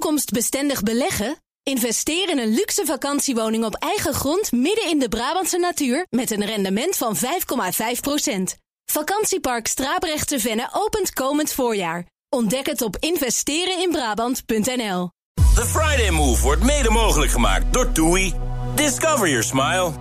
toekomstbestendig 0.00 0.82
beleggen? 0.82 1.36
Investeer 1.62 2.30
in 2.30 2.38
een 2.38 2.54
luxe 2.54 2.86
vakantiewoning 2.86 3.64
op 3.64 3.74
eigen 3.74 4.14
grond 4.14 4.52
midden 4.52 4.88
in 4.88 4.98
de 4.98 5.08
Brabantse 5.08 5.58
natuur 5.58 6.06
met 6.10 6.30
een 6.30 6.44
rendement 6.44 6.96
van 6.96 7.16
5,5%. 7.16 7.20
Vakantiepark 8.84 9.66
Strabrechtse 9.66 10.40
Venne 10.40 10.68
opent 10.72 11.12
komend 11.12 11.52
voorjaar. 11.52 12.06
Ontdek 12.28 12.66
het 12.66 12.82
op 12.82 12.96
investereninbrabant.nl. 13.00 15.10
The 15.54 15.66
Friday 15.66 16.10
Move 16.10 16.42
wordt 16.42 16.62
mede 16.62 16.90
mogelijk 16.90 17.30
gemaakt 17.30 17.72
door 17.72 17.92
TUI. 17.92 18.34
Discover 18.74 19.28
your 19.28 19.44
smile. 19.44 19.92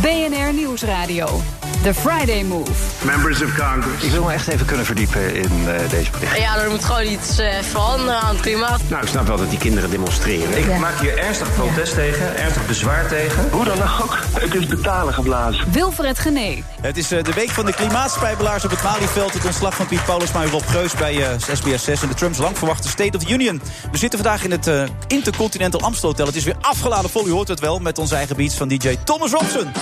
BNR 0.00 0.52
Nieuwsradio. 0.52 1.40
The 1.86 1.94
Friday 1.94 2.42
Move. 2.42 2.72
Members 3.04 3.42
of 3.42 3.54
Congress. 3.54 4.04
Ik 4.04 4.10
wil 4.10 4.24
me 4.24 4.32
echt 4.32 4.48
even 4.48 4.66
kunnen 4.66 4.86
verdiepen 4.86 5.34
in 5.34 5.50
uh, 5.66 5.90
deze 5.90 6.10
bericht. 6.10 6.36
Ja, 6.36 6.58
er 6.58 6.70
moet 6.70 6.84
gewoon 6.84 7.06
iets 7.06 7.40
uh, 7.40 7.48
veranderen 7.62 8.20
aan 8.20 8.34
het 8.34 8.40
klimaat. 8.40 8.80
Nou, 8.88 9.02
ik 9.02 9.08
snap 9.08 9.26
wel 9.26 9.36
dat 9.36 9.50
die 9.50 9.58
kinderen 9.58 9.90
demonstreren. 9.90 10.58
Ik 10.58 10.66
ja. 10.66 10.78
maak 10.78 10.98
hier 11.00 11.18
ernstig 11.18 11.54
protest 11.54 11.92
ja. 11.92 11.98
tegen, 11.98 12.36
ernstig 12.36 12.66
bezwaar 12.66 13.08
tegen. 13.08 13.48
Hoe 13.50 13.64
dan 13.64 13.82
ook, 13.82 14.18
het 14.32 14.54
is 14.54 14.66
betalen 14.66 15.14
geblazen. 15.14 15.72
Wilfred 15.72 16.18
Gené. 16.18 16.62
Het 16.80 16.96
is 16.96 17.12
uh, 17.12 17.22
de 17.22 17.32
week 17.32 17.50
van 17.50 17.66
de 17.66 17.72
klimaatspijbelaars 17.72 18.64
op 18.64 18.70
het 18.70 18.82
Malieveld. 18.82 19.32
Het 19.32 19.44
ontslag 19.44 19.74
van 19.74 19.86
Piet 19.86 20.04
Paulusma 20.04 20.42
en 20.42 20.50
Rob 20.50 20.66
Geus 20.66 20.94
bij 20.94 21.22
SBS 21.52 21.84
6 21.84 22.02
en 22.02 22.08
de 22.08 22.14
Trumps 22.14 22.38
lang 22.38 22.58
verwachte 22.58 22.88
State 22.88 23.16
of 23.16 23.24
the 23.24 23.32
Union. 23.32 23.62
We 23.90 23.98
zitten 23.98 24.18
vandaag 24.18 24.44
in 24.44 24.50
het 24.50 24.70
Intercontinental 25.06 25.80
Amstel 25.80 26.08
Hotel. 26.08 26.26
Het 26.26 26.36
is 26.36 26.44
weer 26.44 26.56
afgeladen 26.60 27.10
vol, 27.10 27.26
u 27.26 27.30
hoort 27.30 27.48
het 27.48 27.60
wel, 27.60 27.78
met 27.78 27.98
onze 27.98 28.14
eigen 28.14 28.36
beats 28.36 28.54
van 28.54 28.68
DJ 28.68 28.96
Thomas 29.04 29.30
Robson. 29.30 29.72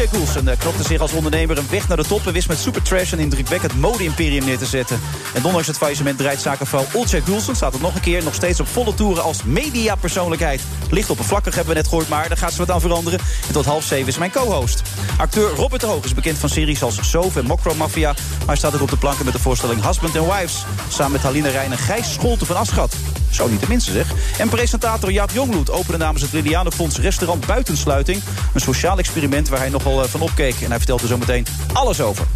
Jay 0.00 0.08
Goulson 0.08 0.48
uh, 0.48 0.56
knopte 0.58 0.82
zich 0.82 1.00
als 1.00 1.12
ondernemer 1.12 1.58
een 1.58 1.68
weg 1.70 1.88
naar 1.88 1.96
de 1.96 2.04
top... 2.04 2.26
en 2.26 2.32
wist 2.32 2.48
met 2.48 2.58
Supertrash 2.58 3.12
een 3.12 3.18
indrukwekkend 3.18 3.80
mode-imperium 3.80 4.44
neer 4.44 4.58
te 4.58 4.66
zetten. 4.66 5.00
En 5.34 5.44
ondanks 5.44 5.66
het 5.66 5.76
faillissement 5.76 6.18
draait 6.18 6.40
zakenvrouw 6.40 6.84
Olcay 6.92 7.20
Goulson... 7.20 7.54
staat 7.54 7.72
het 7.72 7.82
nog 7.82 7.94
een 7.94 8.00
keer 8.00 8.24
nog 8.24 8.34
steeds 8.34 8.60
op 8.60 8.66
volle 8.66 8.94
toeren 8.94 9.22
als 9.22 9.42
mediapersoonlijkheid. 9.42 10.62
Licht 10.90 11.10
oppervlakkig 11.10 11.54
hebben 11.54 11.74
we 11.74 11.80
net 11.80 11.88
gehoord, 11.88 12.08
maar 12.08 12.28
daar 12.28 12.36
gaat 12.36 12.52
ze 12.52 12.58
wat 12.58 12.70
aan 12.70 12.80
veranderen. 12.80 13.18
En 13.46 13.52
tot 13.52 13.64
half 13.64 13.84
zeven 13.84 14.08
is 14.08 14.18
mijn 14.18 14.30
co-host. 14.30 14.82
Acteur 15.16 15.50
Robert 15.50 15.80
de 15.80 15.86
Hoog 15.86 16.04
is 16.04 16.14
bekend 16.14 16.38
van 16.38 16.48
series 16.48 16.82
als 16.82 17.10
Sove 17.10 17.40
en 17.40 17.46
Mokro 17.46 17.74
Mafia... 17.74 18.12
maar 18.38 18.46
hij 18.46 18.56
staat 18.56 18.74
ook 18.74 18.80
op 18.80 18.90
de 18.90 18.96
planken 18.96 19.24
met 19.24 19.34
de 19.34 19.40
voorstelling 19.40 19.86
Husband 19.86 20.18
and 20.18 20.32
Wives... 20.32 20.64
samen 20.88 21.12
met 21.12 21.22
Haline 21.22 21.48
Rijn 21.48 21.72
en 21.72 21.78
Gijs 21.78 22.12
Scholte 22.12 22.46
van 22.46 22.56
Aschat. 22.56 22.96
Zo 23.30 23.48
niet 23.48 23.60
de 23.60 23.68
minste 23.68 23.92
zeg. 23.92 24.12
En 24.38 24.48
presentator 24.48 25.12
Jaap 25.12 25.30
Jongbloed 25.30 25.70
opende 25.70 25.98
namens 25.98 26.22
het 26.22 26.32
Lilianenfonds 26.32 26.98
restaurant 26.98 27.46
Buitensluiting. 27.46 28.22
Een 28.54 28.60
sociaal 28.60 28.98
experiment 28.98 29.48
waar 29.48 29.58
hij 29.58 29.68
nogal 29.68 30.08
van 30.08 30.20
opkeek. 30.20 30.60
En 30.60 30.68
hij 30.68 30.76
vertelt 30.76 31.02
er 31.02 31.08
zo 31.08 31.18
meteen 31.18 31.46
alles 31.72 32.00
over. 32.00 32.26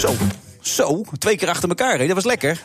Zo. 0.00 0.14
Zo, 0.64 1.04
twee 1.18 1.36
keer 1.36 1.48
achter 1.48 1.68
elkaar. 1.68 1.98
Hè? 1.98 2.06
Dat 2.06 2.14
was 2.14 2.24
lekker. 2.24 2.60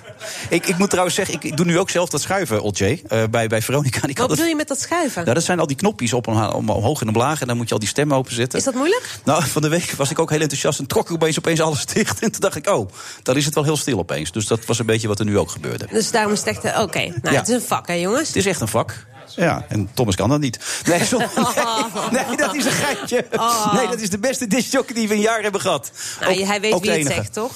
Ik, 0.50 0.66
ik 0.66 0.78
moet 0.78 0.90
trouwens 0.90 1.16
zeggen, 1.16 1.42
ik 1.42 1.58
doe 1.58 1.66
nu 1.66 1.80
ook 1.80 1.90
zelf 1.90 2.10
dat 2.10 2.22
schuiven, 2.22 2.62
Olje. 2.62 3.02
Uh, 3.10 3.24
bij, 3.32 3.48
bij 3.48 3.62
Veronica. 3.62 4.08
Ik 4.08 4.18
Wat 4.18 4.30
bedoel 4.30 4.46
je 4.46 4.56
met 4.56 4.68
dat 4.68 4.82
schuiven? 4.82 5.22
Nou, 5.22 5.34
dat 5.34 5.44
zijn 5.44 5.60
al 5.60 5.68
die 5.68 5.76
knopjes 5.76 6.14
op 6.14 6.28
om, 6.28 6.70
omhoog 6.70 7.02
en 7.02 7.08
omlaag. 7.08 7.42
En 7.42 7.48
dan 7.48 7.58
moet 7.58 7.68
je 7.68 7.74
al 7.74 7.80
die 7.80 7.90
stemmen 7.90 8.18
openzetten. 8.18 8.60
Is 8.60 8.66
dat 8.66 8.74
moeilijk? 8.74 9.10
Nou, 9.24 9.44
van 9.44 9.62
de 9.62 9.68
week 9.68 9.92
was 9.92 10.12
ik 10.12 10.20
ook 10.20 10.30
heel 10.30 10.42
enthousiast. 10.42 10.80
En 10.80 10.88
trok 10.88 11.10
ik 11.10 11.16
opeens, 11.16 11.38
opeens 11.38 11.62
alles 11.62 11.86
dicht. 11.94 12.20
En 12.20 12.32
toen 12.32 12.42
dacht 12.42 12.56
ik, 12.56 12.70
oh, 12.70 12.90
dan 13.24 13.36
is 13.36 13.46
het 13.46 13.56
wel 13.56 13.64
heel 13.64 13.78
stil 13.78 13.98
opeens. 13.98 14.32
Dus 14.32 14.48
dat 14.48 14.66
was 14.66 14.80
een 14.80 14.86
beetje 14.86 15.08
wat 15.08 15.20
er 15.20 15.26
nu 15.26 15.38
ook 15.38 15.50
gebeurde. 15.50 15.88
Dus 15.92 16.12
daarom 16.12 16.34
is 16.34 16.40
het 16.40 16.48
echt... 16.48 16.66
Oké, 16.66 16.82
okay. 16.82 17.08
nou, 17.22 17.34
ja. 17.34 17.40
het 17.40 17.50
is 17.50 17.56
een 17.56 17.62
vak, 17.62 17.88
hè 17.88 17.94
jongens? 17.94 18.28
Het 18.28 18.38
is 18.38 18.46
echt 18.46 18.62
een 18.62 18.68
vak. 18.68 19.08
Ja, 19.36 19.66
en 19.68 19.90
Thomas 19.94 20.16
kan 20.16 20.30
dat 20.30 20.40
niet. 20.40 20.60
Nee, 20.86 21.06
zo, 21.06 21.18
nee, 21.18 21.28
nee, 22.28 22.38
dat 22.38 22.56
is 22.56 22.66
een 22.66 22.72
geitje. 22.72 23.26
Oh. 23.32 23.74
Nee, 23.74 23.88
dat 23.88 24.00
is 24.00 24.10
de 24.10 24.20
beste 24.20 24.48
discjockey 24.48 24.96
die 24.96 25.08
we 25.08 25.14
een 25.14 25.20
jaar 25.20 25.42
hebben 25.42 25.62
gehad. 25.62 25.92
Nou, 26.20 26.40
ook, 26.40 26.48
hij 26.48 26.62
weet 26.62 26.80
wie 26.80 26.92
het 26.92 27.08
zegt, 27.08 27.34
toch? 27.34 27.54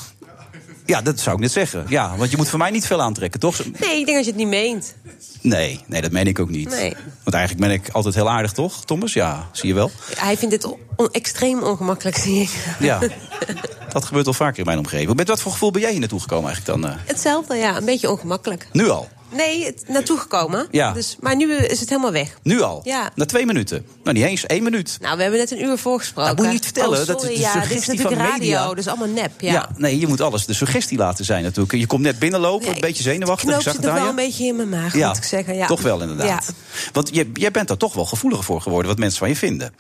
Ja, 0.86 1.02
dat 1.02 1.20
zou 1.20 1.36
ik 1.36 1.42
net 1.42 1.52
zeggen. 1.52 1.86
Ja, 1.88 2.16
want 2.18 2.32
je 2.32 2.38
moet 2.38 2.50
voor 2.50 2.60
mij 2.60 2.72
niet 2.72 2.88
veel 2.88 3.02
aantrekken, 3.02 3.40
toch? 3.40 3.58
Nee, 3.58 4.00
ik 4.00 4.06
denk 4.06 4.18
dat 4.18 4.26
je 4.26 4.32
het 4.32 4.36
niet 4.36 4.48
meent. 4.48 4.96
Nee, 5.42 5.84
nee, 5.88 6.02
dat 6.02 6.12
meen 6.12 6.28
ik 6.28 6.40
ook 6.40 6.50
niet. 6.50 6.70
Nee. 6.70 6.96
Want 7.24 7.36
eigenlijk 7.36 7.68
ben 7.68 7.76
ik 7.80 7.90
altijd 7.90 8.16
heel 8.16 8.30
aardig, 8.30 8.52
toch, 8.52 8.86
Thomas? 8.86 9.14
Ja, 9.14 9.50
zie 9.52 9.68
je 9.68 9.74
wel. 9.74 9.92
Hij 10.16 10.38
vindt 10.38 10.54
dit 10.62 10.66
on 10.96 11.10
extreem 11.12 11.64
ongemakkelijk, 11.64 12.18
zie 12.18 12.42
ik. 12.42 12.50
Ja, 12.80 13.00
dat 13.94 14.06
gebeurt 14.06 14.28
al 14.28 14.34
vaker 14.34 14.60
in 14.60 14.66
mijn 14.66 14.78
omgeving. 14.78 15.16
Met 15.16 15.28
wat 15.28 15.42
voor 15.42 15.52
gevoel 15.52 15.72
ben 15.72 15.82
jij 15.82 15.92
hier 15.92 16.00
naartoe 16.00 16.20
gekomen 16.20 16.52
eigenlijk 16.52 16.82
dan? 16.82 16.92
Uh... 16.92 16.98
Hetzelfde, 17.06 17.56
ja. 17.56 17.78
Een 17.78 17.86
beetje 17.86 18.12
ongemakkelijk. 18.12 18.68
Nu 18.72 18.90
al? 18.90 19.10
Nee, 19.34 19.66
het, 19.66 19.84
naartoe 19.88 20.18
gekomen. 20.18 20.68
Ja. 20.72 20.94
Dus, 20.94 21.18
maar 21.20 21.36
nu 21.36 21.54
is 21.54 21.80
het 21.80 21.90
helemaal 21.90 22.12
weg. 22.12 22.38
Nu 22.44 22.62
al? 22.62 22.82
Ja. 22.84 23.12
Na 23.16 23.26
twee 23.26 23.46
minuten? 23.46 23.86
Nou, 24.04 24.18
niet 24.18 24.26
eens 24.26 24.46
één 24.46 24.64
minuut. 24.64 24.98
Nou, 25.02 25.16
we 25.16 25.22
hebben 25.22 25.40
net 25.40 25.52
een 25.52 25.64
uur 25.64 25.78
voorgesproken. 25.78 26.30
Dat 26.30 26.38
moet 26.38 26.46
je 26.46 26.52
niet 26.52 26.64
vertellen. 26.64 27.00
Oh, 27.00 27.08
dat 27.08 27.24
is 27.24 27.28
de 27.28 27.40
ja, 27.40 27.52
suggestie 27.52 27.76
dit 27.76 27.82
is 27.82 27.88
natuurlijk 27.88 28.16
van 28.22 28.32
radio, 28.32 28.60
media. 28.60 28.74
dus 28.74 28.88
allemaal 28.88 29.08
nep. 29.08 29.32
Ja. 29.42 29.52
Ja, 29.52 29.70
nee, 29.78 30.00
je 30.00 30.08
moet 30.08 30.22
alles 30.22 30.46
de 30.46 30.54
suggestie 30.54 30.98
laten 30.98 31.26
zijn 31.26 31.44
natuurlijk. 31.44 31.74
Je 31.74 31.88
komt 31.88 32.02
net 32.02 32.20
binnenlopen, 32.20 32.76
een 32.76 32.82
beetje 32.82 33.04
zenuwachtig. 33.04 33.50
knoop 33.50 33.62
ik 33.66 33.72
zit 33.72 33.86
er 33.86 33.94
wel 33.94 34.08
een 34.08 34.16
beetje 34.16 34.46
in 34.46 34.56
mijn 34.56 34.70
maag, 34.70 34.96
Ja, 34.96 35.08
moet 35.08 35.18
ik 35.18 35.24
zeggen. 35.24 35.56
Ja. 35.56 35.68
toch 35.68 35.82
wel 35.82 36.02
inderdaad. 36.02 36.28
Ja. 36.28 36.54
Want 36.92 37.10
jij, 37.14 37.30
jij 37.34 37.52
bent 37.52 37.68
daar 37.68 37.78
toch 37.78 37.94
wel 37.94 38.06
gevoeliger 38.06 38.46
voor 38.46 38.62
geworden... 38.62 38.90
wat 38.90 39.00
mensen 39.00 39.20
van 39.20 39.30
je 39.30 39.36
vinden. 39.36 39.74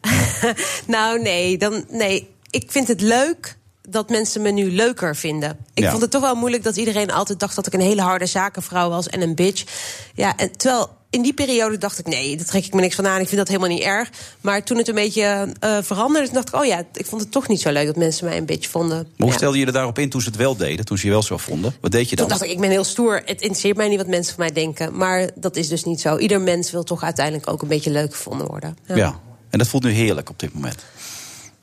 Nou, 0.86 1.22
nee, 1.22 1.58
dan, 1.58 1.84
nee. 1.90 2.30
Ik 2.50 2.64
vind 2.68 2.88
het 2.88 3.00
leuk 3.00 3.58
dat 3.88 4.08
mensen 4.10 4.42
me 4.42 4.50
nu 4.50 4.72
leuker 4.72 5.16
vinden. 5.16 5.58
Ik 5.74 5.82
Ja. 5.82 5.90
vond 5.90 6.02
het 6.02 6.10
toch 6.10 6.20
wel 6.22 6.34
moeilijk 6.34 6.62
dat 6.64 6.76
iedereen 6.76 7.10
altijd 7.12 7.40
dacht 7.40 7.56
dat 7.56 7.66
ik 7.66 7.72
een 7.72 7.80
hele 7.80 8.00
harde 8.02 8.26
zakenvrouw 8.26 8.88
was 8.88 9.08
en 9.08 9.20
een 9.22 9.34
bitch. 9.34 9.64
Ja, 10.14 10.36
en 10.36 10.56
terwijl 10.56 10.88
in 11.10 11.22
die 11.22 11.34
periode 11.34 11.78
dacht 11.78 11.98
ik, 11.98 12.06
nee, 12.06 12.36
daar 12.36 12.46
trek 12.46 12.64
ik 12.66 12.74
me 12.74 12.80
niks 12.80 12.94
van 12.94 13.06
aan. 13.06 13.20
Ik 13.20 13.26
vind 13.26 13.36
dat 13.36 13.48
helemaal 13.48 13.68
niet 13.68 13.82
erg. 13.82 14.10
Maar 14.40 14.62
toen 14.64 14.76
het 14.76 14.88
een 14.88 14.94
beetje 14.94 15.52
eh, 15.60 15.78
veranderde, 15.82 16.32
dacht 16.32 16.48
ik, 16.48 16.54
oh 16.54 16.64
ja, 16.64 16.82
ik 16.92 17.06
vond 17.06 17.20
het 17.22 17.30
toch 17.32 17.48
niet 17.48 17.60
zo 17.60 17.70
leuk 17.72 17.86
dat 17.86 17.96
mensen 17.96 18.24
mij 18.26 18.36
een 18.36 18.44
bitch 18.46 18.68
vonden. 18.70 18.96
Maar 18.96 19.06
hoe 19.16 19.28
Ja. 19.30 19.36
stelde 19.36 19.58
je 19.58 19.66
er 19.66 19.72
daarop 19.72 19.98
in 19.98 20.10
toen 20.10 20.20
ze 20.20 20.28
het 20.28 20.36
wel 20.36 20.56
deden? 20.56 20.84
Toen 20.84 20.98
ze 20.98 21.06
je 21.06 21.12
wel 21.12 21.22
zo 21.22 21.36
vonden? 21.36 21.74
Wat 21.80 21.90
deed 21.92 22.10
je 22.10 22.16
dan? 22.16 22.28
Toen 22.28 22.38
dacht 22.38 22.50
ik, 22.50 22.54
ik 22.56 22.60
ben 22.60 22.70
heel 22.70 22.84
stoer. 22.84 23.14
Het 23.24 23.40
interesseert 23.40 23.76
mij 23.76 23.88
niet 23.88 23.98
wat 23.98 24.06
mensen 24.06 24.34
van 24.34 24.44
mij 24.44 24.52
denken. 24.52 24.96
Maar 24.96 25.30
dat 25.34 25.56
is 25.56 25.68
dus 25.68 25.84
niet 25.84 26.00
zo. 26.00 26.16
Ieder 26.18 26.40
mens 26.40 26.70
wil 26.70 26.82
toch 26.82 27.02
uiteindelijk 27.02 27.50
ook 27.50 27.62
een 27.62 27.68
beetje 27.68 27.90
leuk 27.90 28.14
gevonden 28.14 28.46
worden. 28.46 28.76
ja. 28.94 29.20
En 29.50 29.58
dat 29.58 29.68
voelt 29.70 29.82
nu 29.84 29.90
heerlijk 29.90 30.30
op 30.30 30.38
dit 30.38 30.54
moment. 30.54 30.82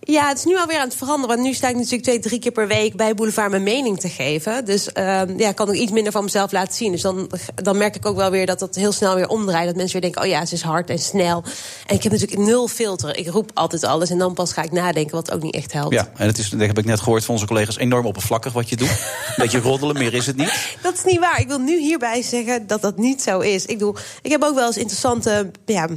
Ja, 0.05 0.27
het 0.27 0.37
is 0.37 0.43
nu 0.43 0.57
alweer 0.57 0.77
aan 0.77 0.87
het 0.87 0.95
veranderen. 0.95 1.35
Want 1.35 1.47
nu 1.47 1.53
sta 1.53 1.69
ik 1.69 1.75
natuurlijk 1.75 2.03
twee, 2.03 2.19
drie 2.19 2.39
keer 2.39 2.51
per 2.51 2.67
week 2.67 2.95
bij 2.95 3.15
Boulevard 3.15 3.49
mijn 3.49 3.63
mening 3.63 3.99
te 3.99 4.09
geven. 4.09 4.65
Dus 4.65 4.91
ehm, 4.91 5.39
ja, 5.39 5.49
ik 5.49 5.55
kan 5.55 5.67
ook 5.67 5.73
iets 5.73 5.91
minder 5.91 6.11
van 6.11 6.23
mezelf 6.23 6.51
laten 6.51 6.73
zien. 6.73 6.91
Dus 6.91 7.01
dan, 7.01 7.31
dan 7.55 7.77
merk 7.77 7.95
ik 7.95 8.05
ook 8.05 8.15
wel 8.15 8.31
weer 8.31 8.45
dat 8.45 8.59
dat 8.59 8.75
heel 8.75 8.91
snel 8.91 9.15
weer 9.15 9.27
omdraait. 9.27 9.65
Dat 9.65 9.75
mensen 9.75 10.01
weer 10.01 10.11
denken, 10.11 10.21
oh 10.21 10.37
ja, 10.37 10.45
ze 10.45 10.53
is 10.53 10.61
hard 10.61 10.89
en 10.89 10.99
snel. 10.99 11.43
En 11.85 11.95
ik 11.95 12.03
heb 12.03 12.11
natuurlijk 12.11 12.41
nul 12.41 12.67
filter. 12.67 13.17
Ik 13.17 13.27
roep 13.27 13.51
altijd 13.53 13.83
alles 13.83 14.09
en 14.09 14.17
dan 14.17 14.33
pas 14.33 14.53
ga 14.53 14.61
ik 14.61 14.71
nadenken, 14.71 15.15
wat 15.15 15.31
ook 15.31 15.41
niet 15.41 15.55
echt 15.55 15.73
helpt. 15.73 15.93
Ja, 15.93 16.09
en 16.15 16.27
het 16.27 16.37
is, 16.37 16.49
dat 16.49 16.59
heb 16.59 16.77
ik 16.77 16.85
net 16.85 16.99
gehoord 16.99 17.25
van 17.25 17.33
onze 17.33 17.47
collega's, 17.47 17.77
enorm 17.77 18.05
oppervlakkig 18.05 18.53
wat 18.53 18.69
je 18.69 18.75
doet. 18.75 18.89
Een 18.89 19.33
beetje 19.35 19.59
roddelen, 19.59 19.97
meer 19.97 20.13
is 20.13 20.25
het 20.25 20.35
niet. 20.35 20.51
Dat 20.81 20.93
is 20.93 21.03
niet 21.03 21.19
waar. 21.19 21.39
Ik 21.39 21.47
wil 21.47 21.59
nu 21.59 21.79
hierbij 21.79 22.21
zeggen 22.21 22.67
dat 22.67 22.81
dat 22.81 22.97
niet 22.97 23.21
zo 23.21 23.39
is. 23.39 23.65
Ik, 23.65 23.77
bedoel, 23.77 23.95
ik 24.21 24.31
heb 24.31 24.43
ook 24.43 24.55
wel 24.55 24.67
eens 24.67 24.77
interessante 24.77 25.51
ja, 25.65 25.87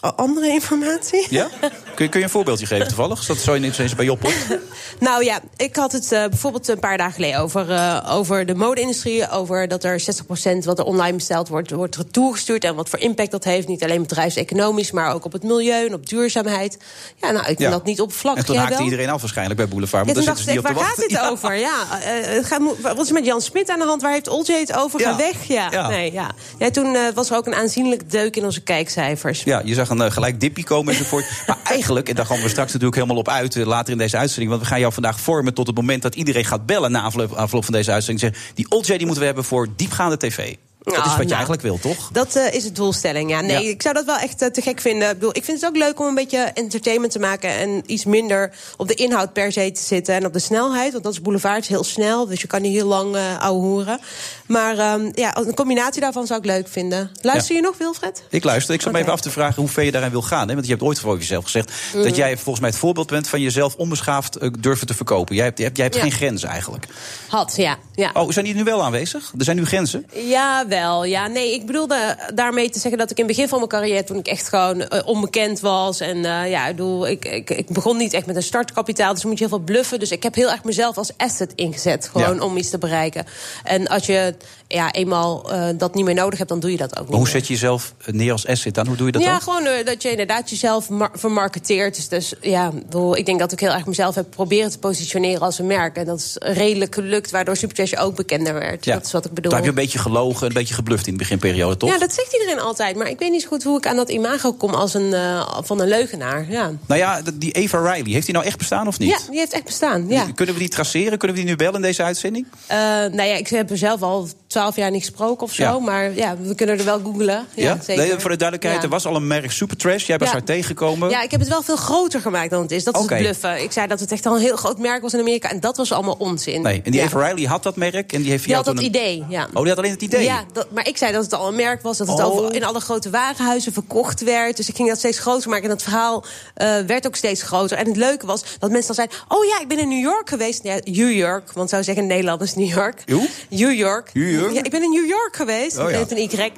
andere 0.00 0.48
informatie. 0.48 1.26
Ja? 1.30 1.48
Kun 1.94 2.04
je, 2.04 2.08
kun 2.10 2.18
je 2.20 2.24
een 2.26 2.30
voorbeeldje 2.32 2.66
geven 2.66 2.86
toevallig? 2.86 3.22
Zodat 3.22 3.42
zo 3.42 3.54
ineens 3.54 3.78
eens 3.78 3.94
bij 3.94 4.04
je 4.04 4.10
oppopt? 4.12 4.46
Nou 4.98 5.24
ja, 5.24 5.40
ik 5.56 5.76
had 5.76 5.92
het 5.92 6.12
eh, 6.12 6.24
bijvoorbeeld 6.26 6.68
een 6.68 6.78
paar 6.78 6.96
dagen 6.96 7.12
geleden 7.12 7.40
over, 7.40 7.70
eh, 7.70 8.06
over 8.16 8.46
de 8.46 8.54
mode-industrie. 8.54 9.30
Over 9.30 9.68
dat 9.68 9.84
er 9.84 10.00
60% 10.00 10.64
wat 10.64 10.78
er 10.78 10.84
online 10.84 11.16
besteld 11.16 11.48
wordt, 11.48 11.70
wordt 11.70 11.96
retourgestuurd. 11.96 12.64
En 12.64 12.74
wat 12.74 12.88
voor 12.88 12.98
impact 12.98 13.30
dat 13.30 13.44
heeft. 13.44 13.68
Niet 13.68 13.82
alleen 13.82 14.02
bedrijfseconomisch, 14.02 14.90
maar 14.90 15.14
ook 15.14 15.24
op 15.24 15.32
het 15.32 15.42
milieu 15.42 15.86
en 15.86 15.94
op 15.94 16.08
duurzaamheid. 16.08 16.78
Ja, 17.16 17.26
nou, 17.30 17.38
ik 17.40 17.46
vind 17.46 17.58
Ja. 17.58 17.70
dat 17.70 17.84
niet 17.84 18.00
oppervlakkig. 18.00 18.42
En 18.42 18.48
toen 18.52 18.56
haakte 18.62 18.82
iedereen 18.82 19.08
af 19.10 19.20
waarschijnlijk 19.20 19.56
bij 19.56 19.68
Boulevard. 19.68 20.06
Ja, 20.06 20.12
Want 20.12 20.26
toen 20.26 20.34
daar 20.34 20.44
zitten 20.44 20.54
ze 20.54 20.60
waar 20.60 20.72
niet 20.72 20.80
op 20.82 20.94
te 20.94 21.00
gaat 21.00 21.08
dit 21.08 21.30
over? 21.30 21.54
Ja, 21.56 22.00
eh, 22.02 22.44
gaat, 22.44 22.60
wat 22.82 23.00
is 23.04 23.12
met 23.12 23.24
Jan 23.26 23.40
Smit 23.40 23.68
aan 23.70 23.78
de 23.78 23.84
hand? 23.84 24.02
Waar 24.02 24.12
heeft 24.12 24.28
Olje 24.28 24.52
het 24.52 24.76
over? 24.76 25.00
Ja. 25.00 25.10
Ga 25.10 25.16
weg? 25.16 25.44
Ja, 25.44 25.68
Ja. 25.70 25.88
Nee, 25.88 26.12
ja. 26.12 26.30
ja 26.58 26.70
toen 26.70 26.96
was 27.14 27.30
er 27.30 27.36
ook 27.36 27.46
een 27.46 27.54
aanzienlijke 27.54 28.06
deuk 28.06 28.36
in 28.36 28.44
onze 28.44 28.60
kijkcijfers. 28.60 29.42
Ja, 29.42 29.62
je 29.64 29.74
zag 29.86 29.98
een 29.98 30.02
eh, 30.02 30.10
gelijk 30.10 30.40
dippie 30.40 30.64
komen 30.64 30.92
enzovoort. 30.92 31.24
maar 31.46 31.58
eigenlijk, 31.64 32.08
en 32.08 32.14
daar 32.14 32.26
gaan 32.26 32.40
we 32.40 32.48
straks 32.48 32.72
natuurlijk 32.72 32.94
helemaal 32.94 33.16
op 33.16 33.28
uit... 33.28 33.56
eh, 33.56 33.66
later 33.66 33.92
in 33.92 33.98
deze 33.98 34.16
uitzending, 34.16 34.50
want 34.50 34.62
we 34.62 34.68
gaan 34.68 34.80
jou 34.80 34.92
vandaag 34.92 35.20
vormen... 35.20 35.54
tot 35.54 35.66
het 35.66 35.76
moment 35.76 36.02
dat 36.02 36.14
iedereen 36.14 36.44
gaat 36.44 36.66
bellen 36.66 36.92
na 36.92 37.02
afloop, 37.02 37.32
afloop 37.32 37.64
van 37.64 37.72
deze 37.72 37.92
uitzending. 37.92 38.32
Zeggen, 38.32 38.54
die 38.54 38.70
Olje 38.70 38.96
die 38.96 38.98
moeten 38.98 39.18
we 39.18 39.24
hebben 39.24 39.44
voor 39.44 39.68
diepgaande 39.76 40.16
tv. 40.16 40.54
Dat 40.82 40.94
is 40.96 41.02
wat 41.02 41.10
je 41.10 41.16
nou. 41.16 41.30
eigenlijk 41.30 41.62
wil, 41.62 41.78
toch? 41.78 42.08
Dat 42.12 42.36
eh, 42.36 42.54
is 42.54 42.62
de 42.62 42.72
doelstelling, 42.72 43.30
ja. 43.30 43.40
Nee, 43.40 43.64
Ja. 43.64 43.70
ik 43.70 43.82
zou 43.82 43.94
dat 43.94 44.04
wel 44.04 44.16
echt 44.18 44.42
eh, 44.42 44.48
te 44.48 44.62
gek 44.62 44.80
vinden. 44.80 45.08
Ik, 45.08 45.14
bedoel, 45.14 45.36
ik 45.36 45.44
vind 45.44 45.60
het 45.60 45.70
ook 45.70 45.76
leuk 45.76 46.00
om 46.00 46.06
een 46.06 46.14
beetje 46.14 46.38
entertainment 46.38 47.12
te 47.12 47.18
maken... 47.18 47.50
en 47.50 47.82
iets 47.86 48.04
minder 48.04 48.52
op 48.76 48.88
de 48.88 48.94
inhoud 48.94 49.32
per 49.32 49.52
se 49.52 49.72
te 49.72 49.82
zitten 49.82 50.14
en 50.14 50.26
op 50.26 50.32
de 50.32 50.38
snelheid. 50.38 50.92
Want 50.92 51.04
dat 51.04 51.12
is 51.12 51.20
boulevard, 51.20 51.60
is 51.60 51.68
heel 51.68 51.84
snel, 51.84 52.26
dus 52.26 52.40
je 52.40 52.46
kan 52.46 52.62
niet 52.62 52.72
heel 52.72 52.86
lang 52.86 53.16
eh 53.16 53.38
ouwe 53.40 53.60
hoeren. 53.60 54.00
Maar 54.46 54.78
ehm, 54.78 55.10
ja, 55.14 55.36
een 55.36 55.54
combinatie 55.54 56.00
daarvan 56.00 56.26
zou 56.26 56.38
ik 56.40 56.46
leuk 56.46 56.68
vinden. 56.68 57.10
Luister 57.20 57.54
je 57.56 57.62
nog, 57.62 57.78
Wilfred? 57.78 58.22
Ik 58.30 58.44
luister. 58.44 58.74
Ik 58.74 58.80
zat 58.80 58.92
me 58.92 58.98
even 58.98 59.12
af 59.12 59.20
te 59.20 59.30
vragen 59.30 59.62
hoe 59.62 59.70
ver 59.70 59.84
je 59.84 59.90
daarin 59.90 60.10
wil 60.10 60.22
gaan. 60.22 60.48
Hè? 60.48 60.54
Want 60.54 60.66
je 60.66 60.72
hebt 60.72 60.84
ooit 60.84 61.00
voor 61.00 61.16
jezelf 61.18 61.44
gezegd... 61.44 61.70
Mhm. 61.94 62.02
dat 62.02 62.16
jij 62.16 62.34
volgens 62.34 62.60
mij 62.60 62.68
het 62.68 62.78
voorbeeld 62.78 63.06
bent 63.06 63.28
van 63.28 63.40
jezelf 63.40 63.74
onbeschaafd 63.74 64.62
durven 64.62 64.86
te 64.86 64.94
verkopen. 64.94 65.34
Jij 65.34 65.44
hebt, 65.44 65.56
jij 65.58 65.66
hebt, 65.66 65.78
jij 65.78 65.86
hebt 65.86 65.98
Ja. 65.98 66.04
geen 66.08 66.18
grenzen 66.18 66.48
eigenlijk. 66.48 66.86
Had, 67.28 67.54
ja. 67.56 67.76
ja. 67.94 68.10
Oh, 68.14 68.30
zijn 68.30 68.44
die 68.44 68.54
nu 68.54 68.64
wel 68.64 68.82
aanwezig? 68.84 69.32
Er 69.38 69.44
zijn 69.44 69.56
nu 69.56 69.66
grenzen? 69.66 70.06
Ja, 70.14 70.64
Jawel, 70.70 71.04
ja. 71.04 71.26
Nee, 71.26 71.54
ik 71.54 71.66
bedoelde 71.66 72.16
daarmee 72.34 72.70
te 72.70 72.78
zeggen 72.78 72.98
dat 72.98 73.10
ik 73.10 73.18
in 73.18 73.24
het 73.24 73.32
begin 73.32 73.48
van 73.48 73.58
mijn 73.58 73.70
carrière... 73.70 74.04
toen 74.04 74.18
ik 74.18 74.26
echt 74.26 74.48
gewoon 74.48 74.80
eh, 74.80 75.06
onbekend 75.06 75.60
was. 75.60 76.00
En 76.00 76.16
eh, 76.24 76.50
ja, 76.50 76.66
ik, 76.66 76.76
bedoel, 76.76 77.08
ik, 77.08 77.24
ik, 77.24 77.50
ik 77.50 77.68
begon 77.68 77.96
niet 77.96 78.12
echt 78.12 78.26
met 78.26 78.36
een 78.36 78.42
startkapitaal. 78.42 79.14
Dus 79.14 79.24
moet 79.24 79.38
je 79.38 79.46
heel 79.48 79.56
veel 79.56 79.64
bluffen. 79.64 79.98
Dus 79.98 80.10
ik 80.10 80.22
heb 80.22 80.34
heel 80.34 80.50
erg 80.50 80.64
mezelf 80.64 80.96
als 80.96 81.12
asset 81.16 81.52
ingezet. 81.54 82.08
Gewoon 82.12 82.34
Ja. 82.34 82.42
om 82.42 82.56
iets 82.56 82.70
te 82.70 82.78
bereiken. 82.78 83.26
En 83.64 83.88
als 83.88 84.06
je 84.06 84.34
ja, 84.72 84.92
eenmaal 84.92 85.52
eh, 85.52 85.68
dat 85.76 85.94
niet 85.94 86.04
meer 86.04 86.14
nodig 86.14 86.38
hebt, 86.38 86.50
dan 86.50 86.60
doe 86.60 86.70
je 86.70 86.76
dat 86.76 86.98
ook 86.98 87.06
niet 87.06 87.14
hoe 87.14 87.22
meer. 87.22 87.32
zet 87.32 87.46
je 87.46 87.52
jezelf 87.52 87.94
neer 88.06 88.32
als 88.32 88.46
asset 88.46 88.74
dan? 88.74 88.86
Hoe 88.86 88.96
doe 88.96 89.06
je 89.06 89.12
dat 89.12 89.22
ja, 89.22 89.30
dan? 89.30 89.40
gewoon 89.40 89.64
eh, 89.64 89.86
dat 89.86 90.02
je 90.02 90.10
inderdaad 90.10 90.50
jezelf 90.50 90.88
mar- 90.88 91.10
vermarketeert. 91.14 91.94
Dus, 91.94 92.08
dus 92.08 92.34
ja, 92.40 92.72
ik 93.14 93.26
denk 93.26 93.38
dat 93.38 93.52
ik 93.52 93.60
heel 93.60 93.72
erg 93.72 93.86
mezelf 93.86 94.14
heb 94.14 94.30
proberen 94.30 94.70
te 94.70 94.78
positioneren 94.78 95.40
als 95.40 95.58
een 95.58 95.66
merk. 95.66 95.96
En 95.96 96.04
dat 96.06 96.18
is 96.18 96.36
redelijk 96.38 96.94
gelukt, 96.94 97.30
waardoor 97.30 97.56
Supertrash 97.56 97.94
ook 97.94 98.16
bekender 98.16 98.54
werd. 98.54 98.84
Ja. 98.84 98.94
Dat 98.94 99.04
is 99.06 99.12
wat 99.12 99.24
ik 99.24 99.32
bedoel. 99.32 99.50
Toen 99.50 99.60
heb 99.60 99.70
je 99.70 99.76
een 99.78 99.84
beetje 99.84 99.98
gelogen, 99.98 100.46
een 100.46 100.52
beetje 100.52 100.74
gebluft 100.74 101.06
in 101.06 101.12
de 101.12 101.18
beginperiode, 101.18 101.76
toch? 101.76 101.90
Ja, 101.90 101.98
dat 101.98 102.12
zegt 102.12 102.32
iedereen 102.32 102.60
altijd. 102.60 102.96
Maar 102.96 103.08
ik 103.08 103.18
weet 103.18 103.30
niet 103.30 103.42
zo 103.42 103.48
goed 103.48 103.62
hoe 103.62 103.76
ik 103.76 103.86
aan 103.86 103.96
dat 103.96 104.10
imago 104.10 104.52
kom 104.52 104.74
als 104.74 104.94
een, 104.94 105.14
eh, 105.14 105.58
van 105.62 105.80
een 105.80 105.88
leugenaar. 105.88 106.46
Ja. 106.48 106.72
Nou 106.86 107.00
ja, 107.00 107.20
die 107.34 107.52
Eva 107.52 107.78
Riley, 107.78 108.12
heeft 108.12 108.26
die 108.26 108.34
nou 108.34 108.46
echt 108.46 108.58
bestaan 108.58 108.86
of 108.86 108.98
niet? 108.98 109.10
ja, 109.10 109.18
die 109.30 109.38
heeft 109.38 109.52
echt 109.52 109.64
bestaan. 109.64 110.08
Ja. 110.08 110.26
Kunnen 110.34 110.54
we 110.54 110.60
die 110.60 110.70
traceren? 110.70 111.18
Kunnen 111.18 111.36
we 111.36 111.42
die 111.42 111.50
nu 111.50 111.56
bellen 111.56 111.74
in 111.74 111.82
deze 111.82 112.02
uitzending? 112.02 112.46
Eh, 112.66 112.76
nou 112.78 113.22
ja, 113.22 113.34
ik 113.34 113.48
heb 113.48 113.70
er 113.70 113.78
zelf 113.78 114.02
al 114.02 114.28
twaalf 114.50 114.76
jaar 114.76 114.90
niet 114.90 115.00
gesproken 115.00 115.46
of 115.46 115.52
zo. 115.52 115.62
Ja. 115.62 115.78
Maar 115.78 116.14
ja, 116.14 116.36
we 116.40 116.54
kunnen 116.54 116.78
er 116.78 116.84
wel 116.84 117.00
googlen. 117.04 117.46
Ja, 117.54 117.78
zeker. 117.82 118.06
Nee, 118.06 118.18
voor 118.18 118.30
de 118.30 118.36
duidelijkheid, 118.36 118.76
Ja. 118.76 118.82
er 118.82 118.88
was 118.88 119.06
al 119.06 119.16
een 119.16 119.26
merk 119.26 119.50
Supertrash. 119.50 120.06
Jij 120.06 120.16
bent 120.16 120.30
Ja. 120.30 120.36
haar 120.36 120.44
tegengekomen. 120.46 121.10
Ja, 121.10 121.22
ik 121.22 121.30
heb 121.30 121.40
het 121.40 121.48
wel 121.48 121.62
veel 121.62 121.76
groter 121.76 122.20
gemaakt 122.20 122.50
dan 122.50 122.62
het 122.62 122.70
is. 122.70 122.84
Dat 122.84 122.94
is 122.94 123.00
het 123.00 123.18
bluffen. 123.18 123.62
Ik 123.62 123.72
zei 123.72 123.86
dat 123.86 124.00
het 124.00 124.12
echt 124.12 124.26
al 124.26 124.34
een 124.34 124.40
heel 124.40 124.56
groot 124.56 124.78
merk 124.78 125.02
was 125.02 125.12
in 125.14 125.20
Amerika. 125.20 125.50
En 125.50 125.60
dat 125.60 125.76
was 125.76 125.92
allemaal 125.92 126.16
onzin. 126.18 126.62
Nee, 126.62 126.82
en 126.84 126.90
die 126.90 127.00
ja. 127.00 127.06
Eva 127.06 127.26
Riley 127.28 127.44
had 127.48 127.62
dat 127.62 127.76
merk 127.76 128.12
en 128.12 128.22
die 128.22 128.30
heeft 128.30 128.44
Die 128.44 128.54
had 128.54 128.64
dat 128.64 128.76
een- 128.76 128.84
idee, 128.84 129.24
ja. 129.28 129.46
Oh, 129.54 129.60
die 129.60 129.68
had 129.68 129.78
alleen 129.78 129.90
het 129.90 130.02
idee? 130.02 130.24
Ja, 130.24 130.44
dat, 130.52 130.70
maar 130.70 130.88
ik 130.88 130.96
zei 130.96 131.12
dat 131.12 131.22
het 131.24 131.34
al 131.34 131.48
een 131.48 131.56
merk 131.56 131.82
was. 131.82 131.96
Dat 131.98 132.08
het 132.08 132.18
Oh. 132.18 132.24
over, 132.26 132.54
in 132.54 132.64
alle 132.64 132.80
grote 132.80 133.10
warenhuizen 133.10 133.72
verkocht 133.72 134.20
werd. 134.24 134.56
Dus 134.56 134.68
ik 134.68 134.76
ging 134.76 134.88
dat 134.88 134.98
steeds 134.98 135.18
groter 135.18 135.48
maken. 135.50 135.64
En 135.64 135.70
dat 135.70 135.82
verhaal 135.82 136.24
eh, 136.54 136.78
werd 136.86 137.06
ook 137.06 137.16
steeds 137.16 137.42
groter. 137.42 137.76
En 137.76 137.86
het 137.86 137.96
leuke 137.96 138.26
was 138.26 138.42
dat 138.58 138.70
mensen 138.70 138.86
dan 138.86 139.06
zeiden... 139.06 139.16
oh 139.28 139.44
ja, 139.44 139.60
ik 139.60 139.68
ben 139.68 139.78
in 139.78 139.88
New 139.88 140.02
York 140.02 140.28
geweest. 140.28 140.62
Ja, 140.62 140.78
New 140.84 141.12
York, 141.12 141.52
want 141.52 141.70
zou 141.70 141.82
zeggen 141.82 142.06
Nederland 142.06 142.40
is 142.42 142.54
New 142.54 142.68
York. 142.68 143.04
New 143.06 143.72
York. 143.72 144.10
New 144.14 144.30
York? 144.30 144.38
Ja, 144.52 144.62
ik 144.62 144.70
ben 144.70 144.82
in 144.82 144.90
New 144.90 145.06
York 145.08 145.36
geweest. 145.36 145.78
Oh, 145.78 145.90
ja. 145.90 145.98
Met 145.98 146.10
een 146.10 146.16
Y. 146.18 146.52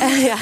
Eh, 0.00 0.24
ja. 0.24 0.36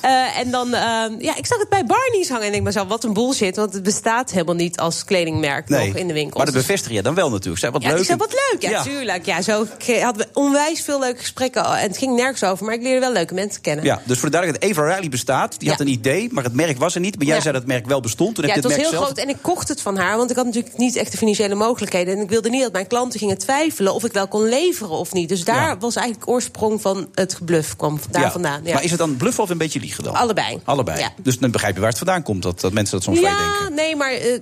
Eh, 0.00 0.38
en 0.38 0.50
dan... 0.50 0.74
eh, 0.74 0.80
ja, 1.18 1.36
ik 1.36 1.46
zag 1.46 1.58
het 1.58 1.68
bij 1.68 1.84
Barney's 1.86 2.28
hangen. 2.28 2.46
En 2.46 2.54
ik 2.54 2.62
mezelf, 2.62 2.88
wat 2.88 3.04
een 3.04 3.12
bullshit. 3.12 3.56
Want 3.56 3.72
het 3.72 3.82
bestaat 3.82 4.30
helemaal 4.30 4.54
niet 4.54 4.78
als 4.78 5.04
kledingmerk 5.04 5.68
Nee, 5.68 5.86
nog 5.86 5.96
in 5.96 6.06
de 6.06 6.12
winkel. 6.12 6.36
maar 6.36 6.46
dat 6.46 6.54
bevestig 6.54 6.92
je 6.92 7.02
dan 7.02 7.14
wel 7.14 7.30
natuurlijk. 7.30 7.58
Zij 7.60 7.70
wat 7.70 7.82
Ja, 7.82 7.88
leuk. 7.88 7.98
ik 7.98 8.04
zei, 8.04 8.18
wat 8.18 8.34
leuk. 8.50 8.62
Ja, 8.70 8.82
tuurlijk. 8.82 9.26
Ja, 9.26 9.42
zo 9.42 9.66
hadden 10.00 10.26
we 10.26 10.28
onwijs 10.32 10.80
veel 10.80 10.98
leuke 11.00 11.20
gesprekken. 11.20 11.64
En 11.64 11.88
het 11.88 11.98
ging 11.98 12.16
nergens 12.16 12.44
over, 12.44 12.64
maar 12.64 12.74
ik 12.74 12.82
leerde 12.82 13.00
wel 13.00 13.12
leuke 13.12 13.34
mensen 13.34 13.60
kennen. 13.60 13.84
Ja, 13.84 14.02
dus 14.04 14.18
voor 14.18 14.30
de 14.30 14.36
duidelijkheid, 14.36 14.78
Eva 14.78 14.94
Riley 14.94 15.08
bestaat. 15.08 15.58
Die 15.58 15.68
had 15.70 15.80
een 15.80 15.88
idee, 15.88 16.28
maar 16.32 16.44
het 16.44 16.54
merk 16.54 16.78
was 16.78 16.94
er 16.94 17.00
niet. 17.00 17.16
Maar 17.16 17.26
jij 17.26 17.40
zei 17.40 17.52
dat 17.52 17.62
het 17.62 17.70
merk 17.70 17.86
wel 17.86 18.00
bestond. 18.00 18.34
Toen 18.34 18.44
Ja, 18.46 18.52
heb 18.54 18.62
het 18.62 18.72
je 18.72 18.76
was 18.78 18.86
het 18.86 18.90
heel 18.90 18.98
zelf... 19.00 19.12
groot 19.14 19.24
en 19.24 19.34
ik 19.34 19.42
kocht 19.42 19.68
het 19.68 19.80
van 19.80 19.96
haar. 19.96 20.16
Want 20.16 20.30
ik 20.30 20.36
had 20.36 20.44
natuurlijk 20.44 20.76
niet 20.76 20.96
echt 20.96 21.10
de 21.12 21.18
financiële 21.18 21.54
mogelijkheden. 21.54 22.16
En 22.16 22.22
ik 22.22 22.28
wilde 22.30 22.50
niet 22.50 22.62
dat 22.62 22.72
mijn 22.72 22.86
klanten 22.86 23.18
gingen 23.18 23.38
twijfelen 23.38 23.94
of 23.94 24.04
ik 24.04 24.12
wel 24.12 24.28
kon 24.28 24.48
leveren 24.48 24.96
of 24.96 25.12
niet. 25.12 25.28
Dus 25.28 25.44
daar 25.44 25.78
was 25.78 25.94
eigenlijk 25.94 26.11
oorsprong 26.24 26.80
van 26.80 27.08
het 27.14 27.34
gebluff. 27.34 27.76
kwam 27.76 28.00
daar 28.10 28.22
Ja. 28.22 28.30
vandaan. 28.30 28.60
Ja. 28.64 28.72
Maar 28.74 28.82
is 28.84 28.90
het 28.90 28.98
dan 28.98 29.16
bluffen 29.16 29.42
of 29.42 29.50
een 29.50 29.58
beetje 29.58 29.80
liegen 29.80 30.04
dan? 30.04 30.14
Allebei. 30.14 30.60
Allebei. 30.64 30.98
Ja. 30.98 31.12
Dus 31.22 31.38
dan 31.38 31.50
begrijp 31.50 31.74
je 31.74 31.80
waar 31.80 31.88
het 31.88 31.98
vandaan 31.98 32.22
komt. 32.22 32.42
Dat, 32.42 32.60
dat 32.60 32.72
mensen 32.72 32.94
dat 32.94 33.02
soms 33.04 33.18
Ja, 33.20 33.36
denken. 33.38 33.74
nee, 33.74 33.96
maar 33.96 34.12
eh, 34.12 34.32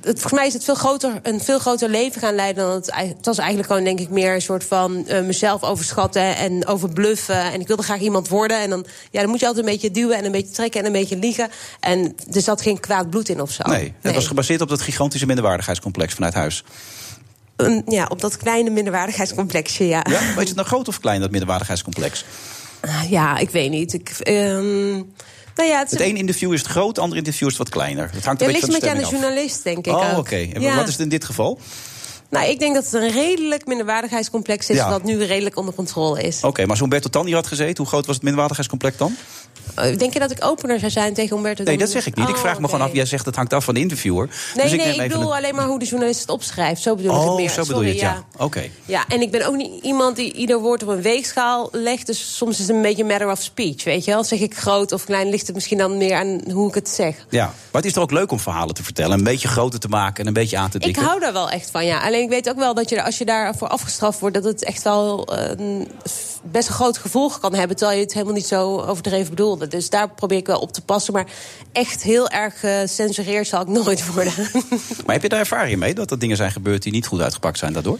volgens 0.02 0.32
mij 0.32 0.46
is 0.46 0.52
het 0.52 0.64
veel 0.64 0.74
groter, 0.74 1.20
een 1.22 1.40
veel 1.40 1.58
groter 1.58 1.88
leven 1.88 2.20
gaan 2.20 2.34
leiden 2.34 2.64
dan 2.64 2.74
het. 2.74 2.90
Het 2.94 3.26
was 3.26 3.38
eigenlijk 3.38 3.68
gewoon, 3.68 3.84
denk 3.84 4.00
ik, 4.00 4.10
meer 4.10 4.34
een 4.34 4.42
soort 4.42 4.64
van 4.64 5.06
eh, 5.06 5.20
mezelf 5.24 5.62
overschatten 5.62 6.36
en 6.36 6.66
overbluffen. 6.66 7.52
En 7.52 7.60
ik 7.60 7.66
wilde 7.66 7.82
graag 7.82 8.00
iemand 8.00 8.28
worden. 8.28 8.60
En 8.60 8.70
dan, 8.70 8.86
ja, 9.10 9.20
dan 9.20 9.30
moet 9.30 9.40
je 9.40 9.46
altijd 9.46 9.66
een 9.66 9.72
beetje 9.72 9.90
duwen 9.90 10.16
en 10.16 10.24
een 10.24 10.32
beetje 10.32 10.52
trekken 10.52 10.80
en 10.80 10.86
een 10.86 10.92
beetje 10.92 11.16
liegen. 11.16 11.48
En 11.80 12.16
er 12.32 12.40
zat 12.40 12.60
geen 12.62 12.80
kwaad 12.80 13.10
bloed 13.10 13.28
in 13.28 13.40
of 13.40 13.50
zo. 13.50 13.62
Nee, 13.66 13.92
het 14.00 14.14
was 14.14 14.26
gebaseerd 14.26 14.60
op 14.60 14.68
dat 14.68 14.80
gigantische 14.80 15.26
minderwaardigheidscomplex 15.26 16.14
vanuit 16.14 16.34
huis. 16.34 16.64
Een- 17.56 17.82
ja, 17.86 18.06
op 18.08 18.20
dat 18.20 18.36
kleine 18.36 18.70
minderwaardigheidscomplexje, 18.70 19.86
ja. 19.86 20.04
Ja? 20.10 20.20
Maar 20.20 20.42
is 20.42 20.48
het 20.48 20.54
nou 20.56 20.68
groot 20.68 20.88
of 20.88 21.00
klein, 21.00 21.20
dat 21.20 21.30
minderwaardigheidscomplex? 21.30 22.24
Ja, 23.08 23.38
ik 23.38 23.50
weet 23.50 23.70
niet. 23.70 23.92
Ik, 23.92 24.08
ehm, 24.08 24.90
nou 25.54 25.68
ja, 25.68 25.78
het, 25.78 25.90
Het 25.90 26.00
ene 26.00 26.18
interview 26.18 26.52
is 26.52 26.60
het 26.60 26.68
groot, 26.70 26.88
het 26.88 26.98
andere 26.98 27.18
interview 27.18 27.48
is 27.48 27.58
het 27.58 27.62
wat 27.62 27.72
kleiner. 27.72 28.10
Dat 28.12 28.24
hangt 28.24 28.40
een 28.40 28.46
ja, 28.46 28.52
beetje 28.52 28.70
ligt 28.72 28.82
van 28.82 28.90
een 28.90 28.96
de 28.96 29.02
beetje 29.04 29.16
aan 29.16 29.20
de 29.20 29.26
af. 29.26 29.32
journalist, 29.34 29.64
denk 29.64 29.86
ik. 29.86 29.92
Oh, 30.12 30.18
oké. 30.18 30.36
En 30.54 30.60
Ja. 30.60 30.76
wat 30.76 30.86
is 30.86 30.92
het 30.92 31.02
in 31.02 31.08
dit 31.08 31.24
geval? 31.24 31.60
Nou, 32.30 32.46
ik 32.48 32.58
denk 32.58 32.74
dat 32.74 32.84
het 32.84 32.92
een 32.92 33.10
redelijk 33.10 33.66
minderwaardigheidscomplex 33.66 34.70
is... 34.70 34.76
Ja. 34.76 34.90
wat 34.90 35.02
nu 35.02 35.24
redelijk 35.24 35.56
onder 35.56 35.74
controle 35.74 36.22
is. 36.22 36.42
Oké, 36.44 36.60
maar 36.60 36.70
als 36.70 36.80
Humberto 36.80 37.08
Tan 37.08 37.26
hier 37.26 37.34
had 37.34 37.46
gezeten, 37.46 37.76
hoe 37.76 37.86
groot 37.86 38.06
was 38.06 38.14
het 38.14 38.24
minderwaardigheidscomplex 38.24 38.96
dan? 38.96 39.16
Eh, 39.74 39.98
Denk 39.98 40.12
je 40.12 40.18
dat 40.18 40.30
ik 40.30 40.44
opener 40.44 40.78
zou 40.78 40.90
zijn 40.90 41.14
tegen 41.14 41.34
Humberto? 41.34 41.62
Nee, 41.62 41.78
dat 41.78 41.88
zeg 41.90 42.06
ik 42.06 42.14
niet. 42.16 42.28
ik 42.28 42.34
Oh, 42.34 42.40
vraag 42.40 42.60
me 42.60 42.68
gewoon 42.68 42.86
af, 42.86 42.92
jij 42.92 43.04
zegt 43.06 43.26
het 43.26 43.36
hangt 43.36 43.52
af 43.52 43.64
van 43.64 43.74
de 43.74 43.80
interviewer. 43.80 44.26
Nee, 44.54 44.64
dus 44.68 44.76
nee, 44.76 44.86
neem 44.86 45.00
ik 45.00 45.08
bedoel 45.08 45.30
een- 45.30 45.36
alleen 45.36 45.54
maar 45.54 45.66
hoe 45.66 45.78
de 45.78 45.84
journalist 45.84 46.20
het 46.20 46.28
opschrijft. 46.30 46.82
Zo 46.82 46.94
bedoel 46.94 47.10
ik 47.12 47.18
het 47.20 47.28
Oh, 47.28 47.36
meer. 47.36 47.48
zo 47.50 47.60
bedoel 47.60 47.74
Sorry, 47.74 47.86
je 47.88 47.92
het, 47.92 48.00
ja. 48.36 48.44
Oké. 48.44 48.68
Ja, 48.84 49.04
en 49.08 49.20
ik 49.20 49.30
ben 49.30 49.46
ook 49.46 49.56
niet 49.56 49.82
iemand 49.84 50.16
die 50.16 50.32
ieder 50.32 50.58
woord 50.60 50.82
op 50.82 50.88
een 50.88 51.02
weegschaal 51.02 51.68
legt. 51.72 52.06
Dus 52.06 52.36
soms 52.36 52.52
is 52.58 52.66
het 52.66 52.76
een 52.76 52.82
beetje 52.82 53.02
een 53.02 53.08
matter 53.08 53.30
of 53.30 53.42
speech, 53.42 53.84
weet 53.84 54.04
je 54.04 54.10
wel. 54.10 54.24
Zeg 54.24 54.38
ik 54.40 54.56
groot 54.56 54.92
of 54.92 55.04
klein, 55.04 55.28
ligt 55.28 55.46
het 55.46 55.54
misschien 55.54 55.78
dan 55.78 55.96
meer 55.96 56.14
aan 56.14 56.40
hoe 56.52 56.68
ik 56.68 56.74
het 56.74 56.88
zeg. 56.88 57.26
Ja, 57.30 57.44
maar 57.44 57.54
het 57.72 57.84
is 57.84 57.92
toch 57.92 58.02
ook 58.02 58.10
leuk 58.10 58.30
om 58.30 58.40
verhalen 58.40 58.74
te 58.74 58.82
vertellen. 58.82 59.18
Een 59.18 59.24
beetje 59.24 59.48
groter 59.48 59.80
te 59.80 59.88
maken 59.88 60.20
en 60.20 60.26
een 60.26 60.32
beetje 60.32 60.56
aan 60.58 60.70
te 60.70 60.76
Ik 60.78 60.84
dikken. 60.84 61.02
hou 61.04 61.20
daar 61.20 61.32
wel 61.32 61.50
echt 61.50 61.70
van, 61.70 61.84
ja. 61.86 61.98
Alleen 62.06 62.15
ik 62.22 62.28
weet 62.28 62.48
ook 62.48 62.56
wel 62.56 62.74
dat 62.74 62.88
je, 62.88 63.02
als 63.02 63.18
je 63.18 63.24
daarvoor 63.24 63.68
afgestraft 63.68 64.18
wordt... 64.18 64.34
dat 64.34 64.44
het 64.44 64.64
echt 64.64 64.82
wel 64.82 65.26
eh, 65.26 65.50
een 65.56 65.88
best 66.42 66.68
een 66.68 66.74
groot 66.74 66.98
gevolg 66.98 67.40
kan 67.40 67.54
hebben... 67.54 67.76
terwijl 67.76 67.98
je 67.98 68.04
het 68.04 68.14
helemaal 68.14 68.34
niet 68.34 68.46
zo 68.46 68.80
overdreven 68.80 69.30
bedoelde. 69.30 69.68
Dus 69.68 69.90
daar 69.90 70.10
probeer 70.10 70.38
ik 70.38 70.46
wel 70.46 70.60
op 70.60 70.72
te 70.72 70.80
passen. 70.80 71.12
Maar 71.12 71.26
echt 71.72 72.02
heel 72.02 72.28
erg 72.28 72.60
gecensureerd 72.60 73.46
zal 73.46 73.60
ik 73.60 73.68
nooit 73.68 74.06
worden. 74.14 74.32
Maar 75.04 75.14
heb 75.14 75.22
je 75.22 75.28
daar 75.28 75.38
ervaring 75.38 75.78
mee 75.78 75.94
dat 75.94 76.10
er 76.10 76.18
dingen 76.18 76.36
zijn 76.36 76.52
gebeurd 76.52 76.82
die 76.82 76.92
niet 76.92 77.06
goed 77.06 77.20
uitgepakt 77.20 77.58
zijn 77.58 77.72
daardoor? 77.72 77.98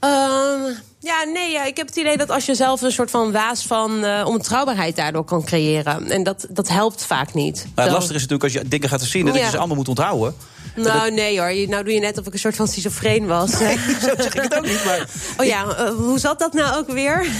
Ehm, 0.00 0.72
ja, 0.98 1.24
nee, 1.24 1.50
ja, 1.50 1.64
ik 1.64 1.76
heb 1.76 1.86
het 1.86 1.96
idee 1.96 2.16
dat 2.16 2.30
als 2.30 2.46
je 2.46 2.54
zelf 2.54 2.82
een 2.82 2.92
soort 2.92 3.10
van 3.10 3.32
waas 3.32 3.66
van 3.66 4.04
uh, 4.04 4.24
onbetrouwbaarheid 4.26 4.96
daardoor 4.96 5.24
kan 5.24 5.44
creëren. 5.44 6.10
En 6.10 6.22
dat, 6.22 6.46
dat 6.50 6.68
helpt 6.68 7.04
vaak 7.04 7.34
niet. 7.34 7.66
Maar 7.74 7.84
het 7.84 7.92
Zo. 7.92 7.98
lastige 7.98 8.14
is 8.14 8.26
natuurlijk 8.26 8.42
als 8.42 8.52
je 8.52 8.68
dingen 8.68 8.88
gaat 8.88 9.02
zien... 9.02 9.24
dat 9.24 9.34
je 9.34 9.48
ze 9.50 9.58
allemaal 9.58 9.76
moet 9.76 9.88
onthouden. 9.88 10.34
Nou, 10.82 11.10
nee 11.12 11.38
hoor. 11.40 11.50
Je- 11.50 11.68
Nou 11.68 11.84
doe 11.84 11.92
je 11.92 12.00
net 12.00 12.18
of 12.18 12.26
ik 12.26 12.32
een 12.32 12.38
soort 12.38 12.56
van 12.56 12.68
schizofreen 12.68 13.26
was. 13.26 13.50
Zo 13.56 13.56
zeg 14.16 14.34
ik 14.34 14.42
het 14.42 14.56
ook 14.56 14.66
niet, 14.66 14.84
maar... 14.84 15.06
Oh 15.36 15.46
ja, 15.46 15.64
eh, 15.76 15.90
hoe 15.90 16.18
zat 16.18 16.38
dat 16.38 16.52
nou 16.52 16.76
ook 16.76 16.90
weer? 16.92 17.26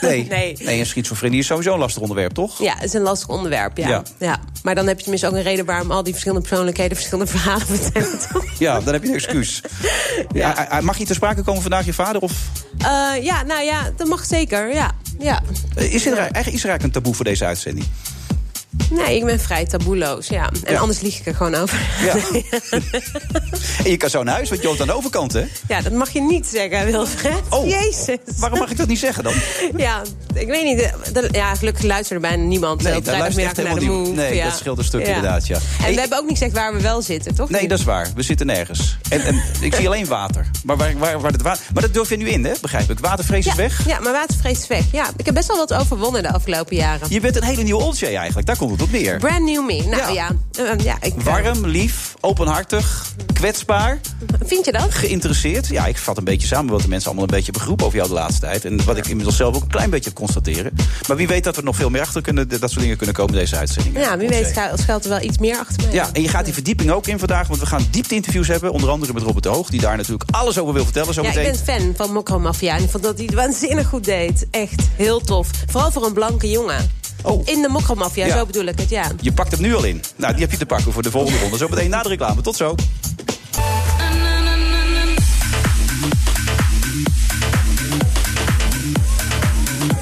Nee, 0.00 0.26
nee. 0.28 0.56
nee 0.64 0.78
een 0.78 0.86
schizofrenie 0.86 1.38
is 1.38 1.46
sowieso 1.46 1.72
een 1.72 1.78
lastig 1.78 2.02
onderwerp, 2.02 2.32
toch? 2.32 2.58
Ja, 2.62 2.74
het 2.74 2.84
is 2.84 2.92
een 2.92 3.00
lastig 3.02 3.28
onderwerp, 3.28 3.76
ja. 3.76 3.88
Ja. 3.88 4.02
ja. 4.18 4.38
Maar 4.62 4.74
dan 4.74 4.86
heb 4.86 4.96
je 4.96 5.02
tenminste 5.02 5.28
ook 5.28 5.34
een 5.34 5.42
reden 5.42 5.64
waarom 5.64 5.90
al 5.90 6.02
die 6.02 6.12
verschillende 6.12 6.48
persoonlijkheden 6.48 6.96
verschillende 6.96 7.30
verhalen 7.30 7.66
vertellen. 7.76 8.18
Ja, 8.58 8.80
dan 8.80 8.92
heb 8.92 9.02
je 9.02 9.08
een 9.08 9.14
excuus. 9.14 9.60
ja. 10.32 10.68
eh, 10.68 10.80
Mag 10.80 10.98
je 10.98 11.04
ter 11.04 11.14
sprake 11.14 11.42
komen 11.42 11.62
vandaag, 11.62 11.84
je 11.84 11.92
vader? 11.92 12.20
Of 12.22 12.32
Eh, 12.78 13.12
ja, 13.22 13.42
nou 13.42 13.62
ja, 13.62 13.90
dat 13.96 14.06
mag 14.08 14.24
zeker, 14.24 14.74
ja. 14.74 14.90
ja. 15.18 15.42
eh, 15.76 15.94
is 15.94 16.06
er, 16.06 16.16
eigenlijk- 16.16 16.36
is 16.56 16.62
er 16.64 16.68
eigenlijk 16.68 16.82
een 16.82 16.90
taboe 16.90 17.14
voor 17.14 17.24
deze 17.24 17.44
uitzending? 17.44 17.86
Nee, 18.90 19.16
ik 19.16 19.24
ben 19.24 19.40
vrij 19.40 19.64
taboeloos, 19.64 20.26
ja. 20.28 20.50
En 20.64 20.72
Ja. 20.72 20.78
anders 20.78 21.00
lieg 21.00 21.18
ik 21.18 21.26
er 21.26 21.34
gewoon 21.34 21.54
over. 21.54 21.78
Ja. 22.04 22.14
en 23.84 23.90
je 23.90 23.96
kan 23.96 24.10
zo 24.10 24.22
naar 24.22 24.34
huis, 24.34 24.48
want 24.48 24.60
je 24.60 24.66
woont 24.66 24.80
aan 24.80 24.86
de 24.86 24.92
overkant, 24.92 25.32
hè? 25.32 25.44
Ja, 25.68 25.80
dat 25.80 25.92
mag 25.92 26.10
je 26.10 26.20
niet 26.20 26.46
zeggen, 26.46 26.84
Wilfred. 26.86 27.40
Oh. 27.50 27.68
Jezus. 27.68 28.18
Waarom 28.36 28.58
mag 28.58 28.70
ik 28.70 28.76
dat 28.76 28.86
niet 28.88 28.98
zeggen 28.98 29.24
dan? 29.24 29.32
Ja, 29.76 30.02
ik 30.34 30.46
weet 30.46 30.64
niet. 30.64 30.92
dat- 31.12 31.34
ja, 31.34 31.54
gelukkig 31.54 31.82
luistert 31.84 32.22
er 32.22 32.28
bijna 32.28 32.42
niemand. 32.44 32.82
Nee, 32.82 32.96
op 32.96 33.04
daar 33.04 33.18
luistert 33.18 33.44
echt 33.46 33.54
vrijdagmiddag 33.54 33.64
naar 33.64 33.74
de 33.74 33.80
helemaal 33.80 34.24
Move. 34.24 34.34
Nee, 34.34 34.44
dat 34.50 34.58
scheelt 34.58 34.78
een 34.78 34.84
stuk 34.84 35.06
inderdaad, 35.06 35.46
ja. 35.46 35.54
En 35.56 35.62
Hey, 35.82 35.94
we 35.94 36.00
hebben 36.00 36.18
ook 36.18 36.24
niet 36.28 36.38
gezegd 36.38 36.52
waar 36.56 36.74
we 36.74 36.80
wel 36.80 37.02
zitten, 37.02 37.34
toch? 37.34 37.50
Nee, 37.50 37.68
dat 37.68 37.78
is 37.78 37.84
waar. 37.84 38.08
We 38.14 38.22
zitten 38.22 38.46
nergens. 38.46 38.98
En, 39.08 39.20
en 39.20 39.42
ik 39.60 39.74
zie 39.74 39.86
alleen 39.86 40.06
water. 40.06 40.50
Maar, 40.64 40.76
waar, 40.76 40.98
waar, 40.98 41.20
waar 41.20 41.32
het 41.32 41.42
wa 41.42 41.56
maar 41.72 41.82
dat 41.82 41.94
durf 41.94 42.08
je 42.08 42.16
nu 42.16 42.28
in, 42.28 42.44
hè? 42.44 42.52
Begrijp 42.60 42.90
ik. 42.90 42.98
Watervrees 42.98 43.46
is 43.46 43.54
weg. 43.54 43.86
Ja, 43.86 44.00
maar 44.00 44.12
watervrees 44.12 44.58
is 44.58 44.66
weg. 44.66 44.84
Ja, 44.92 45.10
ik 45.16 45.24
heb 45.26 45.34
best 45.34 45.48
wel 45.48 45.56
wat 45.56 45.72
overwonnen 45.74 46.22
de 46.22 46.32
afgelopen 46.32 46.76
jaren. 46.76 47.06
Je 47.10 47.20
bent 47.20 47.36
een 47.36 47.42
hele 47.44 47.62
nieuwe 47.62 47.82
Olsje 47.82 48.06
eigenlijk. 48.06 48.46
Daar 48.46 48.56
komt 48.66 48.80
het 48.80 48.88
op 48.88 48.94
neer. 48.94 49.18
Brand 49.18 49.44
new 49.44 49.66
me. 49.66 49.82
Nou 49.86 49.96
Ja. 49.96 50.08
ja, 50.10 50.30
eh, 50.64 50.84
ja 50.84 50.96
ik, 51.00 51.14
eh, 51.16 51.24
Warm, 51.24 51.66
lief, 51.66 52.14
openhartig, 52.20 53.06
kwetsbaar, 53.32 54.00
Vind 54.44 54.64
je 54.64 54.72
dat? 54.72 54.94
geïnteresseerd. 54.94 55.66
Ja, 55.66 55.86
ik 55.86 55.98
vat 55.98 56.16
een 56.18 56.24
beetje 56.24 56.46
samen 56.46 56.72
wat 56.72 56.82
de 56.82 56.88
mensen 56.88 57.08
allemaal 57.08 57.28
een 57.28 57.34
beetje 57.34 57.52
begroepen 57.52 57.86
over 57.86 57.98
jou 57.98 58.08
de 58.10 58.14
laatste 58.14 58.40
tijd. 58.40 58.64
En 58.64 58.84
wat 58.84 58.96
ik 58.96 59.06
inmiddels 59.06 59.36
zelf 59.36 59.56
ook 59.56 59.62
een 59.62 59.68
klein 59.68 59.90
beetje 59.90 60.12
constateren. 60.12 60.72
Maar 61.08 61.16
wie 61.16 61.26
weet 61.26 61.44
dat 61.44 61.56
er 61.56 61.64
nog 61.64 61.76
veel 61.76 61.90
meer 61.90 62.00
achter 62.00 62.22
kunnen, 62.22 62.48
dat 62.48 62.70
soort 62.70 62.80
dingen 62.80 62.96
kunnen 62.96 63.14
komen 63.14 63.34
in 63.34 63.40
deze 63.40 63.56
uitzending. 63.56 63.96
Ja, 63.98 64.16
wie 64.18 64.28
weet 64.28 64.46
schuilt 64.78 65.04
er 65.04 65.10
wel 65.10 65.20
iets 65.22 65.38
meer 65.38 65.58
achter 65.58 65.82
mij. 65.84 65.94
Ja, 65.94 66.08
en 66.12 66.22
je 66.22 66.28
gaat 66.28 66.44
die 66.44 66.54
verdieping 66.54 66.90
ook 66.90 67.06
in 67.06 67.18
vandaag, 67.18 67.46
want 67.48 67.60
we 67.60 67.66
gaan 67.66 67.86
diepte-interviews 67.90 68.48
hebben. 68.48 68.72
Onder 68.72 68.90
andere 68.90 69.12
met 69.12 69.22
Robert 69.22 69.42
de 69.42 69.48
Hoog, 69.50 69.70
die 69.70 69.80
daar 69.80 69.96
natuurlijk 69.96 70.30
alles 70.30 70.58
over 70.58 70.74
wil 70.74 70.84
vertellen 70.84 71.14
zo 71.14 71.22
Ja, 71.22 71.28
ik 71.28 71.34
meteen. 71.36 71.52
ben 71.66 71.74
fan 71.80 71.92
van 71.96 72.12
Mokro 72.14 72.38
Mafia. 72.38 72.76
En 72.76 72.82
ik 72.82 72.90
vond 72.90 73.02
dat 73.02 73.16
hij 73.16 73.24
het 73.26 73.34
waanzinnig 73.34 73.86
goed 73.88 74.04
deed. 74.04 74.46
Echt 74.50 74.82
heel 74.96 75.20
tof. 75.20 75.50
Vooral 75.66 75.90
voor 75.92 76.04
een 76.06 76.12
blanke 76.12 76.50
jongen. 76.50 76.90
Oh. 77.26 77.42
In 77.44 77.62
de 77.62 77.68
Mokro 77.68 77.94
Mafia, 77.94 78.26
Ja. 78.26 78.36
zo 78.36 78.46
bedoel 78.46 78.64
ik 78.64 78.78
het, 78.78 78.90
ja. 78.90 79.10
Je 79.20 79.32
pakt 79.32 79.50
hem 79.52 79.60
nu 79.60 79.74
al 79.74 79.84
in. 79.84 80.02
Nou, 80.16 80.32
die 80.32 80.42
heb 80.42 80.50
je 80.50 80.56
te 80.58 80.66
pakken 80.66 80.92
voor 80.92 81.02
de 81.02 81.10
volgende 81.10 81.38
ronde. 81.38 81.56
Zo 81.56 81.68
meteen 81.68 81.90
na 81.90 82.02
de 82.02 82.08
reclame. 82.08 82.40
Tot 82.42 82.56
zo. 82.56 82.74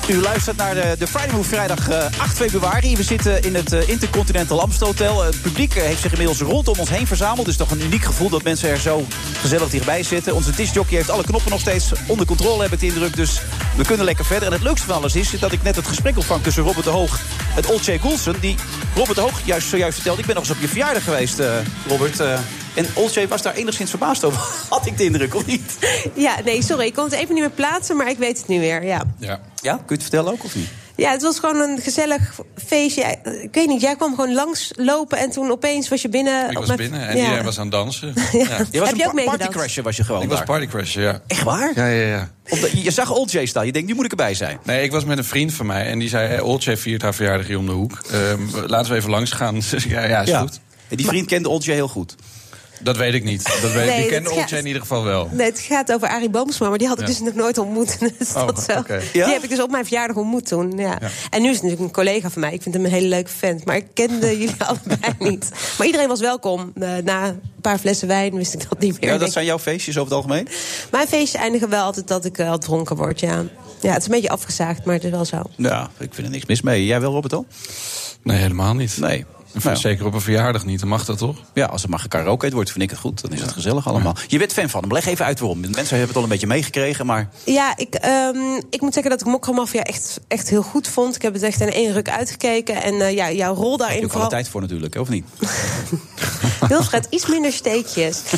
U 0.09 0.21
luistert 0.21 0.57
naar 0.57 0.75
de, 0.75 0.95
de 0.99 1.07
Friday 1.07 1.35
Move 1.35 1.49
vrijdag 1.49 1.89
eh, 1.89 2.05
8 2.19 2.37
februari. 2.37 2.97
We 2.97 3.03
zitten 3.03 3.43
in 3.43 3.55
het 3.55 3.73
eh, 3.73 3.89
Intercontinental 3.89 4.61
Amstel 4.61 4.87
Hotel. 4.87 5.23
Het 5.25 5.43
publiek 5.43 5.75
eh, 5.75 5.83
heeft 5.83 6.01
zich 6.01 6.11
inmiddels 6.11 6.41
rondom 6.41 6.79
ons 6.79 6.89
heen 6.89 7.07
verzameld. 7.07 7.47
Dus 7.47 7.57
toch 7.57 7.71
een 7.71 7.83
uniek 7.83 8.03
gevoel 8.03 8.29
dat 8.29 8.43
mensen 8.43 8.69
er 8.69 8.79
zo 8.79 9.07
gezellig 9.41 9.69
dichtbij 9.69 10.03
zitten. 10.03 10.35
Onze 10.35 10.51
discjockey 10.51 10.97
heeft 10.97 11.11
alle 11.11 11.23
knoppen 11.23 11.51
nog 11.51 11.61
steeds 11.61 11.93
onder 12.07 12.27
controle, 12.27 12.63
heb 12.63 12.73
ik 12.73 12.81
de 12.81 12.87
indruk. 12.87 13.17
Dus 13.17 13.43
we 13.77 13.85
kunnen 13.85 14.05
lekker 14.05 14.25
verder. 14.25 14.49
En 14.49 14.55
het 14.55 14.63
leukste 14.63 14.87
van 14.87 14.97
alles 14.97 15.15
is 15.15 15.31
dat 15.31 15.53
ik 15.53 15.63
net 15.63 15.77
het 15.77 15.87
gesprek 15.87 16.17
ontvang 16.17 16.43
tussen 16.43 16.63
Robert 16.63 16.85
de 16.85 16.91
Hoog 16.91 17.21
en 17.57 17.67
Olcay 17.69 17.99
Goulsen. 17.99 18.41
Die 18.41 18.57
Robert 18.95 19.17
de 19.17 19.21
Hoog 19.23 19.41
juist 19.45 19.69
zojuist 19.69 19.95
vertelde. 19.95 20.21
Ik 20.21 20.27
ben 20.27 20.35
nog 20.35 20.45
eens 20.45 20.55
op 20.55 20.61
je 20.61 20.69
verjaardag 20.69 21.05
geweest, 21.05 21.39
eh, 21.39 21.55
Robert. 21.89 22.21
eh, 22.21 22.39
en 22.75 22.87
Olcay 22.95 23.29
was 23.29 23.43
daar 23.43 23.55
enigszins 23.55 23.91
verbaasd 23.91 24.25
over. 24.25 24.41
Had 24.69 24.87
ik 24.87 24.97
de 24.99 25.05
indruk, 25.05 25.35
of 25.35 25.47
niet? 25.47 25.79
Ja, 26.15 26.37
nee, 26.45 26.63
sorry. 26.63 26.87
Ik 26.87 26.95
kon 26.95 27.05
het 27.05 27.13
even 27.13 27.35
niet 27.35 27.43
meer 27.43 27.51
plaatsen, 27.53 27.97
maar 27.97 28.09
ik 28.11 28.19
weet 28.19 28.39
het 28.39 28.49
nu 28.49 28.61
weer. 28.61 28.85
Ja. 28.85 29.03
Ja. 29.19 29.41
Ja, 29.61 29.73
kun 29.75 29.83
je 29.87 29.93
het 29.95 30.03
vertellen 30.03 30.33
ook, 30.33 30.45
of 30.45 30.55
niet? 30.55 30.69
Ja, 30.97 31.11
het 31.11 31.23
was 31.23 31.39
gewoon 31.39 31.57
een 31.57 31.79
gezellig 31.81 32.39
feestje. 32.67 33.03
Ik 33.43 33.49
weet 33.55 33.67
niet, 33.69 33.81
jij 33.81 33.97
kwam 33.97 34.15
gewoon 34.15 34.35
langs 34.35 34.71
lopen 34.77 35.19
en 35.19 35.31
toen 35.31 35.51
opeens 35.51 35.89
was 35.89 36.03
je 36.03 36.09
binnen. 36.09 36.51
Ik 36.51 36.59
was 36.59 36.67
mijn- 36.67 36.79
binnen 36.79 37.09
en 37.09 37.17
Ja. 37.17 37.23
iedereen 37.23 37.45
was 37.45 37.57
aan 37.59 37.63
het 37.63 37.73
dansen. 37.73 38.15
Ja. 38.33 38.57
Je 38.71 38.79
was 38.81 38.89
Heb 38.89 38.97
je 38.99 39.03
een 39.05 39.09
ook 39.19 39.25
partycrasher, 39.25 39.83
was 39.83 39.97
je 39.97 40.05
gewoon 40.05 40.23
Ik 40.23 40.29
was 40.29 40.37
daar. 40.39 40.47
partycrasher, 40.47 41.03
ja. 41.03 41.21
Echt 41.27 41.43
waar? 41.43 41.73
Ja, 41.75 41.87
ja, 41.87 42.07
ja. 42.07 42.31
Omdat 42.49 42.71
je, 42.83 42.91
zag 42.91 43.11
Olcay 43.11 43.47
staan. 43.47 43.67
Je 43.67 43.73
denkt, 43.73 43.89
nu 43.89 43.95
moet 43.95 44.05
ik 44.05 44.11
erbij 44.11 44.35
zijn. 44.35 44.59
Nee, 44.65 44.83
ik 44.83 44.91
was 44.91 45.05
met 45.05 45.19
een 45.19 45.25
vriend 45.25 45.53
van 45.55 45.67
mij 45.67 45.87
en 45.87 45.99
die 45.99 46.09
zei... 46.09 46.29
Hey, 46.29 46.41
Olcay 46.41 46.77
viert 46.77 47.03
haar 47.03 47.15
verjaardag 47.15 47.47
hier 47.47 47.59
om 47.59 47.67
de 47.67 47.73
hoek. 47.73 48.03
Ehm, 48.11 48.41
laten 48.67 48.93
we 48.93 48.99
even 48.99 49.11
langs 49.11 49.31
gaan. 49.33 49.55
Ja, 49.89 50.05
ja, 50.05 50.21
is 50.21 50.29
Ja. 50.29 50.41
goed. 50.41 50.61
En 50.89 50.97
die 50.97 51.07
vriend 51.07 51.27
kende 51.27 51.49
Olcay 51.49 51.75
heel 51.75 51.89
goed. 51.89 52.15
Dat 52.83 52.97
weet 52.97 53.15
ik 53.15 53.25
niet. 53.25 53.45
Dat 53.45 53.73
weet, 53.73 53.75
Nee, 53.75 53.85
die 53.87 54.01
dat 54.01 54.09
kende 54.09 54.29
gaat- 54.29 54.39
Olcay 54.39 54.59
in 54.59 54.67
ieder 54.67 54.81
geval 54.83 55.05
wel. 55.05 55.29
Nee, 55.33 55.47
het 55.47 55.59
gaat 55.61 55.93
over 55.93 56.09
Arie 56.09 56.31
Boomsma, 56.31 56.69
maar 56.69 56.79
die 56.79 56.89
had 56.89 57.01
ik 57.01 57.07
Ja. 57.07 57.11
dus 57.13 57.21
nog 57.21 57.35
nooit 57.35 57.59
ontmoet. 57.59 57.99
Dus 58.19 58.35
Oh, 58.35 58.47
dat 58.47 58.63
zo. 58.63 58.83
Die 59.13 59.23
heb 59.25 59.43
ik 59.43 59.49
dus 59.49 59.61
op 59.63 59.71
mijn 59.71 59.85
verjaardag 59.85 60.17
ontmoet 60.17 60.47
toen. 60.47 60.73
Ja. 60.79 60.97
Ja. 61.01 61.11
En 61.31 61.43
nu 61.43 61.49
is 61.49 61.55
het 61.55 61.63
natuurlijk 61.63 61.81
een 61.81 61.91
collega 62.05 62.31
van 62.31 62.41
mij. 62.41 62.53
Ik 62.53 62.63
vind 62.63 62.75
hem 62.75 62.85
een 62.85 62.91
hele 62.91 63.07
leuke 63.09 63.31
vent. 63.31 63.65
Maar 63.65 63.77
ik 63.77 63.87
kende 63.95 64.27
jullie 64.39 64.55
allebei 64.59 65.15
niet. 65.19 65.51
Maar 65.79 65.87
iedereen 65.87 66.09
was 66.09 66.21
welkom. 66.21 66.73
Eh, 66.81 66.89
na 67.05 67.27
een 67.27 67.41
paar 67.61 67.79
flessen 67.79 68.09
wijn 68.09 68.35
wist 68.35 68.55
ik 68.55 68.69
dat 68.69 68.79
niet 68.81 69.01
meer. 69.01 69.13
Ja, 69.13 69.19
dat 69.19 69.33
zijn 69.33 69.45
jouw 69.45 69.59
feestjes 69.59 69.99
over 69.99 70.13
het 70.15 70.23
algemeen? 70.23 70.49
Mijn 70.91 71.09
feestjes 71.09 71.41
eindigen 71.41 71.69
wel 71.69 71.83
altijd 71.85 72.09
dat 72.09 72.25
ik 72.25 72.39
eh, 72.39 72.51
al 72.51 72.59
dronken 72.59 72.97
word, 72.97 73.21
ja. 73.21 73.45
Ja, 73.81 73.89
het 73.93 73.99
is 74.01 74.05
een 74.05 74.13
beetje 74.15 74.29
afgezaagd, 74.31 74.85
maar 74.85 74.95
het 74.95 75.05
is 75.05 75.11
wel 75.11 75.25
zo. 75.25 75.43
Ja, 75.57 75.91
ik 75.99 76.15
vind 76.15 76.27
er 76.27 76.33
niks 76.33 76.47
mis 76.47 76.63
mee. 76.63 76.87
Jij 76.87 77.01
wel, 77.01 77.13
Robert, 77.13 77.33
al? 77.33 77.47
Nee, 78.23 78.37
helemaal 78.39 78.75
niet. 78.75 78.97
Nee. 79.01 79.25
Nou, 79.63 79.77
Zeker 79.77 80.07
op 80.07 80.15
een 80.15 80.21
verjaardag 80.21 80.65
niet, 80.65 80.81
dan 80.81 80.89
mag 80.89 81.05
dat 81.05 81.19
toch? 81.19 81.37
ja, 81.55 81.67
als 81.67 81.83
het 81.83 81.91
maar 81.91 81.99
gekaraoke 82.01 82.51
wordt, 82.51 82.71
vind 82.71 82.83
ik 82.83 82.91
het 82.91 82.99
goed. 82.99 83.21
Dan 83.23 83.33
is 83.33 83.41
het 83.41 83.53
gezellig 83.53 83.89
allemaal. 83.89 84.17
Je 84.27 84.39
bent 84.39 84.53
fan 84.53 84.69
van 84.71 84.81
hem. 84.83 84.93
Leg 84.93 85.07
even 85.07 85.25
uit 85.25 85.39
waarom. 85.39 85.61
Mensen 85.61 85.87
hebben 85.89 86.07
het 86.07 86.17
al 86.17 86.23
een 86.23 86.29
beetje 86.29 86.47
meegekregen, 86.47 87.07
maar... 87.07 87.29
Ja, 87.45 87.77
ik, 87.77 87.95
ehm, 87.95 88.37
ik 88.71 88.81
moet 88.81 88.93
zeggen 88.93 89.11
dat 89.11 89.21
ik 89.21 89.27
Mokka 89.27 89.53
Mafia 89.53 89.83
echt, 89.83 90.21
echt 90.29 90.49
heel 90.49 90.63
goed 90.63 90.89
vond. 90.89 91.15
Ik 91.17 91.23
heb 91.23 91.33
het 91.33 91.43
echt 91.43 91.61
in 91.61 91.73
één 91.73 91.93
ruk 91.93 92.09
uitgekeken. 92.11 92.83
En 92.83 93.01
eh, 93.01 93.15
ja, 93.15 93.31
jouw 93.31 93.55
rol 93.55 93.63
Daar 93.63 93.71
heb 93.71 93.79
daarin 93.79 94.01
je 94.01 94.07
ook 94.07 94.21
alle 94.21 94.29
tijd 94.29 94.49
voor 94.49 94.61
natuurlijk, 94.61 94.95
hè, 94.95 95.01
of 95.01 95.09
niet? 95.09 95.25
Wilfred, 96.69 97.07
iets 97.11 97.27
minder 97.27 97.53
steekjes. 97.53 98.21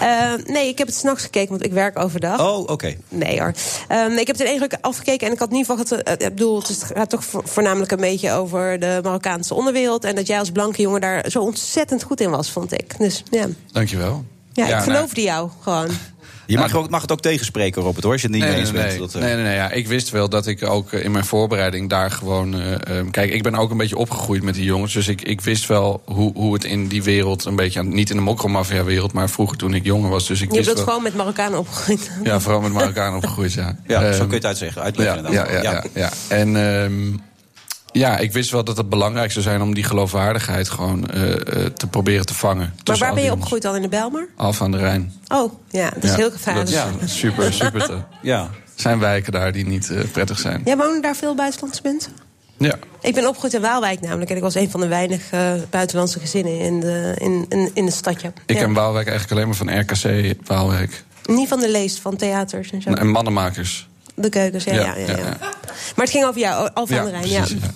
Eh, 0.00 0.32
nee, 0.46 0.68
ik 0.68 0.78
heb 0.78 0.86
het 0.86 0.96
s'nachts 0.96 1.22
gekeken, 1.22 1.50
want 1.50 1.64
ik 1.64 1.72
werk 1.72 1.98
overdag. 1.98 2.40
Oh, 2.40 2.58
oké. 2.70 2.94
Nee 3.08 3.40
hoor. 3.40 3.52
Ehm, 3.88 4.10
ik 4.10 4.26
heb 4.26 4.36
het 4.36 4.40
in 4.40 4.46
één 4.46 4.58
ruk 4.58 4.76
afgekeken 4.80 5.26
en 5.26 5.32
ik 5.32 5.38
had 5.38 5.50
in 5.50 5.56
ieder 5.56 5.76
geval... 5.76 5.96
Het, 5.98 6.18
eh, 6.18 6.26
ik 6.26 6.34
bedoel, 6.34 6.58
het 6.58 6.84
gaat 6.94 7.10
toch 7.10 7.24
vo- 7.24 7.42
voornamelijk 7.44 7.90
een 7.92 8.00
beetje 8.00 8.32
over 8.32 8.80
de 8.80 9.00
Marokkaanse 9.02 9.54
onderwereld. 9.54 10.04
En 10.04 10.14
dat 10.14 10.26
jij 10.26 10.38
als 10.44 10.52
blanke 10.52 10.82
jongen 10.82 11.00
daar 11.00 11.24
zo 11.30 11.40
ontzettend 11.40 12.02
goed 12.02 12.20
in 12.20 12.30
was, 12.30 12.50
vond 12.50 12.72
ik. 12.72 12.98
Dus 12.98 13.22
ja, 13.30 13.46
Dankjewel. 13.72 14.24
ja, 14.52 14.66
Ja, 14.66 14.78
ik 14.78 14.84
nou- 14.86 14.96
geloofde 14.96 15.22
jou 15.22 15.50
gewoon. 15.62 15.88
Je 16.46 16.58
mag, 16.58 16.74
ook, 16.74 16.90
mag 16.90 17.00
het 17.02 17.12
ook 17.12 17.20
tegenspreken, 17.20 17.82
Robert, 17.82 18.02
hoor, 18.04 18.12
als 18.12 18.22
je 18.22 18.26
het 18.28 18.36
niet 18.36 18.44
Nee, 18.46 18.54
mee 18.54 18.62
nee, 18.62 18.72
eens 18.72 18.78
nee, 18.78 18.98
bent. 18.98 18.98
nee. 18.98 19.06
Dat, 19.08 19.22
eh, 19.22 19.22
nee, 19.22 19.34
nee, 19.34 19.44
nee, 19.44 19.54
ja. 19.54 19.70
Ik 19.70 19.86
wist 19.88 20.10
wel 20.10 20.28
dat 20.28 20.46
ik 20.46 20.68
ook 20.68 20.92
eh, 20.92 21.04
in 21.04 21.10
mijn 21.10 21.24
voorbereiding 21.24 21.88
daar 21.90 22.10
gewoon... 22.10 22.54
eh, 22.60 22.98
ehm, 22.98 23.10
kijk, 23.10 23.32
ik 23.32 23.42
ben 23.42 23.54
ook 23.54 23.70
een 23.70 23.76
beetje 23.76 23.96
opgegroeid 23.96 24.42
met 24.42 24.54
die 24.54 24.64
jongens. 24.64 24.92
Dus 24.92 25.08
ik, 25.08 25.22
ik 25.22 25.40
wist 25.40 25.66
wel 25.66 26.02
hoe, 26.04 26.32
hoe 26.34 26.54
het 26.54 26.64
in 26.64 26.88
die 26.88 27.02
wereld 27.02 27.44
een 27.44 27.56
beetje... 27.56 27.78
aan- 27.78 27.94
Niet 27.94 28.10
in 28.10 28.16
de 28.16 28.22
mokromafia-wereld, 28.22 29.12
maar 29.12 29.30
vroeger 29.30 29.56
toen 29.56 29.74
ik 29.74 29.84
jonger 29.84 30.10
was. 30.10 30.26
Dus 30.26 30.40
ik 30.40 30.48
Je 30.50 30.54
wist 30.56 30.66
bent 30.66 30.76
wel, 30.78 30.86
gewoon 30.86 31.02
met 31.02 31.14
Marokkanen 31.14 31.58
opgegroeid. 31.58 32.10
Ja, 32.22 32.40
vooral 32.40 32.60
met 32.60 32.72
Marokkanen 32.72 33.16
opgegroeid, 33.16 33.52
ja. 33.52 33.76
Ja, 33.86 34.00
zo 34.00 34.06
Ehm, 34.06 34.18
kun 34.18 34.28
je 34.28 34.34
het 34.34 34.44
uitzeggen. 34.46 34.82
Uitleggen 34.82 35.32
ja, 35.32 35.50
ja, 35.52 35.62
ja, 35.62 35.84
ja. 35.94 36.10
En 36.28 36.56
ehm, 36.56 36.92
ja, 37.94 38.18
ik 38.18 38.32
wist 38.32 38.50
wel 38.50 38.64
dat 38.64 38.76
het 38.76 38.88
belangrijk 38.88 39.32
zou 39.32 39.44
zijn 39.44 39.62
om 39.62 39.74
die 39.74 39.84
geloofwaardigheid 39.84 40.68
gewoon 40.68 41.10
eh, 41.10 41.32
eh, 41.32 41.38
te 41.72 41.86
proberen 41.86 42.26
te 42.26 42.34
vangen. 42.34 42.74
Maar 42.84 42.98
waar 42.98 43.08
al 43.08 43.14
ben 43.14 43.24
je 43.24 43.32
opgegroeid 43.32 43.62
dan 43.62 43.76
in 43.76 43.82
de 43.82 43.88
Bijlmer? 43.88 44.28
Alphen 44.36 44.64
aan 44.64 44.70
de 44.70 44.78
Rijn. 44.78 45.12
Oh, 45.28 45.52
ja, 45.70 45.90
dat 45.90 46.04
is 46.04 46.10
Ja, 46.10 46.16
heel 46.16 46.30
gevaarlijk. 46.30 46.68
is 47.00 47.18
super, 47.18 47.52
super 47.52 47.84
te. 47.86 47.98
Ja. 48.22 48.50
zijn 48.74 48.98
wijken 48.98 49.32
daar 49.32 49.52
die 49.52 49.66
niet 49.66 49.90
eh, 49.90 50.00
prettig 50.12 50.38
zijn. 50.38 50.62
Ja, 50.64 50.76
wonen 50.76 51.02
daar 51.02 51.16
veel 51.16 51.34
buitenlandse 51.34 51.80
mensen? 51.84 52.12
Ja. 52.58 52.74
Ik 53.00 53.14
ben 53.14 53.26
opgegroeid 53.26 53.54
in 53.54 53.60
Waalwijk 53.60 54.00
namelijk. 54.00 54.30
En 54.30 54.36
ik 54.36 54.42
was 54.42 54.54
een 54.54 54.70
van 54.70 54.80
de 54.80 54.86
weinige 54.86 55.64
buitenlandse 55.70 56.20
gezinnen 56.20 56.58
in, 56.58 56.80
de, 56.80 57.14
in, 57.18 57.46
in, 57.48 57.70
in 57.74 57.84
het 57.84 57.94
stadje. 57.94 58.32
Ik 58.46 58.56
ja. 58.56 58.62
ken 58.62 58.72
Waalwijk 58.72 59.08
eigenlijk 59.08 59.36
alleen 59.36 59.48
maar 59.48 59.56
van 59.56 59.80
RKC 59.80 60.34
Waalwijk. 60.46 61.04
Niet 61.24 61.48
van 61.48 61.60
de 61.60 61.70
leest, 61.70 61.98
van 62.00 62.16
theaters 62.16 62.70
en 62.70 62.82
zo. 62.82 62.90
En 62.90 63.08
mannenmakers. 63.08 63.88
De 64.14 64.28
keukens, 64.28 64.64
ja. 64.64 64.72
ja, 64.72 64.80
Ja, 64.80 64.94
ja, 64.96 65.06
ja, 65.06 65.16
ja. 65.16 65.24
ja. 65.24 65.36
Maar 65.96 66.04
het 66.04 66.10
ging 66.10 66.24
over 66.24 66.40
jou, 66.40 66.70
Alfa 66.74 66.98
aan 66.98 67.04
de 67.04 67.10
Rijn. 67.10 67.28
Ja. 67.28 67.38
precies, 67.40 67.60
ja. 67.62 67.70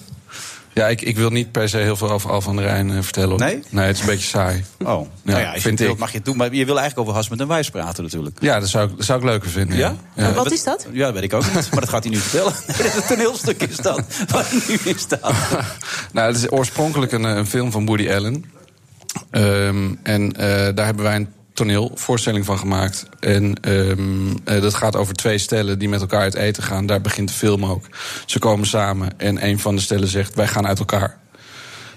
Ja, 0.79 0.89
ik, 0.89 1.01
ik 1.03 1.17
wil 1.17 1.31
niet 1.31 1.53
per 1.53 1.69
se 1.69 1.77
heel 1.77 1.97
veel 1.97 2.11
over 2.11 2.31
Al 2.31 2.41
van 2.41 2.57
der 2.57 2.65
Rijn 2.65 2.91
eh, 2.91 2.97
vertellen. 3.03 3.29
hoor. 3.31 3.39
Nee? 3.39 3.63
Nee, 3.69 3.87
het 3.87 3.95
is 3.97 4.01
een 4.01 4.07
beetje 4.09 4.27
saai. 4.29 4.65
Oh, 4.79 4.87
nou 4.87 5.07
ja, 5.41 5.45
als 5.47 5.55
je 5.55 5.61
vind 5.61 5.65
het 5.65 5.79
wilt, 5.79 5.93
ik. 5.93 5.99
mag 5.99 6.11
je 6.11 6.17
het 6.17 6.25
doen. 6.27 6.37
Maar 6.37 6.55
je 6.55 6.65
wil 6.65 6.79
eigenlijk 6.79 6.99
over 6.99 7.15
Hasmet 7.15 7.41
en 7.41 7.49
Wijs 7.49 7.71
praten 7.71 8.03
natuurlijk. 8.03 8.37
Ja, 8.41 8.61
dat 8.61 8.69
zou, 8.69 8.89
ik- 8.91 8.97
dat 8.97 9.05
zou 9.07 9.19
ik 9.19 9.25
leuker 9.25 9.51
vinden. 9.51 9.77
Ja? 9.77 9.95
Wat 10.35 10.53
is 10.53 10.65
dat? 10.65 10.87
Ja, 10.93 11.05
dat 11.05 11.15
weet 11.15 11.23
ik 11.23 11.33
ook 11.33 11.45
niet. 11.55 11.71
Maar 11.71 11.81
dat 11.81 11.89
gaat 11.89 12.03
hij 12.05 12.13
nu 12.13 12.19
vertellen. 12.19 12.53
Nee, 12.67 12.77
dat 12.77 12.87
is 12.87 12.95
een 12.95 13.03
toneelstuk 13.17 13.63
is 13.63 13.77
dat. 13.77 14.03
Hij 14.33 14.45
nu 14.69 14.79
in 14.85 14.99
staat. 14.99 15.35
nou, 16.13 16.27
het 16.27 16.37
is 16.37 16.51
oorspronkelijk 16.51 17.13
een, 17.13 17.25
eh, 17.25 17.37
een 17.37 17.47
film 17.47 17.71
van 17.71 17.87
Woody 17.87 18.11
Allen. 18.11 18.45
Ehm, 19.31 19.95
en 20.03 20.33
eh, 20.37 20.47
daar 20.75 20.85
hebben 20.85 21.05
wij 21.05 21.17
een 21.17 21.29
toneelvoorstelling 21.59 22.45
van 22.45 22.59
gemaakt. 22.59 23.07
En 23.21 23.55
eh, 23.61 24.61
dat 24.61 24.75
gaat 24.75 24.97
over 24.97 25.15
twee 25.15 25.39
stellen 25.39 25.79
die 25.79 25.89
met 25.89 26.01
elkaar 26.01 26.21
uit 26.21 26.35
eten 26.35 26.63
gaan. 26.63 26.87
Daar 26.87 27.01
begint 27.01 27.29
de 27.29 27.35
film 27.35 27.65
ook. 27.65 27.85
Ze 28.27 28.39
komen 28.39 28.67
samen 28.67 29.19
en 29.19 29.45
een 29.45 29.59
van 29.59 29.77
de 29.77 29.83
stellen 29.83 30.09
zegt: 30.09 30.35
Wij 30.35 30.47
gaan 30.47 30.67
uit 30.67 30.79
elkaar. 30.79 31.19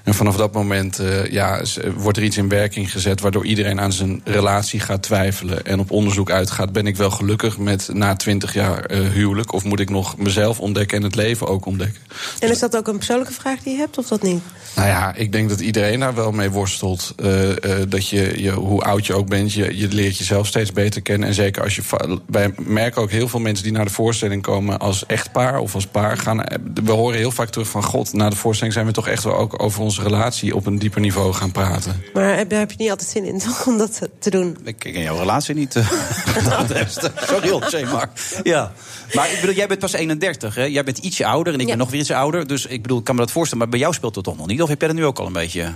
En 0.03 0.13
vanaf 0.13 0.35
dat 0.35 0.53
moment 0.53 0.99
eh, 0.99 1.25
ja, 1.25 1.61
wordt 1.95 2.17
er 2.17 2.23
iets 2.23 2.37
in 2.37 2.49
werking 2.49 2.91
gezet... 2.91 3.21
waardoor 3.21 3.45
iedereen 3.45 3.79
aan 3.79 3.93
zijn 3.93 4.21
relatie 4.23 4.79
gaat 4.79 5.03
twijfelen... 5.03 5.65
en 5.65 5.79
op 5.79 5.91
onderzoek 5.91 6.31
uitgaat. 6.31 6.71
Ben 6.71 6.87
ik 6.87 6.95
wel 6.95 7.11
gelukkig 7.11 7.57
met 7.57 7.89
na 7.93 8.15
twintig 8.15 8.53
jaar 8.53 8.85
eh, 8.85 8.99
huwelijk... 8.99 9.53
of 9.53 9.63
moet 9.63 9.79
ik 9.79 9.89
nog 9.89 10.17
mezelf 10.17 10.59
ontdekken 10.59 10.97
en 10.97 11.03
het 11.03 11.15
leven 11.15 11.47
ook 11.47 11.65
ontdekken? 11.65 12.01
En 12.39 12.49
is 12.49 12.59
dat 12.59 12.77
ook 12.77 12.87
een 12.87 12.97
persoonlijke 12.97 13.33
vraag 13.33 13.59
die 13.59 13.73
je 13.73 13.79
hebt, 13.79 13.97
of 13.97 14.07
dat 14.07 14.21
niet? 14.21 14.41
Nou 14.75 14.87
ja, 14.87 15.15
ik 15.15 15.31
denk 15.31 15.49
dat 15.49 15.59
iedereen 15.59 15.99
daar 15.99 16.15
wel 16.15 16.31
mee 16.31 16.49
worstelt. 16.49 17.13
Eh, 17.17 17.49
dat 17.87 18.07
je, 18.07 18.41
je, 18.41 18.51
hoe 18.51 18.81
oud 18.81 19.05
je 19.05 19.13
ook 19.13 19.29
bent, 19.29 19.53
je, 19.53 19.77
je 19.77 19.87
leert 19.87 20.17
jezelf 20.17 20.47
steeds 20.47 20.71
beter 20.71 21.01
kennen. 21.01 21.27
En 21.27 21.33
zeker 21.33 21.63
als 21.63 21.75
je. 21.75 21.81
Wij 22.27 22.53
merken 22.57 23.01
ook 23.01 23.11
heel 23.11 23.27
veel 23.27 23.39
mensen 23.39 23.63
die 23.63 23.73
naar 23.73 23.85
de 23.85 23.91
voorstelling 23.91 24.41
komen 24.41 24.79
als 24.79 25.05
echtpaar 25.05 25.59
of 25.59 25.75
als 25.75 25.87
paar. 25.87 26.17
Gaan, 26.17 26.43
we 26.83 26.91
horen 26.91 27.17
heel 27.17 27.31
vaak 27.31 27.49
terug 27.49 27.67
van: 27.67 27.83
God, 27.83 28.13
na 28.13 28.29
de 28.29 28.35
voorstelling 28.35 28.73
zijn 28.73 28.85
we 28.85 28.91
toch 28.91 29.07
echt 29.07 29.23
wel 29.23 29.37
ook 29.37 29.63
over 29.63 29.81
onze 29.97 30.03
relatie 30.09 30.55
op 30.55 30.65
een 30.65 30.79
dieper 30.79 31.01
niveau 31.01 31.33
gaan 31.33 31.51
praten. 31.51 32.03
Maar 32.13 32.37
heb, 32.37 32.51
heb 32.51 32.71
je 32.71 32.75
niet 32.79 32.89
altijd 32.89 33.09
zin 33.09 33.25
in 33.25 33.39
toch, 33.39 33.67
om 33.67 33.77
dat 33.77 34.01
te- 34.19 34.29
doen? 34.29 34.57
Ik 34.63 34.75
ken 34.79 35.01
jouw 35.01 35.17
relatie 35.17 35.55
niet. 35.55 35.75
eh, 35.75 36.67
dat. 36.67 37.11
Sorry, 37.27 37.49
Olcay, 37.49 37.83
maar... 37.83 38.09
Ja. 38.43 38.71
Maar 39.13 39.31
ik 39.31 39.39
bedoel, 39.39 39.55
jij 39.55 39.67
bent 39.67 39.79
pas 39.79 39.93
31, 39.93 40.55
hè? 40.55 40.63
Jij 40.63 40.83
bent 40.83 40.97
ietsje 40.97 41.25
ouder 41.25 41.53
en 41.53 41.59
ik 41.59 41.65
Ja. 41.65 41.71
ben 41.71 41.77
nog 41.81 41.89
weer 41.91 41.99
iets 41.99 42.11
ouder. 42.11 42.47
Dus 42.47 42.65
ik 42.65 42.81
bedoel, 42.81 42.97
ik 42.97 43.03
kan 43.03 43.15
me 43.15 43.21
dat 43.21 43.31
voorstellen. 43.31 43.63
Maar 43.63 43.71
bij 43.71 43.79
jou 43.81 43.93
speelt 43.93 44.15
het 44.15 44.23
toch 44.23 44.37
nog 44.37 44.47
niet? 44.47 44.61
Of 44.61 44.69
heb 44.69 44.79
jij 44.79 44.87
dat 44.89 44.97
nu 44.97 45.05
ook 45.05 45.19
al 45.19 45.25
een 45.25 45.33
beetje... 45.33 45.73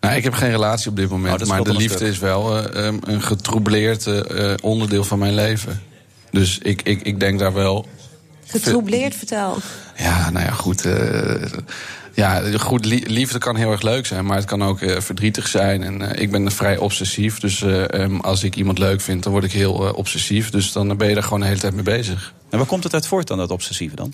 Nou, 0.00 0.14
ik 0.16 0.24
heb 0.24 0.32
geen 0.34 0.50
relatie 0.50 0.90
op 0.90 0.96
dit 0.96 1.04
Oh, 1.04 1.10
moment. 1.10 1.38
dat 1.38 1.48
maar 1.48 1.62
de 1.62 1.72
liefde 1.72 1.96
stuk. 1.96 2.08
is 2.08 2.18
wel 2.18 2.68
eh, 2.68 2.84
um, 2.86 2.98
een 3.04 3.22
getroubleerd 3.22 4.06
eh, 4.06 4.54
onderdeel 4.62 5.04
van 5.04 5.18
mijn 5.18 5.34
leven. 5.34 5.82
Dus 6.30 6.58
ik, 6.62 6.82
ik, 6.82 7.02
ik 7.02 7.20
denk 7.20 7.38
daar 7.38 7.52
wel 7.52 7.86
Getroubleerd, 8.46 9.14
vertel. 9.14 9.56
Ja, 9.96 10.30
nou 10.30 10.44
ja, 10.44 10.50
goed. 10.52 10.84
eh, 10.84 11.34
ja, 12.20 12.58
goed, 12.58 12.84
lie- 12.84 13.08
liefde 13.08 13.38
kan 13.38 13.56
heel 13.56 13.70
erg 13.70 13.82
leuk 13.82 14.06
zijn, 14.06 14.24
maar 14.24 14.36
het 14.36 14.44
kan 14.44 14.62
ook 14.62 14.80
eh, 14.80 15.00
verdrietig 15.00 15.48
zijn. 15.48 15.82
En 15.82 16.02
eh, 16.02 16.22
ik 16.22 16.30
ben 16.30 16.52
vrij 16.52 16.76
obsessief, 16.76 17.38
dus 17.38 17.62
eh, 17.62 17.92
ehm, 17.92 18.16
als 18.16 18.42
ik 18.42 18.56
iemand 18.56 18.78
leuk 18.78 19.00
vind, 19.00 19.22
dan 19.22 19.32
word 19.32 19.44
ik 19.44 19.52
heel 19.52 19.72
obsessief. 19.72 20.50
Dus 20.50 20.72
dan 20.72 20.96
ben 20.96 21.08
je 21.08 21.14
daar 21.14 21.22
gewoon 21.22 21.40
de 21.40 21.46
hele 21.46 21.58
tijd 21.58 21.74
mee 21.74 21.82
bezig. 21.82 22.34
En 22.50 22.58
waar 22.58 22.66
komt 22.66 22.84
het 22.84 22.94
uit 22.94 23.06
voort 23.06 23.26
dan, 23.26 23.38
dat 23.38 23.50
obsessieve 23.50 23.96
dan? 23.96 24.12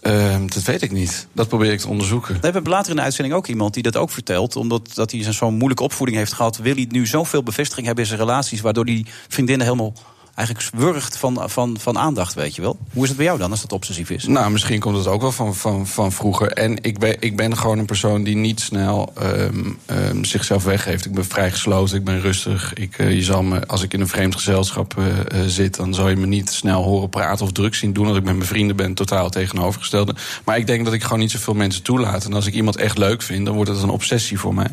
Ehm, 0.00 0.46
dat 0.46 0.62
weet 0.62 0.82
ik 0.82 0.92
niet. 0.92 1.26
Dat 1.32 1.48
probeer 1.48 1.72
ik 1.72 1.80
te 1.80 1.88
onderzoeken. 1.88 2.34
We 2.34 2.40
hebben 2.40 2.62
later 2.62 2.90
in 2.90 2.96
de 2.96 3.02
uitzending 3.02 3.36
ook 3.36 3.46
iemand 3.46 3.74
die 3.74 3.82
dat 3.82 3.96
ook 3.96 4.10
vertelt. 4.10 4.56
Omdat 4.56 4.90
dat 4.94 5.10
hij 5.10 5.32
zo'n 5.32 5.54
moeilijke 5.54 5.82
opvoeding 5.82 6.18
heeft 6.18 6.32
gehad... 6.32 6.56
wil 6.56 6.74
hij 6.74 6.86
nu 6.90 7.06
zoveel 7.06 7.42
bevestiging 7.42 7.86
hebben 7.86 8.04
in 8.04 8.10
zijn 8.10 8.20
relaties... 8.20 8.60
waardoor 8.60 8.84
die 8.84 9.06
vriendinnen 9.28 9.66
helemaal 9.66 9.92
eigenlijk 10.38 10.68
wurgt 10.74 11.16
van, 11.16 11.50
van, 11.50 11.76
van 11.80 11.98
aandacht, 11.98 12.34
weet 12.34 12.54
je 12.54 12.62
wel. 12.62 12.78
Hoe 12.92 13.02
is 13.02 13.08
het 13.08 13.16
bij 13.16 13.26
jou 13.26 13.38
dan 13.38 13.50
als 13.50 13.60
dat 13.60 13.72
obsessief 13.72 14.10
is? 14.10 14.26
Nou, 14.26 14.50
misschien 14.50 14.80
komt 14.80 14.96
het 14.96 15.06
ook 15.06 15.20
wel 15.20 15.32
van, 15.32 15.54
van, 15.54 15.86
van 15.86 16.12
vroeger. 16.12 16.52
En 16.52 16.82
ik 16.82 16.98
ben, 16.98 17.16
ik 17.20 17.36
ben 17.36 17.56
gewoon 17.56 17.78
een 17.78 17.86
persoon 17.86 18.22
die 18.22 18.36
niet 18.36 18.60
snel 18.60 19.12
ehm, 19.14 19.72
ehm, 19.86 20.24
zichzelf 20.24 20.64
weggeeft. 20.64 21.04
Ik 21.04 21.12
ben 21.12 21.24
vrij 21.24 21.50
gesloten, 21.50 21.96
ik 21.96 22.04
ben 22.04 22.20
rustig. 22.20 22.74
Ik, 22.74 22.98
eh, 22.98 23.12
je 23.12 23.22
zal 23.22 23.42
me, 23.42 23.66
als 23.66 23.82
ik 23.82 23.92
in 23.92 24.00
een 24.00 24.08
vreemd 24.08 24.34
gezelschap 24.34 24.98
eh, 24.98 25.18
eh, 25.18 25.46
zit, 25.46 25.76
dan 25.76 25.94
zal 25.94 26.08
je 26.08 26.16
me 26.16 26.26
niet 26.26 26.50
snel 26.50 26.82
horen 26.82 27.08
praten 27.08 27.44
of 27.44 27.52
druk 27.52 27.74
zien 27.74 27.92
doen. 27.92 28.06
Als 28.06 28.16
ik 28.16 28.24
met 28.24 28.36
mijn 28.36 28.48
vrienden 28.48 28.76
ben, 28.76 28.94
totaal 28.94 29.30
tegenovergestelde. 29.30 30.14
Maar 30.44 30.56
ik 30.56 30.66
denk 30.66 30.84
dat 30.84 30.94
ik 30.94 31.02
gewoon 31.02 31.18
niet 31.18 31.30
zoveel 31.30 31.54
mensen 31.54 31.82
toelaat. 31.82 32.24
En 32.24 32.32
als 32.32 32.46
ik 32.46 32.54
iemand 32.54 32.76
echt 32.76 32.98
leuk 32.98 33.22
vind, 33.22 33.46
dan 33.46 33.54
wordt 33.54 33.70
het 33.70 33.82
een 33.82 33.90
obsessie 33.90 34.38
voor 34.38 34.54
mij. 34.54 34.70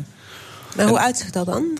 Maar 0.76 0.88
hoe 0.88 0.98
uitzicht 0.98 1.32
dat 1.32 1.46
dan? 1.46 1.78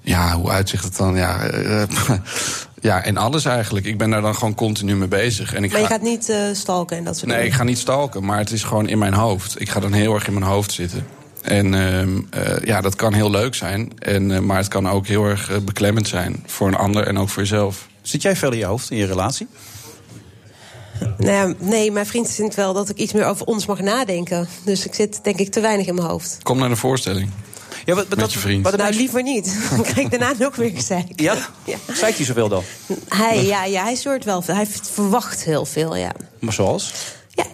Ja, 0.00 0.36
hoe 0.36 0.50
uitzicht 0.50 0.84
het 0.84 0.96
dan? 0.96 1.16
Ja, 1.16 1.50
ja, 2.82 3.04
en 3.04 3.16
alles 3.16 3.44
eigenlijk. 3.44 3.86
Ik 3.86 3.98
ben 3.98 4.10
daar 4.10 4.20
dan 4.20 4.34
gewoon 4.34 4.54
continu 4.54 4.96
mee 4.96 5.08
bezig. 5.08 5.54
En 5.54 5.64
ik 5.64 5.70
maar 5.70 5.80
je 5.80 5.86
ga, 5.86 5.92
gaat 5.92 6.02
niet 6.02 6.28
eh, 6.28 6.38
stalken 6.52 6.96
en 6.96 7.04
dat 7.04 7.16
soort 7.16 7.26
nee, 7.26 7.36
ik 7.36 7.42
dingen? 7.42 7.58
ga 7.58 7.64
niet 7.64 7.78
stalken, 7.78 8.24
maar 8.24 8.38
het 8.38 8.50
is 8.50 8.62
gewoon 8.62 8.88
in 8.88 8.98
mijn 8.98 9.14
hoofd. 9.14 9.60
Ik 9.60 9.68
ga 9.68 9.80
dan 9.80 9.92
heel 9.92 10.14
erg 10.14 10.26
in 10.26 10.32
mijn 10.32 10.44
hoofd 10.44 10.72
zitten. 10.72 11.06
En 11.42 11.74
ehm, 11.74 12.20
eh, 12.30 12.64
ja, 12.64 12.80
dat 12.80 12.96
kan 12.96 13.12
heel 13.12 13.30
leuk 13.30 13.54
zijn. 13.54 13.92
En, 13.98 14.30
eh, 14.30 14.38
maar 14.38 14.56
het 14.56 14.68
kan 14.68 14.88
ook 14.88 15.06
heel 15.06 15.24
erg 15.24 15.64
beklemmend 15.64 16.08
zijn 16.08 16.42
voor 16.46 16.68
een 16.68 16.76
ander 16.76 17.06
en 17.06 17.18
ook 17.18 17.28
voor 17.28 17.42
jezelf. 17.42 17.88
Zit 18.02 18.22
jij 18.22 18.36
veel 18.36 18.52
in 18.52 18.58
je 18.58 18.64
hoofd 18.64 18.90
in 18.90 18.96
je 18.96 19.06
relatie? 19.06 19.46
Nou 21.18 21.30
ja, 21.30 21.54
nee, 21.58 21.90
mijn 21.90 22.06
vriend 22.06 22.30
vindt 22.30 22.54
wel 22.54 22.72
dat 22.72 22.88
ik 22.88 22.96
iets 22.96 23.12
meer 23.12 23.26
over 23.26 23.46
ons 23.46 23.66
mag 23.66 23.80
nadenken. 23.80 24.48
Dus 24.64 24.86
ik 24.86 24.94
zit 24.94 25.20
denk 25.22 25.38
ik 25.38 25.50
te 25.50 25.60
weinig 25.60 25.86
in 25.86 25.94
mijn 25.94 26.06
hoofd. 26.06 26.38
Kom 26.42 26.58
naar 26.58 26.68
de 26.68 26.76
voorstelling. 26.76 27.30
Ja, 27.84 27.94
wat, 27.94 28.16
Met 28.16 28.32
je 28.32 28.38
vriend. 28.38 28.64
Wat 28.64 28.76
Nou, 28.76 28.94
liever 28.94 29.22
niet. 29.22 29.56
Dan 29.70 29.82
krijg 29.82 29.98
ik 29.98 30.10
daarna 30.10 30.32
nog 30.44 30.56
weer 30.56 30.70
gezeik. 30.70 31.20
Ja? 31.20 31.36
Ja. 31.64 31.76
Zeikt 31.92 32.16
hij 32.16 32.26
zoveel 32.26 32.48
dan? 32.48 32.62
Hij, 33.08 33.44
ja, 33.44 33.64
ja, 33.64 33.82
hij 33.82 33.94
soort 33.94 34.24
wel 34.24 34.42
veel. 34.42 34.54
Hij 34.54 34.66
verwacht 34.82 35.44
heel 35.44 35.64
veel, 35.64 35.96
ja. 35.96 36.12
Maar 36.38 36.52
zoals? 36.52 36.92
Ja, 37.28 37.44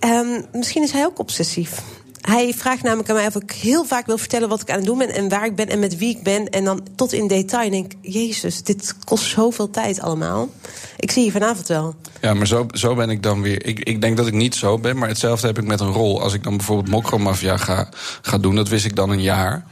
ehm, 0.00 0.42
misschien 0.52 0.82
is 0.82 0.92
hij 0.92 1.04
ook 1.04 1.18
obsessief. 1.18 1.82
Hij 2.26 2.54
vraagt 2.56 2.82
namelijk 2.82 3.08
aan 3.08 3.14
mij 3.14 3.26
of 3.26 3.34
ik 3.34 3.50
heel 3.50 3.84
vaak 3.84 4.06
wil 4.06 4.18
vertellen 4.18 4.48
wat 4.48 4.60
ik 4.60 4.70
aan 4.70 4.76
het 4.76 4.84
doen 4.84 4.98
ben 4.98 5.14
en 5.14 5.28
waar 5.28 5.44
ik 5.44 5.56
ben 5.56 5.68
en 5.68 5.78
met 5.78 5.96
wie 5.96 6.16
ik 6.16 6.22
ben. 6.22 6.48
En 6.48 6.64
dan 6.64 6.86
tot 6.94 7.12
in 7.12 7.26
detail. 7.26 7.64
En 7.64 7.70
denk 7.70 7.92
ik, 7.92 8.12
Jezus, 8.12 8.62
dit 8.62 8.94
kost 9.04 9.24
zoveel 9.24 9.70
tijd 9.70 10.00
allemaal. 10.00 10.48
Ik 10.96 11.10
zie 11.10 11.24
je 11.24 11.30
vanavond 11.30 11.68
wel. 11.68 11.94
Ja, 12.20 12.34
maar 12.34 12.46
zo, 12.46 12.66
zo 12.70 12.94
ben 12.94 13.10
ik 13.10 13.22
dan 13.22 13.42
weer. 13.42 13.66
Ik, 13.66 13.78
ik 13.78 14.00
denk 14.00 14.16
dat 14.16 14.26
ik 14.26 14.32
niet 14.32 14.54
zo 14.54 14.78
ben, 14.78 14.98
maar 14.98 15.08
hetzelfde 15.08 15.46
heb 15.46 15.58
ik 15.58 15.64
met 15.64 15.80
een 15.80 15.92
rol. 15.92 16.22
Als 16.22 16.34
ik 16.34 16.42
dan 16.42 16.56
bijvoorbeeld 16.56 16.88
Mokromafia 16.88 17.56
ga, 17.56 17.88
ga 18.22 18.38
doen, 18.38 18.54
dat 18.54 18.68
wist 18.68 18.84
ik 18.84 18.96
dan 18.96 19.10
een 19.10 19.22
jaar. 19.22 19.64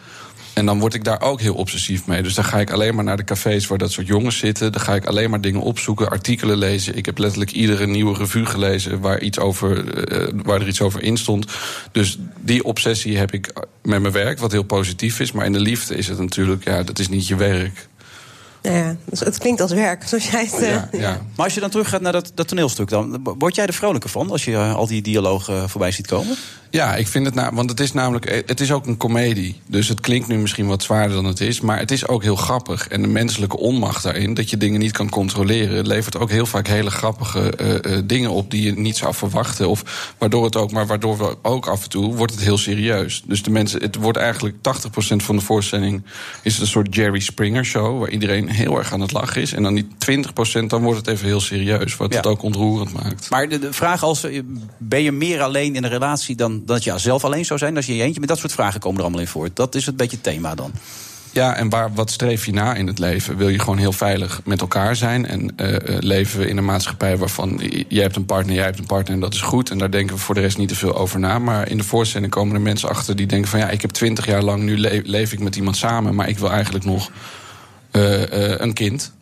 En 0.54 0.66
dan 0.66 0.78
word 0.78 0.94
ik 0.94 1.04
daar 1.04 1.20
ook 1.20 1.40
heel 1.40 1.54
obsessief 1.54 2.06
mee. 2.06 2.22
Dus 2.22 2.34
dan 2.34 2.44
ga 2.44 2.58
ik 2.58 2.70
alleen 2.72 2.94
maar 2.94 3.04
naar 3.04 3.16
de 3.16 3.24
cafés 3.24 3.66
waar 3.66 3.78
dat 3.78 3.92
soort 3.92 4.06
jongens 4.06 4.38
zitten. 4.38 4.72
Dan 4.72 4.80
ga 4.80 4.94
ik 4.94 5.06
alleen 5.06 5.30
maar 5.30 5.40
dingen 5.40 5.60
opzoeken, 5.60 6.10
artikelen 6.10 6.56
lezen. 6.56 6.96
Ik 6.96 7.06
heb 7.06 7.18
letterlijk 7.18 7.50
iedere 7.50 7.86
nieuwe 7.86 8.18
revue 8.18 8.46
gelezen 8.46 9.00
waar, 9.00 9.20
iets 9.20 9.38
over, 9.38 9.94
eh, 10.04 10.28
waar 10.44 10.60
er 10.60 10.68
iets 10.68 10.80
over 10.80 11.02
in 11.02 11.16
stond. 11.16 11.46
Dus 11.92 12.18
die 12.40 12.64
obsessie 12.64 13.16
heb 13.16 13.32
ik 13.32 13.52
met 13.82 14.00
mijn 14.00 14.12
werk, 14.12 14.38
wat 14.38 14.52
heel 14.52 14.62
positief 14.62 15.20
is. 15.20 15.32
Maar 15.32 15.46
in 15.46 15.52
de 15.52 15.60
liefde 15.60 15.96
is 15.96 16.08
het 16.08 16.18
natuurlijk, 16.18 16.64
ja, 16.64 16.82
dat 16.82 16.98
is 16.98 17.08
niet 17.08 17.26
je 17.26 17.36
werk. 17.36 17.88
Nou 18.64 18.76
ja, 18.76 18.96
dus 19.04 19.20
het 19.20 19.38
klinkt 19.38 19.60
als 19.60 19.72
werk, 19.72 20.08
zoals 20.08 20.30
jij 20.30 20.44
het... 20.44 20.60
eh, 20.62 20.70
Ja, 20.70 20.88
ja. 20.92 21.20
Maar 21.36 21.44
als 21.44 21.54
je 21.54 21.60
dan 21.60 21.70
teruggaat 21.70 22.00
naar 22.00 22.12
dat, 22.12 22.32
dat 22.34 22.48
toneelstuk, 22.48 22.88
dan 22.88 23.20
word 23.38 23.54
jij 23.54 23.66
er 23.66 23.72
vrolijker 23.72 24.10
van 24.10 24.30
als 24.30 24.44
je 24.44 24.52
eh, 24.52 24.74
al 24.74 24.86
die 24.86 25.02
dialogen 25.02 25.54
eh, 25.54 25.68
voorbij 25.68 25.90
ziet 25.90 26.06
komen? 26.06 26.36
Ja, 26.74 26.94
ik 26.96 27.08
vind 27.08 27.26
het, 27.26 27.34
na, 27.34 27.52
want 27.52 27.70
het 27.70 27.80
is 27.80 27.92
namelijk, 27.92 28.42
het 28.46 28.60
is 28.60 28.72
ook 28.72 28.86
een 28.86 28.96
komedie. 28.96 29.60
Dus 29.66 29.88
het 29.88 30.00
klinkt 30.00 30.28
nu 30.28 30.36
misschien 30.36 30.66
wat 30.66 30.82
zwaarder 30.82 31.16
dan 31.16 31.24
het 31.24 31.40
is, 31.40 31.60
maar 31.60 31.78
het 31.78 31.90
is 31.90 32.08
ook 32.08 32.22
heel 32.22 32.36
grappig. 32.36 32.88
En 32.88 33.02
de 33.02 33.08
menselijke 33.08 33.56
onmacht 33.58 34.02
daarin, 34.02 34.34
dat 34.34 34.50
je 34.50 34.56
dingen 34.56 34.80
niet 34.80 34.92
kan 34.92 35.08
controleren, 35.08 35.86
levert 35.86 36.18
ook 36.18 36.30
heel 36.30 36.46
vaak 36.46 36.66
hele 36.66 36.90
grappige 36.90 37.56
eh, 37.56 37.96
eh, 37.96 38.02
dingen 38.04 38.30
op 38.30 38.50
die 38.50 38.62
je 38.62 38.72
niet 38.78 38.96
zou 38.96 39.14
verwachten. 39.14 39.68
Of 39.68 40.12
waardoor 40.18 40.44
het 40.44 40.56
ook, 40.56 40.70
maar 40.72 40.86
waardoor 40.86 41.18
we 41.18 41.36
ook 41.42 41.66
af 41.66 41.82
en 41.82 41.88
toe 41.88 42.14
wordt 42.14 42.32
het 42.32 42.42
heel 42.42 42.58
serieus. 42.58 43.22
Dus 43.26 43.42
de 43.42 43.50
mensen, 43.50 43.82
het 43.82 43.96
wordt 43.96 44.18
eigenlijk 44.18 44.56
80% 44.56 44.60
van 45.16 45.36
de 45.36 45.42
voorstelling 45.42 46.02
is 46.42 46.52
het 46.52 46.62
een 46.62 46.68
soort 46.68 46.94
Jerry 46.94 47.20
Springer 47.20 47.64
show, 47.64 48.00
waar 48.00 48.10
iedereen 48.10 48.48
heel 48.54 48.78
erg 48.78 48.92
aan 48.92 49.00
het 49.00 49.12
lachen 49.12 49.42
is. 49.42 49.52
En 49.52 49.62
dan 49.62 49.74
die 49.74 49.86
20% 49.98 50.70
dan 50.70 50.82
wordt 50.82 50.98
het 50.98 51.08
even 51.08 51.26
heel 51.26 51.40
serieus, 51.40 51.96
wat 51.96 52.10
Ja. 52.10 52.16
het 52.16 52.26
ook 52.26 52.42
ontroerend 52.42 52.92
maakt. 52.92 53.30
Maar 53.30 53.48
de, 53.48 53.58
de 53.58 53.72
vraag 53.72 54.02
als, 54.02 54.24
eh, 54.24 54.40
ben 54.78 55.02
je 55.02 55.12
meer 55.12 55.42
alleen 55.42 55.74
in 55.76 55.84
een 55.84 55.90
relatie 55.90 56.36
dan 56.36 56.62
dat 56.66 56.84
je 56.84 56.98
zelf 56.98 57.24
alleen 57.24 57.44
zou 57.44 57.58
zijn? 57.58 57.76
Als 57.76 57.86
je 57.86 57.96
je 57.96 58.02
eentje, 58.02 58.20
met 58.20 58.28
dat 58.28 58.38
soort 58.38 58.52
vragen 58.52 58.80
komen 58.80 58.96
er 58.98 59.02
allemaal 59.04 59.20
in 59.22 59.26
voor. 59.28 59.48
Dat 59.54 59.74
is 59.74 59.86
het 59.86 59.96
beetje 59.96 60.20
thema 60.20 60.54
dan. 60.54 60.72
Ja, 61.32 61.54
en 61.56 61.68
waar, 61.68 61.94
wat 61.94 62.10
streef 62.10 62.46
je 62.46 62.52
na 62.52 62.74
in 62.74 62.86
het 62.86 62.98
leven? 62.98 63.36
Wil 63.36 63.48
je 63.48 63.58
gewoon 63.58 63.78
heel 63.78 63.92
veilig 63.92 64.40
met 64.44 64.60
elkaar 64.60 64.96
zijn? 64.96 65.26
En 65.26 65.52
eh, 65.56 65.74
eh, 65.74 66.02
leven 66.02 66.38
we 66.40 66.48
in 66.48 66.56
een 66.56 66.64
maatschappij 66.64 67.16
waarvan 67.16 67.60
jij 67.88 68.02
hebt 68.02 68.16
een 68.16 68.24
partner, 68.24 68.54
jij 68.54 68.64
hebt 68.64 68.78
een 68.78 68.86
partner 68.86 69.14
en 69.14 69.20
dat 69.20 69.34
is 69.34 69.40
goed. 69.40 69.70
En 69.70 69.78
daar 69.78 69.90
denken 69.90 70.16
we 70.16 70.20
voor 70.22 70.34
de 70.34 70.40
rest 70.40 70.58
niet 70.58 70.68
te 70.68 70.74
veel 70.74 70.96
over 70.96 71.20
na. 71.20 71.38
Maar 71.38 71.68
in 71.68 71.76
de 71.76 71.84
voorstelling 71.84 72.30
komen 72.30 72.54
er 72.54 72.60
mensen 72.60 72.88
achter 72.88 73.16
die 73.16 73.26
denken 73.26 73.50
van 73.50 73.58
ja, 73.58 73.68
ik 73.68 73.80
heb 73.82 73.90
twintig 73.90 74.26
jaar 74.26 74.42
lang, 74.42 74.62
nu 74.62 74.78
le- 74.78 75.00
leef 75.04 75.32
ik 75.32 75.38
met 75.40 75.56
iemand 75.56 75.76
samen, 75.76 76.14
maar 76.14 76.28
ik 76.28 76.38
wil 76.38 76.50
eigenlijk 76.50 76.84
nog 76.84 77.10
een 78.60 78.72
kind. 78.72 79.12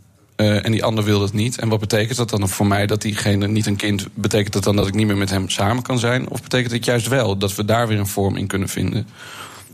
Eh, 0.43 0.65
en 0.65 0.73
die 0.73 0.85
ander 0.85 1.05
wil 1.05 1.19
dat 1.19 1.33
niet. 1.33 1.59
En 1.59 1.69
wat 1.69 1.81
betekent 1.81 2.17
dat 2.17 2.31
dan 2.31 2.49
voor 2.49 2.67
mij 2.67 2.87
dat 2.87 3.03
diegene 3.03 3.49
niet 3.49 3.67
een 3.67 3.77
kind... 3.77 4.09
betekent 4.15 4.53
dat 4.53 4.65
dan 4.65 4.77
dat 4.77 4.87
ik 4.87 4.95
niet 4.95 5.07
meer 5.07 5.17
met 5.17 5.31
hem 5.31 5.49
samen 5.49 5.83
kan 5.83 5.99
zijn? 5.99 6.29
Of 6.29 6.43
betekent 6.43 6.73
het 6.73 6.85
juist 6.85 7.09
wel 7.09 7.39
dat 7.39 7.55
we 7.55 7.65
daar 7.65 7.89
weer 7.89 7.99
een 7.99 8.07
vorm 8.07 8.37
in 8.37 8.47
kunnen 8.47 8.69
vinden? 8.69 9.07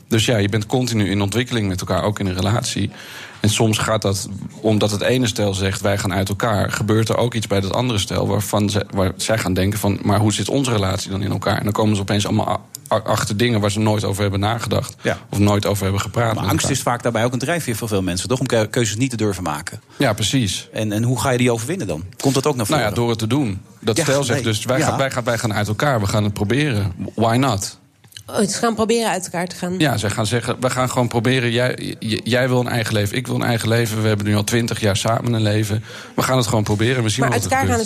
Dus 0.09 0.25
ja, 0.25 0.37
je 0.37 0.49
bent 0.49 0.67
continu 0.67 1.11
in 1.11 1.23
ontwikkeling 1.23 1.69
met 1.69 1.81
elkaar, 1.81 2.03
ook 2.03 2.19
in 2.19 2.27
een 2.27 2.35
relatie. 2.35 2.91
En 3.41 3.51
soms 3.51 3.79
gaat 3.79 4.03
dat, 4.03 4.29
omdat 4.61 4.91
het 4.91 5.01
ene 5.01 5.27
stel 5.27 5.55
zegt 5.55 5.81
wij 5.81 5.99
gaan 5.99 6.13
uit 6.13 6.29
elkaar, 6.29 6.71
gebeurt 6.71 7.09
er 7.09 7.17
ook 7.17 7.35
iets 7.35 7.47
bij 7.47 7.61
dat 7.61 7.73
andere 7.73 7.99
stel 7.99 8.27
waarvan 8.27 8.71
ze, 8.71 8.87
waar 8.91 9.13
zij 9.17 9.39
gaan 9.39 9.55
denken 9.55 9.79
van, 9.79 9.99
maar 10.03 10.19
hoe 10.19 10.33
zit 10.33 10.49
onze 10.49 10.71
relatie 10.71 11.11
dan 11.11 11.23
in 11.23 11.31
elkaar? 11.31 11.59
En 11.59 11.65
dan 11.65 11.73
komen 11.73 11.97
ze 11.97 12.03
opeens 12.03 12.27
allemaal 12.27 12.69
achter 12.89 13.37
dingen 13.37 13.61
waar 13.61 13.71
ze 13.71 13.79
nooit 13.81 14.05
over 14.05 14.23
hebben 14.23 14.41
nagedacht 14.41 14.95
Ja. 15.03 15.19
of 15.31 15.39
nooit 15.39 15.67
over 15.67 15.83
hebben 15.83 16.01
gepraat. 16.01 16.35
Maar 16.35 16.43
angst 16.45 16.57
elkaar. 16.57 16.71
is 16.71 16.83
vaak 16.83 17.03
daarbij 17.03 17.25
ook 17.25 17.33
een 17.33 17.39
drijfveer 17.39 17.77
voor 17.77 17.89
veel 17.89 18.03
mensen, 18.03 18.29
toch? 18.29 18.41
Om 18.41 18.47
keu- 18.47 18.67
keuzes 18.67 18.97
niet 18.97 19.11
te 19.11 19.17
durven 19.17 19.43
maken. 19.43 19.81
Ja, 19.97 20.13
precies. 20.13 20.69
En, 20.73 20.93
en 20.93 21.03
hoe 21.03 21.21
ga 21.21 21.31
je 21.31 21.39
die 21.39 21.53
overwinnen 21.53 21.87
dan? 21.87 22.05
Komt 22.17 22.35
dat 22.35 22.47
ook 22.47 22.57
naar 22.57 22.67
Nou 22.69 22.81
voren? 22.81 22.95
ja, 22.95 23.01
door 23.01 23.09
het 23.11 23.19
te 23.19 23.27
doen. 23.27 23.61
Dat 23.81 23.97
Ja, 23.97 24.03
stel 24.03 24.25
zegt 24.25 24.45
nee. 24.45 24.53
dus, 24.53 24.65
wij, 24.65 24.79
Ja. 24.79 24.85
gaan, 24.87 24.99
wij, 24.99 25.11
gaan, 25.11 25.25
wij 25.25 25.39
gaan 25.39 25.55
uit 25.55 25.69
elkaar, 25.69 26.01
we 26.01 26.07
gaan 26.07 26.25
het 26.25 26.33
proberen. 26.33 26.93
Why 27.15 27.37
not? 27.37 27.79
Oh, 28.27 28.37
ze 28.39 28.49
gaan 28.59 28.75
proberen 28.75 29.11
uit 29.11 29.25
elkaar 29.25 29.47
te 29.47 29.57
gaan. 29.57 29.75
Ja, 29.79 29.97
zij 29.97 30.11
gaan 30.11 30.27
zeggen, 30.27 30.57
we 30.61 30.71
gaan 30.71 30.91
gewoon 30.91 31.09
proberen. 31.09 31.51
Jij, 31.51 31.97
jij 32.25 32.49
wil 32.49 32.61
een 32.61 32.69
eigen 32.69 32.95
leven, 32.95 33.17
ik 33.17 33.27
wil 33.27 33.35
een 33.37 33.43
eigen 33.43 33.69
leven. 33.69 34.03
We 34.03 34.09
hebben 34.09 34.27
nu 34.27 34.37
al 34.37 34.45
twintig 34.45 34.81
jaar 34.81 34.97
samen 34.97 35.33
een 35.33 35.43
leven. 35.43 35.85
We 36.17 36.23
gaan 36.23 36.37
het 36.37 36.47
gewoon 36.47 36.65
proberen. 36.65 37.03
We 37.03 37.09
zien 37.09 37.21
maar 37.21 37.29
wel 37.29 37.39
uit 37.39 37.49
wat 37.49 37.53
er 37.53 37.59
elkaar 37.59 37.77
gaan 37.77 37.85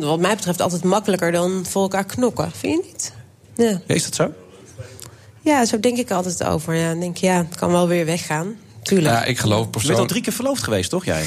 is, 0.00 0.06
wat 0.08 0.20
mij 0.20 0.34
betreft, 0.36 0.60
altijd 0.60 0.84
makkelijker 0.84 1.32
dan 1.32 1.64
voor 1.68 1.82
elkaar 1.82 2.04
knokken. 2.04 2.50
Vind 2.56 2.84
je 2.84 2.90
niet? 2.92 3.12
Ja, 3.56 3.94
is 3.94 4.04
dat 4.04 4.14
zo? 4.14 4.32
Ja 5.44 5.64
zo 5.64 5.80
denk 5.80 5.98
ik 5.98 6.10
altijd 6.10 6.44
over. 6.44 6.74
Ja, 6.74 6.88
dan 6.88 7.00
denk 7.00 7.16
je, 7.16 7.26
ja, 7.26 7.36
het 7.36 7.56
kan 7.56 7.70
wel 7.70 7.88
weer 7.88 8.04
weggaan. 8.04 8.54
Tuurlijk. 8.82 9.14
Ja, 9.14 9.24
ik 9.24 9.38
geloof 9.38 9.58
Je 9.58 9.64
bent 9.64 9.74
al 9.74 9.80
persoonlijk... 9.80 10.08
drie 10.08 10.22
keer 10.22 10.32
verloofd 10.32 10.62
geweest, 10.62 10.90
toch 10.90 11.04
jij? 11.04 11.24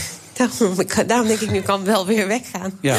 Daarom, 1.07 1.27
denk 1.27 1.39
ik 1.39 1.51
nu, 1.51 1.61
kan 1.61 1.83
wel 1.83 2.05
weer 2.05 2.27
weggaan. 2.27 2.77
Ja. 2.81 2.97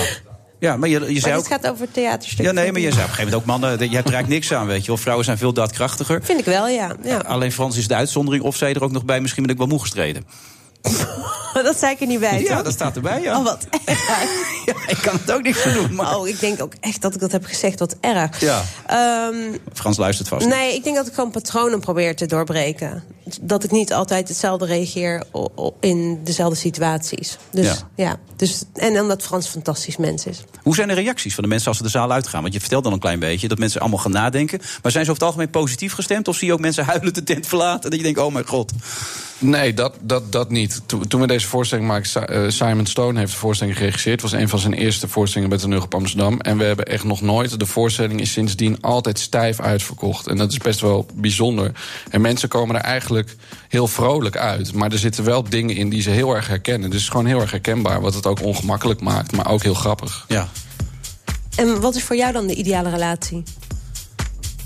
Ja, 0.61 0.76
maar 0.76 0.88
je, 0.88 0.94
je 0.94 1.00
Maar 1.00 1.20
zei 1.20 1.35
dit 1.35 1.44
ook... 1.44 1.46
gaat 1.46 1.66
over 1.66 1.90
theaterstuk. 1.90 2.44
Ja, 2.44 2.52
nee, 2.52 2.72
maar 2.72 2.81
je 2.81 2.92
zei 2.92 3.02
op 3.02 3.09
een 3.09 3.14
gegeven 3.14 3.24
moment 3.24 3.42
ook... 3.42 3.61
mannen, 3.61 3.70
je 3.70 3.94
hebt 3.96 4.09
er 4.09 4.14
eigenlijk 4.14 4.28
niks 4.28 4.52
aan, 4.52 4.66
weet 4.66 4.81
je 4.81 4.87
wel. 4.87 4.96
Vrouwen 4.96 5.24
zijn 5.24 5.38
veel 5.38 5.52
daadkrachtiger. 5.52 6.20
Vind 6.24 6.38
ik 6.38 6.44
wel, 6.44 6.68
ja. 6.68 6.96
ja. 7.02 7.16
Alleen 7.18 7.52
Frans 7.52 7.76
is 7.76 7.88
de 7.88 7.94
uitzondering. 7.94 8.44
Of 8.44 8.57
zei 8.57 8.70
je 8.70 8.76
er 8.76 8.85
ook 8.85 8.92
nog 8.92 9.04
bij, 9.04 9.20
misschien 9.20 9.42
ben 9.42 9.52
ik 9.52 9.59
wel 9.59 9.66
moe 9.66 9.81
gestreden. 9.81 10.24
dat 11.62 11.79
zei 11.79 11.93
ik 11.93 12.01
er 12.01 12.07
niet 12.07 12.21
bij, 12.21 12.43
Ja, 12.43 12.55
toch? 12.55 12.64
dat 12.64 12.73
staat 12.73 12.97
erbij, 12.97 13.23
ja. 13.23 13.38
Oh, 13.38 13.45
wat 13.45 13.67
erg. 13.85 14.07
Ja, 14.67 14.75
ik 14.87 14.99
kan 15.03 15.14
het 15.21 15.33
ook 15.33 15.43
niet 15.43 15.57
voor 15.57 15.73
doen, 15.73 15.95
maar... 15.95 16.17
Oh, 16.17 16.29
ik 16.29 16.41
denk 16.41 16.62
ook 16.62 16.73
echt 16.81 17.03
dat 17.03 17.14
ik 17.14 17.21
dat 17.21 17.33
heb 17.33 17.45
gezegd. 17.45 17.79
Wat 17.79 17.97
erg. 18.01 18.41
Ja. 18.41 18.62
Ehm, 18.87 19.37
Frans 19.75 19.97
luistert 19.97 20.29
vast. 20.29 20.47
nee, 20.47 20.75
ik 20.75 20.85
denk 20.85 20.97
dat 20.97 21.07
ik 21.07 21.14
gewoon 21.14 21.31
patronen 21.31 21.81
probeer 21.81 22.17
te 22.17 22.27
doorbreken. 22.27 23.03
Dat 23.41 23.64
ik 23.64 23.71
niet 23.71 23.93
altijd 23.93 24.29
hetzelfde 24.29 24.67
reageer 24.67 25.23
in 25.81 26.21
dezelfde 26.25 26.57
situaties. 26.57 27.38
Dus 27.51 27.67
Ja. 27.67 27.75
ja. 27.95 28.17
dus, 28.37 28.62
en 28.75 29.01
omdat 29.01 29.23
Frans 29.23 29.45
een 29.47 29.51
fantastisch 29.53 29.97
mens 29.97 30.25
is. 30.27 30.45
Hoe 30.62 30.75
zijn 30.75 30.88
de 30.88 30.95
reacties 30.95 31.35
van 31.35 31.43
de 31.43 31.49
mensen 31.49 31.69
als 31.69 31.77
ze 31.77 31.83
de 31.83 31.88
zaal 31.88 32.12
uitgaan? 32.12 32.43
Want 32.43 32.55
je 32.55 32.61
vertelt 32.61 32.85
dan 32.85 32.93
een 32.93 32.99
klein 32.99 33.19
beetje 33.19 33.49
dat 33.49 33.59
mensen 33.59 33.81
allemaal 33.81 33.99
gaan 33.99 34.11
nadenken. 34.12 34.59
Maar 34.83 34.93
zijn 34.93 35.05
ze 35.05 35.11
over 35.11 35.23
het 35.23 35.33
algemeen 35.33 35.51
positief 35.51 35.93
gestemd? 35.93 36.29
Of 36.29 36.37
zie 36.37 36.47
je 36.47 36.53
ook 36.53 36.61
mensen 36.61 36.85
huilend 36.85 37.14
de 37.14 37.23
tent 37.23 37.47
verlaten? 37.47 37.83
En 37.83 37.91
dat 37.91 37.99
je 37.99 38.05
denkt, 38.05 38.21
oh 38.21 38.33
mijn 38.33 38.47
god. 38.47 38.73
Nee, 39.38 39.74
dat, 39.74 39.94
dat, 40.01 40.33
dat 40.33 40.51
niet. 40.51 40.81
Toen, 40.87 41.07
toen 41.07 41.20
we 41.20 41.27
deze 41.27 41.46
voorstelling 41.46 41.87
maakten, 41.87 42.29
eh, 42.29 42.42
Simon 42.48 42.87
Stone 42.87 43.18
heeft 43.18 43.33
de 43.33 43.38
voorstelling 43.38 43.77
geregisseerd. 43.77 44.22
Het 44.22 44.31
was 44.31 44.40
een 44.40 44.48
van 44.48 44.59
zijn 44.59 44.72
eerste 44.72 45.09
voorstellingen 45.09 45.51
bij 45.51 45.59
Toneel 45.59 45.83
op 45.83 45.94
Amsterdam. 45.94 46.40
En 46.40 46.59
we 46.59 46.64
hebben 46.64 46.87
echt 46.87 47.05
nog 47.05 47.20
nooit, 47.20 47.59
de 47.59 47.66
voorstelling 47.66 48.20
is 48.20 48.33
sindsdien 48.33 48.81
altijd 48.81 49.18
stijf 49.18 49.61
uitverkocht. 49.61 50.27
En 50.27 50.37
dat 50.37 50.51
is 50.51 50.59
best 50.59 50.81
wel 50.81 51.07
bijzonder. 51.14 51.72
En 52.11 52.20
mensen 52.20 52.48
komen 52.48 52.77
er 52.77 52.83
eigenlijk 52.83 53.37
heel 53.68 53.87
vrolijk 53.87 54.37
uit. 54.37 54.72
Maar 54.72 54.92
er 54.92 54.98
zitten 54.98 55.24
wel 55.24 55.42
dingen 55.42 55.77
in 55.77 55.88
die 55.88 56.03
ze 56.03 56.11
heel 56.11 56.35
erg 56.35 56.48
herkennen. 56.48 56.90
Dus 56.90 56.98
het 56.98 57.03
is 57.03 57.09
gewoon 57.09 57.27
heel 57.27 57.40
erg 57.40 57.51
herkenbaar, 57.51 58.01
wat 58.01 58.14
het 58.14 58.27
ook 58.27 58.42
ongemakkelijk 58.42 59.01
maakt. 59.01 59.33
Maar 59.33 59.51
ook 59.51 59.62
heel 59.62 59.74
grappig. 59.74 60.24
Ja. 60.29 60.48
En 61.57 61.81
wat 61.81 61.94
is 61.94 62.03
voor 62.03 62.16
jou 62.16 62.33
dan 62.33 62.46
de 62.46 62.55
ideale 62.55 62.90
relatie? 62.90 63.42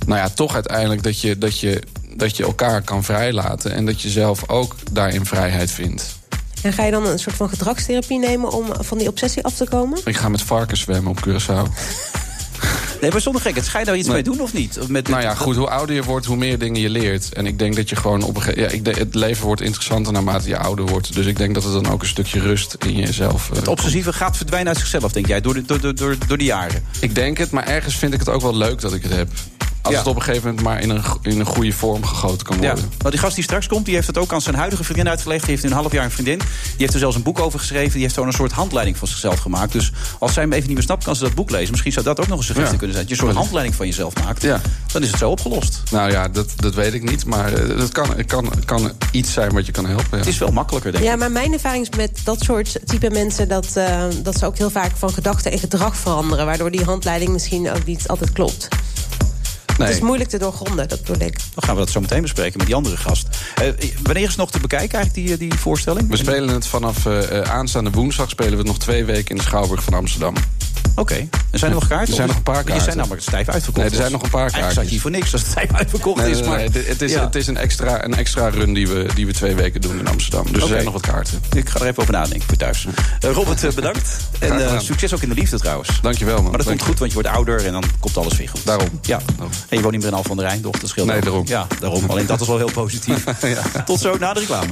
nou 0.07 0.21
ja, 0.21 0.29
toch 0.29 0.55
uiteindelijk 0.55 1.03
dat 1.03 1.21
je, 1.21 1.39
dat, 1.39 1.61
je, 1.61 1.83
dat 2.17 2.37
je 2.37 2.43
elkaar 2.45 2.83
kan 2.83 3.05
vrijlaten. 3.05 3.73
En 3.73 3.87
dat 3.87 4.03
je 4.03 4.09
zelf 4.09 4.49
ook 4.49 4.75
daarin 4.93 5.27
vrijheid 5.27 5.71
vindt. 5.71 6.21
En 6.63 6.73
ga 6.73 6.85
je 6.85 6.91
dan 6.91 7.07
een 7.07 7.19
soort 7.19 7.37
van 7.37 7.49
gedragstherapie 7.49 8.19
nemen 8.19 8.51
om 8.53 8.67
van 8.81 8.99
die 8.99 9.09
obsessie 9.09 9.45
af 9.45 9.55
te 9.55 9.65
komen? 9.71 10.01
Ik 10.05 10.17
ga 10.17 10.29
met 10.29 10.43
varkens 10.43 10.81
zwemmen 10.81 11.11
op 11.11 11.19
Curaçao. 11.29 11.71
Nee, 13.01 13.11
maar 13.11 13.21
zonder 13.21 13.43
gekheid. 13.43 13.69
Ga 13.69 13.79
je 13.79 13.85
daar 13.85 13.97
iets 13.97 14.09
mee 14.09 14.23
doen 14.23 14.41
of 14.41 14.53
niet? 14.53 14.79
Of 14.81 14.89
Met, 14.89 15.09
Nou 15.09 15.23
ja, 15.23 15.35
goed, 15.35 15.57
hoe 15.57 15.69
ouder 15.69 15.95
je 15.95 16.03
wordt, 16.03 16.27
hoe 16.27 16.37
meer 16.37 16.59
dingen 16.59 16.81
je 16.81 16.91
leert. 16.91 17.33
En 17.33 17.47
ik 17.47 17.59
denk 17.59 17.77
dat 17.77 17.89
je 17.89 17.97
gewoon 17.97 18.23
op 18.23 18.37
een 18.37 18.43
gegeven 18.43 18.63
ja, 18.63 18.69
ik 18.69 18.85
denk, 18.85 18.97
Het 18.97 19.15
leven 19.15 19.47
wordt 19.47 19.61
interessanter 19.61 20.13
naarmate 20.13 20.49
je 20.49 20.59
ouder 20.59 20.87
wordt. 20.87 21.15
Dus 21.15 21.27
ik 21.27 21.37
denk 21.37 21.55
dat 21.55 21.65
het 21.65 21.73
dan 21.73 21.91
ook 21.91 22.03
een 22.03 22.09
stukje 22.09 22.41
rust 22.41 22.77
in 22.87 22.95
jezelf... 22.97 23.51
eh, 23.51 23.57
Het 23.57 23.69
obsessieve 23.69 24.13
gaat 24.13 24.37
verdwijnen 24.37 24.69
uit 24.69 24.79
zichzelf, 24.79 25.13
denk 25.13 25.27
jij, 25.27 25.41
door 25.41 25.55
de, 25.55 25.63
door, 25.63 25.81
door, 25.81 25.95
door, 25.95 26.17
door 26.27 26.39
de 26.39 26.45
jaren. 26.45 26.85
Ik 27.01 27.15
denk 27.15 27.39
het, 27.39 27.51
maar 27.51 27.67
ergens 27.67 27.97
vind 27.97 28.13
ik 28.13 28.19
het 28.19 28.29
ook 28.29 28.43
wel 28.43 28.57
leuk 28.57 28.81
dat 28.81 28.95
ik 28.95 29.03
het 29.03 29.13
heb. 29.13 29.29
Als 29.83 29.93
Ja. 29.93 29.99
het 30.01 30.09
op 30.09 30.17
een 30.17 30.23
gegeven 30.23 30.49
moment 30.49 30.65
maar 30.67 30.81
in 30.81 30.91
een, 30.91 31.03
in 31.23 31.41
een 31.41 31.47
goede 31.47 31.73
vorm 31.73 32.05
gegoten 32.05 32.47
kan 32.47 32.61
Ja, 32.61 32.63
worden. 32.73 32.91
maar 33.03 33.11
die 33.11 33.21
gast 33.21 33.35
die 33.35 33.45
straks 33.45 33.67
komt, 33.67 33.85
die 33.85 33.95
heeft 33.95 34.07
het 34.07 34.19
ook 34.19 34.33
aan 34.33 34.41
zijn 34.41 34.55
huidige 34.55 34.85
vriendin 34.85 35.09
uitgelegd. 35.09 35.41
Die 35.41 35.51
heeft 35.51 35.63
nu 35.63 35.69
een 35.71 35.77
half 35.77 35.93
jaar 35.93 36.05
een 36.05 36.11
vriendin. 36.11 36.39
Die 36.39 36.47
heeft 36.77 36.93
er 36.93 36.99
zelfs 36.99 37.17
een 37.17 37.23
boek 37.23 37.39
over 37.41 37.59
geschreven. 37.59 37.93
Die 37.93 38.03
heeft 38.03 38.15
zo'n 38.15 38.27
een 38.27 38.33
soort 38.33 38.53
handleiding 38.53 38.97
voor 38.99 39.09
zichzelf 39.09 39.39
gemaakt. 39.39 39.73
Dus 39.73 39.93
als 40.19 40.33
zij 40.33 40.43
hem 40.43 40.53
even 40.53 40.67
niet 40.67 40.75
meer 40.77 40.85
snapt, 40.85 41.05
kan 41.05 41.17
ze 41.17 41.23
dat 41.23 41.35
boek 41.35 41.51
lezen. 41.51 41.71
Misschien 41.71 41.93
zou 41.93 42.05
dat 42.05 42.21
ook 42.21 42.29
nog 42.29 42.39
een 42.39 42.45
suggestie 42.45 42.73
Ja. 42.73 42.79
kunnen 42.79 42.97
zijn. 42.97 43.09
Dat 43.09 43.17
je 43.17 43.23
een 43.23 43.29
soort 43.31 43.43
handleiding 43.43 43.77
van 43.77 43.87
jezelf 43.87 44.15
maakt. 44.25 44.43
Ja. 44.43 44.61
Dan 44.93 45.03
is 45.03 45.09
het 45.11 45.19
zo 45.19 45.31
opgelost. 45.31 45.83
Nou 45.91 46.11
ja, 46.11 46.29
dat, 46.29 46.49
dat 46.57 46.75
weet 46.75 46.95
ik 46.95 47.11
niet. 47.11 47.25
Maar 47.27 47.53
eh, 47.53 47.79
het 47.79 47.93
kan, 47.93 48.17
het 48.17 48.27
kan, 48.27 48.45
het 48.51 48.65
kan 48.65 48.93
iets 49.11 49.33
zijn 49.33 49.53
wat 49.53 49.67
je 49.67 49.73
kan 49.73 49.87
helpen. 49.87 50.07
Ja. 50.11 50.17
Het 50.17 50.27
is 50.27 50.39
wel 50.39 50.53
makkelijker, 50.53 50.93
denk 50.93 51.05
ik. 51.05 51.11
Ja, 51.11 51.17
maar 51.17 51.31
mijn 51.33 51.53
ervaring 51.53 51.89
is 51.91 51.97
met 51.97 52.21
dat 52.25 52.41
soort 52.41 52.79
type 52.85 53.11
mensen... 53.11 53.49
Dat, 53.49 53.67
eh, 53.77 54.03
dat 54.23 54.39
ze 54.39 54.47
ook 54.47 54.59
heel 54.59 54.71
vaak 54.71 54.91
van 54.97 55.13
gedachten 55.13 55.53
en 55.53 55.59
gedrag 55.59 55.97
veranderen... 55.97 56.47
waardoor 56.47 56.71
die 56.71 56.85
handleiding 56.85 57.31
misschien 57.33 57.71
ook 57.71 57.85
niet 57.85 58.09
altijd 58.09 58.33
klopt. 58.33 58.69
Nee. 59.79 59.87
Het 59.89 59.97
is 59.97 60.03
moeilijk 60.03 60.31
te 60.31 60.39
doorgronden, 60.39 60.89
dat 60.89 61.03
bedoel 61.03 61.27
ik. 61.27 61.37
Dan 61.55 61.65
gaan 61.65 61.75
we 61.75 61.81
dat 61.81 61.91
zo 61.91 62.01
meteen 62.01 62.23
bespreken 62.23 62.57
met 62.59 62.67
die 62.67 62.77
andere 62.77 62.97
gast. 62.97 63.27
Eh, 63.55 63.69
wanneer 64.03 64.23
is 64.23 64.29
het 64.29 64.37
nog 64.39 64.51
te 64.51 64.59
bekijken, 64.61 64.99
eigenlijk, 64.99 65.29
die, 65.29 65.37
die 65.49 65.59
voorstelling? 65.59 66.09
We 66.11 66.17
spelen 66.17 66.49
het 66.55 66.67
vanaf 66.67 67.07
eh, 67.07 67.39
eh, 67.39 67.51
aanstaande 67.51 67.91
woensdag 67.91 68.31
spelen 68.31 68.51
we 68.53 68.59
het 68.59 68.67
nog 68.67 68.79
twee 68.79 69.05
weken 69.05 69.29
in 69.31 69.37
de 69.37 69.43
Schouwburg 69.43 69.83
van 69.83 69.95
Amsterdam. 69.95 70.35
Oké. 70.95 71.15
Er 71.51 71.59
zijn 71.59 71.71
er 71.73 71.79
nog 71.79 71.89
kaarten? 71.89 72.09
Er 72.09 72.15
zijn 72.15 72.27
nog 72.29 72.37
een 72.37 72.43
paar 72.43 72.55
Die 72.55 72.65
kaarten. 72.65 72.85
zijn 72.85 72.97
namelijk 72.97 73.23
stijf 73.23 73.49
uitverkocht. 73.49 73.77
Nee, 73.87 73.95
er 73.95 74.01
zijn 74.01 74.13
nog 74.13 74.23
een 74.23 74.31
paar 74.31 74.41
Eigenlijk 74.53 74.73
zat 74.73 74.91
je 74.91 74.91
kaartjes. 74.91 74.91
hier 74.93 75.01
voor 75.01 75.11
niks 75.11 75.33
als 75.33 75.43
het 75.43 75.51
stijf 75.51 75.73
uitverkocht 75.73 76.21
Nee, 76.23 76.31
is. 76.31 76.39
nee, 76.41 76.49
maar... 76.49 76.59
nee, 76.59 76.69
het 76.87 77.03
is, 77.03 77.13
Ja. 77.13 77.25
het 77.25 77.35
is 77.35 77.47
een, 77.47 77.57
extra, 77.57 78.05
een 78.05 78.15
extra 78.15 78.49
run 78.49 78.73
die 78.73 78.89
we, 78.89 79.07
die 79.15 79.27
we 79.27 79.33
twee 79.33 79.55
weken 79.55 79.81
doen 79.81 79.99
in 79.99 80.07
Amsterdam. 80.09 80.45
Dus 80.45 80.53
Oké. 80.55 80.63
er 80.63 80.69
zijn 80.69 80.85
nog 80.85 80.93
wat 80.93 81.03
kaarten. 81.03 81.41
Ik 81.57 81.69
ga 81.69 81.81
er 81.81 81.87
even 81.87 81.99
over 82.03 82.13
nadenken 82.13 82.49
voor 82.49 82.57
thuis. 82.57 82.87
Eh, 83.21 83.31
Robert, 83.31 83.65
eh, 83.65 83.73
bedankt. 83.73 84.17
En 84.39 84.69
eh, 84.69 84.79
succes 84.81 85.15
ook 85.15 85.23
in 85.23 85.29
de 85.29 85.35
liefde 85.35 85.59
trouwens. 85.59 85.89
Dankjewel, 86.03 86.35
man. 86.43 86.49
Maar 86.49 86.59
dat 86.59 86.67
komt 86.67 86.83
goed, 86.83 86.99
want 86.99 87.13
je 87.13 87.21
wordt 87.23 87.37
ouder 87.37 87.65
en 87.67 87.73
dan 87.73 87.85
komt 88.01 88.17
alles 88.17 88.37
weer 88.37 88.49
goed. 88.49 88.67
Daarom. 88.67 88.89
Ja. 89.03 89.21
En 89.69 89.77
je 89.77 89.81
woont 89.83 89.93
niet 89.93 90.03
meer 90.03 90.11
in 90.13 90.17
Al 90.17 90.23
van 90.25 90.37
der 90.37 90.47
Rijn, 90.47 90.61
toch? 90.61 90.79
Dat 90.79 90.91
scheelt 90.91 91.07
Nee, 91.07 91.17
ook. 91.17 91.23
daarom. 91.25 91.43
Ja, 91.47 91.67
daarom. 91.81 92.05
Alleen 92.11 92.27
dat 92.27 92.41
is 92.41 92.47
wel 92.47 92.57
heel 92.57 92.71
positief. 92.73 93.25
Tot 93.85 94.01
zo 94.01 94.17
na 94.19 94.33
de 94.33 94.41
reclame. 94.41 94.67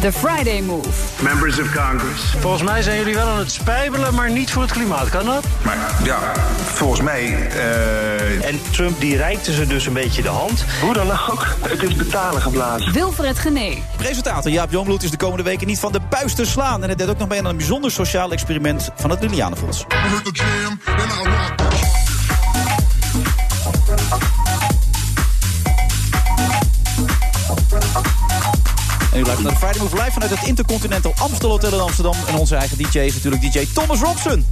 The 0.00 0.12
Friday 0.12 0.60
Move. 0.60 0.88
Members 1.20 1.60
of 1.60 1.66
Congress. 1.74 2.22
Volgens 2.40 2.62
mij 2.62 2.82
zijn 2.82 2.98
jullie 2.98 3.14
wel 3.14 3.26
aan 3.28 3.38
het 3.38 3.52
spijbelen, 3.52 4.14
maar 4.14 4.30
niet 4.30 4.50
voor 4.50 4.62
het 4.62 4.72
klimaat. 4.72 5.08
Kan 5.08 5.24
dat? 5.24 5.44
Maar 5.62 5.76
ja, 6.04 6.18
volgens 6.74 7.00
mij... 7.00 7.48
eh, 7.50 8.46
En 8.48 8.60
Trump 8.70 9.00
die 9.00 9.16
reikte 9.16 9.52
ze 9.52 9.66
dus 9.66 9.86
een 9.86 9.92
beetje 9.92 10.22
de 10.22 10.28
hand. 10.28 10.64
Hoe 10.82 10.94
dan 10.94 11.10
ook, 11.10 11.46
het 11.68 11.82
is 11.82 11.94
betalen 11.94 12.42
geblazen. 12.42 12.92
Wilfred 12.92 13.38
Genee. 13.38 13.82
Presentator 13.96 14.50
Jaap 14.50 14.70
Jongbloed 14.70 15.02
is 15.02 15.10
de 15.10 15.16
komende 15.16 15.42
weken 15.42 15.66
niet 15.66 15.78
van 15.78 15.92
de 15.92 16.00
buis 16.10 16.34
te 16.34 16.44
slaan. 16.44 16.82
En 16.82 16.88
het 16.88 16.98
deed 16.98 17.08
ook 17.08 17.18
nog 17.18 17.28
mee 17.28 17.38
aan 17.38 17.44
een 17.44 17.56
bijzonder 17.56 17.90
sociaal 17.90 18.32
experiment 18.32 18.88
van 18.96 19.10
het 19.10 19.20
Lilianenfonds. 19.20 19.84
En 23.88 23.94
u 29.18 29.22
luistert 29.22 29.42
naar 29.42 29.52
de 29.52 29.58
Friday 29.58 29.78
Move 29.78 29.96
live 29.96 30.10
vanuit 30.10 30.30
het 30.30 30.42
Intercontinental 30.48 31.12
Amstel 31.16 31.50
Hotel 31.50 31.72
in 31.72 31.80
Amsterdam. 31.80 32.14
En 32.26 32.34
onze 32.34 32.56
eigen 32.56 32.78
DJ 32.78 32.98
is 32.98 33.14
natuurlijk 33.14 33.52
DJ 33.52 33.66
Thomas 33.72 34.00
Robson. 34.00 34.46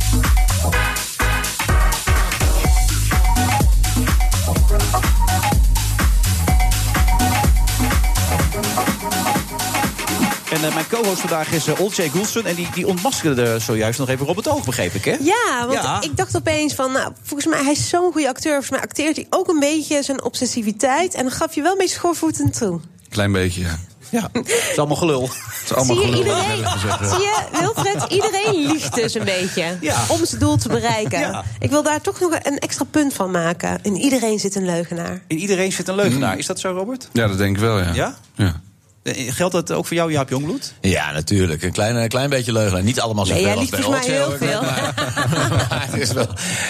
Eh, 10.66 10.74
mijn 10.74 10.86
co-host 10.88 11.20
vandaag 11.20 11.52
is 11.52 11.66
uh, 11.68 11.80
Olcay 11.80 12.08
Goulson. 12.08 12.44
En 12.44 12.54
die, 12.54 12.68
die 12.74 12.86
ontmaskerde 12.86 13.58
zojuist 13.58 13.98
nog 13.98 14.08
even 14.08 14.26
Robert 14.26 14.48
Oog, 14.48 14.64
begreep 14.64 14.94
ik, 14.94 15.04
hè? 15.04 15.16
Ja, 15.20 15.66
want 15.66 15.72
Ja. 15.72 16.00
ik 16.00 16.16
dacht 16.16 16.36
opeens 16.36 16.74
van... 16.74 16.92
Nou, 16.92 17.12
volgens 17.22 17.50
mij, 17.54 17.62
hij 17.62 17.72
is 17.72 17.88
zo'n 17.88 18.12
goede 18.12 18.28
acteur. 18.28 18.52
Volgens 18.52 18.70
mij 18.70 18.80
acteert 18.80 19.16
hij 19.16 19.26
ook 19.30 19.48
een 19.48 19.60
beetje 19.60 20.02
zijn 20.02 20.22
obsessiviteit. 20.22 21.14
En 21.14 21.22
dan 21.22 21.32
gaf 21.32 21.54
je 21.54 21.62
wel 21.62 21.72
een 21.72 21.78
beetje 21.78 21.94
schoorvoetend 21.94 22.58
toe. 22.58 22.80
Klein 23.08 23.32
beetje, 23.32 23.60
ja. 23.60 23.78
Ja, 24.10 24.28
het 24.32 24.48
is 24.70 24.78
allemaal 24.78 24.96
gelul. 24.96 25.22
Het 25.22 25.62
is 25.64 25.72
allemaal 25.74 25.96
Zie 25.96 26.06
je, 26.06 26.12
gelul, 26.12 26.36
iedereen, 26.36 26.66
zie 27.08 27.18
je, 27.18 27.36
Wilfred, 27.60 28.04
iedereen 28.12 28.66
liegt 28.72 28.94
dus 28.94 29.14
een 29.14 29.24
beetje. 29.24 29.76
Ja. 29.80 30.04
Om 30.08 30.24
zijn 30.26 30.40
doel 30.40 30.56
te 30.56 30.68
bereiken. 30.68 31.18
Ja. 31.18 31.44
Ik 31.58 31.70
wil 31.70 31.82
daar 31.82 32.00
toch 32.00 32.20
nog 32.20 32.38
een 32.42 32.58
extra 32.58 32.84
punt 32.90 33.14
van 33.14 33.30
maken. 33.30 33.78
In 33.82 33.96
iedereen 33.96 34.38
zit 34.38 34.54
een 34.54 34.64
leugenaar. 34.64 35.20
In 35.26 35.38
iedereen 35.38 35.72
zit 35.72 35.88
een 35.88 35.94
leugenaar. 35.94 36.38
Is 36.38 36.46
dat 36.46 36.60
zo, 36.60 36.72
Robert? 36.72 37.08
Ja, 37.12 37.26
dat 37.28 37.38
denk 37.38 37.56
ik 37.56 37.62
wel, 37.62 37.78
ja. 37.78 37.92
Ja? 37.94 38.14
Ja. 38.34 38.60
Eh, 39.06 39.32
Geldt 39.32 39.52
dat 39.54 39.72
ook 39.72 39.86
voor 39.86 39.96
jou, 39.96 40.12
Jaap 40.12 40.28
Jongbloed? 40.28 40.72
Ja, 40.80 41.12
natuurlijk. 41.12 41.62
Een 41.62 41.72
klein, 41.72 41.96
een 41.96 42.08
klein 42.08 42.30
beetje 42.30 42.52
leugen. 42.52 42.84
Niet 42.84 43.00
allemaal 43.00 43.24
Nee, 43.24 43.32
zoveel 43.32 43.46
jij 43.48 43.56
als 43.56 43.68
bij 43.68 43.84
Olcay, 43.84 44.10
heel 44.10 44.24
hoor. 44.24 44.36
veel. 44.36 44.60
Maar 45.68 45.86
het 45.90 46.00
is 46.00 46.12
wel, 46.12 46.26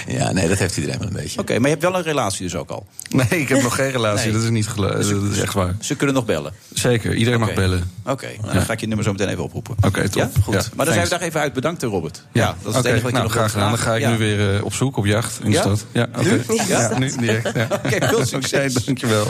ja, 0.07 0.33
nee, 0.33 0.49
dat 0.49 0.59
heeft 0.59 0.77
iedereen 0.77 0.99
wel 0.99 1.09
een 1.09 1.15
beetje. 1.15 1.41
Oké, 1.41 1.53
maar 1.55 1.63
je 1.63 1.77
hebt 1.77 1.83
wel 1.83 1.95
een 1.97 2.03
relatie 2.03 2.43
dus 2.43 2.55
ook 2.55 2.71
al. 2.71 2.87
Nee, 3.11 3.27
ik 3.41 3.49
heb 3.49 3.63
nog 3.63 3.75
geen 3.75 3.91
relatie. 3.91 4.25
Nee. 4.25 4.33
Dat 4.33 4.43
is 4.43 4.51
niet 4.51 4.69
gelo- 4.69 4.93
Dat 4.93 5.33
is 5.33 5.41
echt 5.41 5.55
waar. 5.55 5.75
Ze 5.81 5.95
kunnen 5.95 6.15
nog 6.15 6.25
bellen. 6.25 6.53
Zeker, 6.73 7.15
iedereen 7.15 7.41
mag 7.41 7.55
bellen. 7.55 7.91
Oké, 8.07 8.29
nou, 8.43 8.53
dan 8.55 8.63
ga 8.63 8.73
ik 8.73 8.81
je 8.81 8.87
nummer 8.87 9.05
zo 9.05 9.13
meteen 9.13 9.29
even 9.29 9.43
oproepen. 9.43 9.77
Oké, 9.81 10.03
top. 10.09 10.15
Ja, 10.15 10.31
goed. 10.43 10.55
Ja, 10.55 10.61
maar 10.75 10.85
dan 10.87 10.87
zijn 10.87 10.87
we 10.87 10.95
thanks. 10.95 11.09
daar 11.11 11.21
even 11.21 11.41
uit. 11.41 11.53
Bedankt, 11.53 11.83
eh, 11.83 11.89
Robert. 11.89 12.23
Ja, 12.33 12.57
dat 12.63 12.71
is 12.71 12.77
het 12.77 12.85
enige 12.85 13.01
wat 13.01 13.09
ik 13.11 13.17
nou, 13.17 13.25
nog 13.27 13.33
graag 13.37 13.53
gedaan. 13.53 13.69
Dan 13.69 13.79
ga 13.79 13.95
ik 13.95 14.01
Ja. 14.01 14.11
nu 14.11 14.17
weer 14.19 14.57
eh, 14.57 14.65
op 14.65 14.75
zoek, 14.75 14.97
op 14.97 15.05
jacht 15.07 15.39
in 15.43 15.51
Ja? 15.51 15.63
de 15.63 15.77
stad. 15.77 15.87
Ja, 15.93 16.07
oké. 16.19 16.29
Nu? 16.29 16.43
Ja? 16.69 16.81
Ja, 16.91 16.99
nu 16.99 17.13
direct. 17.17 17.51
Ja. 17.55 17.69
Oké, 17.85 18.07
veel 18.09 18.27
succes. 18.37 18.73
Dankjewel. 18.75 19.27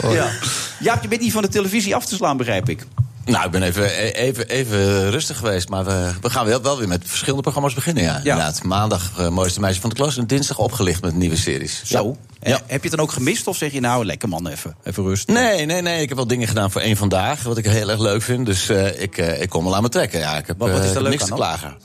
Jaap, 0.79 1.01
je 1.01 1.07
bent 1.07 1.21
niet 1.21 1.31
van 1.31 1.41
de 1.41 1.47
televisie 1.47 1.95
af 1.95 2.05
te 2.05 2.15
slaan, 2.15 2.37
begrijp 2.37 2.69
ik. 2.69 2.85
Nou, 3.27 3.45
ik 3.45 3.51
ben 3.51 3.63
even, 3.63 4.13
even, 4.13 4.47
even 4.47 5.09
rustig 5.11 5.37
geweest. 5.37 5.69
Maar 5.69 5.85
we, 5.85 6.11
we 6.21 6.29
gaan 6.29 6.45
wel, 6.45 6.61
wel 6.61 6.77
weer 6.77 6.87
met 6.87 7.01
verschillende 7.05 7.41
programma's 7.41 7.73
beginnen. 7.73 8.03
Ja, 8.03 8.17
inderdaad. 8.17 8.63
Maandag 8.63 9.11
eh, 9.17 9.29
Mooiste 9.29 9.59
Meisje 9.59 9.81
van 9.81 9.89
de 9.89 9.95
Klas. 9.95 10.17
En 10.17 10.27
dinsdag 10.27 10.57
opgelicht 10.57 11.01
met 11.01 11.15
nieuwe 11.15 11.35
series. 11.35 11.81
Zo. 11.85 12.07
Ja. 12.07 12.36
Eh, 12.39 12.51
Heb 12.51 12.63
je 12.67 12.75
het 12.87 12.91
dan 12.91 12.99
ook 12.99 13.11
gemist? 13.11 13.47
Of 13.47 13.57
zeg 13.57 13.71
je 13.71 13.79
nou, 13.79 14.05
lekker 14.05 14.29
man, 14.29 14.47
even, 14.47 14.75
even 14.83 15.03
rust? 15.03 15.27
Nee, 15.27 15.65
nee, 15.65 15.81
nee. 15.81 16.01
Ik 16.01 16.07
heb 16.07 16.17
wel 16.17 16.27
dingen 16.27 16.47
gedaan 16.47 16.71
voor 16.71 16.81
één 16.81 16.97
vandaag. 16.97 17.43
Wat 17.43 17.57
ik 17.57 17.65
heel 17.65 17.89
erg 17.89 17.99
leuk 17.99 18.21
vind. 18.21 18.45
Dus 18.45 18.69
eh, 18.69 19.01
ik, 19.01 19.17
eh, 19.17 19.41
ik 19.41 19.49
kom 19.49 19.63
wel 19.63 19.75
aan 19.75 19.81
me 19.81 19.89
trekken. 19.89 20.19
Ja, 20.19 20.37
ik 20.37 20.47
heb, 20.47 20.57
Wat- 20.57 20.69
wat 20.71 20.83
is 20.83 20.93
er 20.95 21.01
leuk 21.01 21.09
niks 21.11 21.21
aan 21.23 21.29
te 21.29 21.35
klagen. 21.35 21.77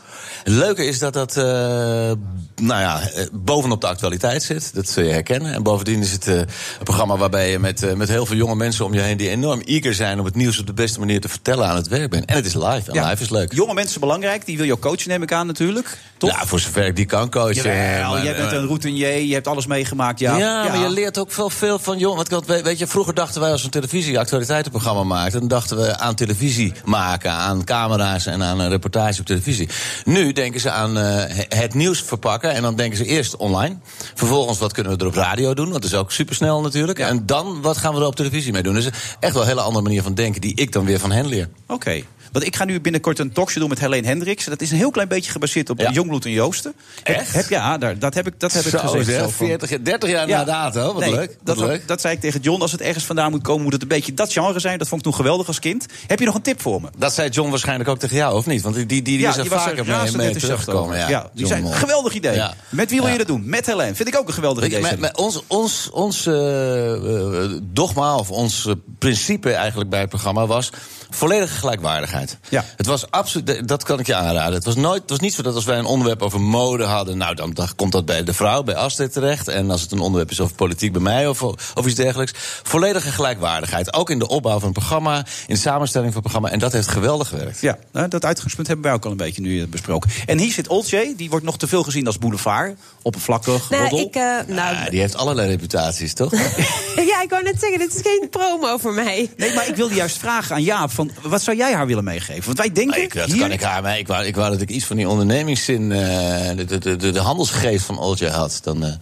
Het 0.45 0.53
leuke 0.53 0.85
is 0.87 0.99
dat 0.99 1.13
dat 1.13 1.35
nou 1.35 2.81
ja, 2.81 3.01
bovenop 3.33 3.81
de 3.81 3.87
actualiteit 3.87 4.43
zit. 4.43 4.75
Dat 4.75 4.89
zul 4.89 5.03
je 5.05 5.11
herkennen. 5.11 5.53
En 5.55 5.63
bovendien 5.63 6.01
is 6.01 6.13
het 6.13 6.27
een 6.27 6.47
programma 6.83 7.17
waarbij 7.17 7.51
je 7.51 7.59
met, 7.59 7.97
met 7.97 8.09
heel 8.09 8.27
veel 8.27 8.37
jonge 8.37 8.55
mensen 8.55 8.85
om 8.85 8.95
je 8.95 9.01
heen... 9.01 9.17
die 9.17 9.29
enorm 9.29 9.61
eager 9.61 9.95
zijn 9.95 10.19
om 10.19 10.25
het 10.25 10.35
nieuws 10.35 10.59
op 10.59 10.67
de 10.67 10.73
beste 10.73 10.99
manier 10.99 11.21
te 11.21 11.29
vertellen 11.29 11.67
aan 11.69 11.77
het 11.77 11.89
werk 11.89 12.11
bent. 12.11 12.25
En 12.25 12.35
het 12.37 12.47
is 12.47 12.55
live. 12.55 12.83
En 12.91 12.95
Ja. 12.95 13.09
live 13.11 13.23
is 13.23 13.31
leuk. 13.31 13.53
Jonge 13.53 13.75
mensen 13.75 14.01
belangrijk, 14.01 14.47
die 14.47 14.57
wil 14.57 14.67
je 14.67 14.73
ook 14.73 14.81
coachen, 14.81 15.09
neem 15.09 15.23
ik 15.23 15.33
aan 15.33 15.47
natuurlijk. 15.47 15.99
Toch? 16.19 16.31
Ja, 16.31 16.47
voor 16.47 16.61
zover 16.61 16.87
ik 16.87 16.97
die 16.97 17.07
kan 17.07 17.31
coachen. 17.31 17.55
Jawel, 17.55 18.11
Maar, 18.13 18.25
jij 18.25 18.37
bent 18.37 18.53
een 18.53 18.67
routinier, 18.67 19.19
je 19.19 19.35
hebt 19.35 19.47
alles 19.49 19.67
meegemaakt. 19.67 20.19
Ja, 20.19 20.37
Ja, 20.43 20.69
maar 20.69 20.79
je 20.79 20.91
leert 20.91 21.19
ook 21.19 21.33
veel, 21.33 21.51
veel 21.51 21.79
van 21.79 21.99
jong. 21.99 22.17
Want 22.17 22.47
weet 22.47 22.63
weet 22.63 22.79
je, 22.79 22.87
vroeger 22.87 23.15
dachten 23.15 23.41
wij 23.41 23.51
als 23.51 23.61
we 23.61 23.67
een 23.67 23.73
televisie-actualiteitenprogramma 23.73 25.03
maakten, 25.03 25.41
dan 25.41 25.49
dachten 25.49 25.77
we 25.77 25.99
aan 25.99 26.15
televisie 26.15 26.73
maken, 26.85 27.31
aan 27.31 27.65
camera's 27.65 28.27
en 28.27 28.43
aan 28.43 28.61
een 28.61 28.69
reportage 28.69 29.21
op 29.21 29.27
televisie. 29.27 29.69
Nu 30.05 30.33
denken 30.33 30.61
ze 30.61 30.71
aan 30.71 30.99
eh, 30.99 31.45
het 31.49 31.75
nieuws 31.75 32.03
verpakken 32.03 32.53
en 32.53 32.63
dan 32.63 32.77
denken 32.77 32.97
ze 32.99 33.05
eerst 33.05 33.37
online. 33.37 33.77
Vervolgens 34.15 34.59
wat 34.59 34.73
kunnen 34.73 34.93
we 34.93 34.99
er 34.99 35.07
op 35.07 35.15
radio 35.15 35.55
doen, 35.55 35.71
want 35.71 35.83
dat 35.83 35.93
is 35.93 35.99
ook 35.99 36.13
supersnel 36.13 36.61
natuurlijk. 36.61 36.99
En 36.99 37.27
dan 37.27 37.63
wat 37.63 37.77
gaan 37.77 37.95
we 37.95 38.01
er 38.01 38.07
op 38.07 38.17
televisie 38.17 38.53
mee 38.53 38.63
doen. 38.63 38.75
Dus 38.75 38.89
echt 39.21 39.33
wel 39.33 39.43
een 39.43 39.49
hele 39.49 39.61
andere 39.61 39.85
manier 39.85 40.03
van 40.03 40.15
denken 40.15 40.41
die 40.41 40.55
ik 40.55 40.73
dan 40.73 40.85
weer 40.85 40.99
van 40.99 41.13
hen 41.13 41.27
leer. 41.27 41.49
Oké. 41.67 42.03
Want 42.33 42.45
ik 42.45 42.57
ga 42.57 42.65
nu 42.65 42.81
binnenkort 42.81 43.19
een 43.19 43.33
talkshow 43.33 43.61
doen 43.61 43.69
met 43.69 43.79
Helene 43.79 44.07
Hendricks. 44.07 44.45
Dat 44.45 44.61
is 44.61 44.71
een 44.71 44.77
heel 44.77 44.91
klein 44.91 45.09
beetje 45.09 45.31
gebaseerd 45.31 45.71
op 45.71 45.81
Ja. 45.81 45.91
Jongbloed 45.91 46.25
en 46.25 46.31
Joosten. 46.31 46.75
Echt? 47.03 47.33
Heb, 47.33 47.49
ja, 47.49 47.79
daar, 47.79 47.99
dat 47.99 48.15
heb 48.15 48.27
ik, 48.27 48.41
dat 48.41 48.53
heb 48.53 48.65
ik 48.65 48.71
gezegd. 48.79 49.05
zeg, 49.07 49.15
zo 49.21 49.29
van- 49.29 49.47
40, 49.47 49.83
30 49.83 50.11
jaar 50.11 50.29
Ja. 50.29 50.37
na 50.39 50.45
dato. 50.45 50.93
Wat 50.93 51.03
Nee, 51.03 51.11
leuk. 51.11 51.37
Wat 51.43 51.57
Dat, 51.57 51.67
leuk. 51.67 51.89
dat 51.89 52.01
zei 52.01 52.15
ik 52.15 52.21
tegen 52.21 52.41
John. 52.41 52.61
Als 52.63 52.73
het 52.73 52.81
ergens 52.81 53.05
vandaan 53.05 53.31
moet 53.31 53.43
komen, 53.43 53.63
moet 53.63 53.73
het 53.73 53.83
een 53.83 53.89
beetje 53.89 54.15
dat 54.15 54.33
genre 54.33 54.59
zijn. 54.61 54.79
Dat 54.79 54.89
vond 54.89 55.01
ik 55.01 55.07
toen 55.07 55.17
geweldig 55.17 55.47
als 55.47 55.59
kind. 55.59 55.87
Heb 56.07 56.19
je 56.19 56.25
nog 56.25 56.35
een 56.35 56.43
tip 56.43 56.61
voor 56.61 56.81
me? 56.81 56.89
Dat 56.99 57.15
zei 57.15 57.29
John 57.29 57.51
waarschijnlijk 57.51 57.89
ook 57.91 57.99
tegen 57.99 58.17
jou, 58.17 58.37
of 58.37 58.47
niet? 58.47 58.63
Want 58.63 58.75
die, 58.75 58.87
die, 58.87 59.03
die, 59.03 59.19
die 59.19 59.27
is 59.27 59.37
er 59.37 59.47
vaker 59.47 59.75
mee, 59.75 59.85
mee 59.85 60.05
enthousiast 60.07 60.41
teruggekomen. 60.41 60.99
Ja, 60.99 61.09
Ja, 61.09 61.31
die 61.35 61.47
zei, 61.47 61.73
geweldig 61.73 62.13
idee. 62.15 62.43
Met 62.69 62.91
wie 62.91 63.01
wil 63.01 63.11
je 63.11 63.19
dat 63.19 63.27
doen? 63.27 63.43
Met 63.45 63.67
Helene. 63.67 63.95
Vind 63.95 64.09
ik 64.09 64.17
ook 64.19 64.27
een 64.29 64.35
geweldig 64.35 64.65
idee. 64.65 64.81
met, 64.81 64.99
met 64.99 65.17
ons, 65.17 65.43
ons, 65.47 65.91
ons 65.93 66.27
eh, 66.27 67.43
eh, 67.45 67.51
dogma 67.63 68.17
of 68.17 68.31
ons 68.31 68.67
eh, 68.67 68.75
principe 68.99 69.53
eigenlijk 69.53 69.91
bij 69.91 70.01
het 70.01 70.09
programma 70.09 70.47
was 70.47 70.71
volledige 71.15 71.55
gelijkwaardigheid. 71.55 71.91
waardigheid. 71.93 72.39
Ja. 72.49 72.65
Het 72.77 72.87
was 72.87 73.11
absoluut, 73.11 73.69
dat 73.69 73.83
kan 73.83 73.99
ik 73.99 74.07
je 74.07 74.15
aanraden. 74.15 74.55
Het 74.55 74.65
was, 74.65 74.75
nooit, 74.75 75.01
het 75.01 75.11
was 75.11 75.21
niet 75.21 75.35
zo 75.35 75.43
dat 75.43 75.55
als 75.55 75.65
wij 75.65 75.79
een 75.79 75.85
onderwerp 75.85 76.23
over 76.23 76.41
mode 76.41 76.85
hadden... 76.85 77.19
nou, 77.19 77.35
dan, 77.35 77.51
dan 77.53 77.69
komt 77.77 77.93
dat 77.93 78.05
bij 78.05 78.25
de 78.25 78.33
vrouw, 78.33 78.63
bij 78.63 78.75
Astrid 78.75 79.13
terecht. 79.13 79.49
En 79.49 79.71
als 79.71 79.81
het 79.83 79.93
een 79.93 80.01
onderwerp 80.01 80.31
is 80.31 80.41
over 80.41 80.55
politiek 80.55 80.93
bij 80.93 81.01
mij 81.01 81.27
of, 81.27 81.43
of 81.43 81.87
iets 81.87 81.95
dergelijks. 81.95 82.33
Volledige 82.63 83.11
gelijkwaardigheid. 83.13 83.95
Ook 83.95 84.11
in 84.11 84.19
de 84.19 84.29
opbouw 84.29 84.59
van 84.59 84.69
het 84.69 84.79
programma, 84.79 85.17
in 85.47 85.55
de 85.55 85.61
samenstelling 85.61 86.13
van 86.13 86.23
het 86.23 86.31
programma. 86.31 86.55
En 86.55 86.59
dat 86.59 86.73
heeft 86.73 86.89
geweldig 86.89 87.29
gewerkt. 87.29 87.61
Ja, 87.61 87.79
nou, 87.93 88.09
dat 88.09 88.25
uitgangspunt 88.25 88.67
hebben 88.67 88.87
wij 88.87 88.95
ook 88.95 89.05
al 89.05 89.11
een 89.11 89.17
beetje 89.17 89.43
nu 89.43 89.61
eh, 89.61 89.67
besproken. 89.69 90.11
En 90.27 90.39
hier 90.39 90.53
zit 90.53 90.69
Olcay, 90.69 91.15
die 91.17 91.31
wordt 91.31 91.45
nog 91.45 91.59
te 91.59 91.69
veel 91.69 91.83
gezien 91.83 92.07
als 92.07 92.19
boulevard. 92.19 92.79
Oppervlakkig, 93.03 93.71
Nou, 93.71 93.83
roddel. 93.83 93.99
ik, 93.99 94.15
eh, 94.15 94.23
nou, 94.47 94.75
Ja, 94.75 94.91
die 94.91 95.01
heeft 95.01 95.17
allerlei 95.17 95.49
reputaties, 95.49 96.15
toch? 96.15 96.33
ja, 97.13 97.23
ik 97.23 97.31
wou 97.31 97.43
net 97.43 97.61
zeggen, 97.61 97.79
dit 97.79 97.95
is 97.95 98.01
geen 98.03 98.29
promo 98.31 98.79
voor 98.79 98.95
mij. 98.95 99.31
Nee, 99.37 99.55
maar 99.55 99.69
ik 99.69 99.77
wilde 99.77 99.95
juist 99.95 100.19
vragen 100.19 100.55
aan 100.55 100.63
Jaap: 100.63 100.91
van, 101.11 101.31
wat 101.31 101.43
zou 101.43 101.57
jij 101.57 101.73
haar 101.73 101.87
willen 101.87 102.05
meegeven? 102.05 102.45
Want 102.45 102.59
wij 102.59 102.73
denken. 102.73 103.03
Ik, 103.03 103.15
dat 103.15 103.27
hier, 103.29 103.41
kan 103.41 103.53
ik 103.53 103.63
haar 103.63 103.83
mee. 103.83 103.99
Ik 103.99 104.07
wou, 104.07 104.25
ik 104.25 104.35
wou 104.35 104.51
dat 104.51 104.61
ik 104.61 104.71
iets 104.71 104.85
van 104.85 104.97
die 104.97 105.09
ondernemingszin, 105.09 105.93
eh, 105.93 106.57
de, 106.57 106.65
de, 106.65 106.97
de, 106.97 107.11
de 107.11 107.21
handelsgeest 107.21 107.85
van 107.85 107.99
Oltje 107.99 108.29
had. 108.29 108.61
Dan, 108.63 108.85
eh, 108.85 108.93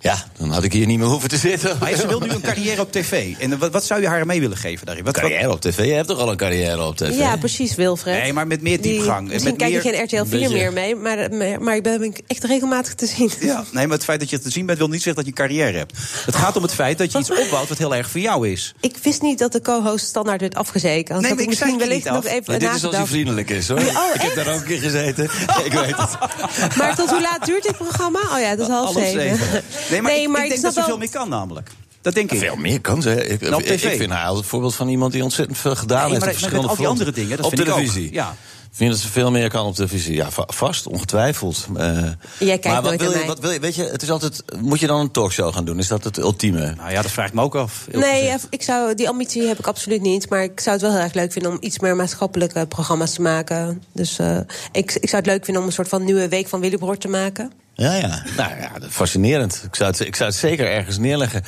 ja, 0.00 0.24
dan 0.38 0.50
had 0.50 0.64
ik 0.64 0.72
hier 0.72 0.86
niet 0.86 0.98
meer 0.98 1.06
hoeven 1.06 1.28
te 1.28 1.36
zitten. 1.36 1.76
Maar 1.80 1.94
ze 1.94 2.06
wil 2.06 2.20
nu 2.20 2.28
een 2.28 2.40
carrière 2.40 2.80
op 2.80 2.92
tv. 2.92 3.34
En 3.38 3.58
wat, 3.58 3.72
wat 3.72 3.84
zou 3.84 4.00
je 4.00 4.06
haar 4.06 4.26
mee 4.26 4.40
willen 4.40 4.56
geven 4.56 4.86
daarin? 4.86 5.04
Wat, 5.04 5.14
wat- 5.14 5.24
Carrière 5.24 5.50
op 5.52 5.60
tv? 5.60 5.84
Je 5.84 5.92
hebt 5.92 6.08
toch 6.08 6.18
al 6.18 6.30
een 6.30 6.36
carrière 6.36 6.84
op 6.84 6.96
tv? 6.96 7.18
Ja, 7.18 7.36
precies, 7.36 7.74
Wilfred. 7.74 8.22
Nee, 8.22 8.32
maar 8.32 8.46
met 8.46 8.62
meer 8.62 8.80
Die- 8.80 8.92
diepgang. 8.92 9.22
Misschien 9.28 9.44
met 9.50 9.56
kijk 9.58 9.72
meer... 9.72 9.84
je 9.84 9.90
geen 9.90 10.04
RTL 10.04 10.28
4 10.30 10.40
beetje- 10.40 10.54
meer 10.54 10.72
mee, 10.72 10.94
maar, 10.96 11.30
maar, 11.62 11.76
ik 11.76 11.82
ben 11.82 12.14
echt 12.26 12.44
regelmatig 12.44 12.94
te 12.94 13.06
zien. 13.06 13.30
Ja, 13.40 13.64
nee, 13.72 13.86
maar 13.86 13.96
het 13.96 14.04
feit 14.04 14.20
dat 14.20 14.30
je 14.30 14.38
te 14.40 14.50
zien 14.50 14.66
bent 14.66 14.78
wil 14.78 14.88
niet 14.88 15.02
zeggen 15.02 15.24
dat 15.24 15.34
je 15.34 15.42
een 15.42 15.48
carrière 15.48 15.76
hebt. 15.78 15.92
Het 16.26 16.36
gaat 16.36 16.56
om 16.56 16.62
het 16.62 16.74
feit 16.74 16.98
dat 16.98 17.12
je 17.12 17.18
iets 17.18 17.30
opbouwt 17.30 17.68
wat 17.68 17.78
heel 17.78 17.94
erg 17.94 18.10
voor 18.10 18.20
jou 18.20 18.48
is. 18.48 18.74
Ik 18.80 18.96
wist 19.02 19.22
niet 19.22 19.38
dat 19.38 19.52
de 19.52 19.60
co-host 19.60 20.06
standaard 20.06 20.40
werd 20.40 20.54
afgezeken. 20.54 21.14
Anders 21.14 21.20
Nee, 21.20 21.32
maar 21.34 21.42
ik 21.42 21.48
misschien 21.48 21.78
wellicht 21.78 22.04
niet 22.04 22.12
nog 22.14 22.24
even 22.26 22.42
Maar 22.46 22.58
dit 22.58 22.74
is 22.74 22.84
als 22.84 22.96
hij 22.96 23.06
vriendelijk 23.06 23.50
is, 23.50 23.68
hoor. 23.68 23.78
Oh, 23.78 23.84
ik 24.14 24.20
heb 24.20 24.34
daar 24.34 24.54
ook 24.54 24.60
een 24.60 24.66
keer 24.66 24.80
gezeten. 24.80 25.24
ik 25.64 25.72
weet 25.72 25.96
het. 25.96 26.76
Maar 26.76 26.94
tot 26.96 27.10
hoe 27.10 27.20
laat 27.20 27.46
duurt 27.46 27.62
dit 27.62 27.76
programma? 27.76 28.18
Oh 28.32 28.40
ja, 28.40 28.56
dat 28.56 28.66
is 28.68 28.72
half 28.74 28.94
Half 28.94 29.04
zeven. 29.06 29.20
zeven. 29.36 29.62
Nee, 29.90 30.02
maar, 30.02 30.12
ik, 30.12 30.42
ik 30.44 30.48
denk 30.48 30.62
dat 30.62 30.72
ze 30.72 30.78
wel- 30.78 30.88
veel 30.88 30.98
meer 30.98 31.10
kan 31.10 31.28
namelijk. 31.28 31.70
Dat 32.02 32.14
denk 32.14 32.32
ik. 32.32 32.38
Veel 32.38 32.56
meer 32.56 32.80
kan 32.80 33.02
ze. 33.02 33.26
Ik, 33.26 33.40
Nou, 33.40 33.62
ik, 33.62 33.78
vind 33.80 34.10
haar 34.10 34.30
een 34.30 34.44
voorbeeld 34.44 34.74
van 34.74 34.88
iemand 34.88 35.12
die 35.12 35.22
ontzettend 35.22 35.58
veel 35.58 35.76
gedaan 35.76 36.02
Nee, 36.02 36.10
heeft. 36.10 36.20
maar 36.20 36.28
op 36.28 36.34
verschillende 36.38 36.68
al 36.68 36.76
die 36.76 36.86
andere 36.86 37.12
dingen, 37.12 37.36
dat 37.36 37.46
op 37.46 37.54
vind 37.54 37.66
ik 37.66 37.68
ook. 37.68 37.74
televisie. 37.80 38.12
Ja. 38.12 38.36
Ik 38.78 38.84
vind 38.84 38.96
dat 38.96 39.06
ze 39.06 39.12
veel 39.12 39.30
meer 39.30 39.48
kan 39.48 39.66
op 39.66 39.74
televisie. 39.74 40.14
Ja, 40.14 40.30
va- 40.30 40.44
vast, 40.46 40.86
ongetwijfeld. 40.86 41.66
Eh, 41.76 42.02
kijkt 42.38 42.64
maar 42.64 42.82
wat 42.82 42.96
wil, 43.00 43.10
je, 43.12 43.26
wat 43.26 43.38
wil 43.38 43.50
je? 43.50 43.60
Weet 43.60 43.74
je, 43.74 43.84
het 43.84 44.02
is 44.02 44.10
altijd. 44.10 44.42
Moet 44.60 44.80
je 44.80 44.86
dan 44.86 45.00
een 45.00 45.10
talkshow 45.10 45.54
gaan 45.54 45.64
doen? 45.64 45.78
Is 45.78 45.88
dat 45.88 46.04
het 46.04 46.18
ultieme? 46.18 46.74
Nou 46.76 46.90
ja, 46.90 47.02
dat 47.02 47.10
vraag 47.10 47.28
ik 47.28 47.34
me 47.34 47.42
ook 47.42 47.54
af. 47.54 47.86
Nee, 47.92 48.34
ik 48.50 48.62
zou, 48.62 48.94
die 48.94 49.08
ambitie 49.08 49.42
heb 49.46 49.58
ik 49.58 49.66
absoluut 49.66 50.00
niet. 50.02 50.28
Maar 50.30 50.42
ik 50.42 50.60
zou 50.60 50.76
het 50.76 50.84
wel 50.84 50.94
heel 50.94 51.00
erg 51.02 51.14
leuk 51.14 51.32
vinden 51.32 51.50
om 51.52 51.58
iets 51.60 51.78
meer 51.78 51.96
maatschappelijke 51.96 52.66
programma's 52.66 53.12
te 53.12 53.22
maken. 53.22 53.82
Dus 53.92 54.18
eh, 54.18 54.36
ik, 54.72 54.92
ik 54.94 55.08
zou 55.08 55.16
het 55.22 55.26
leuk 55.26 55.44
vinden 55.44 55.62
om 55.62 55.68
een 55.68 55.74
soort 55.74 55.88
van 55.88 56.04
nieuwe 56.04 56.28
week 56.28 56.48
van 56.48 56.60
Willebroord 56.60 57.00
te 57.00 57.08
maken. 57.08 57.52
Ja, 57.74 57.94
ja. 57.94 58.22
Nou 58.36 58.50
ja, 58.60 58.70
fascinerend. 58.88 59.62
Ik 59.66 59.74
zou, 59.76 59.90
het, 59.90 60.00
ik 60.00 60.16
zou 60.16 60.30
het 60.30 60.38
zeker 60.38 60.70
ergens 60.70 60.98
neerleggen. 60.98 61.42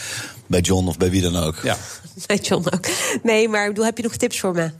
Bij 0.47 0.61
John 0.61 0.87
of 0.89 0.97
bij 0.97 1.11
wie 1.11 1.23
dan 1.23 1.37
ook. 1.37 1.57
Ja. 1.63 1.77
Nee, 2.27 2.41
John 2.41 2.67
ook. 2.75 2.87
Nee, 3.23 3.49
maar 3.49 3.63
ik 3.63 3.69
bedoel, 3.69 3.85
heb 3.85 3.97
je 3.97 4.03
nog 4.03 4.17
tips 4.17 4.41
voor 4.41 4.53
me? 4.53 4.71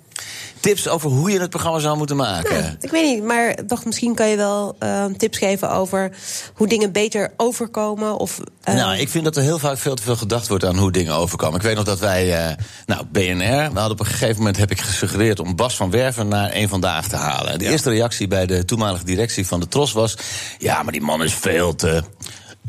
Tips 0.61 0.89
over 0.89 1.11
hoe 1.11 1.31
je 1.31 1.41
het 1.41 1.51
programma 1.51 1.79
zou 1.79 1.97
moeten 1.97 2.17
maken. 2.17 2.61
Nou, 2.61 2.75
ik 2.81 2.91
weet 2.91 3.15
niet, 3.15 3.25
maar 3.25 3.55
toch, 3.67 3.85
misschien 3.85 4.15
kan 4.15 4.29
je 4.29 4.37
wel 4.37 4.77
eh, 4.79 5.05
tips 5.05 5.39
geven 5.39 5.71
over 5.71 6.11
hoe 6.55 6.69
dingen 6.69 6.93
beter 6.93 7.33
overkomen. 7.37 8.17
Of, 8.17 8.41
eh, 8.63 8.75
Nou, 8.75 8.97
ik 8.97 9.09
vind 9.09 9.25
dat 9.25 9.37
er 9.37 9.43
heel 9.43 9.59
vaak 9.59 9.79
veel 9.79 9.95
te 9.95 10.03
veel 10.03 10.17
gedacht 10.17 10.49
wordt 10.49 10.65
aan 10.65 10.79
hoe 10.79 10.93
dingen 10.93 11.15
overkomen. 11.15 11.57
Ik 11.57 11.63
weet 11.63 11.75
nog 11.75 11.85
dat 11.85 11.99
wij, 11.99 12.47
eh, 12.49 12.57
nou, 12.87 13.05
BNR, 13.13 13.73
we 13.73 13.79
hadden 13.79 13.91
op 13.91 14.01
een 14.01 14.07
gegeven 14.07 14.37
moment 14.37 14.57
heb 14.57 14.71
ik 14.71 14.81
gesuggereerd 14.81 15.41
om 15.41 15.57
Bas 15.57 15.77
van 15.77 15.91
Werven 15.91 16.29
naar 16.29 16.55
een 16.55 16.69
vandaag 16.69 17.09
te 17.09 17.17
halen. 17.17 17.59
De 17.59 17.65
eerste 17.65 17.91
reactie 17.91 18.29
bij 18.29 18.47
de 18.47 18.65
toenmalige 18.65 19.05
directie 19.05 19.47
van 19.47 19.61
de 19.61 19.69
Tros 19.69 19.93
was: 19.93 20.17
ja, 20.59 20.83
maar 20.83 20.93
die 20.93 21.03
man 21.03 21.23
is 21.23 21.35
veel 21.35 21.75
te. 21.75 22.03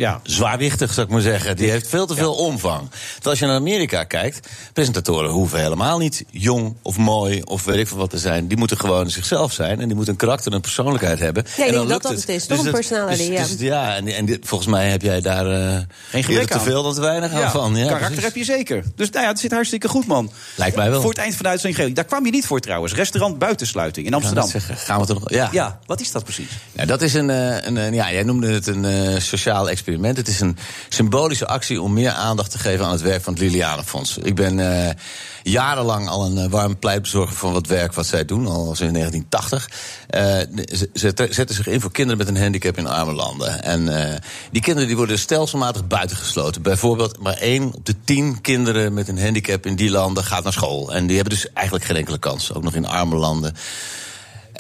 Ja. 0.02 0.20
Zwaarwichtig, 0.24 0.94
zou 0.94 1.06
ik 1.06 1.12
maar 1.14 1.22
zeggen. 1.22 1.56
Die 1.58 1.70
heeft 1.70 1.88
veel 1.88 2.06
te 2.06 2.16
veel 2.16 2.34
omvang. 2.34 2.90
Terwijl 2.90 3.30
als 3.30 3.40
je 3.40 3.46
naar 3.46 3.56
Amerika 3.56 4.04
kijkt, 4.04 4.48
presentatoren 4.74 5.30
hoeven 5.32 5.60
helemaal 5.60 5.98
niet 5.98 6.24
jong 6.30 6.76
of 6.82 6.98
mooi 6.98 7.42
of 7.42 7.64
weet 7.66 7.78
ik 7.78 7.88
veel 7.88 7.98
wat 7.98 8.10
te 8.10 8.18
zijn. 8.18 8.48
Die 8.48 8.58
moeten 8.58 8.78
gewoon 8.78 9.10
zichzelf 9.10 9.54
zijn 9.54 9.80
en 9.80 9.86
die 9.88 9.96
moeten 9.96 10.14
een 10.14 10.20
karakter 10.20 10.48
en 10.48 10.56
een 10.56 10.62
persoonlijkheid 10.62 11.20
hebben. 11.20 11.46
Ja, 11.58 11.66
en 11.66 11.74
dan 11.74 11.80
dat 11.82 11.88
lukt 11.92 12.04
dat 12.04 12.12
het 12.12 12.30
is. 12.30 12.46
Toch 12.46 12.58
een 12.58 12.64
dat- 12.64 12.74
personality, 12.74 13.18
dus- 13.30 13.38
ja. 13.38 13.42
dus- 13.56 13.60
ja, 13.60 13.96
en, 13.96 14.08
en 14.08 14.26
dit- 14.26 14.48
volgens 14.48 14.70
mij 14.70 14.90
heb 14.90 15.02
jij 15.02 15.22
daar 15.22 15.52
eh 15.52 15.78
Geen 16.10 16.24
gebrek 16.24 16.50
te 16.50 16.60
veel 16.60 16.84
dan 16.84 16.94
te 16.94 17.02
weinig 17.02 17.32
aan 17.32 17.40
Ja, 17.40 17.52
van. 17.52 17.76
Ja, 17.76 17.84
karakter 17.84 18.08
precies. 18.08 18.24
heb 18.24 18.36
je 18.36 18.44
zeker. 18.44 18.84
Dus 18.96 19.10
nou 19.10 19.24
ja, 19.24 19.30
het 19.32 19.40
zit 19.40 19.52
hartstikke 19.52 19.88
goed, 19.88 20.06
man. 20.08 20.32
Lijkt 20.56 20.76
mij 20.76 20.90
wel. 20.90 21.02
Voor 21.02 21.10
het 21.10 21.20
eind 21.20 21.34
van 21.36 21.44
de 21.44 21.50
uitzending. 21.50 21.96
Daar 21.96 22.06
kwam 22.06 22.26
je 22.26 22.32
niet 22.32 22.46
voor 22.46 22.60
trouwens. 22.60 22.94
Restaurant 22.94 23.40
Buitensluiting 23.40 24.06
in 24.08 24.14
Amsterdam. 24.14 24.48
zeggen. 24.50 24.78
Gaan 24.78 25.06
we 25.06 25.14
nog... 25.14 25.30
Ja. 25.32 25.50
Ja, 25.52 25.80
wat 25.86 26.02
is 26.02 26.12
dat 26.12 26.24
precies? 26.24 26.50
Ja, 26.72 26.86
dat 26.86 27.02
is 27.02 27.14
een, 27.14 27.30
eh, 27.30 27.56
een, 27.66 27.76
een- 27.76 27.94
ja, 27.94 28.12
jij 28.12 28.24
noemde 28.24 28.52
het 28.52 28.68
een 28.68 28.86
eh, 28.86 29.20
sociaal 29.20 29.70
experiment. 29.70 29.90
Het 30.00 30.28
is 30.28 30.40
een 30.40 30.58
symbolische 30.90 31.48
actie 31.48 31.82
om 31.82 31.94
meer 31.94 32.12
aandacht 32.12 32.52
te 32.52 32.60
geven 32.60 32.86
aan 32.86 32.92
het 32.92 33.02
werk 33.02 33.24
van 33.24 33.34
het 33.34 33.42
Lilianenfonds. 33.42 34.18
Ik 34.18 34.36
ben 34.36 34.60
eh, 34.60 34.94
jarenlang 35.44 36.08
al 36.08 36.26
een 36.26 36.38
eh, 36.38 36.50
warm 36.50 36.80
pleitbezorger 36.80 37.36
van 37.36 37.54
wat 37.54 37.68
werk 37.68 37.94
wat 37.94 38.06
zij 38.06 38.26
doen, 38.26 38.48
al 38.48 38.76
sinds 38.76 38.94
1980. 38.94 39.70
Eh, 40.08 40.38
ze, 40.94 41.28
zetten 41.30 41.56
zich 41.56 41.68
in 41.68 41.82
voor 41.82 41.92
kinderen 41.92 42.18
met 42.18 42.28
een 42.28 42.42
handicap 42.42 42.78
in 42.78 42.88
arme 42.88 43.14
landen. 43.14 43.64
En 43.64 44.22
die 44.52 44.62
kinderen 44.62 44.88
die 44.88 44.98
worden 44.98 45.20
stelselmatig 45.20 45.88
buitengesloten. 45.88 46.62
Bijvoorbeeld 46.62 47.20
maar 47.20 47.38
één 47.38 47.74
op 47.74 47.86
de 47.86 47.96
tien 48.04 48.42
kinderen 48.42 48.94
met 48.94 49.08
een 49.08 49.22
handicap 49.22 49.66
in 49.66 49.76
die 49.76 49.90
landen 49.90 50.24
gaat 50.24 50.44
naar 50.44 50.54
school. 50.54 50.94
En 50.94 51.08
die 51.08 51.16
hebben 51.16 51.34
dus 51.34 51.54
eigenlijk 51.54 51.86
geen 51.86 51.96
enkele 51.96 52.20
kans, 52.20 52.54
ook 52.54 52.64
nog 52.64 52.76
in 52.76 52.88
arme 52.88 53.16
landen. 53.16 53.56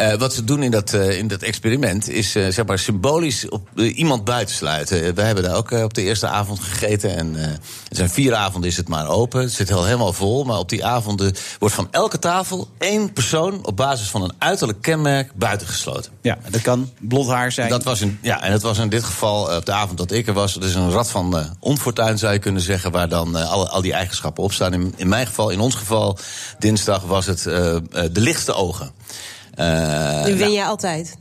Eh, 0.01 0.13
wat 0.13 0.33
ze 0.33 0.43
doen 0.43 0.63
in 0.63 0.71
dat, 0.71 0.93
eh, 0.93 1.17
in 1.17 1.27
dat 1.27 1.41
experiment 1.41 2.09
is 2.09 2.35
eh, 2.35 2.47
zeg 2.47 2.65
maar 2.65 2.79
symbolisch 2.79 3.49
op, 3.49 3.69
iemand 3.75 4.23
buitensluiten. 4.23 5.15
We 5.15 5.21
hebben 5.21 5.43
daar 5.43 5.55
ook 5.55 5.71
op 5.71 5.93
de 5.93 6.01
eerste 6.01 6.27
avond 6.27 6.59
gegeten. 6.59 7.17
En 7.17 7.35
er 7.35 7.59
zijn 7.89 8.09
vier 8.09 8.35
avonden 8.35 8.69
is 8.69 8.77
het 8.77 8.87
maar 8.87 9.07
open. 9.07 9.41
Het 9.41 9.51
zit 9.51 9.71
al 9.71 9.85
helemaal 9.85 10.13
vol. 10.13 10.43
Maar 10.43 10.57
op 10.57 10.69
die 10.69 10.85
avonden 10.85 11.35
wordt 11.59 11.75
van 11.75 11.87
elke 11.91 12.19
tafel 12.19 12.69
één 12.77 13.13
persoon 13.13 13.65
op 13.65 13.77
basis 13.77 14.09
van 14.09 14.23
een 14.23 14.33
uiterlijk 14.37 14.81
kenmerk 14.81 15.31
buitengesloten. 15.35 16.11
Ja, 16.21 16.37
dat 16.49 16.61
kan 16.61 16.91
blond 16.99 17.29
haar 17.29 17.51
zijn. 17.51 17.69
Dat 17.69 17.83
was 17.83 18.01
in, 18.01 18.19
ja, 18.21 18.43
en 18.43 18.51
dat 18.51 18.61
was 18.61 18.77
in 18.77 18.89
dit 18.89 19.03
geval 19.03 19.55
op 19.55 19.65
de 19.65 19.71
avond 19.71 19.97
dat 19.97 20.11
ik 20.11 20.27
er 20.27 20.33
was. 20.33 20.57
Is 20.57 20.75
een 20.75 20.91
rad 20.91 21.11
van 21.11 21.55
onfortuin, 21.59 22.17
zou 22.17 22.33
je 22.33 22.39
kunnen 22.39 22.61
zeggen, 22.61 22.91
waar 22.91 23.09
dan 23.09 23.35
alle, 23.35 23.69
al 23.69 23.81
die 23.81 23.93
eigenschappen 23.93 24.43
op 24.43 24.53
staan. 24.53 24.73
In, 24.73 24.93
in 24.95 25.07
mijn 25.07 25.27
geval, 25.27 25.49
in 25.49 25.59
ons 25.59 25.75
geval, 25.75 26.17
dinsdag 26.59 27.01
was 27.01 27.25
het 27.25 27.43
de 27.43 28.11
lichtste 28.13 28.53
ogen. 28.53 28.91
Eh, 29.61 30.25
nu 30.25 30.31
win 30.31 30.39
nou, 30.39 30.51
je 30.51 30.63
altijd. 30.63 31.17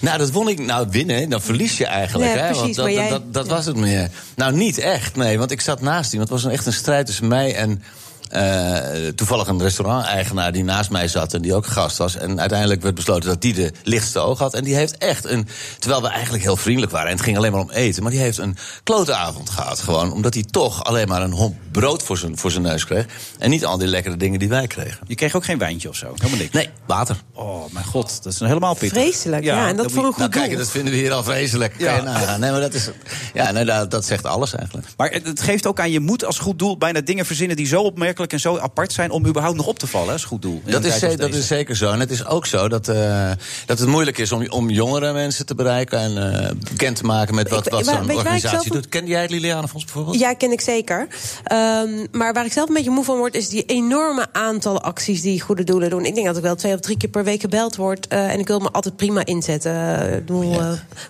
nou, 0.00 0.18
dat 0.18 0.30
won 0.30 0.48
ik. 0.48 0.58
Nou, 0.58 0.86
winnen, 0.90 1.28
dan 1.28 1.40
verlies 1.40 1.78
je 1.78 1.86
eigenlijk. 1.86 2.34
Ja, 2.34 2.38
hè? 2.40 2.46
precies, 2.46 2.76
Want 2.76 2.76
dat, 2.76 2.90
jij- 2.90 3.08
dat, 3.08 3.22
dat, 3.22 3.34
dat 3.34 3.46
was 3.46 3.66
het 3.66 3.76
meer. 3.76 4.10
Nou, 4.36 4.52
niet 4.52 4.78
echt, 4.78 5.16
nee. 5.16 5.38
Want 5.38 5.50
ik 5.50 5.60
zat 5.60 5.80
naast 5.80 6.12
hem. 6.12 6.20
Het 6.20 6.30
was 6.30 6.44
een, 6.44 6.50
echt 6.50 6.66
een 6.66 6.72
strijd 6.72 7.06
tussen 7.06 7.28
mij 7.28 7.54
en. 7.54 7.82
Eh, 8.30 9.08
toevallig 9.14 9.46
een 9.46 9.62
restaurant-eigenaar 9.62 10.52
die 10.52 10.64
naast 10.64 10.90
mij 10.90 11.08
zat 11.08 11.34
en 11.34 11.42
die 11.42 11.54
ook 11.54 11.66
gast 11.66 11.96
was. 11.98 12.16
En 12.16 12.40
uiteindelijk 12.40 12.82
werd 12.82 12.94
besloten 12.94 13.28
dat 13.28 13.42
die 13.42 13.54
de 13.54 13.72
lichtste 13.84 14.18
oog 14.18 14.38
had. 14.38 14.54
En 14.54 14.64
die 14.64 14.74
heeft 14.74 14.98
echt 14.98 15.24
een. 15.24 15.48
Terwijl 15.78 16.02
we 16.02 16.08
eigenlijk 16.08 16.42
heel 16.42 16.56
vriendelijk 16.56 16.92
waren 16.92 17.06
en 17.08 17.14
het 17.14 17.24
ging 17.24 17.36
alleen 17.36 17.52
maar 17.52 17.60
om 17.60 17.70
eten. 17.70 18.02
Maar 18.02 18.12
die 18.12 18.20
heeft 18.20 18.38
een 18.38 18.56
klote 18.82 19.14
avond 19.14 19.50
gehad. 19.50 19.80
Gewoon 19.80 20.12
omdat 20.12 20.34
hij 20.34 20.42
toch 20.50 20.84
alleen 20.84 21.08
maar 21.08 21.22
een 21.22 21.32
homp 21.32 21.56
brood 21.72 22.02
voor 22.02 22.18
zijn, 22.18 22.38
voor 22.38 22.50
zijn 22.50 22.62
neus 22.62 22.84
kreeg. 22.84 23.06
En 23.38 23.50
niet 23.50 23.64
al 23.64 23.78
die 23.78 23.88
lekkere 23.88 24.16
dingen 24.16 24.38
die 24.38 24.48
wij 24.48 24.66
kregen. 24.66 24.98
Je 25.06 25.14
kreeg 25.14 25.34
ook 25.36 25.44
geen 25.44 25.58
wijntje 25.58 25.88
of 25.88 25.96
zo? 25.96 26.12
Helemaal 26.16 26.38
niks? 26.38 26.52
Nee, 26.52 26.68
water. 26.86 27.16
Oh, 27.34 27.72
mijn 27.72 27.84
god. 27.84 28.22
Dat 28.22 28.32
is 28.32 28.40
een 28.40 28.46
helemaal 28.46 28.74
pittig. 28.74 29.02
Vreselijk, 29.02 29.44
ja. 29.44 29.68
en 29.68 29.76
dat 29.76 29.86
voor 29.92 30.00
je- 30.00 30.06
een 30.06 30.12
goed 30.12 30.18
Nou, 30.18 30.30
kijk, 30.30 30.48
doel. 30.48 30.58
dat 30.58 30.70
vinden 30.70 30.92
we 30.92 30.98
hier 30.98 31.12
al 31.12 31.22
vreselijk. 31.22 31.74
Ja. 31.78 32.36
Nee, 32.36 32.50
maar 32.50 32.60
dat 32.60 32.74
is. 32.74 32.90
Ja, 33.34 33.50
nee, 33.50 33.64
dat, 33.64 33.90
dat 33.90 34.04
zegt 34.04 34.24
alles 34.26 34.54
eigenlijk. 34.54 34.86
Maar 34.96 35.10
het, 35.10 35.26
het 35.26 35.42
geeft 35.42 35.66
ook 35.66 35.80
aan, 35.80 35.90
je 35.90 36.00
moet 36.00 36.24
als 36.24 36.38
goed 36.38 36.58
doel 36.58 36.78
bijna 36.78 37.00
dingen 37.00 37.26
verzinnen... 37.26 37.56
die 37.56 37.66
zo 37.66 37.82
opmerkelijk 37.82 38.18
en 38.26 38.40
zo 38.40 38.58
apart 38.58 38.92
zijn 38.92 39.10
om 39.10 39.26
überhaupt 39.26 39.56
nog 39.56 39.66
op 39.66 39.78
te 39.78 39.86
vallen, 39.86 40.12
als 40.12 40.24
goed 40.24 40.42
doel. 40.42 40.62
Dat 40.64 40.84
is, 40.84 40.98
dat 41.00 41.34
is 41.34 41.46
zeker 41.46 41.76
zo. 41.76 41.90
En 41.90 42.00
het 42.00 42.10
is 42.10 42.26
ook 42.26 42.46
zo 42.46 42.68
dat, 42.68 42.88
eh, 42.88 43.30
dat 43.66 43.78
het 43.78 43.88
moeilijk 43.88 44.18
is 44.18 44.32
om, 44.32 44.48
om 44.50 44.70
jongere 44.70 45.12
mensen 45.12 45.46
te 45.46 45.54
bereiken 45.54 45.98
en 45.98 46.32
eh, 46.42 46.50
bekend 46.70 46.96
te 46.96 47.04
maken 47.04 47.34
met 47.34 47.48
wat, 47.50 47.66
Ik- 47.66 47.72
wat 47.72 47.84
zo'n 47.86 48.10
ik 48.10 48.16
organisatie 48.16 48.48
zelf- 48.48 48.64
doet. 48.64 48.88
Kende 48.88 49.10
jij 49.10 49.22
het 49.22 49.30
Lilianenfonds 49.30 49.84
bijvoorbeeld? 49.84 50.18
Ja, 50.18 50.34
ken 50.34 50.52
ik 50.52 50.60
zeker. 50.60 51.06
Ehm, 51.44 51.88
maar 52.10 52.32
waar 52.32 52.44
ik 52.44 52.52
zelf 52.52 52.68
een 52.68 52.74
beetje 52.74 52.90
moe 52.90 53.04
van 53.04 53.16
word, 53.18 53.34
is 53.34 53.48
die 53.48 53.64
enorme 53.64 54.26
aantallen 54.32 54.82
acties 54.82 55.22
die 55.22 55.40
goede 55.40 55.64
doelen 55.64 55.90
doen. 55.90 56.04
Ik 56.04 56.14
denk 56.14 56.26
dat 56.26 56.36
ik 56.36 56.42
wel 56.42 56.54
twee 56.56 56.74
of 56.74 56.80
drie 56.80 56.96
keer 56.96 57.08
per 57.10 57.24
week 57.24 57.40
gebeld 57.40 57.76
word. 57.76 58.06
eh, 58.08 58.32
en 58.32 58.38
ik 58.38 58.46
wil 58.46 58.58
me 58.58 58.70
altijd 58.70 58.96
prima 58.96 59.24
inzetten. 59.24 60.12
Ik 60.28 60.28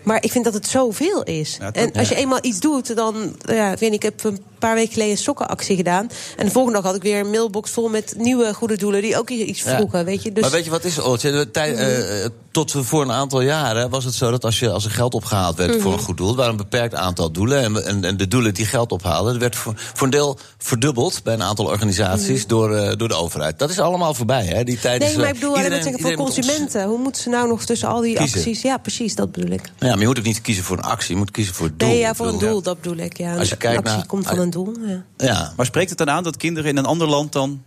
maar 0.03 0.23
ik 0.25 0.31
vind 0.33 0.45
dat 0.45 0.55
het 0.55 0.67
zoveel 0.67 1.23
is. 1.23 1.57
Ja, 1.61 1.73
en 1.73 1.93
als 1.93 2.09
je 2.09 2.15
ja. 2.15 2.21
eenmaal 2.21 2.39
iets 2.43 2.61
doet, 2.61 2.97
dan. 2.97 3.37
Ja, 3.41 3.73
ik 3.73 3.79
weet 3.79 3.91
niet, 3.91 4.05
ik 4.05 4.11
heb 4.11 4.25
een 4.25 4.41
paar 4.59 4.75
weken 4.75 4.93
geleden 4.93 5.13
een 5.13 5.19
sokkenactie 5.19 5.77
gedaan. 5.77 6.11
En 6.37 6.45
de 6.47 6.53
volgende 6.53 6.77
dag 6.79 6.87
had 6.87 6.97
ik 6.97 7.00
weer 7.03 7.21
een 7.21 7.31
mailbox 7.31 7.71
vol 7.71 7.89
met 7.89 8.15
nieuwe 8.17 8.55
goede 8.55 8.77
doelen 8.77 9.03
die 9.03 9.19
ook 9.19 9.31
iets 9.31 9.63
Ja. 9.63 9.77
vroegen. 9.77 10.05
Weet 10.05 10.23
je? 10.23 10.33
Dus, 10.33 10.43
Maar 10.43 10.53
weet 10.53 10.65
je 10.65 10.71
wat 10.71 10.85
is, 10.85 10.99
eh, 10.99 12.25
eh, 12.25 12.31
tot 12.51 12.73
voor 12.79 13.03
een 13.03 13.13
aantal 13.13 13.41
jaren 13.41 13.91
was 13.91 14.05
het 14.05 14.15
zo 14.15 14.31
dat 14.31 14.45
als, 14.45 14.59
je, 14.59 14.71
als 14.71 14.85
er 14.85 14.91
geld 14.91 15.15
opgehaald 15.15 15.57
werd 15.57 15.71
Mhm. 15.71 15.81
voor 15.81 15.93
een 15.93 15.99
goed 15.99 16.17
doel, 16.17 16.27
het 16.27 16.37
waren 16.37 16.51
een 16.51 16.57
beperkt 16.57 16.95
aantal 16.95 17.31
doelen. 17.31 17.63
En, 17.63 17.87
en, 17.87 18.05
en 18.05 18.17
de 18.17 18.29
doelen 18.29 18.55
die 18.55 18.67
geld 18.67 18.93
ophaalden, 18.93 19.33
dat 19.33 19.41
werd 19.43 19.57
voor, 19.57 19.73
voor 19.77 20.05
een 20.07 20.13
deel 20.13 20.39
verdubbeld 20.59 21.21
bij 21.23 21.35
een 21.35 21.43
aantal 21.43 21.65
organisaties 21.65 22.47
door, 22.47 22.75
eh, 22.77 22.97
door 22.97 23.09
de 23.09 23.15
overheid. 23.15 23.59
Dat 23.59 23.71
is 23.71 23.79
allemaal 23.79 24.15
voorbij, 24.15 24.45
hè? 24.45 24.65
Die 24.65 24.79
tijd 24.79 24.95
Mhm. 24.95 25.03
nee, 25.03 25.11
is, 25.11 25.17
maar 25.17 25.25
eh, 25.25 25.31
ik 25.35 25.41
bedoel 25.41 25.55
alleen 25.57 25.69
maar 25.69 25.79
iedereen- 25.79 25.97
te 25.97 26.03
zeggen 26.03 26.17
voor 26.19 26.27
consumenten. 26.27 26.85
Hoe 26.85 26.99
moeten 26.99 27.23
ze 27.23 27.29
nou 27.29 27.49
nog 27.49 27.65
tussen 27.65 27.89
al 27.89 28.01
die 28.01 28.17
Kiezen. 28.17 28.39
acties? 28.39 28.63
Ja, 28.63 28.77
precies, 28.79 29.15
dat 29.15 29.33
bedoel 29.33 29.51
ik. 29.51 29.63
Ja, 29.79 29.89
maar 29.89 29.99
je 29.99 30.07
moet 30.07 30.19
ook 30.19 30.25
niet 30.25 30.41
kiezen 30.41 30.65
voor 30.65 30.77
een 30.77 30.83
actie, 30.85 31.13
je 31.13 31.17
moet 31.19 31.31
kiezen 31.31 31.55
voor 31.55 31.67
het 31.67 31.79
doel. 31.79 31.89
Nee, 31.89 31.99
ja, 31.99 32.15
voor 32.15 32.27
een 32.27 32.33
bedoel, 32.39 32.51
doel, 32.51 32.63
dat 32.63 32.81
bedoel 32.81 32.99
ik. 32.99 33.19
Ja. 33.19 33.37
Als 33.37 33.47
je 33.47 33.53
Een 33.53 33.59
kijkt 33.59 33.79
actie 33.79 33.97
naar- 33.97 34.07
komt 34.07 34.27
van 34.27 34.39
een 34.39 34.51
doel. 34.51 34.73
Ja. 34.87 35.03
Ja. 35.17 35.53
Maar 35.57 35.67
spreekt 35.67 35.89
het 35.89 35.99
dan 35.99 36.11
aan 36.11 36.23
dat 36.23 36.37
kinderen 36.37 36.71
in 36.71 36.77
een 36.77 36.85
ander 36.91 37.09
land 37.09 37.33
dan 37.33 37.63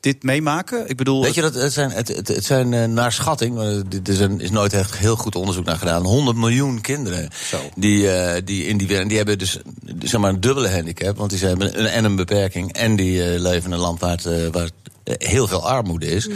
dit 0.00 0.22
meemaken? 0.22 0.88
Ik 0.88 0.96
bedoel, 0.96 1.22
Weet 1.22 1.34
je, 1.34 1.40
dat, 1.40 1.54
het 1.54 1.72
zijn, 1.72 1.90
het, 1.90 2.08
het, 2.08 2.28
het 2.28 2.44
zijn 2.44 2.72
eh, 2.74 2.84
naar 2.84 3.12
schatting, 3.12 3.54
maar 3.54 3.66
er 3.66 3.84
is, 4.04 4.18
een, 4.18 4.40
is 4.40 4.50
nooit 4.50 4.72
echt 4.72 4.96
heel 4.96 5.16
goed 5.16 5.34
onderzoek 5.34 5.64
naar 5.64 5.76
gedaan. 5.76 6.04
100 6.04 6.36
miljoen 6.36 6.80
kinderen 6.80 7.28
die, 7.74 8.12
eh, 8.12 8.42
die 8.44 8.66
in 8.66 8.78
die 8.78 8.86
wereld. 8.86 9.08
Die 9.08 9.16
hebben 9.16 9.38
dus 9.38 9.58
zeg 9.98 10.20
maar 10.20 10.30
een 10.30 10.40
dubbele 10.40 10.68
handicap, 10.68 11.16
want 11.16 11.30
die 11.30 11.38
ze 11.38 11.46
hebben 11.46 11.78
een, 11.78 11.86
en 11.86 12.04
een 12.04 12.16
beperking. 12.16 12.72
En 12.72 12.96
die 12.96 13.22
eh, 13.24 13.40
leven 13.40 13.64
in 13.64 13.72
een 13.72 13.78
land 13.78 14.00
waar, 14.00 14.16
het, 14.22 14.52
waar 14.52 14.70
eh, 15.04 15.14
heel 15.28 15.48
veel 15.48 15.68
armoede 15.68 16.06
is. 16.06 16.28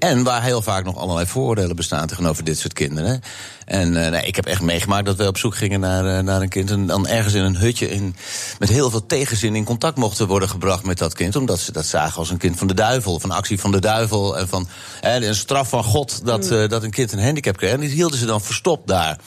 En 0.00 0.22
waar 0.22 0.42
heel 0.42 0.62
vaak 0.62 0.84
nog 0.84 0.96
allerlei 0.96 1.26
vooroordelen 1.26 1.76
bestaan 1.76 2.06
tegenover 2.06 2.44
dit 2.44 2.58
soort 2.58 2.72
kinderen. 2.72 3.20
En 3.64 4.04
eh, 4.04 4.10
nee, 4.10 4.26
ik 4.26 4.36
heb 4.36 4.46
echt 4.46 4.60
meegemaakt 4.60 5.06
dat 5.06 5.16
we 5.16 5.26
op 5.26 5.38
zoek 5.38 5.54
gingen 5.54 5.80
naar, 5.80 6.16
eh, 6.16 6.22
naar 6.22 6.40
een 6.40 6.48
kind. 6.48 6.70
En 6.70 6.86
dan 6.86 7.06
ergens 7.06 7.34
in 7.34 7.42
een 7.42 7.56
hutje 7.56 7.90
in, 7.90 8.16
met 8.58 8.68
heel 8.68 8.90
veel 8.90 9.06
tegenzin 9.06 9.56
in 9.56 9.64
contact 9.64 9.96
mochten 9.96 10.26
worden 10.26 10.48
gebracht 10.48 10.84
met 10.84 10.98
dat 10.98 11.14
kind. 11.14 11.36
Omdat 11.36 11.58
ze 11.58 11.72
dat 11.72 11.86
zagen 11.86 12.18
als 12.18 12.30
een 12.30 12.36
kind 12.36 12.58
van 12.58 12.66
de 12.66 12.74
duivel. 12.74 13.20
Van 13.20 13.30
actie 13.30 13.60
van 13.60 13.72
de 13.72 13.80
duivel. 13.80 14.38
En 14.38 14.48
van 14.48 14.68
een 15.00 15.34
straf 15.34 15.68
van 15.68 15.84
God 15.84 16.24
dat, 16.24 16.50
eh, 16.50 16.68
dat 16.68 16.82
een 16.82 16.90
kind 16.90 17.12
een 17.12 17.24
handicap 17.24 17.56
kreeg. 17.56 17.72
En 17.72 17.80
die 17.80 17.88
hielden 17.88 18.18
ze 18.18 18.26
dan 18.26 18.40
verstopt 18.40 18.88
daar. 18.88 19.18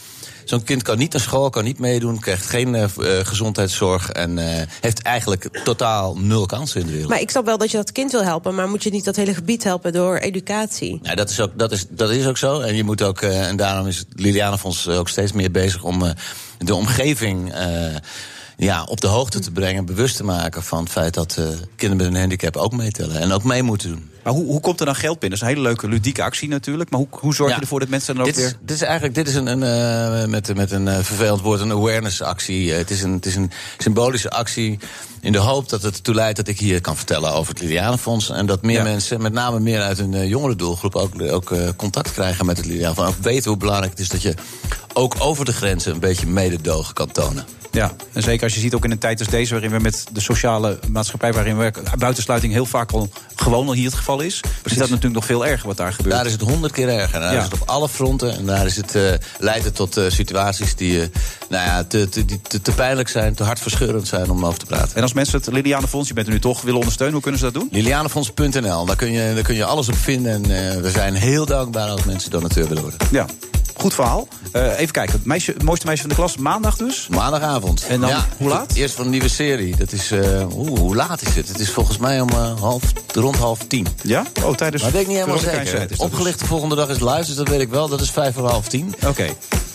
Zo'n 0.46 0.64
kind 0.64 0.84
kan 0.84 0.98
niet 0.98 1.14
naar 1.14 1.22
school, 1.22 1.50
kan 1.50 1.64
niet 1.64 1.80
meedoen, 1.80 2.20
krijgt 2.20 2.46
geen 2.46 2.76
eh, 2.76 2.84
eh, 2.84 3.26
gezondheidszorg. 3.26 4.10
En 4.10 4.38
eh, 4.38 4.68
heeft 4.82 5.02
eigenlijk 5.02 5.62
totaal 5.64 6.16
nul 6.16 6.46
kansen 6.46 6.80
in 6.80 6.86
de 6.86 6.92
wereld. 6.92 7.10
Maar 7.10 7.22
ik 7.22 7.30
snap 7.30 7.46
wel 7.46 7.58
dat 7.58 7.72
je 7.72 7.78
dat 7.78 7.92
kind 7.92 8.12
wil 8.12 8.24
helpen, 8.24 8.56
maar 8.56 8.70
moet 8.70 8.84
je 8.84 8.90
niet 8.90 9.06
dat 9.06 9.16
hele 9.16 9.34
gebied 9.34 9.64
helpen 9.64 9.94
door 9.94 10.18
educatie? 10.18 11.00
Ja, 11.04 11.16
dat 11.16 11.30
is, 11.30 11.40
ook, 11.40 11.52
dat, 11.56 11.72
is, 11.72 11.86
dat 11.90 12.10
is 12.10 12.28
ook 12.28 12.38
zo. 12.38 12.60
En 12.60 12.76
je 12.76 12.84
moet 12.84 13.02
ook, 13.02 13.22
en 13.22 13.56
daarom 13.58 13.88
is 13.88 13.98
het 13.98 14.08
Lilianenfonds 14.16 14.88
ook 14.88 15.10
steeds 15.10 15.32
meer 15.32 15.52
bezig 15.52 15.84
om 15.84 16.14
de 16.58 16.76
omgeving 16.76 17.54
ja, 18.58 18.84
op 18.84 19.02
de 19.02 19.08
hoogte 19.08 19.40
te 19.40 19.52
brengen, 19.52 19.86
bewust 19.86 20.16
te 20.16 20.24
maken 20.24 20.64
van 20.64 20.80
het 20.84 20.92
feit 20.92 21.14
dat 21.14 21.40
kinderen 21.76 21.98
met 22.04 22.14
een 22.14 22.20
handicap 22.20 22.58
ook 22.58 22.74
meetellen 22.74 23.20
en 23.20 23.32
ook 23.32 23.44
mee 23.44 23.64
moeten 23.64 23.90
doen. 23.90 24.12
Maar 24.24 24.34
hoe, 24.34 24.46
hoe 24.46 24.60
komt 24.60 24.80
er 24.80 24.86
dan 24.86 24.96
geld 24.96 25.20
binnen? 25.20 25.40
Dat 25.40 25.48
is 25.48 25.54
een 25.54 25.62
hele 25.62 25.70
leuke 25.70 25.88
ludieke 25.88 26.24
actie 26.24 26.48
natuurlijk. 26.50 26.90
Maar 26.90 27.00
hoe, 27.00 27.08
hoe 27.12 27.34
zorg 27.36 27.50
je 27.50 27.56
Ja. 27.56 27.62
ervoor 27.62 27.80
dat 27.80 27.90
mensen 27.90 28.16
dan 28.16 28.24
ook 28.24 28.30
Dit 28.34 28.38
is, 28.44 28.44
weer... 28.44 28.58
dit 28.62 28.76
is 28.76 28.82
eigenlijk 28.82 29.16
dit 29.16 29.28
is 29.28 29.36
een, 29.36 29.48
een, 29.48 29.64
eh, 30.24 30.30
met, 30.30 30.56
met 30.56 30.72
een 30.72 30.88
eh, 30.88 31.00
vervelend 31.00 31.42
woord, 31.42 31.60
een 31.60 31.72
awareness 31.72 32.22
actie. 32.22 32.72
Eh, 32.72 32.78
het, 32.78 32.90
is 32.90 33.02
een, 33.02 33.12
het 33.14 33.26
is 33.26 33.36
een 33.36 33.52
symbolische 33.78 34.30
actie 34.30 34.80
in 35.22 35.32
de 35.32 35.38
hoop 35.38 35.70
dat 35.70 35.82
het 35.82 35.96
ertoe 35.96 36.16
leidt 36.16 36.38
dat 36.38 36.48
ik 36.48 36.60
hier 36.60 36.82
kan 36.82 36.96
vertellen 36.96 37.32
over 37.34 37.54
het 37.54 37.62
Lilianenfonds. 37.62 38.30
En 38.30 38.46
dat 38.46 38.62
meer 38.62 38.78
Ja. 38.78 38.84
mensen, 38.84 39.22
met 39.22 39.34
name 39.34 39.60
meer 39.60 39.82
uit 39.82 40.00
een 40.00 40.28
jongere 40.28 40.56
doelgroep, 40.56 40.96
ook, 40.96 41.22
ook 41.22 41.54
contact 41.76 42.12
krijgen 42.12 42.46
met 42.46 42.58
het 42.58 42.66
Lilianenfonds. 42.66 43.12
Ook 43.18 43.24
weten 43.24 43.50
hoe 43.50 43.60
belangrijk 43.60 43.92
het 43.92 44.00
is 44.02 44.10
dat 44.10 44.22
je 44.22 44.34
ook 44.94 45.16
over 45.20 45.46
de 45.46 45.54
grenzen 45.54 45.94
een 45.94 46.00
beetje 46.00 46.28
mededogen 46.28 46.94
kan 46.94 47.12
tonen. 47.12 47.46
Ja, 47.72 47.92
en 48.12 48.24
zeker 48.24 48.44
als 48.44 48.54
je 48.54 48.60
ziet 48.60 48.74
ook 48.74 48.84
in 48.86 48.92
een 48.92 48.98
tijd 48.98 49.20
als 49.20 49.28
deze... 49.28 49.52
waarin 49.52 49.72
we 49.72 49.80
met 49.80 50.06
de 50.12 50.20
sociale 50.22 50.80
maatschappij 50.92 51.34
waarin 51.34 51.56
we 51.56 51.62
werken... 51.62 51.84
buitensluiting 52.00 52.54
heel 52.54 52.66
vaak 52.66 52.92
al 52.92 53.10
gewoon 53.36 53.68
al 53.68 53.74
hier 53.74 53.86
het 53.86 53.94
geval 53.94 54.13
is... 54.22 54.40
is 54.64 54.72
dat 54.72 54.78
natuurlijk 54.80 55.14
nog 55.14 55.26
veel 55.26 55.46
erger 55.46 55.68
wat 55.68 55.78
daar 55.78 55.94
gebeurt. 55.94 56.16
Daar 56.16 56.26
is 56.26 56.32
het 56.32 56.42
honderd 56.42 56.74
keer 56.74 56.90
erger. 56.90 57.20
Daar 57.20 57.34
Ja. 57.34 57.38
is 57.38 57.44
het 57.44 57.62
op 57.62 57.70
alle 57.70 57.90
fronten. 57.90 58.36
En 58.38 58.46
daar 58.46 58.66
is 58.66 58.76
het, 58.76 58.96
eh, 58.96 59.04
leidt 59.40 59.66
het 59.66 59.76
tot 59.76 59.98
eh, 59.98 60.04
situaties 60.10 60.76
die 60.76 61.02
eh, 61.02 61.08
nou 61.50 61.66
ja, 61.66 61.84
te, 61.84 62.10
te, 62.10 62.26
die 62.26 62.42
te, 62.42 62.62
te 62.62 62.72
pijnlijk 62.72 63.10
zijn, 63.10 63.36
te 63.36 63.44
hartverscheurend 63.44 64.08
zijn 64.08 64.30
om 64.30 64.46
over 64.46 64.60
te 64.60 64.66
praten. 64.66 64.96
En 64.96 65.02
als 65.02 65.14
mensen 65.14 65.38
het 65.38 65.54
Liliane 65.54 65.88
Fonds, 65.88 66.08
je 66.08 66.14
bent 66.14 66.28
er 66.28 66.34
nu 66.34 66.40
toch, 66.40 66.62
willen 66.62 66.80
ondersteunen... 66.80 67.14
hoe 67.14 67.24
kunnen 67.24 67.40
ze 67.40 67.46
dat 67.52 67.54
doen? 67.62 67.70
Lilianefonds.nl, 67.72 68.86
daar 68.86 68.96
kun, 68.96 69.12
je, 69.12 69.32
daar 69.34 69.44
kun 69.44 69.56
je 69.56 69.66
alles 69.66 69.90
op 69.90 69.98
vinden. 69.98 70.32
En 70.52 70.82
we 70.82 70.90
zijn 70.92 71.14
heel 71.14 71.46
dankbaar 71.46 71.90
als 71.90 72.04
mensen 72.04 72.32
donateur 72.32 72.68
willen 72.68 72.82
worden. 72.84 73.00
Ja, 73.12 73.26
goed 73.74 73.94
verhaal. 73.94 74.28
Eh, 74.52 74.80
even 74.80 74.92
kijken, 74.92 75.14
het, 75.14 75.26
meisje, 75.26 75.52
het 75.52 75.64
mooiste 75.64 75.86
meisje 75.86 76.02
van 76.02 76.10
de 76.10 76.16
klas, 76.16 76.38
maandag 76.38 76.78
dus? 76.78 77.08
Maandagavond. 77.10 77.86
En 77.88 78.00
dan, 78.00 78.10
Ja, 78.10 78.28
hoe 78.38 78.50
laat? 78.50 78.74
Eerst 78.74 78.96
van 78.96 79.06
een 79.06 79.12
nieuwe 79.12 79.28
serie. 79.28 79.76
Dat 79.76 79.92
is, 79.92 80.12
eh, 80.12 80.58
oeh, 80.58 80.80
hoe 80.80 80.96
laat 80.96 81.22
is 81.22 81.36
het? 81.36 81.48
Het 81.48 81.60
is 81.60 81.70
volgens 81.72 81.98
mij 81.98 82.22
om 82.22 82.30
eh, 82.30 82.60
half, 82.60 82.84
rond 83.14 83.36
half 83.36 83.60
tien. 83.68 83.88
Ja? 84.02 84.24
Oh, 84.44 84.54
tijdens 84.56 84.84
Maar 84.84 84.92
dat 84.92 85.02
weet 85.02 85.02
ik 85.02 85.08
niet 85.08 85.18
helemaal 85.18 85.64
zeker. 85.66 85.88
Dus. 85.88 85.98
Opgelicht 85.98 86.40
de 86.40 86.46
volgende 86.46 86.76
dag 86.76 86.90
is 86.90 87.00
live, 87.00 87.26
dus 87.26 87.36
dat 87.36 87.48
weet 87.48 87.62
ik 87.62 87.70
wel. 87.70 87.88
Dat 87.88 88.02
is 88.02 88.12
vijf 88.12 88.34
voor 88.34 88.50
half 88.50 88.68
tien. 88.68 88.96
Oké, 89.08 89.30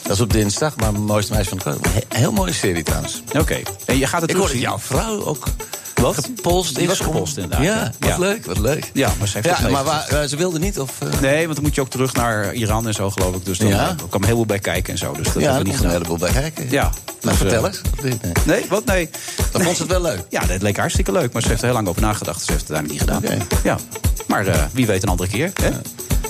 Dat 0.08 0.16
is 0.16 0.22
op 0.22 0.32
dinsdag, 0.32 0.76
maar 0.76 0.92
mooiste 0.92 1.32
meisje 1.32 1.48
van 1.48 1.58
de 1.58 1.64
klas. 1.64 1.92
He- 1.94 2.18
Heel 2.18 2.32
mooie 2.32 2.52
serie 2.52 2.82
trouwens. 2.82 3.22
oké. 3.38 3.56
En 3.86 3.98
je 3.98 4.06
gaat 4.06 4.20
het 4.20 4.30
Ik 4.30 4.36
hoorde 4.36 4.58
jouw 4.58 4.78
vrouw 4.78 5.24
ook 5.24 5.46
Wat? 5.94 6.14
gepolst 6.14 6.76
Die 6.76 6.86
was 6.88 7.00
gepolst 7.00 7.36
inderdaad. 7.36 7.62
Ja, 7.66 7.92
wat 7.98 8.08
Ja. 8.08 8.18
leuk, 8.18 8.46
wat 8.46 8.58
leuk. 8.58 8.90
Ja, 8.92 9.12
maar 9.18 9.28
ze 9.28 9.34
heeft 9.38 9.48
het 9.50 9.58
Ja, 9.58 9.68
maar 9.68 9.84
waar, 9.84 10.08
eh, 10.08 10.28
ze 10.28 10.36
wilde 10.36 10.58
niet? 10.58 10.78
Of, 10.80 10.90
eh? 11.00 11.20
Nee, 11.20 11.42
want 11.44 11.54
dan 11.54 11.64
moet 11.64 11.74
je 11.74 11.80
ook 11.80 11.90
terug 11.90 12.12
naar 12.14 12.54
Iran 12.54 12.86
en 12.86 12.94
zo, 12.94 13.10
geloof 13.10 13.34
ik. 13.34 13.44
Dus 13.44 13.58
dan 13.58 13.68
Ja? 13.68 13.88
eh, 13.88 13.94
kwam 14.08 14.24
heel 14.24 14.34
veel 14.36 14.46
bij 14.46 14.58
kijken 14.58 14.92
en 14.92 14.98
zo. 14.98 15.12
Dus 15.12 15.24
dat 15.26 15.34
ja, 15.34 15.40
hebben 15.40 15.54
daar 15.54 15.64
we 15.64 15.70
niet 15.70 15.80
een 15.84 15.90
heleboel 15.90 16.16
bij 16.18 16.32
kijken. 16.32 16.70
Ja. 16.70 16.90
Dus, 17.20 17.36
vertel 17.36 17.66
eens. 17.66 17.80
Niet? 18.02 18.22
Nee. 18.22 18.32
Nee, 18.46 18.64
wat? 18.68 18.84
Nee. 18.84 19.10
Dan 19.52 19.62
vond 19.62 19.76
ze 19.76 19.82
het 19.82 19.90
wel 19.92 20.02
leuk. 20.02 20.20
Ja, 20.28 20.40
dat 20.46 20.62
leek 20.62 20.76
hartstikke 20.76 21.12
leuk. 21.12 21.32
Maar 21.32 21.42
ze 21.42 21.48
heeft 21.48 21.60
er 21.60 21.66
heel 21.66 21.76
lang 21.76 21.88
over 21.88 22.02
nagedacht. 22.02 22.36
Dus 22.38 22.46
ze 22.46 22.52
heeft 22.52 22.68
het 22.68 22.76
uiteindelijk 22.76 23.20
niet 23.22 23.40
gedaan. 23.40 23.62
Ja. 23.64 23.78
Maar 24.26 24.68
wie 24.72 24.86
weet 24.86 25.02
een 25.02 25.08
andere 25.08 25.28
keer. 25.28 25.52
Hè? 25.62 25.70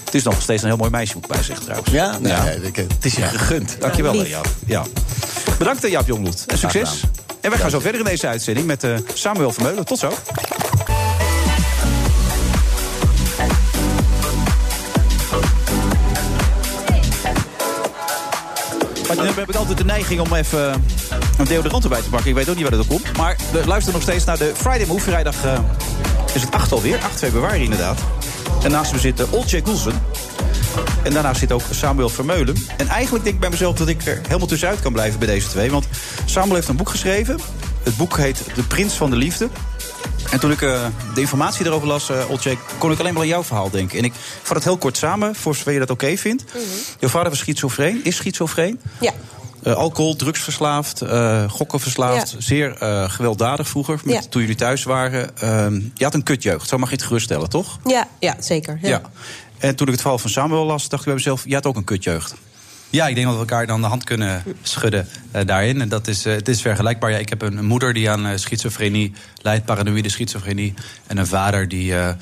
Het 0.09 0.17
is 0.17 0.23
nog 0.23 0.43
steeds 0.43 0.63
een 0.63 0.69
heel 0.69 0.77
mooi 0.77 0.91
meisje, 0.91 1.15
moet 1.15 1.25
ik 1.25 1.31
bij 1.31 1.43
zeggen 1.43 1.65
trouwens. 1.65 1.93
Ja? 1.93 2.19
Nee, 2.19 2.33
nee, 2.33 2.61
ik- 2.63 2.77
het 2.77 3.05
is 3.05 3.15
je 3.15 3.23
gegund. 3.23 3.77
Dankjewel, 3.81 4.15
Lief. 4.15 4.29
Jaap. 4.29 4.47
Ja. 4.67 4.83
Bedankt, 5.59 5.85
eh, 5.85 5.91
Jaap 5.91 6.07
Jongbloed. 6.07 6.45
En 6.47 6.59
succes. 6.59 7.01
En 7.41 7.51
wij 7.51 7.59
gaan 7.59 7.71
zo 7.71 7.81
verder 7.81 8.01
in 8.01 8.07
deze 8.07 8.27
uitzending 8.27 8.67
met 8.67 8.85
eh, 8.85 8.91
Samuel 9.15 9.53
Vermeulen. 9.53 9.85
Tot 9.85 9.99
zo. 9.99 10.13
Maar 19.07 19.17
dan 19.17 19.27
heb 19.27 19.49
ik 19.49 19.55
altijd 19.55 19.79
de 19.79 19.85
neiging 19.85 20.21
om 20.21 20.35
even 20.35 20.71
eh, 20.73 20.77
een 21.39 21.45
deodorant 21.45 21.83
erbij 21.85 22.01
te 22.03 22.09
pakken. 22.09 22.29
Ik 22.29 22.35
weet 22.35 22.49
ook 22.49 22.55
niet 22.55 22.63
waar 22.69 22.73
dat 22.77 22.81
op 22.81 22.89
komt. 22.89 23.17
Maar 23.17 23.37
we 23.53 23.63
luisteren 23.67 23.93
nog 24.01 24.03
steeds 24.03 24.25
naar 24.25 24.39
de 24.39 24.53
Friday 24.57 24.87
Move. 24.87 25.01
Vrijdag 25.01 25.45
eh, 25.45 25.59
is 26.35 26.43
het 26.43 26.51
8 26.55 26.73
alweer. 26.73 26.99
8 27.03 27.19
februari 27.19 27.63
inderdaad. 27.63 27.99
En 28.63 28.71
naast 28.71 28.93
me 28.93 28.99
zit 28.99 29.21
uh, 29.21 29.33
Olcay 29.33 29.63
Goelsen. 29.65 30.03
En 31.03 31.13
daarnaast 31.13 31.41
zit 31.41 31.53
ook 31.53 31.63
Samuel 31.71 32.09
Vermeulen. 32.09 32.57
En 32.77 32.89
eigenlijk 32.89 33.25
denk 33.25 33.35
ik 33.35 33.41
bij 33.41 33.51
mezelf 33.51 33.77
dat 33.77 33.89
ik 33.89 34.07
er 34.07 34.21
helemaal 34.23 34.47
tussenuit 34.47 34.81
kan 34.81 34.93
blijven 34.93 35.19
bij 35.19 35.29
deze 35.29 35.49
twee. 35.49 35.71
Want 35.71 35.87
Samuel 36.25 36.55
heeft 36.55 36.69
een 36.69 36.77
boek 36.77 36.89
geschreven. 36.89 37.39
Het 37.83 37.97
boek 37.97 38.17
heet 38.17 38.45
De 38.55 38.63
Prins 38.63 38.95
van 38.95 39.11
de 39.11 39.17
Liefde. 39.17 39.49
En 40.31 40.41
toen 40.41 40.51
ik 40.51 40.63
eh, 40.63 40.87
de 41.15 41.21
informatie 41.21 41.67
erover 41.67 41.89
las, 41.89 42.11
uh, 42.11 42.31
Olcay, 42.31 42.59
kon 42.79 42.93
ik 42.93 42.99
alleen 42.99 43.13
maar 43.13 43.23
aan 43.23 43.29
jouw 43.29 43.45
verhaal 43.45 43.71
denken. 43.71 43.99
En 43.99 44.05
ik 44.05 44.13
vat 44.43 44.57
het 44.57 44.65
heel 44.65 44.77
kort 44.77 44.97
samen, 44.97 45.35
voor 45.35 45.55
zover 45.55 45.73
je 45.73 45.79
dat 45.79 45.91
oké 45.91 46.17
vindt. 46.17 46.45
Jouw 46.99 47.11
vader 47.11 47.29
was 47.29 47.39
schizofreen, 47.39 48.01
is 48.05 48.17
schizofreen. 48.17 48.81
Ja. 49.01 49.13
Eh, 49.63 49.73
alcohol, 49.75 50.17
drugsverslaafd, 50.17 51.01
eh 51.01 51.51
gokken 51.51 51.81
verslaafd. 51.81 52.31
Ja. 52.31 52.41
Zeer 52.41 52.77
eh, 52.79 53.11
gewelddadig 53.11 53.69
vroeger, 53.69 54.01
met, 54.05 54.15
Ja. 54.15 54.21
toen 54.31 54.41
jullie 54.41 54.57
thuis 54.57 54.83
waren. 54.85 55.37
Ehm, 55.39 55.81
je 55.95 56.05
had 56.05 56.15
een 56.15 56.23
kutjeugd, 56.23 56.69
zo 56.69 56.79
mag 56.79 56.89
je 56.91 56.95
het 56.97 57.05
geruststellen, 57.05 57.49
toch? 57.49 57.79
Ja, 57.85 58.09
ja 58.19 58.37
zeker. 58.41 58.79
Ja. 58.83 58.89
Ja. 58.89 59.01
En 59.59 59.77
toen 59.77 59.87
ik 59.87 59.93
het 59.93 60.01
verhaal 60.03 60.19
van 60.19 60.31
Samuel 60.31 60.65
las, 60.65 60.89
dacht 60.89 61.01
ik 61.03 61.07
bij 61.07 61.15
mezelf... 61.17 61.45
jij 61.45 61.55
had 61.55 61.67
ook 61.67 61.77
een 61.77 61.85
kutjeugd. 61.85 62.35
Ja, 62.91 63.07
ik 63.07 63.15
denk 63.15 63.27
dat 63.27 63.35
we 63.35 63.41
elkaar 63.41 63.67
dan 63.67 63.81
de 63.81 63.87
hand 63.87 64.05
kunnen 64.05 64.43
schudden 64.63 65.09
eh, 65.31 65.47
daarin. 65.47 65.81
En 65.81 65.89
dat 65.89 66.09
is, 66.09 66.25
eh, 66.27 66.35
het 66.35 66.49
is 66.49 66.61
vergelijkbaar. 66.61 67.11
Ja, 67.11 67.17
ik 67.19 67.29
heb 67.29 67.43
een, 67.43 67.65
moeder 67.65 67.93
die 67.93 68.11
aan 68.11 68.27
eh, 68.27 68.37
schizofrenie 68.37 69.13
lijdt, 69.43 69.65
paranoïde 69.65 70.09
schizofrenie. 70.09 70.75
En 71.07 71.17
een 71.17 71.27
vader 71.27 71.69
die 71.69 71.93
eh, 71.95 72.09
eh, 72.09 72.15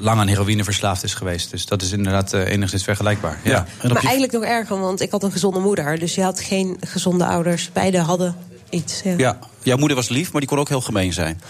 lang 0.00 0.20
aan 0.20 0.26
heroïne 0.26 0.64
verslaafd 0.64 1.02
is 1.04 1.14
geweest. 1.14 1.50
Dus 1.50 1.66
dat 1.66 1.82
is 1.82 1.92
inderdaad 1.92 2.32
eh, 2.32 2.52
enigszins 2.52 2.84
vergelijkbaar. 2.84 3.38
Ja. 3.44 3.66
Maar 3.82 3.92
je- 3.92 3.98
eigenlijk 3.98 4.32
nog 4.32 4.44
erger, 4.44 4.80
want 4.80 5.00
ik 5.00 5.10
had 5.10 5.22
een 5.22 5.32
gezonde 5.32 5.58
moeder. 5.60 5.98
Dus 5.98 6.14
je 6.14 6.22
had 6.22 6.40
geen 6.40 6.76
gezonde 6.80 7.26
ouders. 7.26 7.70
Beide 7.72 7.98
hadden 7.98 8.36
iets. 8.70 9.00
Ja. 9.04 9.14
Ja, 9.16 9.38
jouw 9.62 9.76
moeder 9.76 9.96
was 9.96 10.08
lief, 10.08 10.32
maar 10.32 10.40
die 10.40 10.50
kon 10.50 10.58
ook 10.58 10.68
heel 10.68 10.80
gemeen 10.80 11.12
zijn. 11.12 11.40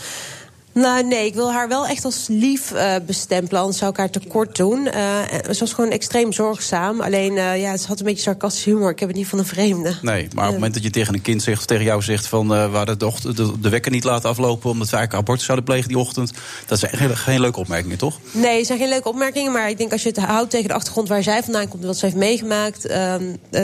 Nou, 0.83 1.05
nee, 1.07 1.27
ik 1.27 1.35
wil 1.35 1.53
haar 1.53 1.69
wel 1.69 1.87
echt 1.87 2.05
als 2.05 2.27
lief 2.29 2.73
eh, 2.73 2.95
bestempelen. 3.07 3.61
Anders 3.61 3.79
zou 3.79 3.91
ik 3.91 3.97
haar 3.97 4.11
tekort 4.11 4.57
doen. 4.57 4.87
Eh, 4.87 5.03
ze 5.51 5.57
was 5.59 5.73
gewoon 5.73 5.91
extreem 5.91 6.33
zorgzaam. 6.33 7.01
Alleen, 7.01 7.37
eh, 7.39 7.61
ja, 7.61 7.77
ze 7.77 7.87
had 7.87 7.99
een 7.99 8.05
beetje 8.05 8.23
sarcastische 8.23 8.71
humor. 8.71 8.91
Ik 8.91 8.99
heb 9.01 9.09
het 9.09 9.17
niet 9.19 9.27
van 9.27 9.39
een 9.39 9.47
vreemde. 9.47 9.95
Nee, 10.03 10.29
maar 10.35 10.45
op 10.45 10.51
het 10.51 10.55
moment 10.55 10.75
dat 10.75 10.83
je 10.83 10.91
tegen 10.91 11.15
een 11.15 11.23
kind 11.23 11.43
zegt, 11.43 11.59
of 11.59 11.65
tegen 11.65 11.85
jou 11.85 12.03
zegt 12.03 12.27
van 12.27 12.49
we 12.49 12.55
hadden 12.55 12.99
de, 12.99 13.13
de, 13.35 13.53
de 13.61 13.69
wekker 13.69 13.91
niet 13.91 14.05
laten 14.05 14.29
aflopen 14.29 14.71
omdat 14.71 14.91
we 14.91 14.97
eigenlijk 14.97 15.23
abortus 15.25 15.45
zouden 15.47 15.67
plegen 15.67 15.89
die 15.89 15.99
ochtend. 15.99 16.33
Dat 16.67 16.79
zijn 16.79 16.97
geen, 16.97 17.17
geen 17.17 17.41
leuke 17.41 17.59
opmerkingen, 17.59 17.99
toch? 17.99 18.19
Nee, 18.33 18.57
het 18.57 18.67
zijn 18.67 18.79
geen 18.79 18.89
leuke 18.89 19.09
opmerkingen. 19.09 19.53
Maar 19.53 19.69
ik 19.69 19.79
denk 19.79 19.93
als 19.93 20.03
je 20.03 20.09
het 20.09 20.19
houdt 20.19 20.51
tegen 20.51 20.69
de 20.69 20.75
achtergrond 20.75 21.09
waar 21.09 21.23
zij 21.23 21.43
vandaan 21.43 21.69
komt... 21.69 21.81
en 21.83 21.89
wat 21.89 21.97
ze 21.99 22.05
heeft 22.05 22.17
meegemaakt... 22.17 22.87
ehm, 22.87 23.23
eh, 23.51 23.63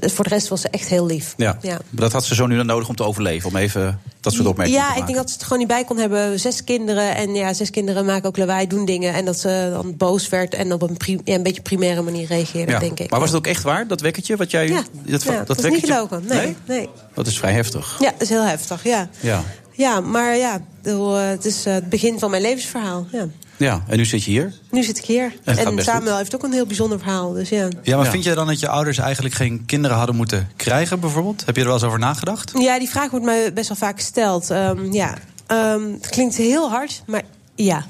voor 0.00 0.24
de 0.24 0.30
rest 0.30 0.48
was 0.48 0.60
ze 0.60 0.68
echt 0.68 0.88
heel 0.88 1.06
lief. 1.06 1.34
Ja. 1.36 1.58
Ja. 1.62 1.70
Maar 1.90 2.02
dat 2.02 2.12
had 2.12 2.24
ze 2.24 2.34
zo 2.34 2.46
nu 2.46 2.56
dan 2.56 2.66
nodig 2.66 2.88
om 2.88 2.96
te 2.96 3.04
overleven. 3.04 3.48
Om 3.48 3.56
even 3.56 4.00
dat 4.20 4.32
soort 4.32 4.46
opmerkingen 4.46 4.80
Ja, 4.80 4.86
te 4.86 4.92
ik 4.92 4.98
maken. 4.98 5.12
denk 5.14 5.24
dat 5.24 5.28
ze 5.28 5.34
het 5.34 5.44
gewoon 5.44 5.58
niet 5.58 5.68
bij 5.68 5.84
kon 5.84 5.96
hebben. 5.98 6.40
Zes 6.52 6.64
kinderen. 6.64 7.14
En 7.16 7.34
ja, 7.34 7.52
zes 7.52 7.70
kinderen 7.70 8.04
maken 8.04 8.28
ook 8.28 8.36
lawaai, 8.36 8.66
doen 8.66 8.84
dingen. 8.84 9.14
En 9.14 9.24
dat 9.24 9.38
ze 9.38 9.70
dan 9.72 9.96
boos 9.96 10.28
werd 10.28 10.54
en 10.54 10.72
op 10.72 10.82
een, 10.82 10.96
prim- 10.96 11.20
ja, 11.24 11.34
een 11.34 11.42
beetje 11.42 11.62
primaire 11.62 12.02
manier 12.02 12.26
reageerde, 12.26 12.72
Ja. 12.72 12.78
denk 12.78 12.98
ik. 13.00 13.10
Maar 13.10 13.20
was 13.20 13.28
het 13.28 13.38
ook 13.38 13.46
echt 13.46 13.62
waar, 13.62 13.86
dat 13.86 14.00
wekkertje? 14.00 14.36
Wat 14.36 14.50
jij, 14.50 14.68
Ja, 14.68 14.82
dat, 15.06 15.22
ja, 15.22 15.42
dat 15.46 15.64
is 15.64 15.70
niet 15.70 15.84
gelogen. 15.84 16.24
Nee, 16.28 16.56
nee? 16.66 16.88
Dat 17.14 17.26
is 17.26 17.38
vrij 17.38 17.52
heftig. 17.52 17.96
Ja, 18.00 18.10
dat 18.10 18.20
is 18.22 18.28
heel 18.28 18.44
heftig, 18.44 18.84
ja. 18.84 19.08
Ja. 19.20 19.42
Ja, 19.74 20.00
maar 20.00 20.36
ja, 20.36 20.60
eh, 20.82 21.28
het 21.28 21.44
is 21.44 21.66
eh, 21.66 21.72
het 21.74 21.88
begin 21.88 22.18
van 22.18 22.30
mijn 22.30 22.42
levensverhaal. 22.42 23.06
Ja. 23.12 23.26
ja, 23.56 23.82
en 23.88 23.96
nu 23.96 24.04
zit 24.04 24.24
je 24.24 24.30
hier. 24.30 24.52
Nu 24.70 24.82
zit 24.82 24.98
ik 24.98 25.04
hier. 25.04 25.32
En 25.44 25.82
Samuel 25.82 26.16
heeft 26.16 26.34
ook 26.34 26.42
een 26.42 26.52
heel 26.52 26.66
bijzonder 26.66 26.98
verhaal. 26.98 27.32
Dus 27.32 27.48
ja. 27.48 27.68
Ja, 27.82 27.96
maar 27.96 28.04
Ja. 28.04 28.10
vind 28.10 28.24
jij 28.24 28.34
dan 28.34 28.46
dat 28.46 28.60
je 28.60 28.68
ouders 28.68 28.98
eigenlijk 28.98 29.34
geen 29.34 29.62
kinderen 29.66 29.96
hadden 29.96 30.16
moeten 30.16 30.48
krijgen, 30.56 31.00
bijvoorbeeld? 31.00 31.42
Heb 31.46 31.54
je 31.54 31.60
er 31.60 31.66
wel 31.66 31.76
eens 31.76 31.86
over 31.86 31.98
nagedacht? 31.98 32.50
Ja, 32.58 32.78
die 32.78 32.88
vraag 32.88 33.10
wordt 33.10 33.26
mij 33.26 33.52
best 33.52 33.68
wel 33.68 33.76
vaak 33.76 33.96
gesteld. 33.98 34.50
Ehm, 34.50 34.92
ja, 34.92 35.14
Ehm, 35.52 35.92
het 35.92 36.08
klinkt 36.08 36.36
heel 36.36 36.70
hard, 36.70 37.02
maar 37.06 37.22
ja. 37.54 37.84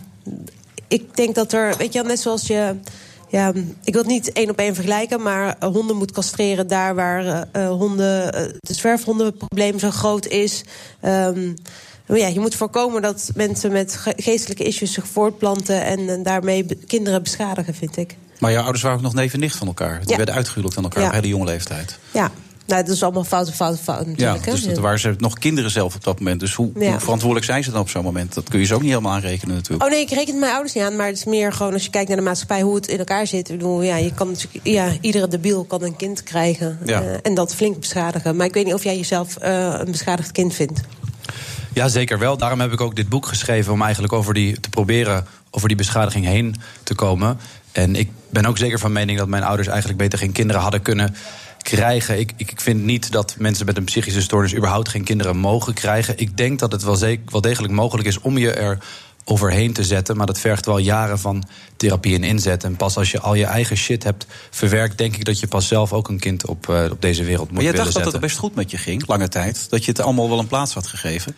Ik 0.88 1.16
denk 1.16 1.34
dat 1.34 1.52
er, 1.52 1.76
weet 1.76 1.92
je 1.92 2.02
net 2.02 2.20
zoals 2.20 2.46
je... 2.46 2.74
Ja, 3.28 3.52
ik 3.84 3.92
wil 3.92 4.02
het 4.02 4.10
niet 4.10 4.32
één 4.32 4.50
op 4.50 4.58
één 4.58 4.74
vergelijken, 4.74 5.22
maar 5.22 5.56
eh, 5.58 5.68
honden 5.68 5.96
moet 5.96 6.12
castreren 6.12 6.66
daar 6.66 6.94
waar 6.94 7.26
eh, 7.26 7.64
eh, 7.64 7.70
honden, 7.70 8.32
de 8.60 8.74
zwerfhondenprobleem 8.74 9.78
zo 9.78 9.90
groot 9.90 10.26
is. 10.26 10.64
Maar 12.06 12.18
ja, 12.18 12.26
je 12.26 12.40
moet 12.40 12.54
voorkomen 12.54 13.02
dat 13.02 13.30
mensen 13.34 13.72
met 13.72 13.96
ge- 13.96 14.12
geestelijke 14.16 14.64
issues 14.64 14.92
zich 14.92 15.06
voortplanten 15.06 15.84
en, 15.84 16.22
daarmee 16.22 16.66
kinderen 16.86 17.22
beschadigen, 17.22 17.74
vind 17.74 17.96
ik. 17.96 18.16
Maar 18.38 18.52
jouw 18.52 18.62
ouders 18.62 18.82
waren 18.82 18.96
ook 18.98 19.02
nog 19.04 19.14
neef 19.14 19.32
en 19.32 19.40
nicht 19.40 19.56
van 19.56 19.66
elkaar. 19.66 20.00
Die 20.00 20.10
Ja. 20.10 20.16
werden 20.16 20.34
uitgehuwelijkd 20.34 20.76
aan 20.78 20.84
elkaar 20.84 21.02
Ja. 21.02 21.08
op 21.08 21.14
hele 21.14 21.28
jonge 21.28 21.44
leeftijd. 21.44 21.98
Ja, 22.12 22.30
nou, 22.66 22.82
dat 22.84 22.94
is 22.94 23.02
allemaal 23.02 23.24
fout, 23.24 23.52
fout, 23.52 23.80
fout 23.80 24.04
Ja, 24.04 24.10
natuurlijk. 24.10 24.44
hè. 24.44 24.52
dus 24.52 24.64
dat 24.64 24.78
waren 24.78 24.98
ze 24.98 25.14
nog 25.18 25.38
kinderen 25.38 25.70
zelf 25.70 25.94
op 25.94 26.04
dat 26.04 26.18
moment. 26.18 26.40
Dus 26.40 26.54
hoe, 26.54 26.70
Ja. 26.78 26.90
hoe 26.90 27.00
verantwoordelijk 27.00 27.46
zijn 27.46 27.64
ze 27.64 27.70
dan 27.70 27.80
op 27.80 27.88
zo'n 27.88 28.02
moment? 28.04 28.34
Dat 28.34 28.48
kun 28.48 28.58
je 28.58 28.64
ze 28.64 28.74
ook 28.74 28.80
niet 28.80 28.90
helemaal 28.90 29.12
aanrekenen 29.12 29.54
natuurlijk. 29.54 29.84
Oh 29.84 29.90
nee, 29.90 30.00
ik 30.00 30.08
reken 30.10 30.26
het 30.30 30.40
mijn 30.40 30.52
ouders 30.52 30.74
niet 30.74 30.84
aan. 30.84 30.96
Maar 30.96 31.06
het 31.06 31.16
is 31.16 31.24
meer 31.24 31.52
gewoon 31.52 31.72
als 31.72 31.84
je 31.84 31.90
kijkt 31.90 32.08
naar 32.08 32.16
de 32.16 32.22
maatschappij, 32.22 32.62
hoe 32.62 32.74
het 32.74 32.86
in 32.86 32.98
elkaar 32.98 33.26
zit. 33.26 33.48
Ik 33.48 33.56
bedoel, 33.56 33.82
ja, 33.82 33.96
je 33.96 34.14
kan 34.14 34.26
natuurlijk, 34.30 34.66
ja, 34.66 34.88
iedere 35.00 35.28
debiel 35.28 35.64
kan 35.64 35.82
een 35.82 35.96
kind 35.96 36.22
krijgen. 36.22 36.78
Ja. 36.84 37.02
eh, 37.02 37.14
en 37.22 37.34
dat 37.34 37.54
flink 37.54 37.78
beschadigen. 37.80 38.36
Maar 38.36 38.46
ik 38.46 38.54
weet 38.54 38.64
niet 38.64 38.74
of 38.74 38.84
jij 38.84 38.96
jezelf 38.96 39.36
eh, 39.36 39.74
een 39.78 39.90
beschadigd 39.90 40.32
kind 40.32 40.54
vindt. 40.54 40.80
Ja, 41.74 41.88
zeker 41.88 42.18
wel. 42.18 42.36
Daarom 42.36 42.60
heb 42.60 42.72
ik 42.72 42.80
ook 42.80 42.96
dit 42.96 43.08
boek 43.08 43.26
geschreven 43.26 43.72
om 43.72 43.82
eigenlijk 43.82 44.12
over 44.12 44.34
die 44.34 44.60
te 44.60 44.68
proberen 44.68 45.26
over 45.50 45.68
die 45.68 45.76
beschadiging 45.76 46.24
heen 46.24 46.56
te 46.82 46.94
komen. 46.94 47.38
En 47.72 47.96
ik 47.96 48.10
ben 48.30 48.46
ook 48.46 48.58
zeker 48.58 48.78
van 48.78 48.92
mening 48.92 49.18
dat 49.18 49.28
mijn 49.28 49.42
ouders 49.42 49.68
eigenlijk 49.68 49.98
beter 49.98 50.18
geen 50.18 50.32
kinderen 50.32 50.62
hadden 50.62 50.82
kunnen 50.82 51.14
krijgen. 51.62 52.18
Ik, 52.18 52.32
ik 52.36 52.50
ik 52.52 52.60
vind 52.60 52.82
niet 52.82 53.12
dat 53.12 53.34
mensen 53.38 53.66
met 53.66 53.76
een 53.76 53.84
psychische 53.84 54.22
stoornis 54.22 54.54
überhaupt 54.54 54.88
geen 54.88 55.04
kinderen 55.04 55.36
mogen 55.36 55.74
krijgen. 55.74 56.18
Ik 56.18 56.36
denk 56.36 56.58
dat 56.58 56.72
het 56.72 56.82
wel, 56.82 56.96
zeker, 56.96 57.24
wel 57.26 57.40
degelijk 57.40 57.72
mogelijk 57.72 58.08
is 58.08 58.20
om 58.20 58.38
je 58.38 58.52
er 58.52 58.78
overheen 59.24 59.72
te 59.72 59.84
zetten. 59.84 60.16
Maar 60.16 60.26
dat 60.26 60.38
vergt 60.38 60.66
wel 60.66 60.78
jaren 60.78 61.18
van 61.18 61.44
therapie 61.76 62.14
en 62.14 62.24
inzet. 62.24 62.64
En 62.64 62.76
pas 62.76 62.96
als 62.96 63.10
je 63.10 63.20
al 63.20 63.34
je 63.34 63.44
eigen 63.44 63.76
shit 63.76 64.02
hebt 64.02 64.26
verwerkt, 64.50 64.98
denk 64.98 65.16
ik 65.16 65.24
dat 65.24 65.40
je 65.40 65.46
pas 65.46 65.68
zelf 65.68 65.92
ook 65.92 66.08
een 66.08 66.18
kind 66.18 66.46
op, 66.46 66.68
eh, 66.68 66.84
op 66.90 67.00
deze 67.00 67.24
wereld 67.24 67.46
moet 67.46 67.52
Maar 67.52 67.62
jij 67.62 67.72
willen 67.72 67.92
dacht 67.92 68.04
dat 68.04 68.12
het 68.12 68.22
best 68.22 68.38
goed 68.38 68.54
met 68.54 68.70
je 68.70 68.78
ging, 68.78 69.06
lange 69.06 69.28
tijd. 69.28 69.70
Dat 69.70 69.84
je 69.84 69.90
het 69.90 70.00
allemaal 70.00 70.28
wel 70.28 70.38
een 70.38 70.46
plaats 70.46 70.74
had 70.74 70.86
gegeven. 70.86 71.36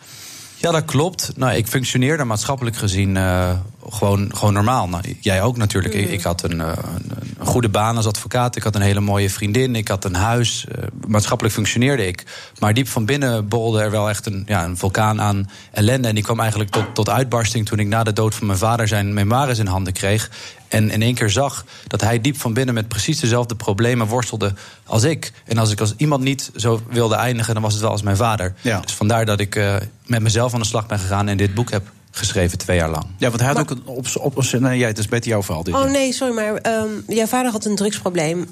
Ja, 0.65 0.71
dat 0.71 0.85
klopt. 0.85 1.31
Nou, 1.35 1.55
ik 1.55 1.67
functioneerde 1.67 2.23
maatschappelijk 2.23 2.75
gezien 2.75 3.17
eh, 3.17 3.51
gewoon, 3.89 4.35
gewoon 4.35 4.53
normaal. 4.53 4.87
Nou, 4.87 5.15
jij 5.19 5.41
ook 5.41 5.57
natuurlijk. 5.57 5.93
Ik, 5.93 6.09
ik 6.09 6.21
had 6.21 6.43
een, 6.43 6.61
eh, 6.61 6.67
een, 6.67 7.11
een 7.39 7.45
goede 7.45 7.69
baan 7.69 7.95
als 7.95 8.07
advocaat. 8.07 8.55
Ik 8.55 8.63
had 8.63 8.75
een 8.75 8.81
hele 8.81 8.99
mooie 8.99 9.29
vriendin. 9.29 9.75
Ik 9.75 9.87
had 9.87 10.05
een 10.05 10.15
huis. 10.15 10.65
Eh, 10.67 10.83
maatschappelijk 11.07 11.55
functioneerde 11.55 12.07
ik. 12.07 12.23
Maar 12.59 12.73
diep 12.73 12.87
van 12.87 13.05
binnen 13.05 13.47
borrelde 13.47 13.81
er 13.81 13.91
wel 13.91 14.09
echt 14.09 14.25
een, 14.25 14.43
ja, 14.47 14.63
een 14.63 14.77
vulkaan 14.77 15.21
aan 15.21 15.49
ellende. 15.71 16.07
En 16.07 16.15
die 16.15 16.23
kwam 16.23 16.39
eigenlijk 16.39 16.69
tot, 16.69 16.85
tot 16.95 17.09
uitbarsting 17.09 17.65
toen 17.65 17.79
ik 17.79 17.87
na 17.87 18.03
de 18.03 18.13
dood 18.13 18.35
van 18.35 18.47
mijn 18.47 18.59
vader 18.59 18.87
zijn 18.87 19.13
memoires 19.13 19.59
in 19.59 19.67
handen 19.67 19.93
kreeg. 19.93 20.29
En 20.75 20.89
in 20.89 21.01
één 21.01 21.13
keer 21.13 21.29
zag 21.29 21.65
dat 21.87 22.01
hij 22.01 22.21
diep 22.21 22.39
van 22.39 22.53
binnen 22.53 22.73
met 22.73 22.87
precies 22.87 23.19
dezelfde 23.19 23.55
problemen 23.55 24.07
worstelde 24.07 24.53
als 24.85 25.03
ik. 25.03 25.31
En 25.45 25.57
als 25.57 25.71
ik 25.71 25.79
als 25.79 25.93
iemand 25.97 26.23
niet 26.23 26.51
zo 26.55 26.81
wilde 26.89 27.15
eindigen, 27.15 27.53
dan 27.53 27.63
was 27.63 27.73
het 27.73 27.81
wel 27.81 27.91
als 27.91 28.01
mijn 28.01 28.15
vader. 28.15 28.53
Dus 28.61 28.93
vandaar 28.93 29.25
dat 29.25 29.39
ik 29.39 29.55
eh, 29.55 29.75
met 30.05 30.21
mezelf 30.21 30.53
aan 30.53 30.59
de 30.59 30.65
slag 30.65 30.85
ben 30.85 30.99
gegaan 30.99 31.27
en 31.27 31.37
dit 31.37 31.53
boek 31.53 31.71
heb 31.71 31.91
geschreven 32.11 32.57
twee 32.57 32.77
jaar 32.77 32.89
lang. 32.89 33.05
Ja, 33.17 33.29
want 33.29 33.41
hij 33.41 33.49
had 33.49 33.59
ook 33.59 33.69
een 33.69 33.81
op, 33.85 34.05
op, 34.15 34.37
op 34.37 34.51
nee, 34.59 34.77
jij, 34.77 34.87
het 34.87 34.97
is 34.97 35.07
beter 35.07 35.29
jouw 35.29 35.43
verhaal. 35.43 35.63
Dit, 35.63 35.73
Oh 35.73 35.91
nee, 35.91 36.13
sorry, 36.13 36.33
maar 36.33 36.55
ehm, 36.55 36.89
jouw 37.07 37.25
vader 37.25 37.51
had 37.51 37.65
een 37.65 37.75
drugsprobleem. 37.75 38.47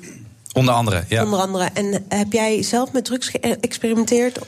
Onder 0.54 0.74
andere, 0.74 1.04
ja. 1.08 1.24
Onder 1.24 1.40
andere. 1.40 1.70
En 1.74 2.06
heb 2.10 2.34
jij 2.34 2.64
zelf 2.64 2.92
met 2.92 3.06
drugs 3.06 3.28
geëxperimenteerd? 3.28 4.40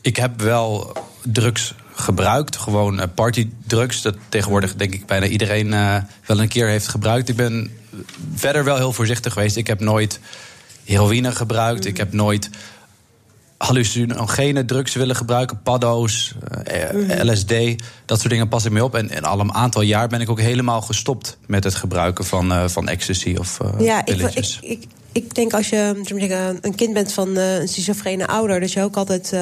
Ik 0.00 0.16
heb 0.16 0.40
wel 0.40 0.92
drugs 1.22 1.74
gebruikt, 1.94 2.56
gewoon 2.56 3.00
eh, 3.00 3.06
partydrugs. 3.14 4.02
Dat 4.02 4.16
tegenwoordig 4.28 4.74
denk 4.74 4.94
ik 4.94 5.06
bijna 5.06 5.26
iedereen 5.26 5.72
eh, 5.72 5.96
wel 6.26 6.40
een 6.40 6.48
keer 6.48 6.68
heeft 6.68 6.88
gebruikt. 6.88 7.28
Ik 7.28 7.36
ben 7.36 7.70
verder 8.34 8.64
wel 8.64 8.76
heel 8.76 8.92
voorzichtig 8.92 9.32
geweest. 9.32 9.56
Ik 9.56 9.66
heb 9.66 9.80
nooit 9.80 10.20
heroïne 10.84 11.32
gebruikt. 11.32 11.86
Ik 11.86 11.96
heb 11.96 12.12
nooit 12.12 12.50
hallucinogene 13.56 14.64
drugs 14.64 14.94
willen 14.94 15.16
gebruiken. 15.16 15.62
Paddo's, 15.62 16.34
eh, 16.64 17.22
LSD, 17.22 17.54
dat 18.06 18.18
soort 18.18 18.30
dingen 18.30 18.48
pas 18.48 18.64
ik 18.64 18.72
mee 18.72 18.84
op. 18.84 18.94
En, 18.94 19.10
en 19.10 19.22
al 19.22 19.40
een 19.40 19.54
aantal 19.54 19.82
jaar 19.82 20.08
ben 20.08 20.20
ik 20.20 20.30
ook 20.30 20.40
helemaal 20.40 20.80
gestopt 20.80 21.38
met 21.46 21.64
het 21.64 21.74
gebruiken 21.74 22.24
van, 22.24 22.70
van 22.70 22.88
ecstasy 22.88 23.36
of 23.38 23.60
eh 23.60 23.68
ja, 23.78 23.98
ik, 23.98 24.16
pilletjes. 24.16 24.58
ik, 24.62 24.70
ik, 24.70 24.88
ik 25.12 25.34
denk 25.34 25.52
als 25.52 25.68
je 25.68 26.02
een 26.60 26.74
kind 26.74 26.92
bent 26.92 27.12
van 27.12 27.36
een 27.36 27.68
schizofrene 27.68 28.26
ouder... 28.26 28.60
dat 28.60 28.72
je 28.72 28.82
ook 28.82 28.96
altijd 28.96 29.32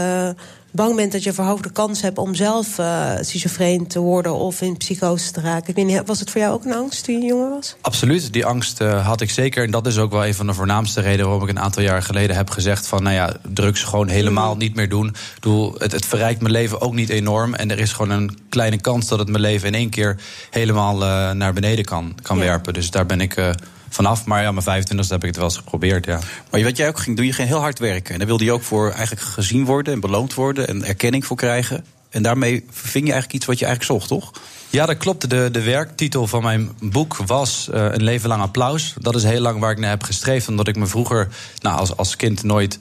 bang 0.70 0.96
bent 0.96 1.12
dat 1.12 1.22
je 1.22 1.32
verhoogde 1.32 1.70
kans 1.70 2.02
hebt... 2.02 2.18
om 2.18 2.34
zelf 2.34 2.78
eh 2.78 3.12
schizofreen 3.20 3.86
te 3.86 3.98
worden 3.98 4.34
of 4.34 4.60
in 4.60 4.76
psychose 4.76 5.32
te 5.32 5.40
raken. 5.40 5.68
Ik 5.68 5.74
weet 5.74 5.86
niet, 5.86 6.02
was 6.06 6.20
het 6.20 6.30
voor 6.30 6.40
jou 6.40 6.52
ook 6.54 6.64
een 6.64 6.74
angst 6.74 7.04
toen 7.04 7.20
je 7.20 7.26
jonger 7.26 7.48
was? 7.48 7.76
Absoluut, 7.80 8.32
die 8.32 8.46
angst 8.46 8.80
eh, 8.80 9.06
had 9.06 9.20
ik 9.20 9.30
zeker. 9.30 9.64
En 9.64 9.70
dat 9.70 9.86
is 9.86 9.98
ook 9.98 10.10
wel 10.10 10.26
een 10.26 10.34
van 10.34 10.46
de 10.46 10.54
voornaamste 10.54 11.00
redenen 11.00 11.26
waarom 11.26 11.48
ik 11.48 11.48
een 11.48 11.62
aantal 11.62 11.82
jaar 11.82 12.02
geleden 12.02 12.36
heb 12.36 12.50
gezegd: 12.50 12.86
van 12.86 13.02
nou 13.02 13.14
ja, 13.14 13.36
drugs 13.48 13.82
gewoon 13.82 14.08
helemaal 14.08 14.56
niet 14.56 14.74
meer 14.74 14.88
doen. 14.88 15.06
Ik 15.06 15.14
bedoel, 15.34 15.74
het, 15.78 15.92
het 15.92 16.06
verrijkt 16.06 16.40
mijn 16.40 16.52
leven 16.52 16.80
ook 16.80 16.94
niet 16.94 17.08
enorm. 17.08 17.54
En 17.54 17.70
er 17.70 17.78
is 17.78 17.92
gewoon 17.92 18.10
een 18.10 18.38
kleine 18.48 18.80
kans 18.80 19.08
dat 19.08 19.18
het 19.18 19.28
mijn 19.28 19.42
leven 19.42 19.68
in 19.68 19.74
één 19.74 19.90
keer 19.90 20.20
helemaal 20.50 21.04
eh, 21.04 21.30
naar 21.30 21.52
beneden 21.52 21.84
kan, 21.84 22.14
kan 22.22 22.38
werpen. 22.38 22.74
Dus 22.74 22.90
daar 22.90 23.06
ben 23.06 23.20
ik. 23.20 23.34
Vanaf, 23.92 24.24
maar 24.24 24.42
ja, 24.42 24.50
mijn 24.50 24.62
25 24.62 25.08
heb 25.08 25.20
ik 25.20 25.26
het 25.26 25.36
wel 25.36 25.44
eens 25.44 25.56
geprobeerd, 25.56 26.04
ja. 26.04 26.18
Maar 26.50 26.62
wat 26.62 26.76
jij 26.76 26.88
ook 26.88 26.98
ging 26.98 27.16
doen, 27.16 27.26
je 27.26 27.32
ging 27.32 27.48
heel 27.48 27.60
hard 27.60 27.78
werken. 27.78 28.12
En 28.12 28.18
daar 28.18 28.26
wilde 28.28 28.44
je 28.44 28.52
ook 28.52 28.62
voor 28.62 28.90
eigenlijk 28.90 29.26
gezien 29.26 29.64
worden 29.64 29.92
en 29.92 30.00
beloond 30.00 30.34
worden 30.34 30.68
en 30.68 30.84
erkenning 30.84 31.24
voor 31.24 31.36
krijgen. 31.36 31.84
En 32.10 32.22
daarmee 32.22 32.64
ving 32.70 33.06
je 33.06 33.12
eigenlijk 33.12 33.32
iets 33.32 33.46
wat 33.46 33.58
je 33.58 33.64
eigenlijk 33.64 34.00
zocht, 34.00 34.08
toch? 34.08 34.32
Ja, 34.70 34.86
dat 34.86 34.96
klopt. 34.96 35.30
De, 35.30 35.48
de 35.52 35.62
werktitel 35.62 36.26
van 36.26 36.42
mijn 36.42 36.70
boek 36.80 37.16
was 37.16 37.68
eh, 37.68 37.84
Een 37.84 38.02
leven 38.02 38.28
lang 38.28 38.42
applaus. 38.42 38.94
Dat 38.98 39.14
is 39.14 39.22
heel 39.22 39.40
lang 39.40 39.60
waar 39.60 39.70
ik 39.70 39.78
naar 39.78 39.90
heb 39.90 40.02
gestreefd. 40.02 40.48
Omdat 40.48 40.68
ik 40.68 40.76
me 40.76 40.86
vroeger 40.86 41.28
nou, 41.60 41.78
als, 41.78 41.96
als 41.96 42.16
kind 42.16 42.42
nooit 42.42 42.78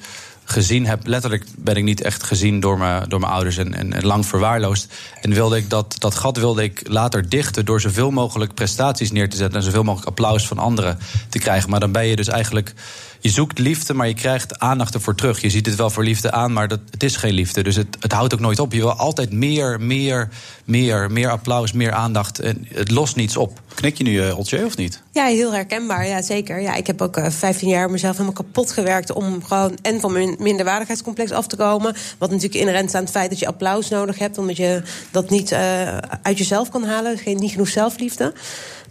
gezien 0.52 0.86
heb. 0.86 1.08
Letterlijk 1.08 1.46
ben 1.58 1.76
ik 1.76 1.84
niet 1.84 2.02
echt 2.02 2.24
gezien 2.24 2.60
door 2.60 2.78
mijn, 2.78 3.10
door 3.10 3.20
mijn 3.20 3.32
ouders 3.32 3.58
en, 3.58 3.94
en, 3.94 4.06
lang 4.06 4.26
verwaarloosd. 4.26 4.94
En 5.22 5.34
wilde 5.34 5.58
ik 5.58 5.70
dat, 5.70 5.96
dat 5.98 6.16
gat 6.16 6.38
wilde 6.38 6.64
ik 6.64 6.82
later 6.88 7.30
dichten 7.30 7.66
door 7.66 7.82
zoveel 7.82 8.12
mogelijk 8.12 8.54
prestaties 8.54 9.12
neer 9.12 9.30
te 9.30 9.38
zetten 9.38 9.58
en 9.58 9.66
zoveel 9.66 9.84
mogelijk 9.84 10.08
applaus 10.08 10.48
van 10.48 10.58
anderen 10.58 10.98
te 11.30 11.40
krijgen. 11.40 11.70
Maar 11.70 11.80
dan 11.80 11.92
ben 11.92 12.06
je 12.06 12.16
dus 12.16 12.28
eigenlijk. 12.28 12.74
Je 13.22 13.30
zoekt 13.30 13.60
liefde, 13.60 13.94
maar 13.94 14.08
je 14.08 14.14
krijgt 14.14 14.60
aandacht 14.60 14.94
ervoor 14.94 15.16
terug. 15.16 15.42
Je 15.42 15.50
ziet 15.50 15.66
het 15.66 15.76
wel 15.76 15.90
voor 15.90 16.04
liefde 16.04 16.32
aan, 16.32 16.54
maar 16.54 16.68
dat, 16.68 16.80
het 16.92 17.04
is 17.04 17.16
geen 17.16 17.34
liefde. 17.34 17.64
Dus 17.64 17.76
het, 17.76 17.98
het 18.00 18.12
houdt 18.12 18.34
ook 18.34 18.40
nooit 18.40 18.60
op. 18.60 18.74
Je 18.74 18.80
wil 18.80 18.94
altijd 18.94 19.32
meer, 19.32 19.82
meer, 19.82 20.30
meer, 20.66 21.12
meer 21.12 21.30
applaus, 21.30 21.72
meer 21.72 21.92
aandacht. 21.92 22.40
En 22.40 22.68
het 22.74 22.92
lost 22.92 23.16
niets 23.16 23.38
op. 23.38 23.62
Knik 23.74 23.98
je 23.98 24.04
nu, 24.04 24.12
uh, 24.12 24.38
Oltje, 24.38 24.66
of 24.66 24.78
niet? 24.78 25.02
Ja, 25.12 25.26
heel 25.26 25.54
herkenbaar. 25.54 26.08
Ja, 26.08 26.22
zeker. 26.22 26.62
Ja, 26.62 26.76
ik 26.76 26.88
heb 26.88 27.02
ook 27.02 27.18
uh, 27.18 27.30
15 27.30 27.70
jaar 27.70 27.92
mezelf 27.92 28.14
helemaal 28.14 28.34
kapot 28.34 28.72
gewerkt 28.72 29.12
om 29.12 29.44
gewoon 29.44 29.78
en 29.82 30.00
van 30.00 30.12
mijn 30.12 30.36
minderwaardigheidscomplex 30.40 31.32
af 31.32 31.48
te 31.48 31.56
komen. 31.56 31.96
Wat 32.18 32.30
natuurlijk 32.30 32.60
inherent 32.60 32.90
is 32.90 32.96
aan 32.96 33.04
het 33.04 33.12
feit 33.12 33.30
dat 33.30 33.40
je 33.40 33.48
applaus 33.48 33.90
nodig 33.90 34.20
hebt, 34.20 34.38
omdat 34.38 34.58
je 34.58 34.82
dat 35.12 35.30
niet 35.30 35.52
uh, 35.52 35.98
uit 35.98 36.38
jezelf 36.38 36.70
kan 36.70 36.84
halen. 36.84 37.18
Geen, 37.18 37.38
niet 37.38 37.52
genoeg 37.52 37.68
zelfliefde. 37.68 38.34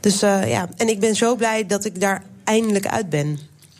Dus 0.01 0.22
uh, 0.22 0.49
ja, 0.49 0.68
en 0.76 0.89
ik 0.89 1.01
ben 1.01 1.14
zo 1.14 1.37
blij 1.37 1.66
dat 1.66 1.85
ik 1.85 2.01
daar 2.01 2.22
eindelijk 2.45 2.87
uit 2.87 3.11
ben. 3.11 3.39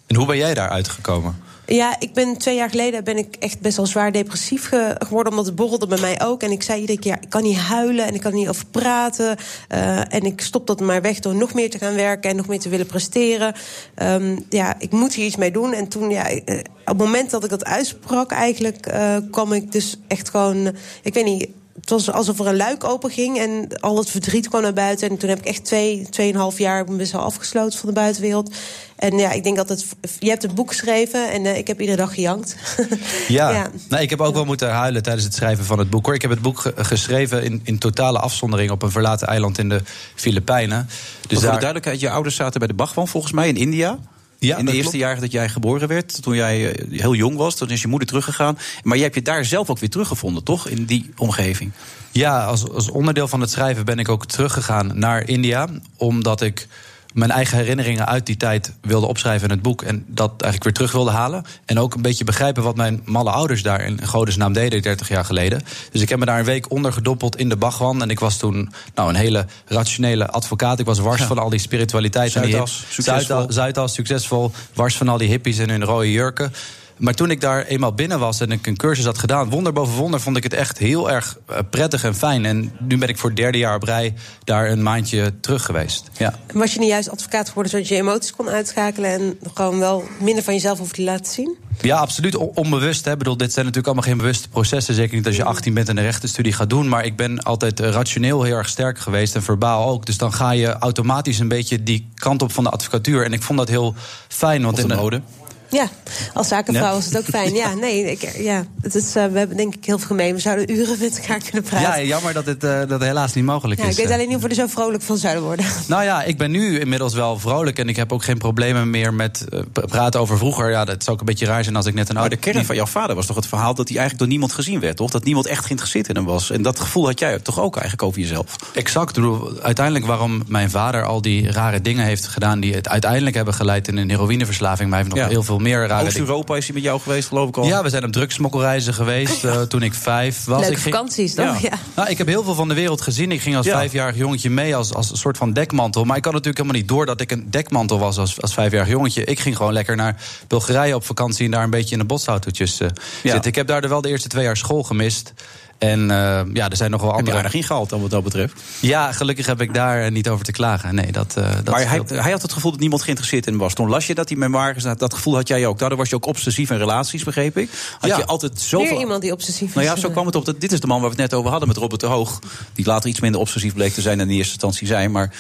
En 0.09 0.17
hoe 0.17 0.27
ben 0.27 0.37
jij 0.37 0.55
daar 0.55 0.69
uitgekomen? 0.69 1.37
Ja, 1.67 1.97
ik 1.99 2.13
ben 2.15 2.37
twee 2.37 2.57
jaar 2.57 2.71
geleden 2.71 3.05
ben 3.05 3.17
ik 3.17 3.37
echt 3.39 3.61
best 3.61 3.77
wel 3.77 3.87
zwaar 3.87 4.13
depressief 4.13 4.69
ge 4.69 4.97
geworden. 4.99 5.33
Omdat 5.33 5.47
het 5.47 5.55
borrelde 5.55 5.87
bij 5.87 6.01
mij 6.01 6.23
ook. 6.23 6.43
En 6.43 6.51
ik 6.51 6.63
zei 6.63 6.81
iedere 6.81 6.99
keer, 6.99 7.19
ik 7.21 7.31
kan 7.31 7.43
niet 7.43 7.57
huilen 7.57 8.07
en 8.07 8.15
ik 8.15 8.21
kan 8.21 8.35
niet 8.35 8.49
over 8.49 8.67
praten. 8.67 9.37
Uh, 9.73 10.15
en 10.15 10.23
ik 10.23 10.41
stop 10.41 10.67
dat 10.67 10.81
maar 10.81 11.03
weg 11.03 11.19
door 11.19 11.35
nog 11.35 11.55
meer 11.55 11.71
te 11.71 11.79
gaan 11.79 11.95
werken 11.95 12.31
en 12.31 12.37
nog 12.37 12.47
meer 12.47 12.59
te 12.59 12.69
willen 12.69 12.87
presteren. 12.87 13.55
Um, 14.03 14.45
ja, 14.49 14.75
ik 14.79 14.91
moet 14.91 15.15
hier 15.15 15.27
iets 15.27 15.37
mee 15.37 15.51
doen. 15.51 15.73
En 15.73 15.89
toen, 15.89 16.11
ja, 16.11 16.31
op 16.31 16.45
het 16.85 16.99
moment 16.99 17.31
dat 17.31 17.45
ik 17.45 17.51
dat 17.51 17.65
uitsprak, 17.65 18.31
eigenlijk 18.31 18.93
uh, 18.93 19.17
kwam 19.31 19.53
ik 19.53 19.73
dus 19.73 19.97
echt 20.07 20.31
gewoon. 20.31 20.75
Ik 21.03 21.15
weet 21.15 21.25
niet 21.25 21.49
het 21.81 21.91
was 21.91 22.11
alsof 22.11 22.39
er 22.39 22.47
een 22.47 22.57
luik 22.57 22.85
open 22.85 23.11
ging 23.11 23.39
en 23.39 23.81
al 23.81 23.97
het 23.99 24.11
verdriet 24.11 24.49
kwam 24.49 24.63
naar 24.63 24.73
buiten. 24.73 25.11
En 25.11 25.17
toen 25.17 25.29
heb 25.29 25.39
ik 25.39 25.45
echt 25.45 25.65
twee, 25.65 26.07
tweeënhalf 26.11 26.59
jaar 26.59 26.85
best 26.85 27.13
wel 27.13 27.21
afgesloten 27.21 27.79
van 27.79 27.89
de 27.89 27.95
buitenwereld. 27.95 28.55
En 28.97 29.19
ja, 29.19 29.33
ik 29.33 29.43
denk 29.43 29.57
dat 29.57 29.69
het. 29.69 29.87
Je 30.19 30.29
hebt 30.29 30.43
het 30.43 30.55
boek 30.55 30.69
geschreven 30.69 31.33
en 31.33 31.45
uh, 31.45 31.57
ik 31.57 31.67
heb 31.67 31.81
iedere 31.81 31.99
dag 31.99 32.15
gejankt. 32.15 32.57
ja, 33.29 33.51
ja. 33.59 33.71
Nou, 33.89 34.03
ik 34.03 34.11
heb 34.11 34.21
ook 34.21 34.35
wel 34.35 34.45
moeten 34.45 34.71
huilen 34.71 35.03
tijdens 35.03 35.25
het 35.25 35.35
schrijven 35.35 35.65
van 35.65 35.79
het 35.79 35.91
boek. 35.91 36.07
Hoor. 36.07 36.15
Ik 36.15 36.23
heb 36.23 36.31
het 36.31 36.43
boek 36.43 36.61
ge 36.61 36.73
geschreven 36.77 37.45
in, 37.45 37.61
in 37.65 37.79
totale 37.79 38.19
afzondering 38.19 38.71
op 38.71 38.83
een 38.83 38.91
verlaten 38.91 39.29
eiland 39.29 39.59
in 39.59 39.69
de 39.69 39.83
Filipijnen. 40.15 40.89
Dus 40.89 41.29
daar... 41.29 41.41
voor 41.41 41.51
de 41.51 41.59
duidelijkheid, 41.59 42.01
je 42.01 42.11
ouders 42.11 42.37
zaten 42.37 42.59
bij 42.59 42.69
de 42.69 42.75
Bhagwan 42.75 43.09
volgens 43.09 43.33
mij 43.33 43.49
in 43.49 43.57
India. 43.57 43.99
Ja, 44.39 44.57
in 44.57 44.65
de 44.65 44.73
eerste 44.73 44.91
klopt. 44.91 45.05
jaren 45.05 45.21
dat 45.21 45.33
jij 45.33 45.49
geboren 45.49 45.89
werd, 45.89 46.23
toen 46.23 46.35
jij 46.35 46.77
heel 46.91 47.15
jong 47.15 47.37
was, 47.37 47.57
toen 47.57 47.71
is 47.71 47.83
je 47.83 47.89
moeder 47.89 48.09
teruggegaan. 48.09 48.59
Maar 48.83 48.95
jij 48.95 49.05
hebt 49.05 49.17
je 49.17 49.23
daar 49.23 49.45
zelf 49.45 49.71
ook 49.71 49.79
weer 49.79 49.91
teruggevonden, 49.91 50.45
toch? 50.45 50.69
In 50.69 50.85
die 50.85 51.11
omgeving. 51.17 51.73
Ja, 52.11 52.45
als, 52.45 52.69
als 52.69 52.91
onderdeel 52.91 53.29
van 53.29 53.41
het 53.41 53.51
schrijven 53.51 53.85
ben 53.85 53.99
ik 53.99 54.09
ook 54.09 54.27
teruggegaan 54.27 54.99
naar 54.99 55.29
India. 55.29 55.69
Omdat 55.97 56.41
ik 56.41 56.67
mijn 57.13 57.31
eigen 57.31 57.59
herinneringen 57.59 58.07
uit 58.07 58.27
die 58.27 58.37
tijd 58.37 58.73
wilde 58.81 59.07
opschrijven 59.07 59.49
in 59.49 59.55
het 59.55 59.63
boek. 59.63 59.83
En 59.83 60.05
dat 60.07 60.31
eigenlijk 60.31 60.65
weer 60.65 60.73
terug 60.73 60.93
wilde 60.93 61.11
halen. 61.11 61.45
En 61.65 61.79
ook 61.79 61.95
een 61.95 62.03
beetje 62.03 62.25
begrijpen 62.25 62.63
wat 62.63 62.77
mijn 62.77 63.03
malle 63.05 63.31
ouders 63.31 63.63
daar 63.63 63.81
in 63.81 64.07
godesnaam 64.07 64.53
deden 64.53 64.83
30 64.83 65.09
jaar 65.09 65.25
geleden. 65.25 65.63
Dus 65.93 66.01
ik 66.01 66.09
heb 66.09 66.19
me 66.19 66.25
daar 66.25 66.39
een 66.39 66.45
week 66.45 66.71
onder 66.71 66.93
gedompeld 66.93 67.37
in 67.37 67.49
de 67.49 67.57
Bagwan. 67.57 68.03
En 68.03 68.11
ik 68.11 68.21
was 68.21 68.37
toen 68.37 68.73
nou, 68.95 69.09
een 69.09 69.15
hele 69.15 69.47
rationele 69.67 70.29
advocaat. 70.29 70.79
Ik 70.79 70.87
was 70.87 70.99
wars 70.99 71.21
ja. 71.21 71.27
van 71.27 71.39
al 71.39 71.51
die 71.51 71.61
spiritualiteit. 71.61 72.33
Zuidas, 72.33 72.85
succesvol. 72.91 73.47
Zuidas, 73.49 73.95
succesvol. 73.95 74.53
Wars 74.75 74.97
van 74.97 75.09
al 75.09 75.19
die 75.19 75.29
hippies 75.29 75.59
in 75.59 75.71
hun 75.71 75.85
rode 75.85 76.13
jurken. 76.13 76.53
Maar 76.99 77.15
toen 77.15 77.31
ik 77.31 77.41
daar 77.41 77.65
eenmaal 77.65 77.95
binnen 77.95 78.19
was 78.19 78.41
en 78.41 78.51
ik 78.51 78.67
een 78.67 78.77
cursus 78.77 79.05
had 79.05 79.19
gedaan, 79.19 79.51
wonder 79.51 79.73
boven 79.73 79.95
wonder, 79.95 80.21
vond 80.21 80.37
ik 80.37 80.43
het 80.43 80.53
echt 80.53 80.79
heel 80.79 81.11
erg 81.11 81.39
prettig 81.71 82.05
en 82.05 82.15
fijn. 82.15 82.45
En 82.45 82.73
nu 82.79 82.99
ben 82.99 83.09
ik 83.09 83.19
voor 83.19 83.29
het 83.29 83.39
derde 83.39 83.59
jaar 83.59 83.75
op 83.75 83.83
rij 83.83 84.15
daar 84.45 84.71
een 84.71 84.83
maandje 84.83 85.41
terug 85.41 85.65
geweest. 85.65 86.11
Ja. 86.17 86.35
Was 86.53 86.73
je 86.73 86.79
niet 86.79 86.89
juist 86.89 87.11
advocaat 87.11 87.49
geworden 87.49 87.73
zodat 87.73 87.89
je 87.89 87.95
emoties 87.95 88.33
kon 88.33 88.49
uitschakelen 88.49 89.11
en 89.11 89.39
gewoon 89.55 89.79
wel 89.79 90.05
minder 90.21 90.45
van 90.45 90.55
jezelf 90.55 90.79
hoeft 90.79 90.95
te 90.95 91.03
laten 91.03 91.33
zien? 91.33 91.57
Ja, 91.81 91.97
absoluut. 91.97 92.37
Onbewust. 92.37 93.05
Hè. 93.05 93.13
Ik 93.13 93.19
bedoel, 93.19 93.37
dit 93.37 93.53
zijn 93.53 93.67
natuurlijk 93.67 93.95
allemaal 93.95 94.13
geen 94.13 94.21
bewuste 94.21 94.49
processen. 94.49 94.95
Zeker 94.95 95.17
niet 95.17 95.27
als 95.27 95.37
je 95.37 95.45
18 95.45 95.75
bent 95.75 95.89
en 95.89 95.97
een 95.97 96.05
rechtenstudie 96.05 96.53
gaat 96.53 96.71
doen. 96.71 96.89
Maar 96.89 97.05
ik 97.05 97.17
ben 97.17 97.43
altijd 97.43 97.81
rationeel 97.81 98.43
heel 98.43 98.57
erg 98.57 98.69
sterk 98.69 98.99
geweest 98.99 99.35
en 99.35 99.43
verbaal 99.43 99.89
ook. 99.89 100.07
Dus 100.07 100.17
dan 100.17 100.33
ga 100.33 100.51
je 100.51 100.73
automatisch 100.73 101.39
een 101.39 101.49
beetje 101.49 101.83
die 101.83 102.09
kant 102.15 102.43
op 102.43 102.53
van 102.53 102.65
de 102.65 102.71
advocatuur. 102.71 103.25
En 103.25 103.33
ik 103.33 103.43
vond 103.43 103.59
dat 103.59 103.69
heel 103.69 103.95
fijn. 104.29 104.63
Want 104.63 104.79
of 104.79 104.85
de 104.85 104.95
mode. 104.95 105.23
Ja, 105.71 105.89
als 106.35 106.49
zakenvrouw 106.49 106.93
ja. 106.93 106.99
is 106.99 107.05
het 107.05 107.19
ook 107.19 107.25
fijn. 107.25 107.55
Ja, 107.55 107.75
nee, 107.75 108.11
ik, 108.11 108.37
ja, 108.39 108.65
het 108.81 108.95
is, 108.95 109.17
uh, 109.17 109.27
we 109.27 109.39
hebben 109.39 109.57
denk 109.57 109.75
ik 109.75 109.85
heel 109.85 109.99
veel 109.99 110.07
gemeen. 110.07 110.35
We 110.35 110.41
zouden 110.41 110.73
uren 110.73 110.97
met 111.01 111.19
elkaar 111.19 111.41
kunnen 111.43 111.63
praten. 111.63 112.01
Ja, 112.01 112.07
jammer 112.07 112.33
dat 112.33 112.47
het, 112.47 112.65
uh, 112.65 112.81
dat 112.89 113.01
helaas 113.01 113.35
niet 113.35 113.45
mogelijk 113.45 113.81
ja, 113.81 113.87
is. 113.87 113.99
Ik 113.99 114.05
weet 114.05 114.13
alleen 114.13 114.29
niet 114.29 114.37
of 114.37 114.43
we 114.43 114.49
er 114.49 114.55
zo 114.55 114.67
vrolijk 114.67 115.03
van 115.03 115.17
zouden 115.17 115.43
worden. 115.43 115.67
Nou 115.87 116.05
ja, 116.05 116.23
ik 116.23 116.39
ben 116.39 116.51
nu 116.51 116.79
inmiddels 116.81 117.15
wel 117.15 117.39
vrolijk. 117.39 117.79
En 117.79 117.89
ik 117.89 117.97
heb 117.97 118.13
ook 118.13 118.25
geen 118.25 118.39
problemen 118.39 118.91
meer 118.91 119.15
met 119.15 119.45
uh, 119.51 119.61
praten 119.73 120.21
over 120.21 120.39
vroeger. 120.39 120.71
Ja, 120.71 120.85
dat 120.85 121.03
zou 121.03 121.17
ook 121.17 121.21
een 121.21 121.27
beetje 121.27 121.47
raar 121.47 121.65
zijn 121.65 121.77
als 121.77 121.87
ik 121.87 121.95
net 121.95 122.09
een 122.09 122.17
oude... 122.17 122.35
Maar 122.35 122.45
de 122.45 122.51
kern 122.51 122.65
van 122.65 122.75
jouw 122.75 122.87
vader 122.87 123.17
was 123.17 123.27
toch 123.27 123.37
het 123.37 123.47
verhaal 123.47 123.75
dat 123.75 123.89
hij 123.89 123.99
eigenlijk 123.99 124.19
door 124.19 124.29
niemand 124.29 124.53
gezien 124.53 124.81
werd, 124.81 124.97
toch? 124.97 125.11
Dat 125.11 125.25
niemand 125.25 125.47
echt 125.47 125.65
geïnteresseerd 125.65 126.09
in 126.09 126.15
hem 126.17 126.25
was. 126.25 126.51
En 126.51 126.63
dat 126.63 126.81
gevoel 126.81 127.07
had 127.07 127.19
jij 127.19 127.39
toch 127.39 127.61
ook 127.61 127.75
eigenlijk 127.75 128.09
over 128.09 128.21
jezelf? 128.21 128.57
Exact. 128.75 129.19
Uiteindelijk 129.63 130.07
waarom 130.07 130.43
mijn 130.47 130.71
vader 130.71 131.05
al 131.05 131.23
die 131.23 131.53
rare 131.53 131.81
dingen 131.81 132.05
heeft 132.05 132.27
gedaan... 132.27 132.61
die 132.61 132.75
het 132.75 132.89
uiteindelijk 132.89 133.37
hebben 133.37 133.55
geleid 133.55 133.89
in 133.89 133.97
een 133.97 134.11
heroïneverslaving... 134.11 134.91
maar 134.91 134.99
hij 134.99 135.09
heeft 135.09 135.21
nog 135.21 135.25
ja. 135.25 135.33
heel 135.35 135.43
veel 135.43 135.58
meer 135.59 135.87
rare 135.87 136.05
dingen 136.05 136.21
Europa 136.21 136.57
is 136.57 136.65
hij 136.65 136.75
met 136.75 136.85
jou 136.85 137.01
geweest, 137.01 137.29
geloof 137.29 137.49
ik 137.49 137.57
al? 137.57 137.65
Ja, 137.65 137.83
we 137.83 137.89
zijn 137.89 138.05
op 138.05 138.13
drugsmokkelreizen 138.13 138.95
geweest 138.95 139.45
uh, 139.45 139.61
toen 139.61 139.83
ik 139.83 139.95
vijf 139.95 140.45
was. 140.45 140.61
Leuke 140.61 140.75
ik 140.75 140.79
ging... 140.79 140.95
vakanties, 140.95 141.35
toch? 141.35 141.61
Ja. 141.61 141.69
Ja. 141.71 141.79
Nou, 141.95 142.09
ik 142.09 142.19
heb 142.19 142.27
heel 142.27 142.45
veel 142.45 142.55
van 142.55 142.69
de 142.69 142.75
wereld 142.75 143.01
gezien. 143.01 143.33
Ik 143.33 143.41
ging 143.41 143.57
als 143.57 143.67
ja. 143.67 143.73
vijfjarig 143.73 144.17
jongetje 144.17 144.51
mee 144.51 144.77
als, 144.77 144.95
als 144.95 145.11
een 145.11 145.17
soort 145.17 145.37
van 145.37 145.53
dekmantel. 145.53 146.05
Maar 146.05 146.17
ik 146.17 146.25
had 146.25 146.33
natuurlijk 146.33 146.59
helemaal 146.59 146.81
niet 146.81 146.91
door 146.91 147.07
dat 147.07 147.21
ik 147.21 147.31
een 147.31 147.47
dekmantel 147.51 147.99
was 147.99 148.19
als, 148.19 148.41
als 148.41 148.55
vijfjarig 148.55 148.89
jongetje. 148.89 149.25
Ik 149.25 149.41
ging 149.41 149.57
gewoon 149.57 149.73
lekker 149.73 149.97
naar 149.97 150.23
Bulgarije 150.47 150.95
op 150.95 151.05
vakantie... 151.05 151.45
en 151.45 151.51
daar 151.51 151.65
een 151.65 151.71
beetje 151.71 151.93
in 151.93 151.99
de 151.99 152.07
botsautootjes 152.07 152.81
uh, 152.81 152.89
zitten. 153.23 153.45
Ik 153.45 153.55
heb 153.55 153.67
daar 153.67 153.89
wel 153.89 154.01
de 154.01 154.09
eerste 154.09 154.29
twee 154.29 154.45
jaar 154.45 154.57
school 154.57 154.83
gemist... 154.83 155.33
En 155.79 156.01
uh, 156.01 156.41
ja, 156.53 156.69
er 156.69 156.77
zijn 156.77 156.91
nog 156.91 157.01
wel 157.01 157.11
andere. 157.11 157.17
Heb 157.17 157.27
je 157.27 157.33
aardig 157.33 157.55
ingehaald 157.55 157.91
dan 157.91 158.01
wat 158.01 158.11
dat 158.11 158.23
betreft? 158.23 158.63
Ja, 158.81 159.13
gelukkig 159.13 159.47
heb 159.47 159.61
ik 159.61 159.75
daar 159.75 160.11
niet 160.11 160.29
over 160.29 160.45
te 160.45 160.53
klagen. 160.53 160.95
Nee, 160.95 161.13
dat, 161.13 161.35
uh, 161.39 161.45
dat 161.65 161.75
maar 161.75 161.89
hij, 161.89 162.03
hij, 162.07 162.31
had 162.33 162.43
het 162.43 162.53
gevoel 162.53 162.71
dat 162.71 162.81
niemand 162.81 163.03
geïnteresseerd 163.03 163.47
in 163.47 163.53
hem 163.53 163.61
was. 163.61 163.75
Toen 163.75 163.89
las 163.89 164.07
je 164.07 164.15
dat 164.15 164.29
die 164.29 164.37
memoires, 164.37 164.83
dat, 164.83 164.99
dat 164.99 165.15
gevoel 165.15 165.35
had 165.35 165.49
jij 165.49 165.67
ook. 165.67 165.79
Daardoor 165.79 165.99
was 165.99 166.09
je 166.09 166.15
ook 166.15 166.27
obsessief 166.27 166.71
in 166.71 166.79
relaties, 166.79 167.25
begreep 167.25 167.59
ik. 167.59 167.71
Had 167.99 168.11
ja. 168.11 168.17
je 168.17 168.27
altijd 168.27 168.61
zoveel... 168.61 168.89
Weer 168.89 168.99
iemand 168.99 169.23
die 169.23 169.33
obsessief 169.33 169.69
is. 169.69 169.75
Nou 169.75 169.87
ja, 169.87 169.97
zo 169.97 170.11
kwam 170.11 170.27
het 170.27 170.35
op. 170.35 170.45
Dat, 170.45 170.61
dit 170.61 170.73
is 170.73 170.81
de 170.81 170.87
man 170.87 171.01
waar 171.01 171.11
we 171.11 171.23
het 171.23 171.31
net 171.31 171.39
over 171.39 171.51
hadden 171.51 171.69
met 171.69 171.77
Robert 171.77 172.01
de 172.01 172.07
Hoog. 172.07 172.39
Die 172.73 172.87
later 172.87 173.09
iets 173.09 173.21
minder 173.21 173.41
obsessief 173.41 173.75
bleek 173.75 173.93
te 173.93 174.01
zijn 174.01 174.19
dan 174.19 174.29
in 174.29 174.37
eerste 174.37 174.53
instantie 174.53 174.87
zijn. 174.87 175.11
Maar 175.11 175.35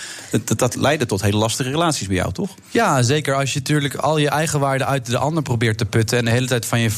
dat, 0.45 0.59
dat 0.59 0.76
leidde 0.76 1.07
tot 1.07 1.22
hele 1.22 1.36
lastige 1.36 1.70
relaties 1.70 2.07
bij 2.07 2.16
jou, 2.16 2.32
toch? 2.32 2.51
Ja, 2.70 3.03
zeker. 3.03 3.34
Als 3.34 3.53
je 3.53 3.59
natuurlijk 3.59 3.95
al 3.95 4.18
je 4.18 4.28
eigen 4.28 4.61
waarde 4.61 4.84
uit 4.84 5.07
de 5.07 5.18
ander 5.18 5.43
probeert 5.43 5.78
te 5.78 5.84
putten... 5.84 6.18
en 6.18 6.24
de 6.24 6.30
hele 6.30 6.47
tijd 6.47 6.66
van 6.66 6.80
je 6.80 6.91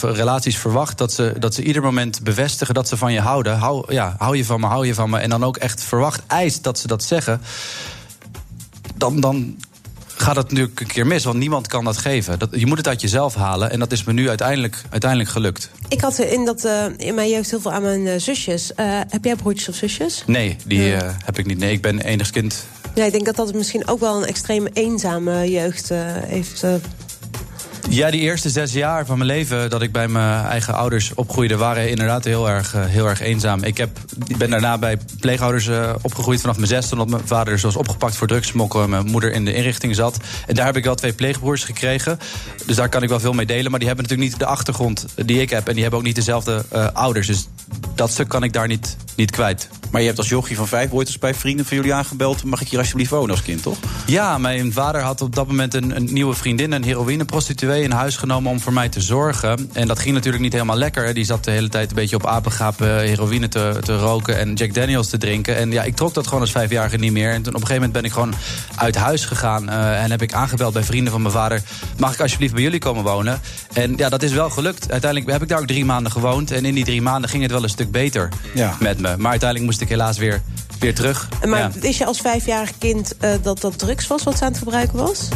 relaties 0.00 0.58
verwacht... 0.58 0.98
dat 0.98 1.12
ze, 1.12 1.34
dat 1.38 1.54
ze 1.54 1.62
ieder 1.62 1.82
moment 1.82 2.22
bevestigen 2.22 2.74
dat 2.74 2.85
ze 2.88 2.96
van 2.96 3.12
je 3.12 3.20
houden 3.20 3.58
hou, 3.58 3.92
ja, 3.92 4.14
hou 4.18 4.36
je 4.36 4.44
van 4.44 4.60
me, 4.60 4.66
hou 4.66 4.86
je 4.86 4.94
van 4.94 5.10
me. 5.10 5.18
En 5.18 5.30
dan 5.30 5.44
ook 5.44 5.56
echt 5.56 5.82
verwacht, 5.82 6.22
eist 6.26 6.62
dat 6.62 6.78
ze 6.78 6.86
dat 6.86 7.02
zeggen. 7.02 7.40
Dan, 8.96 9.20
dan 9.20 9.56
gaat 10.16 10.36
het 10.36 10.50
natuurlijk 10.50 10.80
een 10.80 10.86
keer 10.86 11.06
mis. 11.06 11.24
Want 11.24 11.38
niemand 11.38 11.66
kan 11.66 11.84
dat 11.84 11.96
geven. 11.96 12.38
Dat, 12.38 12.48
je 12.52 12.66
moet 12.66 12.78
het 12.78 12.88
uit 12.88 13.00
jezelf 13.00 13.34
halen. 13.34 13.70
En 13.70 13.78
dat 13.78 13.92
is 13.92 14.04
me 14.04 14.12
nu 14.12 14.28
uiteindelijk, 14.28 14.82
uiteindelijk 14.90 15.30
gelukt. 15.30 15.70
Ik 15.88 16.00
had 16.00 16.18
in, 16.18 16.44
dat, 16.44 16.64
uh, 16.64 16.84
in 16.96 17.14
mijn 17.14 17.30
jeugd 17.30 17.50
heel 17.50 17.60
veel 17.60 17.72
aan 17.72 17.82
mijn 17.82 18.00
uh, 18.00 18.12
zusjes. 18.16 18.70
Uh, 18.76 19.00
heb 19.08 19.24
jij 19.24 19.36
broertjes 19.36 19.68
of 19.68 19.74
zusjes? 19.74 20.22
Nee, 20.26 20.56
die 20.64 20.80
heb 21.24 21.38
ik 21.38 21.46
niet. 21.46 21.58
Nee, 21.58 21.72
ik 21.72 21.82
ben 21.82 22.00
enigskind. 22.00 22.66
Ja, 22.94 23.04
ik 23.04 23.12
denk 23.12 23.24
dat 23.24 23.36
dat 23.36 23.54
misschien 23.54 23.88
ook 23.88 24.00
wel 24.00 24.16
een 24.16 24.28
extreem 24.28 24.66
eenzame 24.72 25.50
jeugd 25.50 25.88
heeft 26.26 26.64
ja, 27.88 28.10
die 28.10 28.20
eerste 28.20 28.50
zes 28.50 28.72
jaar 28.72 29.06
van 29.06 29.18
mijn 29.18 29.30
leven 29.30 29.70
dat 29.70 29.82
ik 29.82 29.92
bij 29.92 30.08
mijn 30.08 30.44
eigen 30.44 30.74
ouders 30.74 31.14
opgroeide, 31.14 31.56
waren 31.56 31.90
inderdaad 31.90 32.24
heel 32.24 32.48
erg, 32.48 32.72
heel 32.76 33.06
erg 33.06 33.20
eenzaam. 33.20 33.62
Ik, 33.62 33.76
heb, 33.76 33.98
ik 34.26 34.36
ben 34.36 34.50
daarna 34.50 34.78
bij 34.78 34.98
pleegouders 35.20 35.66
uh, 35.66 35.94
opgegroeid 36.02 36.40
vanaf 36.40 36.56
mijn 36.56 36.68
zesde, 36.68 36.92
omdat 36.92 37.08
mijn 37.08 37.26
vader 37.26 37.52
dus 37.52 37.62
was 37.62 37.76
opgepakt 37.76 38.16
voor 38.16 38.26
drugsmokkel 38.26 38.82
en 38.82 38.90
mijn 38.90 39.06
moeder 39.06 39.32
in 39.32 39.44
de 39.44 39.54
inrichting 39.54 39.94
zat. 39.94 40.16
En 40.46 40.54
daar 40.54 40.66
heb 40.66 40.76
ik 40.76 40.84
wel 40.84 40.94
twee 40.94 41.12
pleegbroers 41.12 41.64
gekregen. 41.64 42.18
Dus 42.66 42.76
daar 42.76 42.88
kan 42.88 43.02
ik 43.02 43.08
wel 43.08 43.20
veel 43.20 43.32
mee 43.32 43.46
delen. 43.46 43.70
Maar 43.70 43.78
die 43.78 43.88
hebben 43.88 44.06
natuurlijk 44.06 44.30
niet 44.30 44.40
de 44.40 44.46
achtergrond 44.46 45.06
die 45.14 45.40
ik 45.40 45.50
heb. 45.50 45.66
En 45.66 45.72
die 45.72 45.82
hebben 45.82 46.00
ook 46.00 46.06
niet 46.06 46.14
dezelfde 46.14 46.64
uh, 46.72 46.86
ouders. 46.92 47.26
Dus 47.26 47.48
dat 47.94 48.10
stuk 48.10 48.28
kan 48.28 48.42
ik 48.42 48.52
daar 48.52 48.66
niet, 48.66 48.96
niet 49.16 49.30
kwijt. 49.30 49.68
Maar 49.90 50.00
je 50.00 50.06
hebt 50.06 50.18
als 50.18 50.28
jochie 50.28 50.56
van 50.56 50.68
vijf 50.68 50.92
ooit 50.92 51.06
eens 51.06 51.18
bij 51.18 51.34
vrienden 51.34 51.66
van 51.66 51.76
jullie 51.76 51.94
aangebeld. 51.94 52.44
Mag 52.44 52.60
ik 52.60 52.68
hier 52.68 52.78
alsjeblieft 52.78 53.10
wonen 53.10 53.30
als 53.30 53.42
kind, 53.42 53.62
toch? 53.62 53.78
Ja, 54.06 54.38
mijn 54.38 54.72
vader 54.72 55.00
had 55.00 55.20
op 55.20 55.34
dat 55.34 55.46
moment 55.46 55.74
een, 55.74 55.96
een 55.96 56.08
nieuwe 56.12 56.34
vriendin, 56.34 56.72
een 56.72 56.84
heroïneprostituee, 56.84 57.75
in 57.82 57.90
huis 57.90 58.16
genomen 58.16 58.50
om 58.50 58.60
voor 58.60 58.72
mij 58.72 58.88
te 58.88 59.00
zorgen. 59.00 59.70
En 59.72 59.86
dat 59.86 59.98
ging 59.98 60.14
natuurlijk 60.14 60.42
niet 60.42 60.52
helemaal 60.52 60.76
lekker. 60.76 61.14
Die 61.14 61.24
zat 61.24 61.44
de 61.44 61.50
hele 61.50 61.68
tijd 61.68 61.88
een 61.88 61.94
beetje 61.94 62.16
op 62.16 62.26
apengapen 62.26 63.00
heroïne 63.00 63.48
te, 63.48 63.76
te 63.84 63.96
roken 63.96 64.38
en 64.38 64.54
Jack 64.54 64.74
Daniels 64.74 65.08
te 65.08 65.18
drinken. 65.18 65.56
En 65.56 65.70
ja, 65.70 65.82
ik 65.82 65.96
trok 65.96 66.14
dat 66.14 66.26
gewoon 66.26 66.40
als 66.40 66.50
vijfjarige 66.50 66.96
niet 66.96 67.12
meer. 67.12 67.30
En 67.30 67.42
toen 67.42 67.54
op 67.54 67.60
een 67.60 67.66
gegeven 67.66 67.74
moment 67.74 67.92
ben 67.92 68.04
ik 68.04 68.12
gewoon 68.12 68.34
uit 68.76 68.96
huis 68.96 69.24
gegaan. 69.24 69.68
Uh, 69.68 70.02
en 70.02 70.10
heb 70.10 70.22
ik 70.22 70.32
aangebeld 70.32 70.72
bij 70.72 70.84
vrienden 70.84 71.12
van 71.12 71.22
mijn 71.22 71.34
vader. 71.34 71.62
Mag 71.96 72.12
ik 72.12 72.20
alsjeblieft 72.20 72.54
bij 72.54 72.62
jullie 72.62 72.78
komen 72.78 73.04
wonen? 73.04 73.40
En 73.72 73.96
ja, 73.96 74.08
dat 74.08 74.22
is 74.22 74.32
wel 74.32 74.50
gelukt. 74.50 74.90
Uiteindelijk 74.90 75.32
heb 75.32 75.42
ik 75.42 75.48
daar 75.48 75.60
ook 75.60 75.66
drie 75.66 75.84
maanden 75.84 76.12
gewoond. 76.12 76.50
En 76.50 76.64
in 76.64 76.74
die 76.74 76.84
drie 76.84 77.02
maanden 77.02 77.30
ging 77.30 77.42
het 77.42 77.52
wel 77.52 77.62
een 77.62 77.68
stuk 77.68 77.90
beter 77.90 78.28
ja. 78.54 78.76
met 78.80 79.00
me. 79.00 79.16
Maar 79.16 79.30
uiteindelijk 79.30 79.70
moest 79.70 79.80
ik 79.80 79.88
helaas 79.88 80.18
weer, 80.18 80.42
weer 80.78 80.94
terug. 80.94 81.28
Maar 81.44 81.58
ja. 81.58 81.70
wist 81.80 81.98
je 81.98 82.04
als 82.06 82.20
vijfjarig 82.20 82.78
kind 82.78 83.12
uh, 83.20 83.30
dat 83.42 83.60
dat 83.60 83.78
drugs 83.78 84.06
was 84.06 84.22
wat 84.22 84.38
ze 84.38 84.44
aan 84.44 84.50
het 84.50 84.58
gebruiken 84.58 84.98
was? 84.98 85.28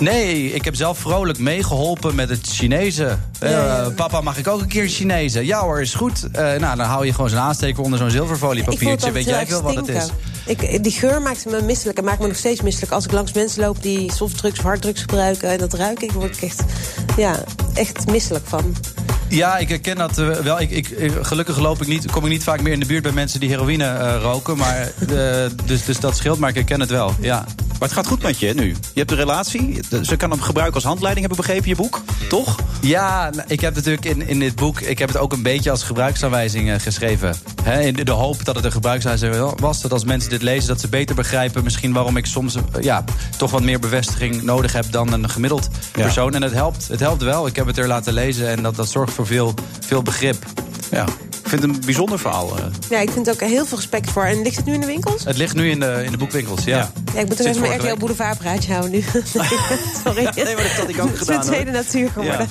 Nee, 0.00 0.52
ik 0.52 0.64
heb 0.64 0.74
zelf 0.74 0.98
vrolijk 0.98 1.38
meegeholpen 1.38 2.14
met 2.14 2.28
het. 2.28 2.56
Ja, 2.56 3.18
ja. 3.40 3.80
Uh, 3.80 3.94
papa, 3.94 4.20
mag 4.20 4.38
ik 4.38 4.48
ook 4.48 4.60
een 4.60 4.68
keer 4.68 4.88
Chinese? 4.88 5.46
Ja 5.46 5.60
hoor, 5.60 5.80
is 5.80 5.94
goed. 5.94 6.24
Uh, 6.26 6.38
nou, 6.38 6.76
dan 6.76 6.80
hou 6.80 7.06
je 7.06 7.12
gewoon 7.12 7.30
zo'n 7.30 7.38
aansteker 7.38 7.82
onder 7.82 7.98
zo'n 7.98 8.10
zilverfoliepapiertje. 8.10 9.12
Weet 9.12 9.24
jij 9.24 9.46
veel 9.46 9.62
wat 9.62 9.74
het 9.74 9.88
is? 9.88 10.06
Ik, 10.46 10.82
die 10.82 10.92
geur 10.92 11.22
maakt 11.22 11.46
me 11.46 11.62
misselijk 11.62 11.98
en 11.98 12.04
maakt 12.04 12.20
me 12.20 12.26
nog 12.26 12.36
steeds 12.36 12.60
misselijk. 12.60 12.92
Als 12.92 13.04
ik 13.04 13.12
langs 13.12 13.32
mensen 13.32 13.62
loop 13.62 13.82
die 13.82 14.12
softdrugs 14.12 14.58
of 14.58 14.64
harddrugs 14.64 15.00
gebruiken... 15.00 15.50
en 15.50 15.58
dat 15.58 15.74
ruik 15.74 16.02
ik, 16.02 16.12
word 16.12 16.36
ik 16.36 16.42
echt, 16.42 16.62
ja, 17.16 17.44
echt 17.74 18.06
misselijk 18.10 18.46
van. 18.46 18.76
Ja, 19.28 19.56
ik 19.56 19.68
herken 19.68 19.96
dat 19.96 20.18
uh, 20.18 20.28
wel. 20.28 20.60
Ik, 20.60 20.70
ik, 20.70 21.12
gelukkig 21.22 21.58
loop 21.58 21.82
ik 21.82 21.88
niet, 21.88 22.10
kom 22.10 22.24
ik 22.24 22.30
niet 22.30 22.44
vaak 22.44 22.62
meer 22.62 22.72
in 22.72 22.80
de 22.80 22.86
buurt 22.86 23.02
bij 23.02 23.12
mensen 23.12 23.40
die 23.40 23.48
heroïne 23.48 24.18
roken. 24.18 24.56
Maar, 24.56 24.92
dus, 25.64 25.84
dus 25.84 26.00
dat 26.00 26.16
scheelt, 26.16 26.38
maar 26.38 26.48
ik 26.48 26.54
herken 26.54 26.80
het 26.80 26.90
wel, 26.90 27.14
ja. 27.20 27.44
Maar 27.78 27.88
het 27.88 27.92
gaat 27.92 28.06
goed 28.06 28.22
met 28.22 28.38
je 28.38 28.54
nu. 28.54 28.68
Je 28.68 28.98
hebt 28.98 29.10
een 29.10 29.16
relatie. 29.16 29.80
Ze 30.02 30.16
kan 30.16 30.30
hem 30.30 30.40
gebruiken 30.40 30.74
als 30.74 30.84
handleiding, 30.84 31.26
hebben 31.26 31.46
begrepen, 31.46 31.68
je 31.68 31.76
boek. 31.76 32.02
Toch? 32.28 32.56
Ja, 32.80 33.30
ik 33.46 33.60
heb 33.60 33.74
natuurlijk 33.74 34.04
in, 34.04 34.28
in 34.28 34.38
dit 34.38 34.54
boek... 34.54 34.80
ik 34.80 34.98
heb 34.98 35.08
het 35.08 35.18
ook 35.18 35.32
een 35.32 35.42
beetje 35.42 35.70
als 35.70 35.82
gebruiksaanwijzing 35.82 36.68
uh, 36.68 36.74
geschreven. 36.78 37.36
He, 37.62 37.80
in 37.80 37.94
de, 37.94 38.10
hoop 38.10 38.44
dat 38.44 38.54
het 38.54 38.64
een 38.64 38.72
gebruiksaanwijzing 38.72 39.60
was. 39.60 39.80
Dat 39.80 39.92
als 39.92 40.04
mensen 40.04 40.30
dit 40.30 40.42
lezen, 40.42 40.68
dat 40.68 40.80
ze 40.80 40.88
beter 40.88 41.14
begrijpen... 41.14 41.64
misschien 41.64 41.92
waarom 41.92 42.16
ik 42.16 42.26
soms 42.26 42.56
uh, 42.56 42.62
ja, 42.80 43.04
toch 43.36 43.50
wat 43.50 43.62
meer 43.62 43.80
bevestiging 43.80 44.42
nodig 44.42 44.72
heb... 44.72 44.84
dan 44.90 45.12
een 45.12 45.30
gemiddeld 45.30 45.68
ja. 45.94 46.02
persoon. 46.02 46.34
En 46.34 46.42
het 46.42 46.52
helpt, 46.52 46.88
het 46.88 47.00
helpt 47.00 47.22
wel. 47.22 47.46
Ik 47.46 47.56
heb 47.56 47.66
het 47.66 47.78
er 47.78 47.86
laten 47.86 48.12
lezen 48.12 48.48
en 48.48 48.62
dat, 48.62 48.76
dat 48.76 48.88
zorgt 48.88 49.12
voor 49.12 49.26
veel, 49.26 49.54
veel 49.80 50.02
begrip. 50.02 50.44
Ja. 50.90 51.04
Vind 51.58 51.72
het 51.72 51.80
een 51.80 51.84
bijzonder 51.86 52.18
verhaal. 52.18 52.58
eh. 52.58 52.64
Ja, 52.90 52.98
ik 52.98 53.10
vind 53.10 53.26
er 53.26 53.32
ook 53.32 53.40
heel 53.40 53.66
veel 53.66 53.76
respect 53.76 54.10
voor. 54.10 54.24
En 54.24 54.42
ligt 54.42 54.56
het 54.56 54.64
nu 54.64 54.72
in 54.72 54.80
de 54.80 54.86
winkels? 54.86 55.24
Het 55.24 55.36
ligt 55.36 55.54
nu 55.54 55.70
in 55.70 55.80
de, 55.80 56.02
in 56.04 56.10
de 56.10 56.16
boekwinkels, 56.16 56.64
ja. 56.64 56.90
Ja, 57.14 57.20
ik 57.20 57.26
moet 57.28 57.38
er 57.40 57.46
even 57.46 57.60
mijn 57.60 57.80
RTL 57.80 57.96
Boulevard 57.96 58.38
praatje 58.38 58.72
houden 58.72 58.90
nu. 58.90 59.04
Sorry. 60.04 60.22
nee, 60.34 60.54
maar 60.54 60.62
dat 60.62 60.72
had 60.72 60.88
ik 60.88 61.00
ook 61.00 61.10
Het 61.10 61.12
is 61.12 61.18
gedaan, 61.18 61.40
tweede 61.42 61.70
natuur 61.70 62.10
geworden. 62.10 62.48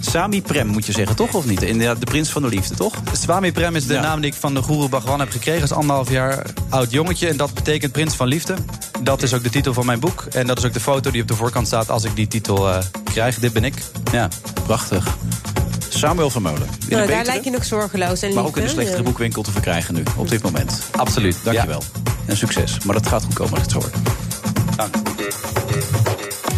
Sami 0.00 0.42
Prem 0.42 0.66
moet 0.66 0.86
je 0.86 0.92
zeggen, 0.92 1.16
toch? 1.16 1.34
Of 1.34 1.44
niet? 1.46 1.62
Inderdaad, 1.62 1.98
de 2.00 2.06
prins 2.06 2.28
van 2.30 2.42
de 2.42 2.48
liefde, 2.48 2.74
toch? 2.74 2.94
Swami 3.12 3.52
Prem 3.52 3.76
is 3.76 3.86
de 3.86 3.94
Ja. 3.94 4.00
naam 4.00 4.20
die 4.20 4.30
ik 4.30 4.36
van 4.40 4.54
de 4.54 4.62
Guru 4.62 4.88
Bhagwan 4.88 5.20
heb 5.20 5.30
gekregen 5.30 5.62
als 5.62 5.72
anderhalf 5.72 6.10
jaar 6.10 6.46
oud 6.68 6.90
jongetje. 6.90 7.28
En 7.28 7.36
dat 7.36 7.54
betekent 7.54 7.92
prins 7.92 8.14
van 8.14 8.26
liefde. 8.26 8.54
Dat 9.02 9.22
is 9.22 9.34
ook 9.34 9.42
de 9.42 9.50
titel 9.50 9.72
van 9.74 9.86
mijn 9.86 10.00
boek. 10.00 10.26
En 10.32 10.46
dat 10.46 10.58
is 10.58 10.64
ook 10.64 10.72
de 10.72 10.80
foto 10.80 11.10
die 11.10 11.22
op 11.22 11.28
de 11.28 11.34
voorkant 11.34 11.66
staat 11.66 11.90
als 11.90 12.04
ik 12.04 12.16
die 12.16 12.28
titel 12.28 12.68
eh, 12.68 12.78
krijg. 13.12 13.38
Dit 13.38 13.52
ben 13.52 13.64
ik. 13.64 13.74
Ja, 14.12 14.28
prachtig. 14.66 15.16
Samuel 16.04 16.30
Vermeulen. 16.30 16.62
In 16.62 16.68
Nou, 16.78 16.88
daar 16.88 17.06
betere, 17.06 17.24
lijk 17.24 17.44
je 17.44 17.50
nog 17.50 17.64
zorgeloos 17.64 18.22
en 18.22 18.34
maar 18.34 18.44
ook 18.44 18.56
in 18.56 18.62
de 18.62 18.68
slechtere 18.68 19.02
boekwinkel 19.02 19.42
te 19.42 19.50
verkrijgen 19.50 19.94
nu, 19.94 20.02
op 20.16 20.28
dit 20.28 20.42
moment. 20.42 20.82
Absoluut. 20.96 21.36
Dankjewel. 21.42 21.82
En 22.26 22.36
succes. 22.36 22.78
Maar 22.84 22.94
dat 22.94 23.06
gaat 23.06 23.24
goed 23.24 23.34
komen, 23.34 23.70
zo 23.70 23.78
hoor. 23.78 23.90
Dank. 24.76 24.94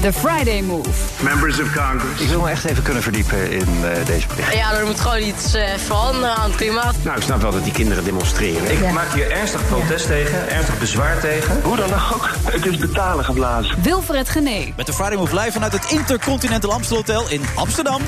The 0.00 0.12
Friday 0.12 0.62
Move. 0.62 0.90
Members 1.22 1.60
of 1.60 1.72
Congress. 1.72 2.20
Ik 2.20 2.28
wil 2.28 2.40
me 2.40 2.50
echt 2.50 2.64
even 2.64 2.82
kunnen 2.82 3.02
verdiepen 3.02 3.50
in 3.50 3.60
eh, 3.60 4.06
deze 4.06 4.26
berichten. 4.26 4.56
Ja, 4.56 4.72
er 4.74 4.86
moet 4.86 5.00
gewoon 5.00 5.22
iets 5.22 5.54
eh, 5.54 5.68
veranderen 5.76 6.36
aan 6.36 6.48
het 6.48 6.56
klimaat. 6.56 6.94
Nou, 7.02 7.16
ik 7.16 7.22
snap 7.22 7.40
wel 7.40 7.52
dat 7.52 7.64
die 7.64 7.72
kinderen 7.72 8.04
demonstreren. 8.04 8.70
Ik 8.70 8.92
maak 8.92 9.12
hier 9.12 9.30
ernstig 9.30 9.66
protest 9.68 10.06
tegen, 10.06 10.48
ernstig 10.48 10.78
bezwaar 10.78 11.20
tegen. 11.20 11.60
Hoe 11.62 11.76
dan 11.76 11.94
ook, 11.94 12.30
het 12.44 12.66
is 12.66 12.76
betalen 12.76 13.24
geblazen. 13.24 13.82
Wilfred 13.82 14.28
Genee. 14.28 14.74
Met 14.76 14.86
de 14.86 14.92
Friday 14.92 15.16
Move 15.16 15.34
live 15.34 15.52
vanuit 15.52 15.72
het 15.72 15.90
Intercontinental 15.90 16.72
Amstel 16.72 16.96
Hotel 16.96 17.30
in 17.30 17.42
Amsterdam. 17.54 18.02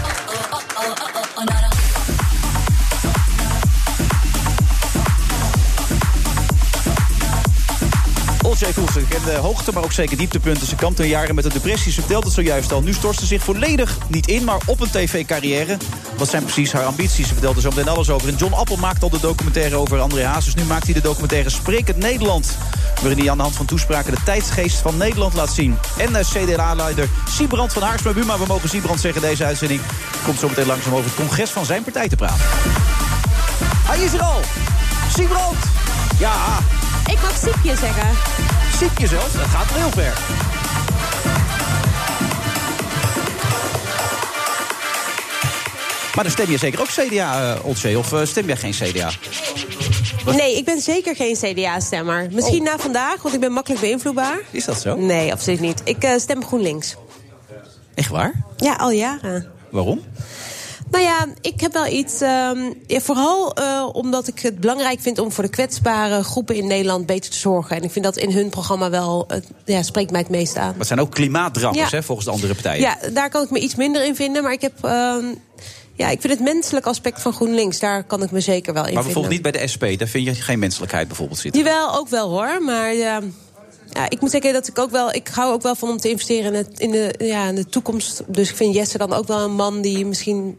Olcay 8.61 8.83
Koelsen 8.83 9.09
kende 9.09 9.37
hoogte, 9.37 9.73
maar 9.73 9.83
ook 9.85 9.93
zeker 9.93 10.17
dieptepunten. 10.17 10.67
Ze 10.67 10.75
kampte 10.75 11.09
jaren 11.09 11.35
met 11.35 11.45
een 11.45 11.51
depressie. 11.51 11.93
Ze 11.93 12.01
vertelde 12.01 12.27
het 12.27 12.35
zojuist 12.35 12.73
al. 12.73 12.83
Nu 12.83 12.93
stort 12.93 13.19
ze 13.19 13.27
zich 13.27 13.43
volledig 13.43 13.99
niet 14.09 14.27
in, 14.27 14.45
maar 14.45 14.59
op 14.67 14.81
een 14.81 14.91
tv-carrière. 14.91 15.77
Wat 16.17 16.29
zijn 16.29 16.43
precies 16.43 16.73
haar 16.73 16.85
ambities? 16.85 17.27
Ze 17.27 17.33
vertelde 17.33 17.61
zo 17.61 17.69
meteen 17.69 17.89
alles 17.89 18.11
over. 18.11 18.29
En 18.29 18.35
John 18.37 18.53
Appel 18.53 18.77
maakt 18.77 19.03
al 19.03 19.11
de 19.11 19.21
documentaire 19.21 19.77
over 19.77 20.01
André 20.01 20.25
Haas. 20.25 20.45
Dus 20.45 20.55
nu 20.55 20.65
maakt 20.65 20.85
hij 20.85 20.95
de 20.95 21.01
documentaire 21.01 21.51
Sprekend 21.51 21.97
Nederland. 21.97 22.57
Waarin 23.01 23.19
hij 23.19 23.31
aan 23.31 23.37
de 23.37 23.43
hand 23.43 23.57
van 23.57 23.67
toespraken 23.67 24.15
de 24.15 24.23
tijdsgeest 24.25 24.77
van 24.77 24.97
Nederland 24.97 25.35
laat 25.35 25.53
zien. 25.53 25.79
En 25.99 26.11
uh, 26.11 26.19
CDA-leider 26.19 27.09
Siebrand 27.29 27.73
van 27.73 27.83
Haarsma 27.83 28.13
Buma. 28.13 28.39
We 28.39 28.45
mogen 28.47 28.69
Siebrand 28.69 29.01
zeggen 29.01 29.21
deze 29.21 29.45
uitzending. 29.45 29.81
Komt 30.25 30.39
zo 30.39 30.49
meteen 30.49 30.67
langzaam 30.67 30.93
over 30.93 31.05
het 31.05 31.15
congres 31.15 31.51
van 31.51 31.65
zijn 31.65 31.83
partij 31.83 32.09
te 32.09 32.17
praten. 32.17 32.45
Hij 33.87 34.01
is 34.05 34.13
er 34.13 34.23
al! 34.23 34.41
Siebrand! 35.15 35.57
Ja, 36.19 36.59
Ik 37.11 37.23
mag 37.23 37.37
Siepje 37.37 37.77
zeggen. 37.77 38.17
Siepje 38.77 39.07
zelfs. 39.07 39.33
Dat 39.33 39.47
gaat 39.47 39.67
heel 39.71 39.91
ver. 39.91 40.13
Maar 46.15 46.25
dan 46.25 46.33
stem 46.33 46.51
je 46.51 46.59
zeker 46.59 46.81
ook 46.81 46.87
CDA, 46.87 47.55
uh, 47.55 47.65
Olsje, 47.65 47.99
of 47.99 48.13
uh, 48.13 48.25
stem 48.25 48.47
jij 48.47 48.57
geen 48.57 48.73
CDA? 48.73 49.11
Nee, 50.27 50.57
ik 50.57 50.65
ben 50.65 50.81
zeker 50.81 51.17
geen 51.17 51.35
CDA-stemmer. 51.35 52.29
Misschien 52.33 52.63
na 52.63 52.79
vandaag, 52.79 53.23
want 53.23 53.35
ik 53.35 53.41
ben 53.41 53.53
makkelijk 53.53 53.81
beïnvloedbaar. 53.81 54.39
Is 54.51 54.65
dat 54.65 54.81
zo? 54.81 54.97
Nee, 54.97 55.33
absoluut 55.33 55.61
niet. 55.61 55.81
Ik 55.85 56.05
uh, 56.05 56.19
stem 56.19 56.45
GroenLinks. 56.45 56.97
Echt 57.95 58.11
waar? 58.11 58.33
Ja, 58.57 58.75
al 58.75 58.91
jaren. 58.91 59.53
Waarom? 59.71 60.03
Nou 60.91 61.05
ja, 61.05 61.27
ik 61.41 61.61
heb 61.61 61.73
wel 61.73 61.87
iets. 61.87 62.21
Um, 62.21 62.75
ja, 62.87 63.01
vooral 63.01 63.59
uh, 63.59 63.89
omdat 63.93 64.29
ik 64.29 64.39
het 64.39 64.61
belangrijk 64.61 65.01
vind 65.01 65.19
om 65.19 65.33
voor 65.33 65.45
de 65.45 65.51
kwetsbare 65.51 66.23
groepen 66.25 66.55
in 66.55 66.67
Nederland 66.67 67.07
beter 67.07 67.31
te 67.31 67.37
zorgen. 67.37 67.77
En 67.77 67.83
ik 67.83 67.91
vind 67.91 68.05
dat 68.05 68.17
in 68.17 68.33
hun 68.33 68.49
programma 68.49 68.91
wel. 68.91 69.27
Uh, 69.31 69.39
ja, 69.65 69.83
spreekt 69.83 70.11
mij 70.11 70.21
het 70.21 70.31
meest 70.31 70.57
aan. 70.57 70.69
Maar 70.69 70.79
het 70.79 70.87
zijn 70.87 71.01
ook 71.01 71.11
klimaatdrammers, 71.11 71.91
ja. 71.91 71.97
hè, 71.97 72.03
volgens 72.03 72.27
de 72.27 72.33
andere 72.33 72.55
partijen. 72.55 72.81
Ja, 72.81 72.99
daar 73.13 73.31
kan 73.31 73.43
ik 73.43 73.51
me 73.51 73.59
iets 73.59 73.75
minder 73.75 74.05
in 74.05 74.17
vinden. 74.17 74.43
Maar 74.43 74.53
ik 74.53 74.61
heb. 74.61 74.85
Uh, 74.85 75.17
ja, 75.95 76.09
ik 76.09 76.21
vind 76.21 76.33
het 76.33 76.43
menselijk 76.43 76.87
aspect 76.87 77.23
van 77.23 77.33
GroenLinks, 77.33 77.79
daar 77.79 78.05
kan 78.05 78.23
ik 78.23 78.31
me 78.31 78.41
zeker 78.41 78.73
wel 78.73 78.87
in 78.87 78.95
maar 78.95 79.03
vinden. 79.03 79.23
bijvoorbeeld 79.23 79.33
niet 79.33 79.53
bij 79.53 79.63
de 79.63 79.69
SP, 79.73 79.99
daar 79.99 80.09
vind 80.09 80.25
je 80.25 80.35
geen 80.35 80.59
menselijkheid 80.59 81.07
bijvoorbeeld 81.09 81.39
zitten. 81.39 81.63
Jawel, 81.63 81.95
ook 81.95 82.09
wel 82.09 82.31
hoor. 82.31 82.63
Maar 82.63 82.95
ja, 82.95 83.21
ja, 83.93 84.11
ik 84.11 84.21
moet 84.21 84.31
zeggen 84.31 84.53
dat 84.53 84.69
ik 84.69 84.79
ook 84.79 84.91
wel. 84.91 85.15
Ik 85.15 85.29
hou 85.29 85.53
ook 85.53 85.63
wel 85.63 85.75
van 85.75 85.89
om 85.89 85.99
te 85.99 86.09
investeren 86.09 86.45
in, 86.45 86.55
het, 86.55 86.81
in, 86.81 86.91
de, 86.91 87.15
ja, 87.19 87.49
in 87.49 87.55
de 87.55 87.67
toekomst. 87.67 88.23
Dus 88.27 88.51
ik 88.51 88.57
vind 88.57 88.75
Jesse 88.75 88.99
dan 88.99 89.13
ook 89.13 89.27
wel 89.27 89.39
een 89.39 89.55
man 89.55 89.81
die 89.81 90.07
misschien 90.07 90.59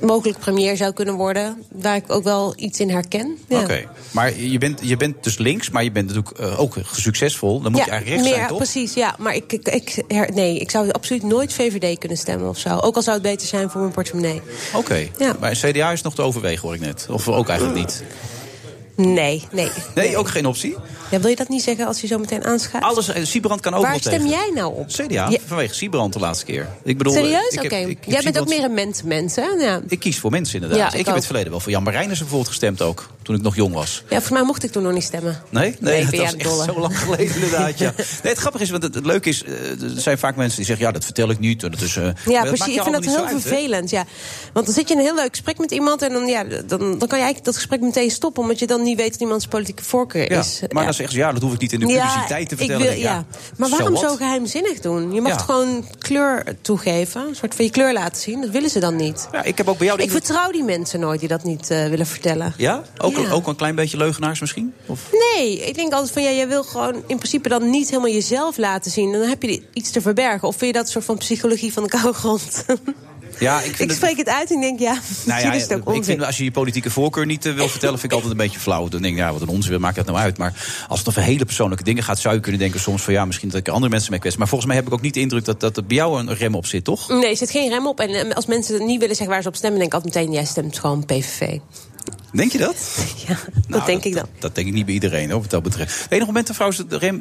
mogelijk 0.00 0.38
premier 0.38 0.76
zou 0.76 0.92
kunnen 0.92 1.14
worden. 1.14 1.62
Waar 1.72 1.96
ik 1.96 2.04
ook 2.12 2.24
wel 2.24 2.52
iets 2.56 2.80
in 2.80 2.90
herken. 2.90 3.38
Ja. 3.48 3.56
Oké, 3.56 3.64
okay. 3.64 3.88
maar 4.10 4.40
je 4.40 4.58
bent, 4.58 4.80
je 4.82 4.96
bent 4.96 5.24
dus 5.24 5.38
links, 5.38 5.70
maar 5.70 5.84
je 5.84 5.90
bent 5.90 6.06
natuurlijk 6.06 6.40
uh, 6.40 6.60
ook 6.60 6.76
succesvol. 6.92 7.60
Dan 7.60 7.72
moet 7.72 7.80
ja, 7.80 7.86
je 7.86 7.90
eigenlijk 7.90 8.22
rechts 8.22 8.28
meer, 8.28 8.38
zijn, 8.38 8.48
toch? 8.48 8.70
precies, 8.72 8.94
ja. 8.94 9.14
Maar 9.18 9.34
ik, 9.34 9.52
ik, 9.52 9.68
ik, 9.68 10.02
her, 10.08 10.32
nee, 10.32 10.58
ik 10.58 10.70
zou 10.70 10.90
absoluut 10.90 11.22
nooit 11.22 11.52
VVD 11.52 11.98
kunnen 11.98 12.18
stemmen 12.18 12.48
of 12.48 12.58
zo. 12.58 12.78
Ook 12.78 12.96
al 12.96 13.02
zou 13.02 13.16
het 13.16 13.26
beter 13.26 13.46
zijn 13.46 13.70
voor 13.70 13.80
mijn 13.80 13.92
portemonnee. 13.92 14.40
Oké, 14.68 14.78
okay. 14.78 15.10
ja. 15.18 15.36
maar 15.40 15.52
CDA 15.52 15.90
is 15.92 16.02
nog 16.02 16.14
te 16.14 16.22
overwegen, 16.22 16.60
hoor 16.60 16.74
ik 16.74 16.80
net. 16.80 17.06
Of 17.10 17.28
ook 17.28 17.48
eigenlijk 17.48 17.78
niet? 17.78 18.02
Nee, 19.00 19.44
nee. 19.52 19.70
Nee, 19.94 20.16
ook 20.16 20.28
geen 20.28 20.46
optie? 20.46 20.76
Ja, 21.10 21.20
wil 21.20 21.30
je 21.30 21.36
dat 21.36 21.48
niet 21.48 21.62
zeggen 21.62 21.86
als 21.86 22.00
je 22.00 22.06
zo 22.06 22.18
meteen 22.18 22.44
aanschuift? 22.44 22.86
Alles, 22.86 23.08
uh, 23.08 23.24
Siebrand 23.24 23.60
kan 23.60 23.74
ook 23.74 23.82
Waar 23.82 23.90
wel 23.90 24.00
stem 24.00 24.12
tegen. 24.12 24.28
jij 24.28 24.50
nou 24.54 24.74
op? 24.76 24.86
CDA, 24.86 25.28
ja. 25.28 25.38
vanwege 25.46 25.74
Siebrand 25.74 26.12
de 26.12 26.18
laatste 26.18 26.44
keer. 26.44 26.68
Ik 26.84 26.98
bedoel, 26.98 27.12
Serieus? 27.12 27.54
Oké. 27.56 27.64
Okay. 27.64 27.98
Jij 28.06 28.22
bent 28.22 28.38
ook 28.38 28.48
meer 28.48 28.64
een 28.64 28.74
mensenmens, 28.74 29.36
hè? 29.36 29.42
Ja. 29.58 29.80
Ik 29.88 29.98
kies 29.98 30.18
voor 30.18 30.30
mensen, 30.30 30.54
inderdaad. 30.54 30.78
Ja, 30.78 30.86
ik, 30.86 30.92
ik 30.92 30.98
heb 30.98 31.08
ook. 31.08 31.14
het 31.14 31.24
verleden 31.26 31.50
wel 31.50 31.60
voor 31.60 31.70
Jan 31.72 31.82
Marijnissen 31.82 32.18
bijvoorbeeld 32.18 32.48
gestemd 32.50 32.82
ook. 32.82 33.08
Toen 33.22 33.34
ik 33.34 33.42
nog 33.42 33.56
jong 33.56 33.74
was. 33.74 34.04
Ja, 34.10 34.20
voor 34.20 34.32
mij 34.32 34.42
mocht 34.42 34.62
ik 34.62 34.70
toen 34.72 34.82
nog 34.82 34.92
niet 34.92 35.02
stemmen. 35.02 35.42
Nee? 35.48 35.76
Nee, 35.80 35.94
Nee, 35.94 36.04
dat 36.04 36.14
jij 36.14 36.24
echt 36.24 36.42
dolle. 36.42 36.64
zo 36.64 36.80
lang 36.80 36.98
geleden 37.00 37.34
inderdaad, 37.34 37.78
ja. 37.78 37.92
Nee, 38.22 38.32
het 38.32 38.38
grappige 38.38 38.64
is, 38.64 38.70
want 38.70 38.82
het, 38.82 38.94
het 38.94 39.06
leuke 39.06 39.28
is... 39.28 39.44
eh, 39.44 39.82
er 39.82 39.90
zijn 40.00 40.18
vaak 40.18 40.36
mensen 40.36 40.56
die 40.56 40.66
zeggen, 40.66 40.86
ja, 40.86 40.92
dat 40.92 41.04
vertel 41.04 41.30
ik 41.30 41.38
niet. 41.38 41.62
en 41.62 41.70
Dat 41.70 41.80
is, 41.80 41.96
eh, 41.96 42.04
Ja, 42.26 42.42
precies. 42.42 42.74
Ik 42.74 42.82
vind 42.82 42.94
dat 42.94 43.04
heel 43.04 43.26
hè? 43.26 43.40
vervelend. 43.40 43.90
Ja. 43.90 44.04
Want 44.52 44.66
dan 44.66 44.74
zit 44.74 44.88
je 44.88 44.94
in 44.94 45.00
een 45.00 45.06
heel 45.06 45.14
leuk 45.14 45.30
gesprek 45.30 45.58
met 45.58 45.70
iemand 45.70 46.02
en 46.02 46.12
dan, 46.12 46.26
ja, 46.26 46.44
dan, 46.44 46.66
dan 46.78 46.78
kan 46.98 47.18
je 47.18 47.24
eigenlijk 47.24 47.44
dat 47.44 47.54
gesprek 47.56 47.80
meteen 47.80 48.10
stoppen, 48.10 48.42
omdat 48.42 48.58
je 48.58 48.66
dan 48.66 48.82
niet 48.82 48.89
weet 48.96 49.10
wat 49.10 49.20
iemands 49.20 49.46
politieke 49.46 49.84
voorkeur 49.84 50.32
Ja, 50.32 50.38
is. 50.38 50.60
maar 50.60 50.68
ja. 50.78 50.84
dan 50.84 50.94
zeggen 50.94 51.14
ze, 51.14 51.20
ja, 51.20 51.32
dat 51.32 51.42
hoef 51.42 51.52
ik 51.52 51.60
niet 51.60 51.72
in 51.72 51.80
de 51.80 51.86
publiciteit 51.86 52.48
te 52.48 52.54
ik 52.54 52.58
vertellen. 52.60 52.86
wil, 52.86 52.96
ja. 52.98 53.24
Maar 53.56 53.68
waarom 53.68 53.96
zo 53.96 54.16
geheimzinnig 54.16 54.80
doen? 54.80 55.12
Je 55.12 55.20
mag 55.20 55.44
gewoon 55.44 55.84
kleur 55.98 56.44
toegeven, 56.60 57.28
een 57.28 57.36
soort 57.36 57.54
van 57.54 57.64
je 57.64 57.70
kleur 57.70 57.92
laten 57.92 58.22
zien. 58.22 58.40
Dat 58.40 58.50
willen 58.50 58.70
ze 58.70 58.80
dan 58.80 58.96
niet. 58.96 59.28
Ja, 59.32 59.42
ik 59.42 59.58
heb 59.58 59.68
ook 59.68 59.78
bij 59.78 59.86
jou... 59.86 60.02
Ik 60.02 60.10
vertrouw 60.10 60.50
die 60.50 60.64
mensen 60.64 61.00
nooit 61.00 61.20
die 61.20 61.28
dat 61.28 61.44
niet 61.44 61.70
eh, 61.70 61.86
willen 61.86 62.06
vertellen. 62.06 62.54
Ja? 62.56 62.82
Ook, 62.98 63.16
Ja. 63.16 63.30
ook 63.30 63.46
een 63.46 63.56
klein 63.56 63.74
beetje 63.74 63.96
leugenaars 63.96 64.40
misschien? 64.40 64.72
Of? 64.86 65.00
Nee, 65.36 65.60
ik 65.66 65.74
denk 65.74 65.92
altijd 65.92 66.10
van 66.12 66.22
ja, 66.22 66.30
jij 66.30 66.48
wil 66.48 66.62
gewoon 66.62 66.94
in 66.94 67.16
principe 67.16 67.48
dan 67.48 67.70
niet 67.70 67.88
helemaal 67.90 68.10
jezelf 68.12 68.56
laten 68.56 68.90
zien. 68.90 69.12
En 69.14 69.20
dan 69.20 69.28
heb 69.28 69.42
je 69.42 69.62
iets 69.72 69.90
te 69.90 70.00
verbergen. 70.00 70.48
Of 70.48 70.56
vind 70.56 70.66
je 70.66 70.76
dat 70.76 70.86
een 70.86 70.92
soort 70.92 71.04
van 71.04 71.16
psychologie 71.18 71.72
van 71.72 71.82
de 71.82 71.88
koude 71.88 72.12
grond? 72.12 72.64
Ja, 73.40 73.60
ik 73.60 73.66
ik 73.66 73.76
vind 73.76 73.90
het... 73.90 73.98
spreek 73.98 74.16
het 74.16 74.28
uit 74.28 74.50
en 74.50 74.56
ik 74.56 74.62
denk 74.62 74.78
ja, 74.78 74.92
Nou 75.24 75.40
ja, 75.40 75.52
is 75.52 75.62
het 75.62 75.74
ook 75.74 75.94
ik 75.94 76.04
vind 76.04 76.22
als 76.22 76.36
je 76.36 76.44
je 76.44 76.50
politieke 76.50 76.90
voorkeur 76.90 77.26
niet 77.26 77.46
eh, 77.46 77.54
wil 77.54 77.68
vertellen, 77.76 77.98
vind 77.98 78.12
ik 78.12 78.18
altijd 78.18 78.32
een 78.38 78.44
beetje 78.46 78.60
flauw. 78.60 78.88
Dan 78.88 79.02
denk 79.02 79.14
ik, 79.14 79.20
ja, 79.20 79.32
wat 79.32 79.42
een 79.42 79.48
onzin, 79.48 79.80
maakt 79.80 79.96
dat 79.96 80.06
nou 80.06 80.18
uit? 80.18 80.38
Maar 80.38 80.84
als 80.88 80.98
het 80.98 81.08
over 81.08 81.22
hele 81.22 81.44
persoonlijke 81.44 81.84
dingen 81.84 82.02
gaat, 82.02 82.18
zou 82.18 82.34
je 82.34 82.40
kunnen 82.40 82.60
denken 82.60 82.80
soms 82.80 83.02
van 83.02 83.12
ja, 83.12 83.24
misschien 83.24 83.48
dat 83.48 83.58
ik 83.58 83.66
er 83.66 83.72
andere 83.72 83.92
mensen 83.92 84.10
mee 84.10 84.20
kwets. 84.20 84.36
Maar 84.36 84.48
volgens 84.48 84.68
mij 84.68 84.78
heb 84.78 84.86
ik 84.86 84.92
ook 84.92 85.00
niet 85.00 85.14
de 85.14 85.20
indruk 85.20 85.44
dat, 85.44 85.60
dat 85.60 85.76
er 85.76 85.84
bij 85.84 85.96
jou 85.96 86.18
een 86.18 86.34
rem 86.34 86.54
op 86.54 86.66
zit, 86.66 86.84
toch? 86.84 87.08
Nee, 87.08 87.30
er 87.30 87.36
zit 87.36 87.50
geen 87.50 87.68
rem 87.68 87.86
op. 87.86 88.00
En 88.00 88.08
eh, 88.08 88.34
als 88.36 88.46
mensen 88.46 88.74
het 88.74 88.84
niet 88.84 89.00
willen 89.00 89.16
zeggen 89.16 89.34
waar 89.34 89.42
ze 89.42 89.48
op 89.48 89.56
stemmen, 89.56 89.78
denk 89.78 89.92
ik 89.92 89.98
altijd 89.98 90.14
meteen, 90.14 90.32
jij 90.32 90.44
stemt 90.44 90.78
gewoon 90.78 91.04
PVV. 91.04 91.58
Denk 92.32 92.52
je 92.52 92.58
dat? 92.58 92.76
Ja, 93.26 93.38
dat 93.68 93.86
denk 93.86 94.04
ik 94.04 94.14
dan. 94.14 94.26
Dat 94.38 94.54
denk 94.54 94.66
ik 94.66 94.72
niet 94.72 94.84
bij 94.84 94.94
iedereen, 94.94 95.30
hoor, 95.30 95.40
wat 95.40 95.50
dat 95.50 95.62
betreft. 95.62 96.02
Het 96.02 96.10
enige 96.10 96.26
moment, 96.26 96.48
mevrouw, 96.48 96.70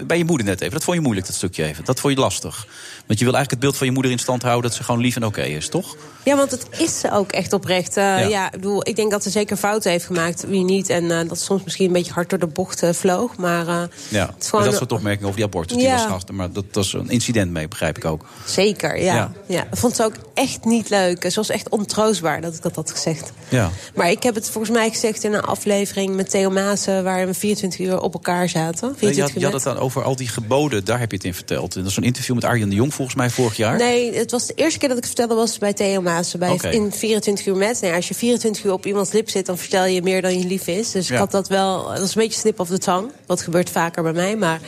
bij 0.05 0.18
je 0.18 0.26
moeder 0.26 0.45
net 0.45 0.62
even. 0.62 0.74
Dat 0.74 0.84
vond 0.84 0.97
je 0.97 1.03
moeilijk, 1.03 1.28
dat 1.28 1.36
stukje 1.36 1.64
even. 1.64 1.86
Dat 1.86 1.99
vond 1.99 2.14
je 2.14 2.20
lastig. 2.20 2.68
Want 3.05 3.20
je 3.20 3.26
wil 3.26 3.34
eigenlijk 3.36 3.49
het 3.51 3.60
beeld 3.60 3.78
van 3.78 3.88
je 3.88 3.93
moeder 3.93 4.12
in 4.12 4.20
stand 4.20 4.41
houden 4.41 4.70
dat 4.70 4.78
ze 4.78 4.84
gewoon 4.84 5.01
lief 5.01 5.16
en 5.16 5.26
oké 5.26 5.41
is, 5.41 5.70
toch? 5.70 5.95
Ja, 6.24 6.36
want 6.36 6.51
het 6.51 6.68
is 6.78 6.99
ze 6.99 7.12
ook 7.12 7.32
echt 7.32 7.53
oprecht. 7.53 7.97
Uh, 7.97 8.03
ja. 8.03 8.20
ja. 8.20 8.45
ik 8.45 8.51
bedoel, 8.51 8.88
ik 8.88 8.95
denk 8.95 9.12
dat 9.12 9.24
ze 9.24 9.30
zeker 9.30 9.57
fouten 9.57 9.91
heeft 9.91 10.05
gemaakt, 10.05 10.45
wie 10.47 10.64
niet. 10.64 10.89
En 10.89 11.03
uh, 11.03 11.20
dat 11.28 11.39
soms 11.39 11.64
misschien 11.64 11.88
een 11.88 11.93
beetje 11.93 12.14
hard 12.14 12.30
door 12.30 12.39
de 12.39 12.47
bocht 12.47 12.84
uh, 12.84 12.89
vloog. 12.93 13.38
Maar, 13.38 13.66
ja, 14.10 14.34
maar 14.51 14.64
dat 14.64 14.76
soort 14.76 14.91
opmerkingen 14.91 15.26
over 15.26 15.36
die 15.36 15.45
abortus, 15.45 15.78
die 15.78 15.86
Ja. 15.86 16.10
was. 16.10 16.24
Maar 16.32 16.51
dat 16.51 16.66
was 16.72 16.93
een 16.93 17.10
incident 17.10 17.51
mee, 17.51 17.68
begrijp 17.68 17.97
ik 17.97 18.05
ook. 18.05 18.26
Zeker, 18.45 19.01
ja. 19.01 19.32
Ja. 19.47 19.68
vond 19.72 19.95
ze 19.95 20.03
ook 20.03 20.16
echt 20.34 20.66
niet 20.66 20.89
leuk. 20.89 21.24
Ze 21.24 21.36
was 21.36 21.49
echt 21.49 21.70
ontroostbaar 21.70 22.41
dat 22.41 22.55
ik 22.55 22.62
dat 22.62 22.76
had 22.76 22.91
gezegd. 22.91 23.32
Ja. 23.49 23.70
Maar 23.95 24.10
ik 24.10 24.24
heb 24.24 24.36
het 24.36 24.49
volgens 24.49 24.74
mij 24.74 24.89
gezegd 25.00 25.24
in 25.24 25.34
een 25.34 25.41
aflevering 25.41 26.16
met 26.16 26.30
Theo 26.30 26.50
Maassen... 26.50 27.04
waar 27.04 27.26
we 27.28 27.34
24 27.34 27.80
uur 27.80 28.00
op 28.02 28.14
elkaar 28.14 28.50
zaten. 28.50 28.95
24 28.97 29.16
Je 29.16 29.22
had, 29.22 29.34
je 29.34 29.43
had 29.45 29.54
het 29.54 29.64
dan 29.64 29.78
over 29.78 30.04
al 30.04 30.16
die 30.16 30.28
geboden, 30.28 30.86
daar 30.86 31.00
heb 31.00 31.12
je 31.12 31.18
het 31.18 31.26
in 31.26 31.34
verteld. 31.34 31.74
En 31.76 31.80
dat 31.80 31.89
is 31.89 31.93
zo'n 31.95 32.04
interview 32.04 32.36
met 32.36 32.43
Arjen 32.43 32.70
de 32.70 32.76
Jong 32.76 32.93
volgens 32.93 33.18
mij 33.18 33.30
vorig 33.30 33.58
jaar. 33.58 33.78
Nee, 33.78 34.14
het 34.14 34.32
was 34.32 34.47
de 34.47 34.54
eerste 34.54 34.80
keer 34.80 34.88
dat 34.89 34.97
ik 34.97 35.04
het 35.04 35.14
vertelde 35.14 35.41
was 35.41 35.58
bij 35.58 35.74
Theo 35.74 36.02
Maassen. 36.02 36.39
Bij. 36.39 36.58
In 36.72 36.91
24 36.91 37.45
uur 37.45 37.56
met. 37.56 37.82
Nee, 37.82 37.93
als 37.93 38.08
je 38.08 38.14
24 38.14 38.64
uur 38.64 38.72
op 38.72 38.86
iemands 38.86 39.12
lip 39.12 39.30
zit, 39.30 39.45
dan 39.45 39.58
vertel 39.58 39.86
je 39.86 40.02
meer 40.02 40.22
dan 40.22 40.39
je 40.39 40.45
lief 40.45 40.68
is. 40.68 40.91
Dus 40.91 41.08
Ja. 41.08 41.14
ik 41.14 41.20
had 41.20 41.32
dat 41.32 41.47
wel... 41.47 41.88
Dat 41.88 42.00
was 42.00 42.16
een 42.16 42.22
beetje 42.22 42.39
slip 42.39 42.60
of 42.60 42.68
the 42.68 42.78
tongue. 42.78 43.12
Dat 43.26 43.41
gebeurt 43.41 43.70
vaker 43.70 44.04
bij 44.04 44.14
mij, 44.14 44.36
maar... 44.36 44.60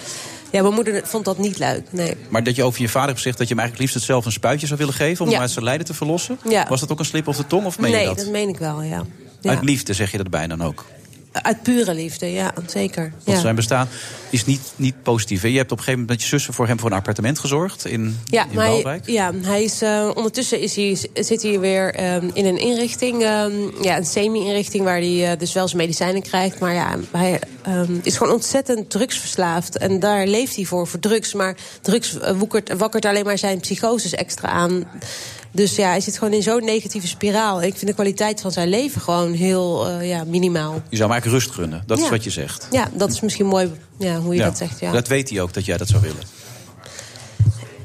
Ja, 0.52 0.62
mijn 0.62 0.74
moeder 0.74 1.02
vond 1.04 1.26
dat 1.26 1.38
niet 1.38 1.58
leuk, 1.60 1.84
nee. 1.90 2.14
Maar 2.30 2.44
dat 2.44 2.56
je 2.56 2.64
over 2.64 2.82
je 2.82 2.88
vader 2.90 3.08
hebt 3.08 3.18
gezegd 3.18 3.38
dat 3.38 3.48
je 3.48 3.54
hem 3.54 3.64
eigenlijk 3.64 3.80
liefst 3.80 3.94
hetzelfde 3.96 4.28
een 4.28 4.40
spuitje 4.42 4.68
zou 4.68 4.80
willen 4.80 4.94
geven... 4.94 5.20
om 5.22 5.28
Ja. 5.28 5.34
hem 5.34 5.42
uit 5.42 5.52
zijn 5.52 5.66
lijden 5.66 5.86
te 5.86 5.94
verlossen. 5.94 6.40
Ja. 6.50 6.66
Was 6.70 6.80
dat 6.80 6.92
ook 6.92 7.00
een 7.00 7.06
slip 7.06 7.28
of 7.28 7.38
de 7.38 7.48
tong 7.48 7.66
of 7.66 7.80
meen 7.80 7.92
nee, 7.92 8.08
je 8.10 8.16
dat? 8.16 8.28
meen 8.28 8.50
ik 8.50 8.58
wel, 8.58 8.82
ja. 8.82 9.06
Ja. 9.42 9.50
Uit 9.50 9.64
liefde 9.64 9.94
zeg 9.94 10.12
je 10.12 10.18
dat 10.18 10.30
bijna 10.30 10.56
dan 10.56 10.68
ook. 10.68 10.86
Uit 11.32 11.64
pure 11.64 11.94
liefde, 11.94 12.32
ja, 12.32 12.54
zeker. 12.68 13.14
Want 13.24 13.40
zijn 13.40 13.56
bestaan 13.56 13.88
is 14.30 14.46
niet, 14.46 14.62
niet 14.76 15.04
positief. 15.04 15.42
hè? 15.42 15.48
Je 15.48 15.58
hebt 15.58 15.72
op 15.72 15.78
een 15.78 15.84
gegeven 15.84 16.00
moment 16.00 16.20
met 16.20 16.30
je 16.30 16.36
zussen 16.36 16.54
voor 16.54 16.68
hem 16.68 16.80
voor 16.80 16.92
een 16.92 16.98
appartement 16.98 17.40
gezorgd 17.40 17.86
in, 17.86 18.20
Ja, 18.26 18.46
in 18.50 18.58
hij, 18.58 19.02
ja, 19.06 19.32
hij 19.42 19.64
is, 19.64 19.82
eh, 19.82 20.10
ondertussen 20.14 20.60
is 20.60 20.76
hij, 20.76 20.98
zit 21.14 21.42
hij 21.42 21.60
weer 21.60 21.94
ehm, 21.94 22.30
in 22.34 22.46
een 22.46 22.58
inrichting, 22.58 23.24
ehm, 23.24 23.52
ja, 23.82 23.98
een 23.98 24.06
semi-inrichting 24.06 24.84
waar 24.84 24.98
hij 24.98 25.32
eh, 25.32 25.40
dus 25.40 25.54
wel 25.54 25.68
zijn 25.68 25.82
medicijnen 25.82 26.22
krijgt. 26.22 26.60
Maar 26.60 26.74
ja, 26.74 26.98
hij 27.12 27.40
ehm, 27.62 27.94
is 28.04 28.18
gewoon 28.18 28.34
ontzettend 28.34 28.90
drugsverslaafd. 28.90 29.78
En 29.78 30.00
daar 30.00 30.28
leeft 30.28 30.56
hij 30.56 30.66
voor, 30.66 30.88
voor 30.88 31.00
drugs. 31.00 31.34
Maar 31.34 31.56
drugs 31.82 32.20
eh, 32.20 32.38
woekert, 32.38 32.74
wakkert 32.78 33.06
alleen 33.06 33.26
maar 33.26 33.38
zijn 33.38 33.60
psychoses 33.60 34.14
extra 34.14 34.50
aan. 34.50 34.86
Dus 35.52 35.76
ja, 35.76 35.88
hij 35.90 36.02
zit 36.02 36.18
gewoon 36.18 36.34
in 36.34 36.44
zo'n 36.44 36.64
negatieve 36.66 37.08
spiraal. 37.08 37.62
Ik 37.62 37.76
vind 37.76 37.88
de 37.88 37.94
kwaliteit 37.94 38.42
van 38.42 38.52
zijn 38.52 38.70
leven 38.70 39.02
gewoon 39.02 39.34
heel 39.34 39.88
eh, 39.88 40.10
ja, 40.10 40.24
minimaal. 40.24 40.74
Je 40.74 40.98
zou 40.98 41.02
hem 41.02 41.12
eigenlijk 41.12 41.44
rust 41.44 41.56
gunnen. 41.56 41.84
Dat 41.86 42.00
is 42.00 42.10
wat 42.10 42.24
je 42.24 42.30
zegt. 42.30 42.68
Ja, 42.72 42.90
dat 42.94 43.12
is 43.12 43.22
misschien 43.22 43.46
mooi 43.46 43.72
ja, 43.98 44.20
hoe 44.20 44.34
je 44.34 44.40
Ja. 44.40 44.46
dat 44.46 44.58
zegt. 44.58 44.80
Ja. 44.80 44.92
Dat 44.92 45.08
weet 45.08 45.30
hij 45.30 45.42
ook 45.42 45.54
dat 45.54 45.66
jij 45.66 45.78
dat 45.78 45.88
zou 45.88 46.02
willen. 46.02 46.24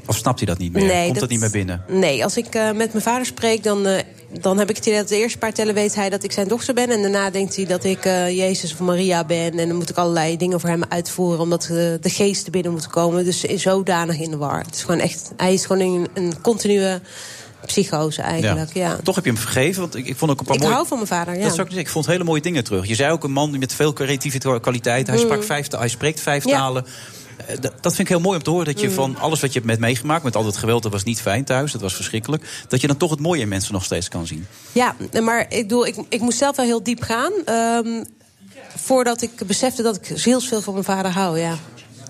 Of 0.05 0.15
snapt 0.17 0.39
hij 0.39 0.47
dat 0.47 0.57
niet 0.57 0.73
meer? 0.73 0.85
Nee, 0.85 1.01
Komt 1.01 1.11
dat, 1.11 1.19
dat- 1.19 1.29
niet 1.29 1.39
meer 1.39 1.49
binnen? 1.51 1.83
Nee, 1.87 2.23
als 2.23 2.37
ik 2.37 2.55
eh, 2.55 2.71
met 2.71 2.91
mijn 2.91 3.03
vader 3.03 3.25
spreek, 3.25 3.63
dan, 3.63 3.85
eh, 3.85 4.03
dan 4.41 4.57
heb 4.57 4.69
ik 4.69 4.75
het 4.75 4.85
idee 4.85 4.99
dat 4.99 5.07
de 5.07 5.17
eerste 5.17 5.37
paar 5.37 5.53
tellen 5.53 5.73
weet 5.73 5.95
hij 5.95 6.09
dat 6.09 6.23
ik 6.23 6.31
zijn 6.31 6.47
dochter 6.47 6.73
ben. 6.73 6.89
En 6.89 7.01
daarna 7.01 7.29
denkt 7.29 7.55
hij 7.55 7.65
dat 7.65 7.83
ik 7.83 8.03
Jezus 8.29 8.73
of 8.73 8.79
Maria 8.79 9.23
ben. 9.23 9.59
En 9.59 9.67
dan 9.67 9.77
moet 9.77 9.89
ik 9.89 9.97
allerlei 9.97 10.37
dingen 10.37 10.59
voor 10.59 10.69
hem 10.69 10.83
uitvoeren, 10.89 11.39
omdat 11.39 11.61
de 11.67 11.99
geesten 12.01 12.51
binnen 12.51 12.71
moeten 12.71 12.89
komen. 12.91 13.25
Dus 13.25 13.39
zodanig 13.41 14.19
in 14.19 14.31
de 14.31 14.37
war. 14.37 14.59
Het 14.59 14.75
is 14.75 14.81
gewoon 14.81 14.99
echt, 14.99 15.31
hij 15.37 15.53
is 15.53 15.65
gewoon 15.65 15.81
in 15.81 16.07
een 16.13 16.41
continue 16.41 16.99
psychose 17.65 18.21
eigenlijk. 18.21 18.73
Ja. 18.73 18.97
Toch 19.03 19.15
heb 19.15 19.25
je 19.25 19.31
hem 19.31 19.39
vergeven, 19.39 19.81
want 19.81 19.95
ik, 19.95 20.07
ik 20.07 20.15
vond 20.17 20.31
ook 20.31 20.39
een 20.39 20.45
paar 20.45 20.55
Ik 20.55 20.61
mooie... 20.61 20.73
hou 20.73 20.87
van 20.87 20.97
mijn 20.97 21.09
vader, 21.09 21.33
ja. 21.33 21.39
Dat 21.41 21.49
zou 21.49 21.61
ik, 21.61 21.65
zeggen. 21.67 21.79
ik 21.85 21.89
vond 21.89 22.05
hele 22.05 22.23
mooie 22.23 22.41
dingen 22.41 22.63
terug. 22.63 22.87
Je 22.87 22.95
zei 22.95 23.11
ook 23.11 23.23
een 23.23 23.31
man 23.31 23.59
met 23.59 23.73
veel 23.73 23.93
creatieve 23.93 24.59
kwaliteit. 24.61 25.07
Hij, 25.07 25.15
Mm. 25.15 25.21
sprak 25.23 25.43
vijf, 25.43 25.67
hij 25.71 25.87
spreekt 25.87 26.19
vijf 26.21 26.45
Ja. 26.45 26.57
talen. 26.57 26.85
Eh, 27.47 27.55
Dat 27.61 27.95
vind 27.95 27.99
ik 27.99 28.07
heel 28.07 28.19
mooi 28.19 28.37
om 28.37 28.43
te 28.43 28.49
horen. 28.49 28.65
Dat 28.65 28.79
je 28.79 28.87
Mm. 28.87 28.93
van 28.93 29.17
alles 29.19 29.39
wat 29.39 29.53
je 29.53 29.59
hebt 29.59 29.71
met 29.71 29.79
meegemaakt... 29.79 30.23
met 30.23 30.35
al 30.35 30.43
dat 30.43 30.57
geweld, 30.57 30.83
dat 30.83 30.91
was 30.91 31.03
niet 31.03 31.21
fijn 31.21 31.43
thuis, 31.43 31.71
dat 31.71 31.81
was 31.81 31.93
verschrikkelijk... 31.95 32.43
dat 32.67 32.81
je 32.81 32.87
dan 32.87 32.97
toch 32.97 33.09
het 33.09 33.19
mooie 33.19 33.41
in 33.41 33.47
mensen 33.47 33.73
nog 33.73 33.83
steeds 33.83 34.07
kan 34.09 34.27
zien. 34.27 34.47
Ja, 34.71 34.95
maar 35.23 35.45
ik 35.49 35.61
bedoel, 35.67 35.85
ik, 35.87 35.95
ik 36.09 36.21
moest 36.21 36.37
zelf 36.37 36.55
wel 36.55 36.65
heel 36.65 36.83
diep 36.83 37.01
gaan. 37.01 37.31
ehm, 37.45 38.03
voordat 38.75 39.21
ik 39.21 39.31
besefte 39.47 39.81
dat 39.83 39.95
ik 39.95 40.05
heel 40.17 40.39
veel 40.39 40.61
van 40.61 40.73
mijn 40.73 40.85
vader 40.85 41.11
hou, 41.11 41.39
ja. 41.39 41.55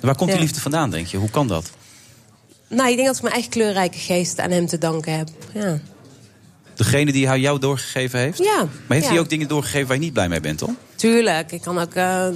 Waar 0.01 0.15
komt 0.15 0.31
die 0.31 0.39
liefde 0.39 0.59
vandaan, 0.61 0.89
denk 0.89 1.07
je? 1.07 1.17
Hoe 1.17 1.29
kan 1.29 1.47
dat? 1.47 1.69
Nou, 2.67 2.89
ik 2.89 2.95
denk 2.95 3.07
dat 3.07 3.15
ik 3.15 3.21
mijn 3.21 3.33
eigen 3.33 3.51
kleurrijke 3.51 3.97
geest 3.97 4.39
aan 4.39 4.51
hem 4.51 4.67
te 4.67 4.77
danken 4.77 5.17
heb. 5.17 5.29
Ja. 5.53 5.79
Degene 6.75 7.11
die 7.11 7.27
hij 7.27 7.39
jou 7.39 7.59
doorgegeven 7.59 8.19
heeft? 8.19 8.37
Ja, 8.37 8.55
Maar 8.57 8.67
heeft 8.87 9.05
ja. 9.05 9.11
hij 9.11 9.19
ook 9.19 9.29
dingen 9.29 9.47
doorgegeven 9.47 9.87
waar 9.87 9.95
je 9.97 10.03
niet 10.03 10.13
blij 10.13 10.29
mee 10.29 10.39
bent, 10.39 10.57
toch? 10.57 10.69
Tuurlijk, 10.95 11.51
ik 11.51 11.61
kan 11.61 11.79
ook. 11.79 11.93
eh, 11.93 12.27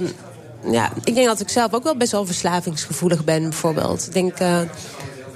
ja, 0.70 0.92
ik 1.04 1.14
denk 1.14 1.26
dat 1.26 1.40
ik 1.40 1.48
zelf 1.48 1.72
ook 1.72 1.82
wel 1.82 1.96
best 1.96 2.12
wel 2.12 2.26
verslavingsgevoelig 2.26 3.24
ben, 3.24 3.42
bijvoorbeeld. 3.42 4.06
Ik 4.06 4.12
denk. 4.12 4.38
eh, 4.38 4.60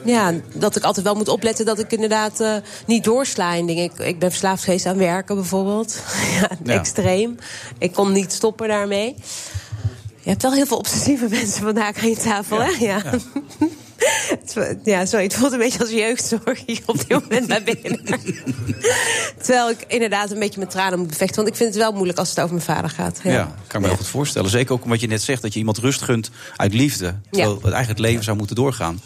ja, 0.04 0.32
dat 0.54 0.76
ik 0.76 0.82
altijd 0.82 1.06
wel 1.06 1.14
moet 1.14 1.28
opletten 1.28 1.64
dat 1.66 1.78
ik 1.78 1.92
inderdaad 1.92 2.40
eh, 2.40 2.54
niet 2.86 3.04
doorsla 3.04 3.54
in 3.54 3.66
dingen. 3.66 3.84
Ik, 3.84 3.98
ik 3.98 4.18
ben 4.18 4.30
verslaafd 4.30 4.64
geweest 4.64 4.86
aan 4.86 4.96
werken 4.96 5.34
bijvoorbeeld. 5.34 6.02
ja, 6.40 6.72
extreem. 6.78 7.36
Ik 7.78 7.92
kon 7.92 8.12
niet 8.12 8.32
stoppen 8.32 8.68
daarmee. 8.68 9.14
Je 10.22 10.30
hebt 10.30 10.42
wel 10.42 10.52
heel 10.52 10.66
veel 10.66 10.76
obsessieve 10.76 11.28
mensen 11.38 11.62
vandaag 11.62 11.96
aan 12.02 12.08
je 12.08 12.16
tafel, 12.16 12.60
hè? 12.62 12.70
Ja. 12.78 13.02
Ja, 14.84 15.06
sorry, 15.06 15.24
het 15.24 15.34
voelt 15.34 15.52
een 15.52 15.58
beetje 15.58 15.78
als 15.78 15.90
jeugdzorg 15.90 16.62
hier 16.66 16.80
op 16.86 16.98
dit 16.98 17.08
moment 17.08 17.46
bij 17.46 17.62
binnen. 17.64 18.00
Terwijl 19.42 19.70
ik 19.70 19.84
inderdaad 19.88 20.30
een 20.30 20.38
beetje 20.38 20.60
met 20.60 20.70
tranen 20.70 20.98
moet 20.98 21.08
bevechten. 21.08 21.36
Want 21.36 21.48
ik 21.48 21.54
vind 21.54 21.74
het 21.74 21.82
wel 21.82 21.92
moeilijk 21.92 22.18
als 22.18 22.28
het 22.28 22.40
over 22.40 22.54
mijn 22.54 22.66
vader 22.66 22.90
gaat. 22.90 23.20
Ja, 23.22 23.54
kan 23.66 23.80
ik 23.80 23.80
me 23.80 23.86
heel 23.86 23.96
goed 23.96 24.06
voorstellen. 24.06 24.50
Zeker 24.50 24.72
ook 24.72 24.84
omdat 24.84 25.00
je 25.00 25.06
net 25.06 25.22
zegt 25.22 25.42
dat 25.42 25.52
je 25.52 25.58
iemand 25.58 25.78
rust 25.78 26.02
gunt 26.02 26.30
uit 26.56 26.74
liefde. 26.74 27.14
Terwijl 27.30 27.54
het 27.54 27.62
eigenlijk 27.62 27.88
het 27.88 28.08
leven 28.08 28.24
zou 28.24 28.36
moeten 28.36 28.56
doorgaan. 28.56 29.00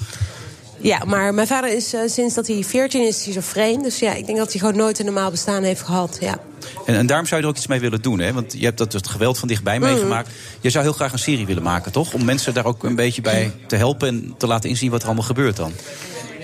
Ja, 0.82 1.02
maar 1.06 1.34
mijn 1.34 1.46
vader 1.46 1.70
is 1.76 1.94
eh, 1.94 2.00
sinds 2.06 2.34
dat 2.34 2.46
hij 2.46 2.64
14 2.64 3.06
is 3.06 3.20
schizofreen. 3.20 3.82
Dus 3.82 3.98
ja, 3.98 4.12
ik 4.14 4.26
denk 4.26 4.38
dat 4.38 4.50
hij 4.50 4.60
gewoon 4.60 4.76
nooit 4.76 4.98
een 4.98 5.04
normaal 5.04 5.30
bestaan 5.30 5.62
heeft 5.62 5.82
gehad. 5.82 6.16
Ja. 6.20 6.38
En, 6.86 6.94
en 6.94 7.06
daarom 7.06 7.26
zou 7.26 7.40
je 7.40 7.46
er 7.46 7.52
ook 7.52 7.58
iets 7.58 7.66
mee 7.66 7.80
willen 7.80 8.02
doen. 8.02 8.18
Hè? 8.18 8.32
Want 8.32 8.52
je 8.52 8.64
hebt 8.64 8.78
dat, 8.78 8.92
het 8.92 9.08
geweld 9.08 9.38
van 9.38 9.48
dichtbij 9.48 9.78
Mhm. 9.78 9.92
meegemaakt. 9.92 10.28
Je 10.60 10.70
zou 10.70 10.84
heel 10.84 10.92
graag 10.92 11.12
een 11.12 11.18
serie 11.18 11.46
willen 11.46 11.62
maken, 11.62 11.92
toch? 11.92 12.14
Om 12.14 12.24
mensen 12.24 12.54
daar 12.54 12.64
ook 12.66 12.84
een 12.84 12.94
beetje 12.94 13.22
bij 13.22 13.52
te 13.66 13.76
helpen... 13.76 14.08
en 14.08 14.34
te 14.38 14.46
laten 14.46 14.70
inzien 14.70 14.90
wat 14.90 15.00
er 15.00 15.06
allemaal 15.06 15.24
gebeurt 15.24 15.56
dan. 15.56 15.72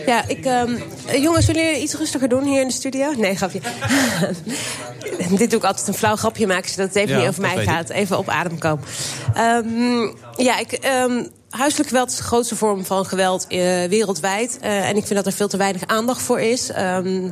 Ja, 0.07 0.29
ik, 0.29 0.45
ehm, 0.45 0.75
eh, 1.07 1.23
jongens, 1.23 1.47
willen 1.47 1.65
jullie 1.65 1.83
iets 1.83 1.95
rustiger 1.95 2.29
doen 2.29 2.45
hier 2.45 2.61
in 2.61 2.67
de 2.69 2.73
studio? 2.75 3.13
Nee, 3.17 3.37
grapje. 3.37 3.61
Dit 5.39 5.51
doe 5.51 5.59
ik 5.59 5.65
altijd 5.65 5.89
een 5.89 5.95
flauw 5.95 6.17
grapje 6.17 6.47
maken, 6.47 6.71
zodat 6.71 6.87
het 6.87 6.97
even 6.97 7.11
Ja, 7.15 7.19
niet 7.19 7.29
over 7.29 7.41
mij 7.43 7.65
gaat. 7.65 7.89
Even 7.91 8.19
op 8.19 8.29
adem 8.29 8.59
komen. 8.59 8.85
Ehm, 9.35 10.09
ja, 10.37 10.59
ik, 10.59 10.73
ehm, 10.73 11.25
huiselijk 11.51 11.89
geweld 11.89 12.11
is 12.11 12.17
de 12.17 12.23
grootste 12.23 12.57
vorm 12.57 12.85
van 12.85 13.07
geweld 13.07 13.47
eh, 13.47 13.85
wereldwijd. 13.85 14.59
Eh, 14.61 14.89
en 14.89 14.97
ik 14.97 15.07
vind 15.07 15.15
dat 15.15 15.27
er 15.27 15.33
veel 15.33 15.49
te 15.49 15.57
weinig 15.57 15.87
aandacht 15.87 16.23
voor 16.23 16.41
is. 16.41 16.71
Ehm, 16.71 17.31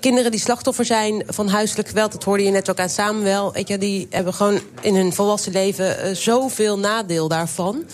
kinderen 0.00 0.30
die 0.30 0.40
slachtoffer 0.40 0.84
zijn 0.84 1.22
van 1.26 1.48
huiselijk 1.48 1.88
geweld, 1.88 2.12
dat 2.12 2.24
hoorde 2.24 2.42
je 2.42 2.50
net 2.50 2.70
ook 2.70 2.78
aan 2.78 2.88
Samuel. 2.88 3.52
Weet 3.52 3.68
je, 3.68 3.78
die 3.78 4.06
hebben 4.10 4.34
gewoon 4.34 4.60
in 4.80 4.96
hun 4.96 5.12
volwassen 5.12 5.52
leven 5.52 5.98
eh, 5.98 6.14
zoveel 6.14 6.78
nadeel 6.78 7.28
daarvan. 7.28 7.84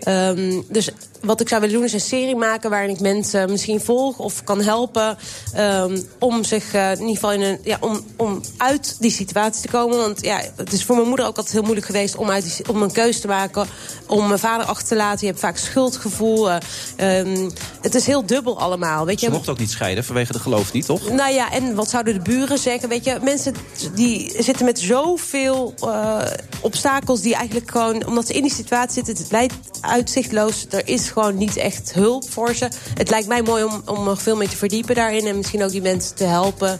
Ehm, 0.00 0.60
dus 0.68 0.90
wat 1.20 1.40
ik 1.40 1.48
zou 1.48 1.60
willen 1.60 1.76
doen 1.76 1.84
is 1.84 1.92
een 1.92 2.00
serie 2.00 2.36
maken 2.36 2.70
waarin 2.70 2.90
ik 2.90 3.00
mensen 3.00 3.50
misschien 3.50 3.80
volg 3.80 4.18
of 4.18 4.44
kan 4.44 4.60
helpen 4.60 5.18
ehm, 5.54 6.00
om 6.18 6.44
zich 6.44 6.72
eh, 6.74 6.90
in 6.90 6.98
ieder 6.98 7.14
geval 7.14 7.32
in 7.32 7.40
een, 7.40 7.58
ja, 7.64 7.76
om, 7.80 8.00
om 8.16 8.40
uit 8.56 8.96
die 9.00 9.10
situatie 9.10 9.62
te 9.62 9.68
komen. 9.68 9.96
Want 9.98 10.24
ja, 10.24 10.40
het 10.56 10.72
is 10.72 10.84
voor 10.84 10.96
mijn 10.96 11.08
moeder 11.08 11.26
ook 11.26 11.36
altijd 11.36 11.52
heel 11.54 11.62
moeilijk 11.62 11.86
geweest 11.86 12.16
om, 12.16 12.30
uit 12.30 12.44
die, 12.56 12.68
om 12.68 12.82
een 12.82 12.92
keuze 12.92 13.20
te 13.20 13.26
maken, 13.26 13.66
om 14.06 14.26
mijn 14.26 14.38
vader 14.38 14.66
achter 14.66 14.86
te 14.88 14.96
laten. 14.96 15.20
Je 15.20 15.26
hebt 15.26 15.40
vaak 15.40 15.56
schuldgevoel. 15.56 16.50
eh, 16.50 16.58
ehm, 16.96 17.50
het 17.80 17.94
is 17.94 18.06
heel 18.06 18.26
dubbel 18.26 18.60
allemaal. 18.60 19.04
Weet 19.06 19.18
Ze 19.20 19.26
je? 19.26 19.32
mocht 19.32 19.48
ook 19.48 19.58
niet 19.58 19.70
scheiden 19.70 20.04
vanwege 20.04 20.32
de 20.32 20.38
geloof 20.38 20.72
niet, 20.72 20.86
toch? 20.86 21.10
Nou 21.10 21.32
ja, 21.32 21.52
en 21.52 21.74
wat 21.74 21.90
zouden 21.90 22.14
de 22.14 22.20
buren 22.20 22.58
zeggen? 22.58 22.88
Weet 22.88 23.04
je, 23.04 23.18
mensen 23.22 23.54
die 23.94 24.32
zitten 24.38 24.64
met 24.64 24.78
zoveel 24.78 25.74
eh, 25.80 26.20
obstakels 26.60 27.20
die 27.20 27.34
eigenlijk 27.34 27.70
gewoon, 27.70 28.06
omdat 28.06 28.26
ze 28.26 28.32
in 28.32 28.42
die 28.42 28.52
situatie 28.54 28.94
zitten, 29.04 29.16
het 29.24 29.32
lijkt 29.32 29.54
uitzichtloos. 29.80 30.66
Er 30.70 30.88
is 30.88 31.07
gewoon 31.10 31.36
niet 31.36 31.56
echt 31.56 31.92
hulp 31.94 32.30
voor 32.30 32.54
ze. 32.54 32.68
Het 32.94 33.10
lijkt 33.10 33.28
mij 33.28 33.42
mooi 33.42 33.64
om, 33.64 33.82
om 33.84 34.04
nog 34.04 34.22
veel 34.22 34.36
meer 34.36 34.48
te 34.48 34.56
verdiepen 34.56 34.94
daarin 34.94 35.26
en 35.26 35.36
misschien 35.36 35.62
ook 35.62 35.70
die 35.70 35.82
mensen 35.82 36.14
te 36.14 36.24
helpen. 36.24 36.78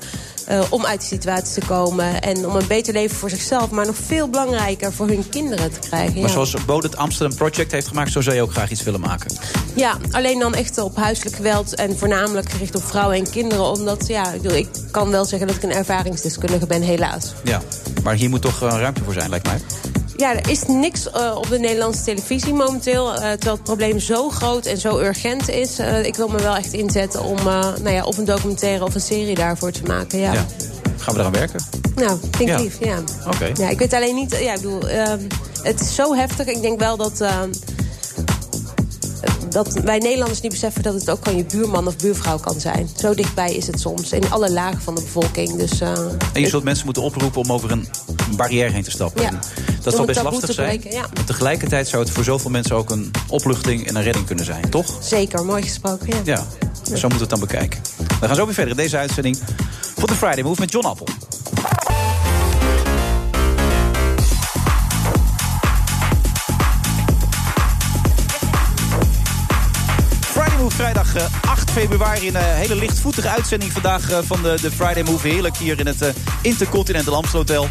eh, 0.49 0.61
om 0.69 0.87
uit 0.87 0.99
die 1.01 1.09
situatie 1.09 1.61
te 1.61 1.67
komen. 1.67 2.23
En 2.23 2.47
om 2.47 2.57
een 2.57 2.67
beter 2.67 2.93
leven 2.93 3.17
voor 3.17 3.31
zichzelf, 3.31 3.71
maar 3.71 3.87
nog 3.87 3.97
veel 4.07 4.29
belangrijker 4.29 4.93
voor 4.93 5.09
hun 5.09 5.29
kinderen 5.29 5.73
te 5.73 5.79
krijgen. 5.89 6.15
Maar 6.15 6.23
ja. 6.23 6.29
zoals 6.29 6.65
Bode 6.65 6.87
het 6.87 6.97
Amsterdam 6.97 7.37
Project 7.37 7.73
heeft 7.73 7.89
gemaakt... 7.89 8.13
zo 8.13 8.21
zou 8.21 8.37
je 8.37 8.43
ook 8.43 8.51
graag 8.51 8.71
iets 8.71 8.83
willen 8.83 9.01
maken. 9.01 9.37
Ja, 9.75 9.99
alleen 10.11 10.39
dan 10.39 10.55
echt 10.55 10.79
op 10.79 10.97
huiselijk 10.97 11.37
geweld 11.37 11.75
en 11.75 11.99
voornamelijk 11.99 12.51
gericht 12.51 12.75
op 12.75 12.85
vrouwen 12.85 13.17
en 13.17 13.31
kinderen. 13.31 13.65
Omdat, 13.65 14.07
ja, 14.07 14.33
ik, 14.33 14.43
bedoel, 14.43 14.57
ik 14.57 14.69
kan 14.91 15.11
wel 15.11 15.25
zeggen 15.25 15.47
dat 15.47 15.57
ik 15.57 15.63
een 15.63 15.73
ervaringsdeskundige 15.73 16.67
ben, 16.67 16.83
helaas. 16.83 17.33
Ja, 17.45 17.63
maar 18.03 18.15
hier 18.15 18.31
moet 18.31 18.43
toch 18.43 18.63
uh, 18.63 18.69
ruimte 18.69 19.05
voor 19.05 19.13
zijn, 19.13 19.31
lijkt 19.31 19.47
mij. 19.47 19.61
Ja, 20.19 20.35
er 20.37 20.51
is 20.51 20.63
niks 20.67 21.07
uh, 21.17 21.35
op 21.37 21.49
de 21.49 21.59
Nederlandse 21.59 22.03
televisie 22.05 22.53
momenteel. 22.55 23.09
Uh, 23.13 23.19
terwijl 23.19 23.55
het 23.55 23.63
probleem 23.63 23.99
zo 24.01 24.31
groot 24.31 24.67
en 24.67 24.79
zo 24.79 24.99
urgent 24.99 25.49
is. 25.49 25.79
Uh, 25.81 26.05
ik 26.05 26.15
wil 26.17 26.29
me 26.29 26.39
wel 26.43 26.57
echt 26.57 26.73
inzetten 26.73 27.23
om 27.25 27.37
nou 27.45 27.91
ja, 27.91 28.05
of 28.05 28.19
een 28.19 28.25
documentaire 28.25 28.85
of 28.85 28.95
een 28.95 29.01
serie 29.01 29.35
daarvoor 29.35 29.71
te 29.71 29.83
maken. 29.83 30.19
Ja. 30.19 30.33
ja. 30.33 30.47
Gaan 30.97 31.15
we 31.15 31.21
eraan 31.21 31.33
werken? 31.33 31.65
Nou, 31.95 32.19
vind 32.21 32.41
ik 32.41 32.49
Ja. 32.49 32.61
lief, 32.61 32.77
ja. 32.85 32.99
Oké. 33.27 33.51
Ja, 33.55 33.69
ik 33.69 33.79
weet 33.79 33.93
alleen 33.93 34.15
niet... 34.15 34.39
Ja, 34.41 34.55
ik 34.55 34.61
bedoel, 34.61 34.89
ehm, 34.89 35.21
het 35.63 35.81
is 35.81 35.95
zo 35.95 36.15
heftig. 36.15 36.47
Ik 36.47 36.61
denk 36.61 36.79
wel 36.81 36.97
dat... 36.97 37.21
ehm, 37.21 37.51
dat 39.51 39.73
wij 39.73 39.99
Nederlanders 39.99 40.41
niet 40.41 40.53
beseffen 40.53 40.83
dat 40.83 40.95
het 40.95 41.11
ook 41.11 41.19
gewoon 41.23 41.39
je 41.39 41.45
buurman 41.45 41.87
of 41.87 41.97
buurvrouw 41.97 42.39
kan 42.39 42.61
zijn. 42.61 42.89
Zo 42.97 43.15
dichtbij 43.15 43.55
is 43.55 43.67
het 43.67 43.81
soms. 43.81 44.13
In 44.13 44.31
alle 44.31 44.51
lagen 44.51 44.81
van 44.81 44.95
de 44.95 45.01
bevolking. 45.01 45.57
Dus, 45.57 45.81
eh, 45.81 45.93
En 46.33 46.41
je 46.41 46.49
zult 46.49 46.65
mensen 46.65 46.85
moeten 46.85 47.03
oproepen 47.03 47.41
om 47.41 47.53
over 47.53 47.71
een 47.71 47.89
barrière 48.37 48.71
heen 48.73 48.83
te 48.83 48.91
stappen. 48.91 49.23
Ja. 49.23 49.39
Dat 49.91 49.99
het 49.99 50.07
best 50.07 50.23
lastig 50.23 50.47
te 50.49 50.53
zijn. 50.53 50.81
ja. 50.91 51.07
Maar 51.15 51.25
tegelijkertijd 51.25 51.89
zou 51.89 52.03
het 52.03 52.13
voor 52.13 52.25
zoveel 52.25 52.51
mensen 52.51 52.77
ook 52.77 52.91
een 52.91 53.11
opluchting 53.29 53.87
en 53.87 53.97
een 53.97 54.03
redding 54.03 54.27
kunnen 54.27 54.45
zijn, 54.45 54.71
toch? 54.71 54.99
Zeker, 55.03 55.45
mooi 55.45 55.63
gesproken, 55.63 56.09
ja. 56.09 56.23
Ja, 56.25 56.97
zo 56.97 57.09
moeten 57.09 57.09
we 57.09 57.19
het 57.19 57.31
dan 57.31 57.41
bekijken. 57.41 57.81
We 58.21 58.27
gaan 58.27 58.37
zo 58.37 58.45
weer 58.45 58.55
verder 58.55 58.71
in 58.77 58.83
deze 58.83 58.97
uitzending 58.97 59.39
van 59.97 60.07
de 60.07 60.15
Friday 60.15 60.43
Move 60.43 60.61
met 60.61 60.73
John 60.73 60.87
Appel. 60.87 61.07
Friday 70.21 70.59
Move 70.59 70.77
vrijdag 70.77 71.15
eh, 71.15 71.25
8 71.41 71.71
februari. 71.71 72.29
Een 72.29 72.37
eh, 72.37 72.43
hele 72.45 72.75
lichtvoetige 72.75 73.29
uitzending 73.29 73.73
vandaag 73.73 74.11
eh, 74.11 74.19
van 74.23 74.43
de, 74.43 74.57
de 74.61 74.71
Friday 74.71 75.03
Move. 75.03 75.29
Heerlijk 75.29 75.57
hier 75.57 75.79
in 75.79 75.87
het 75.87 76.03
eh, 76.03 76.09
Intercontinental 76.43 77.15
Amstel 77.15 77.39
Hotel. 77.39 77.69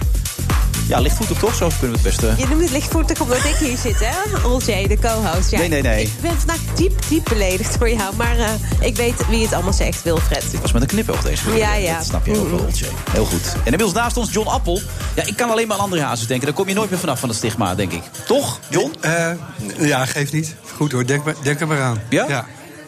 Ja, 0.87 0.99
lichtvoetig 0.99 1.37
toch? 1.37 1.55
Zo 1.55 1.67
kunnen 1.79 2.01
we 2.01 2.09
het 2.09 2.19
beste... 2.19 2.33
Je 2.37 2.47
noemt 2.47 2.61
het 2.61 2.71
lichtvoetig 2.71 3.21
omdat 3.21 3.37
ik 3.37 3.55
hier 3.59 3.77
zit, 3.77 3.99
hè? 3.99 4.45
Olcay, 4.47 4.87
de 4.87 4.97
co-host. 4.99 5.51
Ja, 5.51 5.59
Nee, 5.59 5.69
nee, 5.69 5.81
nee. 5.81 6.03
Ik 6.03 6.21
ben 6.21 6.37
vandaag 6.37 6.59
diep, 6.75 7.01
diep 7.09 7.25
beledigd 7.29 7.79
door 7.79 7.89
jou. 7.89 8.15
Maar 8.15 8.37
eh, 8.37 8.49
ik 8.79 8.95
weet 8.95 9.27
wie 9.29 9.43
het 9.43 9.53
allemaal 9.53 9.73
zegt, 9.73 10.03
Wilfred. 10.03 10.43
Ik 10.53 10.59
was 10.59 10.71
met 10.71 10.81
een 10.81 10.87
knipoog 10.87 11.21
deze 11.21 11.43
keer. 11.43 11.57
Ja, 11.57 11.73
ja. 11.73 11.97
Dat 11.97 12.05
snap 12.05 12.25
je 12.25 12.37
ook 12.39 12.49
wel, 12.49 12.59
Oltje. 12.59 12.85
Heel 13.11 13.25
goed. 13.25 13.53
En 13.53 13.59
inmiddels 13.63 13.93
naast 13.93 14.17
ons 14.17 14.33
John 14.33 14.47
Appel. 14.47 14.81
Ja, 15.15 15.23
ik 15.25 15.35
kan 15.35 15.49
alleen 15.49 15.67
maar 15.67 15.77
aan 15.77 15.83
André 15.83 16.01
Hazes 16.01 16.27
denken. 16.27 16.45
Daar 16.45 16.55
kom 16.55 16.67
je 16.67 16.73
nooit 16.73 16.89
meer 16.89 16.99
vanaf 16.99 17.19
van 17.19 17.29
het 17.29 17.37
stigma, 17.37 17.75
denk 17.75 17.91
ik. 17.91 18.01
Toch, 18.25 18.59
John? 18.69 18.93
Eh, 19.01 19.31
ja, 19.79 20.05
geeft 20.05 20.33
niet. 20.33 20.55
Goed 20.75 20.91
hoor, 20.91 21.05
denk, 21.05 21.23
maar, 21.23 21.35
denk 21.43 21.59
er 21.59 21.67
maar 21.67 21.81
aan. 21.81 22.01
Ja? 22.09 22.45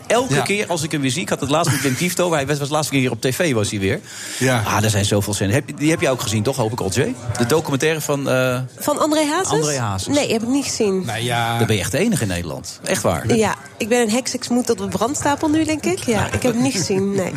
Elke 0.10 0.34
Ja. 0.34 0.42
keer 0.42 0.68
als 0.68 0.84
ik 0.84 0.92
hem 0.92 1.02
weer 1.02 1.12
zie, 1.12 1.22
ik 1.22 1.30
had 1.30 1.40
het 1.40 1.50
laatst 1.50 1.72
met 1.72 1.82
Wim 1.82 1.96
Kiefto. 1.96 2.32
Hij 2.34 2.48
was 2.48 2.58
was 2.60 2.68
de 2.68 2.74
laatste 2.74 2.92
keer 2.94 3.02
hier 3.02 3.12
op 3.12 3.22
tv, 3.22 3.54
was 3.54 3.70
hij 3.70 3.80
weer. 3.80 4.00
Ja. 4.40 4.62
Ah, 4.66 4.84
er 4.84 4.90
zijn 4.90 5.06
zoveel 5.06 5.34
zinnen. 5.34 5.56
Heb, 5.56 5.68
je- 5.68 5.74
die 5.74 5.90
heb 5.90 6.02
je 6.02 6.10
ook 6.10 6.22
gezien, 6.22 6.44
toch, 6.44 6.56
hoop 6.56 6.72
ik, 6.72 6.80
Oltje? 6.82 7.14
De 7.38 7.46
documentaire 7.46 8.02
van... 8.02 8.30
eh 8.30 8.60
Van 8.78 9.00
André 9.00 9.26
Hazes? 9.26 9.52
André 9.52 9.78
Hazes. 9.78 10.16
Nee, 10.16 10.32
heb 10.32 10.42
ik 10.42 10.48
niet 10.48 10.66
gezien. 10.66 11.06
Nou 11.06 11.20
ja, 11.20 11.58
Dan 11.58 11.68
ben 11.68 11.76
je 11.76 11.82
echt 11.82 11.92
de 11.92 11.98
enige 11.98 12.22
in 12.22 12.28
Nederland. 12.28 12.80
Echt 12.84 13.02
waar. 13.04 13.36
Ja, 13.36 13.56
ik 13.78 13.90
ben 13.90 14.02
een 14.02 14.10
heks, 14.12 14.34
ik 14.34 14.50
moet 14.50 14.70
op 14.70 14.78
de 14.78 14.88
brandstapel 14.88 15.50
nu, 15.50 15.64
denk 15.66 15.86
ik. 15.86 16.00
Ja, 16.00 16.26
ik 16.26 16.32
heb 16.44 16.54
het 16.54 16.62
niet 16.62 16.74
gezien, 16.74 17.12
nee. 17.16 17.34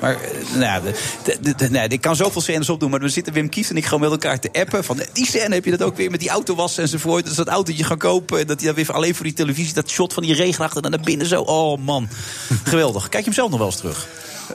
Maar 0.00 0.14
eh, 0.14 0.30
nou, 0.52 0.60
ja, 0.62 0.80
de, 0.80 0.92
de, 1.24 1.36
de- 1.40 1.54
de- 1.54 1.70
nee, 1.70 1.88
ik 1.88 2.00
kan 2.00 2.16
zoveel 2.16 2.40
scènes 2.40 2.68
opdoen. 2.68 2.90
Maar 2.90 3.00
dan 3.00 3.10
zitten 3.10 3.32
Wim 3.32 3.48
Kieft 3.48 3.70
en 3.70 3.76
ik 3.76 3.84
gewoon 3.84 4.00
met 4.00 4.10
elkaar 4.10 4.38
te 4.40 4.48
appen. 4.52 4.84
Van 4.84 5.00
eh, 5.00 5.06
die 5.12 5.26
scène 5.26 5.54
heb 5.54 5.64
je 5.64 5.70
dat 5.70 5.82
ook 5.82 5.96
weer 5.96 6.10
met 6.10 6.20
die 6.20 6.28
autowassen 6.28 6.82
enzovoort. 6.82 7.24
Dus 7.24 7.34
dat 7.34 7.48
autootje 7.48 7.84
gaan 7.84 7.98
kopen. 7.98 8.40
En 8.40 8.46
dat 8.46 8.56
hij 8.60 8.66
dan 8.66 8.76
weer 8.84 8.92
alleen 8.94 9.14
voor 9.14 9.24
die 9.24 9.34
televisie. 9.34 9.74
Dat 9.74 9.90
shot 9.90 10.12
van 10.12 10.22
die 10.22 10.34
regen 10.34 10.64
achter 10.64 10.84
en 10.84 10.90
naar 10.90 11.00
binnen 11.00 11.26
zo. 11.26 11.40
Oh 11.42 11.78
man, 11.80 12.08
geweldig. 12.64 13.02
Kijk 13.08 13.24
je 13.24 13.30
hem 13.30 13.32
zelf 13.38 13.50
nog 13.50 13.58
wel 13.58 13.68
eens 13.68 13.76
terug? 13.76 14.06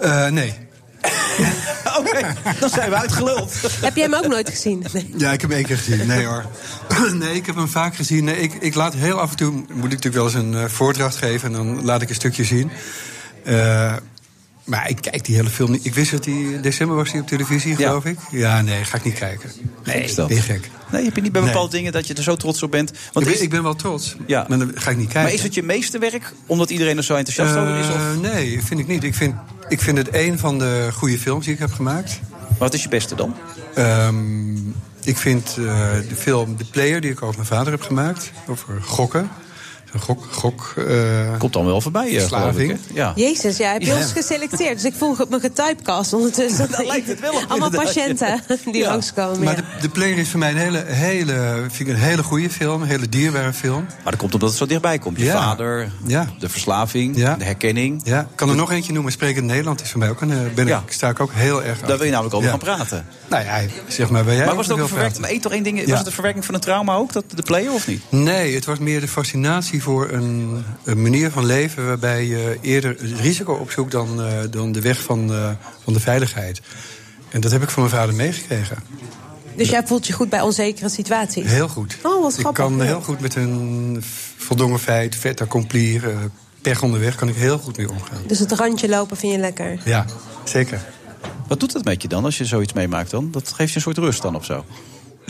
Eh, 0.02 0.28
nee. 0.28 0.54
Oké, 2.00 2.36
dan 2.60 2.70
zijn 2.70 2.90
we 2.90 2.96
uitgeluld. 2.96 3.54
Heb 3.82 3.96
jij 3.96 4.04
hem 4.04 4.14
ook 4.14 4.28
nooit 4.28 4.50
gezien? 4.50 4.86
Nee. 4.94 5.14
Ja, 5.18 5.32
ik 5.32 5.42
heb 5.42 5.50
hem 5.50 5.60
één 5.60 5.68
keer 5.68 5.78
gezien. 5.78 6.08
Nee 6.08 6.26
hoor. 6.26 6.46
Nee, 7.14 7.34
ik 7.36 7.46
heb 7.46 7.56
hem 7.56 7.68
vaak 7.68 7.96
gezien. 7.96 8.24
Nee, 8.24 8.36
ik, 8.40 8.54
ik 8.60 8.76
laat 8.76 8.94
heel 8.94 9.20
af 9.20 9.30
en 9.32 9.36
toe... 9.38 9.52
moet 9.52 9.68
ik 9.70 9.76
natuurlijk 10.04 10.14
wel 10.16 10.24
eens 10.26 10.34
een 10.34 10.54
eh, 10.56 10.66
voordracht 10.66 11.16
geven... 11.16 11.48
en 11.48 11.54
dan 11.56 11.86
laat 11.86 12.02
ik 12.02 12.10
een 12.10 12.16
stukje 12.16 12.44
zien. 12.44 12.72
Eh, 13.44 13.94
maar 14.64 14.90
ik 14.90 15.02
kijk 15.02 15.26
die 15.26 15.36
hele 15.36 15.50
film 15.50 15.72
niet. 15.72 15.86
Ik 15.86 15.94
wist 15.94 16.12
dat 16.12 16.26
hij 16.26 16.34
in 16.34 16.62
december 16.62 16.96
was 16.96 17.12
hij 17.12 17.22
op 17.22 17.28
televisie, 17.28 17.76
geloof 17.76 18.06
ik. 18.06 18.18
Ja, 18.32 18.62
nee, 18.62 18.84
ga 18.84 18.98
ik 18.98 19.04
niet 19.04 19.14
kijken. 19.18 19.50
Nee, 19.84 20.04
is 20.04 20.16
dat? 20.16 20.28
Ben 20.28 20.36
je 20.38 20.42
gek. 20.44 20.70
Nee, 20.92 21.04
heb 21.06 21.16
je 21.16 21.22
niet 21.22 21.32
bij 21.32 21.42
Nee. 21.42 21.50
bepaalde 21.50 21.72
dingen 21.72 21.92
dat 21.92 22.08
je 22.08 22.14
er 22.14 22.24
zo 22.24 22.36
trots 22.36 22.64
op 22.64 22.72
bent? 22.72 22.90
Ik 22.90 22.98
Want 23.14 23.26
ben, 23.26 23.36
is, 23.36 23.42
ik 23.42 23.50
ben 23.50 23.64
wel 23.64 23.76
trots, 23.76 24.16
Ja. 24.28 24.46
maar 24.48 24.60
dan 24.60 24.72
ga 24.76 24.90
ik 24.90 24.98
niet 24.98 25.06
kijken. 25.06 25.24
maar 25.24 25.34
is 25.34 25.44
het 25.44 25.54
je 25.54 25.64
meeste 25.64 25.98
werk 25.98 26.34
omdat 26.46 26.70
iedereen 26.70 26.98
er 26.98 27.04
zo 27.04 27.16
enthousiast 27.16 27.56
over 27.56 27.76
is? 27.80 27.88
Of? 27.88 27.96
Eh, 27.96 28.20
nee, 28.34 28.64
vind 28.64 28.80
ik 28.80 28.88
niet. 28.88 29.04
Ik 29.04 29.16
vind, 29.16 29.36
ik 29.70 29.82
vind 29.82 29.98
het 29.98 30.08
een 30.12 30.40
van 30.40 30.60
de 30.60 30.90
goede 30.94 31.20
films 31.20 31.46
die 31.46 31.54
ik 31.54 31.60
heb 31.60 31.74
gemaakt. 31.74 32.20
Wat 32.58 32.74
is 32.74 32.84
je 32.84 32.90
beste 32.90 33.16
dan? 33.16 33.36
Ehm, 33.76 34.56
ik 35.04 35.18
vind 35.18 35.48
eh, 35.50 35.56
de 36.10 36.16
film 36.18 36.58
The 36.58 36.66
Player, 36.66 37.02
die 37.02 37.12
ik 37.12 37.22
over 37.22 37.36
mijn 37.36 37.48
vader 37.48 37.72
heb 37.72 37.82
gemaakt, 37.82 38.32
over 38.48 38.82
gokken. 38.82 39.30
Een 39.94 40.00
gok, 40.00 40.24
gok, 40.32 40.74
eh, 40.88 41.38
Komt 41.38 41.54
dan 41.54 41.66
wel 41.66 41.82
voorbij, 41.82 42.18
eh, 42.18 42.24
geloof 42.28 42.58
ik. 42.58 42.70
verslaving. 42.70 42.80
Ja. 42.94 43.12
Jezus, 43.16 43.58
ja, 43.58 43.72
heb 43.72 43.82
je 43.82 43.88
Ja. 43.88 43.96
ons 43.98 44.12
geselecteerd? 44.12 44.74
Dus 44.74 44.84
ik 44.86 44.94
voel 44.98 45.16
me 45.30 45.40
getypecast 45.40 46.14
ondertussen. 46.14 46.72
Daar 46.72 46.86
lijkt 46.86 47.08
het 47.08 47.20
wel 47.20 47.34
op, 47.34 47.46
Allemaal 47.48 47.70
patiënten 47.70 48.42
die 48.66 48.76
Ja. 48.78 48.90
langskomen. 48.90 49.44
Maar 49.44 49.56
ja. 49.56 49.62
de, 49.62 49.82
de 49.82 49.90
Player 49.90 50.18
is 50.18 50.30
voor 50.30 50.40
mij 50.40 50.52
een 50.52 50.58
hele, 50.58 50.84
hele, 50.88 51.66
vind 51.72 51.90
ik 51.90 51.96
een 51.96 52.02
hele 52.02 52.24
goede 52.24 52.50
film, 52.50 52.82
een 52.82 52.88
hele 52.88 53.10
dierbare 53.10 53.54
film. 53.54 53.84
Maar 53.84 54.12
dat 54.12 54.16
komt 54.18 54.34
omdat 54.34 54.50
het 54.50 54.58
zo 54.58 54.66
dichtbij 54.66 55.00
komt. 55.00 55.18
Je 55.18 55.26
Ja. 55.26 55.42
vader, 55.42 55.92
Ja. 56.06 56.28
de 56.40 56.50
verslaving, 56.50 57.18
Ja. 57.18 57.36
de 57.36 57.44
herkenning. 57.44 58.02
Ja, 58.04 58.20
ik 58.20 58.28
kan 58.36 58.50
er 58.50 58.56
nog 58.56 58.72
eentje 58.72 58.94
noemen. 58.94 59.12
Sprekend 59.12 59.46
Nederland 59.46 59.82
is 59.82 59.90
voor 59.90 60.00
mij 60.00 60.10
ook 60.10 60.22
een. 60.22 60.32
eh, 60.32 60.38
Ben 60.56 60.68
Ja. 60.68 60.84
ik, 60.86 60.92
sta 60.92 61.10
ik 61.10 61.20
ook 61.20 61.32
heel 61.34 61.64
erg. 61.64 61.80
Daar 61.80 61.98
wil 61.98 62.06
je 62.06 62.12
namelijk 62.12 62.36
over 62.36 62.46
Ja. 62.50 62.52
gaan 62.58 62.78
praten. 62.78 63.06
Nou 63.30 63.44
ja, 63.44 63.60
zeg 63.88 64.10
maar 64.10 64.26
waar 64.26 64.36
jij 64.36 64.46
maar 64.46 64.56
was 64.56 64.68
het 64.68 64.80
ook 64.80 64.88
verwerking? 64.88 65.00
praten. 65.04 65.22
Maar 65.22 65.30
één 65.30 65.42
toch 65.42 65.52
één 65.52 65.64
ding. 65.64 65.80
Ja. 65.80 65.86
Was 65.88 65.98
het 65.98 66.08
een 66.08 66.14
verwerking 66.14 66.46
van 66.46 66.54
een 66.54 66.62
trauma 66.62 66.96
ook, 66.96 67.14
dat, 67.14 67.24
de 67.36 67.42
player 67.42 67.72
of 67.72 67.88
niet? 67.88 68.02
Nee, 68.10 68.56
het 68.56 68.66
was 68.66 68.80
meer 68.80 69.00
de 69.00 69.08
fascinatie 69.08 69.81
voor 69.82 70.10
een, 70.10 70.64
een 70.84 71.02
manier 71.02 71.32
van 71.32 71.46
leven 71.46 71.88
waarbij 71.88 72.26
je 72.26 72.58
eerder 72.62 72.90
het 73.00 73.20
risico 73.20 73.54
opzoekt 73.54 73.92
dan, 73.92 74.24
eh, 74.24 74.40
dan 74.50 74.72
de 74.72 74.82
weg 74.82 75.02
van, 75.02 75.34
eh, 75.34 75.50
van 75.84 75.94
de 75.94 76.00
veiligheid. 76.00 76.62
En 77.30 77.42
dat 77.42 77.52
heb 77.52 77.64
ik 77.64 77.70
van 77.70 77.84
mijn 77.84 77.96
vader 77.96 78.16
meegekregen. 78.16 78.78
Dus 79.56 79.70
jij 79.70 79.88
voelt 79.88 80.08
je 80.08 80.14
goed 80.14 80.30
bij 80.30 80.42
onzekere 80.42 80.90
situaties? 80.90 81.46
Heel 81.46 81.68
goed. 81.68 81.98
Oh, 82.04 82.22
wat 82.22 82.34
ik 82.34 82.40
grappig. 82.40 82.66
kan 82.66 82.78
ja. 82.78 82.84
heel 82.84 83.02
goed 83.02 83.20
met 83.20 83.36
een 83.36 84.04
voldongen 84.38 84.80
feit, 84.80 85.16
vet 85.16 85.42
accompli, 85.42 85.98
eh, 85.98 86.18
pech 86.62 86.84
onderweg, 86.84 87.16
kan 87.16 87.28
ik 87.28 87.36
heel 87.36 87.58
goed 87.58 87.78
mee 87.78 87.90
omgaan. 87.90 88.22
Dus 88.28 88.40
het 88.40 88.52
randje 88.52 88.90
lopen 88.90 89.18
vind 89.18 89.34
je 89.34 89.40
lekker? 89.40 89.80
Ja, 89.86 90.06
zeker. 90.44 90.82
Wat 91.48 91.60
doet 91.60 91.74
dat 91.74 91.84
met 91.84 92.02
je 92.02 92.08
dan 92.08 92.26
als 92.26 92.38
je 92.38 92.46
zoiets 92.46 92.74
meemaakt 92.74 93.12
dan? 93.12 93.32
Dat 93.32 93.54
geeft 93.54 93.70
je 93.70 93.76
een 93.76 93.82
soort 93.82 93.98
rust 93.98 94.22
dan 94.22 94.36
of 94.36 94.46
zo? 94.46 94.66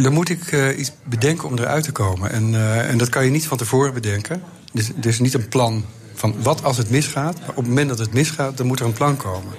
Dan 0.04 0.14
moet 0.14 0.30
ik 0.30 0.52
eh, 0.52 0.80
iets 0.80 0.92
bedenken 1.04 1.48
om 1.48 1.58
eruit 1.58 1.84
te 1.84 1.92
komen. 1.92 2.32
En, 2.32 2.56
eh, 2.56 2.90
en 2.90 2.98
dat 2.98 3.10
kan 3.10 3.26
je 3.26 3.32
niet 3.32 3.48
van 3.48 3.58
tevoren 3.58 3.94
bedenken. 3.94 4.44
Dus, 4.74 4.92
dus 4.96 5.20
niet 5.20 5.34
een 5.34 5.48
plan 5.48 5.86
van 6.14 6.36
wat 6.42 6.64
als 6.64 6.78
het 6.78 6.90
misgaat. 6.90 7.40
Maar 7.40 7.50
op 7.50 7.56
het 7.56 7.68
moment 7.68 7.90
dat 7.90 8.00
het 8.00 8.14
misgaat, 8.14 8.58
dan 8.58 8.66
moet 8.68 8.80
er 8.80 8.86
een 8.86 8.94
plan 8.94 9.18
komen. 9.18 9.54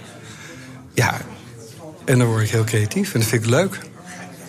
Ja, 0.94 1.20
en 2.04 2.18
dan 2.18 2.26
word 2.26 2.42
ik 2.42 2.50
heel 2.50 2.64
creatief 2.64 3.14
en 3.14 3.20
dat 3.20 3.28
vind 3.28 3.44
ik 3.44 3.50
leuk. 3.50 3.78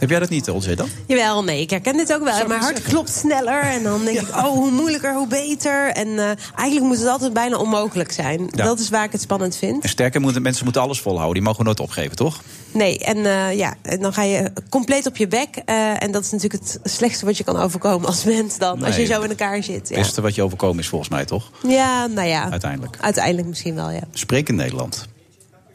Heb 0.04 0.12
jij 0.12 0.20
dat 0.22 0.30
niet, 0.30 0.50
Olzee, 0.50 0.76
dan? 0.76 0.90
Jawel, 1.08 1.44
nee, 1.44 1.62
ik 1.62 1.70
herken 1.70 1.98
dit 1.98 2.14
ook 2.14 2.24
wel. 2.24 2.48
Mijn 2.48 2.62
hart 2.62 2.82
klopt 2.82 3.10
sneller 3.10 3.62
en 3.62 3.84
dan 3.84 4.06
denk 4.06 4.20
ik, 4.20 4.28
oh, 4.30 4.44
hoe 4.44 4.72
moeilijker, 4.72 5.14
hoe 5.16 5.28
beter. 5.28 5.88
En 5.88 6.08
eh, 6.08 6.26
eigenlijk 6.56 6.82
moet 6.82 6.98
het 6.98 7.08
altijd 7.08 7.34
bijna 7.34 7.58
onmogelijk 7.58 8.12
zijn. 8.12 8.48
Ja. 8.50 8.64
Dat 8.64 8.80
is 8.80 8.90
waar 8.90 9.04
ik 9.04 9.12
het 9.12 9.22
spannend 9.22 9.56
vind. 9.56 9.84
En 9.84 9.90
sterker, 9.90 10.22
moeten, 10.22 10.42
mensen 10.42 10.64
moeten 10.64 10.82
alles 10.82 11.02
volhouden. 11.02 11.34
Die 11.34 11.44
mogen 11.44 11.66
nooit 11.66 11.80
opgeven, 11.80 12.16
toch? 12.16 12.42
Nee, 12.72 13.00
en 13.00 13.26
eh, 13.26 13.58
ja, 13.58 13.74
en 13.82 14.00
dan 14.02 14.14
ga 14.14 14.24
je 14.24 14.52
compleet 14.70 15.06
op 15.08 15.18
je 15.18 15.28
bek. 15.28 15.56
eh, 15.66 16.04
en 16.04 16.12
dat 16.12 16.24
is 16.24 16.32
natuurlijk 16.32 16.64
het 16.64 16.80
slechtste 16.84 17.26
wat 17.26 17.38
je 17.38 17.44
kan 17.44 17.58
overkomen 17.58 18.08
als 18.08 18.24
mens 18.24 18.58
dan. 18.58 18.84
als 18.84 18.96
je 18.96 19.06
zo 19.06 19.22
in 19.22 19.30
elkaar 19.30 19.64
zit. 19.64 19.76
Het 19.76 19.90
Ja, 19.90 19.96
beste 19.96 20.22
wat 20.22 20.36
je 20.36 20.44
overkomen 20.44 20.80
is 20.80 20.88
volgens 20.88 21.10
mij, 21.10 21.26
toch? 21.26 21.52
ja 21.68 22.08
nou 22.08 22.28
ja. 22.28 22.50
Uiteindelijk. 22.52 22.98
Uiteindelijk 23.02 23.48
misschien 23.48 23.76
wel, 23.76 23.90
ja. 23.90 24.02
Spreek 24.14 24.50
in 24.50 24.56
Nederland. 24.56 25.08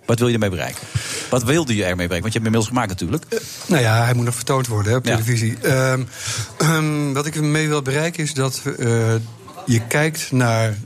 Wat 0.09 0.19
wil 0.19 0.29
je 0.29 0.35
ermee 0.35 0.51
bereiken? 0.51 0.87
Wat 1.31 1.43
wilde 1.45 1.75
je 1.75 1.85
ermee 1.85 2.07
bereiken? 2.07 2.31
Want 2.31 2.33
je 2.33 2.39
hebt 2.41 2.45
hem 2.45 2.45
inmiddels 2.45 2.69
gemaakt 2.69 2.89
natuurlijk. 2.89 3.43
Nou 3.67 3.83
ja, 3.83 4.05
hij 4.05 4.15
moet 4.15 4.25
nog 4.25 4.35
vertoond 4.35 4.67
worden 4.67 4.93
hè, 4.93 4.99
op 4.99 5.05
Ja. 5.07 5.11
televisie. 5.17 5.59
Ehm, 5.63 6.03
ehm, 6.59 7.13
wat 7.13 7.27
ik 7.27 7.37
ermee 7.37 7.69
wil 7.69 7.83
bereiken 7.83 8.23
is 8.23 8.35
dat 8.35 8.63
eh, 8.79 9.15
je 9.67 9.87
kijkt 9.89 10.33
naar 10.33 10.77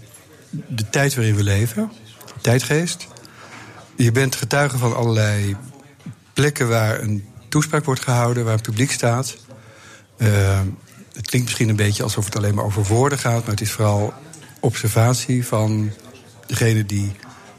de 0.51 0.89
tijd 0.91 1.15
waarin 1.15 1.37
we 1.37 1.43
leven. 1.43 1.93
Tijdgeest. 2.41 3.07
Je 3.97 4.13
bent 4.13 4.37
getuige 4.37 4.79
van 4.79 4.97
allerlei 4.97 5.57
plekken 6.33 6.69
waar 6.69 7.01
een 7.01 7.25
toespraak 7.49 7.85
wordt 7.85 8.03
gehouden, 8.03 8.45
waar 8.45 8.55
een 8.55 8.61
publiek 8.61 8.93
staat. 8.93 9.37
Ehm, 10.19 10.67
het 11.13 11.27
klinkt 11.27 11.47
misschien 11.47 11.69
een 11.69 11.77
beetje 11.77 12.03
alsof 12.03 12.25
het 12.25 12.37
alleen 12.37 12.55
maar 12.55 12.65
over 12.65 12.85
woorden 12.85 13.19
gaat, 13.19 13.41
maar 13.41 13.51
het 13.51 13.61
is 13.61 13.71
vooral 13.73 14.13
observatie 14.61 15.47
van 15.47 15.91
degene 16.47 16.87
die 16.87 17.13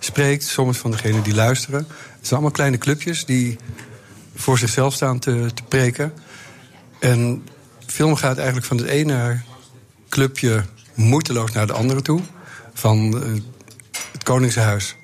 spreekt, 0.05 0.43
soms 0.43 0.77
van 0.77 0.91
degene 0.91 1.21
die 1.21 1.35
luisteren. 1.35 1.79
Het 1.79 2.27
zijn 2.27 2.31
allemaal 2.31 2.51
kleine 2.51 2.77
clubjes 2.77 3.25
die 3.25 3.57
voor 4.35 4.57
zichzelf 4.57 4.93
staan 4.93 5.19
te, 5.19 5.49
te 5.53 5.63
preken. 5.63 6.13
En 6.99 7.43
film 7.85 8.15
gaat 8.15 8.37
eigenlijk 8.37 8.65
van 8.65 8.77
het 8.77 8.87
ene 8.87 9.41
clubje 10.09 10.63
moeiteloos 10.93 11.51
naar 11.51 11.67
de 11.67 11.73
andere 11.73 12.01
toe. 12.01 12.21
Van 12.73 13.23
eh, 13.23 13.41
het 14.11 14.23
Koningshuis 14.23 14.95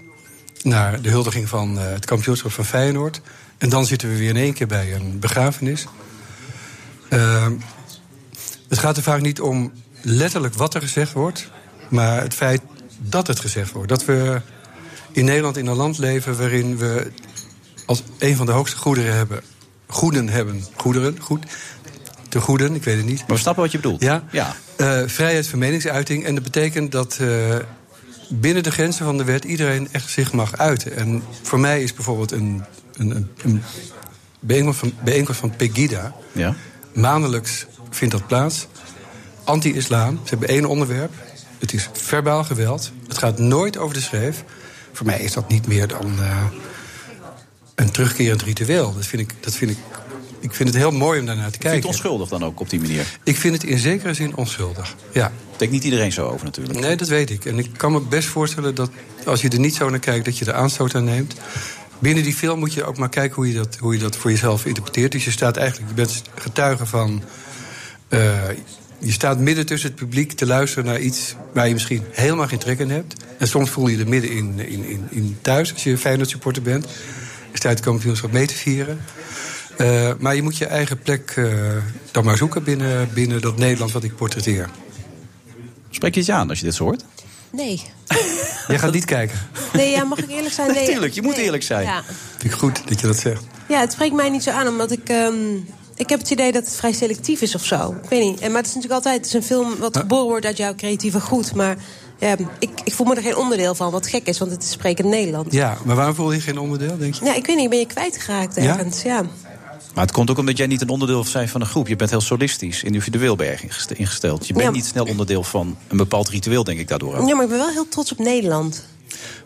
naar 0.63 1.01
de 1.01 1.09
huldiging 1.09 1.49
van 1.49 1.79
eh, 1.79 1.89
het 1.89 2.05
kampioenschap 2.05 2.51
van 2.51 2.65
Feyenoord. 2.65 3.21
En 3.57 3.69
dan 3.69 3.85
zitten 3.85 4.09
we 4.09 4.17
weer 4.17 4.29
in 4.29 4.35
één 4.35 4.53
keer 4.53 4.67
bij 4.67 4.93
een 4.95 5.19
begrafenis. 5.19 5.85
Ehm, 7.09 7.53
het 8.67 8.77
gaat 8.77 8.97
er 8.97 9.03
vaak 9.03 9.21
niet 9.21 9.41
om 9.41 9.71
letterlijk 10.01 10.53
wat 10.53 10.73
er 10.73 10.81
gezegd 10.81 11.13
wordt, 11.13 11.49
maar 11.89 12.21
het 12.21 12.33
feit 12.33 12.61
dat 12.97 13.27
het 13.27 13.39
gezegd 13.39 13.71
wordt. 13.71 13.89
Dat 13.89 14.05
we 14.05 14.41
in 15.20 15.26
Nederland 15.26 15.57
in 15.57 15.67
een 15.67 15.76
land 15.76 15.97
leven 15.97 16.38
waarin 16.38 16.78
we 16.78 17.11
als 17.86 18.03
een 18.20 18.36
van 18.36 18.45
de 18.45 18.51
hoogste 18.51 18.78
goederen 18.78 19.15
hebben. 19.15 19.41
Goeden 19.88 20.30
hebben. 20.30 20.63
Goederen, 20.76 21.20
goed. 21.20 21.45
Te 22.30 22.41
goeden, 22.41 22.76
ik 22.76 22.84
weet 22.84 22.97
het 22.97 23.05
niet. 23.05 23.20
Maar 23.20 23.36
we 23.36 23.41
snappen 23.41 23.63
wat 23.63 23.72
je 23.72 23.80
bedoelt. 23.80 24.01
Ja. 24.01 24.24
Ja. 24.32 24.55
Eh, 24.78 25.01
vrijheid 25.05 25.47
van 25.47 25.59
meningsuiting. 25.59 26.26
En 26.26 26.36
dat 26.36 26.43
betekent 26.43 26.91
dat 26.91 27.17
eh, 27.22 27.55
binnen 28.30 28.63
de 28.63 28.72
grenzen 28.72 29.05
van 29.05 29.17
de 29.17 29.24
wet 29.24 29.43
iedereen 29.43 29.88
echt 29.91 30.09
zich 30.09 30.34
mag 30.34 30.57
uiten. 30.57 30.95
En 30.95 31.24
voor 31.41 31.59
mij 31.59 31.84
is 31.84 31.93
bijvoorbeeld 31.93 32.32
een, 32.32 32.63
een, 32.93 33.11
een, 33.11 33.30
een 33.43 33.63
bijeenkomst, 34.39 34.80
van, 34.80 34.93
bijeenkomst 35.03 35.39
van 35.39 35.55
Pegida. 35.55 36.15
Ja. 36.32 36.55
Maandelijks 36.93 37.65
vindt 37.89 38.13
dat 38.13 38.28
plaats. 38.28 38.67
Anti-islam. 39.43 40.20
Ze 40.24 40.30
hebben 40.30 40.49
één 40.49 40.65
onderwerp. 40.65 41.11
Het 41.59 41.74
is 41.74 41.89
verbaal 41.93 42.43
geweld. 42.43 42.91
Het 43.07 43.17
gaat 43.17 43.39
nooit 43.39 43.78
over 43.78 43.93
de 43.93 44.01
schreef. 44.01 44.43
Voor 44.93 45.05
mij 45.05 45.19
is 45.19 45.33
dat 45.33 45.49
niet 45.49 45.67
meer 45.67 45.87
dan 45.87 46.19
eh, 46.19 46.43
een 47.75 47.91
terugkerend 47.91 48.41
ritueel. 48.41 48.93
Dat 48.93 49.05
vind 49.05 49.21
ik, 49.21 49.33
dat 49.43 49.55
vind 49.55 49.71
ik, 49.71 49.77
ik 50.39 50.53
vind 50.53 50.69
het 50.69 50.77
heel 50.77 50.91
mooi 50.91 51.19
om 51.19 51.25
daarnaar 51.25 51.45
te 51.45 51.51
Vind 51.51 51.63
je 51.63 51.69
kijken. 51.69 51.89
het 51.89 51.97
onschuldig 51.97 52.29
dan 52.29 52.43
ook 52.45 52.59
op 52.59 52.69
die 52.69 52.79
manier? 52.79 53.05
Ik 53.23 53.37
vind 53.37 53.53
het 53.53 53.63
in 53.63 53.77
zekere 53.77 54.13
zin 54.13 54.35
onschuldig. 54.35 54.95
Ja. 55.13 55.31
Denkt 55.57 55.73
niet 55.73 55.83
iedereen 55.83 56.11
zo 56.11 56.27
over 56.27 56.45
natuurlijk. 56.45 56.79
Nee, 56.79 56.95
dat 56.95 57.07
weet 57.07 57.29
ik. 57.29 57.45
En 57.45 57.57
ik 57.59 57.69
kan 57.77 57.91
me 57.91 57.99
best 58.01 58.27
voorstellen 58.27 58.75
dat 58.75 58.89
als 59.25 59.41
je 59.41 59.49
er 59.49 59.59
niet 59.59 59.75
zo 59.75 59.89
naar 59.89 59.99
kijkt, 59.99 60.25
dat 60.25 60.37
je 60.37 60.45
er 60.45 60.53
aanstoot 60.53 60.95
aan 60.95 61.03
neemt. 61.03 61.33
binnen 61.99 62.23
die 62.23 62.33
film 62.33 62.59
moet 62.59 62.73
je 62.73 62.83
ook 62.83 62.97
maar 62.97 63.09
kijken 63.09 63.35
hoe 63.35 63.47
je 63.47 63.53
dat, 63.53 63.77
hoe 63.79 63.93
je 63.93 63.99
dat 63.99 64.15
voor 64.15 64.31
jezelf 64.31 64.65
interpreteert. 64.65 65.11
Dus 65.11 65.25
je 65.25 65.31
staat 65.31 65.57
eigenlijk, 65.57 65.89
je 65.89 65.95
bent 65.95 66.21
getuige 66.35 66.85
van. 66.85 67.23
eh, 68.07 68.33
je 68.99 69.11
staat 69.11 69.39
midden 69.39 69.65
tussen 69.65 69.89
het 69.89 69.99
publiek 69.99 70.31
te 70.31 70.45
luisteren 70.45 70.85
naar 70.85 70.99
iets 70.99 71.35
waar 71.53 71.67
je 71.67 71.73
misschien 71.73 72.03
helemaal 72.11 72.47
geen 72.47 72.59
trek 72.59 72.79
in 72.79 72.89
hebt. 72.89 73.13
En 73.37 73.47
soms 73.47 73.69
voel 73.69 73.87
je 73.87 73.97
je 73.97 74.03
er 74.03 74.09
midden 74.09 74.31
in, 74.31 74.59
in, 74.59 74.83
in, 74.85 75.07
in 75.09 75.37
thuis 75.41 75.73
als 75.73 75.83
je 75.83 75.97
Feyenoord 75.97 76.29
supporter 76.29 76.61
bent. 76.61 76.85
Je 77.51 77.57
staat 77.57 77.71
het 77.71 77.79
kampioenschap 77.81 78.31
mee 78.31 78.47
te 78.47 78.53
vieren. 78.55 78.99
Eh, 79.77 80.11
maar 80.19 80.35
je 80.35 80.41
moet 80.41 80.57
je 80.57 80.65
eigen 80.65 80.99
plek 80.99 81.33
eh, 81.35 81.45
dan 82.11 82.23
maar 82.25 82.37
zoeken 82.37 82.63
binnen, 82.63 83.09
binnen 83.13 83.41
dat 83.41 83.57
Nederland 83.57 83.91
wat 83.91 84.03
ik 84.03 84.15
portretteer. 84.15 84.69
Spreek 85.89 86.13
je 86.13 86.19
het 86.19 86.29
je 86.29 86.33
aan 86.35 86.49
als 86.49 86.59
je 86.59 86.65
dit 86.65 86.75
zo 86.75 86.83
hoort? 86.83 87.05
Nee. 87.51 87.81
Jij 88.67 88.79
gaat 88.79 88.93
niet 88.93 89.05
kijken. 89.05 89.39
Nee, 89.73 89.89
ja, 89.91 90.03
mag 90.03 90.17
ik 90.19 90.29
eerlijk 90.29 90.53
zijn? 90.53 90.71
Nee. 90.73 90.85
Tuurlijk, 90.85 91.13
je 91.13 91.21
moet 91.21 91.35
Nee. 91.35 91.45
eerlijk 91.45 91.63
zijn. 91.63 91.83
Ja. 91.85 92.03
Vind 92.37 92.53
ik 92.53 92.59
goed 92.59 92.87
dat 92.87 92.99
je 92.99 93.07
dat 93.07 93.19
zegt. 93.19 93.43
ja, 93.67 93.79
het 93.79 93.91
spreekt 93.91 94.15
mij 94.15 94.29
niet 94.29 94.43
zo 94.43 94.49
aan, 94.51 94.67
omdat 94.67 94.91
ik... 94.91 95.09
ehm, 95.09 95.33
ik 95.99 96.09
heb 96.09 96.19
het 96.19 96.29
idee 96.31 96.51
dat 96.51 96.65
het 96.65 96.75
vrij 96.75 96.91
selectief 96.91 97.41
is 97.41 97.55
of 97.55 97.65
zo. 97.65 97.95
Ik 98.03 98.09
weet 98.09 98.21
niet. 98.23 98.39
En, 98.39 98.47
maar 98.51 98.61
het 98.61 98.67
is 98.69 98.75
natuurlijk 98.75 99.03
altijd 99.05 99.17
het 99.17 99.25
is 99.25 99.33
een 99.33 99.43
film 99.43 99.77
wat 99.79 99.97
geboren 99.97 100.27
wordt 100.27 100.45
uit 100.45 100.57
jouw 100.57 100.75
creatieve 100.75 101.19
goed. 101.19 101.55
Maar 101.55 101.77
ja, 102.19 102.35
ik, 102.59 102.69
ik 102.83 102.93
voel 102.93 103.07
me 103.07 103.15
er 103.15 103.21
geen 103.21 103.35
onderdeel 103.37 103.75
van, 103.75 103.91
wat 103.91 104.07
gek 104.07 104.27
is, 104.27 104.37
want 104.37 104.51
het 104.51 104.63
is 104.63 104.71
sprekend 104.71 105.07
Nederland. 105.07 105.51
Ja, 105.53 105.77
maar 105.85 105.95
waarom 105.95 106.15
voel 106.15 106.31
je 106.31 106.39
geen 106.39 106.57
onderdeel, 106.59 106.97
denk 106.97 107.13
je? 107.15 107.25
Ja, 107.25 107.35
ik 107.35 107.45
weet 107.45 107.55
niet, 107.57 107.69
ben 107.69 107.79
je 107.79 107.85
kwijtgeraakt 107.85 108.55
Ja? 108.55 108.61
ergens? 108.77 109.01
Ja. 109.01 109.21
Maar 109.93 110.03
het 110.03 110.13
komt 110.13 110.29
ook 110.29 110.37
omdat 110.37 110.57
jij 110.57 110.67
niet 110.67 110.81
een 110.81 110.89
onderdeel 110.89 111.25
bent 111.33 111.49
van 111.49 111.61
een 111.61 111.67
groep. 111.67 111.87
Je 111.87 111.95
bent 111.95 112.09
heel 112.09 112.21
solistisch, 112.21 112.83
individueel 112.83 113.35
ben 113.35 113.47
je 113.47 113.57
ingest- 113.61 113.91
ingesteld. 113.91 114.47
Je 114.47 114.53
bent 114.53 114.65
Ja. 114.65 114.71
niet 114.71 114.85
snel 114.85 115.05
onderdeel 115.05 115.43
van 115.43 115.77
een 115.87 115.97
bepaald 115.97 116.29
ritueel, 116.29 116.63
denk 116.63 116.79
ik 116.79 116.87
daardoor 116.87 117.15
ook. 117.15 117.27
ja, 117.27 117.35
maar 117.35 117.43
ik 117.43 117.49
ben 117.49 117.57
wel 117.59 117.69
heel 117.69 117.87
trots 117.89 118.11
op 118.11 118.17
Nederland. 118.19 118.83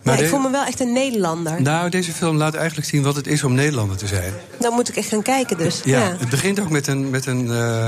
Maar 0.04 0.18
ja, 0.18 0.24
ik 0.24 0.30
voel 0.30 0.40
me 0.40 0.50
wel 0.52 0.66
echt 0.66 0.80
een 0.80 0.94
Nederlander. 0.94 1.62
Nou, 1.62 1.90
deze 1.90 2.12
film 2.12 2.38
laat 2.38 2.54
eigenlijk 2.54 2.88
zien 2.88 3.04
wat 3.04 3.16
het 3.16 3.28
is 3.28 3.44
om 3.44 3.54
Nederlander 3.54 3.98
te 3.98 4.08
zijn. 4.08 4.34
Dan 4.60 4.74
moet 4.74 4.90
ik 4.90 4.96
echt 4.96 5.08
gaan 5.08 5.22
kijken 5.22 5.58
dus. 5.58 5.82
Ja, 5.84 6.00
Ja. 6.00 6.16
het 6.20 6.30
begint 6.30 6.60
ook 6.60 6.70
met 6.70 6.88
een, 6.88 7.10
met 7.10 7.26
een 7.26 7.52
eh, 7.52 7.88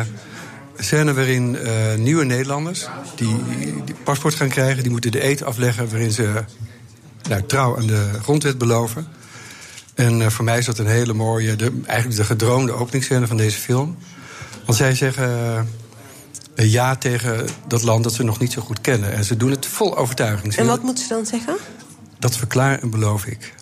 scène 0.78 1.14
waarin 1.14 1.58
eh, 1.58 1.72
nieuwe 1.98 2.26
Nederlanders... 2.26 2.88
Die, 3.16 3.36
die 3.86 3.96
paspoort 4.04 4.36
gaan 4.36 4.50
krijgen, 4.50 4.84
die 4.84 4.92
moeten 4.92 5.12
de 5.12 5.26
eet 5.26 5.44
afleggen... 5.44 5.90
waarin 5.90 6.12
ze 6.12 6.44
nou, 7.30 7.44
trouw 7.44 7.78
aan 7.78 7.88
de 7.88 8.10
grondwet 8.22 8.58
beloven. 8.58 9.08
En 9.96 10.22
eh, 10.22 10.28
voor 10.30 10.46
mij 10.46 10.58
is 10.58 10.66
dat 10.66 10.78
een 10.78 10.88
hele 10.88 11.14
mooie, 11.14 11.56
de, 11.56 11.82
eigenlijk 11.86 12.20
de 12.20 12.26
gedroomde 12.26 12.72
openingsscène 12.72 13.28
van 13.28 13.38
deze 13.38 13.60
film. 13.60 13.98
Want 14.66 14.78
zij 14.78 14.96
zeggen 14.96 15.30
ja 16.56 16.95
tegen 16.95 17.47
dat 17.68 17.84
land 17.84 18.03
dat 18.03 18.14
ze 18.14 18.24
nog 18.24 18.39
niet 18.39 18.51
zo 18.51 18.62
goed 18.62 18.82
kennen. 18.82 19.14
En 19.14 19.24
ze 19.24 19.38
doen 19.38 19.51
het 19.51 19.66
vol 19.66 19.97
overtuiging. 19.97 20.53
Ze 20.53 20.60
En 20.60 20.68
wat 20.68 20.84
moeten 20.84 21.03
ze 21.03 21.14
dan 21.14 21.26
zeggen? 21.26 21.56
Dat 22.20 22.38
verklaar 22.38 22.82
en 22.82 22.89
beloof 22.89 23.26
ik. 23.26 23.53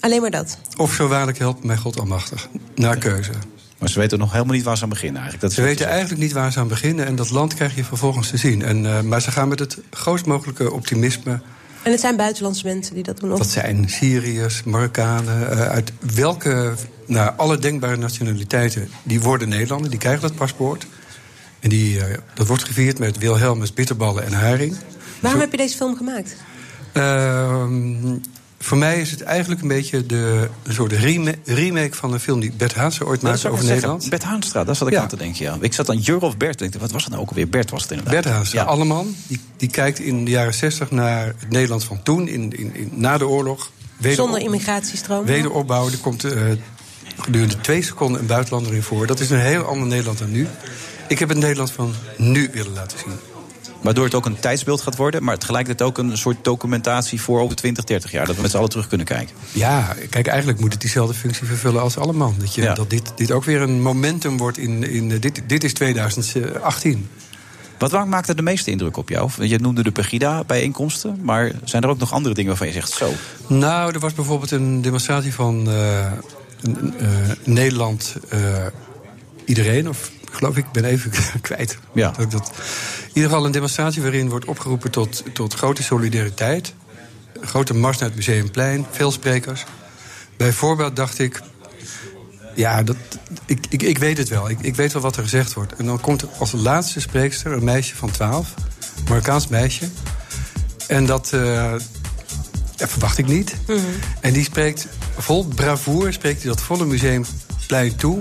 Alleen 0.00 0.20
maar 0.20 0.30
dat. 0.30 0.58
Of 0.76 0.92
zo 0.92 1.08
waarlijk 1.08 1.38
helpt 1.38 1.64
mij 1.64 1.76
God 1.76 1.98
almachtig. 1.98 2.48
Naar 2.74 2.96
keuze. 2.96 3.32
Maar 3.78 3.90
ze 3.90 3.98
weten 3.98 4.18
nog 4.18 4.32
helemaal 4.32 4.54
niet 4.54 4.64
waar 4.64 4.76
ze 4.76 4.82
aan 4.82 4.88
beginnen 4.88 5.22
eigenlijk. 5.22 5.42
Dat 5.42 5.52
Ze 5.52 5.62
weten 5.68 5.86
eigenlijk 5.86 6.20
niet 6.20 6.32
waar 6.32 6.52
ze 6.52 6.58
aan 6.58 6.68
beginnen 6.68 7.06
en 7.06 7.16
dat 7.16 7.30
land 7.30 7.54
krijg 7.54 7.74
je 7.74 7.84
vervolgens 7.84 8.30
te 8.30 8.36
zien. 8.36 8.62
En, 8.62 8.86
eh, 8.86 9.00
maar 9.00 9.22
ze 9.22 9.30
gaan 9.30 9.48
met 9.48 9.58
het 9.58 9.78
grootst 9.90 10.26
mogelijke 10.26 10.72
optimisme. 10.72 11.40
En 11.82 11.90
het 11.90 12.00
zijn 12.00 12.16
buitenlandse 12.16 12.66
mensen 12.66 12.94
die 12.94 13.02
dat 13.02 13.20
doen. 13.20 13.32
Of? 13.32 13.38
Dat 13.38 13.48
zijn 13.48 13.88
Syriërs, 13.88 14.62
Marokkanen, 14.62 15.50
eh, 15.50 15.68
uit 15.68 15.92
welke, 16.14 16.74
nou, 17.06 17.32
alle 17.36 17.58
denkbare 17.58 17.96
nationaliteiten, 17.96 18.88
die 19.02 19.20
worden 19.20 19.48
Nederlander, 19.48 19.90
die 19.90 19.98
krijgen 19.98 20.22
dat 20.22 20.34
paspoort. 20.34 20.86
En 21.62 21.68
die, 21.68 22.00
eh, 22.04 22.18
dat 22.34 22.46
wordt 22.46 22.64
gevierd 22.64 22.98
met 22.98 23.18
Wilhelmus, 23.18 23.72
bitterballen 23.74 24.24
en 24.24 24.32
haring. 24.32 24.76
Waarom 25.20 25.40
heb 25.40 25.50
je 25.50 25.56
deze 25.56 25.76
film 25.76 25.96
gemaakt? 25.96 26.36
Ehm, 26.92 28.16
voor 28.58 28.78
mij 28.78 29.00
is 29.00 29.10
het 29.10 29.22
eigenlijk 29.22 29.62
een 29.62 29.68
beetje 29.68 30.06
de, 30.06 30.48
een 30.62 30.72
soort 30.72 30.92
rema- 30.92 31.32
remake 31.44 31.94
van 31.96 32.12
een 32.12 32.20
film 32.20 32.40
die 32.40 32.52
Bert 32.56 32.74
Haansen 32.74 33.06
ooit 33.06 33.20
Dat 33.20 33.30
maakte 33.30 33.46
over 33.48 33.58
zeggen. 33.58 33.74
Nederland. 33.74 34.10
Bert 34.10 34.22
Haanstra, 34.22 34.64
daar 34.64 34.76
zat 34.76 34.88
ik 34.88 34.94
Ja. 34.94 35.00
aan 35.00 35.08
te 35.08 35.16
denken. 35.16 35.44
Ja. 35.44 35.56
Ik 35.60 35.72
zat 35.72 35.88
aan 35.90 35.98
Jur 35.98 36.20
of 36.22 36.36
Bert. 36.36 36.60
Ik 36.60 36.70
dacht, 36.72 36.82
Wat 36.82 36.92
was 36.92 37.02
het 37.02 37.10
nou 37.10 37.22
ook 37.24 37.28
alweer? 37.28 37.48
Bert 37.48 37.70
was 37.70 37.82
het 37.82 37.90
inderdaad. 37.90 38.22
Bert 38.22 38.34
Haas, 38.34 38.52
Ja. 38.52 38.62
Alleman, 38.64 39.14
die, 39.26 39.40
die 39.56 39.70
kijkt 39.70 39.98
in 39.98 40.24
de 40.24 40.30
jaren 40.30 40.54
60 40.54 40.90
naar 40.90 41.26
het 41.26 41.50
Nederland 41.50 41.84
van 41.84 42.02
toen, 42.02 42.28
in, 42.28 42.58
in, 42.58 42.74
in, 42.74 42.90
na 42.94 43.18
de 43.18 43.26
oorlog. 43.28 43.70
Wederop- 43.96 44.24
Zonder 44.26 44.44
immigratiestroom. 44.44 45.24
Wederopbouw, 45.24 45.86
er 45.90 45.98
komt 45.98 46.24
eh, 46.24 46.42
gedurende 47.18 47.60
twee 47.60 47.82
seconden 47.82 48.20
een 48.20 48.26
buitenlander 48.26 48.74
in 48.74 48.82
voor. 48.82 49.06
Dat 49.06 49.20
is 49.20 49.30
een 49.30 49.40
heel 49.40 49.62
ander 49.64 49.86
Nederland 49.88 50.18
dan 50.18 50.30
nu. 50.30 50.46
Ik 51.08 51.18
heb 51.18 51.28
het 51.28 51.38
Nederland 51.38 51.70
van 51.72 51.94
nu 52.16 52.50
willen 52.52 52.72
laten 52.72 52.98
zien. 52.98 53.12
Waardoor 53.82 54.04
het 54.04 54.14
ook 54.14 54.26
een 54.26 54.40
tijdsbeeld 54.40 54.80
gaat 54.80 54.96
worden. 54.96 55.24
Maar 55.24 55.38
tegelijkertijd 55.38 55.88
ook 55.88 55.98
een 55.98 56.16
soort 56.16 56.44
documentatie 56.44 57.20
voor 57.20 57.40
over 57.40 57.56
20, 57.56 57.84
30 57.84 58.10
jaar. 58.10 58.26
Dat 58.26 58.36
we 58.36 58.42
met 58.42 58.50
z'n 58.50 58.56
allen 58.56 58.68
terug 58.68 58.88
kunnen 58.88 59.06
kijken. 59.06 59.36
Ja, 59.52 59.96
kijk, 60.10 60.26
eigenlijk 60.26 60.60
moet 60.60 60.72
het 60.72 60.80
diezelfde 60.80 61.14
functie 61.14 61.46
vervullen 61.46 61.82
als 61.82 61.96
Alleman. 61.98 62.34
Dat, 62.38 62.54
je, 62.54 62.62
Ja. 62.62 62.74
dat 62.74 62.90
dit, 62.90 63.12
dit 63.16 63.30
ook 63.30 63.44
weer 63.44 63.60
een 63.60 63.82
momentum 63.82 64.36
wordt 64.36 64.58
in... 64.58 64.82
in 64.90 65.10
eh, 65.10 65.20
dit, 65.20 65.42
dit 65.46 65.64
is 65.64 65.72
2018. 65.72 67.08
Wat 67.78 67.90
waar 67.90 68.08
maakt 68.08 68.28
er 68.28 68.36
de 68.36 68.42
meeste 68.42 68.70
indruk 68.70 68.96
op 68.96 69.08
jou? 69.08 69.30
Je 69.38 69.58
noemde 69.58 69.82
de 69.82 69.92
Pegida-bijeenkomsten. 69.92 71.18
Maar 71.22 71.52
zijn 71.64 71.82
er 71.82 71.88
ook 71.88 71.98
nog 71.98 72.12
andere 72.12 72.34
dingen 72.34 72.50
waarvan 72.50 72.66
je 72.66 72.72
zegt 72.72 72.90
zo? 72.90 73.12
Nou, 73.46 73.92
er 73.92 74.00
was 74.00 74.14
bijvoorbeeld 74.14 74.50
een 74.50 74.82
demonstratie 74.82 75.34
van 75.34 75.68
eh, 75.68 76.06
eh, 76.06 76.12
Nederland 77.44 78.16
iedereen, 79.44 79.88
of 79.88 80.10
geloof 80.34 80.56
ik, 80.56 80.64
ik 80.64 80.72
ben 80.72 80.84
even 80.84 81.12
kwijt. 81.40 81.78
Ja. 81.94 82.10
Dat, 82.10 82.20
ik 82.20 82.30
dat, 82.30 82.52
in 83.02 83.08
ieder 83.08 83.30
geval 83.30 83.46
een 83.46 83.52
demonstratie 83.52 84.02
waarin 84.02 84.28
wordt 84.28 84.44
opgeroepen 84.44 84.90
tot, 84.90 85.22
tot 85.32 85.54
grote 85.54 85.82
solidariteit. 85.82 86.74
Een 87.40 87.48
grote 87.48 87.74
mars 87.74 87.98
naar 87.98 88.08
het 88.08 88.16
Museumplein, 88.16 88.86
veel 88.90 89.10
sprekers. 89.10 89.64
Bijvoorbeeld 90.36 90.96
dacht 90.96 91.18
ik, 91.18 91.40
ja, 92.54 92.82
dat, 92.82 92.96
ik, 93.46 93.66
ik, 93.68 93.82
ik 93.82 93.98
weet 93.98 94.18
het 94.18 94.28
wel. 94.28 94.50
Ik, 94.50 94.58
ik 94.60 94.76
weet 94.76 94.92
wel 94.92 95.02
wat 95.02 95.16
er 95.16 95.22
gezegd 95.22 95.52
wordt. 95.52 95.74
En 95.74 95.86
dan 95.86 96.00
komt 96.00 96.22
er 96.22 96.28
als 96.38 96.52
laatste 96.52 97.00
spreekster 97.00 97.52
een 97.52 97.64
meisje 97.64 97.96
van 97.96 98.10
12, 98.10 98.54
een 98.96 99.02
Marokkaans 99.08 99.48
meisje. 99.48 99.88
En 100.86 101.06
dat 101.06 101.32
eh, 101.32 101.74
ja, 102.76 102.88
verwacht 102.88 103.18
ik 103.18 103.26
niet. 103.26 103.56
En 104.20 104.32
die 104.32 104.44
spreekt 104.44 104.86
vol 105.18 105.44
bravoer, 105.44 106.12
spreekt 106.12 106.42
hij 106.42 106.50
dat 106.50 106.60
volle 106.60 106.84
museumplein 106.84 107.96
toe. 107.96 108.20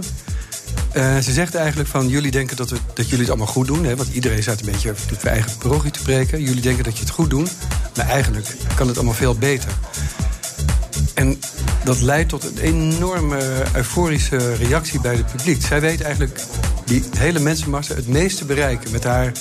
Eh, 0.92 1.18
ze 1.18 1.32
zegt 1.32 1.56
eigenlijk 1.56 1.90
van, 1.90 2.08
jullie 2.08 2.32
denken 2.32 2.58
dat, 2.58 2.70
we, 2.70 2.78
dat 2.94 3.06
jullie 3.06 3.20
het 3.20 3.30
allemaal 3.30 3.54
goed 3.54 3.68
doen. 3.68 3.86
Hè, 3.86 3.96
want 3.96 4.14
iedereen 4.14 4.42
staat 4.42 4.60
een 4.60 4.72
beetje 4.72 4.94
op 5.14 5.24
eigen 5.24 5.52
parochie 5.58 5.92
te 5.92 6.02
preken. 6.02 6.44
Jullie 6.44 6.62
denken 6.62 6.84
dat 6.84 6.94
je 6.98 7.04
het 7.04 7.14
goed 7.14 7.30
doet. 7.30 7.52
Maar 7.96 8.08
eigenlijk 8.08 8.56
kan 8.76 8.88
het 8.88 8.96
allemaal 8.96 9.14
veel 9.14 9.36
beter. 9.36 9.70
En 11.14 11.40
dat 11.84 12.02
leidt 12.02 12.30
tot 12.30 12.44
een 12.44 12.58
enorme 12.58 13.64
euforische 13.76 14.54
reactie 14.54 15.02
bij 15.02 15.16
het 15.16 15.32
publiek. 15.32 15.62
Zij 15.66 15.82
weet 15.82 16.02
eigenlijk 16.02 16.40
die 16.86 17.04
hele 17.18 17.40
mensenmassa 17.40 17.96
het 17.96 18.08
meeste 18.08 18.46
bereiken 18.46 18.92
met 18.92 19.04
haar, 19.04 19.32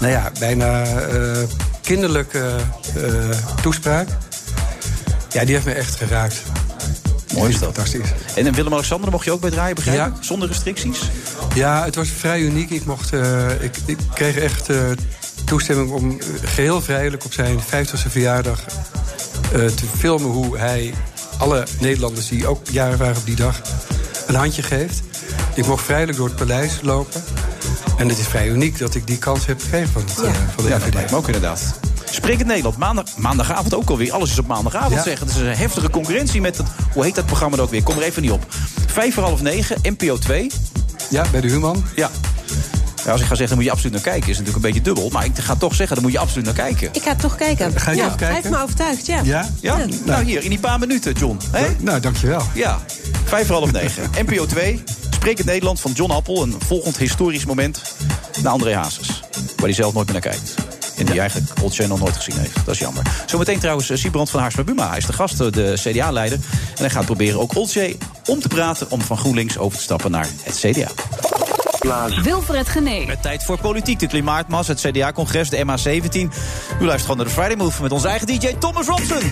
nou 0.00 0.12
ja, 0.12 0.32
bijna 0.38 0.84
eh, 0.84 1.42
kinderlijke 1.80 2.56
eh, 2.96 3.30
toespraak. 3.62 4.08
Ja, 5.30 5.44
die 5.44 5.54
heeft 5.54 5.66
me 5.66 5.72
echt 5.72 5.94
geraakt. 5.94 6.42
Mooi 7.34 7.52
is 7.52 7.58
dat. 7.58 7.74
Fantastisch. 7.74 8.08
En 8.34 8.46
in 8.46 8.52
Willem-Alexander 8.52 9.10
mocht 9.10 9.24
je 9.24 9.30
ook 9.30 9.40
bij 9.40 9.50
draaien, 9.50 9.74
begrijp 9.74 10.06
ik? 10.06 10.14
Ja. 10.14 10.22
Zonder 10.22 10.48
restricties? 10.48 11.00
Ja, 11.54 11.84
het 11.84 11.94
was 11.94 12.08
vrij 12.08 12.40
uniek. 12.40 12.70
Ik, 12.70 12.84
mocht, 12.84 13.12
eh, 13.12 13.62
ik, 13.62 13.76
ik 13.86 13.98
kreeg 14.14 14.36
echt 14.36 14.68
eh, 14.68 14.76
toestemming 15.44 15.90
om 15.90 16.10
eh, 16.10 16.26
geheel 16.42 16.82
vrijelijk 16.82 17.24
op 17.24 17.32
zijn 17.32 17.58
50ste 17.60 18.10
verjaardag 18.10 18.64
eh, 19.52 19.66
te 19.66 19.86
filmen 19.96 20.30
hoe 20.30 20.58
hij 20.58 20.94
alle 21.38 21.66
Nederlanders 21.80 22.28
die 22.28 22.46
ook 22.46 22.68
jaren 22.70 22.98
waren 22.98 23.16
op 23.16 23.26
die 23.26 23.36
dag 23.36 23.60
een 24.26 24.34
handje 24.34 24.62
geeft. 24.62 25.02
Ik 25.54 25.66
mocht 25.66 25.84
vrijelijk 25.84 26.18
door 26.18 26.26
het 26.26 26.36
paleis 26.36 26.78
lopen. 26.82 27.22
En 27.98 28.08
het 28.08 28.18
is 28.18 28.26
vrij 28.26 28.48
uniek 28.48 28.78
dat 28.78 28.94
ik 28.94 29.06
die 29.06 29.18
kans 29.18 29.46
heb 29.46 29.60
gekregen 29.60 29.88
van, 29.88 30.02
het, 30.02 30.22
eh, 30.22 30.34
van 30.54 30.64
de 30.64 30.70
Ja, 30.70 30.78
dat 30.78 30.94
lijkt 30.94 31.10
me 31.10 31.16
ook 31.16 31.26
inderdaad. 31.26 31.80
Spreek 32.14 32.38
het 32.38 32.46
Nederland. 32.46 32.76
Maandag, 32.76 33.04
maandagavond 33.16 33.74
ook 33.74 33.90
alweer. 33.90 34.12
Alles 34.12 34.30
is 34.30 34.38
op 34.38 34.46
maandagavond 34.46 34.94
Ja. 34.94 35.02
zeggen. 35.02 35.26
Het 35.26 35.36
is 35.36 35.42
een 35.42 35.56
heftige 35.56 35.90
concurrentie 35.90 36.40
met 36.40 36.56
het... 36.56 36.66
Hoe 36.92 37.04
heet 37.04 37.14
dat 37.14 37.26
programma 37.26 37.56
dan 37.56 37.64
ook 37.64 37.70
weer? 37.70 37.82
Kom 37.82 37.96
er 37.96 38.02
even 38.02 38.22
niet 38.22 38.30
op. 38.30 38.46
Vijf 38.86 39.14
voor 39.14 39.22
half 39.22 39.42
negen, 39.42 39.78
NPO 39.82 40.18
2. 40.18 40.50
Ja, 41.10 41.24
bij 41.30 41.40
de 41.40 41.48
Human. 41.48 41.84
Ja. 41.96 42.10
Ja, 43.04 43.12
als 43.12 43.20
ik 43.20 43.26
ga 43.26 43.34
zeggen, 43.34 43.46
dan 43.46 43.56
moet 43.56 43.64
je 43.64 43.70
absoluut 43.70 43.92
naar 43.92 44.02
kijken. 44.02 44.30
Is 44.30 44.38
natuurlijk 44.38 44.56
een 44.56 44.72
beetje 44.72 44.80
dubbel. 44.80 45.08
Maar 45.10 45.24
ik 45.24 45.38
ga 45.38 45.56
toch 45.56 45.74
zeggen, 45.74 45.94
dan 45.96 46.04
moet 46.04 46.14
je 46.14 46.18
absoluut 46.18 46.44
naar 46.44 46.54
kijken. 46.54 46.88
Ik 46.92 47.02
ga 47.02 47.14
toch 47.14 47.36
kijken. 47.36 47.80
Ga 47.80 47.90
je 47.90 47.96
ja, 47.96 48.06
kijken? 48.06 48.26
Hij 48.26 48.34
heeft 48.34 48.50
me 48.50 48.62
overtuigd, 48.62 49.06
ja. 49.06 49.20
Ja? 49.24 49.50
Ja? 49.60 49.76
Nou, 50.04 50.24
hier, 50.24 50.42
in 50.42 50.48
die 50.50 50.58
paar 50.58 50.78
minuten, 50.78 51.12
John. 51.12 51.38
Hè? 51.50 51.66
Nou, 51.78 52.00
dankjewel. 52.00 52.42
Ja, 52.54 52.78
vijf 53.24 53.46
voor 53.46 53.56
half 53.56 53.72
negen. 53.72 54.10
NPO 54.26 54.46
2, 54.46 54.82
Spreek 55.10 55.38
het 55.38 55.46
Nederland 55.46 55.80
van 55.80 55.92
John 55.92 56.10
Appel. 56.10 56.42
Een 56.42 56.54
volgend 56.66 56.96
historisch 56.96 57.44
moment 57.44 57.82
naar 58.42 58.52
André 58.52 58.74
Hazes. 58.74 59.22
Waar 59.56 59.64
hij 59.64 59.72
zelf 59.72 59.94
nooit 59.94 60.12
meer 60.12 60.20
naar 60.22 60.32
kijkt. 60.32 60.54
En 61.02 61.08
die 61.08 61.20
eigenlijk 61.20 61.50
Old 61.62 61.74
Channel 61.74 61.96
nooit 61.96 62.16
gezien 62.16 62.38
heeft. 62.38 62.54
Dat 62.64 62.74
is 62.74 62.80
jammer. 62.80 63.02
Zometeen 63.26 63.58
trouwens 63.58 63.90
eh, 63.90 63.96
Siebrand 63.96 64.30
van 64.30 64.40
Haarsma 64.40 64.64
Buma. 64.64 64.88
Hij 64.88 64.98
is 64.98 65.06
de 65.06 65.12
gast, 65.12 65.40
eh, 65.40 65.52
de 65.52 65.74
CDA-leider. 65.74 66.38
En 66.70 66.78
hij 66.78 66.90
gaat 66.90 67.04
proberen 67.04 67.40
ook 67.40 67.56
Olcay 67.56 67.96
om 68.26 68.40
te 68.40 68.48
praten... 68.48 68.90
om 68.90 69.00
van 69.00 69.18
GroenLinks 69.18 69.58
over 69.58 69.78
te 69.78 69.84
stappen 69.84 70.10
naar 70.10 70.28
het 70.42 70.56
CDA. 70.56 70.88
Wilfred 72.22 72.68
Genee. 72.68 73.06
Met 73.06 73.22
tijd 73.22 73.44
voor 73.44 73.58
politiek. 73.58 73.98
De 73.98 74.06
Klimaatmas, 74.06 74.68
het 74.68 74.80
CDA-congres, 74.80 75.48
de 75.48 75.56
MA17. 75.56 75.62
U 76.80 76.84
luistert 76.84 77.00
gewoon 77.00 77.16
naar 77.16 77.26
de 77.26 77.32
Friday 77.32 77.56
Move 77.56 77.82
met 77.82 77.92
onze 77.92 78.08
eigen 78.08 78.26
DJ 78.26 78.54
Thomas 78.58 78.86
Robson. 78.86 79.30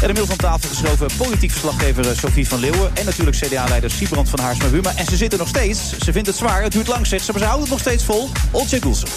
En 0.00 0.08
inmiddels 0.08 0.30
aan 0.30 0.50
tafel 0.50 0.68
geschoven 0.68 1.08
politiek 1.16 1.50
verslaggever 1.50 2.08
eh, 2.08 2.16
Sophie 2.16 2.48
van 2.48 2.58
Leeuwen... 2.58 2.96
en 2.96 3.04
natuurlijk 3.04 3.36
CDA-leider 3.36 3.90
Siebrand 3.90 4.28
van 4.28 4.38
Haarsma-Buma. 4.38 4.92
En 4.96 5.04
ze 5.04 5.16
zitten 5.16 5.38
nog 5.38 5.48
steeds. 5.48 5.98
Ze 5.98 6.12
vindt 6.12 6.28
het 6.28 6.36
zwaar, 6.36 6.62
het 6.62 6.72
duurt 6.72 6.86
lang, 6.86 7.06
zegt 7.06 7.24
ze, 7.24 7.30
maar 7.30 7.40
ze 7.40 7.46
houden 7.46 7.68
het 7.68 7.78
nog 7.78 7.86
steeds 7.86 8.04
vol. 8.04 8.28
Olcay 8.50 8.80
Goelsen. 8.80 9.08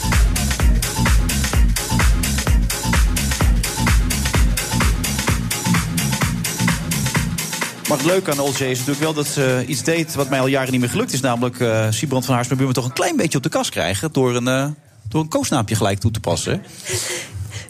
Maar 7.88 7.98
het 7.98 8.06
leuke 8.06 8.32
aan 8.32 8.40
Olcay 8.40 8.70
is 8.70 8.78
natuurlijk 8.78 9.06
wel 9.06 9.14
dat 9.14 9.28
ze 9.28 9.64
iets 9.68 9.84
deed... 9.84 10.16
wat 10.16 10.30
mij 10.30 10.40
al 10.40 10.48
jaren 10.48 10.72
niet 10.72 10.82
meer 10.82 10.90
gelukt 10.90 11.14
is. 11.14 11.22
Namelijk 11.22 11.60
uh, 11.60 11.88
Siebrand 11.90 12.26
van 12.26 12.36
Haarsma-Buma 12.36 12.72
toch 12.72 12.86
een 12.86 12.94
klein 12.94 13.16
beetje 13.16 13.38
op 13.38 13.44
de 13.44 13.50
kast 13.50 13.70
krijgen... 13.70 14.12
door 14.12 14.36
een, 14.36 14.48
uh, 14.48 14.68
door 15.10 15.22
een 15.22 15.30
koosnaapje 15.30 15.76
gelijk 15.76 16.00
toe 16.00 16.12
te 16.12 16.20
passen. 16.20 16.64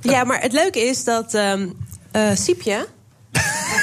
Ja, 0.01 0.23
maar 0.23 0.41
het 0.41 0.53
leuke 0.53 0.79
is 0.79 1.03
dat 1.03 1.33
um, 1.33 1.73
uh, 2.15 2.29
Siepje... 2.33 2.87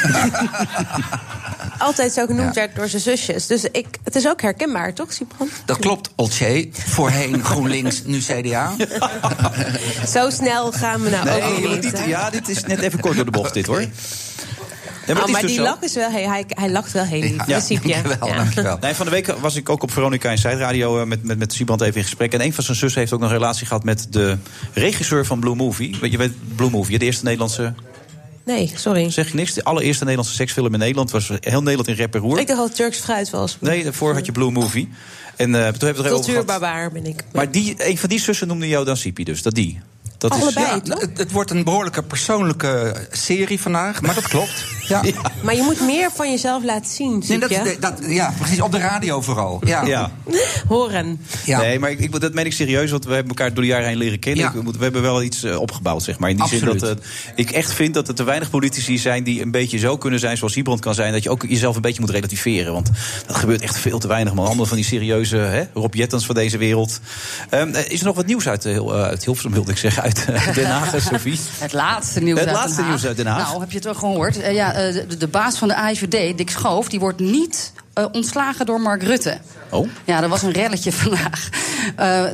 altijd 1.78 2.12
zo 2.12 2.26
genoemd 2.26 2.55
werd 2.55 2.76
door 2.76 2.88
zijn 2.88 3.03
zusjes. 3.03 3.46
Dus 3.46 3.64
ik, 3.64 3.86
het 4.05 4.14
is 4.14 4.28
ook 4.28 4.42
herkenbaar, 4.42 4.94
toch, 4.94 5.12
Siebrand? 5.12 5.51
Dat 5.64 5.78
klopt, 5.78 6.11
Olcay. 6.16 6.70
Voorheen 6.72 7.44
GroenLinks, 7.44 8.03
nu 8.05 8.18
CDA. 8.18 8.72
zo 10.14 10.30
snel 10.30 10.72
gaan 10.72 11.03
we 11.03 11.11
nou 11.11 11.24
nee, 11.24 11.42
ook 11.42 11.68
niet. 11.68 11.82
Dit, 11.82 12.01
ja, 12.07 12.30
dit 12.30 12.48
is 12.48 12.64
net 12.64 12.80
even 12.80 13.01
kort 13.01 13.16
door 13.16 13.24
de 13.24 13.30
bocht, 13.30 13.55
dit 13.55 13.66
hoor. 13.66 13.84
Ja, 15.07 15.16
maar, 15.16 15.24
oh, 15.24 15.30
maar 15.30 15.40
dus 15.40 15.51
die 15.51 15.59
zo... 15.59 15.64
lach 15.64 15.80
is 15.80 15.94
wel, 15.94 16.11
hij, 16.11 16.22
hij, 16.22 16.44
hij 16.48 16.70
lacht 16.70 16.92
wel 16.92 17.05
heel 17.05 17.20
lief. 17.20 17.46
Ja, 17.46 17.61
ja. 17.68 17.78
Dankjewel, 17.80 18.28
ja. 18.28 18.34
dankjewel. 18.34 18.78
Nee, 18.80 18.94
van 18.94 19.07
de 19.07 19.12
week 19.12 19.26
was 19.26 19.57
ik 19.57 19.68
ook 19.68 19.82
op 19.82 19.92
Veronica 19.92 20.30
in 20.30 20.38
Zijdradio 20.38 21.07
met, 21.07 21.24
met, 21.24 21.38
met 21.38 21.53
Siebrand 21.53 21.80
even 21.80 21.96
in 21.96 22.03
gesprek. 22.03 22.32
En 22.32 22.40
een 22.40 22.53
van 22.53 22.64
zijn 22.64 22.76
zussen 22.76 23.01
heeft 23.01 23.12
ook 23.12 23.20
nog 23.20 23.30
een 23.30 23.36
relatie 23.36 23.66
gehad 23.66 23.84
met 23.84 24.07
de 24.11 24.36
regisseur 24.72 25.26
van 25.26 25.40
Blue 25.40 25.55
Movie. 25.55 26.11
Je 26.11 26.16
weet 26.16 26.32
Blue 26.57 26.70
Movie, 26.70 26.98
de 26.98 27.05
eerste 27.05 27.24
Nederlandse 27.24 27.74
Nee, 28.51 28.72
sorry. 28.74 29.11
Zeg 29.11 29.28
je 29.28 29.34
niks? 29.34 29.53
De 29.53 29.64
allereerste 29.64 30.05
Nederlandse 30.05 30.34
seksfilm 30.34 30.72
in 30.72 30.78
Nederland 30.78 31.11
was 31.11 31.28
heel 31.40 31.62
Nederland 31.62 31.88
in 31.88 31.94
rep 31.94 32.14
en 32.14 32.20
roer. 32.20 32.38
Ik 32.38 32.46
dacht 32.46 32.61
dat 32.61 32.74
Turks 32.74 32.98
fruit 32.98 33.30
was. 33.30 33.57
Nee, 33.61 33.82
daarvoor 33.82 34.14
had 34.14 34.26
je 34.26 34.32
Blue 34.32 34.51
Movie. 34.51 34.88
En 35.36 35.48
uh, 35.48 35.55
toen 35.55 35.86
hebben 35.86 36.03
we 36.05 36.09
het 36.09 36.24
Cultuurbarbaar 36.24 36.92
ben 36.92 37.07
ik. 37.07 37.24
Maar 37.32 37.51
die, 37.51 37.74
een 37.88 37.98
van 37.98 38.09
die 38.09 38.20
zussen 38.20 38.48
noemde 38.48 38.68
jou 38.68 38.84
dan 38.84 38.96
Sipi 38.96 39.24
dus, 39.24 39.42
dat 39.42 39.55
die. 39.55 39.80
Dat 40.18 40.30
Allebei, 40.30 40.66
is, 40.66 40.88
ja, 40.88 40.96
het, 40.96 41.18
het, 41.18 41.32
wordt 41.32 41.51
een 41.51 41.64
behoorlijke 41.64 42.03
persoonlijke 42.03 42.94
serie 43.11 43.61
vandaag, 43.61 44.01
maar 44.01 44.14
dat 44.14 44.28
klopt. 44.28 44.64
Ja. 44.91 45.03
Maar 45.43 45.55
je 45.55 45.62
moet 45.62 45.80
meer 45.80 46.11
van 46.14 46.30
jezelf 46.30 46.64
laten 46.64 46.91
zien, 46.91 47.22
nee, 47.28 47.38
dat, 47.38 47.51
dat, 47.80 47.95
Ja, 48.07 48.34
precies, 48.38 48.61
op 48.61 48.72
de 48.72 48.78
radio 48.78 49.20
vooral. 49.20 49.61
Ja. 49.64 49.84
ja. 49.84 50.11
Horen. 50.68 51.20
Ja. 51.45 51.59
Nee, 51.59 51.78
maar 51.78 51.91
ik, 51.91 51.99
ik, 51.99 52.20
dat 52.20 52.34
meen 52.34 52.47
ik 52.47 52.53
serieus, 52.53 52.91
want 52.91 53.05
we 53.05 53.12
hebben 53.12 53.28
elkaar 53.28 53.55
door 53.55 53.62
de 53.62 53.68
jaren 53.68 53.86
heen 53.86 53.97
leren 53.97 54.18
kennen. 54.18 54.53
We, 54.53 54.72
we, 54.78 54.82
hebben 54.82 55.03
wel 55.03 55.22
iets 55.22 55.45
uh, 55.45 55.61
opgebouwd, 55.61 56.03
zeg 56.03 56.18
maar. 56.18 56.30
In 56.30 56.36
die 56.36 56.45
Absoluut. 56.45 56.80
zin 56.80 56.88
dat 56.88 56.99
uh, 56.99 57.05
ik 57.34 57.51
echt 57.51 57.72
vind 57.72 57.95
dat 57.95 58.09
er 58.09 58.14
te 58.14 58.24
weinig 58.24 58.51
politici 58.51 58.99
zijn... 58.99 59.24
die 59.24 59.43
een 59.43 59.51
beetje 59.51 59.78
zo 59.78 59.97
kunnen 59.97 60.20
zijn 60.20 60.36
zoals 60.36 60.53
Siebrand 60.53 60.80
kan 60.80 60.95
zijn... 60.95 61.12
dat 61.12 61.22
je 61.22 61.30
ook 61.30 61.43
jezelf 61.49 61.76
een 61.76 61.82
beetje 61.82 62.01
moet 62.01 62.11
relativeren. 62.11 62.72
Want 62.72 62.91
dat 63.26 63.36
gebeurt 63.36 63.62
echt 63.62 63.78
veel 63.78 63.99
te 63.99 64.09
weinig. 64.09 64.34
Maar 64.34 64.47
allemaal 64.47 64.66
van 64.66 64.76
die 64.76 64.86
serieuze 64.86 65.36
hè, 65.36 65.64
Rob 65.74 65.95
Jettens 65.95 66.26
van 66.26 66.34
deze 66.34 66.59
wereld. 66.59 67.01
Um, 67.51 67.74
is 67.74 68.01
er 68.01 68.07
nog 68.07 68.16
wat 68.16 68.26
nieuws 68.26 68.49
uit, 68.49 68.66
uh, 68.66 68.93
uit 68.93 69.24
Hilversum, 69.24 69.53
wilde 69.53 69.70
ik 69.70 69.78
zeggen, 69.78 70.03
uit 70.03 70.26
Den 70.55 70.66
Haag? 70.66 70.95
Sophie? 71.11 71.38
Het 71.59 71.72
laatste 71.72 72.20
nieuws 72.20 72.38
Het 72.38 72.49
uit 72.49 72.57
laatste 72.57 72.76
Den 72.76 72.84
Haag. 72.84 72.95
nieuws 72.95 73.07
uit 73.07 73.16
Den 73.16 73.26
Haag. 73.26 73.49
Nou, 73.49 73.61
heb 73.61 73.70
je 73.70 73.76
het 73.76 73.84
wel 73.84 73.95
gehoord? 73.95 74.38
Uh, 74.38 74.55
ja, 74.55 74.74
uh, 74.76 74.79
de, 74.80 75.16
de, 75.16 75.28
baas 75.28 75.58
van 75.58 75.68
de 75.68 75.74
AIVD, 75.74 76.36
Dick 76.36 76.50
Schoof, 76.50 76.88
die 76.88 77.00
wordt 77.00 77.20
niet 77.20 77.72
uh, 77.98 78.06
ontslagen 78.12 78.66
door 78.66 78.80
Mark 78.80 79.02
Rutte. 79.02 79.38
Oh? 79.70 79.88
Ja, 80.04 80.22
er 80.22 80.28
was 80.28 80.42
een 80.42 80.52
relletje 80.52 80.92
vandaag. 81.02 81.48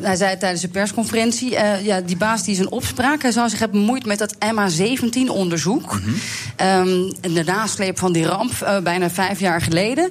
hij 0.03 0.17
zei 0.17 0.37
tijdens 0.37 0.61
de 0.61 0.69
persconferentie... 0.69 1.51
ja, 1.83 2.01
die 2.01 2.17
baas 2.17 2.43
die 2.43 2.53
is 2.53 2.59
een 2.59 2.71
opspraak. 2.71 3.23
Hij 3.23 3.31
zou 3.31 3.49
zich 3.49 3.59
hebben 3.59 3.81
bemoeid 3.81 4.07
met 4.07 4.19
dat 4.19 4.35
MH17-onderzoek. 4.35 5.93
Mm 5.93 6.03
-hmm. 6.57 6.89
um, 6.89 7.15
de 7.21 7.45
nasleep 7.45 7.99
van 7.99 8.13
die 8.13 8.27
ramp, 8.27 8.81
bijna 8.83 9.11
vijf 9.11 9.41
jaar 9.41 9.61
geleden. 9.61 10.11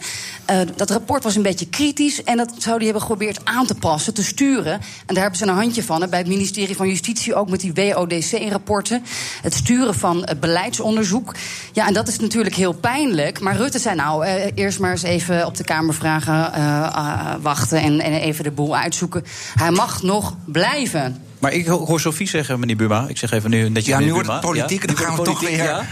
dat 0.76 0.90
rapport 0.90 1.24
was 1.24 1.36
een 1.36 1.42
beetje 1.42 1.70
kritisch... 1.70 2.24
en 2.24 2.38
dat 2.38 2.54
zou 2.58 2.76
die 2.76 2.86
hebben 2.86 3.02
geprobeerd 3.02 3.40
aan 3.44 3.66
te 3.66 3.76
passen, 3.76 4.14
te 4.14 4.24
sturen. 4.24 4.74
En 5.06 5.14
daar 5.14 5.22
hebben 5.22 5.40
ze 5.40 5.46
een 5.46 5.56
handje 5.56 5.84
van. 5.84 6.04
En 6.04 6.10
bij 6.10 6.20
het 6.20 6.28
ministerie 6.28 6.76
van 6.76 6.88
Justitie 6.88 7.36
ook 7.36 7.50
met 7.50 7.60
die 7.60 7.74
WODC-rapporten. 7.74 9.04
Het 9.42 9.54
sturen 9.54 9.96
van 9.96 10.28
beleidsonderzoek. 10.40 11.36
Ja, 11.74 11.88
en 11.88 11.94
dat 11.94 12.08
is 12.08 12.20
natuurlijk 12.20 12.56
heel 12.56 12.74
pijnlijk. 12.74 13.40
Maar 13.40 13.56
Rutte 13.56 13.80
zei 13.80 13.96
nou, 13.96 14.26
eerst 14.56 14.80
maar 14.80 14.92
eens 14.92 15.04
even 15.04 15.46
op 15.46 15.58
de 15.58 15.64
Kamervragen 15.64 16.52
uh, 16.58 16.90
uh, 16.96 17.15
wachten... 17.42 17.82
En, 17.82 18.00
en 18.00 18.14
even 18.14 18.44
de 18.44 18.52
boel 18.52 18.76
uitzoeken. 18.76 19.24
Hij 19.56 19.72
mag 19.72 20.04
nog 20.04 20.36
blijven. 20.46 21.24
Maar 21.46 21.54
ik 21.54 21.68
hoor 21.68 22.00
Sophie 22.00 22.28
zeggen, 22.28 22.60
meneer 22.60 22.76
Buma. 22.76 23.06
Ik 23.08 23.18
zeg 23.18 23.32
even 23.32 23.50
nu 23.50 23.70
netjes 23.70 23.86
Ja, 23.86 24.00
nu 24.00 24.14
wordt 24.14 24.28
het 24.32 24.40
politiek 24.40 24.82
en 24.82 24.88
dan 24.88 24.98
gaan 24.98 25.16
we 25.16 25.22
toch 25.22 25.40
weer... 25.40 25.64
Ja. 25.64 25.86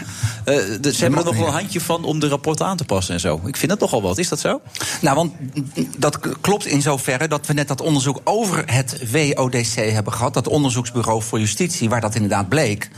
Uh, 0.45 0.56
de, 0.82 0.93
ze 0.93 1.01
hebben 1.01 1.20
er 1.20 1.26
nog 1.26 1.36
wel 1.38 1.47
een 1.47 1.54
handje 1.54 1.82
van 1.82 2.04
om 2.04 2.20
de 2.20 2.28
rapporten 2.28 2.66
aan 2.66 2.78
te 2.78 2.84
passen 2.86 3.14
en 3.14 3.20
zo. 3.20 3.41
Ik 3.45 3.58
vind 3.58 3.72
dat 3.72 3.80
toch 3.80 3.93
al 3.93 4.01
wat. 4.01 4.18
Is 4.18 4.30
dat 4.30 4.39
zo? 4.39 4.62
Nou, 5.01 5.16
want 5.16 5.34
dat 5.97 6.20
klopt 6.41 6.66
in 6.66 6.82
zoverre 6.82 7.28
dat 7.28 7.45
we 7.47 7.54
net 7.54 7.68
dat 7.68 7.82
onderzoek 7.82 8.22
over 8.24 8.64
het 8.66 9.12
WODC 9.12 9.76
hebben 9.76 10.14
gehad. 10.14 10.34
Dat 10.34 10.47
onderzoeksbureau 10.47 11.22
voor 11.22 11.39
justitie, 11.39 11.89
waar 11.89 12.01
dat 12.01 12.16
inderdaad 12.16 12.49
bleek. 12.49 12.89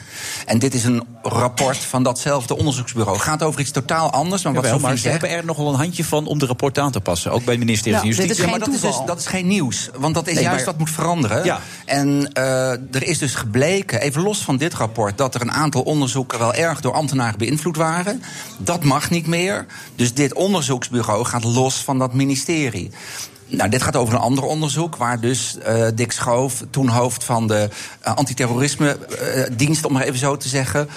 En 0.45 0.59
dit 0.59 0.73
is 0.73 0.83
een 0.83 1.03
rapport 1.21 1.77
van 1.77 2.03
datzelfde 2.03 2.57
onderzoeksbureau. 2.57 3.19
Gaat 3.19 3.43
over 3.43 3.59
iets 3.61 3.71
totaal 3.71 4.11
anders. 4.11 4.43
Maar, 4.43 4.53
wat 4.53 4.63
Jawel, 4.63 4.79
maar 4.79 4.97
ze 4.97 5.09
hebben 5.09 5.29
er 5.29 5.45
nog 5.45 5.57
wel 5.57 5.67
een 5.67 5.75
handje 5.79 6.03
van 6.05 6.25
om 6.27 6.39
de 6.39 6.45
rapporten 6.45 6.83
aan 6.83 6.91
te 6.91 7.01
passen. 7.01 7.31
Ook 7.31 7.43
bij 7.43 7.53
het 7.53 7.63
ministerie 7.63 7.97
Nou, 7.97 8.07
van 8.07 8.15
dit 8.15 8.27
Justitie. 8.27 8.43
is 8.43 8.51
Ja, 8.51 8.57
maar 8.57 8.67
dat 8.67 8.91
is, 8.91 8.97
dus, 8.97 9.07
dat 9.07 9.19
is 9.19 9.25
geen 9.25 9.47
nieuws. 9.47 9.89
Want 9.97 10.13
dat 10.13 10.27
is 10.27 10.33
Nee, 10.33 10.43
juist 10.43 10.57
maar- 10.57 10.65
wat 10.65 10.77
moet 10.77 10.89
veranderen. 10.89 11.45
Ja. 11.45 11.59
En 11.85 12.29
eh, 12.33 12.44
er 12.91 13.03
is 13.03 13.17
dus 13.17 13.35
gebleken, 13.35 14.01
even 14.01 14.21
los 14.21 14.39
van 14.39 14.57
dit 14.57 14.73
rapport... 14.73 15.17
dat 15.17 15.35
er 15.35 15.41
een 15.41 15.51
aantal 15.51 15.81
onderzoeken 15.81 16.39
wel 16.39 16.53
erg 16.53 16.81
door 16.81 16.93
ambtenaren 16.93 17.37
beïnvloed 17.37 17.75
waren. 17.75 18.21
Dat 18.57 18.83
mag 18.83 19.09
niet 19.09 19.27
meer. 19.27 19.65
Dus 19.95 20.13
dit 20.13 20.33
onderzoeksbureau 20.33 21.25
gaat 21.25 21.43
los 21.43 21.75
van 21.75 21.99
dat 21.99 22.13
ministerie. 22.13 22.91
Nou, 23.47 23.69
dit 23.69 23.81
gaat 23.81 23.95
over 23.95 24.13
een 24.13 24.19
ander 24.19 24.43
onderzoek, 24.43 24.95
waar 24.95 25.19
dus 25.19 25.57
eh, 25.57 25.87
Dick 25.95 26.11
Schoof, 26.11 26.63
toen 26.69 26.87
hoofd 26.87 27.23
van 27.23 27.47
de 27.47 27.69
uh, 28.07 28.15
antiterrorisme-dienst, 28.15 29.85
om 29.85 29.93
maar 29.93 30.03
even 30.03 30.19
zo 30.19 30.37
te 30.37 30.47
zeggen, 30.47 30.89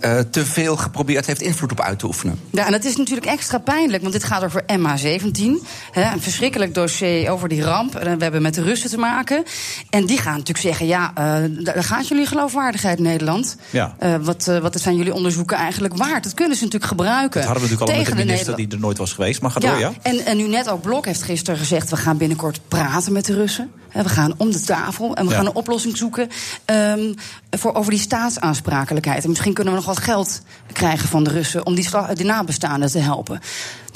eh, 0.00 0.18
te 0.18 0.46
veel 0.46 0.76
geprobeerd 0.76 1.26
heeft 1.26 1.40
invloed 1.40 1.72
op 1.72 1.80
uit 1.80 1.98
te 1.98 2.06
oefenen. 2.06 2.40
Ja, 2.50 2.66
en 2.66 2.72
dat 2.72 2.84
is 2.84 2.96
natuurlijk 2.96 3.26
extra 3.26 3.58
pijnlijk, 3.58 4.02
want 4.02 4.14
dit 4.14 4.24
gaat 4.24 4.44
over 4.44 4.62
MH17. 4.62 5.66
Hè, 5.90 6.12
een 6.12 6.22
verschrikkelijk 6.22 6.74
dossier 6.74 7.30
over 7.30 7.48
die 7.48 7.62
ramp. 7.62 7.94
En 7.94 8.16
We 8.16 8.22
hebben 8.22 8.42
met 8.42 8.54
de 8.54 8.62
Russen 8.62 8.90
te 8.90 8.98
maken. 8.98 9.44
En 9.90 10.06
die 10.06 10.18
gaan 10.18 10.32
natuurlijk 10.32 10.58
zeggen: 10.58 10.86
ja, 10.86 11.12
uh, 11.18 11.64
daar 11.64 11.84
gaat 11.84 12.08
jullie 12.08 12.26
geloofwaardigheid, 12.26 12.98
Nederland. 12.98 13.56
Ja. 13.70 13.96
Uh, 14.02 14.14
wat, 14.16 14.46
uh, 14.48 14.58
wat 14.58 14.80
zijn 14.80 14.96
jullie 14.96 15.14
onderzoeken 15.14 15.56
eigenlijk 15.56 15.96
waard? 15.96 16.24
Dat 16.24 16.34
kunnen 16.34 16.56
ze 16.56 16.64
natuurlijk 16.64 16.90
gebruiken. 16.90 17.40
Dat 17.40 17.50
hadden 17.50 17.62
we 17.62 17.70
natuurlijk 17.70 17.90
al 17.90 17.96
met 17.96 18.06
tegen 18.06 18.16
de 18.18 18.24
minister 18.24 18.56
die 18.56 18.68
er 18.68 18.78
nooit 18.78 18.98
was 18.98 19.12
geweest. 19.12 19.40
Maar 19.40 19.50
ga 19.50 19.60
ja, 19.62 19.70
door, 19.70 19.78
ja? 19.78 19.92
En, 20.02 20.26
en 20.26 20.36
nu 20.36 20.48
net 20.48 20.68
ook 20.68 20.82
Blok 20.82 21.04
heeft 21.04 21.22
gisteren 21.22 21.58
gezegd... 21.58 21.88
we 21.96 22.02
gaan 22.02 22.16
binnenkort 22.16 22.60
praten 22.68 23.12
met 23.12 23.24
de 23.24 23.34
Russen. 23.34 23.70
We 23.92 24.08
gaan 24.08 24.34
om 24.36 24.50
de 24.50 24.60
tafel 24.60 25.16
en 25.16 25.24
we 25.24 25.30
Ja. 25.30 25.36
gaan 25.36 25.46
een 25.46 25.54
oplossing 25.54 25.96
zoeken... 25.96 26.28
ehm, 26.64 27.14
voor, 27.50 27.74
over 27.74 27.90
die 27.90 28.00
staatsaansprakelijkheid. 28.00 29.22
En 29.22 29.28
misschien 29.28 29.52
kunnen 29.54 29.72
we 29.72 29.78
nog 29.78 29.88
wat 29.88 29.98
geld 30.04 30.42
krijgen 30.72 31.08
van 31.08 31.24
de 31.24 31.30
Russen... 31.30 31.66
om 31.66 31.74
die, 31.74 31.88
die 32.14 32.26
nabestaanden 32.26 32.90
te 32.90 32.98
helpen. 32.98 33.40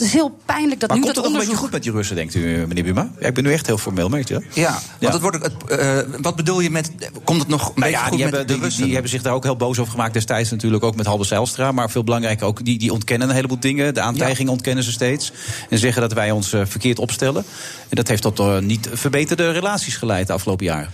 Het 0.00 0.08
is 0.08 0.14
heel 0.14 0.38
pijnlijk 0.44 0.80
dat 0.80 0.88
Maar 0.88 0.98
nu 0.98 1.04
komt 1.04 1.14
dat 1.14 1.24
het 1.24 1.32
nog 1.32 1.42
een 1.42 1.48
beetje 1.48 1.56
onderzoek... 1.56 1.56
goed 1.56 1.70
met 1.70 1.82
die 1.82 1.92
Russen, 1.92 2.16
denkt 2.16 2.34
u, 2.34 2.66
meneer 2.66 2.84
Buma? 2.84 3.10
Ja, 3.20 3.26
ik 3.26 3.34
ben 3.34 3.44
nu 3.44 3.52
echt 3.52 3.66
heel 3.66 3.78
formeel, 3.78 4.08
merkt 4.08 4.28
je 4.28 4.34
dat? 4.34 4.42
Ja, 4.52 4.78
want 5.00 5.12
het 5.12 5.22
wordt, 5.22 5.42
het, 5.42 5.78
eh, 5.78 5.98
wat 6.20 6.36
bedoel 6.36 6.60
je 6.60 6.70
met. 6.70 6.90
Komt 7.24 7.40
het 7.40 7.48
nog 7.48 7.60
een 7.60 7.72
Nou 7.74 7.80
beetje 7.80 7.90
ja, 7.90 8.02
goed 8.02 8.16
die 8.16 8.24
met 8.24 8.34
hebben, 8.34 8.46
de 8.46 8.52
die, 8.52 8.62
Russen? 8.62 8.82
die 8.84 8.92
hebben 8.92 9.10
zich 9.10 9.22
daar 9.22 9.34
ook 9.34 9.44
heel 9.44 9.56
boos 9.56 9.78
over 9.78 9.92
gemaakt 9.92 10.12
destijds 10.12 10.50
natuurlijk. 10.50 10.84
Ook 10.84 10.96
met 10.96 11.06
Halbe 11.06 11.24
Zijlstra. 11.24 11.72
Maar 11.72 11.90
veel 11.90 12.04
belangrijker 12.04 12.46
ook, 12.46 12.64
die, 12.64 12.78
die 12.78 12.92
ontkennen 12.92 13.28
een 13.28 13.34
heleboel 13.34 13.60
dingen. 13.60 13.94
De 13.94 14.00
aantijgingen 14.00 14.52
ontkennen 14.52 14.84
ze 14.84 14.92
steeds. 14.92 15.32
En 15.70 15.78
zeggen 15.78 16.02
dat 16.02 16.12
wij 16.12 16.30
ons 16.30 16.52
eh, 16.52 16.60
verkeerd 16.64 16.98
opstellen. 16.98 17.44
En 17.88 17.96
dat 17.96 18.08
heeft 18.08 18.22
tot 18.22 18.38
eh, 18.38 18.58
niet 18.58 18.88
verbeterde 18.92 19.50
relaties 19.50 19.96
geleid 19.96 20.26
de 20.26 20.32
afgelopen 20.32 20.66
jaren. 20.66 20.90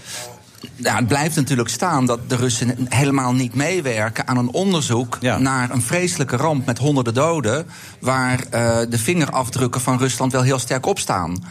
Ja, 0.75 0.97
het 0.97 1.07
blijft 1.07 1.37
natuurlijk 1.37 1.69
staan 1.69 2.07
dat 2.07 2.31
de 2.31 2.37
Russen 2.37 2.87
helemaal 2.89 3.33
niet 3.33 3.55
meewerken 3.55 4.27
aan 4.27 4.37
een 4.37 4.53
onderzoek 4.53 5.21
naar 5.21 5.71
een 5.71 5.83
vreselijke 5.83 6.37
ramp 6.37 6.67
met 6.67 6.79
honderden 6.79 7.15
doden. 7.15 7.67
Waar 8.01 8.41
eh, 8.51 8.79
de 8.89 8.99
vingerafdrukken 8.99 9.81
van 9.81 9.99
Rusland 9.99 10.33
wel 10.33 10.43
heel 10.43 10.59
sterk 10.59 10.87
op 10.87 10.99
staan. 10.99 11.45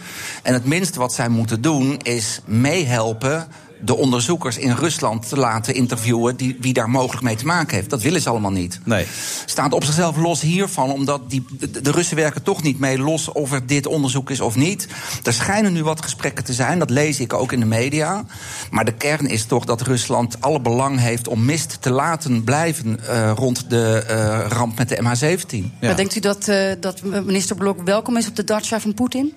En 0.43 0.53
het 0.53 0.65
minste 0.65 0.99
wat 0.99 1.13
zij 1.13 1.29
moeten 1.29 1.61
doen 1.61 1.97
is 1.97 2.39
meehelpen 2.45 3.47
de 3.81 3.95
onderzoekers 3.95 4.57
in 4.57 4.71
Rusland 4.71 5.29
te 5.29 5.37
laten 5.37 5.73
interviewen 5.73 6.35
die, 6.35 6.57
wie 6.59 6.73
daar 6.73 6.89
mogelijk 6.89 7.23
mee 7.23 7.35
te 7.35 7.45
maken 7.45 7.75
heeft. 7.75 7.89
Dat 7.89 8.01
willen 8.01 8.21
ze 8.21 8.29
allemaal 8.29 8.51
niet. 8.51 8.79
Nee. 8.83 9.05
Staat 9.45 9.73
op 9.73 9.83
zichzelf 9.83 10.17
los 10.17 10.41
hiervan, 10.41 10.91
omdat 10.91 11.29
die, 11.29 11.45
de, 11.59 11.81
de 11.81 11.91
Russen 11.91 12.15
werken 12.15 12.43
toch 12.43 12.63
niet 12.63 12.79
mee, 12.79 12.99
los 12.99 13.31
of 13.31 13.51
er 13.51 13.67
dit 13.67 13.87
onderzoek 13.87 14.29
is 14.29 14.39
of 14.39 14.55
niet. 14.55 14.87
Er 15.23 15.33
schijnen 15.33 15.73
nu 15.73 15.83
wat 15.83 16.01
gesprekken 16.01 16.43
te 16.43 16.53
zijn, 16.53 16.79
dat 16.79 16.89
lees 16.89 17.19
ik 17.19 17.33
ook 17.33 17.51
in 17.51 17.59
de 17.59 17.65
media. 17.65 18.25
Maar 18.71 18.85
de 18.85 18.93
kern 18.93 19.27
is 19.27 19.45
toch 19.45 19.65
dat 19.65 19.81
Rusland 19.81 20.41
alle 20.41 20.61
belang 20.61 20.99
heeft 20.99 21.27
om 21.27 21.45
mist 21.45 21.77
te 21.81 21.89
laten 21.89 22.43
blijven 22.43 22.99
uh, 23.09 23.31
rond 23.35 23.69
de 23.69 24.03
uh, 24.09 24.45
ramp 24.49 24.77
met 24.77 24.89
de 24.89 24.97
MH17. 24.97 25.79
Maar 25.81 25.95
denkt 25.95 26.15
u 26.15 26.19
dat, 26.19 26.47
uh, 26.47 26.71
dat 26.79 27.03
minister 27.03 27.55
Blok 27.55 27.81
welkom 27.83 28.17
is 28.17 28.27
op 28.27 28.35
de 28.35 28.43
dacha 28.43 28.79
van 28.79 28.93
Poetin? 28.93 29.33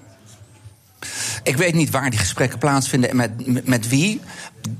Ik 1.43 1.57
weet 1.57 1.75
niet 1.75 1.91
waar 1.91 2.11
die 2.11 2.19
gesprekken 2.19 2.59
plaatsvinden 2.59 3.11
en 3.11 3.17
met, 3.17 3.67
met, 3.67 3.89
wie. 3.89 4.21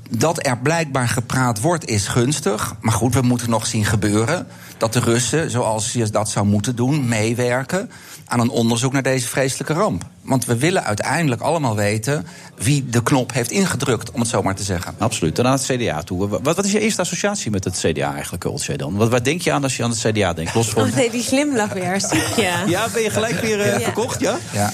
Dat 0.09 0.45
er 0.45 0.57
blijkbaar 0.57 1.07
gepraat 1.07 1.61
wordt 1.61 1.85
is 1.85 2.07
gunstig. 2.07 2.75
Maar 2.81 2.93
goed, 2.93 3.13
we 3.13 3.21
moeten 3.21 3.49
nog 3.49 3.67
zien 3.67 3.85
gebeuren. 3.85 4.47
Dat 4.77 4.93
de 4.93 4.99
Russen, 4.99 5.51
zoals 5.51 5.93
je 5.93 6.09
dat 6.09 6.29
zou 6.29 6.45
moeten 6.45 6.75
doen, 6.75 7.07
meewerken 7.07 7.91
aan 8.25 8.39
een 8.39 8.49
onderzoek 8.49 8.91
naar 8.93 9.03
deze 9.03 9.27
vreselijke 9.27 9.73
ramp. 9.73 10.03
Want 10.21 10.45
we 10.45 10.57
willen 10.57 10.83
uiteindelijk 10.83 11.41
allemaal 11.41 11.75
weten 11.75 12.27
wie 12.55 12.85
de 12.89 13.03
knop 13.03 13.33
heeft 13.33 13.51
ingedrukt, 13.51 14.11
om 14.11 14.19
het 14.19 14.29
zo 14.29 14.41
maar 14.41 14.55
te 14.55 14.63
zeggen. 14.63 14.95
Absoluut. 14.97 15.35
Dan 15.35 15.45
naar 15.45 15.53
het 15.53 15.65
CDA 15.65 16.03
toe. 16.03 16.27
Wat, 16.27 16.55
wat 16.55 16.65
is 16.65 16.71
je 16.71 16.79
eerste 16.79 17.01
associatie 17.01 17.51
met 17.51 17.63
het 17.63 17.77
CDA 17.77 18.13
eigenlijk, 18.13 18.43
Oltje, 18.45 18.77
dan? 18.77 18.95
Wat, 18.95 19.09
wat 19.09 19.23
denk 19.25 19.41
je 19.41 19.51
aan 19.51 19.63
als 19.63 19.77
je 19.77 19.83
aan 19.83 19.89
het 19.89 19.99
CDA 19.99 20.33
denkt? 20.33 20.53
Los 20.53 20.69
van... 20.69 20.83
Oh 20.83 20.95
nee, 20.95 21.09
die 21.09 21.23
glimlach 21.23 21.73
weer, 21.73 22.01
zie 22.09 22.19
je. 22.43 22.63
Ja, 22.67 22.87
ben 22.93 23.01
je 23.01 23.09
gelijk 23.09 23.39
weer 23.39 23.59
eh, 23.61 23.71
Ja. 23.71 23.79
verkocht, 23.79 24.19
ja? 24.19 24.37
Ja. 24.51 24.71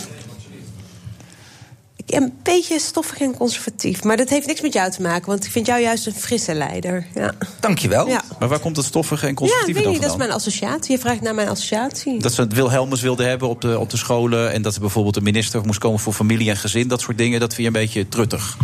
Ik 2.05 2.13
ben 2.13 2.23
een 2.23 2.33
beetje 2.43 2.79
stoffig 2.79 3.19
en 3.19 3.37
conservatief. 3.37 4.03
Maar 4.03 4.17
dat 4.17 4.29
heeft 4.29 4.47
niks 4.47 4.61
met 4.61 4.73
jou 4.73 4.91
te 4.91 5.01
maken, 5.01 5.25
want 5.27 5.45
ik 5.45 5.51
vind 5.51 5.65
jou 5.65 5.81
juist 5.81 6.05
een 6.05 6.13
frisse 6.13 6.53
leider. 6.53 7.05
Ja, 7.15 7.33
Dankjewel. 7.59 8.07
ja. 8.07 8.21
Maar 8.39 8.49
waar 8.49 8.59
komt 8.59 8.77
het 8.77 8.85
stoffige 8.85 9.23
en 9.23 9.29
ja 9.29 9.35
conservatieve 9.35 9.73
weet 9.73 9.83
dan 9.83 9.93
je, 9.93 9.99
dat 9.99 10.11
is 10.11 10.17
mijn 10.17 10.31
associatie. 10.31 10.91
Je 10.91 10.99
vraagt 10.99 11.21
naar 11.21 11.35
mijn 11.35 11.47
associatie. 11.47 12.19
Dat 12.19 12.33
ze 12.33 12.41
het 12.41 12.53
Wilhelmus 12.53 13.01
wilden 13.01 13.27
hebben 13.27 13.47
op 13.47 13.61
de, 13.61 13.79
op 13.79 13.89
de 13.89 13.97
scholen... 13.97 14.51
en 14.51 14.61
dat 14.61 14.73
er 14.75 14.79
bijvoorbeeld 14.79 15.15
een 15.15 15.23
minister 15.23 15.65
moest 15.65 15.79
komen 15.79 15.99
voor 15.99 16.13
familie 16.13 16.49
en 16.49 16.57
gezin. 16.57 16.87
Dat 16.87 17.01
soort 17.01 17.17
dingen, 17.17 17.39
dat 17.39 17.53
vind 17.53 17.61
je 17.61 17.79
een 17.79 17.85
beetje 17.85 18.07
truttig. 18.09 18.57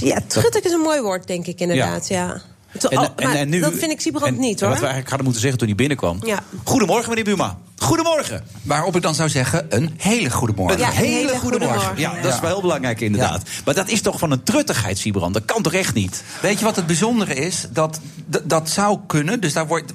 Ja, 0.00 0.18
truttig 0.26 0.62
is 0.62 0.72
een 0.72 0.80
mooi 0.80 1.00
woord, 1.00 1.26
denk 1.26 1.46
ik 1.46 1.60
inderdaad. 1.60 2.08
Ja. 2.08 2.40
To- 2.78 2.88
oh, 2.88 2.94
maar 3.16 3.50
dat 3.60 3.72
vind 3.74 3.90
ik 3.90 4.00
Siebrand 4.00 4.38
niet, 4.38 4.60
en 4.60 4.66
hoor. 4.66 4.68
wat 4.68 4.78
we 4.78 4.86
eigenlijk 4.90 5.08
hadden 5.08 5.24
moeten 5.24 5.40
zeggen 5.40 5.58
toen 5.58 5.68
hij 5.68 5.76
binnenkwam. 5.76 6.18
Ja. 6.24 6.42
Goedemorgen, 6.64 7.08
meneer 7.08 7.24
Buma. 7.24 7.58
Goedemorgen. 7.82 8.44
Waarop 8.62 8.96
ik 8.96 9.02
dan 9.02 9.14
zou 9.14 9.28
zeggen, 9.28 9.66
een 9.68 9.94
hele 9.96 10.30
goede 10.30 10.52
morgen. 10.56 10.80
Een 10.80 10.90
hele, 10.90 11.36
goede 11.38 11.58
morgen. 11.58 11.92
Ja, 11.96 12.14
dat 12.22 12.34
is 12.34 12.40
wel 12.40 12.50
heel 12.50 12.60
belangrijk 12.60 13.00
inderdaad. 13.00 13.42
Maar 13.64 13.74
dat 13.74 13.88
is 13.88 14.00
toch 14.00 14.18
van 14.18 14.30
een 14.30 14.42
truttigheid, 14.42 14.98
Siebrand? 14.98 15.34
Dat 15.34 15.44
kan 15.44 15.62
toch 15.62 15.72
echt 15.72 15.94
niet? 15.94 16.22
Weet 16.40 16.58
je 16.58 16.64
wat 16.64 16.76
het 16.76 16.86
bijzondere 16.86 17.34
is? 17.34 17.66
Dat, 17.70 18.00
dat, 18.26 18.42
dat 18.44 18.70
zou 18.70 18.98
kunnen. 19.06 19.40
Dus 19.40 19.52
daar 19.52 19.66
wordt, 19.66 19.92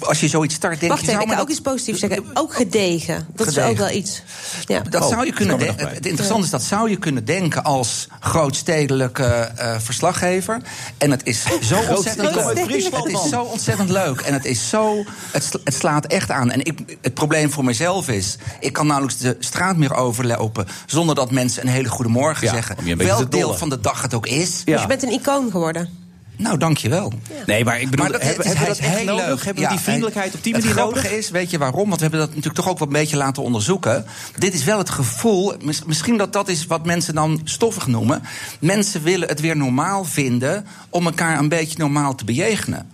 als 0.00 0.20
je 0.20 0.28
zoiets 0.28 0.54
start, 0.54 0.80
denk 0.80 0.92
Wacht 0.92 1.04
je... 1.04 1.10
even, 1.10 1.30
ik 1.32 1.40
ook 1.40 1.48
iets 1.48 1.60
positiefs 1.60 2.00
zeggen. 2.00 2.24
Ook 2.34 2.54
gedegen. 2.54 3.26
Dat 3.34 3.46
is 3.46 3.58
ook 3.58 3.76
wel 3.76 3.90
iets. 3.90 4.22
Ja. 4.66 4.80
Dat 4.80 5.02
Oh, 5.02 5.08
zou 5.08 5.24
je 5.26 5.32
kunnen 5.32 5.58
dat. 5.58 5.80
Het 5.80 6.06
interessante 6.06 6.44
is, 6.44 6.50
dat 6.50 6.62
zou 6.62 6.90
je 6.90 6.96
kunnen 6.96 7.24
denken 7.24 7.64
als 7.64 8.08
grootstedelijke 8.20 9.24
eh, 9.24 9.74
verslaggever. 9.78 10.60
En 10.98 11.10
het 11.10 11.20
is 11.24 11.42
zo 11.62 11.78
ontzettend 11.88 12.30
Kom 12.32 12.42
uit 12.42 12.56
leuk. 12.56 12.64
Friesland, 12.64 13.04
Het 13.04 13.24
is 13.24 13.28
zo 13.28 13.42
ontzettend 13.42 13.90
leuk. 13.90 14.20
En 14.20 14.32
het 14.32 14.44
is 14.44 14.68
zo. 14.68 15.04
Het, 15.30 15.50
het 15.64 15.74
slaat 15.74 16.06
echt 16.06 16.30
aan. 16.30 16.50
En 16.50 16.64
ik, 16.64 16.96
het 17.00 17.14
probleem 17.26 17.50
voor 17.50 17.64
mezelf 17.64 18.08
is. 18.08 18.36
Ik 18.60 18.72
kan 18.72 18.86
nauwelijks 18.86 19.20
de 19.22 19.36
straat 19.38 19.76
meer 19.76 19.94
overlopen. 19.94 20.66
zonder 20.86 21.14
dat 21.14 21.30
mensen 21.30 21.62
een 21.66 21.72
hele 21.72 21.88
goede 21.88 22.10
morgen 22.10 22.46
Ja, 22.46 22.52
zeggen. 22.52 22.76
Welk 22.96 23.30
deel 23.30 23.40
dollen. 23.40 23.58
van 23.58 23.68
de 23.68 23.80
dag 23.80 24.02
het 24.02 24.14
ook 24.14 24.26
is. 24.26 24.64
Dus 24.64 24.80
je 24.80 24.86
bent 24.86 25.02
een 25.02 25.10
icoon 25.12 25.50
geworden. 25.50 26.04
Nou, 26.38 26.58
dankjewel. 26.58 27.12
Nee, 27.46 27.64
maar 27.64 27.80
ik 27.80 27.90
bedoel, 27.90 28.04
Maar 28.08 28.12
dat, 28.18 28.22
hebben, 28.22 28.44
is, 28.44 28.52
hebben 28.52 28.52
we 28.52 28.58
hij 28.58 28.66
dat 28.68 28.78
is 28.78 28.86
echt 28.86 28.96
heel 28.96 29.14
nodig? 29.16 29.26
leuk. 29.26 29.44
Hebben 29.44 29.62
we 29.62 29.68
die 29.68 29.78
Ja, 29.78 29.82
vriendelijkheid 29.84 30.34
op 30.34 30.42
die 30.42 30.52
het 30.54 30.62
manier 30.62 30.76
grappige 30.78 31.04
nodig? 31.06 31.18
is, 31.18 31.30
weet 31.30 31.50
je 31.50 31.58
waarom? 31.58 31.84
Want 31.88 31.94
we 31.94 32.00
hebben 32.02 32.20
dat 32.20 32.28
natuurlijk 32.28 32.54
toch 32.56 32.68
ook 32.68 32.78
wel 32.78 32.88
een 32.88 32.94
beetje 32.94 33.16
laten 33.16 33.42
onderzoeken. 33.42 34.04
Dit 34.38 34.54
is 34.54 34.64
wel 34.64 34.78
het 34.78 34.90
gevoel, 34.90 35.52
mis- 35.62 35.84
misschien 35.84 36.16
dat 36.16 36.32
dat 36.32 36.48
is 36.48 36.66
wat 36.66 36.84
mensen 36.86 37.14
dan 37.14 37.40
stoffig 37.44 37.86
noemen. 37.86 38.22
Mensen 38.60 39.02
willen 39.02 39.28
het 39.28 39.40
weer 39.40 39.56
normaal 39.56 40.04
vinden 40.04 40.66
om 40.90 41.06
elkaar 41.06 41.38
een 41.38 41.48
beetje 41.48 41.78
normaal 41.78 42.14
te 42.14 42.24
bejegenen. 42.24 42.90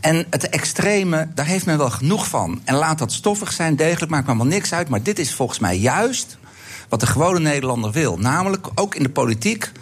En 0.00 0.26
het 0.30 0.48
extreme, 0.48 1.28
daar 1.34 1.46
heeft 1.46 1.66
men 1.66 1.78
wel 1.78 1.90
genoeg 1.90 2.28
van. 2.28 2.60
En 2.64 2.74
laat 2.74 2.98
dat 2.98 3.12
stoffig 3.12 3.52
zijn, 3.52 3.76
degelijk, 3.76 4.10
maakt 4.10 4.24
me 4.24 4.28
allemaal 4.28 4.52
niks 4.52 4.72
uit. 4.72 4.88
Maar 4.88 5.02
dit 5.02 5.18
is 5.18 5.34
volgens 5.34 5.58
mij 5.58 5.76
juist 5.76 6.36
wat 6.88 7.00
de 7.00 7.06
gewone 7.06 7.40
Nederlander 7.40 7.90
wil. 7.90 8.18
Namelijk 8.18 8.66
ook 8.74 8.94
in 8.94 9.02
de 9.02 9.08
politiek 9.08 9.72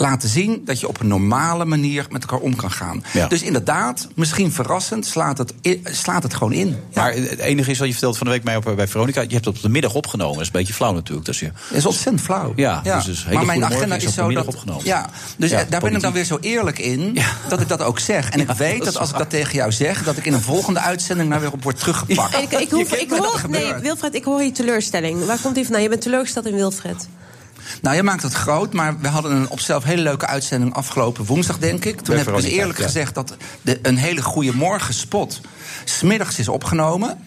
laten 0.00 0.28
zien 0.28 0.62
dat 0.64 0.80
je 0.80 0.88
op 0.88 1.00
een 1.00 1.06
normale 1.06 1.64
manier 1.64 2.06
met 2.10 2.22
elkaar 2.22 2.38
om 2.38 2.56
kan 2.56 2.70
gaan. 2.70 3.04
Ja. 3.12 3.26
Dus 3.26 3.42
inderdaad, 3.42 4.08
misschien 4.14 4.52
verrassend, 4.52 5.06
slaat 5.06 5.38
het, 5.38 5.54
slaat 5.84 6.22
het 6.22 6.34
gewoon 6.34 6.52
in. 6.52 6.76
Maar 6.94 7.12
het 7.12 7.38
enige 7.38 7.70
is 7.70 7.78
wat 7.78 7.86
je 7.86 7.92
vertelt 7.92 8.16
van 8.16 8.26
de 8.26 8.32
week 8.32 8.44
mij 8.44 8.56
op, 8.56 8.72
bij 8.76 8.88
Veronica... 8.88 9.20
je 9.20 9.32
hebt 9.32 9.44
het 9.44 9.56
op 9.56 9.62
de 9.62 9.68
middag 9.68 9.94
opgenomen. 9.94 10.32
Dat 10.32 10.42
is 10.42 10.46
een 10.46 10.58
beetje 10.58 10.74
flauw 10.74 10.92
natuurlijk. 10.92 11.26
Dus 11.26 11.40
je, 11.40 11.52
Dat 11.68 11.78
is 11.78 11.86
ontzettend 11.86 12.20
flauw. 12.20 12.52
Ja, 12.56 12.80
dus 12.80 13.04
dus 13.04 13.24
maar 13.24 13.44
mijn 13.46 13.64
agenda 13.64 13.96
is 13.96 14.04
is 14.04 14.14
zo 14.14 14.30
dat. 14.30 14.46
opgenomen. 14.46 14.84
Ja, 14.84 15.10
dus 15.36 15.50
Ja, 15.50 15.64
daar 15.64 15.80
ben 15.80 15.94
ik 15.94 16.00
dan 16.00 16.12
weer 16.12 16.24
zo 16.24 16.38
eerlijk 16.40 16.78
in 16.78 17.18
dat 17.48 17.60
ik 17.60 17.68
dat 17.68 17.82
ook 17.82 17.98
zeg. 17.98 18.30
En 18.30 18.40
Ja, 18.40 18.48
ik 18.50 18.56
weet 18.56 18.76
dat 18.76 18.84
dat, 18.84 18.94
is 18.94 19.00
als 19.00 19.10
ik 19.10 19.18
dat 19.18 19.30
tegen 19.30 19.54
jou 19.54 19.72
zeg, 19.72 20.04
dat 20.04 20.16
ik 20.16 20.26
in 20.26 20.32
een 20.32 20.40
volgende 20.40 20.80
uitzending 20.80 21.28
nou 21.28 21.40
weer 21.40 21.52
op 21.52 21.62
word 21.62 21.78
teruggepakt. 21.78 22.34
Ik, 22.42 22.52
ik, 22.52 22.70
hoef, 22.70 22.92
ik 22.92 23.08
dat 23.08 23.18
hoor, 23.18 23.40
nee. 23.48 23.74
Wilfred, 23.74 24.14
ik 24.14 24.24
hoor 24.24 24.42
je 24.42 24.52
teleurstelling. 24.52 25.26
Waar 25.26 25.38
komt 25.42 25.54
die 25.54 25.64
vandaan? 25.64 25.82
Je 25.82 25.88
bent 25.88 26.02
teleurgesteld 26.02 26.46
in 26.46 26.54
Wilfred. 26.54 27.08
Nou, 27.82 27.96
je 27.96 28.02
maakt 28.02 28.22
het 28.22 28.32
groot, 28.32 28.72
maar 28.72 28.98
we 29.00 29.08
hadden 29.08 29.32
een 29.32 29.50
op 29.50 29.58
zichzelf 29.58 29.84
hele 29.84 30.02
leuke 30.02 30.26
uitzending 30.26 30.74
afgelopen 30.74 31.24
woensdag, 31.24 31.58
denk 31.58 31.84
ik. 31.84 32.00
Toen 32.00 32.16
heb 32.16 32.28
ik 32.28 32.34
dus 32.34 32.44
eerlijk 32.44 32.78
ja. 32.78 32.84
gezegd 32.84 33.14
dat 33.14 33.36
de, 33.62 33.78
een 33.82 33.96
hele 33.96 34.22
goede 34.22 34.56
morgenspot 34.56 35.40
smiddags 35.84 36.38
is 36.38 36.48
opgenomen. 36.48 37.18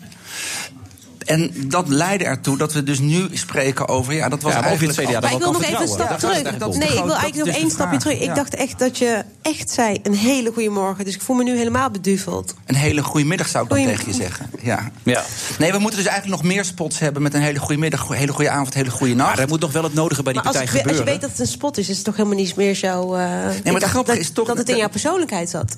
En 1.25 1.51
dat 1.67 1.87
leidde 1.87 2.25
ertoe 2.25 2.57
dat 2.57 2.73
we 2.73 2.83
dus 2.83 2.99
nu 2.99 3.27
spreken 3.33 3.87
over... 3.87 4.13
Ja, 4.13 4.29
dat 4.29 4.41
was 4.41 4.53
Ja, 4.53 4.59
maar 4.61 4.69
het 4.69 4.81
eigenlijk 4.81 5.09
CDA 5.09 5.19
Maar 5.19 5.31
ik 5.31 5.37
wil 5.37 5.51
nog 5.51 5.63
even 5.63 5.81
een 5.81 5.87
stap 5.87 6.09
het 6.09 6.19
terug. 6.19 6.41
Nee, 6.77 6.97
ik 6.97 7.03
wil 7.03 7.15
eigenlijk 7.15 7.35
nog 7.35 7.55
één 7.55 7.71
stapje 7.71 7.97
terug. 7.97 8.19
Ik 8.19 8.25
ja. 8.27 8.33
dacht 8.33 8.55
echt 8.55 8.79
dat 8.79 8.97
je 8.97 9.23
echt 9.41 9.69
zei 9.69 9.99
een 10.03 10.15
hele 10.15 10.51
goede 10.53 10.69
morgen. 10.69 11.05
Dus 11.05 11.13
ik 11.15 11.21
voel 11.21 11.35
me 11.35 11.43
nu 11.43 11.57
helemaal 11.57 11.89
beduveld. 11.89 12.53
Een 12.65 12.75
hele 12.75 13.03
goede 13.03 13.25
middag 13.25 13.47
zou 13.47 13.63
ik 13.63 13.69
dan 13.69 13.83
tegen 13.85 14.07
je 14.07 14.13
zeggen. 14.13 14.49
Ja. 14.61 14.91
Ja. 15.03 15.23
Nee, 15.59 15.71
we 15.71 15.77
moeten 15.79 15.99
dus 15.99 16.07
eigenlijk 16.07 16.41
nog 16.41 16.51
meer 16.51 16.65
spots 16.65 16.99
hebben 16.99 17.21
met 17.21 17.33
een 17.33 17.41
hele 17.41 17.59
goede 17.59 17.77
middag, 17.77 18.09
een 18.09 18.15
hele 18.15 18.33
goede 18.33 18.49
avond, 18.49 18.67
een 18.73 18.79
hele 18.81 18.91
goede 18.91 19.13
nacht. 19.13 19.29
Maar 19.29 19.39
er 19.39 19.47
moet 19.47 19.59
nog 19.59 19.71
wel 19.71 19.83
het 19.83 19.93
nodige 19.93 20.23
bij 20.23 20.33
die 20.33 20.41
Maar 20.41 20.51
als, 20.51 20.61
partij 20.61 20.79
ik, 20.79 20.83
we- 20.85 20.89
als 20.89 20.97
je 20.99 21.03
gebeuren. 21.03 21.21
weet 21.21 21.21
dat 21.21 21.39
het 21.39 21.47
een 21.47 21.53
spot 21.53 21.77
is, 21.77 21.89
is 21.89 21.95
het 21.95 22.05
toch 22.05 22.15
helemaal 22.15 22.37
niet 22.37 22.55
meer 22.55 22.75
zo... 22.75 23.13
eh, 23.13 23.55
ik 23.55 23.63
het 23.63 23.79
dacht 23.79 23.83
grappige 23.91 24.17
dat, 24.17 24.25
is 24.25 24.31
toch 24.31 24.47
dat 24.47 24.57
het 24.57 24.69
in 24.69 24.77
jouw 24.77 24.89
persoonlijkheid 24.89 25.49
zat. 25.49 25.75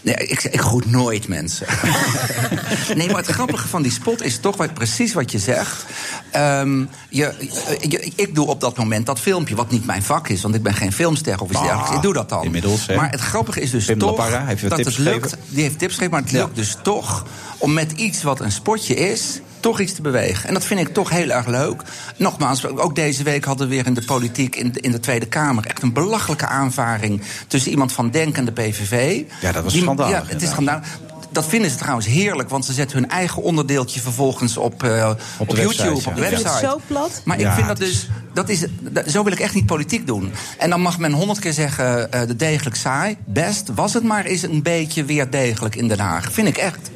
Nee, 0.00 0.14
ik, 0.14 0.42
ik 0.44 0.60
groet 0.60 0.90
nooit 0.90 1.28
mensen. 1.28 1.66
nee, 2.96 3.06
maar 3.06 3.16
het 3.16 3.26
grappige 3.26 3.68
van 3.68 3.82
die 3.82 3.92
spot 3.92 4.22
is 4.22 4.38
toch 4.38 4.56
wat, 4.56 4.74
precies 4.74 5.12
wat 5.12 5.32
je 5.32 5.38
zegt. 5.38 5.84
Ehm, 6.30 6.84
je, 7.08 7.34
je- 7.80 8.12
ik 8.16 8.34
doe 8.34 8.46
op 8.46 8.60
dat 8.60 8.76
moment 8.76 9.06
dat 9.06 9.20
filmpje, 9.20 9.54
wat 9.54 9.70
niet 9.70 9.86
mijn 9.86 10.02
vak 10.02 10.28
is, 10.28 10.42
want 10.42 10.54
ik 10.54 10.62
ben 10.62 10.74
geen 10.74 10.92
filmster 10.92 11.40
of 11.40 11.48
iets 11.48 11.58
Ah, 11.58 11.64
dergelijks. 11.64 11.94
Ik 11.96 12.02
doe 12.02 12.12
dat 12.12 12.28
dan. 12.28 12.44
inmiddels, 12.44 12.86
hè. 12.86 12.96
Maar 12.96 13.10
het 13.10 13.20
grappige 13.20 13.60
is 13.60 13.70
dus 13.70 13.84
Pim 13.84 13.98
toch 13.98 14.26
heeft 14.46 14.68
dat 14.68 14.78
het 14.78 14.98
lukt. 14.98 15.22
gegeven. 15.24 15.38
Die 15.48 15.62
heeft 15.62 15.78
tips 15.78 15.92
gegeven, 15.92 16.12
maar 16.12 16.22
het 16.22 16.30
Ja. 16.30 16.38
lukt 16.42 16.54
dus 16.56 16.76
toch 16.82 17.26
om 17.58 17.72
met 17.72 17.92
iets 17.92 18.22
wat 18.22 18.40
een 18.40 18.52
spotje 18.52 18.94
is. 18.94 19.40
Toch 19.60 19.80
iets 19.80 19.92
te 19.92 20.02
bewegen. 20.02 20.48
En 20.48 20.54
dat 20.54 20.64
vind 20.64 20.80
ik 20.80 20.88
toch 20.94 21.10
heel 21.10 21.30
erg 21.30 21.46
leuk. 21.46 21.82
Nogmaals, 22.16 22.66
ook 22.66 22.94
deze 22.94 23.22
week 23.22 23.44
hadden 23.44 23.68
we 23.68 23.74
weer 23.74 23.86
in 23.86 23.94
de 23.94 24.02
politiek, 24.04 24.56
in 24.56 24.72
de, 24.72 24.80
in 24.80 24.90
de 24.90 25.00
Tweede 25.00 25.26
Kamer, 25.26 25.66
echt 25.66 25.82
een 25.82 25.92
belachelijke 25.92 26.46
aanvaring 26.46 27.22
tussen 27.46 27.70
iemand 27.70 27.92
van 27.92 28.10
Denk 28.10 28.36
en 28.36 28.44
de 28.44 28.52
PVV. 28.52 29.22
Ja, 29.40 29.52
dat 29.52 29.62
was 29.64 29.72
Die- 29.72 29.82
schandalig, 29.82 30.12
Ja, 30.16 30.24
het 30.32 30.42
is 30.42 30.48
schandalig. 30.50 30.86
Dat 31.32 31.46
vinden 31.46 31.70
ze 31.70 31.76
trouwens 31.76 32.06
heerlijk, 32.06 32.48
want 32.48 32.64
ze 32.64 32.72
zetten 32.72 32.98
hun 32.98 33.10
eigen 33.10 33.42
onderdeeltje 33.42 34.00
vervolgens 34.00 34.56
op, 34.56 34.82
eh, 34.82 35.10
op, 35.38 35.48
YouTube, 35.56 35.62
website, 35.72 36.08
op 36.08 36.14
de 36.14 36.20
ja. 36.20 36.26
Ik 36.26 36.32
vind 36.32 36.42
website. 36.42 36.48
het 36.48 36.58
zo 36.70 36.80
plat. 36.86 37.20
Maar 37.24 37.38
Ja, 37.40 37.48
ik 37.48 37.54
vind 37.54 37.66
dat 37.68 37.76
dus, 37.76 38.08
dat 38.34 38.48
is, 38.48 38.64
dat- 38.80 39.08
zo 39.10 39.22
wil 39.22 39.32
ik 39.32 39.40
echt 39.40 39.54
niet 39.54 39.66
politiek 39.66 40.06
doen. 40.06 40.32
En 40.58 40.70
dan 40.70 40.80
mag 40.80 40.98
men 40.98 41.12
honderd 41.12 41.38
keer 41.38 41.52
zeggen, 41.52 42.12
eh, 42.12 42.20
de 42.26 42.36
degelijk 42.36 42.76
saai. 42.76 43.16
Best, 43.24 43.68
was 43.74 43.94
het 43.94 44.02
maar 44.04 44.24
eens 44.24 44.42
een 44.42 44.62
beetje 44.62 45.04
weer 45.04 45.30
degelijk 45.30 45.76
in 45.76 45.88
Den 45.88 45.98
Haag. 46.00 46.32
Vind 46.32 46.48
ik 46.48 46.56
echt. 46.56 46.90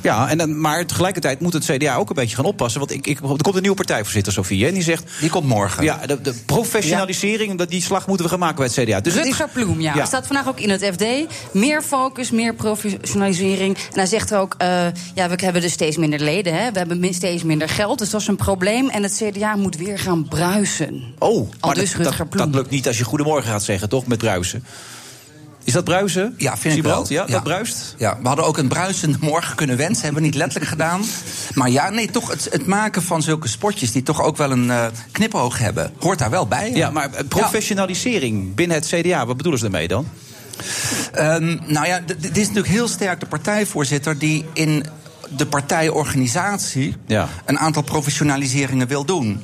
Ja, 0.00 0.28
en 0.28 0.38
dan, 0.38 0.60
maar 0.60 0.86
tegelijkertijd 0.86 1.40
moet 1.40 1.52
het 1.52 1.64
CDA 1.64 1.96
ook 1.96 2.08
een 2.08 2.14
beetje 2.14 2.36
gaan 2.36 2.44
oppassen. 2.44 2.80
Want 2.80 2.92
ik, 2.92 3.06
ik, 3.06 3.18
er 3.20 3.26
komt 3.26 3.54
een 3.54 3.60
nieuwe 3.60 3.76
partijvoorzitter, 3.76 4.32
Sofie. 4.32 4.66
En 4.66 4.74
die 4.74 4.82
zegt. 4.82 5.04
Die 5.20 5.30
komt 5.30 5.46
morgen. 5.46 5.84
Ja, 5.84 6.06
de, 6.06 6.20
de 6.20 6.34
professionalisering, 6.46 7.58
dat 7.58 7.68
die 7.70 7.82
slag 7.82 8.06
moeten 8.06 8.24
we 8.24 8.30
gaan 8.30 8.40
maken 8.40 8.56
bij 8.56 8.64
het 8.66 8.74
CDA. 8.74 9.00
Dus 9.00 9.14
het 9.14 9.22
is, 9.26 9.28
Rutger 9.38 9.48
Ploem, 9.48 9.80
ja. 9.80 9.94
Ja. 9.94 10.00
Er 10.00 10.06
staat 10.06 10.26
vandaag 10.26 10.48
ook 10.48 10.60
in 10.60 10.70
het 10.70 10.84
FD. 10.84 11.04
Meer 11.52 11.82
focus, 11.82 12.30
meer 12.30 12.54
professionalisering. 12.54 13.76
En 13.76 13.82
hij 13.94 14.06
zegt 14.06 14.34
ook, 14.34 14.54
eh, 14.58 14.68
ja, 15.14 15.28
we 15.28 15.34
hebben 15.44 15.62
dus 15.62 15.72
steeds 15.72 15.96
minder 15.96 16.20
leden. 16.20 16.54
Hè. 16.54 16.72
We 16.72 16.78
hebben 16.78 17.00
min- 17.00 17.14
steeds 17.14 17.42
minder 17.42 17.68
geld, 17.68 17.98
dus 17.98 18.10
dat 18.10 18.20
is 18.20 18.26
een 18.26 18.36
probleem. 18.36 18.88
En 18.88 19.02
het 19.02 19.22
CDA 19.24 19.56
moet 19.56 19.76
weer 19.76 19.98
gaan 19.98 20.28
bruisen. 20.28 21.02
Oh, 21.18 21.50
maar 21.60 21.74
dus 21.74 21.92
dat, 21.92 22.00
Rutger 22.00 22.18
dat, 22.18 22.28
Ploem. 22.28 22.46
dat 22.46 22.54
lukt 22.54 22.70
niet 22.70 22.86
als 22.86 22.98
je 22.98 23.04
goedemorgen 23.04 23.50
gaat 23.50 23.62
zeggen, 23.62 23.88
toch? 23.88 24.06
Met 24.06 24.18
bruisen. 24.18 24.64
Is 25.68 25.74
dat 25.74 25.84
bruisen? 25.84 26.34
Ja, 26.36 26.56
vind 26.56 26.76
ik 26.76 26.82
wel. 26.82 27.04
Ja, 27.08 27.26
dat 27.26 27.42
bruist? 27.42 27.94
Ja, 27.98 28.18
we 28.22 28.26
hadden 28.28 28.44
ook 28.44 28.58
een 28.58 28.68
bruisende 28.68 29.18
morgen 29.20 29.56
kunnen 29.56 29.76
wensen. 29.76 30.04
Hebben 30.04 30.20
we 30.20 30.26
niet 30.28 30.36
letterlijk 30.36 30.70
gedaan. 30.70 31.00
Maar 31.54 31.70
ja, 31.70 31.90
nee, 31.90 32.10
toch 32.10 32.30
het, 32.30 32.48
het 32.50 32.66
maken 32.66 33.02
van 33.02 33.22
zulke 33.22 33.48
spotjes... 33.48 33.92
die 33.92 34.02
toch 34.02 34.22
ook 34.22 34.36
wel 34.36 34.50
een 34.50 34.70
eh, 34.70 34.86
knipoog 35.12 35.58
hebben, 35.58 35.92
hoort 35.98 36.18
daar 36.18 36.30
wel 36.30 36.46
bij. 36.46 36.72
Ja, 36.72 36.90
maar 36.90 37.12
eh, 37.12 37.24
professionalisering 37.28 38.54
binnen 38.54 38.76
het 38.76 38.86
CDA, 38.86 39.26
wat 39.26 39.36
bedoelen 39.36 39.60
ze 39.60 39.68
daarmee 39.68 39.88
dan? 39.88 40.08
Ehm, 41.12 41.56
nou 41.66 41.86
ja, 41.86 42.00
dit 42.18 42.36
is 42.36 42.46
natuurlijk 42.46 42.74
heel 42.74 42.88
sterk 42.88 43.20
de 43.20 43.26
partijvoorzitter... 43.26 44.18
die 44.18 44.44
in 44.52 44.84
de 45.36 45.46
partijorganisatie 45.46 46.96
Ja. 47.06 47.28
een 47.44 47.58
aantal 47.58 47.82
professionaliseringen 47.82 48.86
wil 48.86 49.04
doen. 49.04 49.42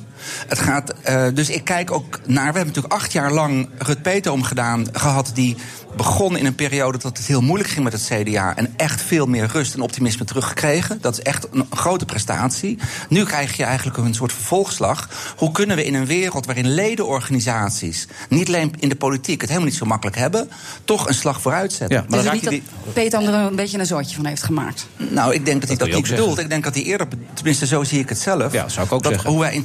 Het 0.49 0.59
gaat, 0.59 0.95
eh, 1.03 1.27
dus 1.35 1.51
ik 1.51 1.65
kijk 1.65 1.91
ook 1.91 2.21
naar. 2.27 2.53
We 2.53 2.59
hebben 2.59 2.67
natuurlijk 2.67 2.95
acht 2.95 3.13
jaar 3.13 3.33
lang 3.33 3.69
Rut 3.79 4.03
Petom 4.03 4.43
gedaan, 4.43 4.87
gehad. 4.93 5.31
Die 5.35 5.57
begon 5.97 6.37
in 6.37 6.47
een 6.47 6.55
periode 6.55 6.99
dat 6.99 7.17
het 7.17 7.27
heel 7.27 7.41
moeilijk 7.41 7.71
ging 7.71 7.85
met 7.85 7.93
het 7.93 8.11
CDA. 8.13 8.57
En 8.57 8.75
echt 8.77 9.03
veel 9.03 9.27
meer 9.27 9.47
rust 9.47 9.75
en 9.75 9.81
optimisme 9.81 10.25
teruggekregen. 10.25 10.99
Dat 11.01 11.13
is 11.13 11.23
echt 11.23 11.47
een 11.53 11.67
grote 11.71 12.05
prestatie. 12.05 12.79
Nu 13.09 13.25
krijg 13.25 13.57
je 13.57 13.65
eigenlijk 13.65 13.97
een 13.97 14.15
soort 14.15 14.33
vervolgslag. 14.33 15.09
Hoe 15.37 15.53
kunnen 15.53 15.77
we 15.77 15.85
in 15.85 15.95
een 15.95 16.07
wereld 16.07 16.47
waarin 16.47 16.69
ledenorganisaties, 16.69 18.07
niet 18.29 18.47
alleen 18.47 18.73
in 18.79 18.89
de 18.89 18.97
politiek, 18.97 19.41
het 19.41 19.51
helemaal 19.51 19.71
niet 19.71 19.79
zo 19.79 19.87
makkelijk 19.87 20.17
hebben, 20.17 20.51
toch 20.85 21.09
een 21.09 21.15
slag 21.15 21.41
vooruit 21.41 21.73
zetten? 21.73 22.05
maar 22.09 22.23
dus 22.23 22.33
niet 22.33 22.45
dat 22.45 22.93
Peter 22.93 23.23
er 23.23 23.35
een 23.35 23.57
beetje 23.57 23.79
een 23.79 23.87
zootje 23.87 24.17
van 24.17 24.25
heeft 24.25 24.43
gemaakt. 24.43 24.87
Nou, 24.97 25.35
ik 25.35 25.45
denk 25.45 25.61
dat, 25.61 25.69
hij 25.69 25.79
dat 25.79 25.87
niet 25.87 25.97
ook 25.97 26.09
bedoelt. 26.09 26.39
Ik 26.39 26.49
denk 26.49 26.65
dat 26.65 26.75
hij 26.75 26.83
eerder, 26.83 27.07
tenminste 27.35 27.67
zo 27.67 27.85
zie 27.85 27.99
ik 27.99 28.09
het 28.09 28.19
zelf. 28.19 28.53
Ja, 28.53 28.69
zou 28.69 28.87
ik 28.87 28.93
ook 28.93 29.03
dat 29.03 29.13
zeggen. 29.13 29.31
Hoe 29.31 29.41
wij 29.41 29.55
in 29.55 29.63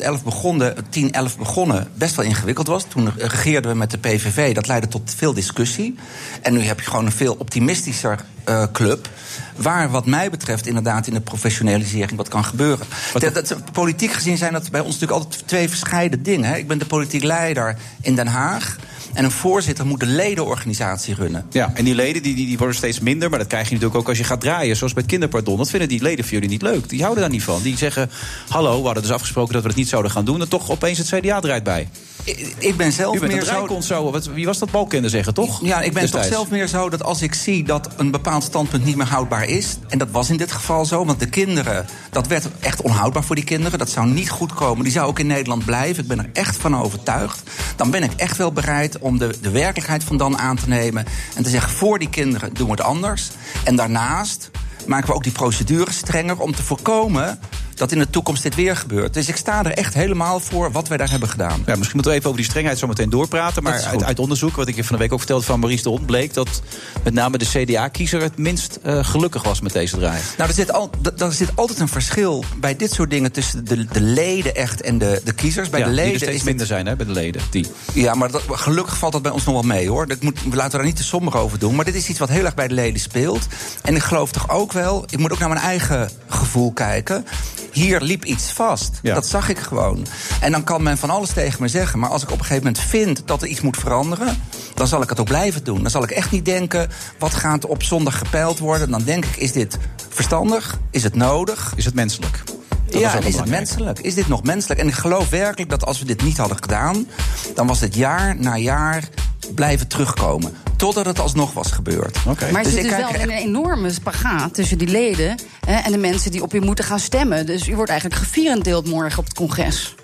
2011 0.00 0.24
begonnen, 0.24 0.74
10, 0.90 1.12
11 1.12 1.38
begonnen, 1.38 1.88
best 1.94 2.14
wel 2.14 2.24
ingewikkeld 2.24 2.66
was. 2.66 2.84
Toen 2.88 3.12
regeerden 3.16 3.70
we 3.70 3.76
met 3.76 3.90
de 3.90 3.98
PVV. 3.98 4.54
Dat 4.54 4.66
leidde 4.66 4.88
tot 4.88 5.14
veel 5.16 5.34
discussie. 5.34 5.94
En 6.42 6.52
nu 6.52 6.60
heb 6.60 6.80
je 6.80 6.90
gewoon 6.90 7.06
een 7.06 7.12
veel 7.12 7.36
optimistischer 7.38 8.18
eh, 8.44 8.64
club. 8.72 9.08
Waar, 9.56 9.90
wat 9.90 10.06
mij 10.06 10.30
betreft, 10.30 10.66
inderdaad 10.66 11.06
in 11.06 11.14
de 11.14 11.20
professionalisering 11.20 12.16
wat 12.16 12.28
kan 12.28 12.44
gebeuren. 12.44 12.86
Dat, 13.12 13.34
dat, 13.34 13.72
politiek 13.72 14.12
gezien 14.12 14.36
zijn 14.36 14.52
dat 14.52 14.70
bij 14.70 14.80
ons 14.80 14.92
natuurlijk 14.92 15.22
altijd 15.22 15.42
twee 15.46 15.68
verscheiden 15.68 16.22
dingen. 16.22 16.50
Hè. 16.50 16.56
Ik 16.56 16.68
ben 16.68 16.78
de 16.78 16.86
politiek 16.86 17.22
leider 17.22 17.76
in 18.00 18.14
Den 18.14 18.26
Haag. 18.26 18.76
En 19.12 19.24
een 19.24 19.30
voorzitter 19.30 19.86
moet 19.86 20.00
de 20.00 20.06
ledenorganisatie 20.06 21.14
runnen. 21.14 21.46
Ja, 21.50 21.70
en 21.74 21.84
die 21.84 21.94
leden 21.94 22.22
die, 22.22 22.34
die, 22.34 22.46
die 22.46 22.58
worden 22.58 22.76
steeds 22.76 23.00
minder. 23.00 23.30
Maar 23.30 23.38
dat 23.38 23.48
krijg 23.48 23.68
je 23.68 23.74
natuurlijk 23.74 24.00
ook 24.00 24.08
als 24.08 24.18
je 24.18 24.24
gaat 24.24 24.40
draaien. 24.40 24.76
Zoals 24.76 24.92
bij 24.92 25.02
het 25.02 25.10
kinderpardon. 25.10 25.56
Dat 25.56 25.70
vinden 25.70 25.88
die 25.88 26.02
leden 26.02 26.24
van 26.24 26.32
jullie 26.32 26.48
niet 26.48 26.62
leuk. 26.62 26.88
Die 26.88 27.00
houden 27.00 27.22
daar 27.22 27.32
niet 27.32 27.42
van. 27.42 27.62
Die 27.62 27.76
zeggen, 27.76 28.10
hallo, 28.48 28.78
we 28.78 28.84
hadden 28.84 29.02
dus 29.02 29.12
afgesproken 29.12 29.52
dat 29.52 29.62
we 29.62 29.68
het 29.68 29.76
niet 29.76 29.88
zouden 29.88 30.10
gaan 30.10 30.24
doen. 30.24 30.40
En 30.40 30.48
toch 30.48 30.70
opeens 30.70 30.98
het 30.98 31.08
CDA 31.08 31.40
draait 31.40 31.64
bij. 31.64 31.88
Ik, 32.24 32.54
ik 32.58 32.76
ben 32.76 32.92
zelf 32.92 33.16
U 33.16 33.18
bent 33.18 33.32
meer 33.32 33.44
zo... 33.44 33.80
zo. 33.80 34.10
Wat, 34.10 34.26
wie 34.26 34.46
was 34.46 34.58
dat 34.58 34.70
Balkende 34.70 35.08
zeggen, 35.08 35.34
toch? 35.34 35.60
Ja, 35.62 35.80
ik 35.80 35.92
ben 35.92 36.02
Destijds. 36.02 36.26
toch 36.28 36.36
zelf 36.36 36.50
meer 36.50 36.66
zo 36.66 36.88
dat 36.88 37.02
als 37.02 37.22
ik 37.22 37.34
zie 37.34 37.64
dat 37.64 37.88
een 37.96 38.10
bepaald 38.10 38.42
standpunt 38.42 38.84
niet 38.84 38.96
meer 38.96 39.06
houdbaar 39.06 39.44
is. 39.44 39.76
En 39.88 39.98
dat 39.98 40.10
was 40.10 40.30
in 40.30 40.36
dit 40.36 40.52
geval 40.52 40.84
zo, 40.84 41.04
want 41.04 41.20
de 41.20 41.28
kinderen. 41.28 41.86
Dat 42.10 42.26
werd 42.26 42.48
echt 42.60 42.82
onhoudbaar 42.82 43.24
voor 43.24 43.36
die 43.36 43.44
kinderen. 43.44 43.78
Dat 43.78 43.90
zou 43.90 44.06
niet 44.06 44.30
goed 44.30 44.54
komen. 44.54 44.84
Die 44.84 44.92
zou 44.92 45.08
ook 45.08 45.18
in 45.18 45.26
Nederland 45.26 45.64
blijven. 45.64 46.02
Ik 46.02 46.08
ben 46.08 46.18
er 46.18 46.30
echt 46.32 46.56
van 46.56 46.76
overtuigd. 46.76 47.42
Dan 47.76 47.90
ben 47.90 48.02
ik 48.02 48.12
echt 48.16 48.36
wel 48.36 48.52
bereid 48.52 48.98
om 49.00 49.18
de, 49.18 49.34
de 49.42 49.50
werkelijkheid 49.50 50.04
van 50.04 50.16
dan 50.16 50.38
aan 50.38 50.56
te 50.56 50.68
nemen. 50.68 51.04
En 51.36 51.42
te 51.42 51.50
zeggen: 51.50 51.72
voor 51.72 51.98
die 51.98 52.10
kinderen 52.10 52.54
doen 52.54 52.66
we 52.66 52.72
het 52.72 52.80
anders. 52.80 53.30
En 53.64 53.76
daarnaast 53.76 54.50
maken 54.86 55.08
we 55.08 55.14
ook 55.14 55.22
die 55.22 55.32
procedure 55.32 55.92
strenger 55.92 56.40
om 56.40 56.54
te 56.54 56.62
voorkomen 56.62 57.38
dat 57.80 57.92
in 57.92 57.98
de 57.98 58.10
toekomst 58.10 58.42
dit 58.42 58.54
weer 58.54 58.76
gebeurt. 58.76 59.14
Dus 59.14 59.28
ik 59.28 59.36
sta 59.36 59.64
er 59.64 59.72
echt 59.72 59.94
helemaal 59.94 60.40
voor 60.40 60.72
wat 60.72 60.88
wij 60.88 60.96
daar 60.96 61.10
hebben 61.10 61.28
gedaan. 61.28 61.62
Ja, 61.66 61.76
misschien 61.76 61.94
moeten 61.94 62.12
we 62.12 62.18
even 62.18 62.26
over 62.26 62.40
die 62.40 62.50
strengheid 62.50 62.78
zo 62.78 62.86
meteen 62.86 63.10
doorpraten. 63.10 63.62
Maar 63.62 63.82
uit, 63.82 64.04
uit 64.04 64.18
onderzoek, 64.18 64.56
wat 64.56 64.68
ik 64.68 64.76
je 64.76 64.84
van 64.84 64.96
de 64.96 65.02
week 65.02 65.12
ook 65.12 65.18
vertelde 65.18 65.44
van 65.44 65.60
Maurice 65.60 65.82
de 65.82 65.88
Hond... 65.88 66.06
bleek 66.06 66.34
dat 66.34 66.62
met 67.04 67.14
name 67.14 67.38
de 67.38 67.46
CDA-kiezer 67.46 68.22
het 68.22 68.38
minst 68.38 68.78
eh, 68.82 69.04
gelukkig 69.04 69.42
was 69.42 69.60
met 69.60 69.72
deze 69.72 69.96
draai. 69.96 70.20
Nou, 70.36 70.48
er 70.48 70.54
zit, 70.54 70.72
al, 70.72 70.90
er 71.18 71.32
zit 71.32 71.50
altijd 71.54 71.80
een 71.80 71.88
verschil 71.88 72.44
bij 72.56 72.76
dit 72.76 72.92
soort 72.92 73.10
dingen 73.10 73.32
tussen 73.32 73.64
de, 73.64 73.84
de 73.84 74.00
leden 74.00 74.54
echt 74.54 74.80
en 74.80 74.98
de, 74.98 75.20
de 75.24 75.32
kiezers. 75.32 75.70
Bij 75.70 75.80
Ja, 75.80 75.86
de 75.86 75.92
die 75.92 76.00
leden 76.00 76.14
er 76.14 76.20
steeds 76.26 76.38
is 76.38 76.44
minder 76.44 76.66
zijn, 76.66 76.86
hè, 76.86 76.96
bij 76.96 77.06
de 77.06 77.12
leden. 77.12 77.42
Die. 77.50 77.66
Ja, 77.94 78.14
maar 78.14 78.30
dat, 78.30 78.42
gelukkig 78.48 78.98
valt 78.98 79.12
dat 79.12 79.22
bij 79.22 79.32
ons 79.32 79.44
nog 79.44 79.54
wel 79.54 79.62
mee 79.62 79.88
hoor. 79.88 80.06
Dat 80.06 80.22
moet, 80.22 80.38
laten 80.44 80.70
we 80.70 80.76
daar 80.76 80.86
niet 80.86 80.96
te 80.96 81.04
somber 81.04 81.36
over 81.36 81.58
doen. 81.58 81.74
Maar 81.74 81.84
dit 81.84 81.94
is 81.94 82.08
iets 82.08 82.18
wat 82.18 82.28
heel 82.28 82.44
erg 82.44 82.54
bij 82.54 82.68
de 82.68 82.74
leden 82.74 83.00
speelt. 83.00 83.46
En 83.82 83.96
ik 83.96 84.02
geloof 84.02 84.32
toch 84.32 84.50
ook 84.50 84.72
wel, 84.72 85.04
ik 85.10 85.18
moet 85.18 85.32
ook 85.32 85.38
naar 85.38 85.48
mijn 85.48 85.60
eigen 85.60 86.10
gevoel 86.28 86.72
kijken. 86.72 87.26
Hier 87.72 88.00
liep 88.00 88.24
iets 88.24 88.52
vast. 88.52 88.98
Ja. 89.02 89.14
Dat 89.14 89.26
zag 89.26 89.48
ik 89.48 89.58
gewoon. 89.58 90.06
En 90.40 90.52
dan 90.52 90.64
kan 90.64 90.82
men 90.82 90.98
van 90.98 91.10
alles 91.10 91.32
tegen 91.32 91.62
me 91.62 91.68
zeggen. 91.68 91.98
Maar 91.98 92.10
als 92.10 92.22
ik 92.22 92.30
op 92.30 92.38
een 92.38 92.44
gegeven 92.44 92.64
moment 92.64 92.82
vind 92.82 93.22
dat 93.24 93.42
er 93.42 93.48
iets 93.48 93.60
moet 93.60 93.76
veranderen, 93.76 94.42
dan 94.74 94.86
zal 94.86 95.02
ik 95.02 95.08
het 95.08 95.20
ook 95.20 95.26
blijven 95.26 95.64
doen. 95.64 95.82
Dan 95.82 95.90
zal 95.90 96.02
ik 96.02 96.10
echt 96.10 96.30
niet 96.30 96.44
denken, 96.44 96.90
wat 97.18 97.34
gaat 97.34 97.66
op 97.66 97.82
zondag 97.82 98.18
gepeild 98.18 98.58
worden? 98.58 98.90
Dan 98.90 99.02
denk 99.02 99.24
ik, 99.24 99.36
is 99.36 99.52
dit 99.52 99.78
verstandig? 100.08 100.78
Is 100.90 101.02
het 101.02 101.14
nodig? 101.14 101.72
Is 101.76 101.84
het 101.84 101.94
menselijk? 101.94 102.42
Dat 102.90 103.00
ja, 103.00 103.18
is 103.18 103.24
is 103.24 103.36
het 103.36 103.48
menselijk? 103.48 103.98
Is 103.98 104.14
dit 104.14 104.28
nog 104.28 104.42
menselijk? 104.42 104.80
En 104.80 104.88
ik 104.88 104.94
geloof 104.94 105.28
werkelijk 105.28 105.70
dat 105.70 105.84
als 105.86 105.98
we 105.98 106.04
dit 106.04 106.22
niet 106.22 106.36
hadden 106.36 106.56
gedaan, 106.60 107.06
dan 107.54 107.66
was 107.66 107.80
het 107.80 107.94
jaar 107.94 108.36
na 108.36 108.56
jaar 108.56 109.08
blijven 109.54 109.86
terugkomen. 109.86 110.56
Totdat 110.80 111.06
het 111.06 111.18
alsnog 111.18 111.52
was 111.52 111.70
gebeurd. 111.70 112.24
Maar 112.24 112.62
Dus 112.62 112.72
ik 112.72 112.78
zit 112.80 112.88
dus 112.88 112.98
wel 112.98 113.08
echt- 113.08 113.22
een 113.22 113.30
enorme 113.30 113.90
spagaat 113.90 114.54
tussen 114.54 114.78
die 114.78 114.88
leden 114.88 115.38
hè, 115.66 115.74
en 115.76 115.92
de 115.92 115.98
mensen 115.98 116.30
die 116.30 116.42
op 116.42 116.54
u 116.54 116.60
moeten 116.60 116.84
gaan 116.84 116.98
stemmen. 116.98 117.46
Dus 117.46 117.68
u 117.68 117.74
wordt 117.76 117.90
eigenlijk 117.90 118.20
gevierendeeld 118.20 118.86
morgen 118.86 119.18
op 119.18 119.24
het 119.24 119.34
congres. 119.34 119.94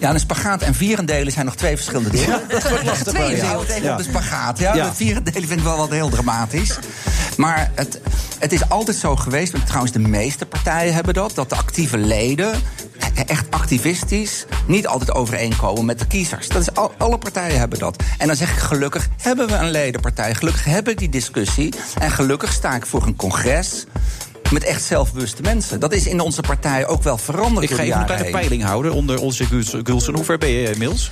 Ja, 0.00 0.10
een 0.10 0.20
spagaat 0.20 0.62
en 0.62 0.74
vierendelen 0.74 1.32
zijn 1.32 1.44
nog 1.44 1.56
twee 1.56 1.76
verschillende 1.76 2.10
dingen. 2.10 2.40
dat 2.48 2.68
wordt 2.68 2.84
lastig 2.84 3.12
Twee 3.12 3.36
ja. 3.36 3.56
even 3.58 3.82
Ja. 3.82 3.92
op 3.92 3.98
de 3.98 4.04
spagaat. 4.04 4.58
Ja, 4.58 4.74
Ja. 4.74 4.88
De 4.88 4.94
vierendelen 4.94 5.48
vind 5.48 5.60
ik 5.60 5.66
wel 5.66 5.76
wat 5.76 5.90
heel 5.90 6.08
dramatisch. 6.08 6.78
Maar 7.36 7.70
het, 7.74 8.00
het 8.38 8.52
is 8.52 8.68
altijd 8.68 8.96
zo 8.96 9.16
geweest, 9.16 9.52
en 9.52 9.64
trouwens 9.64 9.92
de 9.92 9.98
meeste 9.98 10.46
partijen 10.46 10.94
hebben 10.94 11.14
dat... 11.14 11.34
dat 11.34 11.48
de 11.48 11.56
actieve 11.56 11.98
leden 11.98 12.52
echt 13.26 13.46
activistisch 13.50 14.44
niet 14.66 14.86
altijd 14.86 15.12
overeenkomen 15.12 15.84
met 15.84 15.98
de 15.98 16.06
kiezers. 16.06 16.48
Dat 16.48 16.62
is 16.62 16.74
al, 16.74 16.92
alle 16.98 17.18
partijen 17.18 17.58
hebben 17.58 17.78
dat. 17.78 18.02
En 18.18 18.26
dan 18.26 18.36
zeg 18.36 18.50
ik 18.50 18.58
gelukkig 18.58 19.08
hebben 19.20 19.46
we 19.46 19.54
een 19.54 19.70
ledenpartij. 19.70 20.34
Gelukkig 20.34 20.64
hebben 20.64 20.92
we 20.92 20.98
die 20.98 21.08
discussie. 21.08 21.74
En 22.00 22.10
gelukkig 22.10 22.52
sta 22.52 22.74
ik 22.74 22.86
voor 22.86 23.06
een 23.06 23.16
congres... 23.16 23.84
Met 24.52 24.64
echt 24.64 24.82
zelfbewuste 24.82 25.42
mensen. 25.42 25.80
Dat 25.80 25.92
is 25.92 26.06
in 26.06 26.20
onze 26.20 26.40
partij 26.40 26.86
ook 26.86 27.02
wel 27.02 27.18
veranderd. 27.18 27.70
Ik 27.70 27.76
ga 27.76 27.82
even 27.82 28.00
een 28.00 28.06
kleine 28.06 28.30
peiling 28.30 28.62
houden 28.62 28.92
onder 28.92 29.20
onze 29.20 29.44
Gulsen. 29.84 30.14
Hoe 30.14 30.24
ver 30.24 30.38
ben 30.38 30.48
je 30.48 30.70
inmiddels? 30.70 31.10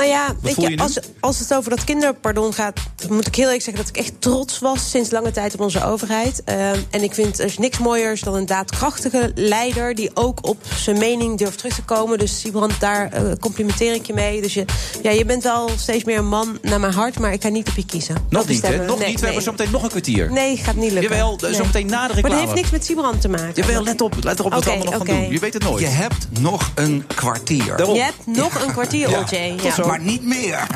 Nou 0.00 0.12
ja, 0.12 0.34
weet 0.42 0.56
je, 0.56 0.78
als, 0.78 0.98
als 1.20 1.38
het 1.38 1.54
over 1.54 1.70
dat 1.70 1.84
kinderpardon 1.84 2.52
gaat... 2.54 2.80
moet 3.08 3.26
ik 3.26 3.34
heel 3.34 3.44
eerlijk 3.44 3.62
zeggen 3.62 3.84
dat 3.84 3.96
ik 3.96 4.00
echt 4.00 4.12
trots 4.20 4.58
was... 4.58 4.90
sinds 4.90 5.10
lange 5.10 5.30
tijd 5.30 5.54
op 5.54 5.60
onze 5.60 5.84
overheid. 5.84 6.42
Ehm, 6.44 6.78
en 6.90 7.02
ik 7.02 7.14
vind 7.14 7.38
er 7.38 7.44
is 7.44 7.58
niks 7.58 7.78
mooiers 7.78 8.20
dan 8.20 8.34
een 8.34 8.46
daadkrachtige 8.46 9.32
leider... 9.34 9.94
die 9.94 10.10
ook 10.14 10.46
op 10.46 10.58
zijn 10.76 10.98
mening 10.98 11.38
durft 11.38 11.58
terug 11.58 11.74
te 11.74 11.82
komen. 11.82 12.18
Dus 12.18 12.40
Sibrand, 12.40 12.80
daar 12.80 13.12
eh, 13.12 13.22
complimenteer 13.40 13.94
ik 13.94 14.06
je 14.06 14.14
mee. 14.14 14.42
Dus 14.42 14.54
je, 14.54 14.64
ja, 15.02 15.10
je 15.10 15.24
bent 15.24 15.42
wel 15.42 15.70
steeds 15.76 16.04
meer 16.04 16.18
een 16.18 16.28
man 16.28 16.58
naar 16.62 16.80
mijn 16.80 16.92
hart... 16.92 17.18
maar 17.18 17.32
ik 17.32 17.40
kan 17.40 17.52
niet 17.52 17.68
op 17.68 17.76
je 17.76 17.86
kiezen. 17.86 18.16
Nog 18.28 18.48
niet, 18.48 18.62
hè? 18.66 18.86
Nog 18.86 18.98
Nee, 18.98 19.08
niet. 19.08 19.20
We 19.20 19.26
nee. 19.26 19.34
hebben 19.34 19.42
zo 19.42 19.50
meteen 19.50 19.70
nog 19.70 19.82
een 19.82 19.88
kwartier. 19.88 20.32
Nee, 20.32 20.56
gaat 20.56 20.74
niet 20.74 20.92
lukken. 20.92 21.10
Jawel, 21.10 21.38
Nee. 21.40 21.54
zometeen 21.54 21.86
na 21.86 22.08
de 22.08 22.20
Maar 22.20 22.30
dat 22.30 22.40
heeft 22.40 22.54
niks 22.54 22.70
met 22.70 22.84
Sibrand 22.84 23.20
te 23.20 23.28
maken. 23.28 23.52
Jawel, 23.54 23.82
let 23.82 24.00
op. 24.00 24.14
Let 24.24 24.40
op 24.40 24.52
wat 24.52 24.64
we 24.64 24.70
allemaal 24.70 24.92
nog 24.92 25.00
oké. 25.00 25.10
gaan 25.12 25.20
doen. 25.20 25.32
Je 25.32 25.38
weet 25.38 25.54
het 25.54 25.62
nooit. 25.62 25.80
Je 25.80 25.86
hebt 25.86 26.26
nog 26.40 26.72
een 26.74 27.04
kwartier. 27.14 27.76
Daarom. 27.76 27.94
Je 27.96 28.02
hebt 28.02 28.26
nog 28.26 28.64
een 28.64 28.72
kwartier, 28.72 29.10
Ja. 29.10 29.24
Tot 29.56 29.72
zo. 29.72 29.89
Maar 29.90 30.00
niet 30.00 30.24
meer. 30.24 30.66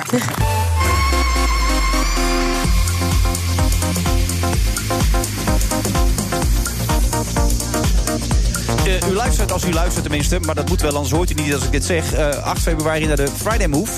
Eh, 8.84 9.08
u 9.08 9.14
luistert 9.14 9.52
als 9.52 9.64
u 9.64 9.72
luistert 9.72 10.02
tenminste, 10.02 10.40
maar 10.40 10.54
dat 10.54 10.68
moet 10.68 10.80
wel, 10.80 10.94
anders 10.94 11.10
hoort 11.10 11.30
u 11.30 11.34
niet 11.34 11.54
als 11.54 11.64
ik 11.64 11.70
dit 11.70 11.84
zeg. 11.84 12.12
Eh, 12.12 12.28
8 12.28 12.62
februari 12.62 13.06
naar 13.06 13.16
de 13.16 13.28
Friday 13.36 13.66
Move 13.66 13.92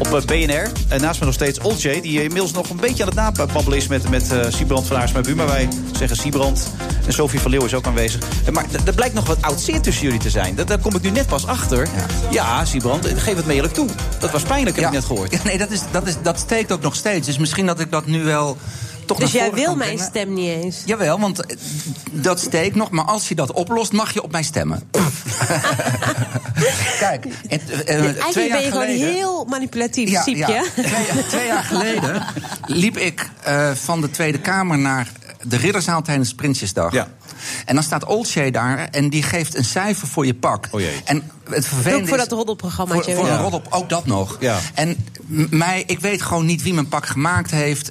op 0.00 0.14
eh, 0.14 0.22
BNR. 0.22 0.70
En 0.88 1.00
naast 1.00 1.20
me 1.20 1.26
nog 1.26 1.34
steeds 1.34 1.58
Olcay, 1.58 2.00
die 2.00 2.22
inmiddels 2.22 2.52
nog 2.52 2.70
een 2.70 2.76
beetje 2.76 3.02
aan 3.02 3.08
het 3.08 3.18
nababbelen 3.38 3.78
is 3.78 3.86
met, 3.86 4.10
met 4.10 4.32
eh 4.32 4.38
Siebrand 4.48 4.86
van 4.86 4.96
Aarsma. 4.96 5.20
Maar 5.36 5.46
wij 5.46 5.68
zeggen 5.98 6.16
Siebrand. 6.16 6.72
En 7.06 7.12
Sofie 7.12 7.40
van 7.40 7.50
Leeuw 7.50 7.64
is 7.64 7.74
ook 7.74 7.86
aanwezig. 7.86 8.20
Eh, 8.44 8.52
Maar 8.52 8.64
er 8.84 8.94
blijkt 8.94 9.14
nog 9.14 9.26
wat 9.26 9.42
oud 9.42 9.60
zeer 9.60 9.80
tussen 9.80 10.04
jullie 10.04 10.20
te 10.20 10.30
zijn. 10.30 10.54
Dat, 10.54 10.68
daar 10.68 10.78
kom 10.78 10.94
ik 10.94 11.02
nu 11.02 11.10
net 11.10 11.26
pas 11.26 11.46
achter. 11.46 11.88
Ja, 12.30 12.64
Siebrand, 12.64 13.06
eh, 13.06 13.16
geef 13.16 13.36
het 13.36 13.46
me 13.46 13.54
eerlijk 13.54 13.74
toe. 13.74 13.88
Dat 14.18 14.30
was 14.30 14.42
pijnlijk, 14.42 14.76
heb 14.76 14.84
ik 14.84 14.92
net 14.92 15.04
gehoord. 15.04 15.32
Ja, 15.32 15.38
nee, 15.44 15.58
dat, 15.58 15.70
is, 15.70 15.80
dat, 15.90 16.06
is, 16.06 16.14
dat 16.22 16.38
steekt 16.38 16.72
ook 16.72 16.82
nog 16.82 16.94
steeds. 16.94 17.26
Dus 17.26 17.38
misschien 17.38 17.66
dat 17.66 17.80
ik 17.80 17.90
dat 17.90 18.06
nu 18.06 18.24
wel 18.24 18.56
toch 19.10 19.18
Dus 19.18 19.32
naar 19.32 19.42
jij 19.42 19.52
wil 19.54 19.64
kan 19.64 19.78
mijn 19.78 19.90
brengen. 19.94 20.10
stem 20.10 20.32
niet 20.32 20.48
eens? 20.64 20.82
Jawel, 20.84 21.20
want 21.20 21.46
eh, 21.46 21.56
dat 22.12 22.40
steekt 22.40 22.74
nog. 22.74 22.90
Maar 22.90 23.04
als 23.04 23.28
je 23.28 23.34
dat 23.34 23.52
oplost, 23.52 23.92
mag 23.92 24.12
je 24.12 24.22
op 24.22 24.32
mij 24.32 24.42
stemmen. 24.42 24.82
Kijk, 26.98 27.26
het, 27.48 27.62
eh, 27.70 27.78
eh, 27.80 27.88
Eigenlijk 27.88 28.30
twee 28.30 28.48
jaar 28.48 28.56
ben 28.56 28.64
je 28.66 28.70
gewoon 28.70 28.86
geleden... 28.86 29.12
heel 29.14 29.44
manipulatief, 29.44 30.08
Ja, 30.10 30.22
Siepje. 30.22 30.52
ja. 30.52 30.62
Twee, 30.74 31.26
twee 31.28 31.46
jaar 31.46 31.62
geleden 31.64 32.24
liep 32.66 32.96
ik 32.98 33.30
eh, 33.42 33.70
van 33.74 34.00
de 34.00 34.10
Tweede 34.10 34.38
Kamer 34.40 34.78
naar 34.78 35.08
de 35.42 35.56
Ridderzaal 35.56 36.02
tijdens 36.02 36.34
Prinsjesdag. 36.34 36.94
En 37.64 37.74
dan 37.74 37.82
staat 37.84 38.04
Olshay 38.04 38.50
daar 38.50 38.88
en 38.90 39.08
die 39.10 39.22
geeft 39.22 39.56
een 39.56 39.64
cijfer 39.64 40.08
voor 40.08 40.26
je 40.26 40.34
pak. 40.34 40.68
En 41.04 41.30
het 41.50 41.66
vervelende 41.66 42.02
Ook 42.02 42.08
voor 42.08 42.16
is- 42.18 42.22
dat 42.28 42.32
roddelprogrammaatje. 42.38 43.02
Voor, 43.14 43.14
voor 43.20 43.26
Ja. 43.26 43.36
een 43.36 43.42
roddelp, 43.42 43.66
ook 43.70 43.88
dat 43.88 44.06
nog. 44.06 44.38
En 44.74 44.96
m- 45.26 45.46
mij, 45.56 45.82
ik 45.86 46.00
weet 46.00 46.22
gewoon 46.22 46.46
niet 46.46 46.62
wie 46.62 46.74
mijn 46.74 46.88
pak 46.88 47.06
gemaakt 47.06 47.50
heeft. 47.50 47.90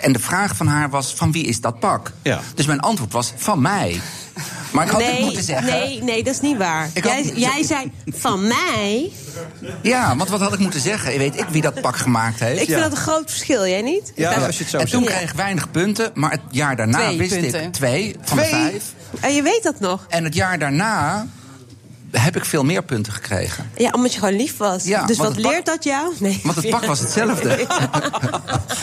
En 0.00 0.12
de 0.12 0.18
vraag 0.18 0.56
van 0.56 0.66
haar 0.66 0.90
was, 0.90 1.14
van 1.14 1.32
wie 1.32 1.44
is 1.44 1.60
dat 1.60 1.78
pak? 1.80 2.12
Dus 2.54 2.66
mijn 2.66 2.80
antwoord 2.80 3.12
was, 3.12 3.32
van 3.36 3.60
mij. 3.60 4.00
Maar 4.70 4.84
ik 4.84 4.90
had 4.90 5.00
nee, 5.00 5.10
het 5.10 5.20
moeten 5.20 5.42
zeggen. 5.42 5.70
Nee, 5.72 6.02
nee, 6.02 6.24
dat 6.24 6.34
is 6.34 6.40
niet 6.40 6.56
waar. 6.56 6.90
Ik 6.94 7.04
had- 7.04 7.12
Jij, 7.12 7.32
jij 7.34 7.62
zei 7.62 7.90
van 8.06 8.46
mij. 8.46 9.10
Ja, 9.82 10.16
want 10.16 10.28
wat 10.30 10.40
had 10.40 10.52
ik 10.52 10.58
moeten 10.58 10.80
zeggen? 10.80 11.18
Weet 11.18 11.36
ik 11.40 11.44
wie 11.50 11.62
dat 11.62 11.80
pak 11.80 11.96
gemaakt 11.96 12.40
heeft? 12.40 12.60
Ik 12.60 12.66
vind 12.68 12.80
dat 12.80 12.90
een 12.90 12.96
groot 12.96 13.30
verschil, 13.30 13.66
jij 13.66 13.82
niet? 13.82 14.12
Ja, 14.14 14.30
Ik- 14.30 14.46
als 14.46 14.56
je 14.56 14.62
het 14.62 14.70
zo 14.72 14.78
en 14.78 14.88
toen 14.88 15.04
kreeg 15.04 15.30
ik 15.30 15.36
weinig 15.36 15.70
punten, 15.70 16.10
maar 16.14 16.30
het 16.30 16.40
jaar 16.50 16.76
daarna 16.76 16.98
Twee 16.98 17.18
wist 17.18 17.40
punten. 17.40 17.62
ik 17.62 17.72
twee 17.72 18.16
van 18.22 18.36
Twee? 18.38 18.50
de 18.50 18.56
vijf. 18.56 18.82
En 19.20 19.34
je 19.34 19.42
weet 19.42 19.62
dat 19.62 19.80
nog? 19.80 20.06
En 20.08 20.24
het 20.24 20.34
jaar 20.34 20.58
daarna 20.58 21.26
heb 22.10 22.36
ik 22.36 22.44
veel 22.44 22.64
meer 22.64 22.82
punten 22.84 23.12
gekregen. 23.12 23.70
Ja, 23.76 23.90
omdat 23.90 24.12
je 24.12 24.18
gewoon 24.18 24.36
lief 24.36 24.56
was. 24.56 24.84
Ja, 24.84 25.06
dus 25.06 25.16
wat 25.16 25.36
leert 25.36 25.66
dat 25.66 25.84
jou? 25.84 26.14
Nee. 26.18 26.40
Want 26.44 26.56
het 26.56 26.70
pak 26.70 26.84
was 26.84 27.00
hetzelfde. 27.00 27.48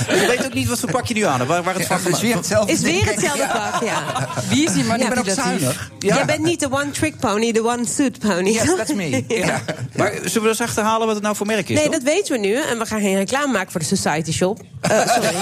Je 0.10 0.26
weet 0.28 0.46
ook 0.46 0.54
niet 0.54 0.68
wat 0.68 0.80
voor 0.80 0.92
pak 0.92 1.06
je 1.06 1.14
nu 1.14 1.22
aan 1.26 1.38
hebt. 1.38 1.50
Waar, 1.50 1.64
waar 1.64 1.76
het 1.76 1.86
van 1.86 2.00
is 2.12 2.22
weer 2.22 2.36
hetzelfde. 2.36 2.72
Is 2.74 2.80
weer 2.82 3.06
hetzelfde 3.06 3.48
pak, 3.54 3.84
ja. 3.84 4.04
Wie 4.50 4.66
is 4.66 4.72
die 4.74 4.82
Ja, 4.84 4.88
manipulatief? 4.90 5.90
Jij 6.00 6.26
bent 6.26 6.40
niet 6.44 6.60
de 6.60 6.72
one-trick 6.72 7.20
pony, 7.20 7.52
de 7.52 7.64
one-suit 7.66 8.20
pony. 8.20 8.50
Yes, 8.50 8.76
that's 8.78 8.94
me. 8.94 9.24
Ja. 9.46 9.62
Maar 9.96 10.12
zullen 10.24 10.42
we 10.42 10.48
eens 10.48 10.62
achterhalen 10.62 11.06
wat 11.06 11.16
het 11.16 11.24
nou 11.24 11.36
voor 11.36 11.46
merk 11.46 11.70
is? 11.70 11.78
Nee, 11.80 11.90
dat 11.90 12.02
weten 12.04 12.32
we 12.34 12.48
nu. 12.48 12.54
En 12.62 12.80
we 12.80 12.86
gaan 12.86 13.00
geen 13.00 13.16
reclame 13.16 13.52
maken 13.52 13.72
voor 13.72 13.80
de 13.80 13.86
Society 13.96 14.32
Shop. 14.32 14.62
Eh, 14.82 15.08
sorry. 15.08 15.36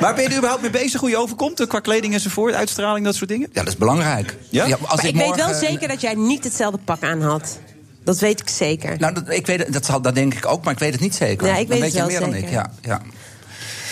Maar 0.00 0.14
ben 0.14 0.22
je 0.22 0.28
er 0.28 0.36
überhaupt 0.36 0.62
mee 0.62 0.70
bezig 0.70 1.00
hoe 1.00 1.10
je 1.10 1.16
overkomt? 1.16 1.60
eh, 1.60 1.66
Qua 1.66 1.80
kleding 1.80 2.14
enzovoort, 2.14 2.54
uitstraling, 2.54 3.04
dat 3.04 3.14
soort 3.14 3.30
dingen? 3.30 3.48
Ja, 3.52 3.60
dat 3.62 3.72
is 3.72 3.78
belangrijk. 3.78 4.36
Ja? 4.48 4.62
als 4.64 4.70
maar 4.80 5.04
ik 5.06 5.16
weet 5.16 5.26
wel 5.26 5.36
morgen- 5.36 5.54
zeker 5.68 5.88
dat 5.88 6.00
jij 6.00 6.14
niet 6.14 6.44
hetzelfde 6.44 6.78
pak 6.84 7.02
aan 7.02 7.22
had. 7.22 7.58
Dat 8.04 8.18
weet 8.18 8.40
ik 8.40 8.48
zeker. 8.48 8.96
Nou, 8.98 9.14
dat, 9.14 9.30
ik 9.30 9.46
weet, 9.46 9.72
dat, 9.72 9.84
zal, 9.84 10.00
dat 10.02 10.14
denk 10.14 10.34
ik 10.34 10.46
ook, 10.46 10.64
maar 10.64 10.72
ik 10.72 10.78
weet 10.78 10.92
het 10.92 11.00
niet 11.00 11.14
zeker. 11.14 11.46
Ja, 11.46 11.56
ik 11.56 11.68
Dan 11.68 11.78
weet 11.78 11.80
weet 11.80 11.82
het 11.82 11.92
je 11.92 11.98
wel 11.98 12.08
meer 12.08 12.20
dan 12.20 12.32
zeker. 12.32 12.48
ik. 12.48 12.54
Ja, 12.54 12.70
ja. 12.82 13.00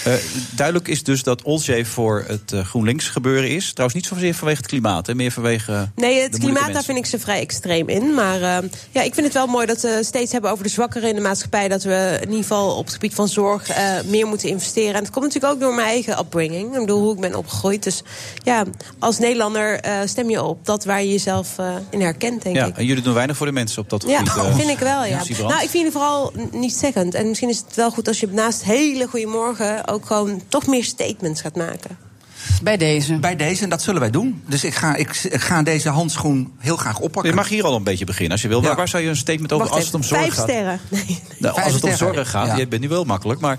Eh, 0.05 0.13
duidelijk 0.55 0.89
is 0.89 1.03
dus 1.03 1.23
dat 1.23 1.43
Olsje 1.43 1.85
voor 1.85 2.25
het 2.27 2.53
eh, 2.53 2.65
GroenLinks 2.65 3.09
gebeuren 3.09 3.51
is. 3.51 3.73
Trouwens 3.73 3.95
niet 3.95 4.07
zozeer 4.07 4.35
vanwege 4.35 4.59
het 4.59 4.67
klimaat, 4.67 5.07
hè, 5.07 5.15
meer 5.15 5.31
vanwege. 5.31 5.89
Nee, 5.95 6.21
het 6.23 6.39
klimaat, 6.39 6.73
daar 6.73 6.83
vind 6.83 6.99
ik 6.99 7.07
ze 7.07 7.19
vrij 7.19 7.41
extreem 7.41 7.89
in. 7.89 8.15
Maar 8.15 8.43
eh, 8.43 8.69
ja, 8.91 9.03
ik 9.03 9.15
vind 9.15 9.27
het 9.27 9.35
wel 9.35 9.47
mooi 9.47 9.67
dat 9.67 9.81
we 9.81 10.01
steeds 10.03 10.33
hebben 10.33 10.51
over 10.51 10.65
de 10.65 10.71
zwakkeren 10.71 11.09
in 11.09 11.15
de 11.15 11.21
maatschappij. 11.21 11.69
Dat 11.69 11.83
we 11.83 12.19
in 12.21 12.29
ieder 12.29 12.43
geval 12.43 12.77
op 12.77 12.85
het 12.85 12.95
gebied 12.95 13.15
van 13.15 13.29
zorg 13.29 13.69
meer 14.07 14.27
moeten 14.27 14.49
investeren. 14.49 14.95
En 14.95 15.03
het 15.03 15.11
komt 15.11 15.25
natuurlijk 15.25 15.53
ook 15.53 15.61
door 15.61 15.75
mijn 15.75 15.87
eigen 15.89 16.19
upbringing. 16.19 16.75
Ik 16.75 16.81
bedoel, 16.81 17.01
hoe 17.01 17.15
ik 17.15 17.21
ben 17.21 17.35
opgegroeid. 17.35 17.83
Dus 17.83 18.03
ja, 18.45 18.65
als 18.99 19.19
Nederlander 19.19 19.81
stem 20.05 20.31
je 20.31 20.43
op 20.43 20.67
dat 20.67 20.85
waar 20.85 21.03
je 21.03 21.11
jezelf 21.11 21.57
in 21.91 22.01
herkent, 22.01 22.43
denk 22.43 22.57
Ja, 22.57 22.67
ik. 22.67 22.77
en 22.77 22.85
jullie 22.85 23.03
doen 23.03 23.15
weinig 23.15 23.37
voor 23.37 23.47
de 23.47 23.53
mensen 23.53 23.83
op 23.83 23.91
dat 23.91 24.05
Ja, 24.07 24.19
gebied. 24.19 24.35
eh, 24.45 24.57
vind 24.57 24.71
ik 24.71 24.79
wel, 24.79 25.05
ja. 25.05 25.23
Nou, 25.39 25.63
ik 25.63 25.69
vind 25.71 25.85
het 25.85 25.93
vooral 25.93 26.33
niet 26.51 26.73
zeggend. 26.73 27.15
En 27.15 27.29
misschien 27.29 27.49
is 27.49 27.63
het 27.67 27.77
wel 27.77 27.91
goed 27.91 28.09
als 28.09 28.21
je 28.21 28.29
naast 28.31 28.65
hele 28.65 29.07
goede 29.07 29.27
morgen... 29.27 29.89
ook 29.91 30.07
gewoon 30.07 30.43
toch 30.49 30.67
meer 30.67 30.85
statements 30.85 31.41
gaat 31.41 31.57
maken. 31.57 31.97
Bij 32.63 32.77
deze. 32.77 33.19
Bij 33.19 33.37
deze, 33.37 33.63
en 33.63 33.71
dat 33.71 33.83
zullen 33.83 34.01
wij 34.01 34.11
doen. 34.11 34.43
Dus 34.47 34.65
ik 34.65 34.75
ga, 34.75 34.95
ik, 34.97 35.17
ik 35.31 35.41
ga 35.41 35.63
deze 35.63 35.89
handschoen 35.89 36.53
heel 36.59 36.77
graag 36.77 36.99
oppakken. 36.99 37.31
Je 37.31 37.37
mag 37.37 37.49
hier 37.49 37.65
al 37.65 37.75
een 37.77 37.83
beetje 37.83 38.05
beginnen 38.05 38.33
als 38.33 38.43
je 38.43 38.49
wil. 38.49 38.61
Ja. 38.61 38.67
Waar, 38.67 38.77
waar 38.77 38.89
zou 38.89 39.03
je 39.03 39.09
een 39.09 39.17
statement 39.17 39.53
over 39.53 39.67
Wacht 39.67 39.77
als 39.77 39.87
het 39.87 39.95
om 39.95 40.03
zorg 40.03 40.21
vijf 40.21 40.35
gaat? 40.35 40.49
sterren. 40.49 40.81
Nee. 40.89 41.23
Nou, 41.39 41.55
als 41.55 41.63
Vijf 41.63 41.75
het 41.75 41.85
om 41.85 41.97
zorg 41.97 42.31
gaat, 42.31 42.47
ja. 42.47 42.57
je 42.57 42.69
bent 42.69 42.83
nu 42.83 42.89
wel 42.89 43.05
makkelijk, 43.05 43.41
maar 43.41 43.59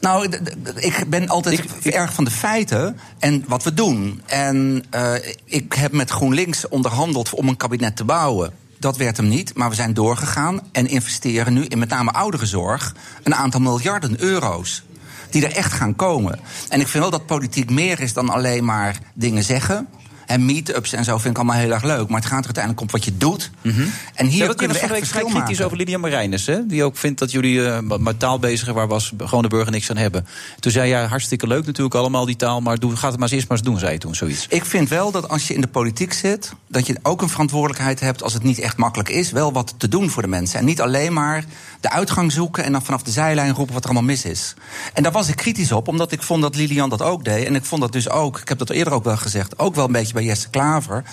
Nou, 0.00 0.28
ik 0.76 1.04
ben 1.08 1.28
altijd 1.28 1.84
erg 1.84 2.12
van 2.12 2.24
de 2.24 2.30
feiten 2.30 2.98
en 3.18 3.44
wat 3.46 3.62
we 3.62 3.74
doen. 3.74 4.22
En 4.26 4.84
eh, 4.90 5.14
ik 5.44 5.72
heb 5.72 5.92
met 5.92 6.10
GroenLinks 6.10 6.68
onderhandeld 6.68 7.34
om 7.34 7.48
een 7.48 7.56
kabinet 7.56 7.96
te 7.96 8.04
bouwen. 8.04 8.52
Dat 8.78 8.96
werd 8.96 9.16
hem 9.16 9.28
niet, 9.28 9.54
maar 9.54 9.68
we 9.68 9.74
zijn 9.74 9.94
doorgegaan 9.94 10.60
en 10.72 10.86
investeren 10.86 11.52
nu 11.52 11.64
in 11.64 11.78
met 11.78 11.88
name 11.88 12.10
ouderenzorg 12.10 12.94
een 13.22 13.34
aantal 13.34 13.60
miljarden 13.60 14.20
euro's. 14.20 14.82
Die 15.32 15.46
er 15.46 15.56
echt 15.56 15.72
gaan 15.72 15.96
komen. 15.96 16.40
En 16.68 16.80
ik 16.80 16.88
vind 16.88 17.02
wel 17.02 17.10
dat 17.10 17.26
politiek 17.26 17.70
meer 17.70 18.00
is 18.00 18.12
dan 18.12 18.28
alleen 18.28 18.64
maar 18.64 18.98
dingen 19.14 19.42
zeggen. 19.42 19.88
En 20.32 20.44
meet-ups 20.44 20.92
en 20.92 21.04
zo 21.04 21.18
vind 21.18 21.30
ik 21.30 21.36
allemaal 21.36 21.56
heel 21.56 21.70
erg 21.70 21.82
leuk. 21.82 22.08
Maar 22.08 22.20
het 22.20 22.28
gaat 22.28 22.38
er 22.38 22.44
uiteindelijk 22.44 22.80
om 22.80 22.90
wat 22.90 23.04
je 23.04 23.16
doet. 23.16 23.50
En 24.14 24.26
hier 24.26 24.46
ja, 24.46 24.54
kunnen 24.54 24.76
we 24.76 24.82
echt 24.82 24.96
verschil 24.96 25.24
kritisch 25.24 25.48
maken. 25.48 25.64
over 25.64 25.76
Lydia 25.76 25.98
Marijnis. 25.98 26.46
Hè? 26.46 26.66
Die 26.66 26.84
ook 26.84 26.96
vindt 26.96 27.18
dat 27.18 27.30
jullie 27.30 27.66
eh, 27.66 27.98
met 27.98 28.18
taal 28.18 28.38
bezig 28.38 28.58
zijn 28.64 28.74
waar 28.74 28.88
was 28.88 29.12
gewoon 29.18 29.42
de 29.42 29.48
burger 29.48 29.72
niks 29.72 29.90
aan 29.90 29.96
hebben. 29.96 30.26
Toen 30.58 30.72
zei 30.72 30.88
jij, 30.88 31.04
hartstikke 31.04 31.46
leuk 31.46 31.66
natuurlijk 31.66 31.94
allemaal 31.94 32.24
die 32.24 32.36
taal, 32.36 32.60
maar 32.60 32.78
doe, 32.78 32.96
gaat 32.96 33.10
het 33.10 33.20
maar 33.20 33.28
eens 33.28 33.36
eerst 33.36 33.48
maar 33.48 33.58
eens 33.58 33.66
doen, 33.66 33.78
zei 33.78 33.92
je 33.92 33.98
toen 33.98 34.14
zoiets. 34.14 34.46
Ik 34.48 34.64
vind 34.64 34.88
wel 34.88 35.10
dat 35.10 35.28
als 35.28 35.48
je 35.48 35.54
in 35.54 35.60
de 35.60 35.66
politiek 35.66 36.12
zit, 36.12 36.52
dat 36.68 36.86
je 36.86 36.98
ook 37.02 37.22
een 37.22 37.28
verantwoordelijkheid 37.28 38.00
hebt 38.00 38.22
als 38.22 38.32
het 38.32 38.42
niet 38.42 38.58
echt 38.58 38.76
makkelijk 38.76 39.08
is, 39.08 39.30
wel 39.30 39.52
wat 39.52 39.74
te 39.76 39.88
doen 39.88 40.10
voor 40.10 40.22
de 40.22 40.28
mensen. 40.28 40.58
En 40.58 40.64
niet 40.64 40.80
alleen 40.80 41.12
maar 41.12 41.44
de 41.80 41.90
uitgang 41.90 42.32
zoeken 42.32 42.64
en 42.64 42.72
dan 42.72 42.84
vanaf 42.84 43.02
de 43.02 43.10
zijlijn 43.10 43.54
roepen 43.54 43.74
wat 43.74 43.82
er 43.82 43.90
allemaal 43.90 44.08
mis 44.08 44.24
is. 44.24 44.54
En 44.92 45.02
daar 45.02 45.12
was 45.12 45.28
ik 45.28 45.36
kritisch 45.36 45.72
op, 45.72 45.88
omdat 45.88 46.12
ik 46.12 46.22
vond 46.22 46.42
dat 46.42 46.56
Lilian 46.56 46.88
dat 46.88 47.02
ook 47.02 47.24
deed. 47.24 47.46
En 47.46 47.54
ik 47.54 47.64
vond 47.64 47.80
dat 47.80 47.92
dus 47.92 48.08
ook, 48.08 48.40
ik 48.40 48.48
heb 48.48 48.58
dat 48.58 48.70
eerder 48.70 48.92
ook 48.92 49.04
wel 49.04 49.16
gezegd, 49.16 49.58
ook 49.58 49.74
wel 49.74 49.84
een 49.84 49.92
beetje 49.92 50.12
bij 50.12 50.21
Jesse 50.24 50.50
Klaver. 50.50 51.04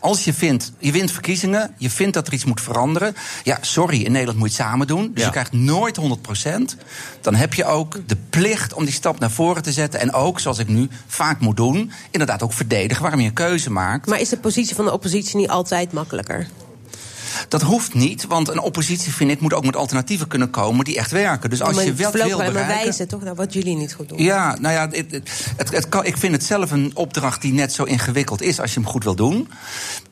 Als 0.00 0.24
je 0.24 0.32
vindt, 0.34 0.72
je 0.78 0.92
wint 0.92 1.10
verkiezingen, 1.12 1.74
je 1.78 1.90
vindt 1.90 2.14
dat 2.14 2.26
er 2.26 2.32
iets 2.32 2.44
moet 2.44 2.60
veranderen. 2.60 3.14
Ja, 3.42 3.58
sorry, 3.60 4.02
in 4.02 4.12
Nederland 4.12 4.38
moet 4.38 4.50
je 4.50 4.56
het 4.56 4.66
samen 4.66 4.86
doen. 4.86 5.02
Dus 5.12 5.20
Ja. 5.20 5.24
je 5.24 5.30
krijgt 5.30 5.52
nooit 5.52 5.96
100%. 5.96 6.76
Dan 7.20 7.34
heb 7.34 7.54
je 7.54 7.64
ook 7.64 7.96
de 8.06 8.16
plicht 8.30 8.74
om 8.74 8.84
die 8.84 8.94
stap 8.94 9.18
naar 9.18 9.30
voren 9.30 9.62
te 9.62 9.72
zetten. 9.72 10.00
En 10.00 10.12
ook, 10.12 10.40
zoals 10.40 10.58
ik 10.58 10.68
nu 10.68 10.88
vaak 11.06 11.40
moet 11.40 11.56
doen, 11.56 11.92
inderdaad 12.10 12.42
ook 12.42 12.52
verdedigen 12.52 13.02
waarom 13.02 13.20
je 13.20 13.26
een 13.26 13.32
keuze 13.32 13.70
maakt. 13.70 14.06
Maar 14.06 14.20
is 14.20 14.28
de 14.28 14.38
positie 14.38 14.74
van 14.74 14.84
de 14.84 14.92
oppositie 14.92 15.36
niet 15.36 15.48
altijd 15.48 15.92
makkelijker? 15.92 16.46
Dat 17.48 17.62
hoeft 17.62 17.94
niet, 17.94 18.26
want 18.26 18.48
een 18.48 18.60
oppositie, 18.60 19.12
vind 19.12 19.30
ik, 19.30 19.40
moet 19.40 19.54
ook 19.54 19.64
met 19.64 19.76
alternatieven 19.76 20.26
kunnen 20.28 20.50
komen 20.50 20.84
die 20.84 20.96
echt 20.96 21.10
werken. 21.10 21.50
Dus 21.50 21.62
als 21.62 21.76
Maar 21.76 21.84
je 21.84 21.92
wel 21.94 22.12
wil 22.12 22.36
bereiken... 22.36 22.66
wijzen 22.84 23.08
toch 23.08 23.22
naar 23.22 23.34
wat 23.34 23.52
jullie 23.52 23.76
niet 23.76 23.94
goed 23.94 24.08
doen. 24.08 24.22
Ja, 24.22 24.56
nou 24.60 24.74
ja, 24.74 24.88
het, 24.90 25.10
het, 25.10 25.30
het- 25.56 25.70
het 25.70 25.88
kan, 25.88 26.04
ik 26.04 26.16
vind 26.16 26.32
het 26.32 26.44
zelf 26.44 26.70
een 26.70 26.90
opdracht 26.94 27.40
die 27.42 27.52
net 27.52 27.72
zo 27.72 27.84
ingewikkeld 27.84 28.42
is 28.42 28.60
als 28.60 28.74
je 28.74 28.80
hem 28.80 28.88
goed 28.88 29.04
wil 29.04 29.14
doen. 29.14 29.48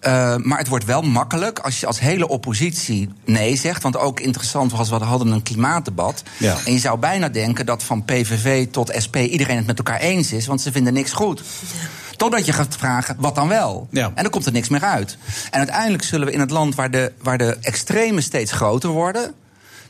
Eh, 0.01 0.36
maar 0.36 0.59
het 0.59 0.68
wordt 0.68 0.84
wel 0.84 1.02
makkelijk 1.02 1.59
als 1.59 1.80
je 1.80 1.86
als 1.86 2.01
hele 2.01 2.28
oppositie 2.28 3.09
nee 3.24 3.56
zegt. 3.56 3.82
Want 3.82 3.97
ook 3.97 4.20
interessant 4.20 4.72
was, 4.72 4.88
we 4.88 4.94
hadden 4.97 5.28
een 5.28 5.43
klimaatdebat. 5.43 6.22
Ja. 6.38 6.56
En 6.64 6.72
je 6.72 6.78
zou 6.78 6.98
bijna 6.98 7.28
denken 7.28 7.66
dat 7.66 7.82
van 7.82 8.05
PVV 8.05 8.66
tot 8.70 8.93
SP 9.05 9.16
iedereen 9.16 9.56
het 9.56 9.66
met 9.66 9.78
elkaar 9.78 10.01
eens 10.01 10.32
is, 10.32 10.47
want 10.47 10.60
ze 10.60 10.72
vinden 10.72 10.93
niks 10.93 11.12
goed. 11.12 11.43
Totdat 12.16 12.47
je 12.47 12.52
gaat 12.52 12.76
vragen, 12.78 13.16
wat 13.18 13.34
dan 13.34 13.48
wel? 13.48 13.88
Ja. 13.90 14.12
En 14.14 14.22
dan 14.22 14.30
komt 14.30 14.47
er 14.47 14.52
niks 14.52 14.68
meer 14.68 14.82
uit. 14.84 15.16
En 15.51 15.59
uiteindelijk 15.59 16.02
zullen 16.02 16.26
we 16.26 16.32
in 16.32 16.40
het 16.40 16.51
land 16.51 16.74
waar 16.74 16.90
de, 16.90 17.12
waar 17.22 17.38
de 17.38 17.56
extremen 17.60 18.22
steeds 18.22 18.52
groter 18.52 18.90
worden... 18.90 19.34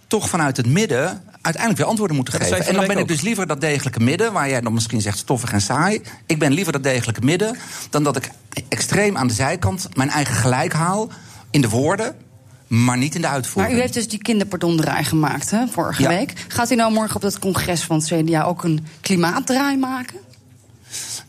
toch 0.06 0.28
vanuit 0.28 0.56
het 0.56 0.66
midden 0.66 1.22
uiteindelijk 1.40 1.76
weer 1.76 1.86
antwoorden 1.90 2.16
moeten 2.16 2.38
dat 2.38 2.48
geven. 2.48 2.66
En 2.66 2.74
dan 2.74 2.86
ben 2.86 2.98
ik 2.98 3.08
dus 3.08 3.20
liever 3.20 3.46
dat 3.46 3.60
degelijke 3.60 4.00
midden... 4.00 4.32
waar 4.32 4.48
jij 4.48 4.60
dan 4.60 4.72
misschien 4.72 5.00
zegt 5.00 5.18
stoffig 5.18 5.52
en 5.52 5.60
saai. 5.60 6.02
Ik 6.26 6.38
ben 6.38 6.52
liever 6.52 6.72
dat 6.72 6.82
degelijke 6.82 7.20
midden... 7.20 7.56
dan 7.90 8.02
dat 8.02 8.16
ik 8.16 8.30
extreem 8.68 9.16
aan 9.16 9.26
de 9.26 9.34
zijkant 9.34 9.88
mijn 9.96 10.10
eigen 10.10 10.34
gelijk 10.34 10.72
haal... 10.72 11.08
in 11.50 11.60
de 11.60 11.68
woorden, 11.68 12.14
maar 12.66 12.98
niet 12.98 13.14
in 13.14 13.20
de 13.20 13.26
Maar 13.26 13.36
uitvoering. 13.36 13.76
u 13.76 13.80
heeft 13.80 13.94
dus 13.94 14.08
die 14.08 14.22
kinderpardondraai 14.22 15.04
gemaakt, 15.04 15.50
hè, 15.50 15.66
vorige 15.66 16.02
Ja. 16.02 16.08
week. 16.08 16.32
Gaat 16.48 16.70
u 16.70 16.74
nou 16.74 16.92
morgen 16.92 17.16
op 17.16 17.22
dat 17.22 17.38
congres 17.38 17.82
van 17.82 17.96
het 17.98 18.06
CDA 18.06 18.42
ook 18.42 18.64
een 18.64 18.86
klimaatdraai 19.00 19.76
maken? 19.76 20.16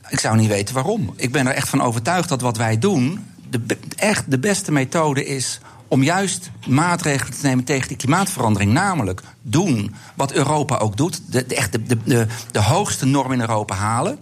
Ik 0.09 0.19
zou 0.19 0.37
niet 0.37 0.49
weten 0.49 0.75
waarom. 0.75 1.13
Ik 1.15 1.31
ben 1.31 1.47
er 1.47 1.53
echt 1.53 1.69
van 1.69 1.81
overtuigd 1.81 2.29
dat 2.29 2.41
wat 2.41 2.57
wij 2.57 2.79
doen... 2.79 3.25
De, 3.49 3.77
echt 3.95 4.31
de 4.31 4.39
beste 4.39 4.71
methode 4.71 5.25
is 5.25 5.59
om 5.87 6.03
juist 6.03 6.51
maatregelen 6.67 7.33
te 7.33 7.45
nemen 7.45 7.63
tegen 7.63 7.87
die 7.87 7.97
klimaatverandering. 7.97 8.71
Namelijk 8.71 9.21
doen 9.41 9.95
wat 10.15 10.31
Europa 10.31 10.77
ook 10.77 10.97
doet. 10.97 11.21
De, 11.31 11.45
de, 11.45 11.55
echt 11.55 11.71
de, 11.71 11.83
de, 11.83 11.97
de, 12.03 12.27
de 12.51 12.61
hoogste 12.61 13.05
norm 13.05 13.31
in 13.31 13.39
Europa 13.39 13.75
halen. 13.75 14.19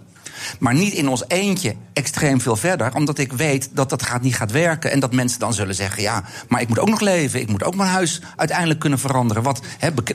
Maar 0.58 0.74
niet 0.74 0.92
in 0.92 1.08
ons 1.08 1.24
eentje 1.28 1.74
extreem 1.92 2.40
veel 2.40 2.56
verder. 2.56 2.94
Omdat 2.94 3.18
ik 3.18 3.32
weet 3.32 3.68
dat 3.72 3.90
dat 3.90 4.02
gaat, 4.02 4.22
niet 4.22 4.36
gaat 4.36 4.50
werken. 4.50 4.90
En 4.90 5.00
dat 5.00 5.12
mensen 5.12 5.38
dan 5.38 5.54
zullen 5.54 5.74
zeggen: 5.74 6.02
ja, 6.02 6.24
maar 6.48 6.60
ik 6.60 6.68
moet 6.68 6.78
ook 6.78 6.88
nog 6.88 7.00
leven. 7.00 7.40
Ik 7.40 7.48
moet 7.48 7.64
ook 7.64 7.74
mijn 7.76 7.90
huis 7.90 8.20
uiteindelijk 8.36 8.80
kunnen 8.80 8.98
veranderen. 8.98 9.42
Wat, 9.42 9.60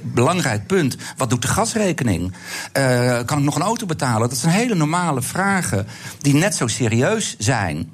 belangrijk 0.02 0.68
punt. 0.68 0.96
Wat 1.18 1.30
doet 1.30 1.42
de 1.42 1.48
gasrekening? 1.48 2.34
Eh, 2.72 3.20
kan 3.26 3.38
ik 3.38 3.44
nog 3.44 3.56
een 3.56 3.62
auto 3.62 3.86
betalen? 3.86 4.30
Dat 4.30 4.38
zijn 4.38 4.54
hele 4.54 4.76
normale 4.76 5.22
vragen 5.22 5.88
die 6.20 6.34
net 6.34 6.56
zo 6.56 6.68
serieus 6.68 7.36
zijn. 7.38 7.92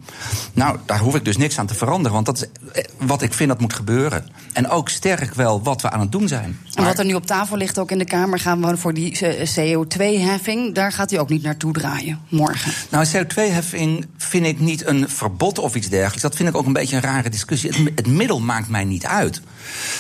Nou, 0.54 0.78
daar 0.86 1.00
hoef 1.00 1.16
ik 1.16 1.26
dus 1.26 1.38
niks 1.38 1.60
aan 1.60 1.66
te 1.66 1.76
veranderen. 1.76 2.14
Want 2.14 2.26
dat 2.26 2.38
is 2.38 2.72
eh, 2.74 2.84
wat 2.98 3.22
ik 3.22 3.34
vind 3.34 3.50
dat 3.50 3.60
moet 3.60 3.74
gebeuren. 3.74 4.26
En 4.54 4.70
ook 4.70 4.90
sterk 4.90 5.34
wel 5.34 5.64
wat 5.64 5.82
we 5.82 5.90
aan 5.90 6.00
het 6.00 6.12
doen 6.12 6.28
zijn. 6.28 6.60
En 6.74 6.84
wat 6.84 7.00
er 7.00 7.06
nu 7.06 7.14
op 7.14 7.26
tafel 7.26 7.58
ligt, 7.58 7.80
ook 7.80 7.92
in 7.92 7.98
de 7.98 8.06
Kamer, 8.06 8.40
gaan 8.40 8.62
we 8.62 8.78
voor 8.78 8.94
die 8.94 9.20
eh, 9.20 9.48
CO2-heffing. 9.48 10.74
Daar 10.74 10.92
gaat 10.92 11.12
u 11.12 11.16
ook 11.16 11.30
niet 11.30 11.44
naartoe 11.44 11.74
draaien 11.74 12.20
morgen. 12.30 12.72
Nou, 12.90 13.06
CO2-heffing 13.06 14.06
vind 14.18 14.46
ik 14.46 14.60
niet 14.60 14.86
een 14.86 15.10
verbod 15.10 15.60
of 15.60 15.76
iets 15.76 15.90
dergelijks. 15.90 16.22
Dat 16.22 16.36
vind 16.36 16.50
ik 16.50 16.56
ook 16.56 16.66
een 16.66 16.74
beetje 16.74 16.96
een 16.96 17.02
rare 17.02 17.30
discussie. 17.30 17.72
Het, 17.96 18.08
middel 18.08 18.40
maakt 18.40 18.70
mij 18.70 18.84
niet 18.84 19.06
uit. 19.06 19.42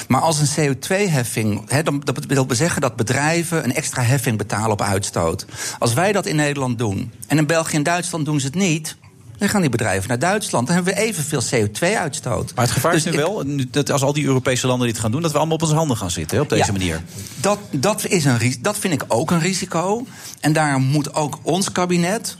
Maar 0.07 0.21
als 0.21 0.39
een 0.39 0.75
CO2-heffing, 0.75 1.69
hè, 1.69 1.83
dan 1.83 2.01
dat 2.03 2.25
wil 2.25 2.45
zeggen 2.49 2.81
dat 2.81 2.95
bedrijven 2.95 3.63
een 3.63 3.73
extra 3.73 4.01
heffing 4.01 4.37
betalen 4.37 4.71
op 4.71 4.81
uitstoot. 4.81 5.45
Als 5.79 5.93
wij 5.93 6.11
dat 6.11 6.25
in 6.25 6.35
Nederland 6.35 6.77
doen 6.77 7.11
en 7.27 7.37
in 7.37 7.45
België 7.45 7.75
en 7.75 7.83
Duitsland 7.83 8.25
doen 8.25 8.39
ze 8.39 8.45
het 8.45 8.55
niet. 8.55 8.95
Dan 9.37 9.49
gaan 9.49 9.61
die 9.61 9.69
bedrijven 9.69 10.07
naar 10.09 10.19
Duitsland. 10.19 10.67
Dan 10.67 10.75
hebben 10.75 10.93
we 10.93 10.99
evenveel 10.99 11.41
CO2-uitstoot. 11.41 12.51
Maar 12.55 12.63
het 12.65 12.73
gevaar 12.73 12.93
is 12.93 13.03
Dus 13.03 13.13
nu 13.13 13.19
ik- 13.19 13.25
wel, 13.25 13.41
nu- 13.43 13.67
dat 13.71 13.91
als 13.91 14.01
al 14.01 14.13
die 14.13 14.25
Europese 14.25 14.67
landen 14.67 14.87
dit 14.87 14.99
gaan 14.99 15.11
doen, 15.11 15.21
dat 15.21 15.31
we 15.31 15.37
allemaal 15.37 15.55
op 15.55 15.61
onze 15.61 15.75
handen 15.75 15.97
gaan 15.97 16.11
zitten 16.11 16.37
hè, 16.37 16.43
op 16.43 16.49
deze 16.49 16.65
Ja. 16.65 16.71
manier. 16.71 17.01
Dat, 17.35 17.59
dat, 17.71 18.05
is 18.05 18.25
een, 18.25 18.55
dat 18.61 18.77
vind 18.77 18.93
ik 18.93 19.03
ook 19.07 19.31
een 19.31 19.39
risico. 19.39 20.05
En 20.39 20.53
daarom 20.53 20.83
moet 20.83 21.13
ook 21.13 21.39
ons 21.41 21.71
kabinet 21.71 22.37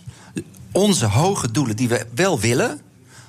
onze 0.72 1.06
hoge 1.06 1.52
doelen 1.52 1.76
die 1.76 1.88
we 1.88 2.06
wel 2.16 2.40
willen 2.40 2.82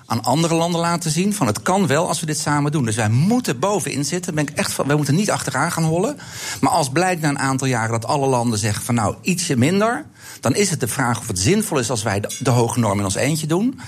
aan 0.07 0.23
andere 0.25 0.55
landen 0.55 0.81
laten 0.81 1.11
zien. 1.11 1.35
Van 1.35 1.47
het 1.47 1.63
kan 1.63 1.87
wel 1.87 2.09
als 2.09 2.21
we 2.21 2.27
dit 2.27 2.39
samen 2.39 2.73
doen. 2.73 2.85
Dus 2.85 2.97
wij 2.97 3.09
moeten 3.09 3.59
bovenin 3.59 4.05
zitten. 4.05 4.35
Ben 4.35 4.47
ik 4.49 4.57
echt 4.59 4.73
van, 4.73 4.87
wij 4.87 4.97
moeten 4.97 5.15
niet 5.15 5.31
achteraan 5.31 5.73
gaan 5.73 5.85
hollen. 5.85 6.19
Maar 6.61 6.71
als 6.71 6.89
blijkt 6.91 7.21
na 7.21 7.29
een 7.29 7.39
aantal 7.39 7.67
jaren 7.67 7.91
dat 7.91 8.07
alle 8.07 8.27
landen 8.27 8.59
zeggen 8.59 8.85
van 8.85 8.95
nou 8.95 9.15
ietsje 9.23 9.57
minder. 9.57 10.05
Dan 10.41 10.55
is 10.55 10.71
het 10.71 10.81
de 10.81 10.89
vraag 10.89 11.19
of 11.19 11.27
het 11.27 11.39
zinvol 11.39 11.79
is 11.79 11.91
als 11.91 12.03
wij 12.03 12.21
de, 12.39 12.51
hoge 12.51 12.79
norm 12.79 12.99
in 12.99 13.05
ons 13.05 13.15
eentje 13.15 13.47
doen. 13.47 13.81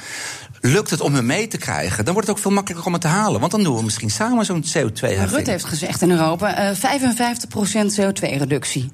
lukt 0.60 0.90
het 0.90 1.01
om 1.01 1.14
hem 1.14 1.27
mee 1.27 1.47
te 1.47 1.56
krijgen, 1.56 2.05
dan 2.05 2.12
wordt 2.12 2.28
het 2.28 2.36
ook 2.36 2.43
veel 2.43 2.52
makkelijker 2.52 2.86
om 2.86 2.93
het 2.93 3.02
te 3.02 3.09
halen. 3.09 3.40
Want 3.40 3.52
dan 3.52 3.62
doen 3.62 3.77
we 3.77 3.82
misschien 3.82 4.10
samen 4.10 4.44
zo'n 4.44 4.64
CO2-heffing. 4.64 5.31
Rutte 5.31 5.51
heeft 5.51 5.64
gezegd 5.64 6.02
in 6.02 6.10
Europa 6.10 6.56
eh 6.56 6.77
55% 6.77 8.01
CO2-reductie. 8.01 8.90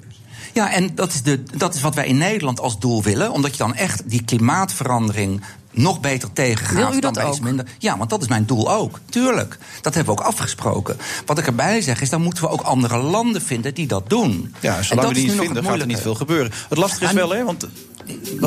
Ja, 0.53 0.73
en 0.73 0.95
dat 0.95 1.13
is, 1.13 1.23
de, 1.23 1.43
dat 1.57 1.75
is 1.75 1.81
wat 1.81 1.95
wij 1.95 2.07
in 2.07 2.19
Nederland 2.19 2.61
als 2.61 2.79
doel 2.79 3.03
willen. 3.03 3.33
Omdat 3.33 3.51
je 3.51 3.59
dan 3.59 3.75
echt 3.75 4.03
die 4.05 4.25
klimaatverandering 4.25 5.41
nog 5.71 6.01
beter 6.01 6.33
tegengaat. 6.33 6.89
Wil 6.89 6.97
u 6.97 7.01
dan 7.01 7.13
dat 7.13 7.25
ook? 7.25 7.41
minder. 7.41 7.67
Ja, 7.79 7.99
want 7.99 8.11
dat 8.11 8.23
is 8.23 8.29
mijn 8.29 8.47
doel 8.47 8.73
ook. 8.73 9.01
Tuurlijk. 9.11 9.59
Dat 9.81 9.95
hebben 9.95 10.15
we 10.15 10.21
ook 10.21 10.27
afgesproken. 10.27 10.97
Wat 11.27 11.39
ik 11.39 11.47
erbij 11.47 11.81
zeg 11.81 12.01
is, 12.01 12.11
dan 12.11 12.23
moeten 12.23 12.43
we 12.43 12.51
ook 12.51 12.61
andere 12.61 12.97
landen 12.99 13.43
vinden 13.43 13.75
die 13.75 13.87
dat 13.87 14.11
doen. 14.11 14.55
Ja, 14.61 14.77
En 14.77 14.85
zolang 14.85 15.09
we 15.09 15.15
die 15.15 15.25
niet 15.29 15.39
vinden, 15.39 15.65
gaat 15.65 15.81
er 15.81 15.87
niet 15.87 16.01
veel 16.01 16.15
gebeuren. 16.15 16.53
Het 16.69 16.79
lastige 16.79 17.05
is 17.05 17.13
wel, 17.13 17.31
hè, 17.31 17.45
want 17.45 17.67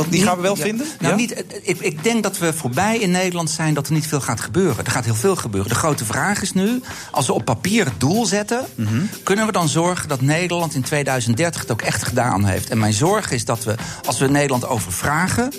die 0.10 0.24
gaan 0.24 0.36
we 0.36 0.42
wel 0.42 0.58
Ja. 0.58 0.64
vinden. 0.64 0.86
Nou, 1.00 1.12
Ja? 1.14 1.20
niet, 1.20 1.44
ik, 1.62 1.80
ik 1.80 2.04
denk 2.04 2.24
dat 2.24 2.38
we 2.38 2.54
voorbij 2.54 2.98
in 2.98 3.12
Nederland 3.12 3.50
zijn 3.50 3.74
dat 3.74 3.88
er 3.88 3.94
niet 3.94 4.08
veel 4.08 4.22
gaat 4.22 4.40
gebeuren. 4.40 4.86
Er 4.86 4.92
gaat 4.92 5.06
heel 5.06 5.16
veel 5.16 5.36
gebeuren. 5.36 5.70
De 5.70 5.76
grote 5.76 6.06
vraag 6.06 6.42
is 6.42 6.54
nu, 6.54 6.82
als 7.12 7.28
we 7.28 7.34
op 7.34 7.46
papier 7.46 7.86
het 7.86 8.00
doel 8.00 8.26
zetten... 8.26 8.66
Mhm. 8.76 9.02
kunnen 9.24 9.46
we 9.46 9.52
dan 9.52 9.70
zorgen 9.70 10.08
dat 10.10 10.22
Nederland 10.22 10.74
in 10.76 10.82
2030 10.82 11.62
het 11.62 11.72
ook 11.72 11.82
echt 11.82 12.04
gedaan 12.04 12.46
heeft? 12.46 12.70
En 12.70 12.78
mijn 12.78 12.94
zorg 12.94 13.32
is 13.32 13.46
dat 13.46 13.64
we, 13.64 13.76
als 14.06 14.20
we 14.20 14.28
Nederland 14.28 14.68
overvragen, 14.68 15.54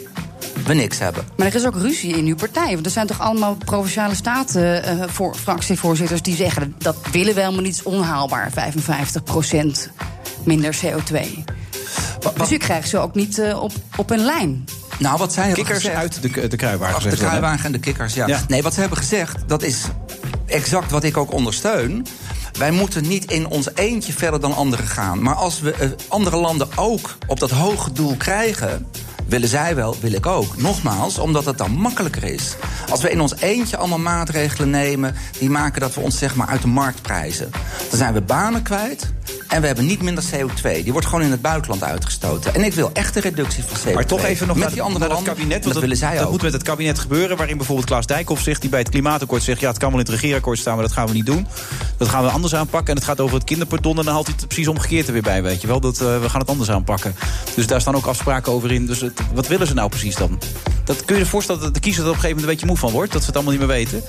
we 0.67 0.75
niks 0.75 0.99
hebben. 0.99 1.25
Maar 1.37 1.47
er 1.47 1.55
is 1.55 1.67
ook 1.67 1.77
ruzie 1.77 2.17
in 2.17 2.27
uw 2.27 2.35
partij. 2.35 2.73
Want 2.73 2.87
er 2.87 2.93
zijn 2.93 3.07
toch 3.07 3.21
allemaal 3.21 3.57
provinciale 3.65 4.15
staten 4.15 4.85
eh, 4.85 5.09
voor 5.09 5.35
fractievoorzitters 5.35 6.23
die 6.23 6.37
zeggen 6.37 6.75
dat 6.79 6.97
willen 7.13 7.35
we 7.35 7.41
helemaal 7.41 7.63
niet 7.63 7.75
is 7.75 7.83
onhaalbaar. 7.83 8.51
55% 8.53 9.91
minder 10.45 10.77
CO2. 10.85 11.19
Dus 12.37 12.53
u 12.53 12.57
krijgt 12.57 12.89
ze 12.89 12.99
ook 12.99 13.15
niet 13.15 13.39
eh, 13.39 13.63
op, 13.63 13.73
op 13.97 14.11
een 14.11 14.25
lijn. 14.25 14.65
Nou, 14.99 15.19
wat 15.19 15.33
zij 15.33 15.53
Kikkers 15.53 15.79
gezegd... 15.79 15.97
uit 15.97 16.23
de, 16.23 16.49
de 16.49 16.57
kruiwagen. 16.57 16.97
Ach, 16.97 17.03
de 17.03 17.17
kruiwagen 17.17 17.65
en 17.65 17.73
de 17.73 17.79
kikkers, 17.79 18.15
ja. 18.15 18.27
Ja. 18.27 18.41
Nee, 18.49 18.63
wat 18.63 18.75
ze 18.75 18.81
hebben 18.81 18.99
gezegd, 18.99 19.37
dat 19.47 19.63
is 19.63 19.83
exact 20.47 20.91
wat 20.91 21.05
ik 21.05 21.17
ook 21.17 21.33
ondersteun. 21.33 22.07
Wij 22.59 22.71
moeten 22.71 23.09
niet 23.09 23.31
in 23.31 23.47
ons 23.47 23.69
eentje 23.75 24.13
verder 24.13 24.41
dan 24.41 24.55
anderen 24.55 24.87
gaan. 24.87 25.23
Maar 25.23 25.35
als 25.35 25.61
we 25.61 25.73
eh, 25.73 25.89
andere 26.09 26.37
landen 26.37 26.69
ook 26.77 27.17
op 27.27 27.41
dat 27.41 27.51
hoge 27.51 27.93
doel 27.93 28.15
krijgen... 28.17 28.87
willen 29.27 29.49
zij 29.49 29.75
wel, 29.75 29.97
wil 30.01 30.13
ik 30.13 30.27
ook. 30.27 30.57
Nogmaals, 30.57 31.19
omdat 31.19 31.45
het 31.45 31.59
dan 31.59 31.71
makkelijker 31.71 32.25
is. 32.25 32.57
Als 32.91 33.01
we 33.01 33.11
in 33.11 33.21
ons 33.21 33.37
eentje 33.37 33.77
allemaal 33.77 33.99
maatregelen 33.99 34.71
nemen... 34.71 35.15
die 35.39 35.51
maken 35.51 35.81
dat 35.81 35.95
we 35.95 36.01
ons 36.01 36.19
zeg 36.19 36.35
maar 36.35 36.47
uit 36.47 36.63
de 36.63 36.69
markt 36.69 37.03
prijzen. 37.03 37.51
Dan 37.89 37.99
zijn 37.99 38.13
we 38.13 38.21
banen 38.21 38.63
kwijt... 38.63 39.13
En 39.51 39.61
we 39.61 39.67
hebben 39.67 39.87
niet 39.87 40.03
minder 40.03 40.25
CO2. 40.25 40.63
Die 40.63 40.93
wordt 40.93 41.07
gewoon 41.07 41.25
in 41.25 41.31
het 41.31 41.43
buitenland 41.43 41.83
uitgestoten. 41.85 42.55
En 42.55 42.65
ik 42.65 42.73
wil 42.75 42.91
echt 42.93 43.17
een 43.17 43.23
reductie 43.23 43.65
van 43.67 43.91
CO2. 43.91 43.95
Maar 43.95 44.07
toch 44.07 44.25
even 44.25 44.47
nog 44.47 44.57
met 44.57 44.65
naar, 44.65 44.73
die 44.75 44.83
andere 44.83 45.09
naar 45.09 45.17
het 45.17 45.27
kabinet. 45.27 45.61
Want 45.63 45.73
dat 45.73 45.83
willen 45.83 45.97
zij 45.97 46.15
dat 46.17 46.25
ook. 46.25 46.31
moet 46.31 46.43
met 46.43 46.53
het 46.53 46.63
kabinet 46.63 46.99
gebeuren. 46.99 47.37
Waarin 47.37 47.57
bijvoorbeeld 47.57 47.87
Klaas 47.89 48.07
Dijkhoff 48.07 48.43
zegt, 48.43 48.61
die 48.61 48.71
bij 48.71 48.79
het 48.79 48.89
klimaatakkoord 48.89 49.43
zegt... 49.43 49.61
ja, 49.61 49.69
het 49.69 49.79
kan 49.79 49.91
wel 49.91 49.99
in 50.01 50.05
het 50.05 50.15
regeerakkoord 50.15 50.59
staan, 50.59 50.75
maar 50.75 50.83
dat 50.85 50.93
gaan 50.93 51.07
we 51.07 51.13
niet 51.13 51.27
doen. 51.27 51.47
Dat 51.97 52.09
gaan 52.09 52.23
we 52.25 52.31
anders 52.31 52.55
aanpakken. 52.55 52.89
En 52.91 52.95
het 52.97 53.05
gaat 53.05 53.21
over 53.21 53.35
het 53.35 53.45
kinderpardon. 53.45 53.99
En 53.99 54.05
dan 54.05 54.15
haalt 54.15 54.27
hij 54.27 54.35
het 54.39 54.47
precies 54.49 54.69
omgekeerd 54.69 55.07
er 55.07 55.13
weer 55.13 55.23
bij, 55.23 55.43
weet 55.43 55.61
je 55.61 55.67
wel. 55.67 55.81
Dat, 55.81 56.01
eh, 56.01 56.21
we 56.21 56.29
gaan 56.29 56.41
het 56.41 56.49
anders 56.51 56.71
aanpakken. 56.71 57.15
Dus 57.55 57.67
daar 57.67 57.81
staan 57.81 57.95
ook 57.97 58.07
afspraken 58.07 58.53
over 58.53 58.73
in. 58.73 58.87
Dus 58.87 59.01
het- 59.01 59.21
wat 59.35 59.47
willen 59.49 59.67
ze 59.67 59.75
nou 59.75 59.89
precies 59.89 60.15
dan? 60.17 60.39
Dat 60.85 61.05
kun 61.05 61.17
je 61.17 61.23
je 61.23 61.29
voorstellen 61.29 61.61
dat 61.61 61.75
de 61.75 61.81
kiezer 61.81 62.03
er 62.03 62.09
op 62.09 62.15
een 62.15 62.21
gegeven 62.21 62.41
moment 62.43 62.61
een 62.61 62.67
beetje 62.69 62.83
moe 62.83 62.91
van 62.91 62.99
wordt. 62.99 63.13
Dat 63.13 63.21
ze 63.21 63.27
het 63.27 63.37
allemaal 63.37 63.55
niet 63.55 63.63
meer 63.67 63.77
weten. 63.77 64.03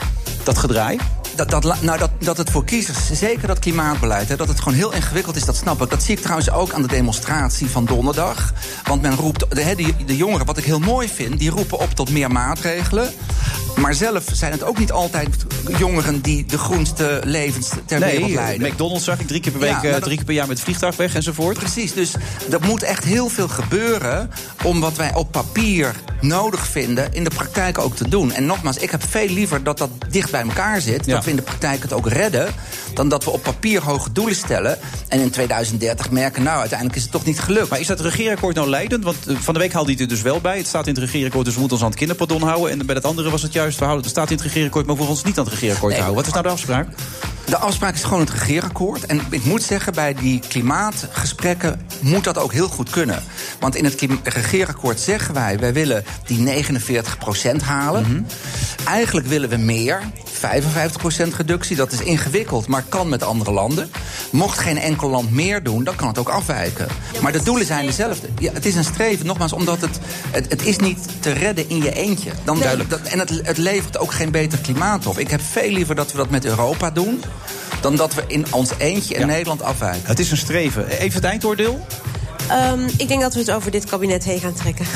Dat 0.44 0.58
gedraai. 0.58 0.98
Dat, 1.36 1.50
dat, 1.50 1.82
nou, 1.82 1.98
dat, 1.98 2.10
dat 2.20 2.38
het 2.38 2.50
voor 2.50 2.66
kiezers, 2.66 3.12
zeker 3.12 3.48
dat 3.48 3.60
klimaatbeleid, 3.60 4.30
hè, 4.30 4.36
dat 4.36 4.48
het 4.48 4.58
gewoon 4.60 4.74
heel 4.74 4.94
ingewikkeld 4.94 5.36
is, 5.36 5.46
dat 5.46 5.56
snap 5.56 5.82
ik. 5.82 5.90
Dat 5.90 6.04
zie 6.04 6.16
ik 6.16 6.22
trouwens 6.22 6.52
ook 6.52 6.74
aan 6.74 6.82
de 6.82 6.88
demonstratie 6.88 7.70
van 7.70 7.86
donderdag. 7.86 8.54
Want 8.84 9.02
men 9.02 9.16
roept, 9.16 9.40
de, 9.50 9.94
de 10.06 10.16
jongeren, 10.18 10.46
wat 10.46 10.58
ik 10.58 10.64
heel 10.64 10.80
mooi 10.80 11.08
vind, 11.10 11.40
die 11.40 11.50
roepen 11.50 11.80
op 11.80 11.92
tot 11.94 12.10
meer 12.10 12.32
maatregelen. 12.32 13.10
Maar 13.76 13.94
zelf 13.94 14.24
zijn 14.32 14.52
het 14.52 14.64
ook 14.64 14.78
niet 14.80 14.92
altijd 14.92 15.28
jongeren 15.78 16.22
die 16.22 16.46
de 16.46 16.58
groenste 16.58 17.22
levens 17.24 17.70
ter 17.86 18.00
wereld 18.00 18.32
leiden. 18.32 18.68
McDonald's 18.70 19.04
zag 19.06 19.20
ik 19.20 19.28
drie 19.28 19.40
keer 19.42 19.52
per 19.52 19.62
week, 19.62 19.70
Ja, 19.70 19.76
maar 19.76 19.86
eh, 19.86 19.92
dat- 19.92 20.04
drie 20.04 20.16
keer 20.16 20.26
per 20.26 20.34
jaar 20.34 20.48
met 20.48 20.60
vliegtuig 20.60 20.96
weg 20.96 21.16
enzovoort. 21.16 21.58
Precies, 21.60 21.94
dus 21.94 22.14
er 22.52 22.60
moet 22.62 22.84
echt 22.84 23.04
heel 23.04 23.30
veel 23.30 23.48
gebeuren 23.48 24.32
om 24.64 24.80
wat 24.80 24.96
wij 24.98 25.14
op 25.16 25.32
papier 25.32 25.96
nodig 26.22 26.68
vinden 26.68 27.14
in 27.14 27.24
de 27.24 27.30
praktijk 27.30 27.78
ook 27.78 27.96
te 27.96 28.10
doen. 28.10 28.32
En 28.32 28.46
nogmaals, 28.46 28.78
ik 28.78 28.92
heb 28.92 29.04
veel 29.10 29.28
liever 29.28 29.64
dat 29.64 29.78
dat 29.78 29.90
dicht 30.10 30.32
bij 30.32 30.42
elkaar 30.42 30.82
zit, 30.82 31.06
Ja. 31.06 31.21
We 31.24 31.30
in 31.30 31.36
de 31.36 31.42
praktijk 31.42 31.82
het 31.82 31.94
ook 31.94 32.08
redden, 32.08 32.48
dan 32.94 33.10
dat 33.10 33.24
we 33.24 33.30
op 33.32 33.44
papier 33.44 33.84
hoge 33.84 34.12
doelen 34.12 34.36
stellen 34.36 34.78
en 35.08 35.20
in 35.20 35.30
2030 35.30 36.12
merken, 36.12 36.44
nou 36.44 36.60
uiteindelijk 36.60 36.98
is 36.98 37.04
het 37.04 37.12
toch 37.12 37.26
niet 37.26 37.40
gelukt. 37.40 37.70
Maar 37.70 37.80
is 37.80 37.88
dat 37.88 38.00
regeerakkoord 38.00 38.56
nou 38.56 38.70
leidend? 38.70 39.04
Want 39.04 39.28
eh, 39.28 39.36
van 39.36 39.54
de 39.54 39.60
week 39.60 39.74
haalde 39.74 39.92
hij 39.92 40.02
het 40.02 40.10
er 40.10 40.16
dus 40.16 40.24
wel 40.24 40.42
bij. 40.42 40.58
Het 40.58 40.68
staat 40.68 40.88
in 40.88 40.94
het 40.94 41.04
regeerakkoord, 41.04 41.46
dus 41.46 41.54
we 41.54 41.60
moeten 41.60 41.78
ons 41.78 41.86
aan 41.86 41.92
het 41.92 42.00
kinderpardon 42.00 42.42
houden. 42.42 42.72
En 42.72 42.86
bij 42.86 42.96
dat 42.96 43.06
andere 43.06 43.30
was 43.30 43.42
het 43.42 43.54
juist, 43.54 43.78
we 43.78 43.84
houden, 43.84 44.04
het 44.04 44.14
staat 44.16 44.30
in 44.30 44.36
het 44.36 44.46
regeerakkoord... 44.46 44.86
maar 44.86 44.96
we 44.96 45.02
hoeven 45.02 45.18
ons 45.18 45.28
niet 45.28 45.40
aan 45.40 45.46
het 45.46 45.54
regeerakkoord 45.54 45.94
te 45.94 46.02
houden. 46.02 46.24
Wat 46.24 46.28
is 46.28 46.34
nou 46.34 46.46
de 46.46 46.54
afspraak? 46.54 46.88
De 47.46 47.58
afspraak 47.58 47.94
is 47.94 48.04
gewoon 48.04 48.20
het 48.20 48.30
regeerakkoord. 48.30 49.06
En 49.06 49.22
ik 49.30 49.46
moet 49.46 49.64
zeggen, 49.64 49.94
bij 49.94 50.14
die 50.14 50.40
klimaatgesprekken 50.48 51.82
moet 52.00 52.24
dat 52.24 52.38
ook 52.38 52.54
heel 52.54 52.68
goed 52.68 52.90
kunnen. 52.90 53.24
Want 53.60 53.76
in 53.76 53.86
het 53.86 54.08
regeerakkoord 54.24 55.00
zeggen 55.00 55.34
wij, 55.34 55.60
wij 55.60 55.74
willen 55.74 56.04
die 56.26 56.64
49% 56.64 57.64
halen. 57.64 58.28
Eigenlijk 58.86 59.28
willen 59.28 59.50
we 59.50 59.58
meer. 59.58 60.02
55% 60.42 61.36
reductie, 61.38 61.76
dat 61.76 61.92
is 61.92 62.02
ingewikkeld, 62.02 62.68
maar 62.68 62.81
kan 62.90 63.10
met 63.10 63.24
andere 63.24 63.52
landen. 63.52 63.92
Mocht 64.32 64.60
geen 64.60 64.78
enkel 64.78 65.10
land 65.10 65.32
meer 65.32 65.64
doen, 65.64 65.84
dan 65.84 65.96
kan 65.96 66.08
het 66.08 66.18
ook 66.18 66.30
afwijken. 66.30 66.88
Maar 67.22 67.32
de 67.32 67.44
doelen 67.44 67.66
zijn 67.66 67.86
dezelfde. 67.86 68.28
Ja, 68.40 68.52
het 68.54 68.66
is 68.66 68.76
een 68.76 68.84
streven, 68.84 69.26
nogmaals, 69.26 69.54
omdat 69.54 69.82
het, 69.82 70.00
het, 70.32 70.50
het 70.50 70.66
is 70.66 70.78
niet 70.78 71.08
te 71.20 71.32
redden 71.32 71.70
in 71.70 71.84
je 71.84 71.94
eentje. 71.94 72.32
Dan, 72.44 72.60
dat, 72.88 73.02
en 73.02 73.20
het, 73.20 73.30
het 73.44 73.58
levert 73.58 73.98
ook 73.98 74.14
geen 74.14 74.32
beter 74.32 74.60
klimaat 74.60 75.06
op. 75.06 75.20
Ik 75.20 75.30
heb 75.30 75.42
veel 75.42 75.70
liever 75.70 75.96
dat 75.96 76.12
we 76.12 76.18
dat 76.18 76.30
met 76.30 76.46
Europa 76.46 76.92
doen... 76.92 77.24
dan 77.82 77.96
dat 77.96 78.14
we 78.14 78.24
in 78.28 78.46
ons 78.50 78.72
eentje 78.78 79.16
in 79.16 79.28
Nederland 79.28 79.62
afwijken. 79.62 80.08
Het 80.08 80.20
is 80.20 80.32
een 80.32 80.38
streven. 80.38 80.88
Even 80.88 81.16
het 81.16 81.24
eindoordeel? 81.24 81.86
Ehm, 82.48 82.88
ik 82.98 83.08
denk 83.08 83.22
dat 83.22 83.34
we 83.34 83.40
het 83.40 83.52
over 83.52 83.72
dit 83.72 83.86
kabinet 83.86 84.24
heen 84.24 84.40
gaan 84.40 84.54
trekken. 84.54 84.86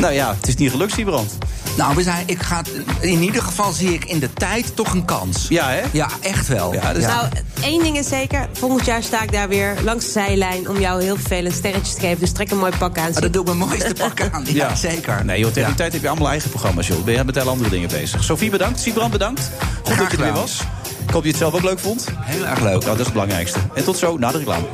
Nou 0.00 0.12
ja, 0.12 0.34
het 0.34 0.48
is 0.48 0.54
niet 0.54 0.70
gelukt, 0.70 0.92
Siebrand. 0.92 1.38
Nou, 1.78 1.94
we 1.94 2.02
zijn, 2.02 2.22
ik 2.26 2.42
ga, 2.42 2.62
in 3.00 3.22
ieder 3.22 3.42
geval 3.42 3.72
zie 3.72 3.92
ik 3.94 4.04
in 4.04 4.18
de 4.18 4.32
tijd 4.32 4.76
toch 4.76 4.92
een 4.92 5.04
kans. 5.04 5.46
Ja, 5.48 5.68
hè? 5.70 5.80
Ja, 5.92 6.08
echt 6.20 6.48
wel. 6.48 6.72
Ja, 6.74 6.92
dus 6.92 7.04
Nou, 7.04 7.26
één 7.60 7.82
ding 7.82 7.98
is 7.98 8.08
zeker. 8.08 8.48
Volgend 8.52 8.86
jaar 8.86 9.02
sta 9.02 9.22
ik 9.22 9.32
daar 9.32 9.48
weer 9.48 9.76
langs 9.84 10.04
de 10.04 10.10
zijlijn 10.10 10.68
om 10.68 10.80
jou 10.80 11.02
heel 11.02 11.16
vervelend 11.16 11.54
sterretjes 11.54 11.94
te 11.94 12.00
geven. 12.00 12.18
Dus 12.18 12.32
trek 12.32 12.50
een 12.50 12.58
mooi 12.58 12.72
pak 12.78 12.98
aan. 12.98 13.14
Ah, 13.14 13.20
dat 13.20 13.32
doe 13.32 13.40
ik 13.42 13.46
mijn 13.46 13.58
mooiste 13.68 13.94
pak 14.08 14.20
aan. 14.32 14.44
Ja, 14.46 14.74
zeker. 14.74 15.24
Nee, 15.24 15.38
joh, 15.38 15.46
tegen 15.48 15.60
Ja. 15.60 15.66
die 15.68 15.76
tijd 15.76 15.92
heb 15.92 16.02
je 16.02 16.08
allemaal 16.08 16.28
eigen 16.28 16.50
programma's, 16.50 16.86
joh. 16.86 17.04
Ben 17.04 17.14
je 17.14 17.24
met 17.24 17.34
hele 17.34 17.50
andere 17.50 17.70
dingen 17.70 17.88
bezig. 17.88 18.24
Sophie, 18.24 18.50
bedankt. 18.50 18.80
Siebrand, 18.80 19.10
bedankt. 19.12 19.50
Goed 19.84 19.98
dat 19.98 20.10
je 20.10 20.16
er 20.16 20.22
weer 20.22 20.32
was. 20.32 20.60
Ik 21.06 21.10
hoop 21.10 21.12
dat 21.12 21.22
je 21.22 21.28
het 21.28 21.38
zelf 21.38 21.54
ook 21.54 21.62
leuk 21.62 21.78
vond. 21.78 22.06
Heel 22.20 22.46
erg 22.46 22.60
leuk. 22.60 22.70
Nou, 22.72 22.84
dat 22.84 22.98
is 22.98 23.04
het 23.04 23.12
belangrijkste. 23.12 23.58
En 23.74 23.84
tot 23.84 23.98
zo, 23.98 24.16
na 24.18 24.30
de 24.32 24.38
reclame. 24.38 24.66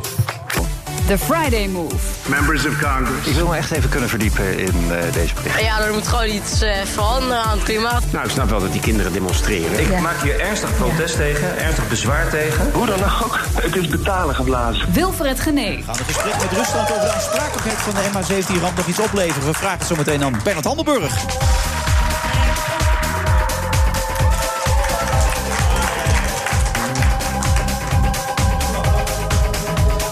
The 1.06 1.18
Friday 1.18 1.66
Move. 1.66 2.28
Members 2.28 2.66
of 2.66 2.80
Congress. 2.80 3.26
Ik 3.26 3.34
wil 3.34 3.46
me 3.46 3.56
echt 3.56 3.70
even 3.70 3.90
kunnen 3.90 4.08
verdiepen 4.08 4.58
in 4.58 4.74
eh, 4.90 5.12
deze 5.12 5.34
bericht. 5.34 5.60
Ja, 5.60 5.80
er 5.80 5.92
moet 5.92 6.08
gewoon 6.08 6.28
iets 6.28 6.62
eh, 6.62 6.72
veranderen 6.84 7.42
aan 7.42 7.56
het 7.56 7.62
klimaat. 7.62 8.02
Nou, 8.12 8.24
ik 8.24 8.30
snap 8.30 8.50
wel 8.50 8.60
dat 8.60 8.72
die 8.72 8.80
kinderen 8.80 9.12
demonstreren. 9.12 9.80
Ik 9.80 10.00
maak 10.00 10.20
hier 10.22 10.40
ernstig 10.40 10.76
protest 10.76 11.16
tegen, 11.16 11.58
ernstig 11.58 11.88
bezwaar 11.88 12.28
tegen. 12.28 12.70
Hoe 12.72 12.86
dan 12.86 13.04
ook, 13.22 13.38
het 13.54 13.76
is 13.76 13.88
betalen 13.88 14.34
geblazen. 14.34 14.92
Wilfred 14.92 15.40
Genee. 15.40 15.76
We 15.76 15.82
gaan 15.82 15.96
het 15.96 16.06
gesprek 16.06 16.36
met 16.42 16.52
Rusland 16.52 16.90
over 16.90 17.02
de 17.02 17.12
aansprakelijkheid 17.12 17.78
van 17.78 17.94
de 17.94 18.00
MH17-ramp 18.10 18.76
nog 18.76 18.86
iets 18.86 19.00
opleveren. 19.00 19.46
We 19.46 19.54
vragen 19.54 19.78
het 19.78 19.86
zo 19.86 19.96
meteen 19.96 20.24
aan 20.24 20.40
Bernard 20.44 20.66
Handelburg. 20.66 21.24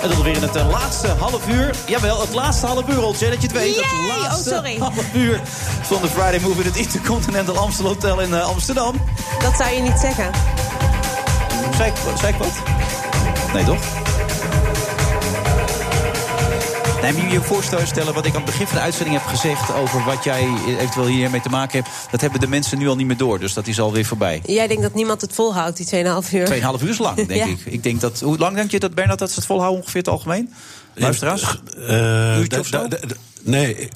En 0.03 0.09
dat 0.09 0.23
weer 0.23 0.37
in 0.37 0.43
het 0.43 0.57
eh, 0.57 0.69
laatste 0.71 1.07
half 1.19 1.49
uur. 1.49 1.75
Jawel, 1.87 2.21
het 2.21 2.35
laatste 2.35 2.67
half 2.67 2.89
uur, 2.89 3.03
Oltje, 3.03 3.29
dat 3.29 3.37
je 3.43 3.47
het 3.47 3.57
weet. 3.57 3.75
Yay! 3.75 3.85
Het 3.85 4.17
Oh, 4.17 4.23
laatste 4.23 4.49
sorry. 4.49 4.79
half 4.79 5.15
uur 5.15 5.41
van 5.83 6.03
de 6.03 6.09
Friday 6.09 6.41
Move 6.41 6.61
in 6.61 6.67
het 6.67 6.77
Intercontinental 6.77 7.57
Amstel 7.59 7.87
Hotel 7.87 8.21
in 8.21 8.35
eh, 8.35 8.47
Amsterdam. 8.49 9.01
Dat 9.43 9.57
zou 9.57 9.71
je 9.75 9.81
niet 9.81 9.99
zeggen. 10.01 10.31
Zei 11.77 11.91
ik, 11.91 11.97
zei 12.19 12.33
ik 12.33 12.39
wat? 12.39 12.53
Nee, 13.55 13.65
toch? 13.65 13.81
Nee, 17.03 17.13
moet 17.13 17.23
je 17.23 17.29
je 17.29 17.41
voorstel 17.41 17.87
stellen 17.87 18.15
wat 18.15 18.27
ik 18.27 18.31
aan 18.35 18.41
het 18.43 18.51
begin 18.51 18.67
van 18.67 18.77
de 18.77 18.83
uitzending 18.83 19.17
heb 19.17 19.27
gezegd... 19.27 19.75
over 19.75 20.05
wat 20.05 20.25
jij 20.25 20.49
eventueel 20.67 21.07
hiermee 21.07 21.41
te 21.41 21.49
maken 21.49 21.83
hebt... 21.83 21.95
dat 22.11 22.21
hebben 22.21 22.41
de 22.41 22.47
mensen 22.47 22.79
nu 22.79 22.89
al 22.89 22.97
niet 22.97 23.07
meer 23.07 23.17
door, 23.17 23.39
dus 23.39 23.53
dat 23.55 23.67
is 23.67 23.81
alweer 23.81 24.05
voorbij. 24.05 24.43
Jij 24.47 24.67
denkt 24.67 24.83
dat 24.83 24.95
niemand 24.95 25.21
het 25.21 25.33
volhoudt, 25.33 25.77
die 25.77 26.05
2,5 26.05 26.33
uur. 26.33 26.45
Tweeënhalf 26.45 26.83
uur 26.83 26.89
is 26.89 26.99
lang, 26.99 27.17
denk 27.17 27.31
Ja. 27.45 27.47
ik. 27.47 27.59
ik 27.65 27.83
denk 27.83 28.01
dat, 28.01 28.21
hoe 28.21 28.39
lang 28.39 28.57
denk 28.57 28.71
je 28.71 28.79
dat, 28.79 28.95
Bernard, 28.95 29.19
dat 29.19 29.29
ze 29.31 29.35
het 29.37 29.47
volhouden 29.47 29.81
ongeveer 29.81 30.01
het 30.01 30.09
algemeen? 30.11 30.53
Luisteraars? 30.95 31.43
Eh, 31.43 32.39
Uurtje 32.39 32.49
da- 32.49 32.59
of 32.59 32.67
zo? 32.67 32.89
Nee, 33.45 33.89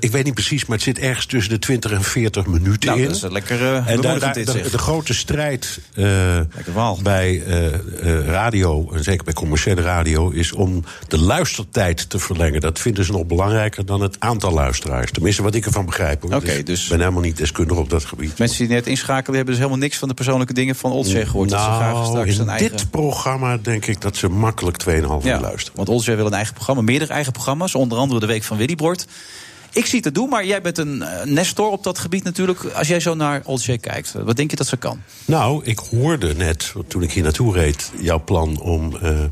ik- 0.00 0.10
weet 0.10 0.24
niet 0.24 0.34
precies, 0.34 0.66
maar 0.66 0.76
het 0.76 0.84
zit 0.86 0.98
ergens 0.98 1.26
tussen 1.26 1.52
de 1.52 1.58
20 1.58 1.90
en 1.90 2.02
40 2.02 2.46
minuten 2.46 2.88
Nou, 2.88 3.00
in. 3.00 3.06
dat 3.06 3.16
is 3.16 3.22
een 3.22 3.32
lekker 3.32 3.60
eh 3.62 3.76
en 3.76 3.84
daar, 3.84 3.96
bemoedigend 3.96 4.20
daar- 4.20 4.54
dit, 4.54 4.64
de, 4.64 4.70
de 4.70 4.78
grote 4.78 5.14
strijd 5.14 5.78
eh, 5.94 6.40
bij 7.02 7.42
eh, 7.46 8.26
radio, 8.26 8.90
en 8.92 9.04
zeker 9.04 9.24
bij 9.24 9.34
commerciële 9.34 9.80
radio, 9.82 10.30
is 10.30 10.52
om 10.52 10.84
de 11.08 11.18
luistertijd 11.18 12.10
te 12.10 12.18
verlengen. 12.18 12.60
Dat 12.60 12.78
vinden 12.78 13.04
ze 13.04 13.12
nog 13.12 13.24
belangrijker 13.26 13.86
dan 13.86 14.00
het 14.00 14.16
aantal 14.18 14.52
luisteraars. 14.52 15.10
Tenminste, 15.10 15.42
wat 15.42 15.54
ik 15.54 15.66
ervan 15.66 15.84
begrijp. 15.86 16.24
Oké, 16.24 16.62
Dus 16.62 16.82
ik 16.82 16.88
ben 16.88 16.98
helemaal 16.98 17.20
niet 17.22 17.36
deskundig 17.36 17.76
op 17.76 17.90
dat 17.90 18.04
gebied. 18.04 18.38
Mensen 18.38 18.58
die 18.58 18.74
net 18.74 18.86
inschakelen 18.86 19.36
hebben 19.36 19.54
dus 19.54 19.56
helemaal 19.62 19.82
niks 19.84 19.96
van 19.98 20.08
de 20.08 20.14
persoonlijke 20.14 20.52
dingen 20.52 20.76
van 20.76 20.90
Olsje 20.92 21.26
gehoord. 21.26 21.48
dat 21.50 21.60
ze 21.60 21.64
graag 21.66 21.92
Nou, 21.92 22.06
straks 22.06 22.34
in 22.34 22.40
een 22.40 22.48
eigen... 22.48 22.70
dit 22.76 22.90
programma 22.90 23.56
denk 23.56 23.86
ik 23.86 24.00
dat 24.00 24.16
ze 24.16 24.28
makkelijk 24.28 24.82
2,5 24.82 24.88
uur 25.26 25.40
luisteren. 25.40 25.72
want 25.76 25.88
Olsje 25.88 26.14
wil 26.14 26.26
een 26.26 26.32
eigen 26.32 26.54
programma, 26.54 26.82
meerdere 26.82 27.12
eigen 27.12 27.32
programma's. 27.32 27.74
Onder 27.74 27.98
andere 27.98 28.20
de 28.20 28.26
Week 28.26 28.42
van 28.42 28.56
Ik 29.72 29.86
zie 29.86 30.00
het 30.02 30.14
doen, 30.14 30.28
maar 30.28 30.46
jij 30.46 30.62
bent 30.62 30.78
een 30.78 31.02
eh, 31.02 31.24
nestor 31.24 31.70
op 31.70 31.82
dat 31.84 31.98
gebied 31.98 32.24
natuurlijk. 32.24 32.64
Als 32.64 32.88
jij 32.88 33.00
zo 33.00 33.14
naar 33.14 33.42
Olsje 33.44 33.78
kijkt, 33.78 34.12
wat 34.12 34.36
denk 34.36 34.50
je 34.50 34.56
dat 34.56 34.66
ze 34.66 34.76
kan? 34.76 35.02
Nou, 35.24 35.64
ik 35.64 35.78
hoorde 35.78 36.34
net, 36.34 36.72
toen 36.88 37.02
ik 37.02 37.12
hier 37.12 37.22
naartoe 37.22 37.54
reed, 37.54 37.90
jouw 38.00 38.24
plan 38.24 38.60
om 38.60 38.96
eh, 38.96 39.24
eh, 39.24 39.28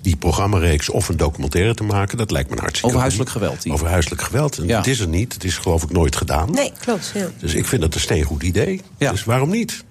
die 0.00 0.16
programmareeks 0.16 0.88
of 0.88 1.08
een 1.08 1.16
documentaire 1.16 1.74
te 1.74 1.82
maken. 1.82 2.18
Dat 2.18 2.30
lijkt 2.30 2.48
me 2.48 2.54
een 2.56 2.60
hartstikke 2.60 2.88
Over 2.88 3.00
huiselijk 3.00 3.30
geweld. 3.30 3.62
die. 3.62 3.72
Over 3.72 3.88
huiselijk 3.88 4.22
geweld. 4.22 4.58
En 4.58 4.66
Ja. 4.66 4.76
Het 4.76 4.86
is 4.86 5.00
er 5.00 5.08
niet. 5.08 5.32
Het 5.32 5.44
is 5.44 5.56
geloof 5.56 5.82
ik 5.82 5.90
nooit 5.90 6.16
gedaan. 6.16 6.50
Nee, 6.50 6.72
klopt. 6.80 7.10
Ja. 7.14 7.30
Dus 7.38 7.54
ik 7.54 7.66
vind 7.66 7.82
dat 7.82 7.94
een 7.94 8.00
steengoed 8.00 8.42
idee. 8.42 8.80
Dus 8.98 9.24
waarom 9.24 9.50
niet? 9.50 9.84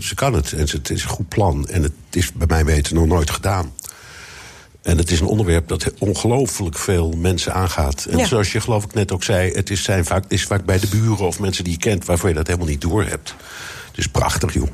Ze 0.00 0.14
kan 0.14 0.32
het. 0.34 0.52
En 0.52 0.66
het 0.70 0.90
is 0.90 1.02
een 1.02 1.08
goed 1.08 1.28
plan. 1.28 1.68
En 1.68 1.82
het 1.82 1.92
is 2.10 2.32
bij 2.32 2.46
mij 2.46 2.64
weten 2.64 2.94
nog 2.94 3.06
nooit 3.06 3.30
gedaan. 3.30 3.72
En 4.82 4.98
het 4.98 5.10
is 5.10 5.20
een 5.20 5.26
onderwerp 5.26 5.68
dat 5.68 5.92
ongelooflijk 5.98 6.78
veel 6.78 7.12
mensen 7.16 7.54
aangaat. 7.54 8.04
En 8.04 8.18
Ja. 8.18 8.26
zoals 8.26 8.52
je 8.52 8.60
geloof 8.60 8.84
ik 8.84 8.94
net 8.94 9.12
ook 9.12 9.24
zei... 9.24 9.52
het 9.52 9.70
is, 9.70 9.82
zijn 9.82 10.04
vaak, 10.04 10.24
is 10.28 10.44
vaak 10.44 10.64
bij 10.64 10.78
de 10.78 10.86
buren 10.86 11.26
of 11.26 11.40
mensen 11.40 11.64
die 11.64 11.72
je 11.72 11.78
kent... 11.78 12.04
waarvoor 12.04 12.28
je 12.28 12.34
dat 12.34 12.46
helemaal 12.46 12.68
niet 12.68 12.80
door 12.80 13.04
hebt. 13.04 13.34
Dus 13.92 14.06
prachtig, 14.06 14.54
joh. 14.54 14.68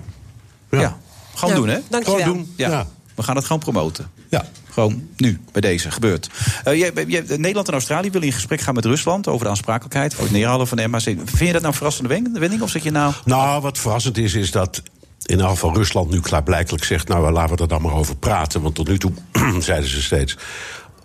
Ja. 0.71 0.97
Gewoon 1.35 1.55
Ja, 1.55 1.61
doen, 1.61 1.69
hè? 1.69 1.79
dankjewel. 1.89 2.21
Gewoon 2.21 2.37
doen, 2.37 2.53
ja. 2.57 2.87
We 3.15 3.23
gaan 3.23 3.37
het 3.37 3.45
gewoon 3.45 3.61
promoten. 3.63 4.11
Ja. 4.31 4.45
Gewoon 4.71 5.09
nu, 5.17 5.41
bij 5.53 5.61
deze, 5.61 5.91
gebeurt. 5.91 6.29
Eh, 6.65 6.79
jij- 6.79 6.93
jij- 7.07 7.25
Nederland 7.29 7.67
en 7.67 7.73
Australië 7.73 8.11
willen 8.11 8.27
in 8.27 8.33
gesprek 8.33 8.61
gaan 8.61 8.75
met 8.75 8.85
Rusland... 8.85 9.29
over 9.29 9.45
de 9.45 9.51
aansprakelijkheid 9.51 10.15
voor 10.15 10.25
het 10.25 10.33
neerhalen 10.33 10.67
van 10.67 10.77
de 10.77 10.89
MAC. 10.89 11.03
Vind 11.03 11.19
je 11.39 11.45
dat 11.45 11.53
nou 11.53 11.67
een 11.67 11.73
verrassende 11.75 12.09
wen- 12.09 12.37
wending? 12.39 12.63
Of 12.63 12.71
zeg 12.71 12.83
je 12.83 12.91
nou... 12.91 13.13
Nou, 13.25 13.63
wat 13.63 13.79
verrassend 13.79 14.19
is, 14.19 14.35
is 14.35 14.51
dat 14.51 14.83
in 15.27 15.41
elk 15.41 15.51
geval 15.51 15.75
Rusland 15.75 16.11
nu 16.11 16.21
klaarblijkelijk 16.21 16.85
zegt... 16.85 17.09
nou, 17.09 17.33
laten 17.33 17.57
we 17.57 17.63
er 17.63 17.69
dan 17.69 17.83
maar 17.83 17.95
over 17.95 18.17
praten. 18.17 18.63
Want 18.63 18.75
tot 18.75 18.89
nu 18.89 18.99
toe 18.99 19.13
zeiden 19.59 19.91
ze 19.91 20.03
steeds... 20.03 20.37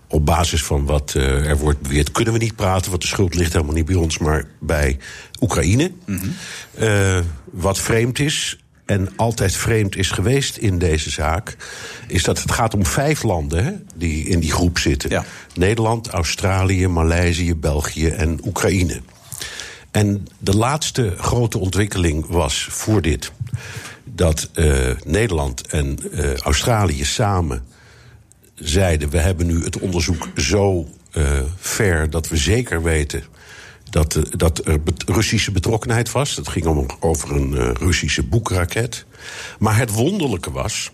op 0.08 0.26
basis 0.26 0.64
van 0.64 0.86
wat 0.86 1.14
eh, 1.16 1.50
er 1.50 1.58
wordt 1.58 1.82
beweerd 1.82 2.12
kunnen 2.12 2.34
we 2.34 2.40
niet 2.40 2.56
praten... 2.56 2.90
want 2.90 3.02
de 3.02 3.08
schuld 3.08 3.36
ligt 3.36 3.54
helemaal 3.54 3.76
niet 3.76 3.86
bij 3.86 3.96
ons, 3.96 4.18
maar 4.18 4.46
bij 4.60 4.98
Oekraïne. 5.40 5.92
Eh, 6.74 7.20
wat 7.52 7.80
vreemd 7.80 8.20
is... 8.20 8.56
En 8.86 9.10
altijd 9.16 9.56
vreemd 9.56 9.96
is 9.96 10.12
geweest 10.12 10.58
in 10.58 10.78
deze 10.78 11.10
zaak, 11.10 11.56
is 12.08 12.24
dat 12.24 12.42
het 12.42 12.52
gaat 12.52 12.74
om 12.74 12.86
vijf 12.86 13.24
landen 13.24 13.64
hè, 13.64 13.72
die 13.96 14.26
in 14.26 14.40
die 14.40 14.52
groep 14.52 14.80
zitten: 14.80 15.26
Nederland, 15.54 16.08
Australië, 16.08 16.88
Maleisië, 16.88 17.56
België 17.56 18.08
en 18.08 18.40
Oekraïne. 18.46 19.02
En 19.92 20.28
de 20.38 20.56
laatste 20.56 21.14
grote 21.18 21.58
ontwikkeling 21.58 22.26
was 22.28 22.68
voor 22.70 23.02
dit 23.02 23.32
dat 24.16 24.50
eh, 24.54 24.90
Nederland 25.06 25.68
en 25.68 25.98
eh, 26.12 26.36
Australië 26.36 27.06
samen 27.06 27.64
zeiden: 28.56 29.10
we 29.10 29.18
hebben 29.18 29.46
nu 29.48 29.64
het 29.64 29.80
onderzoek 29.80 30.30
zo 30.36 30.88
eh, 31.12 31.24
ver 31.56 32.10
dat 32.10 32.28
we 32.28 32.38
zeker 32.38 32.84
weten. 32.84 33.24
Dat, 33.90 34.20
dat 34.38 34.68
er 34.68 34.80
Russische 35.06 35.52
betrokkenheid 35.52 36.12
was. 36.12 36.36
Dat 36.36 36.48
ging 36.48 36.66
om, 36.66 36.86
over 37.00 37.36
een 37.36 37.74
Russische 37.74 38.24
boekraket. 38.24 39.06
Maar 39.60 39.78
het 39.78 39.92
wonderlijke 39.92 40.52
was 40.52 40.92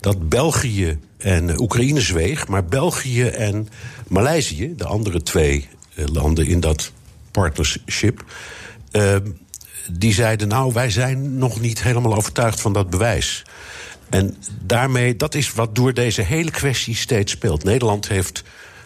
dat 0.00 0.28
België 0.28 0.98
en 1.18 1.60
Oekraïne 1.60 2.00
zweeg, 2.00 2.48
maar 2.48 2.64
België 2.64 3.22
en 3.22 3.68
Maleisië, 4.08 4.74
de 4.76 4.86
andere 4.86 5.22
twee 5.22 5.68
landen 5.94 6.46
in 6.46 6.60
dat 6.60 6.92
partnership, 7.30 8.24
die 9.90 10.12
zeiden: 10.12 10.48
Nou, 10.48 10.72
wij 10.72 10.90
zijn 10.90 11.38
nog 11.38 11.60
niet 11.60 11.82
helemaal 11.82 12.14
overtuigd 12.14 12.60
van 12.60 12.72
dat 12.72 12.90
bewijs. 12.90 13.44
En 14.10 14.36
daarmee, 14.60 15.16
dat 15.16 15.34
is 15.34 15.52
wat 15.52 15.74
door 15.74 15.94
deze 15.94 16.22
hele 16.22 16.50
kwestie 16.50 16.94
steeds 16.94 17.32
speelt. 17.32 17.64
Nederland 17.64 18.08
heeft 18.08 18.42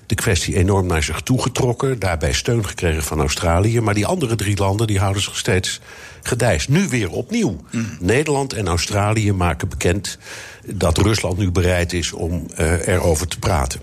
de 0.06 0.14
kwestie 0.14 0.56
enorm 0.56 0.86
naar 0.86 1.02
zich 1.02 1.20
toegetrokken. 1.20 1.98
Daarbij 1.98 2.32
steun 2.32 2.66
gekregen 2.66 3.02
van 3.02 3.20
Australië. 3.20 3.80
Maar 3.80 3.94
die 3.94 4.06
andere 4.06 4.34
drie 4.34 4.56
landen 4.56 4.86
die 4.86 4.98
houden 4.98 5.22
zich 5.22 5.36
steeds 5.36 5.80
gedijst. 6.22 6.68
Nu 6.68 6.88
weer 6.88 7.10
opnieuw. 7.10 7.60
Nederland 8.00 8.52
en 8.52 8.66
Australië 8.66 9.32
maken 9.32 9.68
bekend 9.68 10.18
dat 10.66 10.98
Rusland 10.98 11.38
nu 11.38 11.50
bereid 11.50 11.92
is 11.92 12.12
om 12.12 12.46
eh, 12.54 12.88
erover 12.88 13.28
te 13.28 13.38
praten. 13.38 13.80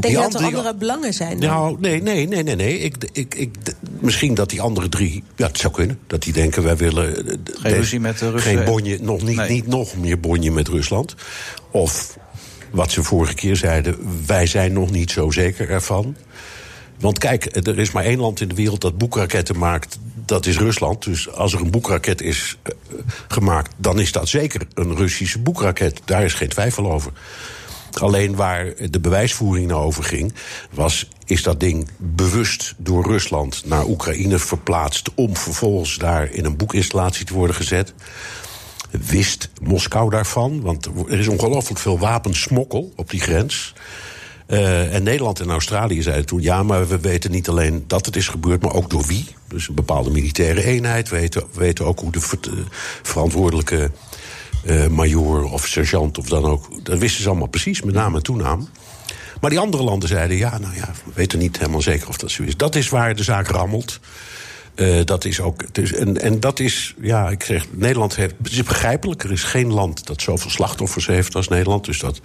Denk 0.00 0.14
Die 0.14 0.22
je 0.22 0.30
dat 0.30 0.40
er 0.40 0.46
andere- 0.46 0.56
andere 0.56 0.78
belangen 0.78 1.12
zijn? 1.14 1.40
dan? 1.40 1.50
nou, 1.50 1.76
nee, 1.80 2.02
nee, 2.02 2.26
nee, 2.26 2.42
nee. 2.42 2.56
nee. 2.56 2.78
Ik, 2.78 2.96
ik, 3.12 3.34
ik, 3.34 3.50
misschien 4.00 4.34
dat 4.34 4.50
die 4.50 4.60
andere 4.60 4.88
drie. 4.88 5.24
Ja, 5.36 5.46
het 5.46 5.58
zou 5.58 5.72
kunnen. 5.72 5.98
Dat 6.06 6.22
die 6.22 6.32
denken: 6.32 6.62
wij 6.62 6.76
willen. 6.76 7.26
eh, 7.28 7.34
Geen 7.60 7.72
ruzie 7.72 8.00
met 8.00 8.18
de 8.18 8.30
Russen. 8.30 8.56
Geen 8.56 8.64
bonje, 8.64 8.98
nog 9.00 9.22
niet, 9.22 9.48
niet 9.48 9.66
nog 9.66 9.96
meer 9.96 10.20
bonje 10.20 10.50
met 10.50 10.68
Rusland. 10.68 11.14
Of 11.70 12.18
wat 12.70 12.90
ze 12.92 13.02
vorige 13.02 13.34
keer 13.34 13.56
zeiden: 13.56 13.96
wij 14.26 14.46
zijn 14.46 14.72
nog 14.72 14.90
niet 14.90 15.10
zo 15.10 15.30
zeker 15.30 15.70
ervan. 15.70 16.16
Want 17.00 17.18
kijk, 17.18 17.56
er 17.66 17.78
is 17.78 17.90
maar 17.90 18.04
één 18.04 18.18
land 18.20 18.40
in 18.40 18.48
de 18.48 18.54
wereld 18.54 18.80
dat 18.80 18.98
boekraketten 18.98 19.58
maakt. 19.58 19.98
Dat 20.26 20.46
is 20.46 20.58
Rusland. 20.58 21.04
Dus 21.04 21.30
als 21.32 21.52
er 21.52 21.60
een 21.60 21.70
boekraket 21.70 22.22
is 22.22 22.58
eh, 22.62 22.72
gemaakt, 23.28 23.72
dan 23.76 24.00
is 24.00 24.12
dat 24.12 24.28
zeker 24.28 24.60
een 24.74 24.96
Russische 24.96 25.38
boekraket. 25.38 26.00
Daar 26.04 26.24
is 26.24 26.34
geen 26.34 26.48
twijfel 26.48 26.92
over. 26.92 27.12
Alleen 27.98 28.36
waar 28.36 28.74
de 28.90 29.00
bewijsvoering 29.00 29.66
naar 29.66 29.76
over 29.76 30.04
ging, 30.04 30.34
was: 30.70 31.08
is 31.26 31.42
dat 31.42 31.60
ding 31.60 31.88
bewust 31.96 32.74
door 32.76 33.06
Rusland 33.06 33.62
naar 33.66 33.86
Oekraïne 33.86 34.38
verplaatst. 34.38 35.14
om 35.14 35.36
vervolgens 35.36 35.96
daar 35.96 36.32
in 36.32 36.44
een 36.44 36.56
boekinstallatie 36.56 37.24
te 37.24 37.34
worden 37.34 37.56
gezet? 37.56 37.94
Wist 38.90 39.50
Moskou 39.62 40.10
daarvan? 40.10 40.60
Want 40.60 40.86
er 40.86 41.18
is 41.18 41.28
ongelooflijk 41.28 41.80
veel 41.80 41.98
wapensmokkel 41.98 42.92
op 42.96 43.10
die 43.10 43.20
grens. 43.20 43.74
Eh, 44.50 44.94
en 44.94 45.02
Nederland 45.02 45.40
en 45.40 45.50
Australië 45.50 46.02
zeiden 46.02 46.26
toen: 46.26 46.42
ja, 46.42 46.62
maar 46.62 46.88
we 46.88 47.00
weten 47.00 47.30
niet 47.30 47.48
alleen 47.48 47.84
dat 47.86 48.06
het 48.06 48.16
is 48.16 48.28
gebeurd, 48.28 48.62
maar 48.62 48.74
ook 48.74 48.90
door 48.90 49.06
wie. 49.06 49.26
Dus 49.48 49.68
een 49.68 49.74
bepaalde 49.74 50.10
militaire 50.10 50.64
eenheid. 50.64 51.08
We 51.08 51.16
weten, 51.16 51.42
we 51.52 51.58
weten 51.60 51.84
ook 51.84 52.00
hoe 52.00 52.12
de 52.12 52.20
eh, 52.40 52.52
verantwoordelijke 53.02 53.90
eh 54.64 54.86
major 54.86 55.44
of 55.44 55.66
sergeant 55.66 56.18
of 56.18 56.28
dan 56.28 56.44
ook. 56.44 56.84
Dat 56.84 56.98
wisten 56.98 57.22
ze 57.22 57.28
allemaal 57.28 57.48
precies, 57.48 57.82
met 57.82 57.94
naam 57.94 58.14
en 58.14 58.22
toenaam. 58.22 58.68
Maar 59.40 59.50
die 59.50 59.58
andere 59.58 59.82
landen 59.82 60.08
zeiden: 60.08 60.36
ja, 60.36 60.58
nou 60.58 60.74
ja, 60.74 60.92
we 61.04 61.10
weten 61.14 61.38
niet 61.38 61.58
helemaal 61.58 61.82
zeker 61.82 62.08
of 62.08 62.16
dat 62.16 62.30
zo 62.30 62.42
is. 62.42 62.56
Dat 62.56 62.74
is 62.74 62.88
waar 62.88 63.14
de 63.14 63.22
zaak 63.22 63.46
rammelt. 63.48 64.00
Eh, 64.74 65.04
dat 65.04 65.24
is 65.24 65.40
ook. 65.40 65.74
Dus, 65.74 65.92
en, 65.92 66.20
en 66.20 66.40
dat 66.40 66.60
is, 66.60 66.94
ja, 67.00 67.28
ik 67.28 67.42
zeg, 67.42 67.66
Nederland 67.70 68.16
heeft. 68.16 68.34
Het 68.42 68.52
is 68.52 68.62
begrijpelijk. 68.62 69.24
Er 69.24 69.32
is 69.32 69.42
geen 69.42 69.72
land 69.72 70.06
dat 70.06 70.22
zoveel 70.22 70.50
slachtoffers 70.50 71.06
heeft 71.06 71.34
als 71.34 71.48
Nederland. 71.48 71.84
Dus 71.84 71.98
dat 71.98 72.20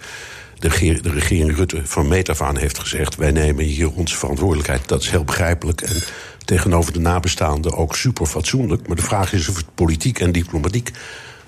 de, 0.58 0.98
de 1.02 1.10
regering 1.10 1.56
Rutte 1.56 1.80
van 1.84 2.08
meet 2.08 2.28
af 2.28 2.42
aan 2.42 2.56
heeft 2.56 2.78
gezegd: 2.78 3.16
wij 3.16 3.30
nemen 3.30 3.64
hier 3.64 3.92
onze 3.92 4.16
verantwoordelijkheid. 4.16 4.88
Dat 4.88 5.02
is 5.02 5.10
heel 5.10 5.24
begrijpelijk. 5.24 5.80
En 5.80 6.02
tegenover 6.44 6.92
de 6.92 7.00
nabestaanden 7.00 7.72
ook 7.72 7.96
super 7.96 8.26
fatsoenlijk. 8.26 8.86
Maar 8.86 8.96
de 8.96 9.02
vraag 9.02 9.32
is 9.32 9.48
of 9.48 9.56
het 9.56 9.74
politiek 9.74 10.20
en 10.20 10.32
diplomatiek 10.32 10.90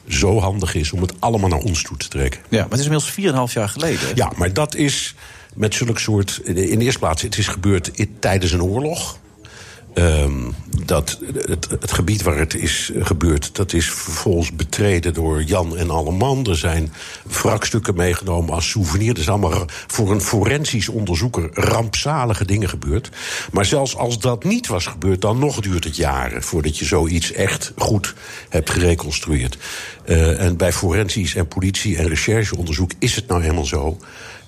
zo 0.09 0.40
handig 0.40 0.74
is 0.74 0.93
om 0.93 1.01
het 1.01 1.12
allemaal 1.18 1.48
naar 1.48 1.59
ons 1.59 1.82
toe 1.82 1.97
te 1.97 2.09
trekken. 2.09 2.40
Ja, 2.48 2.60
maar 2.60 2.70
het 2.70 2.78
is 2.78 2.86
inmiddels 2.86 3.48
4,5 3.51 3.55
jaar 3.55 3.68
geleden. 3.68 4.01
hè? 4.01 4.12
Ja, 4.14 4.32
maar 4.36 4.52
dat 4.52 4.74
is 4.74 5.14
met 5.55 5.74
zulk 5.74 5.98
soort. 5.98 6.40
In 6.44 6.55
de 6.55 6.85
eerste 6.85 6.98
plaats, 6.98 7.22
het 7.22 7.39
is 7.39 7.48
gebeurd 7.48 7.90
tijdens 8.20 8.52
een 8.52 8.62
oorlog. 8.62 9.18
Ehm, 9.98 10.50
dat 10.84 11.18
het, 11.34 11.68
het 11.80 11.92
gebied 11.92 12.22
waar 12.22 12.38
het 12.38 12.54
is 12.54 12.92
gebeurd, 12.98 13.54
dat 13.54 13.72
is 13.72 13.90
vervolgens 13.90 14.52
betreden 14.52 15.14
door 15.14 15.42
Jan 15.42 15.76
en 15.76 15.90
Alleman. 15.90 16.46
Er 16.46 16.56
zijn 16.56 16.92
wrakstukken 17.22 17.94
meegenomen 17.94 18.54
als 18.54 18.70
souvenir. 18.70 19.16
Er 19.16 19.22
zijn 19.22 19.40
allemaal 19.40 19.64
voor 19.86 20.10
een 20.10 20.20
forensisch 20.20 20.88
onderzoeker 20.88 21.50
rampzalige 21.52 22.44
dingen 22.44 22.68
gebeurd. 22.68 23.10
Maar 23.52 23.64
zelfs 23.64 23.96
als 23.96 24.18
dat 24.18 24.44
niet 24.44 24.66
was 24.66 24.86
gebeurd, 24.86 25.20
dan 25.20 25.38
nog 25.38 25.60
duurt 25.60 25.84
het 25.84 25.96
jaren 25.96 26.42
voordat 26.42 26.78
je 26.78 26.84
zoiets 26.84 27.32
echt 27.32 27.72
goed 27.76 28.14
hebt 28.48 28.70
gereconstrueerd. 28.70 29.58
Eh, 30.04 30.40
en 30.40 30.56
bij 30.56 30.72
forensisch 30.72 31.34
en 31.34 31.48
politie- 31.48 31.96
en 31.96 32.08
rechercheonderzoek 32.08 32.90
is 32.98 33.16
het 33.16 33.26
nou 33.26 33.42
helemaal 33.42 33.64
zo 33.64 33.98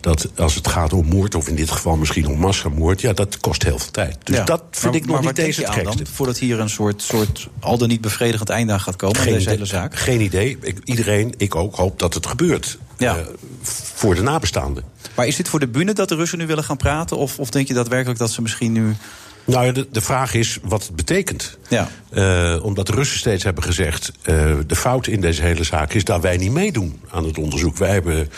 dat 0.01 0.29
als 0.37 0.55
het 0.55 0.69
gaat 0.69 0.93
om 0.93 1.07
moord, 1.07 1.35
of 1.35 1.49
in 1.49 1.55
dit 1.55 1.71
geval 1.71 1.97
misschien 1.97 2.27
om 2.29 2.39
massamoord, 2.39 3.01
ja, 3.01 3.13
dat 3.13 3.39
kost 3.39 3.63
heel 3.63 3.79
veel 3.79 3.91
tijd. 3.91 4.17
Dus 4.25 4.37
Ja. 4.37 4.45
dat 4.45 4.63
vind 4.71 4.85
Maar- 4.93 5.03
ik 5.03 5.07
nog 5.09 5.21
niet 5.21 5.37
deze 5.37 5.61
het 5.61 5.71
gekste. 5.71 6.07
Voordat 6.13 6.39
hier 6.39 6.61
een 6.61 6.71
soort, 6.71 7.03
soort 7.03 7.49
al 7.61 7.79
dan 7.79 7.89
niet 7.89 8.01
bevredigend 8.01 8.49
einde 8.51 8.73
aan 8.73 8.81
gaat 8.81 8.97
komen 8.97 9.17
Geen 9.17 9.25
deze 9.33 9.41
idee, 9.41 9.55
hele 9.55 9.67
zaak. 9.67 9.97
Geen 9.97 10.21
idee. 10.21 10.59
Ik, 10.61 10.79
iedereen, 10.85 11.35
ik 11.37 11.55
ook, 11.55 11.75
hoop 11.75 11.99
dat 11.99 12.15
het 12.15 12.27
gebeurt. 12.27 12.79
Ja. 12.99 13.17
Eh, 13.17 13.23
voor 13.63 14.15
de 14.15 14.23
nabestaanden. 14.23 14.85
Maar 15.15 15.27
is 15.27 15.37
dit 15.37 15.49
voor 15.49 15.61
de 15.61 15.69
bühne 15.69 15.93
dat 15.93 16.09
de 16.09 16.15
Russen 16.15 16.39
nu 16.39 16.47
willen 16.47 16.65
gaan 16.65 16.77
praten? 16.77 17.17
Of, 17.17 17.39
of 17.39 17.51
denk 17.51 17.69
je 17.69 17.75
daadwerkelijk 17.75 18.19
dat 18.19 18.31
ze 18.31 18.43
misschien 18.43 18.73
nu 18.73 18.97
Nou, 19.45 19.67
ja, 19.67 19.73
de, 19.73 19.89
de 19.93 20.01
vraag 20.01 20.35
is 20.35 20.59
wat 20.63 20.83
het 20.87 20.97
betekent. 20.97 21.59
Ja. 21.69 21.89
Eh, 22.11 22.65
omdat 22.65 22.87
de 22.87 22.93
Russen 22.93 23.19
steeds 23.19 23.45
hebben 23.45 23.63
gezegd... 23.65 24.13
eh, 24.23 24.53
de 24.67 24.77
fout 24.77 25.07
in 25.07 25.21
deze 25.21 25.43
hele 25.43 25.65
zaak 25.65 25.93
is 25.93 26.05
dat 26.05 26.21
wij 26.21 26.37
niet 26.37 26.53
meedoen 26.53 27.01
aan 27.11 27.25
het 27.25 27.39
onderzoek. 27.39 27.77
Wij 27.77 27.91
hebben 27.93 28.31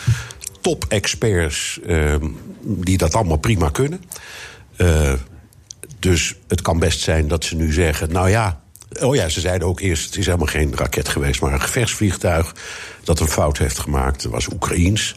top-experts 0.63 1.79
eh, 1.85 2.15
die 2.61 2.97
dat 2.97 3.15
allemaal 3.15 3.37
prima 3.37 3.69
kunnen. 3.69 4.03
Eh, 4.75 5.13
dus 5.99 6.35
het 6.47 6.61
kan 6.61 6.79
best 6.79 6.99
zijn 6.99 7.27
dat 7.27 7.43
ze 7.43 7.55
nu 7.55 7.73
zeggen... 7.73 8.11
nou 8.11 8.29
ja, 8.29 8.61
oh 8.99 9.15
ja, 9.15 9.29
ze 9.29 9.39
zeiden 9.39 9.67
ook 9.67 9.79
eerst... 9.79 10.05
het 10.05 10.17
is 10.17 10.25
helemaal 10.25 10.47
geen 10.47 10.75
raket 10.75 11.09
geweest, 11.09 11.41
maar 11.41 11.53
een 11.53 11.61
gevechtsvliegtuig... 11.61 12.55
dat 13.03 13.19
een 13.19 13.27
fout 13.27 13.57
heeft 13.57 13.79
gemaakt, 13.79 14.23
dat 14.23 14.31
was 14.31 14.47
Oekraïens. 14.47 15.15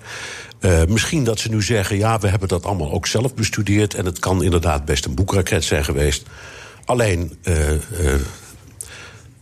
Eh, 0.59 0.85
misschien 0.89 1.25
dat 1.25 1.39
ze 1.39 1.49
nu 1.49 1.63
zeggen, 1.63 1.97
ja, 1.97 2.19
we 2.19 2.29
hebben 2.29 2.49
dat 2.49 2.65
allemaal 2.65 2.93
ook 2.93 3.07
zelf 3.07 3.35
bestudeerd... 3.35 3.95
en 3.95 4.05
het 4.05 4.19
kan 4.19 4.43
inderdaad 4.43 4.85
best 4.85 5.05
een 5.05 5.15
boekraket 5.15 5.65
zijn 5.65 5.85
geweest. 5.85 6.27
Alleen, 6.85 7.39
eh, 7.43 7.55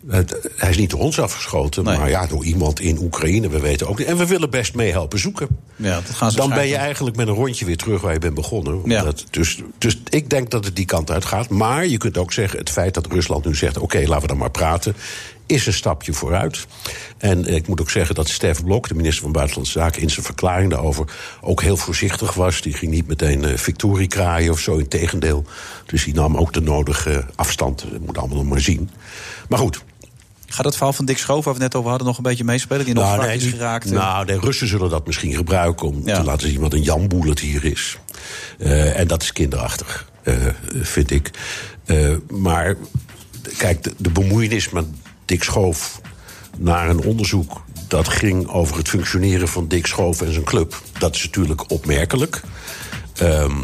het- 0.08 0.50
hij 0.56 0.70
is 0.70 0.76
niet 0.76 0.90
door 0.90 1.00
ons 1.00 1.20
afgeschoten, 1.20 1.84
maar 1.84 2.10
ja, 2.10 2.26
door 2.26 2.44
iemand 2.44 2.80
in 2.80 2.98
Oekraïne. 2.98 3.48
We 3.48 3.60
weten 3.60 3.88
ook 3.88 3.98
niet. 3.98 4.06
En 4.06 4.16
we 4.16 4.26
willen 4.26 4.50
best 4.50 4.74
mee 4.74 4.90
helpen 4.90 5.18
zoeken. 5.18 5.48
Ja, 5.76 5.94
dat 6.06 6.10
gaan 6.16 6.30
ze 6.30 6.36
Dan 6.36 6.48
ben 6.48 6.66
je 6.68 6.76
eigenlijk 6.76 7.16
met 7.16 7.28
een 7.28 7.34
rondje 7.34 7.64
weer 7.64 7.76
terug 7.76 8.00
waar 8.00 8.12
je 8.12 8.18
bent 8.18 8.34
begonnen. 8.34 8.82
Omdat- 9.00 9.24
dus, 9.30 9.62
dus 9.78 10.00
ik 10.08 10.30
denk 10.30 10.50
dat 10.50 10.64
het 10.64 10.76
die 10.76 10.84
kant 10.84 11.10
uit 11.10 11.24
gaat. 11.24 11.48
Maar 11.48 11.86
je 11.86 11.96
kunt 11.96 12.18
ook 12.18 12.32
zeggen, 12.32 12.58
het 12.58 12.70
feit 12.70 12.94
dat 12.94 13.06
Rusland 13.06 13.44
nu 13.44 13.54
zegt... 13.54 13.78
oké, 13.78 13.98
laten 13.98 14.20
we 14.20 14.26
dan 14.26 14.36
maar 14.36 14.50
praten, 14.50 14.94
is 15.46 15.66
een 15.66 15.72
stapje 15.72 16.12
vooruit. 16.12 16.66
En 17.18 17.46
ik 17.54 17.66
moet 17.68 17.80
ook 17.80 17.90
zeggen 17.90 18.14
dat 18.14 18.28
Stef 18.28 18.64
Blok, 18.64 18.88
de 18.88 18.94
minister 18.94 19.22
van 19.22 19.32
Buitenlandse 19.32 19.78
Zaken... 19.78 20.02
in 20.02 20.10
zijn 20.10 20.24
verklaring 20.24 20.70
daarover 20.70 21.04
ook 21.40 21.62
heel 21.62 21.76
voorzichtig 21.76 22.34
was. 22.34 22.60
Die 22.60 22.72
ging 22.74 22.92
niet 22.92 23.06
meteen 23.06 23.44
eh, 23.44 23.56
victorie 23.56 24.08
kraaien 24.08 24.52
of 24.52 24.58
zo, 24.60 24.76
in 24.76 24.88
tegendeel. 24.88 25.44
Dus 25.86 26.04
die 26.04 26.14
nam 26.14 26.36
ook 26.36 26.52
de 26.52 26.60
nodige 26.60 27.24
afstand. 27.34 27.84
Dat 27.92 28.00
moet 28.00 28.18
allemaal 28.18 28.36
nog 28.36 28.46
maar 28.46 28.60
zien. 28.60 28.90
Maar 29.48 29.58
goed, 29.58 29.82
Gaat 30.54 30.64
het 30.64 30.74
verhaal 30.74 30.92
van 30.92 31.04
Dick 31.04 31.18
Schoof, 31.18 31.44
waar 31.44 31.54
we 31.54 31.62
het 31.62 31.72
net 31.72 31.74
over 31.74 31.90
hadden, 31.90 32.06
nog 32.08 32.16
een 32.16 32.22
beetje 32.22 32.44
meespelen? 32.44 32.84
Die 32.84 32.94
nog 32.94 33.04
Nou, 33.04 33.14
zwak 33.14 33.26
nee, 33.26 33.36
is 33.36 33.44
geraakt? 33.44 33.90
Nou, 33.90 34.26
de 34.26 34.38
Russen 34.38 34.68
zullen 34.68 34.90
dat 34.90 35.06
misschien 35.06 35.34
gebruiken 35.34 35.86
om 35.86 36.04
te 36.04 36.22
laten 36.22 36.48
zien 36.48 36.60
wat 36.60 36.72
een 36.72 36.82
Jan 36.82 37.10
het 37.26 37.40
hier 37.40 37.64
is. 37.64 37.98
Eh, 38.58 38.98
en 38.98 39.06
dat 39.06 39.22
is 39.22 39.32
kinderachtig, 39.32 40.10
eh, 40.22 40.34
vind 40.72 41.10
ik. 41.10 41.30
Eh, 41.84 42.14
maar 42.28 42.76
kijk, 43.56 43.82
de, 43.82 43.94
de 43.96 44.10
bemoeienis 44.10 44.70
met 44.70 44.84
Dick 45.24 45.42
Schoof 45.42 46.00
naar 46.58 46.88
een 46.88 47.00
onderzoek 47.00 47.64
dat 47.88 48.08
ging 48.08 48.48
over 48.48 48.76
het 48.76 48.88
functioneren 48.88 49.48
van 49.48 49.68
Dick 49.68 49.86
Schoof 49.86 50.22
en 50.22 50.32
zijn 50.32 50.44
club. 50.44 50.82
Dat 50.98 51.14
is 51.14 51.24
natuurlijk 51.24 51.70
opmerkelijk. 51.70 52.40
Ehm, 53.16 53.56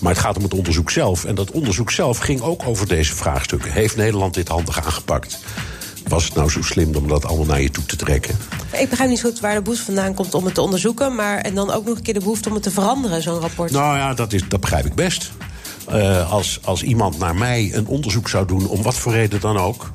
maar 0.00 0.12
het 0.12 0.22
gaat 0.22 0.36
om 0.36 0.42
het 0.42 0.54
onderzoek 0.54 0.90
zelf. 0.90 1.24
En 1.24 1.34
dat 1.34 1.50
onderzoek 1.50 1.90
zelf 1.90 2.18
ging 2.18 2.40
ook 2.40 2.66
over 2.66 2.88
deze 2.88 3.14
vraagstukken. 3.14 3.72
Heeft 3.72 3.96
Nederland 3.96 4.34
dit 4.34 4.48
handig 4.48 4.84
aangepakt? 4.84 5.38
Was 6.08 6.24
het 6.24 6.34
nou 6.34 6.50
zo 6.50 6.62
slim 6.62 6.94
om 6.94 7.08
dat 7.08 7.24
allemaal 7.24 7.46
naar 7.46 7.60
je 7.60 7.70
toe 7.70 7.84
te 7.84 7.96
trekken? 7.96 8.38
Ik 8.72 8.88
begrijp 8.88 9.10
niet 9.10 9.18
zo 9.18 9.28
goed 9.28 9.40
waar 9.40 9.54
de 9.54 9.62
behoefte 9.62 9.84
vandaan 9.84 10.14
komt 10.14 10.34
om 10.34 10.44
het 10.44 10.54
te 10.54 10.60
onderzoeken. 10.60 11.14
Maar 11.14 11.38
en 11.38 11.54
dan 11.54 11.70
ook 11.70 11.84
nog 11.84 11.96
een 11.96 12.02
keer 12.02 12.14
de 12.14 12.20
behoefte 12.20 12.48
om 12.48 12.54
het 12.54 12.62
te 12.62 12.70
veranderen, 12.70 13.22
zo'n 13.22 13.40
rapport. 13.40 13.70
Nou 13.70 13.96
ja, 13.96 14.14
dat, 14.14 14.32
is, 14.32 14.42
dat 14.48 14.60
begrijp 14.60 14.86
ik 14.86 14.94
best. 14.94 15.30
Eh, 15.88 16.32
als, 16.32 16.58
als 16.62 16.82
iemand 16.82 17.18
naar 17.18 17.34
mij 17.34 17.70
een 17.74 17.86
onderzoek 17.86 18.28
zou 18.28 18.46
doen, 18.46 18.68
om 18.68 18.82
wat 18.82 18.94
voor 18.94 19.12
reden 19.12 19.40
dan 19.40 19.56
ook. 19.56 19.90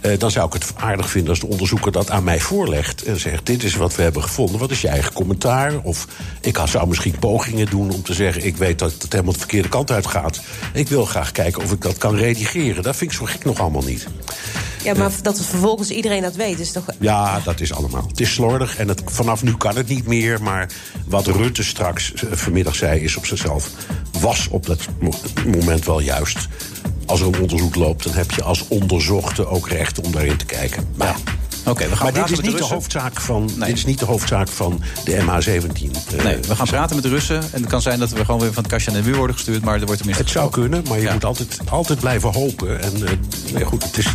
Eh, 0.00 0.18
dan 0.18 0.30
zou 0.30 0.46
ik 0.46 0.52
het 0.52 0.72
aardig 0.76 1.10
vinden 1.10 1.30
als 1.30 1.40
de 1.40 1.46
onderzoeker 1.46 1.92
dat 1.92 2.10
aan 2.10 2.24
mij 2.24 2.40
voorlegt. 2.40 3.02
En 3.02 3.20
zegt: 3.20 3.46
Dit 3.46 3.62
is 3.62 3.74
wat 3.74 3.96
we 3.96 4.02
hebben 4.02 4.22
gevonden. 4.22 4.60
Wat 4.60 4.70
is 4.70 4.80
je 4.80 4.88
eigen 4.88 5.12
commentaar? 5.12 5.78
Of 5.82 6.06
ik 6.40 6.58
zou 6.64 6.88
misschien 6.88 7.18
pogingen 7.18 7.66
doen 7.66 7.90
om 7.92 8.02
te 8.02 8.14
zeggen: 8.14 8.44
Ik 8.44 8.56
weet 8.56 8.78
dat 8.78 8.92
het 8.98 9.12
helemaal 9.12 9.32
de 9.32 9.38
verkeerde 9.38 9.68
kant 9.68 9.90
uit 9.90 10.06
gaat. 10.06 10.40
Ik 10.72 10.88
wil 10.88 11.04
graag 11.04 11.32
kijken 11.32 11.62
of 11.62 11.72
ik 11.72 11.82
dat 11.82 11.98
kan 11.98 12.14
redigeren. 12.14 12.82
Dat 12.82 12.96
vind 12.96 13.10
ik 13.10 13.16
zo 13.16 13.24
gek 13.24 13.44
nog 13.44 13.58
allemaal 13.60 13.82
niet. 13.82 14.06
Ja, 14.82 14.94
maar 14.94 15.10
dat 15.22 15.36
het 15.38 15.46
vervolgens 15.46 15.90
iedereen 15.90 16.22
dat 16.22 16.34
weet, 16.34 16.58
is 16.60 16.72
toch. 16.72 16.84
Ja, 17.00 17.40
dat 17.44 17.60
is 17.60 17.72
allemaal. 17.72 18.06
Het 18.08 18.20
is 18.20 18.32
slordig 18.34 18.76
en 18.76 18.88
het, 18.88 19.02
vanaf 19.04 19.42
nu 19.42 19.56
kan 19.56 19.76
het 19.76 19.88
niet 19.88 20.06
meer. 20.06 20.42
Maar 20.42 20.70
wat 21.06 21.26
Rutte 21.26 21.62
straks 21.64 22.14
eh, 22.14 22.32
vanmiddag 22.32 22.74
zei, 22.74 23.00
is 23.00 23.16
op 23.16 23.26
zichzelf. 23.26 23.70
was 24.20 24.48
op 24.50 24.66
dat 24.66 24.78
mo- 25.00 25.12
moment 25.46 25.84
wel 25.84 26.00
juist. 26.00 26.48
Als 27.08 27.20
er 27.20 27.26
een 27.26 27.40
onderzoek 27.40 27.74
loopt, 27.74 28.04
dan 28.04 28.12
heb 28.12 28.30
je 28.30 28.42
als 28.42 28.64
onderzochte 28.68 29.46
ook 29.46 29.68
recht 29.68 30.00
om 30.00 30.12
daarin 30.12 30.36
te 30.36 30.44
kijken. 30.44 30.88
Maar, 30.94 31.16
Oké, 31.64 31.88
we 31.88 31.96
gaan 31.96 32.12
maar 32.12 32.22
dit 32.22 32.30
is, 32.30 32.36
de 32.36 32.42
niet 32.48 32.58
de 32.58 32.64
hoofdzaak 32.64 33.20
van, 33.20 33.50
dit 33.58 33.76
is 33.76 33.84
niet 33.84 33.98
de 33.98 34.04
hoofdzaak 34.04 34.48
van 34.48 34.82
de 35.04 35.16
MH17. 35.16 35.90
eh, 36.16 36.24
Nee, 36.24 36.36
we 36.36 36.56
gaan 36.56 36.66
praten 36.66 36.94
met 36.94 37.04
de 37.04 37.10
Russen. 37.10 37.36
En 37.52 37.60
het 37.60 37.66
kan 37.70 37.82
zijn 37.82 37.98
dat 37.98 38.10
we 38.10 38.24
gewoon 38.24 38.40
weer 38.40 38.52
van 38.52 38.62
het 38.62 38.72
kastje 38.72 38.90
naar 38.92 39.00
de 39.02 39.06
muur 39.08 39.16
worden 39.16 39.36
gestuurd. 39.36 39.64
Maar 39.64 39.74
er 39.74 39.80
wordt 39.86 39.96
tenminste 39.96 40.22
Het 40.22 40.32
zou 40.32 40.50
kunnen, 40.50 40.84
maar 40.88 41.00
je 41.00 41.10
moet 41.12 41.24
altijd, 41.24 41.58
altijd 41.70 42.00
blijven 42.00 42.32
hopen. 42.32 42.80
En 42.82 43.06
eh, 43.06 43.12
nee, 43.52 43.64
goed, 43.64 43.82
het 43.82 43.98
is 43.98 44.06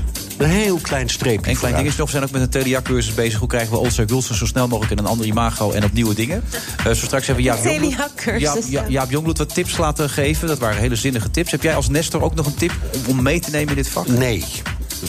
een 0.43 0.49
heel 0.49 0.79
klein 0.81 1.09
streepje. 1.09 1.51
Een 1.51 1.57
klein 1.57 1.75
dingetje 1.75 1.97
nog. 1.97 2.11
We 2.11 2.17
zijn 2.17 2.23
ook 2.23 2.39
met 2.39 2.55
een 2.55 2.61
TDA-cursus 2.63 3.13
bezig. 3.13 3.39
Hoe 3.39 3.47
krijgen 3.47 3.71
we 3.71 3.77
Olstra 3.77 4.03
Gulsen 4.07 4.35
zo 4.35 4.45
snel 4.45 4.67
mogelijk 4.67 4.91
in 4.91 4.97
een 4.97 5.05
ander 5.11 5.25
imago 5.25 5.71
en 5.71 5.83
op 5.83 5.93
nieuwe 5.93 6.13
dingen? 6.13 6.43
Eh, 6.77 6.85
zo 6.85 6.93
straks 7.05 7.25
hebben 7.27 7.43
we 7.45 7.49
Jaap 7.51 7.63
Jongbloed, 7.63 7.93
TDA-cursus, 7.93 8.41
Jaap, 8.41 8.63
ja. 8.69 8.81
Ja- 8.81 8.87
Jaap 8.89 9.11
Jongbloed 9.11 9.37
wat 9.37 9.53
tips 9.53 9.77
laten 9.77 10.09
geven. 10.09 10.47
Dat 10.47 10.59
waren 10.59 10.77
hele 10.81 10.95
zinnige 10.95 11.31
tips. 11.31 11.51
Heb 11.51 11.63
jij 11.63 11.75
als 11.75 11.89
Nestor 11.89 12.21
ook 12.21 12.35
nog 12.35 12.45
een 12.45 12.55
tip 12.55 12.71
om, 12.93 13.01
om 13.17 13.21
mee 13.21 13.39
te 13.39 13.49
nemen 13.51 13.69
in 13.69 13.75
dit 13.75 13.89
vak? 13.89 14.07
Nee. 14.07 14.43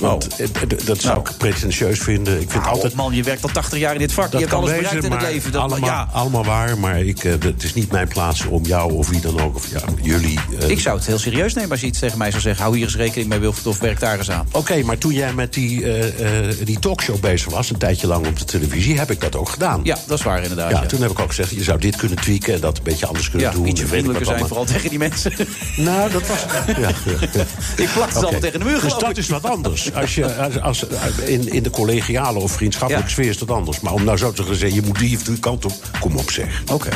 Want 0.01 0.37
eh, 0.37 0.47
d- 0.47 0.87
dat 0.87 1.01
zou 1.01 1.19
ik 1.21 1.31
pretentieus 1.39 1.99
vinden. 1.99 2.41
Ik 2.41 2.51
vind 2.51 2.63
Nou, 2.63 2.75
altijd. 2.75 2.95
man, 2.95 3.15
je 3.15 3.23
werkt 3.23 3.43
al 3.43 3.49
80 3.53 3.79
jaar 3.79 3.93
in 3.93 3.99
dit 3.99 4.13
vak. 4.13 4.25
Dat 4.25 4.33
je 4.33 4.39
hebt 4.39 4.53
alles 4.53 4.71
wezen, 4.71 4.83
bereikt 4.85 5.05
in 5.05 5.13
het 5.13 5.23
leven. 5.23 5.53
Dat, 5.53 5.61
allemaal, 5.63 5.89
ja, 5.89 6.09
allemaal 6.13 6.45
waar, 6.45 6.79
maar 6.79 7.01
ik, 7.01 7.25
eh, 7.25 7.33
het 7.41 7.63
is 7.63 7.75
niet 7.75 7.91
mijn 7.91 8.09
plaats 8.09 8.45
om 8.47 8.65
jou 8.65 8.93
of 8.93 9.09
wie 9.09 9.21
dan 9.21 9.41
ook, 9.41 9.55
of 9.55 9.71
ja, 9.71 9.81
jullie. 10.03 10.39
eh, 10.61 10.69
ik 10.69 10.81
zou 10.81 10.97
het 10.97 11.07
heel 11.07 11.19
serieus 11.19 11.55
nemen 11.55 11.71
als 11.71 11.81
je 11.81 11.87
iets 11.87 11.99
tegen 11.99 12.19
mij 12.19 12.31
zou 12.31 12.43
zeggen. 12.43 12.63
Hou 12.63 12.77
hier 12.77 12.85
eens 12.85 12.97
rekening 12.97 13.29
mee, 13.29 13.39
Wilfried, 13.39 13.67
of 13.67 13.79
werk 13.79 14.01
daar 14.01 14.19
eens 14.19 14.31
aan. 14.31 14.47
Oké, 14.53 14.83
maar 14.83 14.99
toen 14.99 15.13
jij 15.13 15.24
met 15.33 15.55
die, 15.55 15.93
eh, 15.93 16.51
die 16.65 16.79
talkshow 16.79 17.21
bezig 17.21 17.53
was, 17.53 17.71
een 17.71 17.79
tijdje 17.79 18.07
lang 18.07 18.27
op 18.27 18.39
de 18.39 18.45
televisie, 18.45 18.99
heb 18.99 19.11
ik 19.11 19.21
dat 19.21 19.37
ook 19.37 19.49
gedaan. 19.49 19.81
Ja, 19.83 19.99
dat 20.07 20.19
is 20.19 20.25
waar 20.25 20.43
inderdaad. 20.43 20.71
Ja, 20.71 20.81
ja. 20.81 20.87
toen 20.87 21.01
heb 21.03 21.11
ik 21.11 21.19
ook 21.19 21.29
gezegd, 21.29 21.51
je 21.51 21.63
zou 21.63 21.79
dit 21.79 21.97
kunnen 21.97 22.19
tweaken 22.19 22.55
en 22.55 22.61
dat 22.61 22.77
een 22.77 22.83
beetje 22.83 23.07
anders 23.07 23.31
kunnen 23.31 23.49
Ja, 23.49 23.55
doen. 23.55 23.67
ietsje 23.67 23.87
vriendelijker 23.87 24.27
zijn, 24.27 24.39
allemaal. 24.39 24.57
vooral 24.57 24.75
tegen 24.77 24.91
die 24.91 24.99
mensen. 24.99 25.33
Nou, 25.77 26.11
dat 26.11 26.27
was. 26.27 26.39
Ja. 26.85 26.91
Ik 27.77 27.91
plak 27.93 28.09
het 28.09 28.17
allemaal 28.17 28.41
tegen 28.41 28.59
de 28.59 28.65
muur, 28.65 28.81
Dus 28.81 28.99
dat 28.99 29.17
is 29.17 29.29
wat 29.29 29.45
anders. 29.45 29.95
Als 29.95 30.15
je, 30.15 30.35
als, 30.35 30.61
als, 30.61 30.87
in, 31.25 31.53
in 31.53 31.63
de 31.63 31.71
collegiale 31.71 32.39
of 32.39 32.53
vriendschappelijke 32.53 33.11
sfeer 33.11 33.29
is 33.29 33.39
dat 33.39 33.51
anders. 33.51 33.81
Maar 33.81 33.93
om 33.93 34.05
nou 34.05 34.17
zo 34.19 34.33
te 34.33 34.45
zeggen, 34.45 34.75
je 34.75 34.83
moet 34.83 34.99
die 34.99 35.17
of 35.17 35.23
die 35.23 35.39
kant 35.39 35.65
op, 35.65 35.73
kom 36.01 36.17
op 36.17 36.31
zeg. 36.31 36.63
Oké, 36.73 36.89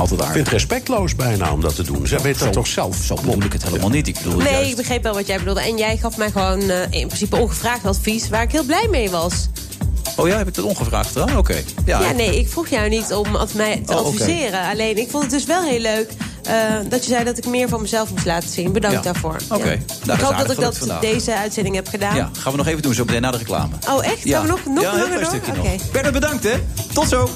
altijd 0.00 0.20
Ik 0.20 0.26
vind 0.26 0.44
het 0.44 0.48
respectloos 0.48 1.14
bijna 1.14 1.52
om 1.52 1.60
dat 1.60 1.74
te 1.74 1.82
doen. 1.82 2.06
Ze 2.06 2.22
weten 2.22 2.44
dat 2.44 2.52
toch 2.52 2.66
zelf. 2.66 2.96
Zo 2.96 3.14
bedoel 3.14 3.42
ik 3.42 3.52
het 3.52 3.62
helemaal 3.64 3.88
niet. 3.88 4.08
Ik 4.08 4.18
bedoel 4.22 4.38
Nee, 4.40 4.52
juist- 4.52 4.70
ik 4.70 4.76
begreep 4.76 5.02
wel 5.02 5.14
wat 5.14 5.26
jij 5.26 5.38
bedoelde. 5.38 5.60
En 5.60 5.76
jij 5.76 5.96
gaf 5.96 6.16
mij 6.16 6.30
gewoon 6.30 6.60
eh, 6.70 6.82
in 6.90 7.06
principe 7.06 7.36
ongevraagd 7.36 7.84
advies 7.86 8.28
waar 8.28 8.42
ik 8.42 8.52
heel 8.52 8.64
blij 8.64 8.86
mee 8.90 9.10
was. 9.10 9.48
Oh 10.16 10.28
ja, 10.28 10.36
heb 10.36 10.48
ik 10.48 10.54
dat 10.54 10.64
ongevraagd 10.64 11.06
gedaan? 11.12 11.36
Oké. 11.36 11.56
Ja, 11.84 12.00
Ja, 12.00 12.12
nee, 12.12 12.38
ik 12.38 12.48
vroeg 12.48 12.68
jou 12.68 12.88
niet 12.88 13.12
om 13.12 13.26
mij 13.54 13.82
te 13.86 13.92
Oh, 13.92 13.98
adviseren. 14.06 14.68
Alleen, 14.70 14.96
ik 14.98 15.10
vond 15.10 15.22
het 15.22 15.32
dus 15.32 15.44
wel 15.44 15.62
heel 15.62 15.78
leuk 15.80 16.10
eh, 16.44 16.54
dat 16.88 17.04
je 17.04 17.10
zei 17.10 17.24
dat 17.24 17.38
ik 17.38 17.46
meer 17.46 17.68
van 17.68 17.80
mezelf 17.80 18.10
moest 18.10 18.24
laten 18.24 18.48
zien. 18.48 18.72
Bedankt 18.72 18.96
Ja. 18.96 19.02
daarvoor. 19.12 19.36
Oké. 19.50 19.70
Ja. 19.70 19.76
Nou, 19.76 19.78
dat 20.04 20.08
is 20.08 20.14
ik 20.14 20.20
hoop 20.20 20.32
aardig 20.32 20.46
dat 20.46 20.56
ik 20.56 20.62
dat 20.62 20.78
vandaag. 20.78 21.00
deze 21.00 21.34
uitzending 21.36 21.74
heb 21.74 21.88
gedaan. 21.88 22.16
Ja, 22.16 22.30
gaan 22.38 22.52
we 22.52 22.58
nog 22.58 22.66
even 22.66 22.82
doen, 22.82 22.94
zo 22.94 23.04
meteen 23.04 23.20
na 23.22 23.30
de 23.30 23.38
reclame. 23.38 23.74
Oh, 23.88 24.06
echt? 24.06 24.24
Ja. 24.24 24.38
Gaan 24.38 24.46
we 24.46 24.52
nog, 24.52 24.60
nog 24.74 24.82
ja, 24.84 24.96
langer 24.98 25.14
door? 25.20 25.24
stukje 25.24 25.52
Oké. 25.52 25.60
nog. 25.72 25.90
Bernard, 25.90 26.14
bedankt 26.14 26.44
hè. 26.44 26.54
Tot 26.92 27.08
zo. 27.08 27.28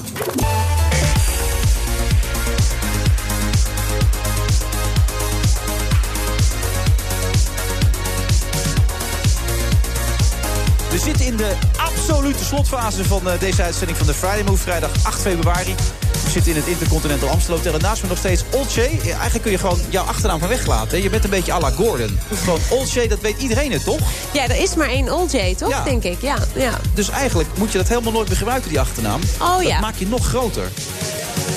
In 11.25 11.37
de 11.37 11.53
absolute 11.77 12.43
slotfase 12.43 13.05
van 13.05 13.29
eh, 13.29 13.39
deze 13.39 13.63
uitzending 13.63 13.97
van 13.97 14.07
de 14.07 14.13
Friday 14.13 14.43
Move. 14.43 14.61
Vrijdag 14.61 14.89
8 15.03 15.21
februari. 15.21 15.75
We 16.23 16.29
zitten 16.31 16.51
in 16.51 16.57
het 16.57 16.67
Intercontinental 16.67 17.29
Amstel 17.29 17.55
Hotel. 17.55 17.73
En 17.73 17.81
naast 17.81 18.01
me 18.01 18.07
nog 18.07 18.17
steeds 18.17 18.43
Olcay. 18.51 18.99
Ja, 19.03 19.11
Eigenlijk 19.11 19.41
kun 19.41 19.51
je 19.51 19.57
gewoon 19.57 19.79
jouw 19.89 20.03
achternaam 20.03 20.39
van 20.39 20.47
weglaten. 20.47 21.03
Je 21.03 21.09
bent 21.09 21.23
een 21.23 21.29
beetje 21.29 21.53
à 21.53 21.59
la 21.59 21.69
Gordon. 21.69 22.19
Gewoon 22.33 22.59
Olcay, 22.69 23.07
dat 23.07 23.19
weet 23.19 23.37
iedereen 23.37 23.71
het, 23.71 23.83
toch? 23.83 23.99
Ja, 24.33 24.43
er 24.43 24.61
is 24.61 24.75
maar 24.75 24.87
één 24.87 25.05
J, 25.31 25.55
toch? 25.55 25.69
Ja. 25.69 25.83
Denk 25.83 26.03
ik, 26.03 26.21
ja. 26.21 26.37
ja. 26.53 26.79
Dus 26.93 27.09
eigenlijk 27.09 27.49
moet 27.57 27.71
je 27.71 27.77
dat 27.77 27.87
helemaal 27.87 28.11
nooit 28.11 28.27
meer 28.27 28.37
gebruiken, 28.37 28.69
die 28.69 28.79
achternaam. 28.79 29.21
Oh, 29.41 29.57
dat 29.57 29.67
ja. 29.67 29.79
maak 29.79 29.95
je 29.95 30.07
nog 30.07 30.27
groter. 30.27 30.71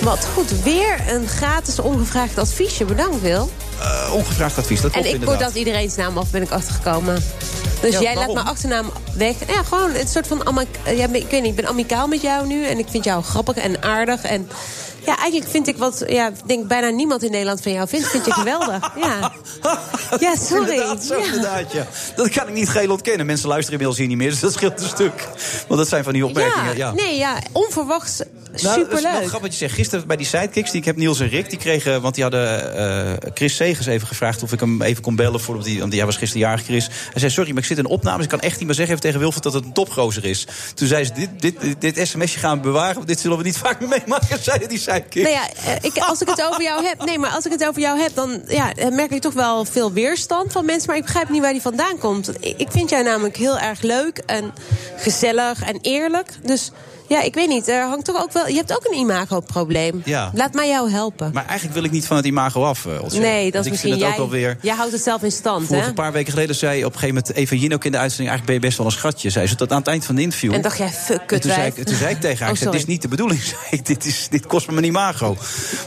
Wat 0.03 0.27
goed, 0.35 0.62
weer 0.62 1.01
een 1.09 1.28
gratis 1.28 1.78
ongevraagd 1.78 2.39
adviesje. 2.39 2.85
Bedankt, 2.85 3.20
Wil. 3.20 3.51
Eh, 3.81 4.15
ongevraagd 4.15 4.59
advies, 4.59 4.81
dat 4.81 4.93
En 4.93 5.05
ik 5.05 5.12
inderdaad. 5.12 5.40
dat 5.40 5.55
iedereen's 5.55 5.95
naam 5.95 6.19
af, 6.19 6.31
ben 6.31 6.43
ik 6.43 6.51
achtergekomen. 6.51 7.23
Dus 7.81 7.93
Ja, 7.93 8.01
jij 8.01 8.15
waarom? 8.15 8.35
laat 8.35 8.45
mijn 8.45 8.55
achternaam 8.57 8.91
weg. 9.15 9.35
Ja, 9.47 9.63
gewoon 9.63 9.95
een 9.95 10.09
soort 10.09 10.27
van... 10.27 10.43
Ja, 10.97 11.07
ik 11.13 11.27
weet 11.31 11.43
niet, 11.43 11.45
ik 11.51 11.55
ben 11.57 11.67
amicaal 11.67 12.07
met 12.07 12.23
jou 12.23 12.47
nu. 12.47 12.65
En 12.65 12.79
ik 12.79 12.87
vind 12.91 13.05
jou 13.05 13.23
grappig 13.23 13.57
en 13.57 13.83
aardig. 13.83 14.23
En 14.23 14.49
Ja, 15.07 15.17
eigenlijk 15.19 15.51
vind 15.51 15.67
ik 15.69 15.77
wat... 15.77 16.05
Ja, 16.07 16.31
denk 16.47 16.67
bijna 16.67 16.89
niemand 16.89 17.23
in 17.23 17.31
Nederland 17.31 17.63
van 17.63 17.73
jou 17.73 17.89
vindt. 17.89 18.07
Vind 18.09 18.25
je 18.25 18.33
geweldig. 18.33 18.93
Ja, 19.05 19.33
ja 20.21 20.35
sorry. 20.51 20.71
Inderdaad, 20.71 21.05
zo, 21.05 21.19
Ja. 21.19 21.25
inderdaad, 21.25 21.73
ja. 21.73 21.87
Dat 22.17 22.29
kan 22.29 22.49
ik 22.49 22.55
niet 22.55 22.69
geheel 22.69 22.91
ontkennen. 22.91 23.27
Mensen 23.27 23.49
luisteren 23.49 23.81
inmiddels 23.81 23.99
hier 23.99 24.09
niet 24.09 24.17
meer, 24.25 24.31
dus 24.31 24.41
dat 24.41 24.53
scheelt 24.53 24.81
een 24.81 24.89
stuk. 24.89 25.29
Want 25.69 25.81
dat 25.81 25.89
zijn 25.89 26.05
van 26.05 26.13
die 26.13 26.27
opmerkingen. 26.27 26.77
Ja, 26.77 26.93
Nee, 26.93 27.17
ja, 27.17 27.39
onverwachts 27.53 28.21
Nou, 28.53 28.62
dat 28.62 28.93
is 28.93 28.99
superleuk. 28.99 29.12
grappig 29.12 29.41
wat 29.41 29.53
je 29.53 29.59
zegt. 29.59 29.75
Gisteren 29.75 30.07
bij 30.07 30.16
die 30.16 30.27
sidekicks 30.27 30.70
die 30.70 30.81
ik 30.81 30.87
heb, 30.87 30.97
Niels 30.97 31.20
en 31.20 31.29
Rick, 31.29 31.51
die 31.51 31.59
kregen... 31.59 32.01
Want 32.01 32.15
die 32.15 32.23
hadden 32.23 32.77
eh, 32.77 33.31
Chris 33.35 33.57
Segers 33.57 33.87
even 33.87 34.07
gevraagd 34.07 34.43
of 34.43 34.53
ik 34.53 34.61
hem 34.61 34.83
even 34.83 35.03
kon 35.03 35.16
bellen. 35.16 35.41
Voor, 35.41 35.62
die, 35.62 35.81
want 35.81 35.93
hij 35.93 36.05
was 36.05 36.16
gisteren 36.16 36.47
jarig, 36.47 36.65
Chris. 36.65 36.87
Hij 36.87 37.20
zei, 37.20 37.31
sorry, 37.31 37.51
maar 37.51 37.62
ik 37.62 37.69
zit 37.69 37.79
in 37.79 37.87
opnames. 37.87 38.25
Ik 38.25 38.31
kan 38.31 38.41
echt 38.41 38.59
niet 38.59 38.66
meer 38.66 38.75
zeggen 38.75 38.95
even 38.95 39.07
tegen 39.07 39.20
Wilfred 39.20 39.43
dat 39.43 39.53
het 39.53 39.65
een 39.65 39.73
topgozer 39.73 40.25
is. 40.25 40.47
Toen 40.75 40.89
zei 40.89 41.05
ze, 41.05 41.12
dit, 41.12 41.31
dit, 41.61 41.81
dit, 41.81 42.09
sms'je 42.09 42.39
gaan 42.39 42.57
we 42.57 42.62
bewaren. 42.62 42.95
Want 42.95 43.07
dit 43.07 43.20
zullen 43.20 43.39
we 43.39 43.45
niet 43.45 43.59
vaak 43.66 43.81
meer 43.81 43.89
meemaken, 43.89 44.43
zeiden 44.43 44.69
die 44.69 44.79
sidekicks. 44.79 45.31
Nou 45.31 45.35
ja, 45.35 45.49
eh, 45.65 45.77
ik, 45.81 45.97
als 45.97 46.20
ik 46.20 46.29
het 46.29 46.43
over 46.43 46.62
jou 46.62 46.85
heb, 46.85 47.05
nee, 47.05 47.19
maar 47.19 47.31
als 47.31 47.47
ik 47.47 47.53
het 47.53 47.66
over 47.66 47.81
jou 47.81 48.01
heb, 48.01 48.15
dan 48.15 48.43
ja, 48.49 48.75
eh, 48.75 48.89
merk 48.89 49.11
ik 49.11 49.20
toch 49.20 49.35
wel 49.35 49.65
veel 49.65 49.93
weerstand 49.93 50.53
van 50.53 50.65
mensen. 50.65 50.87
Maar 50.87 50.97
ik 50.97 51.05
begrijp 51.05 51.29
niet 51.29 51.43
waar 51.43 51.53
die 51.53 51.62
vandaan 51.62 51.99
komt. 51.99 52.33
Ik, 52.41 52.69
vind 52.70 52.91
jou 52.91 53.05
namelijk 53.05 53.37
heel 53.37 53.59
erg 53.59 53.83
leuk 53.83 54.19
en 54.27 54.53
gezellig 54.97 55.62
en 55.62 55.79
eerlijk. 55.83 56.31
Dus 56.43 56.70
ja, 57.09 57.23
ik 57.23 57.35
weet 57.35 57.49
niet. 57.49 57.69
Er 57.69 57.87
hangt 57.87 58.05
toch 58.05 58.23
ook 58.23 58.33
wel. 58.33 58.49
Je 58.49 58.55
hebt 58.55 58.73
ook 58.73 58.85
een 58.85 58.99
imago-probleem. 58.99 60.03
Ja. 60.05 60.31
Laat 60.35 60.55
mij 60.55 60.69
jou 60.69 60.91
helpen. 60.91 61.31
Maar 61.33 61.45
eigenlijk 61.47 61.75
wil 61.75 61.85
ik 61.85 61.91
niet 61.91 62.07
van 62.07 62.17
het 62.17 62.27
imago 62.27 62.65
af, 62.65 62.87
eh, 62.87 62.93
nee, 63.21 63.41
Want 63.43 63.53
dat 63.53 63.65
is 63.65 63.71
misschien 63.71 63.97
jij. 63.97 64.09
ook 64.09 64.17
wel 64.17 64.31
weer... 64.31 64.59
Jij 64.63 64.75
houdt 64.75 64.93
het 64.93 65.03
zelf 65.03 65.23
in 65.23 65.33
stand, 65.33 65.69
hè? 65.69 65.87
een 65.87 65.95
paar 65.95 66.13
weken 66.13 66.33
geleden 66.33 66.55
zei 66.55 66.85
op 66.85 66.93
een 66.93 66.99
gegeven 66.99 67.15
moment 67.15 67.35
Eva 67.35 67.55
Jin 67.55 67.75
ook 67.75 67.85
in 67.85 67.93
de 67.93 67.99
uitzending... 67.99 68.29
eigenlijk 68.29 68.45
ben 68.45 68.55
je 68.55 68.61
best 68.61 68.77
wel 68.77 68.87
een 68.87 68.93
schatje, 68.93 69.31
zei 69.31 69.47
ze. 69.47 69.55
Tot 69.55 69.73
aan 69.73 69.79
het 69.79 69.87
eind 69.87 70.05
van 70.05 70.15
de 70.15 70.23
interview. 70.23 70.55
En 70.55 70.63
dacht 70.63 70.79
jij, 70.79 70.89
fuck, 70.89 71.27
kut 71.27 71.43
toen, 71.43 71.51
zei 71.51 71.67
ik, 71.67 71.85
toen 71.85 71.97
zei 71.97 72.15
ik 72.15 72.21
tegen 72.21 72.39
haar, 72.39 72.49
Oh, 72.49 72.55
ik 72.55 72.59
zei, 72.61 72.71
dit 72.71 72.81
is 72.81 72.87
niet 72.87 73.03
de 73.03 73.09
bedoeling. 73.09 73.41
Zei 73.59 73.61
ik, 73.71 73.87
dit, 73.87 74.05
is, 74.05 74.29
dit 74.31 74.47
kost 74.47 74.67
me 74.67 74.73
mijn 74.73 74.87
imago. 74.87 75.37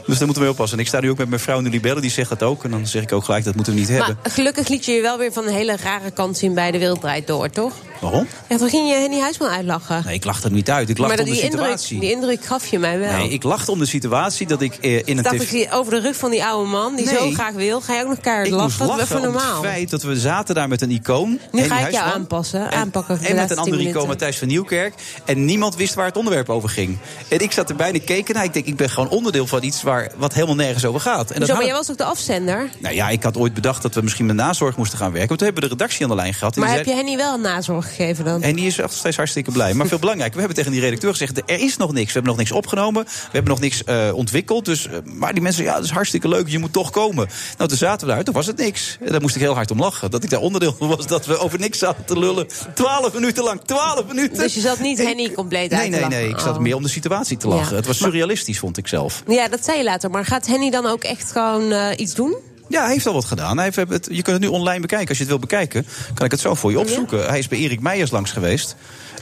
Dus 0.05 0.17
daar 0.17 0.25
moeten 0.25 0.43
we 0.43 0.49
oppassen. 0.49 0.77
En 0.77 0.83
ik 0.83 0.89
sta 0.89 0.99
nu 0.99 1.09
ook 1.09 1.17
met 1.17 1.29
mijn 1.29 1.41
vrouw 1.41 1.59
nu 1.59 1.79
bellen, 1.79 2.01
die 2.01 2.11
zegt 2.11 2.29
dat 2.29 2.43
ook. 2.43 2.63
En 2.63 2.71
dan 2.71 2.87
zeg 2.87 3.01
ik 3.01 3.11
ook 3.11 3.23
gelijk, 3.23 3.43
dat 3.43 3.55
moeten 3.55 3.73
we 3.73 3.79
niet 3.79 3.89
hebben. 3.89 4.17
Maar 4.21 4.31
gelukkig 4.31 4.67
liet 4.67 4.85
je 4.85 4.91
je 4.91 5.01
wel 5.01 5.17
weer 5.17 5.31
van 5.31 5.47
een 5.47 5.53
hele 5.53 5.75
rare 5.83 6.11
kant 6.11 6.37
zien 6.37 6.53
bij 6.53 6.71
de 6.71 6.77
Wereldrijd 6.77 7.27
door, 7.27 7.49
toch? 7.49 7.73
Waarom? 8.01 8.27
Ja, 8.49 8.57
toen 8.57 8.69
ging 8.69 8.89
je 8.89 8.95
Henny 8.95 9.19
Huisman 9.19 9.49
uitlachen. 9.49 10.01
Nee, 10.05 10.15
ik 10.15 10.23
lach 10.23 10.43
er 10.43 10.51
niet 10.51 10.69
uit. 10.69 10.89
Ik 10.89 10.97
lach 10.97 11.10
maar 11.17 11.25
om 11.25 11.25
dat 11.25 11.35
de 11.35 11.41
die 11.41 11.49
indruk, 11.51 11.61
situatie. 11.79 11.99
die 11.99 12.11
indruk 12.11 12.45
gaf 12.45 12.65
je 12.67 12.79
mij 12.79 12.99
wel. 12.99 13.11
Nee, 13.11 13.29
ik 13.29 13.43
lachte 13.43 13.71
om 13.71 13.79
de 13.79 13.85
situatie 13.85 14.47
dat 14.47 14.61
ik 14.61 14.73
eh, 14.75 14.95
in 15.05 15.17
een 15.17 15.23
tv... 15.23 15.31
ik 15.41 15.47
zie 15.47 15.71
over 15.71 15.93
de 15.93 15.99
rug 15.99 16.15
van 16.15 16.31
die 16.31 16.43
oude 16.43 16.69
man 16.69 16.95
die 16.95 17.05
Nee. 17.05 17.15
zo 17.15 17.29
graag 17.31 17.53
wil. 17.53 17.81
Ga 17.81 17.93
je 17.95 18.01
ook 18.01 18.07
nog 18.09 18.19
keihard 18.19 18.49
lachen? 18.49 18.87
Dat 18.87 18.97
is 18.97 19.03
even 19.03 19.15
om 19.17 19.23
het 19.23 19.31
normaal. 19.33 19.61
feit 19.61 19.89
dat 19.89 20.03
we 20.03 20.15
zaten 20.19 20.55
daar 20.55 20.67
met 20.67 20.81
een 20.81 20.91
icoon. 20.91 21.39
Nu 21.51 21.63
ga 21.63 21.79
ik 21.79 21.91
jou 21.91 22.09
aanpassen, 22.13 22.71
aanpakken. 22.71 23.19
En 23.21 23.35
met 23.35 23.49
een 23.49 23.55
10 23.55 23.57
andere 23.57 23.89
icoon. 23.89 24.07
Matthijs 24.07 24.37
van 24.37 24.47
Nieuwkerk. 24.47 24.93
En 25.25 25.45
niemand 25.45 25.75
wist 25.75 25.93
waar 25.93 26.05
het 26.05 26.17
onderwerp 26.17 26.49
over 26.49 26.69
ging. 26.69 26.97
En 27.27 27.39
ik 27.39 27.51
zat 27.51 27.69
erbij 27.69 27.87
en 27.89 27.95
ik 27.95 28.05
keek 28.05 28.27
ernaar. 28.27 28.43
Ik 28.43 28.53
denk, 28.53 28.65
ik 28.65 28.75
ben 28.75 28.89
gewoon 28.89 29.09
onderdeel 29.09 29.47
van 29.47 29.63
iets 29.63 29.83
waar, 29.83 30.11
wat 30.17 30.33
helemaal 30.33 30.55
nergens 30.55 30.85
over 30.85 31.01
gaat. 31.01 31.31
En 31.31 31.39
dat 31.39 31.49
Zo, 31.49 31.55
maar 31.55 31.65
jij 31.65 31.73
was 31.73 31.91
ook 31.91 31.97
de 31.97 32.03
afzender. 32.03 32.69
Nou 32.79 32.95
ja, 32.95 33.09
ik 33.09 33.23
had 33.23 33.37
ooit 33.37 33.53
bedacht 33.53 33.81
dat 33.81 33.93
we 33.95 34.01
misschien 34.01 34.25
met 34.25 34.35
nazorg 34.35 34.77
moesten 34.77 34.97
gaan 34.97 35.11
werken. 35.11 35.27
Want 35.27 35.39
toen 35.39 35.47
hebben 35.47 35.69
we 35.69 35.69
de 35.69 35.75
redactie 35.81 36.03
aan 36.03 36.09
de 36.09 36.15
lijn 36.15 36.33
gehad. 36.33 36.55
Maar 36.55 36.69
heb 36.69 36.77
je 36.77 36.83
zei- 36.83 36.95
Henny 36.95 37.17
wel 37.17 37.37
nazorg 37.37 37.85
gegeven 37.87 38.25
dan? 38.25 38.41
en 38.41 38.55
die 38.55 38.65
is 38.65 38.77
echt 38.77 38.93
steeds 38.93 39.17
hartstikke 39.17 39.51
blij. 39.51 39.73
Maar 39.73 39.87
veel 39.87 39.99
belangrijk, 40.05 40.33
we 40.33 40.39
hebben 40.39 40.57
tegen 40.57 40.71
die 40.71 40.81
gezegd... 41.09 41.37
er 41.45 41.59
is 41.59 41.77
nog 41.77 41.91
niks. 41.93 42.05
We 42.07 42.11
hebben 42.13 42.31
nog 42.31 42.37
niks 42.39 42.51
opgenomen. 42.51 43.03
We 43.03 43.11
hebben 43.31 43.51
nog 43.51 43.59
niks 43.59 43.83
eh, 43.83 44.09
ontwikkeld. 44.13 44.65
Dus, 44.65 44.87
eh, 44.87 44.93
maar 45.03 45.33
die 45.33 45.41
mensen, 45.41 45.63
ja, 45.63 45.73
dat 45.75 45.83
is 45.83 45.89
hartstikke 45.89 46.27
leuk. 46.27 46.47
Je 46.47 46.59
moet 46.59 46.73
toch 46.73 46.89
komen. 46.89 47.27
Nou, 47.57 47.69
toen 47.69 47.77
zaten 47.77 48.07
we 48.07 48.13
daar. 48.13 48.23
Toen 48.23 48.33
was 48.33 48.45
het 48.47 48.57
niks. 48.57 48.97
En 49.01 49.11
daar 49.11 49.21
moest 49.21 49.35
ik 49.35 49.41
heel 49.41 49.53
hard 49.53 49.71
om 49.71 49.79
lachen. 49.79 50.11
Dat 50.11 50.23
ik 50.23 50.29
daar 50.29 50.39
onderdeel 50.39 50.75
van 50.77 50.87
was 50.87 51.07
dat 51.07 51.25
we 51.25 51.37
over 51.37 51.59
niks 51.59 51.77
zaten 51.79 52.05
te 52.05 52.19
lullen. 52.19 52.47
Twaalf 52.73 53.13
minuten 53.13 53.43
lang. 53.43 53.61
Twaalf 53.65 54.05
minuten. 54.07 54.37
Dus 54.37 54.53
je 54.53 54.59
zat 54.61 54.79
niet 54.79 54.97
Henny 54.97 55.31
compleet 55.31 55.69
Nee, 55.69 55.79
uit 55.79 55.85
te 55.85 55.91
nee, 55.91 56.01
lachen? 56.01 56.17
nee. 56.19 56.29
Ik 56.29 56.39
zat 56.39 56.55
Oh. 56.55 56.61
meer 56.61 56.75
om 56.75 56.83
de 56.83 56.89
situatie 56.89 57.37
te 57.37 57.47
lachen. 57.47 57.69
Ja. 57.69 57.75
Het 57.75 57.85
was 57.87 57.97
surrealistisch, 57.97 58.59
vond 58.59 58.77
ik 58.77 58.87
zelf. 58.87 59.23
Ja, 59.27 59.47
dat 59.47 59.65
zei 59.65 59.77
je 59.77 59.83
later. 59.83 60.09
Maar 60.09 60.25
gaat 60.25 60.47
Henny 60.47 60.69
dan 60.69 60.85
ook 60.85 61.03
echt 61.03 61.31
gewoon 61.31 61.71
eh, 61.71 61.87
iets 61.97 62.13
doen? 62.15 62.35
Ja, 62.67 62.81
hij 62.83 62.91
heeft 62.91 63.07
al 63.07 63.13
wat 63.13 63.25
gedaan. 63.25 63.57
Hij 63.57 63.71
heeft 63.73 63.89
het, 63.89 64.07
je 64.11 64.21
kunt 64.21 64.27
het 64.27 64.39
nu 64.39 64.47
online 64.47 64.79
bekijken. 64.79 65.07
Als 65.07 65.17
je 65.17 65.23
het 65.23 65.31
wil 65.31 65.41
bekijken, 65.41 65.85
kan 66.13 66.25
ik 66.25 66.31
het 66.31 66.39
zo 66.39 66.55
voor 66.55 66.71
je 66.71 66.79
opzoeken. 66.79 67.25
Hij 67.29 67.39
is 67.39 67.47
bij 67.47 67.57
Erik 67.59 67.79
Meijers 67.81 68.11
langs 68.11 68.31
geweest. 68.31 68.75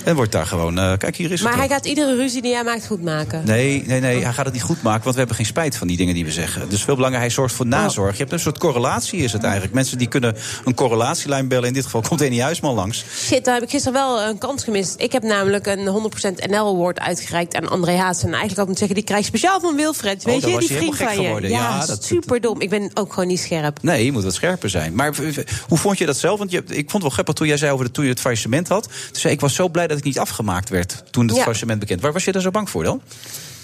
En 0.04 0.16
wordt 0.16 0.32
daar 0.32 0.46
gewoon... 0.46 0.80
eh, 0.80 0.94
kijk, 0.98 1.16
hier 1.16 1.32
is 1.32 1.42
Maar 1.42 1.52
het. 1.52 1.60
hij 1.62 1.70
gaat 1.70 1.86
iedere 1.86 2.16
ruzie 2.16 2.42
die 2.42 2.52
jij 2.52 2.64
maakt 2.64 2.88
goed 2.88 3.04
maken. 3.04 3.42
Nee, 3.46 3.84
nee, 3.86 4.00
nee, 4.00 4.24
hij 4.24 4.34
gaat 4.34 4.46
het 4.46 4.54
niet 4.54 4.64
goed 4.64 4.82
maken, 4.82 5.02
want 5.04 5.12
we 5.14 5.18
hebben 5.20 5.36
geen 5.36 5.46
spijt 5.46 5.76
van 5.78 5.88
die 5.88 5.98
dingen 5.98 6.14
die 6.14 6.26
we 6.26 6.32
zeggen. 6.32 6.70
Dus 6.70 6.84
veel 6.84 6.96
belangrijk, 6.96 7.26
hij 7.26 7.34
zorgt 7.34 7.56
voor 7.56 7.66
nazorg. 7.66 8.12
Je 8.12 8.18
hebt 8.18 8.32
een 8.32 8.40
soort 8.40 8.58
correlatie, 8.58 9.20
is 9.24 9.34
het 9.34 9.44
eigenlijk. 9.44 9.74
Mensen 9.74 9.98
die 9.98 10.08
kunnen 10.08 10.36
een 10.66 10.74
correlatielijn 10.74 11.48
bellen. 11.48 11.68
In 11.68 11.74
dit 11.74 11.84
geval 11.84 12.02
komt 12.02 12.22
Eni 12.22 12.42
Huisman 12.42 12.74
langs. 12.76 13.04
Shit, 13.26 13.46
daar 13.46 13.54
heb 13.54 13.64
ik 13.64 13.70
gisteren 13.70 13.94
wel 13.94 14.22
een 14.22 14.38
kans 14.38 14.64
gemist. 14.64 14.96
Ik 14.98 15.12
heb 15.12 15.24
namelijk 15.24 15.68
een 15.68 16.12
100% 16.40 16.50
NL 16.50 16.68
Award 16.76 17.00
uitgereikt 17.00 17.56
aan 17.56 17.70
André 17.70 17.96
Haas. 17.96 18.18
En 18.24 18.34
eigenlijk 18.34 18.40
had 18.40 18.50
ik 18.50 18.68
moeten 18.68 18.78
zeggen, 18.78 18.96
die 18.96 19.04
krijg 19.04 19.22
je 19.22 19.28
speciaal 19.28 19.60
van 19.60 19.76
Wilfred. 19.76 20.24
Weet 20.24 20.36
Oh, 20.36 20.42
je, 20.52 20.58
die 20.58 20.68
hij 20.68 20.78
vriend 20.78 20.96
van 20.98 21.22
je. 21.22 21.42
Ja, 21.42 21.48
Ja, 21.48 21.86
dat- 21.86 22.04
super 22.04 22.42
dom. 22.42 22.62
Ik 22.62 22.70
ben 22.70 22.92
ook 22.94 23.14
gewoon 23.14 23.28
niet 23.30 23.40
scherp. 23.40 23.78
Nee, 23.82 24.06
je 24.06 24.12
moet 24.12 24.24
wat 24.24 24.34
scherper 24.34 24.70
zijn. 24.70 24.96
Maar 24.96 25.14
v- 25.16 25.44
hoe 25.68 25.78
vond 25.78 25.98
je 25.98 26.06
dat 26.06 26.18
zelf? 26.18 26.38
Want 26.40 26.52
je, 26.52 26.58
ik 26.58 26.66
vond 26.90 26.92
het 26.92 27.02
wel 27.02 27.10
grappig 27.10 27.34
toen 27.34 27.48
jij 27.48 27.58
zei 27.58 27.72
over 27.72 27.86
de, 27.86 27.92
toen 27.92 28.04
je 28.04 28.10
het 28.10 28.20
faillissement 28.20 28.68
had. 28.68 28.84
Toen 28.84 28.92
zei 29.12 29.28
ik, 29.28 29.34
ik 29.34 29.40
was 29.40 29.54
zo 29.56 29.70
blij 29.70 29.88
dat 29.90 29.98
ik 29.98 30.04
niet 30.04 30.20
afgemaakt 30.20 30.70
werd 30.70 31.04
toen 31.12 31.24
het 31.28 31.36
Ja. 31.36 31.42
faillissement 31.42 31.80
bekend. 31.80 32.02
Waar 32.02 32.14
was 32.14 32.24
je 32.26 32.32
daar 32.32 32.42
zo 32.42 32.52
bang 32.52 32.70
voor 32.70 32.84
dan? 32.84 33.02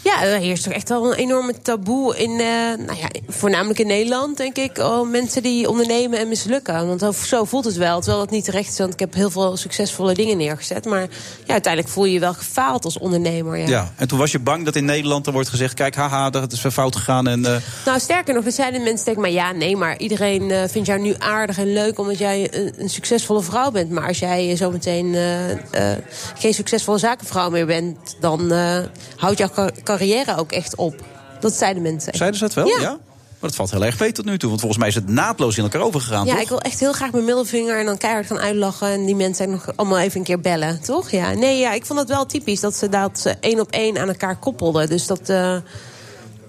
Ja, 0.06 0.24
er 0.24 0.40
heerst 0.40 0.64
toch 0.64 0.74
echt 0.74 0.90
wel 0.90 1.06
een 1.12 1.18
enorme 1.18 1.62
taboe 1.62 2.18
in, 2.18 2.30
eh, 2.32 2.86
nou 2.86 2.98
ja, 3.00 3.10
voornamelijk 3.28 3.80
in 3.80 3.88
Nederland, 3.88 4.38
denk 4.38 4.58
ik. 4.58 4.78
Oh, 4.78 5.10
mensen 5.10 5.44
die 5.44 5.70
ondernemen 5.70 6.20
en 6.20 6.28
mislukken. 6.28 6.88
Want 6.88 7.16
zo- 7.26 7.46
voelt 7.46 7.66
het 7.66 7.76
wel. 7.76 8.00
Terwijl 8.00 8.20
dat 8.24 8.32
niet 8.32 8.46
terecht 8.46 8.70
is, 8.72 8.78
want 8.78 8.94
ik 8.94 9.00
heb 9.00 9.14
heel 9.14 9.30
veel 9.30 9.58
succesvolle 9.58 10.14
dingen 10.14 10.38
neergezet. 10.38 10.86
Maar 10.86 11.02
ja, 11.46 11.52
uiteindelijk 11.54 11.94
voel 11.94 12.06
je 12.06 12.14
je 12.14 12.20
wel 12.20 12.34
gefaald 12.34 12.86
als 12.86 12.98
ondernemer. 13.00 13.58
Ja. 13.58 13.68
Ja. 13.68 13.92
En 13.96 14.08
toen 14.08 14.18
was 14.20 14.32
je 14.32 14.40
bang 14.40 14.66
dat 14.66 14.76
in 14.76 14.86
Nederland 14.86 15.28
er 15.28 15.34
wordt 15.34 15.50
gezegd... 15.50 15.74
kijk, 15.74 15.96
haha, 15.96 16.30
dat 16.30 16.52
is 16.52 16.62
weer 16.62 16.72
fout 16.72 16.96
gegaan. 16.96 17.28
En, 17.28 17.46
eh, 17.46 17.56
Nou, 17.86 18.00
sterker 18.00 18.34
nog, 18.34 18.46
er 18.46 18.52
zeiden 18.52 18.84
mensen 18.84 19.06
tegen 19.06 19.22
mij... 19.22 19.32
ja, 19.34 19.52
nee, 19.52 19.76
maar 19.78 19.98
iedereen 19.98 20.52
eh, 20.52 20.64
vindt 20.70 20.88
jou 20.88 21.00
nu 21.02 21.16
aardig 21.18 21.58
en 21.58 21.74
leuk... 21.74 22.00
omdat 22.00 22.18
jij 22.18 22.48
een, 22.54 22.74
een 22.78 22.90
succesvolle 22.90 23.42
vrouw 23.42 23.72
bent. 23.72 23.90
Maar 23.92 24.08
als 24.08 24.20
jij 24.20 24.56
zometeen 24.56 25.16
eh, 25.16 25.52
eh, 25.52 25.98
geen 26.38 26.54
succesvolle 26.54 26.98
zakenvrouw 26.98 27.50
meer 27.50 27.66
bent... 27.66 28.16
dan 28.20 28.52
eh, 28.52 28.78
houdt 29.16 29.38
jouw 29.38 29.50
carrière 29.98 30.38
ook 30.38 30.52
echt 30.52 30.76
op. 30.76 30.96
Dat 31.40 31.54
zeiden 31.54 31.82
mensen. 31.84 32.16
zeiden 32.16 32.40
ze 32.40 32.46
dat 32.46 32.54
wel? 32.54 32.68
Ja. 32.68 32.98
Maar 33.40 33.50
dat 33.54 33.56
valt 33.56 33.72
heel 33.72 33.86
erg 33.86 34.00
mee 34.00 34.12
tot 34.12 34.26
nu 34.26 34.38
toe. 34.38 34.50
Want 34.50 34.60
volgens 34.62 34.80
mij 34.82 34.90
is 34.90 34.96
het 34.96 35.08
naadloos 35.10 35.58
in 35.58 35.64
elkaar 35.64 35.82
overgegaan, 35.82 36.26
Ja, 36.26 36.32
toch? 36.34 36.42
ik 36.42 36.50
wil 36.50 36.62
echt 36.62 36.80
heel 36.80 36.94
graag 36.94 37.12
mijn 37.12 37.26
middelvinger 37.26 37.80
en 37.80 37.86
dan 37.86 37.98
keihard 37.98 38.26
gaan 38.28 38.40
uitlachen. 38.40 38.88
En 38.88 39.06
die 39.06 39.16
mensen 39.16 39.50
nog 39.50 39.68
allemaal 39.76 40.00
even 40.00 40.18
een 40.20 40.26
keer 40.26 40.40
bellen, 40.40 40.82
toch? 40.82 41.10
Ja, 41.12 41.34
nee, 41.34 41.58
ja, 41.60 41.72
ik 41.74 41.86
vond 41.86 42.00
het 42.00 42.10
wel 42.10 42.26
typisch 42.26 42.60
dat 42.60 42.76
ze 42.76 42.90
dat 42.90 43.36
één 43.40 43.60
op 43.60 43.72
één 43.72 43.98
aan 43.98 44.08
elkaar 44.08 44.36
koppelden. 44.36 44.90
Dus 44.90 45.08
dat. 45.08 45.30
eh, 45.30 45.56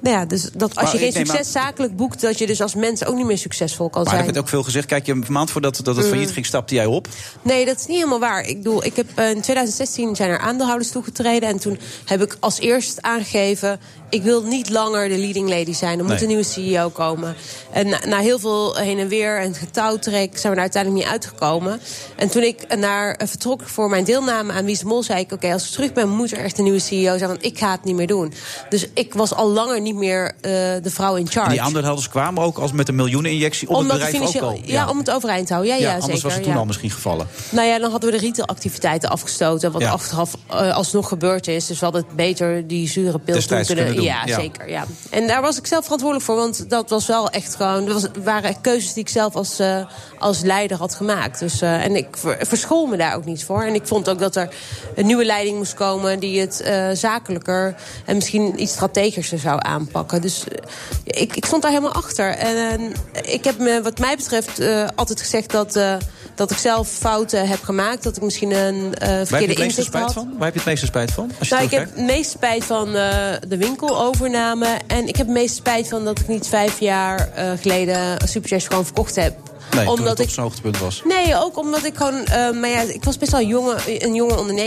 nou 0.00 0.16
ja, 0.16 0.24
dus 0.24 0.42
dat 0.52 0.74
als 0.76 0.84
Maar 0.92 0.92
je 0.92 0.98
geen 1.12 1.26
succes 1.26 1.52
zakelijk 1.52 1.96
boekt, 1.96 2.20
dat 2.20 2.38
je 2.38 2.46
dus 2.46 2.60
als 2.60 2.74
mens 2.74 3.04
ook 3.04 3.16
niet 3.16 3.26
meer 3.26 3.38
succesvol 3.38 3.88
kan 3.90 4.02
Maar 4.02 4.12
er 4.12 4.18
zijn. 4.18 4.32
werd 4.32 4.44
ook 4.44 4.50
veel 4.50 4.62
gezegd. 4.62 4.86
Kijk, 4.86 5.06
een 5.06 5.24
maand 5.28 5.50
voordat 5.50 5.80
dat 5.84 5.96
het 5.96 6.04
Mm. 6.04 6.10
failliet 6.10 6.30
ging, 6.30 6.46
stapte 6.46 6.74
jij 6.74 6.86
op. 6.86 7.08
Nee, 7.42 7.64
dat 7.64 7.76
is 7.80 7.86
niet 7.86 7.96
helemaal 7.96 8.18
waar. 8.18 8.46
Ik 8.46 8.56
bedoel, 8.56 8.84
ik 8.84 8.96
heb 8.96 9.06
eh, 9.14 9.30
in 9.30 9.40
2016 9.40 10.16
zijn 10.16 10.30
er 10.30 10.38
aandeelhouders 10.38 10.90
toegetreden. 10.90 11.48
En 11.48 11.58
toen 11.58 11.78
heb 12.04 12.22
ik 12.22 12.36
als 12.40 12.58
eerst 12.60 13.02
aangegeven. 13.02 13.80
Ik 14.10 14.22
wil 14.22 14.42
niet 14.42 14.70
langer 14.70 15.08
de 15.08 15.18
leading 15.18 15.48
lady 15.48 15.72
zijn. 15.72 15.98
Er 15.98 16.04
moet 16.04 16.12
Nee. 16.12 16.22
een 16.22 16.28
nieuwe 16.28 16.42
CEO 16.44 16.88
komen. 16.88 17.36
En 17.72 17.88
na, 17.88 17.98
na 18.06 18.18
heel 18.18 18.38
veel 18.38 18.76
heen 18.76 18.98
en 18.98 19.08
weer 19.08 19.40
en 19.40 19.54
getouwtrek 19.54 20.30
zijn 20.38 20.42
we 20.42 20.48
daar 20.48 20.58
uiteindelijk 20.58 21.02
niet 21.04 21.12
uitgekomen. 21.12 21.80
En 22.16 22.28
toen 22.28 22.42
ik 22.42 22.76
naar 22.76 23.14
eh, 23.14 23.28
vertrok 23.28 23.62
voor 23.68 23.88
mijn 23.90 24.04
deelname 24.04 24.52
aan 24.52 24.64
Wie 24.64 24.72
is 24.74 24.78
de 24.80 24.86
Mol, 24.86 25.02
zei 25.02 25.20
ik: 25.20 25.32
Oké, 25.32 25.52
als 25.52 25.66
ik 25.66 25.70
terug 25.72 25.92
ben, 25.92 26.08
moet 26.08 26.32
er 26.32 26.38
echt 26.38 26.58
een 26.58 26.64
nieuwe 26.64 26.78
CEO 26.78 27.16
zijn. 27.18 27.30
Want 27.30 27.44
ik 27.44 27.58
ga 27.58 27.70
het 27.70 27.84
niet 27.84 27.94
meer 27.96 28.06
doen. 28.06 28.32
Dus 28.68 28.86
ik 28.94 29.14
was 29.14 29.34
al 29.34 29.48
langer 29.48 29.80
niet 29.86 29.96
meer 29.96 30.26
eh, 30.40 30.50
de 30.82 30.90
vrouw 30.90 31.14
in 31.14 31.24
En 31.26 31.30
charge. 31.32 31.50
die 31.50 31.60
aandeelhouders 31.60 32.08
kwamen 32.08 32.42
ook 32.42 32.58
als 32.58 32.72
met 32.72 32.88
een 32.88 32.94
miljoeneninjectie 32.94 33.68
op 33.68 33.74
Omdat 33.76 34.00
het 34.00 34.10
bedrijf 34.10 34.36
ook 34.36 34.42
al. 34.42 34.58
ja, 34.64 34.88
om 34.88 34.98
het 34.98 35.10
overeind 35.10 35.46
te 35.46 35.52
houden. 35.52 35.74
Ja, 35.74 35.80
ja, 35.80 35.86
anders 35.92 36.06
zeker. 36.06 36.22
was 36.22 36.34
het 36.34 36.42
toen 36.42 36.52
ja. 36.52 36.58
al 36.58 36.64
misschien 36.64 36.90
gevallen. 36.90 37.26
Nou 37.50 37.66
ja, 37.68 37.78
dan 37.78 37.90
hadden 37.90 38.10
we 38.10 38.16
de 38.18 38.22
retailactiviteiten 38.24 39.10
afgestoten. 39.10 39.72
Wat 39.72 39.80
Ja. 39.82 39.90
achteraf 39.90 40.34
eh, 40.50 40.74
alsnog 40.76 41.08
gebeurd 41.08 41.46
is. 41.48 41.66
Dus 41.66 41.78
we 41.78 41.84
hadden 41.84 42.02
het 42.06 42.16
beter 42.16 42.66
die 42.66 42.88
zure 42.88 43.18
pil 43.18 43.34
toen 43.34 43.46
kunnen... 43.46 43.66
kunnen 43.66 43.94
doen, 43.94 44.04
Ja, 44.04 44.22
ja. 44.24 44.34
zeker. 44.34 44.70
Ja. 44.70 44.84
En 45.10 45.26
daar 45.26 45.42
was 45.42 45.58
ik 45.58 45.66
zelf 45.66 45.82
verantwoordelijk 45.82 46.26
voor. 46.28 46.36
Want 46.36 46.70
dat 46.70 46.90
was 46.90 47.06
wel 47.06 47.30
echt 47.30 47.54
gewoon... 47.54 47.84
Dat 47.86 47.94
was, 48.02 48.22
waren 48.24 48.60
keuzes 48.60 48.92
die 48.92 49.02
ik 49.02 49.08
zelf 49.08 49.34
als, 49.34 49.58
eh, 49.58 49.86
als 50.18 50.40
leider 50.40 50.76
had 50.78 50.94
gemaakt. 50.94 51.38
Dus, 51.38 51.60
en 51.60 51.96
ik 51.96 52.06
ver, 52.16 52.38
verschool 52.40 52.86
me 52.86 52.96
daar 52.96 53.14
ook 53.16 53.24
niet 53.24 53.44
voor. 53.44 53.62
En 53.62 53.74
ik 53.74 53.86
vond 53.86 54.08
ook 54.08 54.18
dat 54.18 54.36
er 54.36 54.48
een 54.94 55.06
nieuwe 55.06 55.24
leiding 55.24 55.56
moest 55.56 55.74
komen... 55.74 56.18
die 56.20 56.40
het 56.40 56.64
zakelijker 56.92 57.74
en 58.04 58.14
misschien 58.14 58.62
iets 58.62 58.72
strategischer 58.72 59.38
zou 59.38 59.54
aanpakken. 59.58 59.75
Dus 60.20 60.44
eh, 60.48 61.22
ik, 61.22 61.36
ik 61.36 61.44
stond 61.44 61.62
daar 61.62 61.70
helemaal 61.70 61.92
achter. 61.92 62.30
En 62.30 62.92
ik 63.22 63.44
heb 63.44 63.58
me 63.58 63.82
wat 63.82 63.98
mij 63.98 64.16
betreft 64.16 64.58
eh, 64.58 64.86
altijd 64.94 65.20
gezegd 65.20 65.50
dat... 65.50 65.76
eh, 65.76 65.94
dat 66.34 66.50
ik 66.50 66.56
zelf 66.56 66.88
fouten 66.88 67.48
heb 67.48 67.62
gemaakt. 67.62 68.02
Dat 68.02 68.16
ik 68.16 68.22
misschien 68.22 68.50
een 68.50 68.80
Waar 68.80 69.08
heb 69.08 69.18
je 69.18 69.26
verkeerde 69.26 69.62
inzicht 69.62 69.86
spijt 69.86 70.04
had. 70.04 70.12
van? 70.12 70.32
Waar 70.36 70.44
heb 70.44 70.52
je 70.52 70.58
het 70.58 70.68
meeste 70.68 70.86
spijt 70.86 71.12
van? 71.12 71.30
Als 71.38 71.48
je 71.48 71.54
Nou, 71.54 71.66
ik 71.66 71.72
heb 71.72 71.84
het 71.94 72.04
meeste 72.06 72.30
spijt 72.30 72.64
van 72.64 72.92
de 72.92 73.56
winkelovername. 73.58 74.66
En 74.86 75.08
ik 75.08 75.16
heb 75.16 75.26
het 75.26 75.36
meeste 75.36 75.54
spijt 75.54 75.88
van 75.88 76.04
dat 76.04 76.18
ik 76.18 76.28
niet 76.28 76.46
vijf 76.46 76.80
jaar 76.80 77.28
geleden 77.60 78.28
Superchef 78.28 78.66
gewoon 78.66 78.84
verkocht 78.84 79.16
heb. 79.16 79.36
Nee, 79.74 79.88
omdat 79.88 80.08
het 80.08 80.18
op 80.18 80.24
ik 80.24 80.30
zijn 80.30 80.46
hoogtepunt 80.46 80.78
was. 80.78 81.02
Nee, 81.04 81.36
ook 81.36 81.58
omdat 81.58 81.84
ik 81.84 81.96
gewoon. 81.96 82.24
maar 82.60 82.68
ja, 82.68 82.80
ik 82.80 83.04
was 83.04 83.18
best 83.18 83.32
wel 83.32 83.42
jonge, 83.42 83.76
een 84.04 84.14
jonge. 84.14 84.64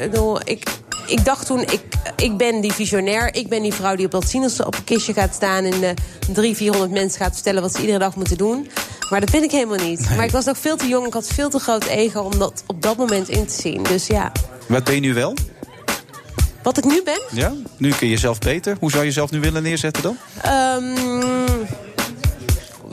Ik 0.00 0.10
bedoel, 0.10 0.38
ik, 0.44 0.68
ik 1.06 1.24
dacht 1.24 1.46
toen, 1.46 1.60
ik, 1.60 1.80
ik 2.16 2.36
ben 2.36 2.60
die 2.60 2.72
visionair. 2.72 3.34
Ik 3.34 3.48
ben 3.48 3.62
die 3.62 3.74
vrouw 3.74 3.96
die 3.96 4.04
op 4.04 4.10
dat 4.10 4.28
Sinus 4.28 4.60
op 4.60 4.74
een 4.74 4.84
kistje 4.84 5.12
gaat 5.12 5.34
staan... 5.34 5.64
en 5.64 5.82
uh, 5.82 5.90
drie, 6.32 6.56
vierhonderd 6.56 6.92
mensen 6.92 7.20
gaat 7.20 7.34
vertellen 7.34 7.62
wat 7.62 7.72
ze 7.74 7.80
iedere 7.80 7.98
dag 7.98 8.16
moeten 8.16 8.36
doen. 8.36 8.70
Maar 9.10 9.20
dat 9.20 9.30
ben 9.30 9.42
ik 9.42 9.50
helemaal 9.50 9.86
niet. 9.86 10.16
Maar 10.16 10.24
ik 10.24 10.30
was 10.30 10.48
ook 10.48 10.56
veel 10.56 10.76
te 10.76 10.88
jong. 10.88 11.06
Ik 11.06 11.12
had 11.12 11.26
veel 11.26 11.50
te 11.50 11.58
groot 11.58 11.84
ego 11.84 12.20
om 12.20 12.38
dat 12.38 12.62
op 12.66 12.82
dat 12.82 12.96
moment 12.96 13.28
in 13.28 13.46
te 13.46 13.54
zien. 13.60 13.82
Dus 13.82 14.06
ja. 14.06 14.32
Wat 14.68 14.84
ben 14.84 14.94
je 14.94 15.00
nu 15.00 15.14
wel? 15.14 15.34
Wat 16.62 16.78
ik 16.78 16.84
nu 16.84 17.02
ben? 17.04 17.22
Ja, 17.30 17.52
nu 17.76 17.88
kun 17.88 18.06
je 18.06 18.12
jezelf 18.12 18.38
beter. 18.38 18.76
Hoe 18.80 18.90
zou 18.90 19.02
je 19.02 19.08
jezelf 19.08 19.30
nu 19.30 19.40
willen 19.40 19.62
neerzetten 19.62 20.02
dan? 20.02 20.16
Um, 20.46 21.46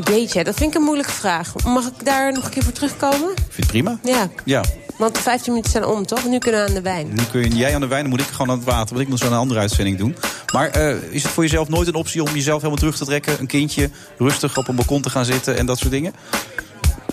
jeetje, 0.04 0.44
dat 0.44 0.56
vind 0.56 0.70
ik 0.70 0.78
een 0.78 0.86
moeilijke 0.86 1.12
vraag. 1.12 1.54
Mag 1.66 1.88
ik 1.88 2.06
daar 2.06 2.34
nog 2.34 2.44
een 2.44 2.50
keer 2.50 2.64
voor 2.64 2.72
terugkomen? 2.72 3.34
Vind 3.36 3.56
je 3.56 3.62
het 3.62 3.68
prima? 3.68 4.00
Ja. 4.04 4.30
Ja. 4.44 4.64
Want 4.98 5.16
de 5.16 5.22
15 5.22 5.52
minuten 5.52 5.72
zijn 5.72 5.86
om, 5.86 6.06
toch? 6.06 6.26
Nu 6.26 6.38
kunnen 6.38 6.62
we 6.62 6.68
aan 6.68 6.74
de 6.74 6.82
wijn. 6.82 7.08
Nu 7.14 7.24
kun 7.32 7.42
je, 7.42 7.56
jij 7.56 7.74
aan 7.76 7.82
de 7.82 7.88
wijn, 7.88 8.02
dan 8.02 8.10
moet 8.10 8.22
ik 8.22 8.28
gewoon 8.28 8.50
aan 8.50 8.58
het 8.58 8.66
water. 8.66 8.90
Want 8.90 9.02
ik 9.02 9.08
moet 9.08 9.20
zo 9.20 9.26
een 9.26 9.34
andere 9.34 9.60
uitzending 9.60 9.98
doen. 9.98 10.16
Maar 10.54 10.78
uh, 10.78 10.96
is 11.10 11.24
het 11.24 11.32
voor 11.32 11.44
jezelf 11.44 11.70
nooit 11.70 11.88
een 11.88 11.96
optie 11.96 12.24
om 12.24 12.34
jezelf 12.34 12.58
helemaal 12.58 12.80
terug 12.80 12.98
te 12.98 13.06
trekken? 13.06 13.40
Een 13.40 13.48
kindje 13.48 13.90
rustig 14.18 14.58
op 14.58 14.68
een 14.68 14.76
balkon 14.76 15.02
te 15.02 15.10
gaan 15.10 15.26
zitten 15.26 15.58
en 15.58 15.66
dat 15.66 15.78
soort 15.78 15.92
dingen? 15.92 16.14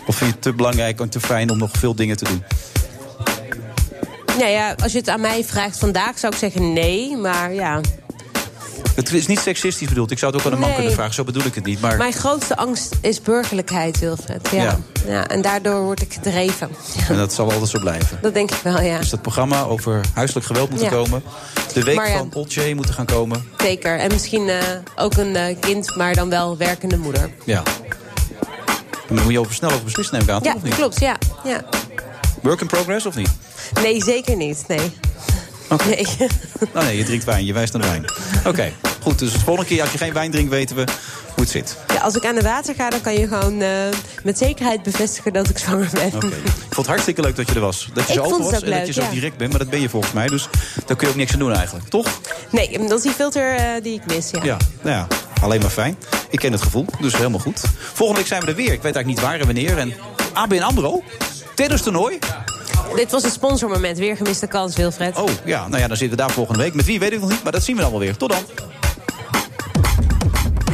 Of 0.06 0.16
vind 0.16 0.30
je 0.30 0.34
het 0.34 0.42
te 0.42 0.52
belangrijk 0.52 1.00
en 1.00 1.08
te 1.08 1.20
fijn 1.20 1.50
om 1.50 1.58
nog 1.58 1.70
veel 1.72 1.94
dingen 1.94 2.16
te 2.16 2.24
doen? 2.24 2.42
Nou 4.38 4.50
ja, 4.50 4.74
als 4.82 4.92
je 4.92 4.98
het 4.98 5.08
aan 5.08 5.20
mij 5.20 5.44
vraagt 5.44 5.78
vandaag 5.78 6.18
zou 6.18 6.32
ik 6.32 6.38
zeggen 6.38 6.72
nee. 6.72 7.16
Maar 7.16 7.52
ja, 7.52 7.80
het 8.94 9.12
is 9.12 9.26
niet 9.26 9.38
seksistisch 9.38 9.88
bedoeld. 9.88 10.10
Ik 10.10 10.18
zou 10.18 10.32
het 10.32 10.40
ook 10.40 10.46
aan 10.46 10.52
een 10.52 10.64
man 10.64 10.74
kunnen 10.74 10.92
vragen. 10.92 11.14
Zo 11.14 11.24
bedoel 11.24 11.44
ik 11.44 11.54
het 11.54 11.64
niet. 11.64 11.80
Maar 11.80 11.96
mijn 11.96 12.12
grootste 12.12 12.56
angst 12.56 12.96
is 13.00 13.20
burgerlijkheid, 13.20 13.98
Wilfred. 13.98 14.48
Ja. 14.52 14.62
Ja. 14.62 14.78
Ja. 15.06 15.28
en 15.28 15.42
daardoor 15.42 15.82
word 15.82 16.02
ik 16.02 16.12
gedreven. 16.12 16.70
en 17.08 17.16
dat 17.16 17.32
zal 17.32 17.52
altijd 17.52 17.70
zo 17.70 17.78
blijven. 17.78 18.18
Dat 18.22 18.34
denk 18.34 18.50
ik 18.50 18.60
wel, 18.62 18.80
ja. 18.80 18.98
Dus 18.98 19.10
dat 19.10 19.22
programma 19.22 19.62
over 19.62 20.00
huiselijk 20.14 20.46
geweld 20.46 20.70
moet 20.70 20.88
komen. 20.88 21.22
De 21.72 21.82
week 21.82 22.06
van 22.06 22.30
Olcay 22.32 22.72
moet 22.74 22.88
er 22.88 22.94
gaan 22.94 23.06
komen. 23.06 23.44
Zeker. 23.58 23.98
En 23.98 24.10
misschien 24.10 24.48
eh, 24.48 24.58
ook 24.96 25.16
een 25.16 25.36
eh, 25.36 25.56
kind, 25.60 25.96
maar 25.96 26.14
dan 26.14 26.30
wel 26.30 26.56
werkende 26.56 26.96
moeder. 26.96 27.30
Ja. 27.44 27.62
En 29.08 29.14
dan 29.14 29.24
moet 29.24 29.32
je 29.32 29.40
over 29.40 29.54
snel 29.54 29.70
over 29.70 29.84
beslissen 29.84 30.14
neem 30.14 30.24
ik 30.24 30.30
aan, 30.30 30.42
toch, 30.42 30.52
Ja, 30.52 30.56
of 30.56 30.62
niet? 30.62 30.74
klopt, 30.74 31.00
ja. 31.00 31.16
ja. 31.44 31.64
Work 32.42 32.60
in 32.60 32.66
progress 32.66 33.06
of 33.06 33.16
niet? 33.16 33.30
Nee, 33.82 34.02
zeker 34.02 34.36
niet. 34.36 34.64
Nee. 34.68 34.92
Nee. 35.68 36.06
Oh 36.74 36.82
nee, 36.84 36.96
je 36.96 37.04
drinkt 37.04 37.24
wijn. 37.24 37.44
Je 37.44 37.52
wijst 37.52 37.72
naar 37.72 37.82
de 37.82 37.88
wijn. 37.88 38.04
Oké, 38.46 38.72
goed. 39.00 39.18
Dus 39.18 39.32
de 39.32 39.38
volgende 39.38 39.68
keer 39.68 39.82
als 39.82 39.92
je 39.92 39.98
geen 39.98 40.12
wijn 40.12 40.30
drinkt, 40.30 40.50
weten 40.50 40.76
we 40.76 40.84
hoe 41.34 41.42
het 41.42 41.50
zit. 41.50 41.76
Ja, 41.94 42.00
als 42.00 42.14
ik 42.14 42.26
aan 42.26 42.34
de 42.34 42.42
water 42.42 42.74
ga, 42.74 42.90
dan 42.90 43.00
kan 43.00 43.14
je 43.14 43.28
gewoon 43.28 43.60
eh, 43.60 43.70
met 44.22 44.38
zekerheid 44.38 44.82
bevestigen 44.82 45.32
dat 45.32 45.48
ik 45.48 45.58
zwanger 45.58 45.88
ben. 45.92 46.06
Ik 46.06 46.12
vond 46.12 46.76
het 46.76 46.86
hartstikke 46.86 47.20
leuk 47.20 47.36
dat 47.36 47.48
je 47.48 47.54
er 47.54 47.60
was. 47.60 47.88
Dat 47.94 48.06
je 48.06 48.12
Ik 48.12 48.18
zo 48.18 48.24
open 48.24 48.44
was 48.44 48.62
en 48.62 48.70
dat 48.70 48.86
je 48.86 48.92
zo 48.92 49.02
ja. 49.02 49.10
direct 49.10 49.36
bent. 49.36 49.50
Maar 49.50 49.58
dat 49.58 49.70
ben 49.70 49.80
je 49.80 49.88
volgens 49.88 50.12
mij. 50.12 50.26
Dus 50.26 50.48
daar 50.86 50.96
kun 50.96 51.06
je 51.06 51.12
ook 51.12 51.18
niks 51.18 51.32
aan 51.32 51.38
doen 51.38 51.52
eigenlijk. 51.52 51.88
Toch? 51.88 52.20
Nee, 52.50 52.78
dat 52.78 52.98
is 52.98 53.02
die 53.02 53.12
filter 53.12 53.54
eh, 53.54 53.82
die 53.82 53.94
ik 53.94 54.06
mis, 54.06 54.30
ja. 54.30 54.44
Ja, 54.44 54.56
nou 54.82 54.96
ja, 54.96 55.06
alleen 55.40 55.60
maar 55.60 55.70
fijn. 55.70 55.96
Ik 56.30 56.38
ken 56.38 56.52
het 56.52 56.62
gevoel, 56.62 56.86
dus 57.00 57.16
helemaal 57.16 57.40
goed. 57.40 57.60
Volgende 57.92 58.20
week 58.20 58.28
zijn 58.28 58.40
we 58.40 58.46
er 58.46 58.54
weer. 58.54 58.72
Ik 58.72 58.82
weet 58.82 58.94
eigenlijk 58.94 59.06
niet 59.06 59.20
waar 59.20 59.40
en 59.40 59.46
wanneer. 59.46 59.78
En 59.78 59.94
ABN 60.32 60.62
AMRO, 60.62 61.02
tennistoernooi. 61.54 62.18
Dit 62.96 63.10
was 63.10 63.22
een 63.22 63.30
sponsormoment. 63.30 63.98
Weer 63.98 64.16
gemiste 64.16 64.46
kans, 64.46 64.76
Wilfred. 64.76 65.16
Oh, 65.16 65.30
ja, 65.44 65.68
nou 65.68 65.82
ja, 65.82 65.88
dan 65.88 65.96
zitten 65.96 66.18
we 66.18 66.24
daar 66.24 66.32
volgende 66.32 66.62
week. 66.62 66.74
Met 66.74 66.84
wie 66.84 66.98
weet 66.98 67.12
ik 67.12 67.20
nog 67.20 67.30
niet, 67.30 67.42
maar 67.42 67.52
dat 67.52 67.62
zien 67.62 67.76
we 67.76 67.82
dan 67.82 67.90
wel 67.90 68.00
weer. 68.00 68.16
Tot 68.16 68.30
dan. 68.30 68.42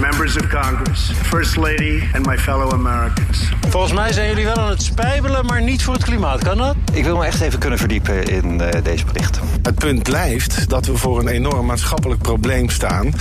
Members 0.01 0.37
of 0.37 0.49
Congress, 0.49 1.11
First 1.23 1.57
Lady 1.57 2.03
and 2.15 2.27
my 2.27 2.39
fellow 2.39 2.73
Americans. 2.73 3.49
Volgens 3.69 3.93
mij 3.93 4.13
zijn 4.13 4.29
jullie 4.29 4.45
wel 4.45 4.57
aan 4.57 4.69
het 4.69 4.83
spijbelen, 4.83 5.47
maar 5.47 5.63
niet 5.63 5.83
voor 5.83 5.95
het 5.95 6.05
klimaat. 6.05 6.43
Kan 6.43 6.57
dat? 6.57 6.77
Ik 6.93 7.05
wil 7.05 7.17
me 7.17 7.25
echt 7.25 7.41
even 7.41 7.59
kunnen 7.59 7.79
verdiepen 7.79 8.25
in 8.25 8.61
eh, 8.61 8.83
deze 8.83 9.05
berichten. 9.05 9.43
Het 9.63 9.75
punt 9.75 10.03
blijft 10.03 10.69
dat 10.69 10.87
we 10.87 10.97
voor 10.97 11.19
een 11.19 11.29
enorm 11.29 11.67
maatschappelijk 11.67 12.23
probleem 12.23 12.69
staan. 12.69 13.13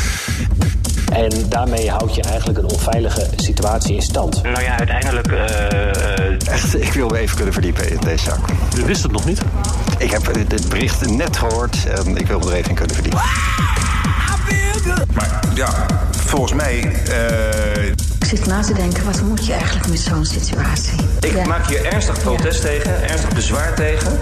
En 1.11 1.45
daarmee 1.49 1.90
houd 1.90 2.15
je 2.15 2.22
eigenlijk 2.22 2.57
een 2.60 2.69
onveilige 2.69 3.27
situatie 3.36 3.95
in 3.95 4.02
stand. 4.02 4.44
Nou 4.44 4.61
ja, 4.64 4.77
uiteindelijk... 4.77 5.27
Echt, 6.52 6.81
ik 6.81 6.94
wil 6.94 7.07
me 7.10 7.18
even 7.18 7.36
kunnen 7.36 7.53
verdiepen 7.53 7.90
in 7.91 7.99
deze 7.99 8.23
zaak. 8.23 8.40
U 8.77 8.84
wist 8.86 9.03
het 9.03 9.11
nog 9.11 9.26
niet? 9.26 9.41
Ik 9.98 10.11
heb 10.11 10.27
eh, 10.27 10.41
dit 10.48 10.69
bericht 10.69 11.10
net 11.10 11.38
gehoord 11.38 11.77
en 12.06 12.18
ik 12.18 12.27
wil 12.27 12.40
me 12.40 12.45
er 12.45 12.53
even 12.53 12.69
in 12.69 12.76
kunnen 12.76 12.95
verdiepen. 12.95 13.22
Maar 15.14 15.40
ja, 15.53 15.69
volgens 16.26 16.53
mij. 16.53 16.91
eh, 17.10 17.86
Ik 18.19 18.26
zit 18.26 18.45
na 18.45 18.61
te 18.61 18.73
denken, 18.73 19.06
wat 19.06 19.22
moet 19.22 19.45
je 19.45 19.53
eigenlijk 19.53 19.88
met 19.88 19.99
zo'n 19.99 20.26
situatie? 20.26 20.94
Ik 21.19 21.45
maak 21.45 21.68
hier 21.68 21.86
ernstig 21.86 22.19
protest 22.22 22.61
tegen, 22.61 23.10
ernstig 23.10 23.34
bezwaar 23.34 23.73
tegen. 23.76 24.19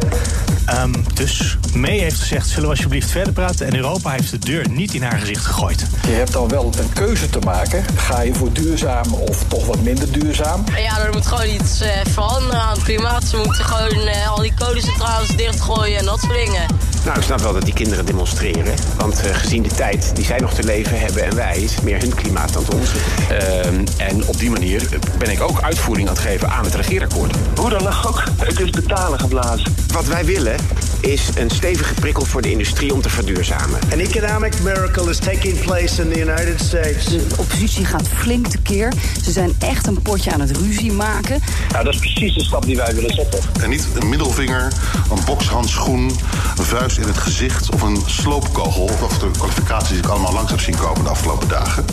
Ehm, 0.68 0.94
dus 1.14 1.58
May 1.74 1.98
heeft 1.98 2.20
gezegd, 2.20 2.48
zullen 2.48 2.64
we 2.64 2.70
alsjeblieft 2.70 3.12
verder 3.12 3.34
praten? 3.34 3.68
En 3.68 3.76
Europa 3.76 4.10
heeft 4.10 4.32
de 4.32 4.40
deur 4.40 4.70
niet 4.70 4.94
in 4.94 5.02
haar 5.02 5.20
gezicht 5.20 5.46
gegooid. 5.46 5.86
Je 6.08 6.14
hebt 6.14 6.34
dan 6.34 6.48
wel 6.48 6.72
een 6.80 6.94
keuze 6.94 7.30
te 7.30 7.40
maken. 7.40 7.86
Ga 7.96 8.22
je 8.22 8.34
voor 8.34 8.52
duurzaam 8.54 9.14
of 9.14 9.44
toch 9.48 9.66
wat 9.66 9.82
minder 9.82 10.12
duurzaam? 10.12 10.64
Ja, 10.78 11.00
er 11.00 11.14
moet 11.14 11.26
gewoon 11.26 11.50
iets 11.50 11.82
eh, 11.82 11.90
veranderen 12.10 12.62
aan 12.62 12.74
het 12.74 12.84
klimaat. 12.84 13.24
Ze 13.24 13.38
moeten 13.38 13.66
gewoon 13.66 14.08
eh, 14.08 14.30
al 14.30 14.42
die 14.42 14.54
kolencentrales 14.54 15.36
dichtgooien 15.36 16.00
en 16.00 16.06
dat 16.06 16.20
soort 16.20 16.34
dingen. 16.34 16.66
Nou, 17.06 17.18
ik 17.18 17.24
snap 17.24 17.40
wel 17.40 17.54
dat 17.54 17.64
die 17.64 17.74
kinderen 17.74 18.06
demonstreren. 18.06 18.74
Want 18.98 19.22
eh, 19.22 19.36
gezien 19.36 19.64
de 19.64 19.70
tijd 19.70 20.12
die 20.16 20.26
zij 20.26 20.40
nog 20.40 20.54
te 20.54 20.64
leven 20.64 21.00
hebben 21.00 21.26
en 21.26 21.36
wij, 21.36 21.58
is 21.58 21.76
het 21.76 21.84
meer 21.84 22.00
hun 22.00 22.16
klimaat 22.16 22.54
dan 22.54 22.64
het 22.64 22.74
onze. 22.74 22.98
Ehm, 23.30 23.86
en 23.98 24.28
op 24.28 24.38
die 24.38 24.50
manier 24.50 24.90
ben 25.18 25.30
ik 25.30 25.42
ook 25.42 25.62
uitvoering 25.62 26.08
aan 26.08 26.14
het 26.14 26.24
geven 26.24 26.50
aan 26.50 26.64
het 26.64 26.76
regeerakkoord. 26.76 27.36
Hoe 27.56 27.70
dan 27.70 27.88
ook, 28.06 28.24
het 28.38 28.60
is 28.60 28.70
betalen 28.70 29.20
geblazen. 29.20 29.76
Wat 29.94 30.06
wij 30.06 30.26
willen 30.26 30.57
is 31.00 31.22
een 31.36 31.50
stevige 31.50 31.94
prikkel 31.94 32.26
voor 32.26 32.42
de 32.42 32.52
industrie 32.52 32.94
om 32.94 33.02
te 33.02 33.10
verduurzamen. 33.10 33.80
An 33.94 34.00
economic 34.00 34.54
miracle 34.64 35.10
is 35.10 35.18
taking 35.18 35.60
place 35.60 36.02
in 36.02 36.12
the 36.12 36.20
United 36.20 36.62
States. 36.62 37.06
De 37.06 37.26
oppositie 37.38 37.86
gaat 37.86 38.08
flink 38.16 38.48
tekeer. 38.48 38.94
Ze 39.24 39.32
zijn 39.32 39.56
echt 39.60 39.88
een 39.88 40.02
potje 40.02 40.32
aan 40.34 40.40
het 40.42 40.58
ruzie 40.58 40.92
maken. 40.92 41.42
Nou, 41.72 41.84
dat 41.84 41.94
is 41.94 42.00
precies 42.00 42.34
de 42.34 42.44
stap 42.44 42.66
die 42.66 42.76
wij 42.76 42.96
willen 42.96 43.14
zetten. 43.14 43.40
En 43.62 43.70
niet 43.70 43.88
een 44.00 44.10
middelvinger, 44.10 44.74
een 45.12 45.20
bokshandschoen, 45.26 46.12
een 46.58 46.64
vuist 46.66 46.98
in 46.98 47.08
het 47.08 47.18
gezicht 47.18 47.74
of 47.74 47.82
een 47.82 48.04
sloopkogel. 48.06 48.90
Of 49.02 49.18
de 49.20 49.32
kwalificaties 49.32 49.90
die 49.90 49.98
ik 49.98 50.06
allemaal 50.08 50.34
langs 50.34 50.52
heb 50.52 50.60
zien 50.60 50.78
komen 50.78 51.04
de 51.04 51.10
afgelopen 51.10 51.48
dagen. 51.48 51.86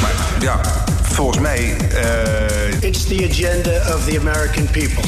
Maar 0.00 0.12
ja, 0.40 0.60
volgens 1.02 1.38
mij. 1.38 1.76
eh, 1.76 2.82
It's 2.88 3.04
the 3.06 3.28
agenda 3.30 3.94
of 3.94 4.04
the 4.04 4.18
American 4.18 4.64
people. 4.70 5.02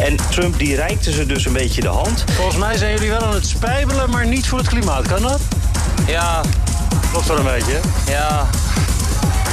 En 0.00 0.16
Trump 0.30 0.58
die 0.58 0.76
reikte 0.76 1.12
ze 1.12 1.26
dus 1.26 1.44
een 1.44 1.52
beetje 1.52 1.80
de 1.80 1.88
hand. 1.88 2.24
Volgens 2.32 2.56
mij 2.56 2.76
zijn 2.76 2.92
jullie 2.92 3.10
wel 3.10 3.20
aan 3.22 3.34
het 3.34 3.46
spijbelen, 3.46 4.10
maar 4.10 4.26
niet 4.26 4.46
voor 4.48 4.58
het 4.58 4.68
klimaat. 4.68 5.06
Kan 5.06 5.22
dat? 5.22 5.40
Ja. 6.06 6.40
Klopt 7.10 7.26
wel 7.28 7.38
een 7.38 7.44
beetje. 7.44 7.80
hè? 7.82 8.12
Ja. 8.12 8.46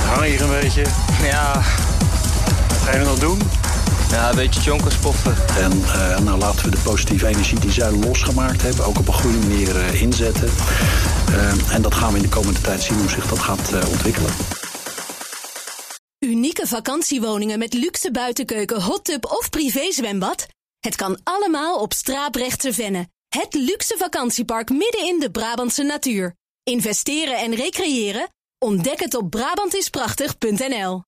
Hang 0.08 0.24
hier 0.26 0.42
een 0.42 0.50
beetje. 0.62 0.84
Ja. 1.24 1.62
Wat 2.68 2.78
ga 2.86 2.98
je 2.98 3.06
nog 3.06 3.20
doen? 3.20 3.42
Ja, 4.12 4.30
een 4.30 4.36
beetje 4.36 4.62
jonkerspoffen. 4.62 5.36
En 5.60 5.84
eh, 5.94 6.20
nou 6.20 6.38
laten 6.40 6.66
we 6.66 6.72
de 6.72 6.78
positieve 6.84 7.28
energie 7.28 7.60
die 7.60 7.72
zij 7.72 7.92
losgemaakt 7.92 8.62
hebben... 8.62 8.86
ook 8.86 9.00
op 9.00 9.08
een 9.08 9.14
goede 9.14 9.38
manier 9.38 9.76
eh, 9.78 10.02
inzetten. 10.02 10.50
Eh, 11.32 11.74
en 11.76 11.82
dat 11.82 11.96
gaan 11.96 12.10
we 12.12 12.16
in 12.18 12.24
de 12.24 12.30
komende 12.30 12.62
tijd 12.62 12.82
zien 12.84 12.98
hoe 12.98 13.10
zich 13.10 13.28
dat 13.28 13.40
gaat 13.40 13.72
eh, 13.74 13.90
ontwikkelen. 13.90 14.32
Unieke 16.26 16.68
vakantiewoningen 16.68 17.60
met 17.60 17.74
luxe 17.74 18.12
buitenkeuken, 18.12 18.82
hot 18.82 19.06
tub 19.06 19.26
of 19.26 19.50
privézwembad? 19.50 20.48
Het 20.80 20.96
kan 20.96 21.20
allemaal 21.24 21.80
op 21.80 21.94
Straaprechtse 21.94 22.74
Venne. 22.74 23.08
Het 23.28 23.54
luxe 23.54 23.96
vakantiepark 23.98 24.70
midden 24.70 25.06
in 25.06 25.20
de 25.20 25.32
Brabantse 25.32 25.84
natuur. 25.84 26.36
Investeren 26.64 27.38
en 27.38 27.56
recreëren? 27.56 28.30
Ontdek 28.58 29.00
het 29.00 29.16
op 29.16 29.30
Brabantisprachtig.nl 29.30 31.02